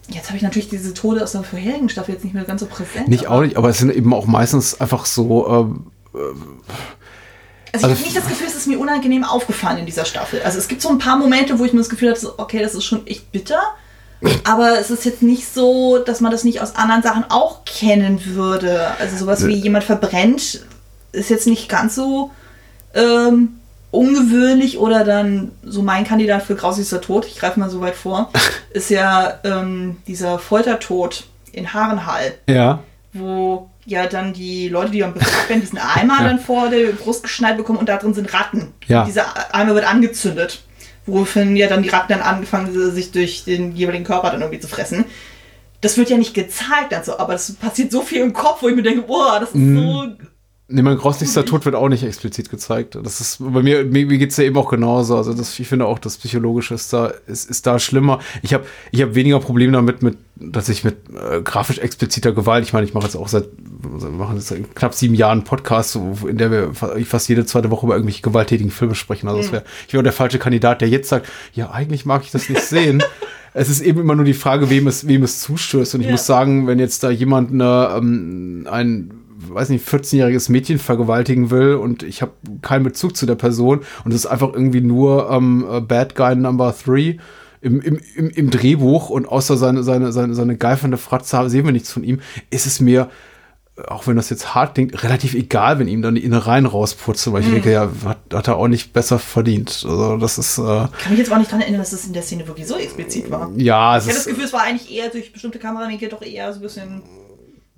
Jetzt 0.09 0.29
habe 0.29 0.37
ich 0.37 0.43
natürlich 0.43 0.69
diese 0.69 0.93
Tode 0.95 1.23
aus 1.23 1.33
der 1.33 1.45
vorherigen 1.45 1.89
Staffel 1.89 2.15
jetzt 2.15 2.25
nicht 2.25 2.35
mehr 2.35 2.45
ganz 2.45 2.61
so 2.61 2.67
präsent. 2.67 3.09
Nicht 3.09 3.29
auch 3.29 3.43
nicht, 3.43 3.57
aber 3.57 3.69
es 3.69 3.79
sind 3.79 3.95
eben 3.95 4.13
auch 4.13 4.27
meistens 4.27 4.81
einfach 4.81 5.07
so 5.07 5.49
ähm, 5.49 5.87
äh, 6.15 6.19
also, 7.73 7.87
ich 7.87 7.93
also 7.93 7.97
habe 7.97 8.03
nicht 8.03 8.17
das 8.17 8.29
Gefühl, 8.29 8.47
es 8.49 8.57
ist 8.57 8.67
mir 8.67 8.81
unangenehm 8.81 9.23
aufgefallen 9.23 9.79
in 9.79 9.87
dieser 9.87 10.05
Staffel. 10.05 10.43
Also 10.43 10.59
es 10.59 10.67
gibt 10.67 10.83
so 10.83 10.89
ein 10.89 10.99
paar 10.99 11.17
Momente, 11.17 11.59
wo 11.59 11.65
ich 11.65 11.73
mir 11.73 11.79
das 11.79 11.89
Gefühl 11.89 12.11
hatte, 12.11 12.39
okay, 12.39 12.61
das 12.61 12.75
ist 12.75 12.85
schon 12.85 13.07
echt 13.07 13.31
bitter. 13.31 13.61
Aber 14.45 14.79
es 14.79 14.91
ist 14.91 15.05
jetzt 15.05 15.23
nicht 15.23 15.51
so, 15.53 15.99
dass 15.99 16.21
man 16.21 16.31
das 16.31 16.45
nicht 16.45 16.61
aus 16.61 16.77
anderen 16.77 17.03
Sachen 17.03 17.25
auch 17.31 17.65
kennen 17.65 18.21
würde. 18.27 18.89
Also 18.99 19.17
sowas 19.17 19.47
wie 19.47 19.55
jemand 19.55 19.85
verbrennt 19.85 20.67
ist 21.13 21.31
jetzt 21.31 21.47
nicht 21.47 21.69
ganz 21.69 21.95
so 21.95 22.31
ähm, 22.95 23.60
ungewöhnlich 23.91 24.79
oder 24.79 25.05
dann 25.05 25.53
so 25.65 25.83
mein 25.83 26.05
Kandidat 26.05 26.43
für 26.43 26.55
grausigster 26.55 27.01
Tod, 27.01 27.27
ich 27.27 27.39
greife 27.39 27.59
mal 27.59 27.71
so 27.71 27.81
weit 27.81 27.97
vor, 27.97 28.31
ist 28.71 28.91
ja 28.91 29.41
ähm, 29.45 29.99
dieser 30.07 30.39
Foltertod 30.39 31.25
in 31.53 31.73
Haarenhall. 31.73 32.35
Ja. 32.49 32.83
Wo 33.13 33.69
ja 33.87 34.07
dann 34.07 34.33
die 34.33 34.69
Leute, 34.69 34.93
die 34.93 35.03
am 35.03 35.15
befragt 35.15 35.49
werden, 35.49 35.61
diesen 35.61 35.79
Eimer 35.79 36.17
ja. 36.21 36.25
dann 36.25 36.39
vor 36.39 36.69
der 36.69 36.93
Brust 36.93 37.23
geschnallt 37.23 37.57
bekommen 37.57 37.79
und 37.79 37.89
da 37.89 37.97
drin 37.97 38.15
sind 38.15 38.33
Ratten. 38.33 38.73
Ja. 38.87 39.05
Dieser 39.05 39.55
Eimer 39.55 39.75
wird 39.75 39.91
angezündet. 39.91 40.63
Woraufhin 41.07 41.57
ja 41.57 41.67
dann 41.67 41.83
die 41.83 41.89
Ratten 41.89 42.13
dann 42.13 42.21
angefangen, 42.21 42.93
sich 42.93 43.11
durch 43.11 43.45
den 43.45 43.75
jeweiligen 43.75 44.05
Körper 44.05 44.31
dann 44.31 44.43
irgendwie 44.43 44.61
zu 44.61 44.69
fressen. 44.69 45.07
Das 45.81 45.97
wird 45.97 46.11
ja 46.11 46.19
nicht 46.19 46.35
gezeigt, 46.35 46.93
also, 46.93 47.19
aber 47.19 47.35
es 47.35 47.55
passiert 47.55 47.91
so 47.91 48.03
viel 48.03 48.21
im 48.21 48.35
Kopf, 48.35 48.61
wo 48.61 48.69
ich 48.69 48.77
mir 48.77 48.83
denke, 48.83 49.03
boah, 49.03 49.41
das 49.41 49.49
ist 49.49 49.55
mhm. 49.57 49.79
so 49.79 50.07
Nee, 50.73 50.83
mein 50.83 50.99
grauslichster 50.99 51.45
Tod 51.45 51.65
wird 51.65 51.75
auch 51.75 51.89
nicht 51.89 52.05
explizit 52.05 52.49
gezeigt. 52.49 52.97
Das 53.03 53.21
ist 53.21 53.39
bei 53.41 53.61
mir, 53.61 53.85
mir, 53.85 54.07
mir 54.07 54.19
geht 54.19 54.31
es 54.31 54.37
ja 54.37 54.45
eben 54.45 54.57
auch 54.57 54.71
genauso. 54.71 55.17
Also 55.17 55.35
das, 55.35 55.59
ich 55.59 55.67
finde 55.67 55.87
auch, 55.87 55.99
das 55.99 56.17
Psychologische 56.17 56.75
ist 56.75 56.93
da, 56.93 57.13
ist, 57.27 57.51
ist 57.51 57.67
da 57.67 57.81
schlimmer. 57.81 58.21
Ich 58.43 58.55
habe 58.55 58.65
ich 58.93 59.03
hab 59.03 59.17
weniger 59.17 59.41
Probleme 59.41 59.73
damit, 59.73 60.03
mit, 60.03 60.17
dass 60.37 60.69
ich 60.69 60.85
mit 60.85 60.97
äh, 61.13 61.43
grafisch 61.43 61.79
expliziter 61.79 62.31
Gewalt, 62.31 62.65
ich 62.65 62.73
meine, 62.73 62.87
ich 62.87 62.95
mache 62.95 63.07
jetzt 63.07 63.17
auch 63.17 63.27
seit, 63.27 63.49
wir 63.57 64.11
machen 64.11 64.37
jetzt 64.37 64.47
seit 64.47 64.77
knapp 64.77 64.95
sieben 64.95 65.17
Jahren 65.17 65.43
Podcast, 65.43 65.97
in 65.97 66.39
der 66.39 66.53
wir 66.53 66.73
fast 67.05 67.29
jede 67.29 67.45
zweite 67.47 67.73
Woche 67.73 67.87
über 67.87 67.97
irgendwelche 67.97 68.23
gewalttätigen 68.23 68.71
Filme 68.71 68.95
sprechen. 68.95 69.27
Also 69.27 69.43
das 69.43 69.51
wär, 69.51 69.65
ich 69.89 69.93
wäre 69.93 70.05
der 70.05 70.13
falsche 70.13 70.39
Kandidat, 70.39 70.83
der 70.83 70.89
jetzt 70.89 71.09
sagt, 71.09 71.27
ja, 71.53 71.71
eigentlich 71.71 72.07
mag 72.07 72.23
ich 72.23 72.31
das 72.31 72.49
nicht 72.49 72.63
sehen. 72.63 73.03
es 73.55 73.69
ist 73.69 73.81
eben 73.81 74.01
immer 74.01 74.15
nur 74.15 74.25
die 74.25 74.35
Frage, 74.35 74.71
wem 74.71 74.87
es, 74.87 75.09
wem 75.09 75.25
es 75.25 75.41
zustößt. 75.41 75.97
Und 75.97 76.03
ich 76.03 76.07
ja. 76.07 76.13
muss 76.13 76.27
sagen, 76.27 76.69
wenn 76.69 76.79
jetzt 76.79 77.03
da 77.03 77.11
jemand 77.11 77.51
eine, 77.51 77.97
ähm, 77.97 78.69
ein 78.71 79.20
weiß 79.49 79.69
nicht, 79.71 79.87
14-jähriges 79.87 80.51
Mädchen 80.51 80.79
vergewaltigen 80.79 81.51
will 81.51 81.75
und 81.75 82.03
ich 82.03 82.23
habe 82.23 82.33
keinen 82.63 82.85
Bezug 82.85 83.17
zu 83.17 83.27
der 83.27 83.35
Person 83.35 83.81
und 84.05 84.13
es 84.13 84.25
ist 84.25 84.27
einfach 84.27 84.53
irgendwie 84.53 84.81
nur 84.81 85.31
ähm, 85.31 85.85
Bad 85.87 86.15
Guy 86.15 86.37
Number 86.37 86.75
3 86.85 87.19
im, 87.63 87.81
im, 87.81 88.01
im, 88.17 88.31
im 88.31 88.51
Drehbuch 88.51 89.11
und 89.11 89.27
außer 89.27 89.57
seine, 89.57 89.83
seine, 89.83 90.13
seine, 90.13 90.35
seine 90.35 90.57
geifernde 90.57 90.97
Fratze 90.97 91.49
sehen 91.51 91.65
wir 91.65 91.73
nichts 91.73 91.93
von 91.93 92.05
ihm, 92.05 92.21
ist 92.51 92.67
es 92.67 92.81
mir 92.81 93.09
auch 93.89 94.07
wenn 94.07 94.17
das 94.17 94.31
jetzt 94.31 94.55
hart 94.55 94.75
klingt, 94.75 95.03
relativ 95.03 95.35
egal, 95.35 95.79
wenn 95.79 95.89
ihm 95.89 96.03
dann 96.03 96.15
die 96.15 96.25
Innereien 96.25 96.67
rausputzen, 96.67 97.33
weil 97.33 97.43
ich 97.43 97.49
mm. 97.49 97.53
denke, 97.53 97.73
ja, 97.73 97.91
hat, 98.05 98.19
hat, 98.33 98.49
er 98.49 98.57
auch 98.57 98.69
nicht 98.69 98.93
besser 98.93 99.19
verdient. 99.19 99.85
Also 99.89 100.17
das 100.17 100.39
ist. 100.39 100.59
Äh, 100.59 100.63
Kann 100.63 100.91
mich 101.11 101.19
jetzt 101.19 101.33
auch 101.33 101.39
nicht 101.39 101.51
daran 101.51 101.63
erinnern, 101.63 101.81
dass 101.81 101.93
es 101.93 102.07
in 102.07 102.13
der 102.13 102.23
Szene 102.23 102.47
wirklich 102.47 102.67
so 102.67 102.77
explizit 102.77 103.31
war. 103.31 103.51
Ja, 103.57 103.97
es 103.97 104.05
ich 104.05 104.11
habe 104.11 104.19
das 104.19 104.27
Gefühl, 104.27 104.45
es 104.45 104.53
war 104.53 104.63
eigentlich 104.63 104.95
eher 104.95 105.09
durch 105.09 105.33
bestimmte 105.33 105.59
Kamerawinkel 105.59 106.09
doch 106.09 106.23
eher 106.23 106.53
so 106.53 106.59
ein 106.59 106.63
bisschen 106.63 107.03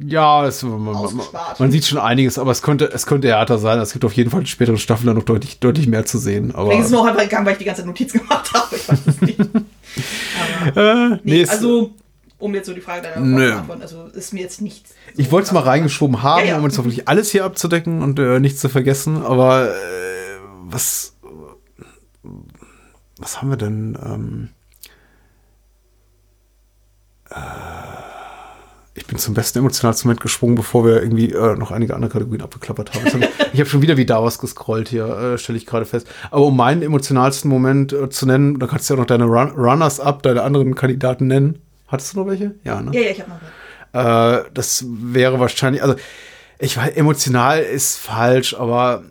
ja, 0.04 0.46
es, 0.46 0.62
man, 0.62 0.82
man, 0.82 1.20
man, 1.58 1.70
sieht 1.70 1.86
schon 1.86 1.98
einiges, 1.98 2.38
aber 2.38 2.50
es 2.50 2.62
könnte, 2.62 2.90
es 2.92 3.06
könnte 3.06 3.28
härter 3.28 3.58
sein. 3.58 3.78
Es 3.78 3.92
gibt 3.92 4.04
auf 4.04 4.12
jeden 4.12 4.30
Fall 4.30 4.40
in 4.40 4.46
späteren 4.46 4.78
Staffeln 4.78 5.06
dann 5.06 5.16
noch 5.16 5.24
deutlich, 5.24 5.60
deutlich 5.60 5.86
mehr 5.86 6.04
zu 6.04 6.18
sehen. 6.18 6.54
Aber 6.54 6.66
Vielleicht 6.66 6.80
ist 6.80 6.86
es 6.86 6.92
mir 6.92 6.98
auch 6.98 7.06
einfach 7.06 7.22
gegangen, 7.22 7.46
weil 7.46 7.52
ich 7.52 7.58
die 7.58 7.64
ganze 7.64 7.84
Notiz 7.84 8.12
gemacht 8.12 8.52
habe. 8.54 8.76
Ich 8.76 8.88
weiß 8.88 8.98
es 9.06 9.20
nicht. 9.20 9.40
aber, 10.74 11.12
äh, 11.14 11.18
nee, 11.24 11.46
also, 11.46 11.92
um 12.38 12.54
jetzt 12.54 12.66
so 12.66 12.74
die 12.74 12.80
Frage 12.80 13.02
deiner 13.02 13.14
Frage 13.14 13.26
zu 13.26 13.52
beantworten, 13.52 13.82
also 13.82 14.06
ist 14.06 14.32
mir 14.32 14.40
jetzt 14.40 14.60
nichts. 14.60 14.90
So 15.14 15.20
ich 15.20 15.30
wollte 15.30 15.46
es 15.46 15.52
mal 15.52 15.60
reingeschoben 15.60 16.22
haben, 16.22 16.40
ja, 16.40 16.52
ja. 16.52 16.58
um 16.58 16.64
jetzt 16.64 16.76
wirklich 16.76 17.08
alles 17.08 17.30
hier 17.30 17.44
abzudecken 17.44 18.02
und 18.02 18.18
äh, 18.18 18.40
nichts 18.40 18.60
zu 18.60 18.68
vergessen, 18.68 19.22
aber 19.22 19.68
äh, 19.68 19.74
was, 20.64 21.14
was 23.18 23.40
haben 23.40 23.50
wir 23.50 23.56
denn? 23.56 23.98
Ähm, 24.04 24.48
äh, 27.30 27.71
ich 28.94 29.06
bin 29.06 29.18
zum 29.18 29.32
besten 29.32 29.60
emotionalsten 29.60 30.08
Moment 30.08 30.20
gesprungen, 30.20 30.54
bevor 30.54 30.84
wir 30.84 31.02
irgendwie 31.02 31.32
äh, 31.32 31.56
noch 31.56 31.70
einige 31.70 31.94
andere 31.94 32.10
Kategorien 32.10 32.42
abgeklappert 32.42 32.92
haben. 32.94 33.24
ich 33.52 33.60
habe 33.60 33.68
schon 33.68 33.80
wieder 33.80 33.96
wie 33.96 34.04
da 34.04 34.22
was 34.22 34.38
gescrollt 34.38 34.88
hier, 34.88 35.06
äh, 35.06 35.38
stelle 35.38 35.56
ich 35.56 35.64
gerade 35.64 35.86
fest. 35.86 36.06
Aber 36.30 36.46
um 36.46 36.56
meinen 36.56 36.82
emotionalsten 36.82 37.48
Moment 37.50 37.92
äh, 37.92 38.10
zu 38.10 38.26
nennen, 38.26 38.58
da 38.58 38.66
kannst 38.66 38.90
du 38.90 38.94
ja 38.94 39.00
noch 39.00 39.06
deine 39.06 39.24
Run 39.24 39.50
Runners-up, 39.56 40.22
deine 40.22 40.42
anderen 40.42 40.74
Kandidaten 40.74 41.26
nennen. 41.26 41.58
Hattest 41.88 42.12
du 42.12 42.20
noch 42.20 42.26
welche? 42.26 42.54
Ja, 42.64 42.82
ne? 42.82 42.90
Ja, 42.92 43.00
ja, 43.00 43.10
ich 43.10 43.20
habe 43.20 43.30
noch 43.30 43.40
welche. 43.40 43.52
Äh, 43.92 44.44
das 44.52 44.84
wäre 44.88 45.40
wahrscheinlich, 45.40 45.82
also 45.82 45.94
ich 46.58 46.76
weiß, 46.76 46.94
emotional 46.94 47.60
ist 47.60 47.96
falsch, 47.96 48.54
aber 48.54 49.04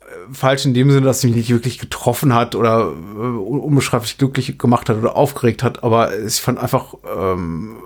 äh, 0.00 0.34
falsch 0.34 0.64
in 0.64 0.74
dem 0.74 0.90
Sinne, 0.90 1.06
dass 1.06 1.18
es 1.18 1.24
mich 1.24 1.36
nicht 1.36 1.50
wirklich 1.50 1.78
getroffen 1.78 2.34
hat 2.34 2.56
oder 2.56 2.92
äh, 2.92 3.20
unbeschreiblich 3.20 4.18
glücklich 4.18 4.58
gemacht 4.58 4.88
hat 4.88 4.96
oder 4.96 5.16
aufgeregt 5.16 5.62
hat, 5.62 5.84
aber 5.84 6.16
ich 6.18 6.40
fand 6.40 6.58
einfach 6.58 6.94
ähm, 7.16 7.78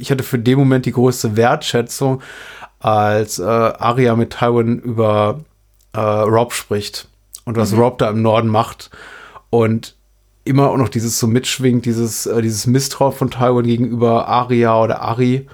ich 0.00 0.10
hatte 0.10 0.24
für 0.24 0.38
den 0.38 0.58
Moment 0.58 0.86
die 0.86 0.92
größte 0.92 1.36
Wertschätzung, 1.36 2.22
als 2.78 3.38
äh, 3.38 3.44
Aria 3.44 4.16
mit 4.16 4.30
Tywin 4.30 4.78
über 4.78 5.40
äh, 5.92 6.00
Rob 6.00 6.52
spricht 6.52 7.08
und 7.44 7.56
was 7.56 7.72
mhm. 7.72 7.80
Rob 7.80 7.98
da 7.98 8.08
im 8.08 8.22
Norden 8.22 8.48
macht 8.48 8.90
und 9.50 9.96
immer 10.44 10.70
auch 10.70 10.76
noch 10.76 10.88
dieses 10.88 11.18
so 11.18 11.26
mitschwingt, 11.26 11.84
dieses, 11.84 12.26
äh, 12.26 12.40
dieses 12.40 12.66
Misstrauen 12.66 13.12
von 13.12 13.30
Tywin 13.30 13.66
gegenüber 13.66 14.28
Aria 14.28 14.80
oder 14.82 15.02
Ari 15.02 15.46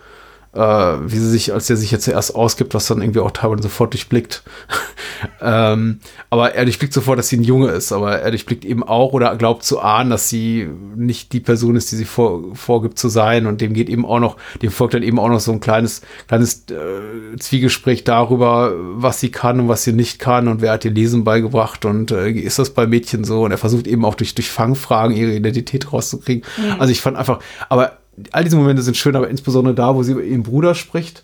äh, 0.57 1.11
wie 1.11 1.19
sie 1.19 1.31
sich, 1.31 1.53
als 1.53 1.69
er 1.69 1.77
sich 1.77 1.91
jetzt 1.91 2.05
zuerst 2.05 2.35
ausgibt, 2.35 2.75
was 2.75 2.87
dann 2.87 3.03
irgendwie 3.03 3.21
auch 3.21 3.31
Tywin 3.31 3.61
sofort 3.61 3.93
durchblickt. 3.93 4.43
ähm, 5.41 6.01
aber 6.31 6.55
er 6.55 6.65
durchblickt 6.65 6.95
sofort, 6.95 7.19
dass 7.19 7.29
sie 7.29 7.37
ein 7.37 7.45
Junge 7.45 7.69
ist, 7.69 7.93
aber 7.93 8.19
er 8.19 8.31
durchblickt 8.31 8.65
eben 8.65 8.83
auch 8.83 9.13
oder 9.13 9.37
glaubt 9.37 9.65
zu 9.65 9.81
ahnen, 9.81 10.11
dass 10.11 10.31
sie 10.31 10.69
nicht 10.97 11.33
die 11.33 11.41
Person 11.41 11.77
ist, 11.77 11.93
die 11.93 11.97
sie 11.97 12.07
vor, 12.07 12.55
vorgibt 12.55 12.99
zu 12.99 13.09
sein. 13.09 13.47
Und 13.47 13.61
dem 13.61 13.75
geht 13.75 13.91
eben 13.91 14.07
auch 14.07 14.19
noch, 14.19 14.37
dem 14.63 14.71
folgt 14.71 14.95
dann 14.95 15.03
eben 15.03 15.19
auch 15.19 15.29
noch 15.29 15.41
so 15.41 15.53
ein 15.53 15.61
kleines, 15.61 16.01
kleines 16.27 16.65
äh, 16.71 17.37
Zwiegespräch 17.39 18.05
darüber, 18.05 18.73
was 18.77 19.21
sie 19.21 19.31
kann 19.31 19.61
und 19.61 19.69
was 19.69 19.85
sie 19.85 19.93
nicht 19.93 20.19
kann 20.19 20.49
und 20.49 20.63
wer 20.63 20.73
hat 20.73 20.85
ihr 20.85 20.91
Lesen 20.91 21.25
beigebracht 21.25 21.85
und 21.85 22.11
äh, 22.13 22.31
ist 22.31 22.59
das 22.59 22.71
bei 22.71 22.87
Mädchen 22.87 23.25
so? 23.25 23.43
Und 23.43 23.51
er 23.51 23.59
versucht 23.59 23.87
eben 23.87 24.05
auch 24.05 24.15
durch, 24.15 24.35
durch 24.35 24.51
Fangfragen 24.51 25.15
ihre 25.15 25.33
Identität 25.33 25.93
rauszukriegen. 25.93 26.45
Mhm. 26.57 26.81
Also 26.81 26.93
ich 26.93 27.03
fand 27.03 27.17
einfach, 27.17 27.41
aber 27.69 27.99
all 28.33 28.45
diese 28.45 28.57
Momente 28.57 28.83
sind 28.83 28.97
schön, 28.97 29.17
aber 29.17 29.29
insbesondere 29.29 29.75
da, 29.75 29.95
wo 29.95 30.03
sie 30.03 30.13
über 30.13 30.23
ihren 30.23 30.43
Bruder 30.43 30.75
spricht 30.75 31.23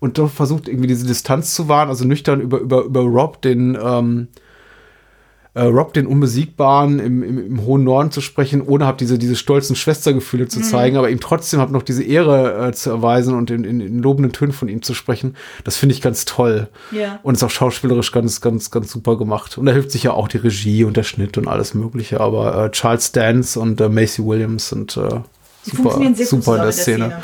und 0.00 0.18
doch 0.18 0.30
versucht, 0.30 0.68
irgendwie 0.68 0.88
diese 0.88 1.06
Distanz 1.06 1.54
zu 1.54 1.68
wahren, 1.68 1.88
also 1.88 2.04
nüchtern 2.04 2.40
über, 2.40 2.58
über, 2.58 2.82
über 2.82 3.00
Rob, 3.00 3.40
den, 3.40 3.78
ähm, 3.82 4.28
äh, 5.54 5.62
Rob, 5.62 5.94
den 5.94 6.06
Unbesiegbaren 6.06 6.98
im, 6.98 7.22
im, 7.22 7.46
im, 7.46 7.64
hohen 7.64 7.84
Norden 7.84 8.10
zu 8.10 8.20
sprechen, 8.20 8.60
ohne 8.60 8.86
hab 8.86 8.98
diese, 8.98 9.18
diese 9.18 9.36
stolzen 9.36 9.76
Schwestergefühle 9.76 10.48
zu 10.48 10.58
mhm. 10.58 10.64
zeigen, 10.64 10.96
aber 10.96 11.10
ihm 11.10 11.20
trotzdem 11.20 11.60
hab 11.60 11.70
noch 11.70 11.82
diese 11.82 12.02
Ehre 12.02 12.68
äh, 12.68 12.72
zu 12.72 12.90
erweisen 12.90 13.34
und 13.34 13.50
in, 13.50 13.64
in, 13.64 13.80
in, 13.80 14.00
lobenden 14.00 14.32
Tönen 14.32 14.52
von 14.52 14.68
ihm 14.68 14.82
zu 14.82 14.94
sprechen. 14.94 15.36
Das 15.62 15.76
finde 15.76 15.94
ich 15.94 16.02
ganz 16.02 16.24
toll. 16.24 16.68
Ja. 16.90 17.20
Und 17.22 17.36
ist 17.36 17.44
auch 17.44 17.50
schauspielerisch 17.50 18.12
ganz, 18.12 18.40
ganz, 18.40 18.70
ganz 18.70 18.90
super 18.90 19.16
gemacht. 19.16 19.56
Und 19.56 19.66
da 19.66 19.72
hilft 19.72 19.92
sich 19.92 20.02
ja 20.02 20.12
auch 20.12 20.28
die 20.28 20.38
Regie 20.38 20.84
und 20.84 20.96
der 20.96 21.04
Schnitt 21.04 21.38
und 21.38 21.48
alles 21.48 21.72
Mögliche. 21.74 22.20
Aber 22.20 22.64
äh, 22.66 22.70
Charles 22.72 23.12
Dance 23.12 23.58
und 23.58 23.80
äh, 23.80 23.88
Macy 23.88 24.22
Williams 24.24 24.72
und 24.72 24.98
äh, 25.66 25.76
super, 25.76 25.90
super 26.24 26.56
in 26.56 26.62
der 26.62 26.72
Szene. 26.72 27.06
Szene. 27.06 27.22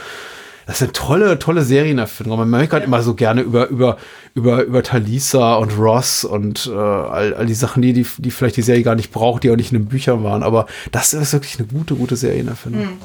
Das 0.67 0.79
sind 0.79 0.95
tolle, 0.95 1.39
tolle 1.41 1.63
Serienerfindungen. 1.63 2.49
Man 2.49 2.61
merkt 2.61 2.73
halt 2.73 2.83
ja. 2.83 2.87
immer 2.87 3.03
so 3.03 3.15
gerne 3.15 3.41
über, 3.41 3.67
über, 3.69 3.97
über, 4.35 4.63
über 4.63 4.83
Talisa 4.85 5.57
und 5.57 5.77
Ross 5.77 6.25
und 6.25 6.71
äh, 6.73 6.77
all, 6.77 7.35
all 7.35 7.47
die 7.47 7.55
Sachen, 7.55 7.83
die, 7.83 7.93
die, 7.93 8.07
die 8.19 8.31
vielleicht 8.31 8.57
die 8.57 8.63
Serie 8.63 8.85
gar 8.85 8.95
nicht 8.95 9.11
braucht, 9.11 9.43
die 9.43 9.51
auch 9.51 9.57
nicht 9.57 9.73
in 9.73 9.79
den 9.79 9.89
Büchern 9.89 10.23
waren. 10.23 10.45
Aber 10.45 10.67
das 10.93 11.13
ist 11.13 11.33
wirklich 11.33 11.59
eine 11.59 11.67
gute, 11.67 11.97
gute 11.97 12.15
Serienerfindung. 12.15 12.83
Mhm, 12.83 12.99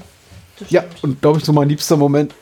ja, 0.69 0.83
und 1.01 1.21
glaube 1.21 1.39
ich, 1.39 1.45
so 1.45 1.53
mein 1.53 1.67
liebster 1.67 1.97
Moment 1.97 2.35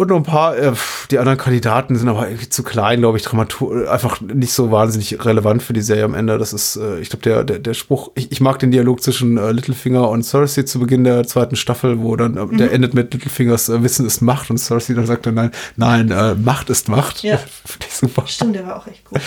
Und 0.00 0.08
noch 0.08 0.16
ein 0.16 0.22
paar, 0.22 0.56
äh, 0.56 0.72
die 1.10 1.18
anderen 1.18 1.36
Kandidaten 1.36 1.94
sind 1.94 2.08
aber 2.08 2.26
irgendwie 2.26 2.48
zu 2.48 2.62
klein, 2.62 3.00
glaube 3.00 3.18
ich, 3.18 3.24
Dramatur 3.24 3.92
einfach 3.92 4.22
nicht 4.22 4.54
so 4.54 4.70
wahnsinnig 4.70 5.22
relevant 5.26 5.62
für 5.62 5.74
die 5.74 5.82
Serie 5.82 6.04
am 6.04 6.14
Ende. 6.14 6.38
Das 6.38 6.54
ist, 6.54 6.76
äh, 6.76 7.00
ich 7.00 7.10
glaube, 7.10 7.22
der, 7.22 7.44
der, 7.44 7.58
der 7.58 7.74
Spruch, 7.74 8.10
ich, 8.14 8.32
ich 8.32 8.40
mag 8.40 8.58
den 8.60 8.70
Dialog 8.70 9.02
zwischen 9.02 9.36
äh, 9.36 9.52
Littlefinger 9.52 10.08
und 10.08 10.22
Cersei 10.22 10.62
zu 10.62 10.80
Beginn 10.80 11.04
der 11.04 11.26
zweiten 11.26 11.54
Staffel, 11.54 12.00
wo 12.00 12.16
dann, 12.16 12.38
äh, 12.38 12.46
mhm. 12.46 12.56
der 12.56 12.72
endet 12.72 12.94
mit 12.94 13.12
Littlefingers 13.12 13.68
äh, 13.68 13.82
Wissen 13.82 14.06
ist 14.06 14.22
Macht 14.22 14.48
und 14.48 14.56
Cersei 14.56 14.94
dann 14.94 15.04
sagt 15.04 15.26
dann, 15.26 15.34
nein, 15.34 15.50
nein, 15.76 16.10
äh, 16.10 16.34
Macht 16.34 16.70
ist 16.70 16.88
Macht. 16.88 17.22
Ja. 17.22 17.36
Finde 17.66 17.86
ich 17.86 17.94
super. 17.94 18.26
Stimmt, 18.26 18.54
der 18.54 18.66
war 18.66 18.76
auch 18.76 18.86
echt 18.86 19.04
gut. 19.04 19.20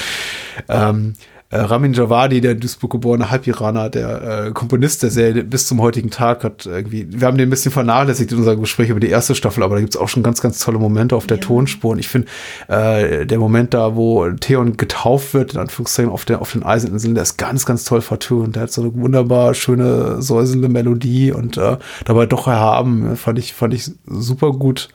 ähm, 0.70 1.14
äh, 1.54 1.60
Ramin 1.60 1.94
Javadi, 1.94 2.42
der 2.42 2.54
in 2.54 2.60
Duisburg 2.60 2.92
geborene 2.92 3.30
Halbiraner, 3.30 3.90
der 3.90 4.48
äh, 4.48 4.52
Komponist 4.52 5.04
der 5.04 5.12
Serie 5.12 5.44
bis 5.44 5.68
zum 5.68 5.82
heutigen 5.82 6.10
Tag 6.10 6.44
hat 6.44 6.66
irgendwie, 6.66 7.06
wir 7.10 7.28
haben 7.28 7.38
den 7.38 7.48
ein 7.48 7.50
bisschen 7.52 7.72
vernachlässigt 7.72 8.32
in 8.32 8.40
unserem 8.40 8.60
Gespräch 8.60 8.90
über 8.90 9.00
die 9.00 9.10
erste 9.10 9.36
Staffel, 9.36 9.62
aber 9.62 9.76
da 9.76 9.82
gibt 9.82 9.94
es 9.94 10.02
auch 10.02 10.10
schon 10.10 10.24
ganz, 10.24 10.42
ganz 10.42 10.60
tolle 10.60 10.80
Momente 10.80 11.16
auf 11.16 11.28
der 11.28 11.38
ja. 11.38 11.44
Tonspur. 11.44 11.92
Und 11.92 12.00
ich 12.00 12.08
finde, 12.08 12.28
äh, 12.70 13.28
der 13.28 13.38
Moment 13.38 13.76
da, 13.76 13.96
wo 13.96 14.28
Theon 14.32 14.78
getauft 14.78 15.36
wird, 15.36 15.54
in 15.54 15.60
Anführungszeichen 15.60 16.12
auf, 16.12 16.26
der, 16.26 16.42
auf 16.42 16.52
den 16.54 16.64
Eiseninseln, 16.64 17.14
der 17.14 17.22
ist 17.22 17.38
ganz, 17.38 17.68
ganz 17.68 17.84
toll 17.84 18.02
vertönt. 18.02 18.56
Der 18.56 18.64
hat 18.64 18.72
so 18.72 18.82
eine 18.82 18.96
wunderbar 18.96 19.54
schöne, 19.54 20.24
säuselnde 20.24 20.70
Melodie 20.70 21.32
und 21.32 21.58
äh, 21.58 21.78
dabei 22.06 22.26
doch 22.26 22.48
erhaben, 22.48 23.16
fand 23.16 23.38
ich, 23.38 23.54
fand 23.54 23.76
ich 23.76 23.92
super 24.08 24.54
gut. 24.54 24.90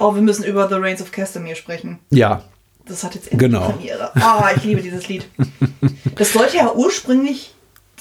Oh, 0.00 0.14
wir 0.14 0.22
müssen 0.22 0.44
über 0.44 0.68
The 0.68 0.74
Reigns 0.74 1.00
of 1.00 1.12
Castamere 1.12 1.54
sprechen. 1.54 2.00
Ja, 2.10 2.42
das 2.90 3.04
hat 3.04 3.14
jetzt 3.14 3.32
endlich 3.32 3.50
genau. 3.50 3.70
Premiere. 3.70 4.10
Ah, 4.16 4.42
oh, 4.42 4.56
ich 4.56 4.64
liebe 4.64 4.82
dieses 4.82 5.08
Lied. 5.08 5.26
Das 6.16 6.32
sollte 6.32 6.56
ja 6.56 6.72
ursprünglich 6.74 7.54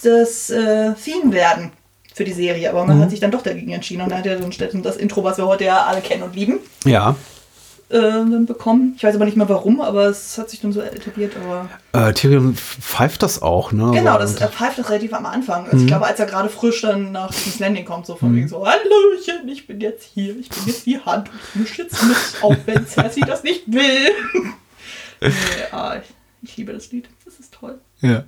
das 0.03 0.49
äh, 0.49 0.93
Theme 0.93 1.31
werden 1.31 1.71
für 2.13 2.23
die 2.23 2.33
Serie, 2.33 2.69
aber 2.69 2.85
man 2.85 2.97
mhm. 2.97 3.03
hat 3.03 3.11
sich 3.11 3.19
dann 3.19 3.31
doch 3.31 3.41
dagegen 3.41 3.71
entschieden 3.71 4.01
und 4.01 4.09
dann 4.09 4.19
hat 4.19 4.25
er 4.25 4.37
dann 4.37 4.51
stattdessen 4.51 4.83
das 4.83 4.97
Intro, 4.97 5.23
was 5.23 5.37
wir 5.37 5.45
heute 5.47 5.65
ja 5.65 5.85
alle 5.85 6.01
kennen 6.01 6.23
und 6.23 6.35
lieben. 6.35 6.59
Ja. 6.85 7.15
Äh, 7.91 8.01
dann 8.01 8.45
bekommen. 8.45 8.93
Ich 8.97 9.03
weiß 9.03 9.15
aber 9.15 9.25
nicht 9.25 9.35
mehr 9.35 9.49
warum, 9.49 9.81
aber 9.81 10.05
es 10.05 10.37
hat 10.37 10.49
sich 10.49 10.61
dann 10.61 10.71
so 10.71 10.79
etabliert. 10.79 11.33
Aber 11.43 11.69
äh, 12.07 12.13
Tyrion 12.13 12.55
pfeift 12.55 13.23
das 13.23 13.41
auch, 13.41 13.71
ne? 13.71 13.89
Genau, 13.93 14.19
das 14.19 14.35
äh, 14.35 14.47
pfeift 14.47 14.77
das 14.77 14.89
relativ 14.89 15.11
am 15.13 15.25
Anfang. 15.25 15.65
Also 15.65 15.77
mhm. 15.77 15.81
Ich 15.83 15.87
glaube, 15.87 16.05
als 16.05 16.19
er 16.19 16.27
gerade 16.27 16.49
frisch 16.49 16.81
dann 16.81 17.11
nach 17.11 17.31
King's 17.31 17.57
Landing 17.57 17.85
kommt, 17.85 18.05
so 18.05 18.15
von 18.15 18.31
mhm. 18.31 18.35
wegen 18.35 18.47
so, 18.47 18.63
Hallöchen, 18.63 19.49
ich 19.49 19.65
bin 19.65 19.81
jetzt 19.81 20.07
hier, 20.13 20.37
ich 20.37 20.49
bin 20.49 20.59
jetzt 20.67 20.85
die 20.85 20.99
Hand 20.99 21.29
und 21.29 21.39
ich 21.49 21.55
mische 21.61 21.81
jetzt 21.81 22.03
mit, 22.03 22.17
auch 22.43 22.55
wenn 22.67 22.85
Cersei 22.85 23.21
das 23.21 23.43
nicht 23.43 23.63
will. 23.65 24.11
Nee, 25.21 25.31
ah, 25.71 25.97
ich, 26.01 26.49
ich 26.49 26.57
liebe 26.57 26.73
das 26.73 26.91
Lied. 26.91 27.09
Das 27.25 27.39
ist 27.39 27.53
toll. 27.53 27.79
Ja. 28.01 28.25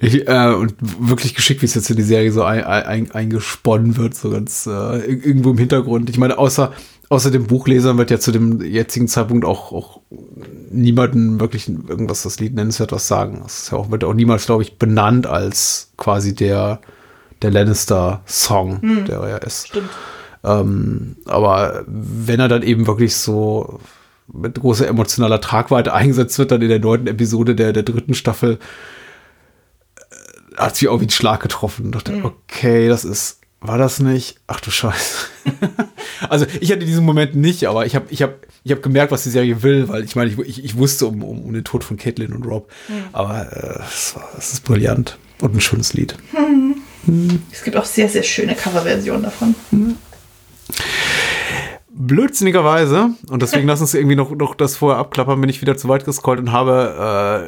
Ich, 0.00 0.28
äh, 0.28 0.54
und 0.54 0.74
wirklich 0.80 1.34
geschickt, 1.34 1.62
wie 1.62 1.66
es 1.66 1.74
jetzt 1.74 1.90
in 1.90 1.96
die 1.96 2.02
Serie 2.02 2.32
so 2.32 2.42
ein, 2.42 2.64
ein, 2.64 3.10
eingesponnen 3.12 3.96
wird, 3.96 4.14
so 4.14 4.30
ganz 4.30 4.66
äh, 4.66 4.98
irgendwo 4.98 5.50
im 5.50 5.58
Hintergrund. 5.58 6.10
Ich 6.10 6.18
meine, 6.18 6.38
außer, 6.38 6.72
außer 7.08 7.30
den 7.30 7.46
Buchlesern 7.46 7.96
wird 7.98 8.10
ja 8.10 8.18
zu 8.18 8.32
dem 8.32 8.60
jetzigen 8.60 9.08
Zeitpunkt 9.08 9.44
auch, 9.44 9.72
auch 9.72 10.00
niemanden 10.70 11.40
wirklich 11.40 11.68
irgendwas 11.68 12.22
das 12.22 12.40
Lied 12.40 12.54
nennenswert 12.54 12.92
was 12.92 13.08
sagen. 13.08 13.40
Das 13.42 13.70
ja 13.70 13.78
auch, 13.78 13.90
wird 13.90 14.04
auch 14.04 14.14
niemals, 14.14 14.46
glaube 14.46 14.62
ich, 14.62 14.78
benannt 14.78 15.26
als 15.26 15.92
quasi 15.96 16.34
der, 16.34 16.80
der 17.40 17.50
Lannister-Song, 17.50 18.82
hm, 18.82 19.04
der 19.04 19.20
er 19.20 19.28
ja 19.28 19.36
ist. 19.38 19.68
Stimmt. 19.68 19.90
Ähm, 20.44 21.16
aber 21.26 21.84
wenn 21.86 22.40
er 22.40 22.48
dann 22.48 22.62
eben 22.62 22.86
wirklich 22.86 23.14
so 23.14 23.80
mit 24.26 24.58
großer 24.58 24.86
emotionaler 24.86 25.40
Tragweite 25.40 25.92
eingesetzt 25.92 26.38
wird, 26.38 26.50
dann 26.50 26.62
in 26.62 26.68
der 26.68 26.78
neunten 26.78 27.06
Episode 27.06 27.54
der, 27.54 27.72
der 27.72 27.82
dritten 27.82 28.14
Staffel, 28.14 28.58
äh, 29.96 30.56
hat 30.56 30.76
sie 30.76 30.88
auch 30.88 31.00
wie 31.00 31.06
ein 31.06 31.10
Schlag 31.10 31.40
getroffen. 31.40 31.86
Und 31.86 31.94
dachte, 31.94 32.12
mhm. 32.12 32.24
okay, 32.24 32.88
das 32.88 33.04
ist, 33.04 33.40
war 33.60 33.78
das 33.78 34.00
nicht? 34.00 34.36
Ach 34.46 34.60
du 34.60 34.70
Scheiße. 34.70 35.26
also 36.28 36.46
ich 36.60 36.70
hatte 36.70 36.84
diesen 36.84 37.04
Moment 37.04 37.34
nicht, 37.34 37.66
aber 37.66 37.86
ich 37.86 37.94
habe 37.94 38.06
ich 38.10 38.22
hab, 38.22 38.34
ich 38.64 38.72
hab 38.72 38.82
gemerkt, 38.82 39.12
was 39.12 39.24
die 39.24 39.30
Serie 39.30 39.62
will, 39.62 39.88
weil 39.88 40.04
ich 40.04 40.16
meine, 40.16 40.30
ich, 40.30 40.38
ich, 40.38 40.64
ich 40.64 40.76
wusste 40.76 41.06
um, 41.06 41.22
um, 41.22 41.44
um, 41.44 41.52
den 41.52 41.64
Tod 41.64 41.84
von 41.84 41.96
Caitlin 41.96 42.32
und 42.32 42.44
Rob. 42.44 42.70
Mhm. 42.88 43.04
Aber 43.12 43.52
äh, 43.52 43.82
es, 43.88 44.14
es 44.38 44.52
ist 44.54 44.64
brillant 44.64 45.18
und 45.40 45.54
ein 45.54 45.60
schönes 45.60 45.94
Lied. 45.94 46.16
Mhm. 46.32 46.76
Mhm. 47.04 47.42
Es 47.50 47.64
gibt 47.64 47.76
auch 47.76 47.84
sehr, 47.84 48.08
sehr 48.08 48.22
schöne 48.22 48.54
Coverversionen 48.54 49.24
davon. 49.24 49.54
Blödsinnigerweise, 52.06 53.10
und 53.28 53.42
deswegen 53.42 53.68
lass 53.68 53.80
uns 53.80 53.94
irgendwie 53.94 54.16
noch, 54.16 54.30
noch 54.32 54.54
das 54.54 54.76
vorher 54.76 54.98
abklappern, 54.98 55.40
bin 55.40 55.48
ich 55.48 55.60
wieder 55.60 55.76
zu 55.76 55.88
weit 55.88 56.04
gescrollt 56.04 56.40
und 56.40 56.50
habe 56.50 57.46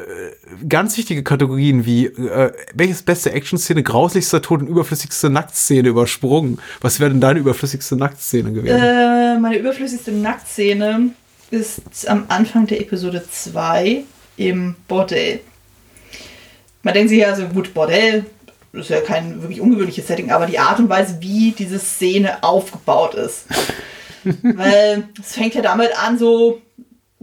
äh, 0.60 0.66
ganz 0.68 0.96
wichtige 0.96 1.24
Kategorien 1.24 1.86
wie 1.86 2.06
äh, 2.06 2.52
welches 2.72 3.02
beste 3.02 3.32
Action-Szene, 3.32 3.82
grauslichster 3.82 4.42
Tod 4.42 4.60
und 4.60 4.68
überflüssigste 4.68 5.28
Nacktszene 5.28 5.88
übersprungen. 5.88 6.60
Was 6.80 7.00
wäre 7.00 7.10
denn 7.10 7.20
deine 7.20 7.40
überflüssigste 7.40 7.96
Nacktszene 7.96 8.52
gewesen? 8.52 8.76
Äh, 8.76 9.38
meine 9.40 9.58
überflüssigste 9.58 10.12
Nacktszene 10.12 11.10
ist 11.50 12.08
am 12.08 12.24
Anfang 12.28 12.66
der 12.66 12.80
Episode 12.80 13.24
2 13.28 14.04
im 14.36 14.76
Bordell. 14.86 15.40
Man 16.84 16.94
denkt 16.94 17.10
sich 17.10 17.18
ja 17.18 17.34
so, 17.34 17.46
gut, 17.46 17.74
Bordell, 17.74 18.24
ist 18.72 18.90
ja 18.90 19.00
kein 19.00 19.40
wirklich 19.40 19.60
ungewöhnliches 19.60 20.06
Setting, 20.06 20.30
aber 20.30 20.46
die 20.46 20.58
Art 20.58 20.78
und 20.78 20.88
Weise, 20.88 21.16
wie 21.20 21.52
diese 21.52 21.78
Szene 21.78 22.42
aufgebaut 22.42 23.14
ist. 23.14 23.46
Weil 24.24 25.08
es 25.20 25.34
fängt 25.34 25.54
ja 25.54 25.62
damit 25.62 25.90
an, 25.98 26.18
so 26.18 26.60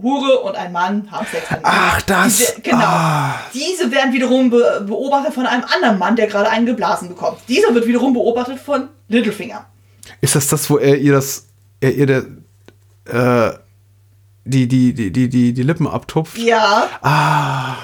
Hure 0.02 0.40
und 0.40 0.56
ein 0.56 0.72
Mann 0.72 1.10
haben 1.10 1.26
Sex. 1.30 1.46
Ach, 1.62 2.02
das. 2.02 2.36
Diese, 2.36 2.60
genau. 2.60 2.78
Ah. 2.78 3.40
Diese 3.54 3.90
werden 3.90 4.12
wiederum 4.12 4.50
be 4.50 4.84
beobachtet 4.86 5.32
von 5.32 5.46
einem 5.46 5.64
anderen 5.64 5.98
Mann, 5.98 6.16
der 6.16 6.26
gerade 6.26 6.50
einen 6.50 6.66
geblasen 6.66 7.08
bekommt. 7.08 7.38
Dieser 7.48 7.74
wird 7.74 7.86
wiederum 7.86 8.12
beobachtet 8.12 8.58
von 8.58 8.88
Littlefinger. 9.08 9.66
Ist 10.20 10.34
das 10.34 10.48
das, 10.48 10.68
wo 10.68 10.78
er 10.78 10.98
ihr 10.98 11.12
das, 11.12 11.46
er 11.80 11.94
ihr 11.94 12.06
der, 12.06 12.24
äh, 13.06 13.58
die, 14.44 14.66
die, 14.66 14.92
die, 14.92 15.12
die, 15.12 15.28
die, 15.28 15.52
die 15.52 15.62
Lippen 15.62 15.86
abtupft? 15.86 16.36
Ja. 16.38 16.88
Ah. 17.00 17.76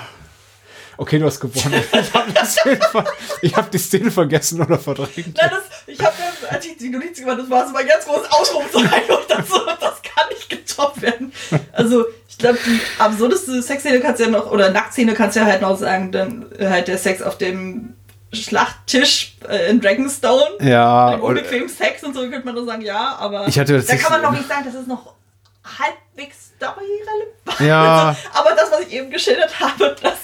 Okay, 0.96 1.20
du 1.20 1.26
hast 1.26 1.38
gewonnen. 1.38 1.80
ich 3.42 3.54
habe 3.54 3.62
hab 3.62 3.70
die 3.70 3.78
Szene 3.78 4.10
vergessen 4.10 4.60
oder 4.60 4.78
verdrängt. 4.78 5.36
Nein, 5.36 5.50
das, 5.50 5.77
ich 5.88 5.98
habe 6.00 6.14
ja, 6.18 6.48
als 6.50 6.64
ich 6.66 6.76
die 6.76 6.90
Notiz 6.90 7.18
gemacht 7.18 7.38
das 7.38 7.50
war 7.50 7.66
so 7.66 7.72
mein 7.72 7.86
ganz 7.86 8.04
großes 8.04 8.30
Ausrufezeichen 8.30 9.10
und 9.10 9.30
das, 9.30 9.48
das 9.80 10.02
kann 10.02 10.28
nicht 10.30 10.48
getoppt 10.48 11.02
werden. 11.02 11.32
Also, 11.72 12.04
ich 12.28 12.38
glaube, 12.38 12.58
die 12.64 12.80
absurdeste 12.98 13.62
Sexszene 13.62 14.00
kannst 14.00 14.20
du 14.20 14.24
ja 14.24 14.30
noch, 14.30 14.50
oder 14.50 14.70
Nacktszene 14.70 15.14
kannst 15.14 15.36
du 15.36 15.40
ja 15.40 15.46
halt 15.46 15.62
noch 15.62 15.78
sagen, 15.78 16.12
dann 16.12 16.46
halt 16.60 16.88
der 16.88 16.98
Sex 16.98 17.22
auf 17.22 17.38
dem 17.38 17.94
Schlachttisch 18.32 19.36
äh, 19.48 19.70
in 19.70 19.80
Dragonstone. 19.80 20.58
Ja. 20.60 21.14
Unbequem 21.14 21.68
Sex 21.68 22.04
und 22.04 22.14
so 22.14 22.20
könnte 22.20 22.44
man 22.44 22.54
doch 22.54 22.66
sagen, 22.66 22.82
ja, 22.82 23.16
aber 23.18 23.48
ich 23.48 23.58
hatte 23.58 23.80
da 23.80 23.96
kann 23.96 24.12
man 24.12 24.22
noch 24.22 24.32
nicht 24.32 24.46
sagen, 24.46 24.64
das 24.66 24.74
ist 24.74 24.86
noch 24.86 25.14
halbwegs 25.64 26.52
storyrelevant. 26.56 27.60
Ja. 27.60 28.14
aber 28.34 28.50
das, 28.54 28.70
was 28.70 28.80
ich 28.80 28.92
eben 28.92 29.10
geschildert 29.10 29.58
habe, 29.58 29.96
das 30.02 30.18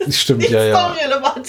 Stimmt, 0.10 0.48
ja, 0.48 0.64
ja. 0.64 0.94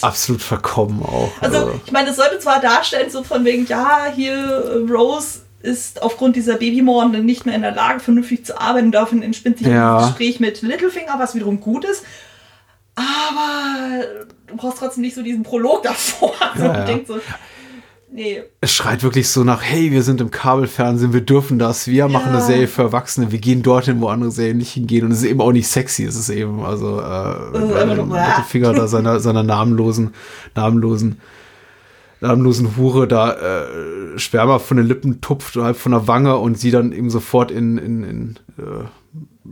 Absolut 0.01 0.41
verkommen 0.41 1.03
auch. 1.03 1.31
Also, 1.41 1.57
also, 1.57 1.81
ich 1.85 1.91
meine, 1.91 2.09
es 2.09 2.15
sollte 2.15 2.39
zwar 2.39 2.59
darstellen, 2.59 3.09
so 3.09 3.23
von 3.23 3.45
wegen, 3.45 3.65
ja, 3.67 4.07
hier 4.13 4.34
äh, 4.34 4.91
Rose 4.91 5.41
ist 5.61 6.01
aufgrund 6.01 6.35
dieser 6.35 6.55
Babymorden 6.55 7.26
nicht 7.26 7.45
mehr 7.45 7.55
in 7.55 7.61
der 7.61 7.73
Lage, 7.73 7.99
vernünftig 7.99 8.45
zu 8.45 8.59
arbeiten, 8.59 8.91
daraufhin 8.91 9.21
entspinnt 9.21 9.59
sich 9.59 9.67
ja. 9.67 9.97
ein 9.97 10.05
Gespräch 10.07 10.39
mit 10.39 10.61
Littlefinger, 10.61 11.15
was 11.17 11.35
wiederum 11.35 11.59
gut 11.59 11.85
ist. 11.85 12.03
Aber 12.95 14.03
du 14.47 14.55
brauchst 14.55 14.80
trotzdem 14.80 15.01
nicht 15.01 15.15
so 15.15 15.21
diesen 15.21 15.43
Prolog 15.43 15.84
davor. 15.84 16.34
Also, 16.39 16.65
ja, 16.65 16.89
ja. 16.89 16.99
So, 17.05 17.19
Nee. 18.11 18.41
Es 18.60 18.73
schreit 18.73 19.03
wirklich 19.03 19.30
so 19.30 19.44
nach, 19.44 19.61
hey, 19.61 19.91
wir 19.91 20.02
sind 20.02 20.19
im 20.19 20.31
Kabelfernsehen, 20.31 21.14
wir 21.14 21.22
dürfen 21.22 21.60
das, 21.60 21.88
wir 21.88 21.94
ja. 21.94 22.07
machen 22.07 22.31
eine 22.31 22.41
Serie 22.41 22.68
für 22.68 22.81
Erwachsene, 22.84 23.31
wir 23.31 23.40
gehen 23.40 23.61
dorthin, 23.61 24.02
wo 24.02 24.07
andere 24.07 24.31
Serien 24.31 24.57
nicht 24.57 24.72
hingehen 24.72 25.06
und 25.06 25.11
es 25.11 25.19
ist 25.19 25.30
eben 25.30 25.41
auch 25.41 25.52
nicht 25.52 25.68
sexy, 25.68 26.06
es 26.06 26.15
ist 26.15 26.30
eben, 26.30 26.64
also, 26.64 26.99
äh, 26.99 27.57
äh, 27.57 28.44
Finger 28.48 28.73
da 28.73 28.88
seiner, 28.88 29.19
seiner 29.19 29.44
namenlosen, 29.44 30.15
namenlosen, 30.56 31.19
namenlosen 32.19 32.77
Hure 32.77 33.07
da 33.07 33.34
äh, 33.34 34.18
Sperma 34.18 34.57
von 34.57 34.77
den 34.77 34.88
Lippen 34.88 35.22
tupft, 35.22 35.56
halb 35.56 35.77
von 35.77 35.91
der 35.91 36.07
Wange 36.07 36.36
und 36.38 36.57
sie 36.57 36.72
dann 36.72 36.91
eben 36.91 37.11
sofort 37.11 37.52
in, 37.52 37.77
in, 37.77 38.03
in 38.03 38.36
äh, 38.57 38.86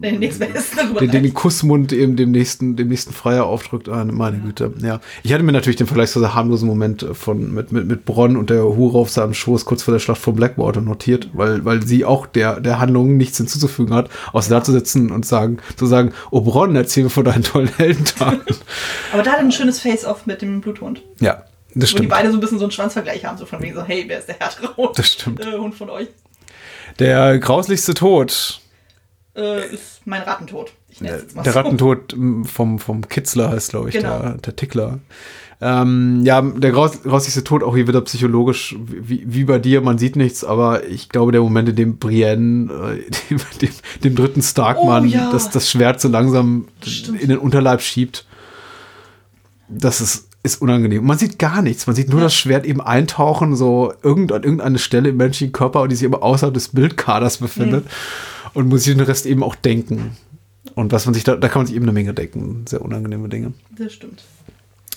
den, 0.02 0.22
den, 0.22 1.12
den 1.12 1.34
Kussmund 1.34 1.92
eben 1.92 2.16
dem 2.16 2.32
nächsten, 2.32 2.76
dem 2.76 2.90
nächsten 2.90 3.14
Freier 3.14 3.46
aufdrückt. 3.46 3.90
Ah, 3.90 4.06
meine 4.06 4.38
Güte. 4.38 4.72
Ja. 4.82 5.00
Ich 5.24 5.34
hatte 5.34 5.44
mir 5.44 5.52
natürlich 5.52 5.78
den 5.78 5.88
vergleichsweise 5.88 6.34
harmlosen 6.34 6.68
Moment 6.68 7.06
von, 7.14 7.54
mit, 7.54 7.72
mit, 7.72 7.88
mit 7.88 8.06
Bronn 8.06 8.38
und 8.38 8.50
der 8.50 8.64
Hure 8.64 9.00
auf 9.00 9.10
seinem 9.10 9.34
Schoß 9.34 9.66
kurz 9.66 9.84
vor 9.84 9.94
der 9.94 10.00
Schlacht 10.00 10.22
von 10.22 10.36
Blackwater 10.36 10.82
notiert, 10.82 11.30
weil, 11.34 11.66
weil 11.66 11.86
sie 11.86 12.06
auch 12.06 12.28
der, 12.28 12.60
der 12.60 12.80
Handlung 12.80 13.18
nichts 13.18 13.38
hinzuzufügen 13.38 13.94
hat, 13.94 14.10
außer 14.34 14.50
da 14.50 14.64
zu 14.64 14.72
sitzen 14.72 15.12
und 15.12 15.26
sagen, 15.26 15.58
zu 15.76 15.86
sagen, 15.86 16.14
oh 16.32 16.42
Bronn, 16.42 16.76
erzähl 16.76 17.04
mir 17.04 17.10
von 17.10 17.26
deinen 17.26 17.44
tollen 17.44 17.70
Heldentaten. 17.78 18.56
Aber 19.14 19.24
da 19.24 19.32
hat 19.32 19.40
er 19.40 19.46
ein 19.46 19.52
schönes 19.52 19.80
Face-Off 19.80 20.26
mit 20.26 20.42
dem 20.42 20.62
Bluthund. 20.62 21.02
Ja. 21.20 21.44
Das 21.74 21.90
stimmt. 21.90 22.10
Wo 22.10 22.16
die 22.16 22.22
beide 22.22 22.32
so 22.32 22.38
ein 22.38 22.40
bisschen 22.40 22.60
so 22.60 22.66
einen 22.66 22.72
Schwanzvergleich 22.72 23.26
haben, 23.26 23.38
so 23.38 23.46
von 23.46 23.62
wegen 23.62 23.76
so, 23.76 23.84
hey, 23.84 24.06
wer 24.08 24.20
ist 24.20 24.28
der 24.28 24.40
härtere 24.40 24.76
Hund? 24.78 24.98
Das 24.98 25.14
stimmt. 25.14 25.46
Äh, 25.46 25.58
Hund 25.58 25.76
von 25.76 25.90
euch. 25.90 26.08
Der 27.00 27.38
grauslichste 27.38 27.94
Tod 27.94 28.62
äh, 29.38 29.74
ist 29.74 30.02
mein 30.06 30.24
Rattentod. 30.24 30.74
der 31.00 31.22
so. 31.44 31.50
Rattentod 31.52 32.16
vom, 32.44 32.80
vom 32.80 33.08
Kitzler 33.08 33.52
heißt, 33.52 33.70
glaube 33.70 33.90
ich, 33.90 33.96
genau. 33.96 34.20
der, 34.20 34.34
der 34.34 34.56
Tickler. 34.56 35.00
Ähm, 35.60 36.22
ja, 36.24 36.40
der 36.42 36.72
graus 36.72 37.02
grauslichste 37.02 37.44
Tod 37.44 37.64
auch 37.64 37.76
hier 37.76 37.88
wieder 37.88 38.02
psychologisch, 38.02 38.76
wie, 38.80 39.24
wie 39.26 39.44
bei 39.44 39.58
dir, 39.58 39.82
man 39.82 39.98
sieht 39.98 40.16
nichts, 40.16 40.44
aber 40.44 40.86
ich 40.86 41.10
glaube, 41.10 41.32
der 41.32 41.42
Moment, 41.42 41.70
in 41.70 41.76
dem 41.76 41.98
Brienne, 41.98 42.72
äh, 42.72 43.12
dem, 43.30 43.40
dem, 43.62 43.70
dem, 44.04 44.16
dritten 44.16 44.42
Starkmann, 44.44 45.06
oh, 45.06 45.08
ja. 45.08 45.32
das, 45.32 45.50
das 45.50 45.70
Schwert 45.70 46.00
so 46.00 46.10
langsam 46.10 46.68
in 47.20 47.30
den 47.30 47.40
Unterleib 47.40 47.82
schiebt, 47.82 48.28
das 49.68 50.00
ist, 50.00 50.30
ist 50.44 50.62
unangenehm. 50.62 51.04
Man 51.04 51.18
sieht 51.18 51.40
gar 51.40 51.64
nichts, 51.64 51.88
man 51.88 51.96
sieht 51.96 52.10
nur 52.10 52.20
ja. 52.20 52.26
das 52.26 52.36
Schwert 52.36 52.66
eben 52.66 52.80
eintauchen, 52.80 53.56
so 53.56 53.94
irgend, 54.04 54.32
an 54.32 54.44
irgendeine 54.44 54.78
Stelle 54.78 55.10
im 55.10 55.18
menschlichen 55.18 55.54
Körper, 55.54 55.88
die 55.88 55.96
sich 55.96 56.08
aber 56.08 56.22
außerhalb 56.22 56.54
des 56.54 56.70
Bildkaders 56.70 57.38
befindet. 57.38 57.86
Mhm 57.86 57.90
und 58.58 58.70
muss 58.70 58.86
sich 58.86 58.96
den 58.96 59.06
Rest 59.06 59.28
eben 59.28 59.44
auch 59.44 59.54
denken. 59.54 60.18
Und 60.74 60.92
was 60.92 61.06
man 61.06 61.14
sich 61.14 61.24
da, 61.24 61.36
da 61.36 61.48
kann 61.48 61.60
man 61.60 61.68
sich 61.68 61.76
eben 61.76 61.86
eine 61.86 61.92
Menge 61.92 62.16
denken. 62.16 62.66
Sehr 62.68 62.82
unangenehme 62.82 63.30
Dinge. 63.30 63.54
Das 63.78 63.94
stimmt. 63.94 64.24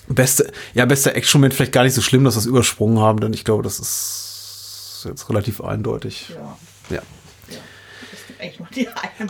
Beste, 0.07 0.51
ja, 0.73 0.83
bester 0.85 1.15
Action-Moment 1.15 1.53
vielleicht 1.53 1.71
gar 1.71 1.83
nicht 1.83 1.93
so 1.93 2.01
schlimm, 2.01 2.23
dass 2.23 2.33
wir 2.35 2.39
es 2.39 2.47
übersprungen 2.47 2.99
haben, 2.99 3.19
denn 3.19 3.33
ich 3.33 3.45
glaube, 3.45 3.61
das 3.61 3.77
ist 3.77 5.05
jetzt 5.07 5.29
relativ 5.29 5.61
eindeutig. 5.61 6.33
Ja. 6.89 6.95
ja. 6.95 7.01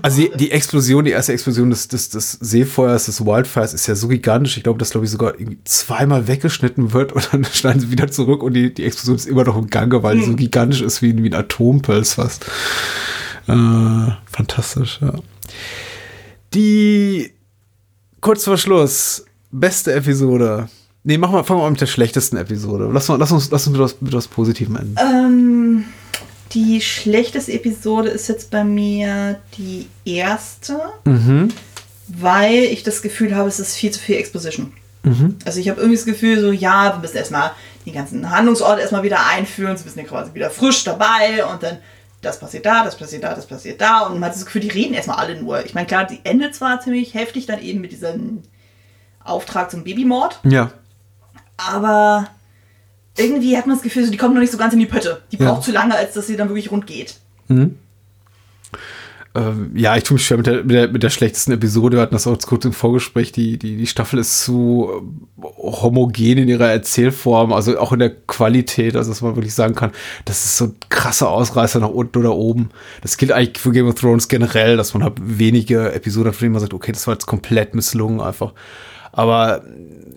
Also 0.02 0.22
die, 0.22 0.32
die, 0.38 0.52
Explosion, 0.52 1.04
die 1.04 1.12
erste 1.12 1.34
Explosion 1.34 1.70
des, 1.70 1.90
des, 1.90 2.08
des 2.08 2.32
Seefeuers, 2.32 3.08
des 3.08 3.26
Wildfires 3.26 3.74
ist 3.74 3.86
ja 3.88 3.96
so 3.96 4.08
gigantisch. 4.08 4.56
Ich 4.56 4.64
glaube, 4.64 4.80
dass, 4.80 4.92
glaube 4.92 5.06
ich, 5.06 5.12
sogar 5.12 5.34
zweimal 5.66 6.30
weggeschnitten 6.30 6.94
wird 6.94 7.12
und 7.12 7.34
dann 7.34 7.44
schneiden 7.54 7.82
sie 7.82 7.92
wieder 7.92 8.10
zurück 8.10 8.42
und 8.42 8.54
die, 8.54 8.74
die 8.74 8.86
Explosion 8.86 9.18
ist 9.18 9.28
immer 9.28 9.44
noch 9.44 9.58
im 9.58 9.70
Gange, 9.70 10.02
weil 10.04 10.14
hm. 10.14 10.20
die 10.22 10.26
so 10.28 10.36
gigantisch 10.38 10.82
ist 10.82 11.02
wie, 11.02 11.22
wie 11.22 11.30
ein 11.30 11.36
Atompelz 11.36 12.14
fast. 12.14 12.46
Äh, 13.48 14.12
fantastisch, 14.32 15.00
ja. 15.02 15.14
Die 16.54 17.32
kurz 18.20 18.46
vor 18.46 18.58
Schluss, 18.58 19.26
beste 19.52 19.94
Episode. 19.94 20.70
Nee, 21.04 21.18
machen 21.18 21.34
wir, 21.34 21.44
fangen 21.44 21.60
wir 21.60 21.64
mal 21.64 21.72
mit 21.72 21.82
der 21.82 21.88
schlechtesten 21.88 22.38
Episode. 22.38 22.90
Lass, 22.92 23.08
mal, 23.08 23.18
lass 23.18 23.32
uns, 23.32 23.50
lass 23.50 23.66
uns 23.66 23.74
mit, 23.74 23.82
was, 23.82 24.02
mit 24.02 24.14
was 24.14 24.28
Positivem 24.28 24.76
enden. 24.76 24.96
Ähm, 25.00 25.86
die 26.54 26.82
schlechteste 26.82 27.54
Episode 27.54 28.10
ist 28.10 28.28
jetzt 28.28 28.52
bei 28.52 28.64
mir 28.64 29.40
die 29.58 29.88
erste, 30.06 30.80
mhm. 31.06 31.50
weil 32.08 32.64
ich 32.66 32.84
das 32.84 33.02
Gefühl 33.02 33.36
habe, 33.36 33.48
es 33.48 33.60
ist 33.60 33.76
viel 33.76 33.92
zu 33.92 34.00
viel 34.00 34.18
Exposition. 34.18 34.74
Mhm. 35.04 35.38
Also 35.46 35.60
ich 35.60 35.70
habe 35.70 35.80
irgendwie 35.80 35.98
das 35.98 36.06
Gefühl, 36.06 36.40
so 36.40 36.52
ja, 36.52 36.94
wir 36.94 37.00
müssen 37.00 37.18
erstmal 37.18 37.52
die 37.86 37.92
ganzen 37.92 38.30
Handlungsorte 38.30 38.82
erstmal 38.82 39.04
wieder 39.04 39.26
einführen, 39.26 39.76
sie 39.76 39.90
sind 39.90 39.98
ja 39.98 40.08
quasi 40.08 40.34
wieder 40.36 40.52
frisch 40.52 40.84
dabei 40.84 41.44
und 41.52 41.64
dann 41.64 41.78
das 42.22 42.40
passiert 42.40 42.66
da, 42.66 42.84
das 42.84 42.98
passiert 42.98 43.24
da, 43.24 43.34
das 43.34 43.48
passiert 43.48 43.82
da. 43.82 44.02
Und 44.02 44.20
man 44.20 44.30
hat 44.30 44.36
das 44.36 44.46
Gefühl, 44.46 44.62
die 44.62 44.70
reden 44.70 44.94
erstmal 44.94 45.18
alle 45.18 45.42
nur. 45.42 45.66
Ich 45.66 45.74
meine, 45.74 45.88
klar, 45.88 46.06
die 46.06 46.20
endet 46.24 46.56
zwar 46.56 46.80
ziemlich 46.80 47.14
heftig 47.14 47.48
dann 47.48 47.62
eben 47.62 47.82
mit 47.82 47.92
diesem 47.92 48.44
Auftrag 49.24 49.72
zum 49.72 49.84
Babymord. 49.84 50.40
Ja. 50.44 50.72
Aber 51.58 52.28
irgendwie 53.18 53.58
hat 53.58 53.68
man 53.68 53.76
das 53.76 53.84
Gefühl, 53.84 54.10
die 54.10 54.18
kommt 54.18 54.34
noch 54.34 54.42
nicht 54.42 54.52
so 54.52 54.58
ganz 54.58 54.74
in 54.74 54.80
die 54.80 54.86
Pötte. 54.86 55.22
Die 55.32 55.38
braucht 55.38 55.60
ja. 55.60 55.62
zu 55.62 55.72
lange, 55.72 55.96
als 55.96 56.14
dass 56.14 56.28
sie 56.28 56.38
dann 56.38 56.50
wirklich 56.50 56.72
rund 56.72 56.88
geht. 56.88 57.16
Mhm. 57.48 57.78
Ähm, 59.34 59.72
ja, 59.76 59.96
ich 59.96 60.04
tue 60.04 60.16
mich 60.16 60.26
schwer 60.26 60.38
mit 60.38 60.48
der, 60.48 60.64
mit, 60.64 60.72
der, 60.72 60.88
mit 60.90 61.04
der 61.04 61.10
schlechtesten 61.10 61.54
Episode. 61.54 61.98
Wir 61.98 62.02
hatten 62.02 62.16
das 62.16 62.28
auch 62.28 62.38
kurz 62.40 62.66
im 62.66 62.74
Vorgespräch. 62.74 63.32
Die, 63.32 63.58
die, 63.58 63.78
die 63.78 63.88
Staffel 63.88 64.20
ist 64.20 64.44
zu 64.44 64.90
äh, 65.42 65.44
homogen 65.44 66.38
in 66.38 66.50
ihrer 66.50 66.70
Erzählform, 66.70 67.54
also 67.54 67.80
auch 67.80 67.94
in 67.94 68.00
der 68.00 68.10
Qualität, 68.10 68.96
also 68.98 69.10
dass 69.10 69.22
man 69.22 69.36
wirklich 69.36 69.54
sagen 69.54 69.74
kann, 69.74 69.92
das 70.26 70.44
ist 70.44 70.58
so 70.58 70.66
ein 70.66 70.76
krasser 70.90 71.30
Ausreißer 71.30 71.80
nach 71.80 71.90
unten 71.90 72.18
oder 72.18 72.36
oben. 72.36 72.70
Das 73.02 73.18
gilt 73.18 73.32
eigentlich 73.32 73.60
für 73.60 73.72
Game 73.72 73.88
of 73.88 73.96
Thrones 73.96 74.28
generell, 74.28 74.76
dass 74.76 74.94
man 74.94 75.04
halt 75.04 75.16
wenige 75.22 75.94
Episoden 75.94 76.30
hat, 76.30 76.36
von 76.36 76.46
denen 76.46 76.54
man 76.54 76.62
sagt, 76.62 76.74
okay, 76.74 76.92
das 76.92 77.08
war 77.08 77.14
jetzt 77.14 77.26
komplett 77.26 77.74
misslungen 77.74 78.20
einfach. 78.20 78.54
Aber 79.14 79.64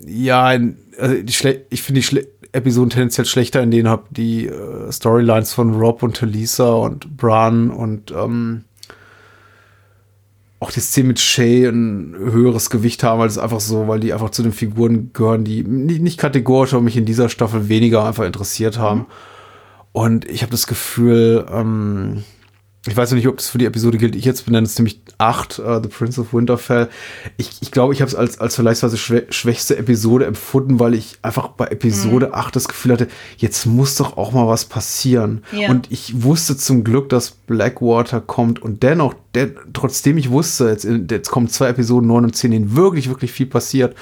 ja, 0.05 0.57
also 0.99 1.15
ich 1.15 1.81
finde 1.81 2.01
die 2.01 2.03
Schle 2.03 2.27
Episoden 2.51 2.89
tendenziell 2.89 3.25
schlechter, 3.25 3.61
in 3.61 3.71
denen 3.71 3.89
habe 3.89 4.05
die 4.11 4.47
äh, 4.47 4.89
Storylines 4.89 5.53
von 5.53 5.73
Rob 5.73 6.03
und 6.03 6.15
Talisa 6.15 6.71
und 6.71 7.17
Bran 7.17 7.69
und 7.69 8.11
ähm, 8.11 8.63
auch 10.59 10.71
die 10.71 10.79
Szene 10.79 11.09
mit 11.09 11.19
Shay 11.19 11.65
ein 11.65 12.15
höheres 12.17 12.69
Gewicht 12.69 13.03
haben, 13.03 13.19
weil 13.19 13.27
es 13.27 13.37
einfach 13.37 13.59
so, 13.59 13.87
weil 13.87 13.99
die 13.99 14.13
einfach 14.13 14.29
zu 14.29 14.41
den 14.41 14.53
Figuren 14.53 15.11
gehören, 15.13 15.43
die 15.43 15.63
nicht, 15.63 16.01
nicht 16.01 16.19
kategorisch, 16.19 16.73
aber 16.73 16.83
mich 16.83 16.97
in 16.97 17.05
dieser 17.05 17.29
Staffel 17.29 17.67
weniger 17.67 18.05
einfach 18.05 18.23
interessiert 18.25 18.77
haben. 18.77 18.99
Mhm. 19.01 19.05
Und 19.91 20.25
ich 20.25 20.41
habe 20.41 20.51
das 20.51 20.67
Gefühl, 20.67 21.45
ähm, 21.51 22.23
ich 22.87 22.95
weiß 22.95 23.11
noch 23.11 23.15
nicht, 23.15 23.27
ob 23.27 23.37
das 23.37 23.47
für 23.47 23.57
die 23.57 23.65
Episode 23.65 23.97
gilt. 23.97 24.15
Ich 24.15 24.25
jetzt 24.25 24.45
benenne 24.45 24.67
es 24.67 24.77
nämlich 24.77 25.01
8, 25.17 25.59
uh, 25.59 25.81
The 25.81 25.89
Prince 25.89 26.21
of 26.21 26.33
Winterfell. 26.33 26.87
Ich 27.37 27.49
glaube, 27.49 27.59
ich, 27.61 27.71
glaub, 27.71 27.93
ich 27.93 28.01
habe 28.01 28.09
es 28.09 28.15
als, 28.15 28.39
als 28.39 28.55
vergleichsweise 28.55 28.97
schwächste 28.97 29.77
Episode 29.77 30.25
empfunden, 30.25 30.79
weil 30.79 30.93
ich 30.93 31.17
einfach 31.23 31.47
bei 31.49 31.65
Episode 31.67 32.27
mhm. 32.27 32.35
8 32.35 32.55
das 32.55 32.67
Gefühl 32.67 32.93
hatte, 32.93 33.07
jetzt 33.37 33.65
muss 33.65 33.95
doch 33.95 34.17
auch 34.17 34.33
mal 34.33 34.47
was 34.47 34.65
passieren. 34.65 35.43
Ja. 35.51 35.69
Und 35.69 35.91
ich 35.91 36.21
wusste 36.23 36.57
zum 36.57 36.83
Glück, 36.83 37.09
dass 37.09 37.31
Blackwater 37.31 38.21
kommt 38.21 38.61
und 38.61 38.83
dennoch, 38.83 39.15
der, 39.33 39.49
trotzdem 39.73 40.17
ich 40.17 40.29
wusste, 40.29 40.69
jetzt, 40.69 40.85
jetzt 40.85 41.31
kommen 41.31 41.47
zwei 41.47 41.69
Episoden 41.69 42.07
9 42.07 42.25
und 42.25 42.35
10, 42.35 42.51
in 42.51 42.63
denen 42.63 42.75
wirklich, 42.75 43.09
wirklich 43.09 43.31
viel 43.31 43.47
passiert, 43.47 43.95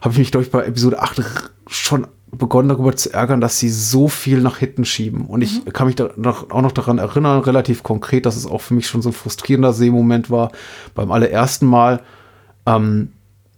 habe 0.00 0.12
ich 0.12 0.18
mich, 0.18 0.30
glaube 0.30 0.44
ich, 0.44 0.50
bei 0.50 0.64
Episode 0.64 1.02
8 1.02 1.22
schon 1.68 2.06
begonnen 2.38 2.68
darüber 2.68 2.94
zu 2.94 3.12
ärgern, 3.12 3.40
dass 3.40 3.58
sie 3.58 3.68
so 3.68 4.08
viel 4.08 4.40
nach 4.40 4.58
hinten 4.58 4.84
schieben. 4.84 5.26
Und 5.26 5.42
ich 5.42 5.64
mhm. 5.64 5.72
kann 5.72 5.86
mich 5.86 5.96
da 5.96 6.10
noch, 6.16 6.50
auch 6.50 6.62
noch 6.62 6.72
daran 6.72 6.98
erinnern, 6.98 7.40
relativ 7.40 7.82
konkret, 7.82 8.26
dass 8.26 8.36
es 8.36 8.46
auch 8.46 8.60
für 8.60 8.74
mich 8.74 8.86
schon 8.86 9.02
so 9.02 9.10
ein 9.10 9.14
frustrierender 9.14 9.72
Sehmoment 9.72 10.30
war 10.30 10.52
beim 10.94 11.10
allerersten 11.10 11.66
Mal, 11.66 12.02
ähm, 12.66 13.12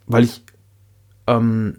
weil 0.07 0.25
ich, 0.25 0.43
ähm, 1.27 1.79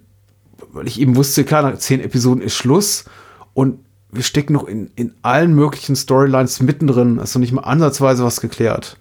weil 0.72 0.88
ich 0.88 1.00
eben 1.00 1.16
wusste, 1.16 1.44
klar, 1.44 1.64
nach 1.64 1.78
zehn 1.78 2.02
Episoden 2.02 2.42
ist 2.42 2.56
Schluss 2.56 3.06
und 3.54 3.80
wir 4.12 4.24
stecken 4.24 4.54
noch 4.54 4.68
in, 4.68 4.90
in 4.96 5.14
allen 5.22 5.54
möglichen 5.54 5.96
Storylines 5.96 6.62
mittendrin. 6.62 7.20
ist 7.20 7.36
noch 7.36 7.42
nicht 7.42 7.52
mal 7.52 7.62
ansatzweise 7.62 8.24
was 8.24 8.42
geklärt. 8.42 8.98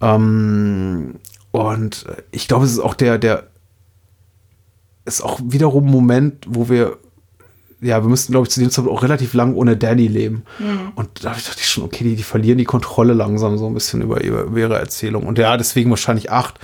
Ähm, 0.00 1.16
und 1.50 2.06
ich 2.30 2.48
glaube, 2.48 2.64
es 2.64 2.72
ist 2.72 2.78
auch 2.78 2.94
der, 2.94 3.18
der, 3.18 3.48
ist 5.04 5.22
auch 5.22 5.40
wiederum 5.42 5.86
ein 5.86 5.90
Moment, 5.90 6.46
wo 6.48 6.68
wir 6.68 6.98
ja, 7.82 8.02
wir 8.02 8.08
müssten, 8.08 8.32
glaube 8.32 8.46
ich, 8.46 8.52
zu 8.52 8.60
dem 8.60 8.70
Zeitpunkt 8.70 8.96
auch 8.96 9.02
relativ 9.02 9.34
lang 9.34 9.54
ohne 9.54 9.76
Danny 9.76 10.06
leben. 10.06 10.44
Mhm. 10.58 10.92
Und 10.94 11.24
da 11.24 11.30
dachte 11.30 11.58
ich 11.58 11.68
schon, 11.68 11.84
okay, 11.84 12.04
die, 12.04 12.14
die, 12.14 12.22
verlieren 12.22 12.58
die 12.58 12.64
Kontrolle 12.64 13.12
langsam 13.12 13.58
so 13.58 13.66
ein 13.66 13.74
bisschen 13.74 14.02
über, 14.02 14.22
über 14.22 14.56
ihre 14.56 14.78
Erzählung. 14.78 15.24
Und 15.24 15.38
ja, 15.38 15.56
deswegen 15.56 15.90
wahrscheinlich 15.90 16.30
acht. 16.30 16.58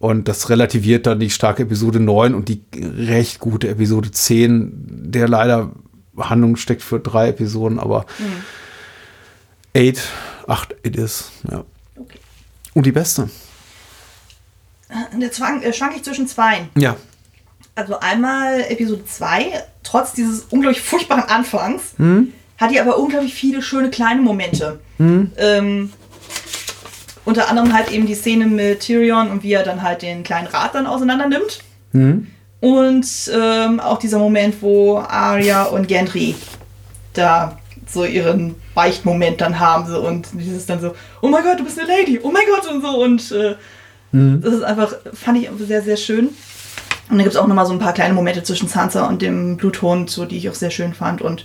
Und 0.00 0.28
das 0.28 0.50
relativiert 0.50 1.06
dann 1.06 1.20
die 1.20 1.30
starke 1.30 1.62
Episode 1.62 2.00
9 2.00 2.34
und 2.34 2.48
die 2.48 2.62
recht 2.74 3.38
gute 3.38 3.68
Episode 3.68 4.10
10, 4.10 4.72
der 5.10 5.28
leider 5.28 5.70
Handlung 6.16 6.56
steckt 6.56 6.82
für 6.82 7.00
drei 7.00 7.28
Episoden, 7.28 7.78
aber 7.78 8.06
mhm. 8.18 8.44
eight, 9.74 10.00
acht, 10.46 10.74
it 10.82 10.96
is. 10.96 11.30
Ja. 11.50 11.64
Okay. 11.96 12.18
Und 12.74 12.86
die 12.86 12.92
beste? 12.92 13.28
Der 15.20 15.30
Zwang, 15.32 15.62
äh, 15.62 15.72
schwank 15.72 15.96
ich 15.96 16.02
zwischen 16.02 16.26
zwei. 16.26 16.68
Ja. 16.76 16.96
Also 17.78 18.00
einmal 18.00 18.62
Episode 18.70 19.04
2, 19.04 19.52
trotz 19.84 20.12
dieses 20.12 20.46
unglaublich 20.50 20.82
furchtbaren 20.82 21.22
Anfangs, 21.22 21.92
hm? 21.96 22.32
hat 22.56 22.72
die 22.72 22.80
aber 22.80 22.98
unglaublich 22.98 23.34
viele 23.34 23.62
schöne 23.62 23.88
kleine 23.88 24.20
Momente. 24.20 24.80
Hm? 24.96 25.30
Ähm, 25.36 25.92
unter 27.24 27.48
anderem 27.48 27.72
halt 27.72 27.92
eben 27.92 28.06
die 28.06 28.16
Szene 28.16 28.46
mit 28.46 28.80
Tyrion 28.80 29.30
und 29.30 29.44
wie 29.44 29.52
er 29.52 29.62
dann 29.62 29.82
halt 29.82 30.02
den 30.02 30.24
kleinen 30.24 30.48
Rat 30.48 30.74
dann 30.74 30.88
auseinander 30.88 31.28
nimmt. 31.28 31.60
Hm? 31.92 32.26
Und 32.58 33.06
ähm, 33.32 33.78
auch 33.78 34.00
dieser 34.00 34.18
Moment, 34.18 34.56
wo 34.60 34.98
Arya 34.98 35.66
und 35.66 35.86
Gendry 35.86 36.34
da 37.12 37.60
so 37.86 38.04
ihren 38.04 38.56
Beichtmoment 38.74 39.40
dann 39.40 39.60
haben 39.60 39.86
so, 39.86 40.00
und 40.00 40.26
dieses 40.32 40.66
dann 40.66 40.80
so, 40.80 40.96
oh 41.22 41.28
mein 41.28 41.44
Gott, 41.44 41.60
du 41.60 41.64
bist 41.64 41.78
eine 41.78 41.86
Lady, 41.86 42.18
oh 42.24 42.32
mein 42.32 42.42
Gott 42.52 42.68
und 42.68 42.82
so 42.82 43.04
und 43.04 43.30
äh, 43.30 43.54
mhm. 44.10 44.40
das 44.40 44.54
ist 44.54 44.62
einfach, 44.64 44.96
fand 45.14 45.38
ich 45.38 45.48
sehr, 45.64 45.82
sehr 45.82 45.96
schön. 45.96 46.30
Und 47.10 47.16
dann 47.16 47.24
gibt 47.24 47.34
es 47.34 47.36
auch 47.36 47.46
nochmal 47.46 47.66
so 47.66 47.72
ein 47.72 47.78
paar 47.78 47.94
kleine 47.94 48.14
Momente 48.14 48.42
zwischen 48.42 48.68
Sansa 48.68 49.06
und 49.06 49.22
dem 49.22 49.56
Bluthund, 49.56 50.10
so, 50.10 50.24
die 50.24 50.36
ich 50.36 50.50
auch 50.50 50.54
sehr 50.54 50.70
schön 50.70 50.92
fand. 50.92 51.22
Und 51.22 51.44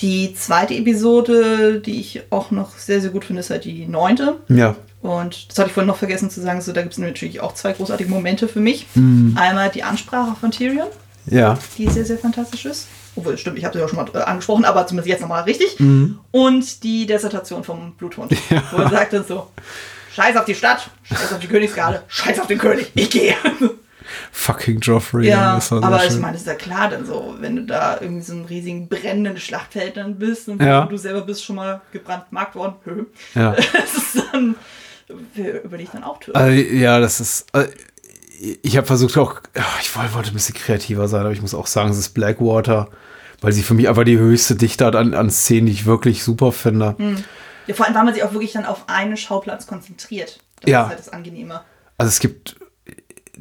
die 0.00 0.34
zweite 0.34 0.74
Episode, 0.74 1.80
die 1.80 2.00
ich 2.00 2.22
auch 2.30 2.50
noch 2.50 2.78
sehr, 2.78 3.00
sehr 3.00 3.10
gut 3.10 3.24
finde, 3.24 3.40
ist 3.40 3.50
halt 3.50 3.64
die 3.64 3.86
neunte. 3.86 4.36
Ja. 4.48 4.76
Und 5.02 5.50
das 5.50 5.58
hatte 5.58 5.68
ich 5.68 5.74
vorhin 5.74 5.88
noch 5.88 5.96
vergessen 5.96 6.30
zu 6.30 6.40
sagen, 6.40 6.60
so, 6.60 6.72
da 6.72 6.82
gibt 6.82 6.92
es 6.92 6.98
natürlich 6.98 7.40
auch 7.40 7.54
zwei 7.54 7.72
großartige 7.72 8.10
Momente 8.10 8.48
für 8.48 8.60
mich. 8.60 8.86
Mhm. 8.94 9.36
Einmal 9.38 9.70
die 9.70 9.82
Ansprache 9.82 10.36
von 10.40 10.50
Tyrion, 10.50 10.88
ja. 11.26 11.58
die 11.76 11.88
sehr, 11.88 12.04
sehr 12.04 12.18
fantastisch 12.18 12.64
ist. 12.64 12.86
Obwohl, 13.14 13.36
stimmt, 13.36 13.58
ich 13.58 13.64
habe 13.64 13.76
sie 13.76 13.80
ja 13.80 13.88
schon 13.88 13.96
mal 13.96 14.08
äh, 14.14 14.18
angesprochen, 14.18 14.64
aber 14.64 14.86
zumindest 14.86 15.08
jetzt 15.08 15.20
nochmal 15.20 15.42
richtig. 15.42 15.78
Mhm. 15.78 16.18
Und 16.30 16.82
die 16.82 17.06
Dissertation 17.06 17.64
vom 17.64 17.94
Bluthund, 17.94 18.32
ja. 18.50 18.62
wo 18.70 18.78
er 18.78 18.90
sagt 18.90 19.12
dann 19.12 19.24
so, 19.24 19.48
scheiß 20.14 20.36
auf 20.36 20.44
die 20.44 20.54
Stadt, 20.54 20.90
scheiß 21.04 21.32
auf 21.32 21.40
die 21.40 21.48
Königsgarde, 21.48 22.02
scheiß 22.08 22.40
auf 22.40 22.46
den 22.46 22.58
König, 22.58 22.90
ich 22.94 23.10
gehe. 23.10 23.34
fucking 24.32 24.80
Joffrey. 24.80 25.28
Ja, 25.28 25.60
aber 25.70 26.06
ich 26.06 26.18
meine, 26.18 26.36
ist 26.36 26.46
ja 26.46 26.54
klar 26.54 26.90
dann 26.90 27.06
so, 27.06 27.36
wenn 27.40 27.56
du 27.56 27.62
da 27.62 28.00
irgendwie 28.00 28.22
so 28.22 28.34
ein 28.34 28.44
riesigen 28.44 28.88
brennenden 28.88 29.38
Schlachtfeld 29.38 29.96
dann 29.96 30.18
bist 30.18 30.48
und 30.48 30.62
ja. 30.62 30.86
du 30.86 30.96
selber 30.96 31.22
bist 31.22 31.44
schon 31.44 31.56
mal 31.56 31.80
gebrannt 31.92 32.30
markt 32.30 32.54
worden, 32.54 33.06
ja. 33.34 33.52
das 33.52 33.94
ist 33.94 34.24
dann, 34.32 34.56
über 35.64 35.78
dich 35.78 35.90
dann 35.90 36.04
auch 36.04 36.18
töten. 36.18 36.36
Also, 36.36 36.52
ja, 36.52 37.00
das 37.00 37.20
ist, 37.20 37.46
also, 37.52 37.70
ich 38.62 38.76
habe 38.76 38.86
versucht 38.86 39.16
auch, 39.18 39.40
ich 39.80 39.96
wollte 39.96 40.30
ein 40.30 40.34
bisschen 40.34 40.54
kreativer 40.54 41.08
sein, 41.08 41.22
aber 41.22 41.32
ich 41.32 41.42
muss 41.42 41.54
auch 41.54 41.66
sagen, 41.66 41.90
es 41.90 41.98
ist 41.98 42.10
Blackwater, 42.10 42.88
weil 43.40 43.52
sie 43.52 43.62
für 43.62 43.74
mich 43.74 43.88
einfach 43.88 44.04
die 44.04 44.18
höchste 44.18 44.54
Dichte 44.54 44.84
hat 44.84 44.96
an, 44.96 45.14
an 45.14 45.30
Szenen, 45.30 45.66
die 45.66 45.72
ich 45.72 45.86
wirklich 45.86 46.22
super 46.22 46.52
finde. 46.52 46.94
Hm. 46.98 47.24
Ja, 47.66 47.74
vor 47.74 47.86
allem, 47.86 47.94
weil 47.94 48.04
man 48.04 48.14
sich 48.14 48.22
auch 48.22 48.32
wirklich 48.32 48.52
dann 48.52 48.64
auf 48.64 48.88
einen 48.88 49.16
Schauplatz 49.16 49.66
konzentriert. 49.66 50.40
Das 50.60 50.70
ja. 50.70 50.82
ist 50.82 50.88
halt 50.88 50.98
das 50.98 51.08
Angenehme. 51.10 51.60
Also 51.98 52.08
es 52.08 52.20
gibt 52.20 52.56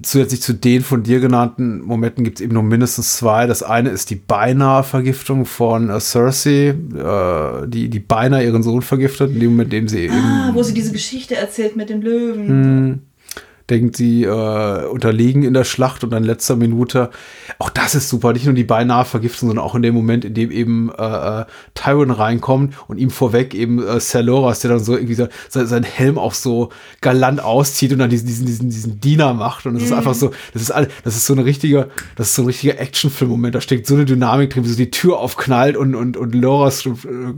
zusätzlich 0.02 0.42
zu 0.42 0.54
den 0.54 0.82
von 0.82 1.04
dir 1.04 1.20
genannten 1.20 1.82
Momenten 1.82 2.24
gibt 2.24 2.40
es 2.40 2.44
eben 2.44 2.54
noch 2.54 2.64
mindestens 2.64 3.18
zwei. 3.18 3.48
Das 3.48 3.64
eine 3.64 3.90
ist 3.90 4.10
die 4.10 4.16
beinahe 4.16 4.84
Vergiftung 4.84 5.46
von 5.46 5.90
uh, 5.90 6.00
Cersei, 6.00 6.70
äh, 6.70 7.68
die, 7.68 7.90
die 7.90 8.00
beinahe 8.00 8.44
ihren 8.44 8.64
Sohn 8.64 8.82
vergiftet, 8.82 9.32
in 9.32 9.40
dem 9.40 9.50
Moment, 9.52 9.74
in 9.74 9.82
dem 9.82 9.88
sie 9.88 10.10
ah, 10.10 10.48
eben. 10.48 10.56
wo 10.56 10.64
sie 10.64 10.74
diese 10.74 10.92
Geschichte 10.92 11.36
erzählt 11.36 11.76
mit 11.76 11.90
dem 11.90 12.02
Löwen. 12.02 13.07
Denkt, 13.70 13.98
sie 13.98 14.24
äh, 14.24 14.86
unterliegen 14.86 15.44
in 15.44 15.54
der 15.54 15.66
Schlacht 15.66 16.04
und 16.04 16.12
dann 16.12 16.24
letzter 16.24 16.56
Minute. 16.56 17.10
Auch 17.60 17.70
das 17.70 17.96
ist 17.96 18.08
super, 18.10 18.32
nicht 18.34 18.46
nur 18.46 18.54
die 18.54 18.64
beinahe 18.64 19.04
Vergiftung, 19.04 19.50
sondern 19.50 19.66
auch 19.66 19.76
in 19.76 19.82
dem 19.82 19.94
Moment, 19.94 20.24
in 20.24 20.34
dem 20.34 20.52
eben 20.52 20.90
äh, 20.98 21.42
äh 21.42 21.46
Tywin 21.74 22.12
reinkommt 22.12 22.76
und 22.88 22.98
ihm 22.98 23.10
vorweg 23.10 23.54
eben 23.54 23.86
äh, 23.86 24.00
Saloras, 24.00 24.62
der 24.62 24.72
dann 24.72 24.80
so 24.80 24.96
irgendwie 24.96 25.16
so, 25.16 25.28
seinen 25.50 25.84
Helm 25.84 26.18
auch 26.18 26.34
so 26.34 26.70
galant 27.02 27.44
auszieht 27.44 27.92
und 27.92 28.00
dann 28.00 28.10
diesen, 28.10 28.28
diesen, 28.28 28.46
diesen, 28.46 28.70
diesen 28.70 29.00
Diener 29.00 29.34
macht. 29.34 29.66
Und 29.66 29.76
es 29.76 29.82
mhm. 29.82 29.88
ist 29.88 29.94
einfach 29.94 30.14
so, 30.14 30.32
das 30.54 30.62
ist 30.62 30.72
all, 30.72 30.88
das 31.04 31.16
ist 31.16 31.26
so 31.26 31.34
eine 31.34 31.46
richtige, 31.46 31.90
das 32.16 32.30
ist 32.30 32.36
so 32.36 32.44
ein 32.44 32.48
richtiger 32.48 32.80
Actionfilm-Moment. 32.80 33.54
Da 33.54 33.62
steckt 33.62 33.88
so 33.88 33.96
eine 33.96 34.06
Dynamik 34.06 34.52
drin, 34.52 34.64
wie 34.64 34.70
so 34.70 34.78
die 34.78 34.92
Tür 34.92 35.20
aufknallt 35.20 35.78
und, 35.78 35.96
und, 35.96 36.18
und 36.18 36.34
Loras 36.34 36.86
äh, 36.86 36.92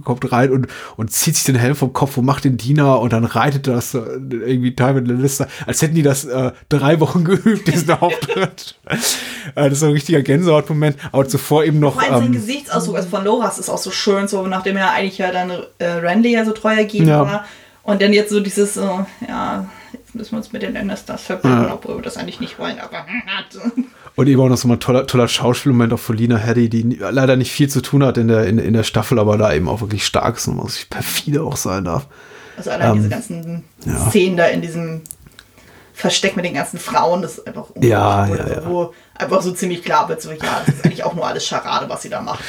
kommt 0.03 0.31
rein 0.31 0.51
und, 0.51 0.67
und 0.95 1.11
zieht 1.11 1.35
sich 1.35 1.45
den 1.45 1.55
Helm 1.55 1.75
vom 1.75 1.93
Kopf 1.93 2.17
und 2.17 2.25
macht 2.25 2.43
den 2.43 2.57
Diener 2.57 2.99
und 2.99 3.13
dann 3.13 3.25
reitet 3.25 3.67
das 3.67 3.93
äh, 3.93 3.99
irgendwie 3.99 4.75
Tywin 4.75 5.05
Lannister, 5.05 5.47
als 5.65 5.81
hätten 5.81 5.95
die 5.95 6.03
das 6.03 6.18
das 6.23 6.31
äh, 6.31 6.51
drei 6.69 6.99
Wochen 6.99 7.23
geübt, 7.25 7.67
diesen 7.67 7.91
Auftritt. 7.91 8.75
äh, 8.85 8.95
das 9.55 9.73
ist 9.73 9.79
so 9.79 9.87
ein 9.87 9.93
richtiger 9.93 10.21
Gänsehautmoment. 10.21 10.97
Aber 11.11 11.27
zuvor 11.27 11.63
eben 11.63 11.79
noch. 11.79 11.95
Vor 11.95 12.03
allem 12.03 12.13
ähm, 12.13 12.19
sein 12.21 12.31
Gesichtsausdruck, 12.33 12.97
also 12.97 13.09
von 13.09 13.23
Loras 13.23 13.59
ist 13.59 13.69
auch 13.69 13.77
so 13.77 13.91
schön, 13.91 14.27
so 14.27 14.45
nachdem 14.47 14.77
er 14.77 14.91
eigentlich 14.91 15.17
ja 15.17 15.31
dann 15.31 15.51
äh, 15.79 15.85
Randy 15.85 16.31
ja 16.31 16.45
so 16.45 16.51
treu 16.51 16.75
ergeben 16.75 17.07
ja. 17.07 17.21
war. 17.21 17.45
Und 17.83 18.01
dann 18.01 18.13
jetzt 18.13 18.29
so 18.29 18.39
dieses, 18.39 18.77
äh, 18.77 18.85
ja, 19.27 19.67
jetzt 19.93 20.13
müssen 20.13 20.31
wir 20.31 20.37
uns 20.37 20.51
mit 20.51 20.61
den 20.61 20.73
Lannisters 20.73 21.23
verbinden, 21.23 21.63
ja. 21.63 21.73
obwohl 21.73 21.95
wir 21.95 22.01
das 22.03 22.17
eigentlich 22.17 22.39
nicht 22.39 22.59
wollen, 22.59 22.79
aber. 22.79 23.05
Und 24.15 24.27
eben 24.27 24.41
auch 24.41 24.49
noch 24.49 24.57
so 24.57 24.67
ein 24.67 24.79
toller, 24.81 25.07
toller 25.07 25.29
Schauspielmoment 25.29 25.93
auch 25.93 25.99
von 25.99 26.17
Lina 26.17 26.35
Headey, 26.35 26.67
die 26.67 26.81
leider 26.99 27.37
nicht 27.37 27.51
viel 27.51 27.69
zu 27.69 27.81
tun 27.81 28.03
hat 28.03 28.17
in 28.17 28.27
der, 28.27 28.47
in, 28.47 28.57
in 28.57 28.73
der 28.73 28.83
Staffel, 28.83 29.17
aber 29.17 29.37
da 29.37 29.53
eben 29.53 29.69
auch 29.69 29.79
wirklich 29.79 30.05
stark 30.05 30.35
ist 30.35 30.47
und 30.47 30.57
muss 30.57 30.85
perfide 30.89 31.41
auch 31.41 31.55
sein 31.55 31.85
darf. 31.85 32.07
Also 32.57 32.71
allein 32.71 32.91
ähm, 32.91 32.97
diese 32.97 33.09
ganzen 33.09 33.63
ja. 33.85 34.09
Szenen 34.09 34.35
da 34.35 34.47
in 34.47 34.61
diesem 34.61 35.01
Versteck 35.99 36.35
mit 36.37 36.45
den 36.45 36.53
ganzen 36.53 36.79
Frauen, 36.79 37.21
das 37.21 37.39
ist 37.39 37.47
einfach 37.47 37.67
ja, 37.81 38.25
ja, 38.27 38.35
ja, 38.35 38.47
ja. 38.47 38.65
wo 38.65 38.93
einfach 39.15 39.41
so 39.41 39.51
ziemlich 39.51 39.83
klar 39.83 40.07
wird, 40.07 40.21
so 40.21 40.31
ja, 40.31 40.37
das 40.65 40.75
ist 40.75 40.85
eigentlich 40.85 41.03
auch 41.03 41.13
nur 41.13 41.27
alles 41.27 41.45
Scharade, 41.45 41.89
was 41.89 42.01
sie 42.03 42.09
da 42.09 42.21
macht. 42.21 42.39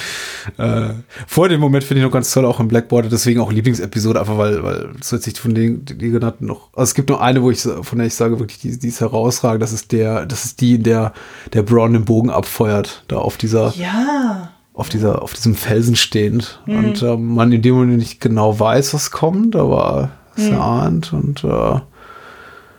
Äh, 0.56 0.90
vor 1.26 1.48
dem 1.48 1.60
Moment 1.60 1.82
finde 1.82 2.00
ich 2.00 2.04
noch 2.06 2.12
ganz 2.12 2.30
toll, 2.32 2.44
auch 2.44 2.60
im 2.60 2.68
Blackboard, 2.68 3.10
deswegen 3.10 3.40
auch 3.40 3.50
Lieblingsepisode, 3.50 4.20
einfach 4.20 4.38
weil, 4.38 4.62
weil 4.62 4.90
zusätzlich 5.00 5.40
von 5.40 5.52
den, 5.54 5.84
die 5.84 6.10
genannten 6.10 6.46
noch, 6.46 6.68
also 6.74 6.84
es 6.90 6.94
gibt 6.94 7.08
nur 7.08 7.20
eine, 7.20 7.42
wo 7.42 7.50
ich, 7.50 7.60
von 7.62 7.98
der 7.98 8.06
ich 8.06 8.14
sage, 8.14 8.38
wirklich, 8.38 8.60
die, 8.60 8.78
die 8.78 8.86
ist 8.88 9.00
herausragend, 9.00 9.62
das 9.62 9.72
ist 9.72 9.90
der, 9.90 10.26
das 10.26 10.44
ist 10.44 10.60
die, 10.60 10.76
in 10.76 10.84
der 10.84 11.12
der 11.52 11.62
Brown 11.62 11.92
den 11.92 12.04
Bogen 12.04 12.30
abfeuert, 12.30 13.02
da 13.08 13.16
auf 13.16 13.36
dieser, 13.36 13.74
Ja. 13.76 14.50
auf 14.74 14.88
dieser, 14.88 15.22
auf 15.22 15.32
diesem 15.34 15.56
Felsen 15.56 15.96
stehend. 15.96 16.60
Mhm. 16.66 16.76
Und 16.78 17.02
äh, 17.02 17.16
man 17.16 17.50
in 17.50 17.62
dem 17.62 17.74
Moment 17.74 17.98
nicht 17.98 18.20
genau 18.20 18.60
weiß, 18.60 18.94
was 18.94 19.10
kommt, 19.10 19.56
aber 19.56 20.10
es 20.36 20.44
Mhm. 20.44 20.52
erahnt 20.52 21.12
und 21.12 21.42
äh, 21.42 21.80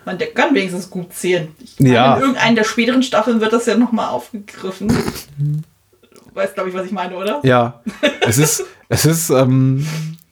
Man, 0.06 0.18
der 0.18 0.34
kann 0.34 0.56
wenigstens 0.56 0.90
gut 0.90 1.14
zählen. 1.14 1.50
Ich 1.60 1.80
Ja. 1.80 2.16
In 2.16 2.22
irgendeiner 2.22 2.56
der 2.56 2.64
späteren 2.64 3.04
Staffeln 3.04 3.40
wird 3.40 3.54
das 3.54 3.66
ja 3.66 3.78
nochmal 3.78 4.10
aufgegriffen. 4.10 4.88
Du 4.88 6.36
weißt, 6.36 6.56
glaube 6.56 6.70
ich, 6.70 6.76
was 6.76 6.86
ich 6.86 6.92
meine, 6.92 7.16
oder? 7.16 7.40
Ja, 7.44 7.82
es 8.22 8.38
ist, 8.38 8.64
es 8.90 9.06
ist, 9.06 9.30
ähm, 9.30 9.86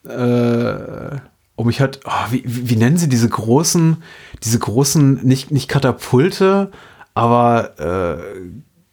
äh, 0.08 1.18
um 1.56 1.68
mich 1.68 1.82
halt, 1.82 2.00
oh, 2.06 2.32
wie, 2.32 2.44
wie, 2.46 2.70
wie 2.70 2.76
nennen 2.78 2.98
sie 2.98 3.10
diese 3.10 3.30
großen, 3.30 4.02
diese 4.44 4.60
großen, 4.60 5.26
nicht, 5.26 5.52
nicht 5.52 5.68
Katapulte, 5.68 6.72
aber 7.14 7.78
äh, 7.80 8.40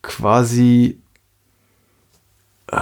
quasi, 0.02 1.00
äh, 2.72 2.76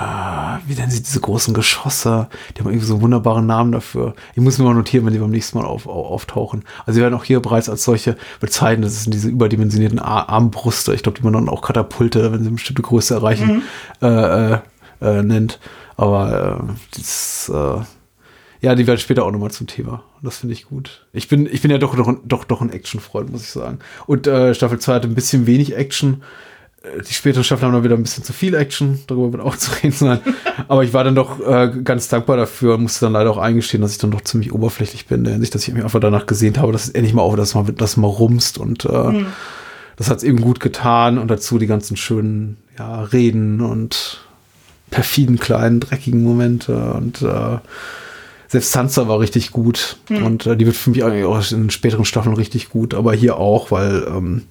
wie 0.67 0.75
nennen 0.75 0.91
sie 0.91 1.03
diese 1.03 1.21
großen 1.21 1.53
Geschosse? 1.53 2.29
Die 2.55 2.61
haben 2.61 2.69
irgendwie 2.69 2.87
so 2.87 2.95
einen 2.95 3.03
wunderbaren 3.03 3.47
Namen 3.47 3.71
dafür. 3.73 4.15
Ich 4.35 4.41
muss 4.41 4.59
mir 4.59 4.65
mal 4.65 4.75
notieren, 4.75 5.05
wenn 5.05 5.13
die 5.13 5.19
beim 5.19 5.31
nächsten 5.31 5.59
Mal 5.59 5.67
auf, 5.67 5.87
auf, 5.87 6.07
auftauchen. 6.11 6.65
Also 6.87 6.97
sie 6.97 7.03
werden 7.03 7.15
auch 7.15 7.25
hier 7.25 7.41
bereits 7.41 7.69
als 7.69 7.85
solche 7.85 8.17
bezeichnet. 8.41 8.87
Das 8.87 9.03
sind 9.05 9.13
diese 9.13 9.29
überdimensionierten 9.29 9.99
Ar 9.99 10.29
Armbrüste. 10.31 10.95
Ich 10.95 11.03
glaube, 11.03 11.19
die 11.19 11.25
man 11.25 11.35
dann 11.35 11.49
auch 11.51 11.61
Katapulte, 11.61 12.33
wenn 12.33 12.41
sie 12.41 12.47
eine 12.47 12.55
bestimmte 12.57 12.83
Größe 12.83 13.15
erreichen, 13.15 13.63
Mhm. 14.01 14.07
äh, 14.09 14.53
äh, 14.55 14.59
äh, 15.03 15.23
nennt. 15.23 15.61
Aber 15.97 16.61
äh, 16.67 16.73
das, 16.97 17.51
äh, 17.55 17.81
ja, 18.63 18.75
die 18.75 18.87
werden 18.87 18.99
später 18.99 19.25
auch 19.27 19.31
nochmal 19.33 19.51
zum 19.51 19.67
Thema. 19.67 20.03
Das 20.23 20.39
finde 20.39 20.55
ich 20.55 20.65
gut. 20.65 21.07
Ich 21.13 21.29
bin, 21.29 21.47
ich 21.47 21.61
bin 21.61 21.71
ja 21.71 21.77
doch, 21.77 21.95
doch, 21.95 22.15
doch, 22.25 22.45
doch 22.45 22.63
ein 22.63 22.71
Action-Freund, 22.73 23.31
muss 23.31 23.43
ich 23.43 23.51
sagen. 23.51 23.81
Und 24.07 24.23
Staffel 24.27 24.79
2 24.79 24.95
hatte 24.95 25.09
ein 25.09 25.15
bisschen 25.15 25.47
wenig 25.47 25.77
Action. 25.77 26.23
Äh, 26.85 27.03
Die 27.03 27.13
späteren 27.15 27.45
Staffeln 27.45 27.67
haben 27.67 27.75
dann 27.75 27.85
wieder 27.85 27.97
ein 27.97 28.03
bisschen 28.03 28.25
zu 28.25 28.33
viel 28.33 28.55
Action. 28.55 29.01
Darüber 29.07 29.33
wird 29.33 29.43
auch 29.43 29.57
zu 29.57 29.71
reden 29.83 29.93
sein. 29.93 30.21
Aber 30.69 30.85
ich 30.85 30.93
war 30.93 31.05
dann 31.05 31.15
doch 31.15 31.41
äh, 31.41 31.71
ganz 31.83 32.09
dankbar 32.09 32.37
dafür 32.37 32.75
und 32.75 32.83
musste 32.83 33.07
dann 33.07 33.13
leider 33.13 33.31
auch 33.31 33.39
eingestehen, 33.39 33.81
dass 33.83 33.93
ich 33.93 33.99
dann 33.99 34.11
doch 34.11 34.21
ziemlich 34.23 34.53
oberflächlich 34.53 35.07
bin, 35.07 35.19
in 35.19 35.25
der 35.25 35.33
Hinsicht, 35.35 35.55
dass 35.55 35.67
ich 35.67 35.75
mich 35.75 35.83
einfach 35.85 36.01
danach 36.01 36.27
gesehnt 36.27 36.59
habe, 36.59 36.73
dass 36.73 36.85
es 36.85 36.91
endlich 36.91 37.15
mal 37.15 37.23
auf, 37.23 37.37
dass 37.37 37.55
man, 37.55 37.75
dass 37.77 37.97
man 37.97 38.11
rumst 38.11 38.59
und 38.59 38.85
äh, 38.85 38.89
Mhm. 39.11 39.27
das 39.97 40.11
hat 40.11 40.19
es 40.19 40.23
eben 40.25 40.41
gut 40.41 40.61
getan 40.61 41.19
und 41.19 41.29
dazu 41.31 41.59
die 41.59 41.67
ganzen 41.67 41.97
schönen 41.97 42.57
ja, 42.79 43.03
Reden 43.03 43.61
und 43.61 44.21
perfiden 44.91 45.39
kleinen 45.39 45.81
dreckigen 45.81 46.23
Momente 46.23 46.77
und 46.95 47.23
äh, 47.23 47.59
selbst 48.49 48.73
Sansa 48.73 49.09
war 49.09 49.19
richtig 49.21 49.51
gut 49.51 49.97
Hm. 50.09 50.25
und 50.25 50.47
äh, 50.47 50.57
die 50.57 50.67
wird 50.67 50.77
für 50.77 50.91
mich 50.91 51.03
eigentlich 51.05 51.25
auch 51.25 51.51
in 51.53 51.63
den 51.65 51.71
späteren 51.71 52.05
Staffeln 52.05 52.37
richtig 52.37 52.69
gut, 52.69 52.95
aber 52.95 53.13
hier 53.15 53.37
auch, 53.39 53.71
weil 53.71 54.07
ähm, 54.09 54.43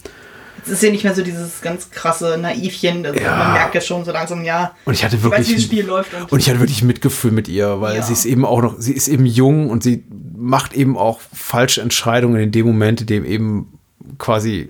Es 0.66 0.70
ist 0.72 0.84
ja 0.84 0.92
nicht 0.92 1.04
mehr 1.04 1.14
so 1.16 1.24
dieses 1.24 1.62
ganz 1.62 1.90
krasse 1.92 2.38
Naivchen. 2.38 3.06
Also 3.06 3.20
Ja. 3.20 3.36
Man 3.38 3.54
merkt 3.54 3.76
ja 3.76 3.82
schon 3.82 4.04
so 4.06 4.12
langsam, 4.12 4.44
ja. 4.44 4.76
Und 4.86 4.94
ich 4.94 5.04
hatte 5.04 5.18
weiß, 5.18 5.24
wirklich. 5.24 5.50
wie 5.50 5.54
das 5.56 5.64
Spiel 5.64 5.86
läuft. 5.86 6.14
Und, 6.14 6.32
Und 6.32 6.40
ich 6.40 6.50
hatte 6.50 6.60
wirklich 6.60 6.84
Mitgefühl 6.84 7.32
mit 7.32 7.48
ihr, 7.48 7.82
weil 7.82 7.96
Ja. 7.98 8.02
sie 8.04 8.14
ist 8.14 8.26
eben 8.26 8.46
auch 8.46 8.62
noch, 8.62 8.76
sie 8.80 8.94
ist 8.94 9.08
eben 9.08 9.26
jung 9.26 9.70
und 9.70 9.84
sie 9.84 10.04
macht 10.36 10.74
eben 10.74 10.98
auch 10.98 11.20
falsche 11.34 11.82
Entscheidungen 11.82 12.42
in 12.42 12.52
dem 12.52 12.66
Moment, 12.66 13.02
in 13.02 13.08
dem 13.08 13.26
eben 13.26 13.80
quasi 14.18 14.70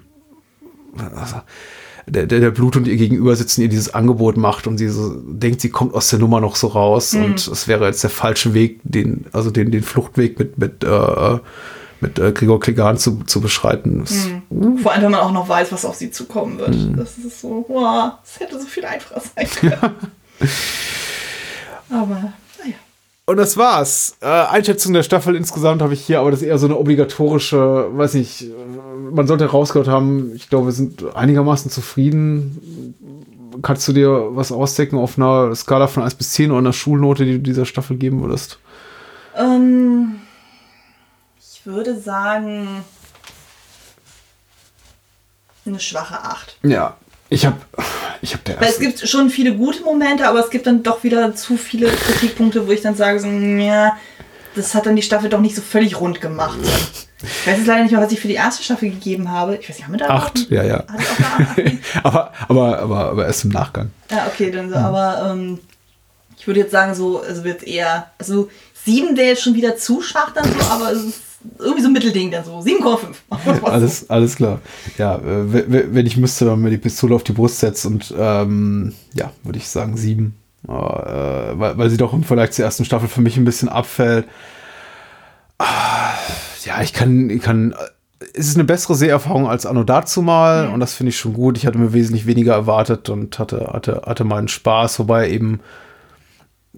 also, 1.15 1.37
der, 2.05 2.25
der, 2.27 2.39
der 2.39 2.51
Blut 2.51 2.75
und 2.75 2.87
ihr 2.87 2.97
gegenüber 2.97 3.35
sitzen, 3.35 3.61
ihr 3.61 3.69
dieses 3.69 3.93
Angebot 3.93 4.37
macht 4.37 4.67
und 4.67 4.77
sie 4.77 4.89
so 4.89 5.15
denkt, 5.25 5.61
sie 5.61 5.69
kommt 5.69 5.93
aus 5.93 6.09
der 6.09 6.19
Nummer 6.19 6.41
noch 6.41 6.55
so 6.55 6.67
raus 6.67 7.13
Mhm. 7.13 7.23
und 7.25 7.47
es 7.47 7.67
wäre 7.67 7.85
jetzt 7.85 8.03
der 8.03 8.09
falsche 8.09 8.53
Weg, 8.53 8.79
den, 8.83 9.25
also 9.31 9.49
den, 9.51 9.71
den 9.71 9.83
Fluchtweg 9.83 10.37
mit, 10.37 10.57
mit, 10.57 10.83
äh, 10.83 11.37
mit 12.03 12.19
äh, 12.19 12.31
Gregor 12.31 12.59
Klegan 12.59 12.97
zu, 12.97 13.23
zu 13.25 13.41
beschreiten. 13.41 14.05
Mhm. 14.49 14.77
Vor 14.77 14.91
allem, 14.91 15.03
wenn 15.03 15.11
man 15.11 15.21
auch 15.21 15.31
noch 15.31 15.49
weiß, 15.49 15.71
was 15.71 15.85
auf 15.85 15.95
sie 15.95 16.11
zukommen 16.11 16.59
wird. 16.59 16.75
Mhm. 16.75 16.97
Das 16.97 17.17
ist 17.17 17.41
so, 17.41 17.65
wow, 17.67 18.11
es 18.23 18.39
hätte 18.39 18.59
so 18.59 18.67
viel 18.67 18.85
einfacher 18.85 19.21
sein 19.35 19.47
können. 19.49 19.95
Aber, 21.89 22.33
naja. 22.59 22.75
Und 23.25 23.37
das 23.37 23.57
war's. 23.57 24.17
Äh, 24.21 24.27
Einschätzung 24.27 24.93
der 24.93 25.03
Staffel 25.03 25.35
insgesamt 25.35 25.81
habe 25.81 25.93
ich 25.93 26.01
hier, 26.01 26.19
aber 26.19 26.31
das 26.31 26.41
ist 26.41 26.47
eher 26.47 26.57
so 26.57 26.65
eine 26.65 26.77
obligatorische, 26.77 27.87
weiß 27.91 28.15
nicht, 28.15 28.43
äh, 28.43 28.47
man 29.11 29.27
sollte 29.27 29.45
rausgehört 29.45 29.87
haben, 29.87 30.33
ich 30.35 30.49
glaube, 30.49 30.67
wir 30.67 30.73
sind 30.73 31.15
einigermaßen 31.15 31.71
zufrieden. 31.71 32.95
Kannst 33.61 33.87
du 33.87 33.93
dir 33.93 34.29
was 34.31 34.51
ausdecken 34.51 34.97
auf 34.97 35.17
einer 35.17 35.55
Skala 35.55 35.87
von 35.87 36.03
1 36.03 36.15
bis 36.15 36.31
10 36.31 36.51
oder 36.51 36.59
einer 36.59 36.73
Schulnote, 36.73 37.23
die 37.23 37.33
du 37.33 37.39
dieser 37.39 37.65
Staffel 37.65 37.97
geben 37.97 38.21
würdest? 38.21 38.59
Ähm, 39.37 40.15
ich 41.63 41.71
würde 41.71 41.97
sagen, 41.97 42.83
eine 45.65 45.79
schwache 45.79 46.19
8. 46.21 46.57
Ja, 46.63 46.97
ich 47.29 47.45
habe 47.45 47.55
ich 48.21 48.33
hab 48.33 48.43
der 48.43 48.59
Weil 48.59 48.67
es 48.67 48.79
gibt 48.79 48.99
schon 49.07 49.29
viele 49.29 49.55
gute 49.55 49.81
Momente, 49.81 50.27
aber 50.27 50.41
es 50.41 50.49
gibt 50.49 50.67
dann 50.67 50.83
doch 50.83 51.05
wieder 51.05 51.33
zu 51.35 51.55
viele 51.55 51.87
Kritikpunkte, 51.87 52.67
wo 52.67 52.71
ich 52.71 52.81
dann 52.81 52.95
sage, 52.95 53.21
so, 53.21 53.27
ja, 53.27 53.95
das 54.55 54.75
hat 54.75 54.85
dann 54.87 54.97
die 54.97 55.01
Staffel 55.01 55.29
doch 55.29 55.39
nicht 55.39 55.55
so 55.55 55.61
völlig 55.61 56.01
rund 56.01 56.19
gemacht. 56.19 56.59
Ich 57.21 57.47
weiß 57.47 57.59
jetzt 57.59 57.67
leider 57.67 57.83
nicht 57.83 57.91
mehr, 57.91 58.01
was 58.01 58.11
ich 58.11 58.19
für 58.19 58.27
die 58.27 58.33
erste 58.33 58.61
Staffel 58.61 58.89
gegeben 58.89 59.31
habe. 59.31 59.55
Ich 59.55 59.69
weiß 59.69 59.77
nicht, 59.77 59.85
haben 59.85 59.93
wir 59.93 59.99
da 59.99 60.09
acht, 60.09 60.51
ja, 60.51 60.63
ja. 60.63 60.83
Hatte 60.85 61.01
ich 61.01 61.09
auch 61.09 61.35
eine 61.37 61.47
8 61.47 61.55
gegeben? 61.55 61.79
aber, 62.03 62.33
aber, 62.49 62.79
aber, 62.79 62.99
aber 63.11 63.25
erst 63.25 63.45
im 63.45 63.51
Nachgang. 63.51 63.91
Ja, 64.11 64.27
okay, 64.27 64.51
dann 64.51 64.69
so, 64.69 64.75
aber 64.75 65.31
ähm, 65.31 65.59
ich 66.37 66.45
würde 66.45 66.59
jetzt 66.59 66.73
sagen, 66.73 66.93
so, 66.93 67.21
also 67.21 67.45
wird 67.45 67.63
eher, 67.63 68.11
also 68.17 68.49
7 68.83 69.15
wäre 69.15 69.29
jetzt 69.29 69.43
schon 69.43 69.55
wieder 69.55 69.77
zu 69.77 70.01
schwach 70.01 70.31
dann 70.33 70.43
so, 70.43 70.59
aber 70.69 70.91
es 70.91 71.03
ist 71.03 71.21
irgendwie 71.59 71.81
so 71.81 71.87
ein 71.89 71.93
Mittelding 71.93 72.31
dann 72.31 72.45
so, 72.45 72.59
7,5. 72.59 73.63
Alles, 73.69 74.09
alles 74.09 74.35
klar. 74.35 74.59
Ja, 74.97 75.15
äh, 75.17 75.93
wenn 75.93 76.05
ich 76.05 76.17
müsste, 76.17 76.45
dann 76.45 76.61
mir 76.61 76.69
die 76.69 76.77
Pistole 76.77 77.15
auf 77.15 77.23
die 77.23 77.33
Brust 77.33 77.59
setzt 77.59 77.85
und 77.85 78.13
ähm, 78.17 78.93
ja, 79.13 79.31
würde 79.43 79.59
ich 79.59 79.67
sagen 79.67 79.97
sieben. 79.97 80.35
Äh, 80.67 80.71
weil, 80.71 81.77
weil 81.77 81.89
sie 81.89 81.97
doch 81.97 82.13
im 82.13 82.23
Vergleich 82.23 82.51
zur 82.51 82.65
ersten 82.65 82.85
Staffel 82.85 83.09
für 83.09 83.21
mich 83.21 83.35
ein 83.37 83.45
bisschen 83.45 83.69
abfällt. 83.69 84.25
Ah, 85.57 86.13
Ja, 86.63 86.81
ich 86.81 86.93
kann, 86.93 87.29
ich 87.29 87.41
kann. 87.41 87.73
Es 88.33 88.47
ist 88.47 88.55
eine 88.55 88.63
bessere 88.63 88.95
Seherfahrung 88.95 89.47
als 89.49 89.65
Anno 89.65 89.83
dazu 89.83 90.21
mal 90.21 90.69
und 90.69 90.79
das 90.79 90.93
finde 90.93 91.09
ich 91.09 91.17
schon 91.17 91.33
gut. 91.33 91.57
Ich 91.57 91.67
hatte 91.67 91.77
mir 91.77 91.91
wesentlich 91.93 92.25
weniger 92.25 92.53
erwartet 92.53 93.09
und 93.09 93.37
hatte, 93.37 93.69
hatte, 93.73 94.03
hatte 94.05 94.23
meinen 94.23 94.47
Spaß, 94.47 94.97
wobei 94.99 95.29
eben 95.29 95.59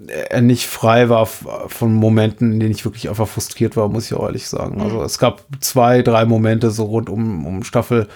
er 0.07 0.41
nicht 0.41 0.67
frei 0.67 1.09
war 1.09 1.25
von 1.25 1.93
Momenten, 1.93 2.51
in 2.51 2.59
denen 2.59 2.71
ich 2.71 2.83
wirklich 2.83 3.09
einfach 3.09 3.27
frustriert 3.27 3.77
war, 3.77 3.87
muss 3.87 4.07
ich 4.07 4.13
auch 4.13 4.25
ehrlich 4.25 4.47
sagen. 4.47 4.81
Also 4.81 5.01
es 5.03 5.19
gab 5.19 5.43
zwei, 5.61 6.01
drei 6.01 6.25
Momente 6.25 6.69
so 6.71 6.83
rund 6.83 7.09
um, 7.09 7.45
um 7.45 7.63
Staffel, 7.63 8.09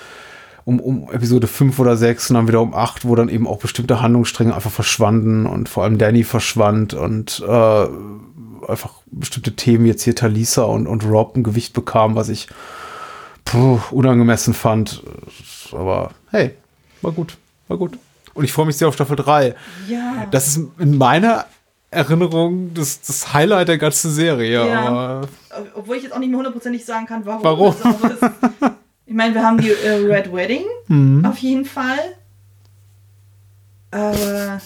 um, 0.66 0.82
um 0.82 1.10
Episode 1.12 1.48
5 1.48 1.80
oder 1.80 1.96
6 1.96 2.30
und 2.30 2.36
dann 2.36 2.48
wieder 2.50 2.62
um 2.62 2.74
8, 2.74 3.06
wo 3.06 3.16
dann 3.16 3.30
eben 3.30 3.48
auch 3.48 3.60
bestimmte 3.60 4.02
Handlungsstränge 4.02 4.54
einfach 4.54 4.72
verschwanden 4.72 5.46
und 5.46 5.70
vor 5.70 5.84
allem 5.84 5.98
Danny 5.98 6.26
verschwand 6.26 6.94
und 6.94 7.44
äh, 7.48 7.88
einfach 8.68 8.96
bestimmte 9.06 9.56
Themen 9.56 9.86
jetzt 9.86 10.04
hier 10.04 10.16
Talisa 10.16 10.64
und, 10.64 10.86
und 10.86 11.06
Rob 11.06 11.38
ein 11.38 11.44
Gewicht 11.44 11.74
bekamen, 11.74 12.18
was 12.18 12.28
ich 12.28 12.50
puh, 13.46 13.80
unangemessen 13.92 14.54
fand. 14.54 15.02
Aber 15.72 16.12
hey, 16.30 16.56
war 17.02 17.14
gut, 17.14 17.38
war 17.70 17.78
gut. 17.78 17.98
Und 18.34 18.44
ich 18.44 18.52
freue 18.52 18.66
mich 18.66 18.78
sehr 18.78 18.90
auf 18.90 18.94
Staffel 18.94 19.16
3. 19.16 19.56
Ja. 19.88 20.28
Das 20.32 20.48
ist 20.48 20.62
in 20.78 20.98
meiner 20.98 21.46
Erinnerung 21.92 22.74
das, 22.74 23.02
das 23.02 23.34
Highlight 23.34 23.68
der 23.68 23.78
ganzen 23.78 24.12
Serie. 24.12 24.68
Ja. 24.68 25.22
Obwohl 25.76 25.98
ich 25.98 26.04
jetzt 26.04 26.14
auch 26.14 26.20
nicht 26.20 26.30
mehr 26.30 26.38
hundertprozentig 26.38 26.86
sagen 26.86 27.06
kann, 27.08 27.26
warum. 27.26 27.44
Warum? 27.44 27.76
Es- 27.76 28.30
ich 29.06 29.14
meine, 29.14 29.34
wir 29.34 29.44
haben 29.44 29.58
die 29.58 29.72
äh, 29.72 29.96
Red 30.06 30.32
Wedding, 30.34 30.64
Mhm. 30.88 31.26
auf 31.26 31.38
jeden 31.40 31.66
Fall. 31.66 31.98
Aber 33.92 34.62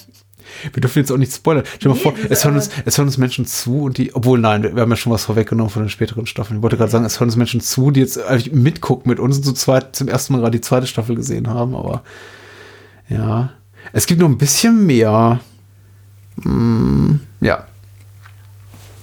wir 0.73 0.81
dürfen 0.81 0.99
jetzt 0.99 1.11
auch 1.11 1.17
nicht 1.17 1.33
spoilern. 1.33 1.63
Stell 1.65 1.79
dir 1.79 1.89
mal 1.89 1.95
Nee, 1.95 2.01
vor, 2.01 2.13
ist 2.17 2.29
es 2.31 2.43
hören, 2.43 2.55
uns, 2.55 2.69
es 2.85 2.97
hören 2.97 3.07
uns 3.07 3.17
Menschen 3.17 3.45
zu 3.45 3.83
und 3.83 3.97
die, 3.97 4.13
obwohl 4.13 4.37
nein, 4.39 4.63
wir, 4.63 4.75
wir 4.75 4.81
haben 4.81 4.89
ja 4.89 4.97
schon 4.97 5.13
was 5.13 5.23
vorweggenommen 5.25 5.69
von 5.69 5.83
den 5.83 5.89
späteren 5.89 6.25
Staffeln. 6.25 6.57
Ich 6.57 6.63
wollte 6.63 6.75
gerade 6.77 6.91
sagen, 6.91 7.05
es 7.05 7.19
hören 7.19 7.29
uns 7.29 7.37
Menschen 7.37 7.61
zu, 7.61 7.91
die 7.91 8.01
jetzt 8.01 8.21
eigentlich 8.21 8.51
mitgucken 8.53 9.09
mit 9.09 9.19
uns 9.19 9.37
und 9.37 9.43
zu 9.43 9.53
zweit 9.53 9.95
zum 9.95 10.09
ersten 10.09 10.33
Mal 10.33 10.39
gerade 10.39 10.51
die 10.57 10.61
zweite 10.61 10.87
Staffel 10.87 11.15
gesehen 11.15 11.47
haben, 11.49 11.75
aber 11.75 12.03
ja. 13.07 13.53
Es 13.93 14.05
gibt 14.05 14.19
noch 14.21 14.27
ein 14.29 14.37
bisschen 14.37 14.85
mehr. 14.85 15.39
Mm, 16.37 17.15
ja, 17.41 17.67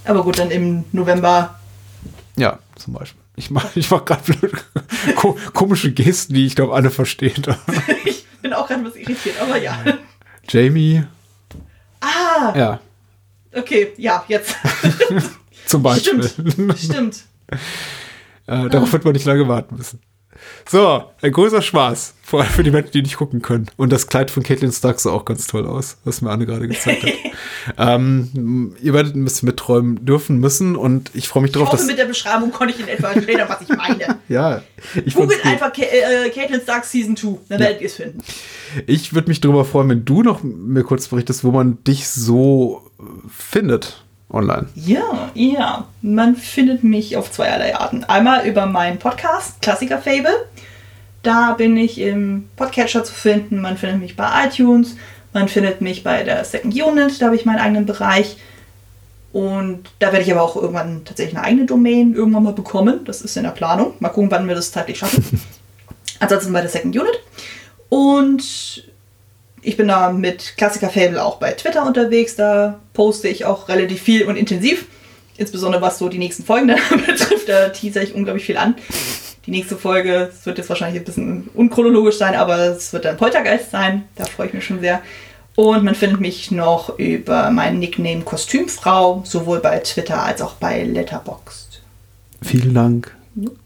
Aber 0.04 0.22
gut, 0.24 0.38
dann 0.38 0.50
im 0.50 0.84
November. 0.92 1.58
ja, 2.36 2.58
zum 2.76 2.94
Beispiel. 2.94 3.20
Ich 3.36 3.50
mache 3.50 3.78
ich 3.78 3.90
mach 3.90 4.04
gerade 4.04 4.22
ko 5.16 5.38
komische 5.54 5.92
Gesten, 5.92 6.34
die 6.34 6.46
ich 6.46 6.56
glaube 6.56 6.74
alle 6.74 6.90
verstehen. 6.90 7.42
Ich 8.04 8.26
bin 8.42 8.52
auch 8.54 8.66
gerade 8.66 8.82
bisschen 8.82 9.02
irritiert, 9.02 9.36
aber 9.40 9.56
ja. 9.58 9.78
Jamie, 10.48 11.04
Ah, 12.00 12.52
ja, 12.56 12.80
okay, 13.54 13.92
ja, 13.98 14.24
jetzt. 14.28 14.56
zum 15.66 15.82
Beispiel. 15.82 16.22
Stimmt, 16.26 16.78
stimmt. 16.78 17.24
äh, 18.46 18.68
darauf 18.70 18.90
wird 18.92 19.04
man 19.04 19.12
nicht 19.12 19.26
lange 19.26 19.46
warten 19.46 19.76
müssen. 19.76 20.00
So, 20.68 21.04
ein 21.20 21.32
großer 21.32 21.62
Spaß. 21.62 22.14
Vor 22.22 22.42
allem 22.42 22.50
für 22.50 22.62
die 22.62 22.70
Menschen, 22.70 22.92
die 22.92 23.02
nicht 23.02 23.16
gucken 23.16 23.42
können. 23.42 23.66
Und 23.76 23.90
das 23.90 24.06
Kleid 24.06 24.30
von 24.30 24.44
Caitlin 24.44 24.70
Stark 24.70 25.00
sah 25.00 25.10
auch 25.10 25.24
ganz 25.24 25.48
toll 25.48 25.66
aus, 25.66 25.96
was 26.04 26.22
mir 26.22 26.30
Anne 26.30 26.46
gerade 26.46 26.68
gezeigt 26.68 27.02
hat. 27.02 27.12
ähm, 27.78 28.76
ihr 28.80 28.94
werdet 28.94 29.16
ein 29.16 29.24
bisschen 29.24 29.48
mitträumen 29.48 30.04
dürfen 30.04 30.38
müssen 30.38 30.76
und 30.76 31.10
ich 31.12 31.26
freue 31.26 31.42
mich 31.42 31.50
darauf, 31.50 31.68
ich 31.68 31.72
hoffe, 31.72 31.82
dass. 31.82 31.88
mit 31.88 31.98
der 31.98 32.04
Beschreibung 32.04 32.52
konnte 32.52 32.74
ich 32.74 32.80
in 32.80 32.86
etwa 32.86 33.08
erklären, 33.08 33.48
was 33.48 33.62
ich 33.62 33.68
meine. 33.68 34.18
ja, 34.28 34.62
ich 35.04 35.14
Googelt 35.14 35.44
einfach 35.44 35.72
Ka 35.72 35.82
äh, 35.82 36.30
Caitlin 36.30 36.60
Stark 36.60 36.84
Season 36.84 37.16
2, 37.16 37.26
dann 37.48 37.58
ja. 37.58 37.66
werdet 37.66 37.80
ihr 37.80 37.86
es 37.86 37.94
finden. 37.94 38.22
Ich 38.86 39.12
würde 39.12 39.28
mich 39.28 39.40
darüber 39.40 39.64
freuen, 39.64 39.88
wenn 39.88 40.04
du 40.04 40.22
noch 40.22 40.44
mir 40.44 40.84
kurz 40.84 41.08
berichtest, 41.08 41.42
wo 41.42 41.50
man 41.50 41.82
dich 41.82 42.06
so 42.08 42.88
findet 43.28 44.04
online. 44.32 44.66
Ja, 44.74 45.30
ja. 45.34 45.86
Man 46.02 46.36
findet 46.36 46.84
mich 46.84 47.16
auf 47.16 47.30
zweierlei 47.30 47.76
Arten. 47.76 48.04
Einmal 48.04 48.46
über 48.46 48.66
meinen 48.66 48.98
Podcast 48.98 49.60
Klassiker 49.62 49.98
Fable. 49.98 50.46
Da 51.22 51.52
bin 51.52 51.76
ich 51.76 51.98
im 51.98 52.48
Podcatcher 52.56 53.04
zu 53.04 53.12
finden. 53.12 53.60
Man 53.60 53.76
findet 53.76 54.00
mich 54.00 54.16
bei 54.16 54.46
iTunes. 54.46 54.96
Man 55.32 55.48
findet 55.48 55.80
mich 55.80 56.02
bei 56.02 56.22
der 56.22 56.44
Second 56.44 56.74
Unit. 56.74 57.20
Da 57.20 57.26
habe 57.26 57.36
ich 57.36 57.44
meinen 57.44 57.58
eigenen 57.58 57.86
Bereich. 57.86 58.36
Und 59.32 59.90
da 60.00 60.12
werde 60.12 60.24
ich 60.24 60.32
aber 60.32 60.42
auch 60.42 60.56
irgendwann 60.56 61.04
tatsächlich 61.04 61.36
eine 61.36 61.46
eigene 61.46 61.66
Domain 61.66 62.14
irgendwann 62.14 62.42
mal 62.42 62.52
bekommen. 62.52 63.04
Das 63.04 63.22
ist 63.22 63.36
in 63.36 63.44
der 63.44 63.50
Planung. 63.50 63.94
Mal 64.00 64.08
gucken, 64.08 64.30
wann 64.30 64.48
wir 64.48 64.54
das 64.54 64.72
zeitlich 64.72 64.98
schaffen. 64.98 65.24
Ansonsten 66.20 66.52
bei 66.52 66.60
der 66.60 66.70
Second 66.70 66.96
Unit. 66.96 67.20
Und 67.88 68.84
ich 69.62 69.76
bin 69.76 69.88
da 69.88 70.10
mit 70.10 70.54
Klassiker 70.56 70.88
Fable 70.88 71.22
auch 71.22 71.36
bei 71.36 71.52
Twitter 71.52 71.86
unterwegs. 71.86 72.36
Da 72.36 72.80
poste 72.92 73.28
ich 73.28 73.44
auch 73.44 73.68
relativ 73.68 74.02
viel 74.02 74.24
und 74.24 74.36
intensiv. 74.36 74.86
Insbesondere 75.36 75.82
was 75.82 75.98
so 75.98 76.08
die 76.08 76.18
nächsten 76.18 76.44
Folgen 76.44 76.66
betrifft. 77.06 77.48
Da 77.48 77.68
teaser 77.70 78.02
ich 78.02 78.14
unglaublich 78.14 78.44
viel 78.44 78.56
an. 78.56 78.76
Die 79.46 79.50
nächste 79.50 79.76
Folge, 79.76 80.30
es 80.32 80.44
wird 80.44 80.58
jetzt 80.58 80.68
wahrscheinlich 80.68 81.00
ein 81.00 81.04
bisschen 81.04 81.48
unchronologisch 81.54 82.18
sein, 82.18 82.34
aber 82.34 82.58
es 82.58 82.92
wird 82.92 83.06
dann 83.06 83.16
Poltergeist 83.16 83.70
sein. 83.70 84.04
Da 84.16 84.24
freue 84.24 84.48
ich 84.48 84.52
mich 84.52 84.64
schon 84.64 84.80
sehr. 84.80 85.00
Und 85.56 85.84
man 85.84 85.94
findet 85.94 86.20
mich 86.20 86.50
noch 86.50 86.98
über 86.98 87.50
meinen 87.50 87.78
Nickname 87.78 88.22
Kostümfrau, 88.22 89.22
sowohl 89.26 89.60
bei 89.60 89.78
Twitter 89.78 90.22
als 90.22 90.40
auch 90.40 90.54
bei 90.54 90.84
Letterboxd. 90.84 91.82
Vielen 92.42 92.74
Dank. 92.74 93.14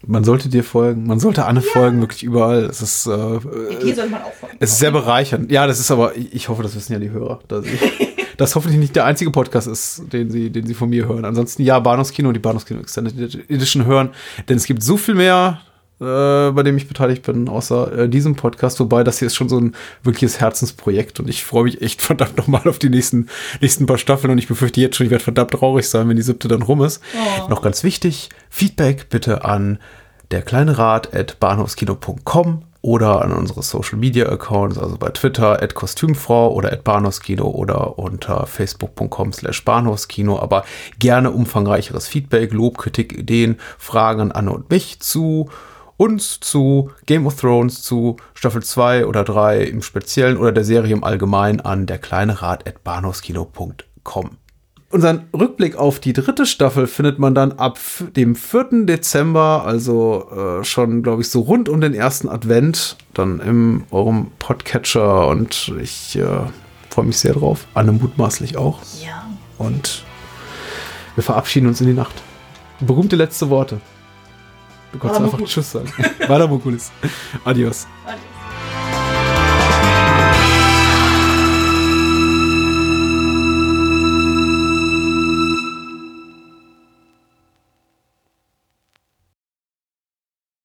Man 0.05 0.23
sollte 0.23 0.49
dir 0.49 0.63
folgen, 0.63 1.07
man 1.07 1.19
sollte 1.19 1.45
Anne 1.45 1.61
ja. 1.61 1.71
folgen, 1.71 1.99
wirklich 2.01 2.23
überall. 2.23 2.65
Es 2.65 2.81
ist, 2.81 3.07
äh, 3.07 3.39
Hier 3.81 3.95
sollte 3.95 4.11
man 4.11 4.21
auch 4.21 4.33
folgen. 4.33 4.57
Es 4.59 4.71
ist 4.73 4.79
sehr 4.79 4.91
bereichernd. 4.91 5.51
Ja, 5.51 5.65
das 5.65 5.79
ist 5.79 5.89
aber, 5.89 6.15
ich 6.15 6.49
hoffe, 6.49 6.61
das 6.61 6.75
wissen 6.75 6.93
ja 6.93 6.99
die 6.99 7.09
Hörer, 7.09 7.39
dass 7.47 7.65
ich, 7.65 7.79
das 8.37 8.55
hoffentlich 8.55 8.79
nicht 8.79 8.95
der 8.95 9.05
einzige 9.05 9.31
Podcast 9.31 9.67
ist, 9.67 10.03
den 10.13 10.29
sie, 10.29 10.51
den 10.51 10.67
sie 10.67 10.75
von 10.75 10.89
mir 10.89 11.07
hören. 11.07 11.25
Ansonsten 11.25 11.63
ja, 11.63 11.79
Bahnhofskino 11.79 12.27
und 12.27 12.35
die 12.35 12.39
Bahnhofskino 12.39 12.79
Extended 12.79 13.49
Edition 13.49 13.85
hören, 13.85 14.11
denn 14.47 14.57
es 14.57 14.65
gibt 14.65 14.83
so 14.83 14.97
viel 14.97 15.15
mehr, 15.15 15.61
äh, 15.99 16.51
bei 16.51 16.63
dem 16.63 16.77
ich 16.77 16.87
beteiligt 16.87 17.23
bin, 17.23 17.47
außer 17.47 17.99
äh, 17.99 18.09
diesem 18.09 18.35
Podcast. 18.35 18.79
Wobei 18.79 19.03
das 19.03 19.19
hier 19.19 19.27
ist 19.27 19.35
schon 19.35 19.49
so 19.49 19.59
ein 19.59 19.75
wirkliches 20.03 20.39
Herzensprojekt 20.39 21.19
und 21.19 21.29
ich 21.29 21.45
freue 21.45 21.63
mich 21.63 21.81
echt 21.81 22.01
verdammt 22.03 22.37
nochmal 22.37 22.67
auf 22.67 22.79
die 22.79 22.89
nächsten, 22.89 23.27
nächsten 23.61 23.85
paar 23.85 23.97
Staffeln 23.97 24.31
und 24.31 24.37
ich 24.37 24.47
befürchte 24.47 24.81
jetzt 24.81 24.97
schon, 24.97 25.05
ich 25.05 25.11
werde 25.11 25.23
verdammt 25.23 25.51
traurig 25.51 25.87
sein, 25.87 26.09
wenn 26.09 26.17
die 26.17 26.21
siebte 26.21 26.47
dann 26.47 26.61
rum 26.63 26.83
ist. 26.83 27.01
Oh. 27.15 27.49
Noch 27.49 27.61
ganz 27.61 27.83
wichtig, 27.83 28.29
Feedback 28.49 29.09
bitte 29.09 29.45
an 29.45 29.79
der 30.31 30.41
kleine 30.41 30.77
Rat 30.77 31.13
at 31.13 31.39
bahnhofskino.com 31.39 32.63
oder 32.85 33.23
an 33.23 33.31
unsere 33.31 33.63
Social 33.63 33.97
Media 33.97 34.27
Accounts, 34.27 34.77
also 34.77 34.95
bei 34.97 35.09
Twitter 35.09 35.63
at 35.63 35.73
Kostümfrau 35.73 36.53
oder 36.53 36.71
at 36.71 36.83
Bahnhofskino 36.83 37.47
oder 37.47 37.97
unter 37.97 38.45
facebook.com 38.45 39.33
slash 39.33 39.65
Bahnhofskino, 39.65 40.37
aber 40.39 40.65
gerne 40.99 41.31
umfangreicheres 41.31 42.07
Feedback, 42.07 42.53
Lob, 42.53 42.77
Kritik, 42.77 43.17
Ideen, 43.17 43.57
Fragen 43.79 44.21
an 44.21 44.31
Anne 44.31 44.51
und 44.51 44.69
mich 44.69 44.99
zu 44.99 45.49
uns, 45.97 46.39
zu 46.39 46.91
Game 47.05 47.25
of 47.25 47.39
Thrones, 47.39 47.81
zu 47.81 48.17
Staffel 48.33 48.63
2 48.63 49.05
oder 49.05 49.23
3 49.23 49.63
im 49.63 49.81
Speziellen 49.81 50.37
oder 50.37 50.51
der 50.51 50.63
Serie 50.63 50.93
im 50.93 51.03
Allgemeinen 51.03 51.61
an 51.61 51.85
der 51.85 51.97
kleine 51.97 52.41
Rat 52.41 52.67
at 52.67 52.83
Bahnhofskino.com. 52.83 54.37
Unseren 54.91 55.27
Rückblick 55.33 55.75
auf 55.75 55.99
die 55.99 56.13
dritte 56.13 56.45
Staffel 56.45 56.87
findet 56.87 57.19
man 57.19 57.35
dann 57.35 57.53
ab 57.53 57.79
dem 58.15 58.35
4. 58.35 58.85
Dezember, 58.85 59.63
also 59.65 60.29
äh, 60.31 60.63
schon, 60.63 61.03
glaube 61.03 61.21
ich, 61.21 61.29
so 61.29 61.41
rund 61.41 61.67
um 61.67 61.81
den 61.81 61.93
ersten 61.93 62.29
Advent, 62.29 62.95
dann 63.13 63.39
in 63.39 63.83
eurem 63.91 64.31
Podcatcher 64.39 65.27
und 65.27 65.73
ich 65.81 66.17
äh, 66.17 66.27
freue 66.89 67.05
mich 67.05 67.17
sehr 67.17 67.33
drauf. 67.33 67.67
Anne 67.73 67.91
mutmaßlich 67.91 68.57
auch. 68.57 68.79
Ja. 69.03 69.27
Und 69.57 70.03
wir 71.15 71.23
verabschieden 71.23 71.67
uns 71.67 71.81
in 71.81 71.87
die 71.87 71.93
Nacht. 71.93 72.15
Berühmte 72.79 73.15
letzte 73.15 73.49
Worte. 73.49 73.81
Du 74.95 74.99
kannst 74.99 75.19
einfach 75.19 75.41
Tschüss 75.43 75.71
sagen. 75.71 75.91
Weiter, 76.19 76.47
Mokulis. 76.47 76.89
Adios. 77.43 77.85
Adios. 78.05 78.34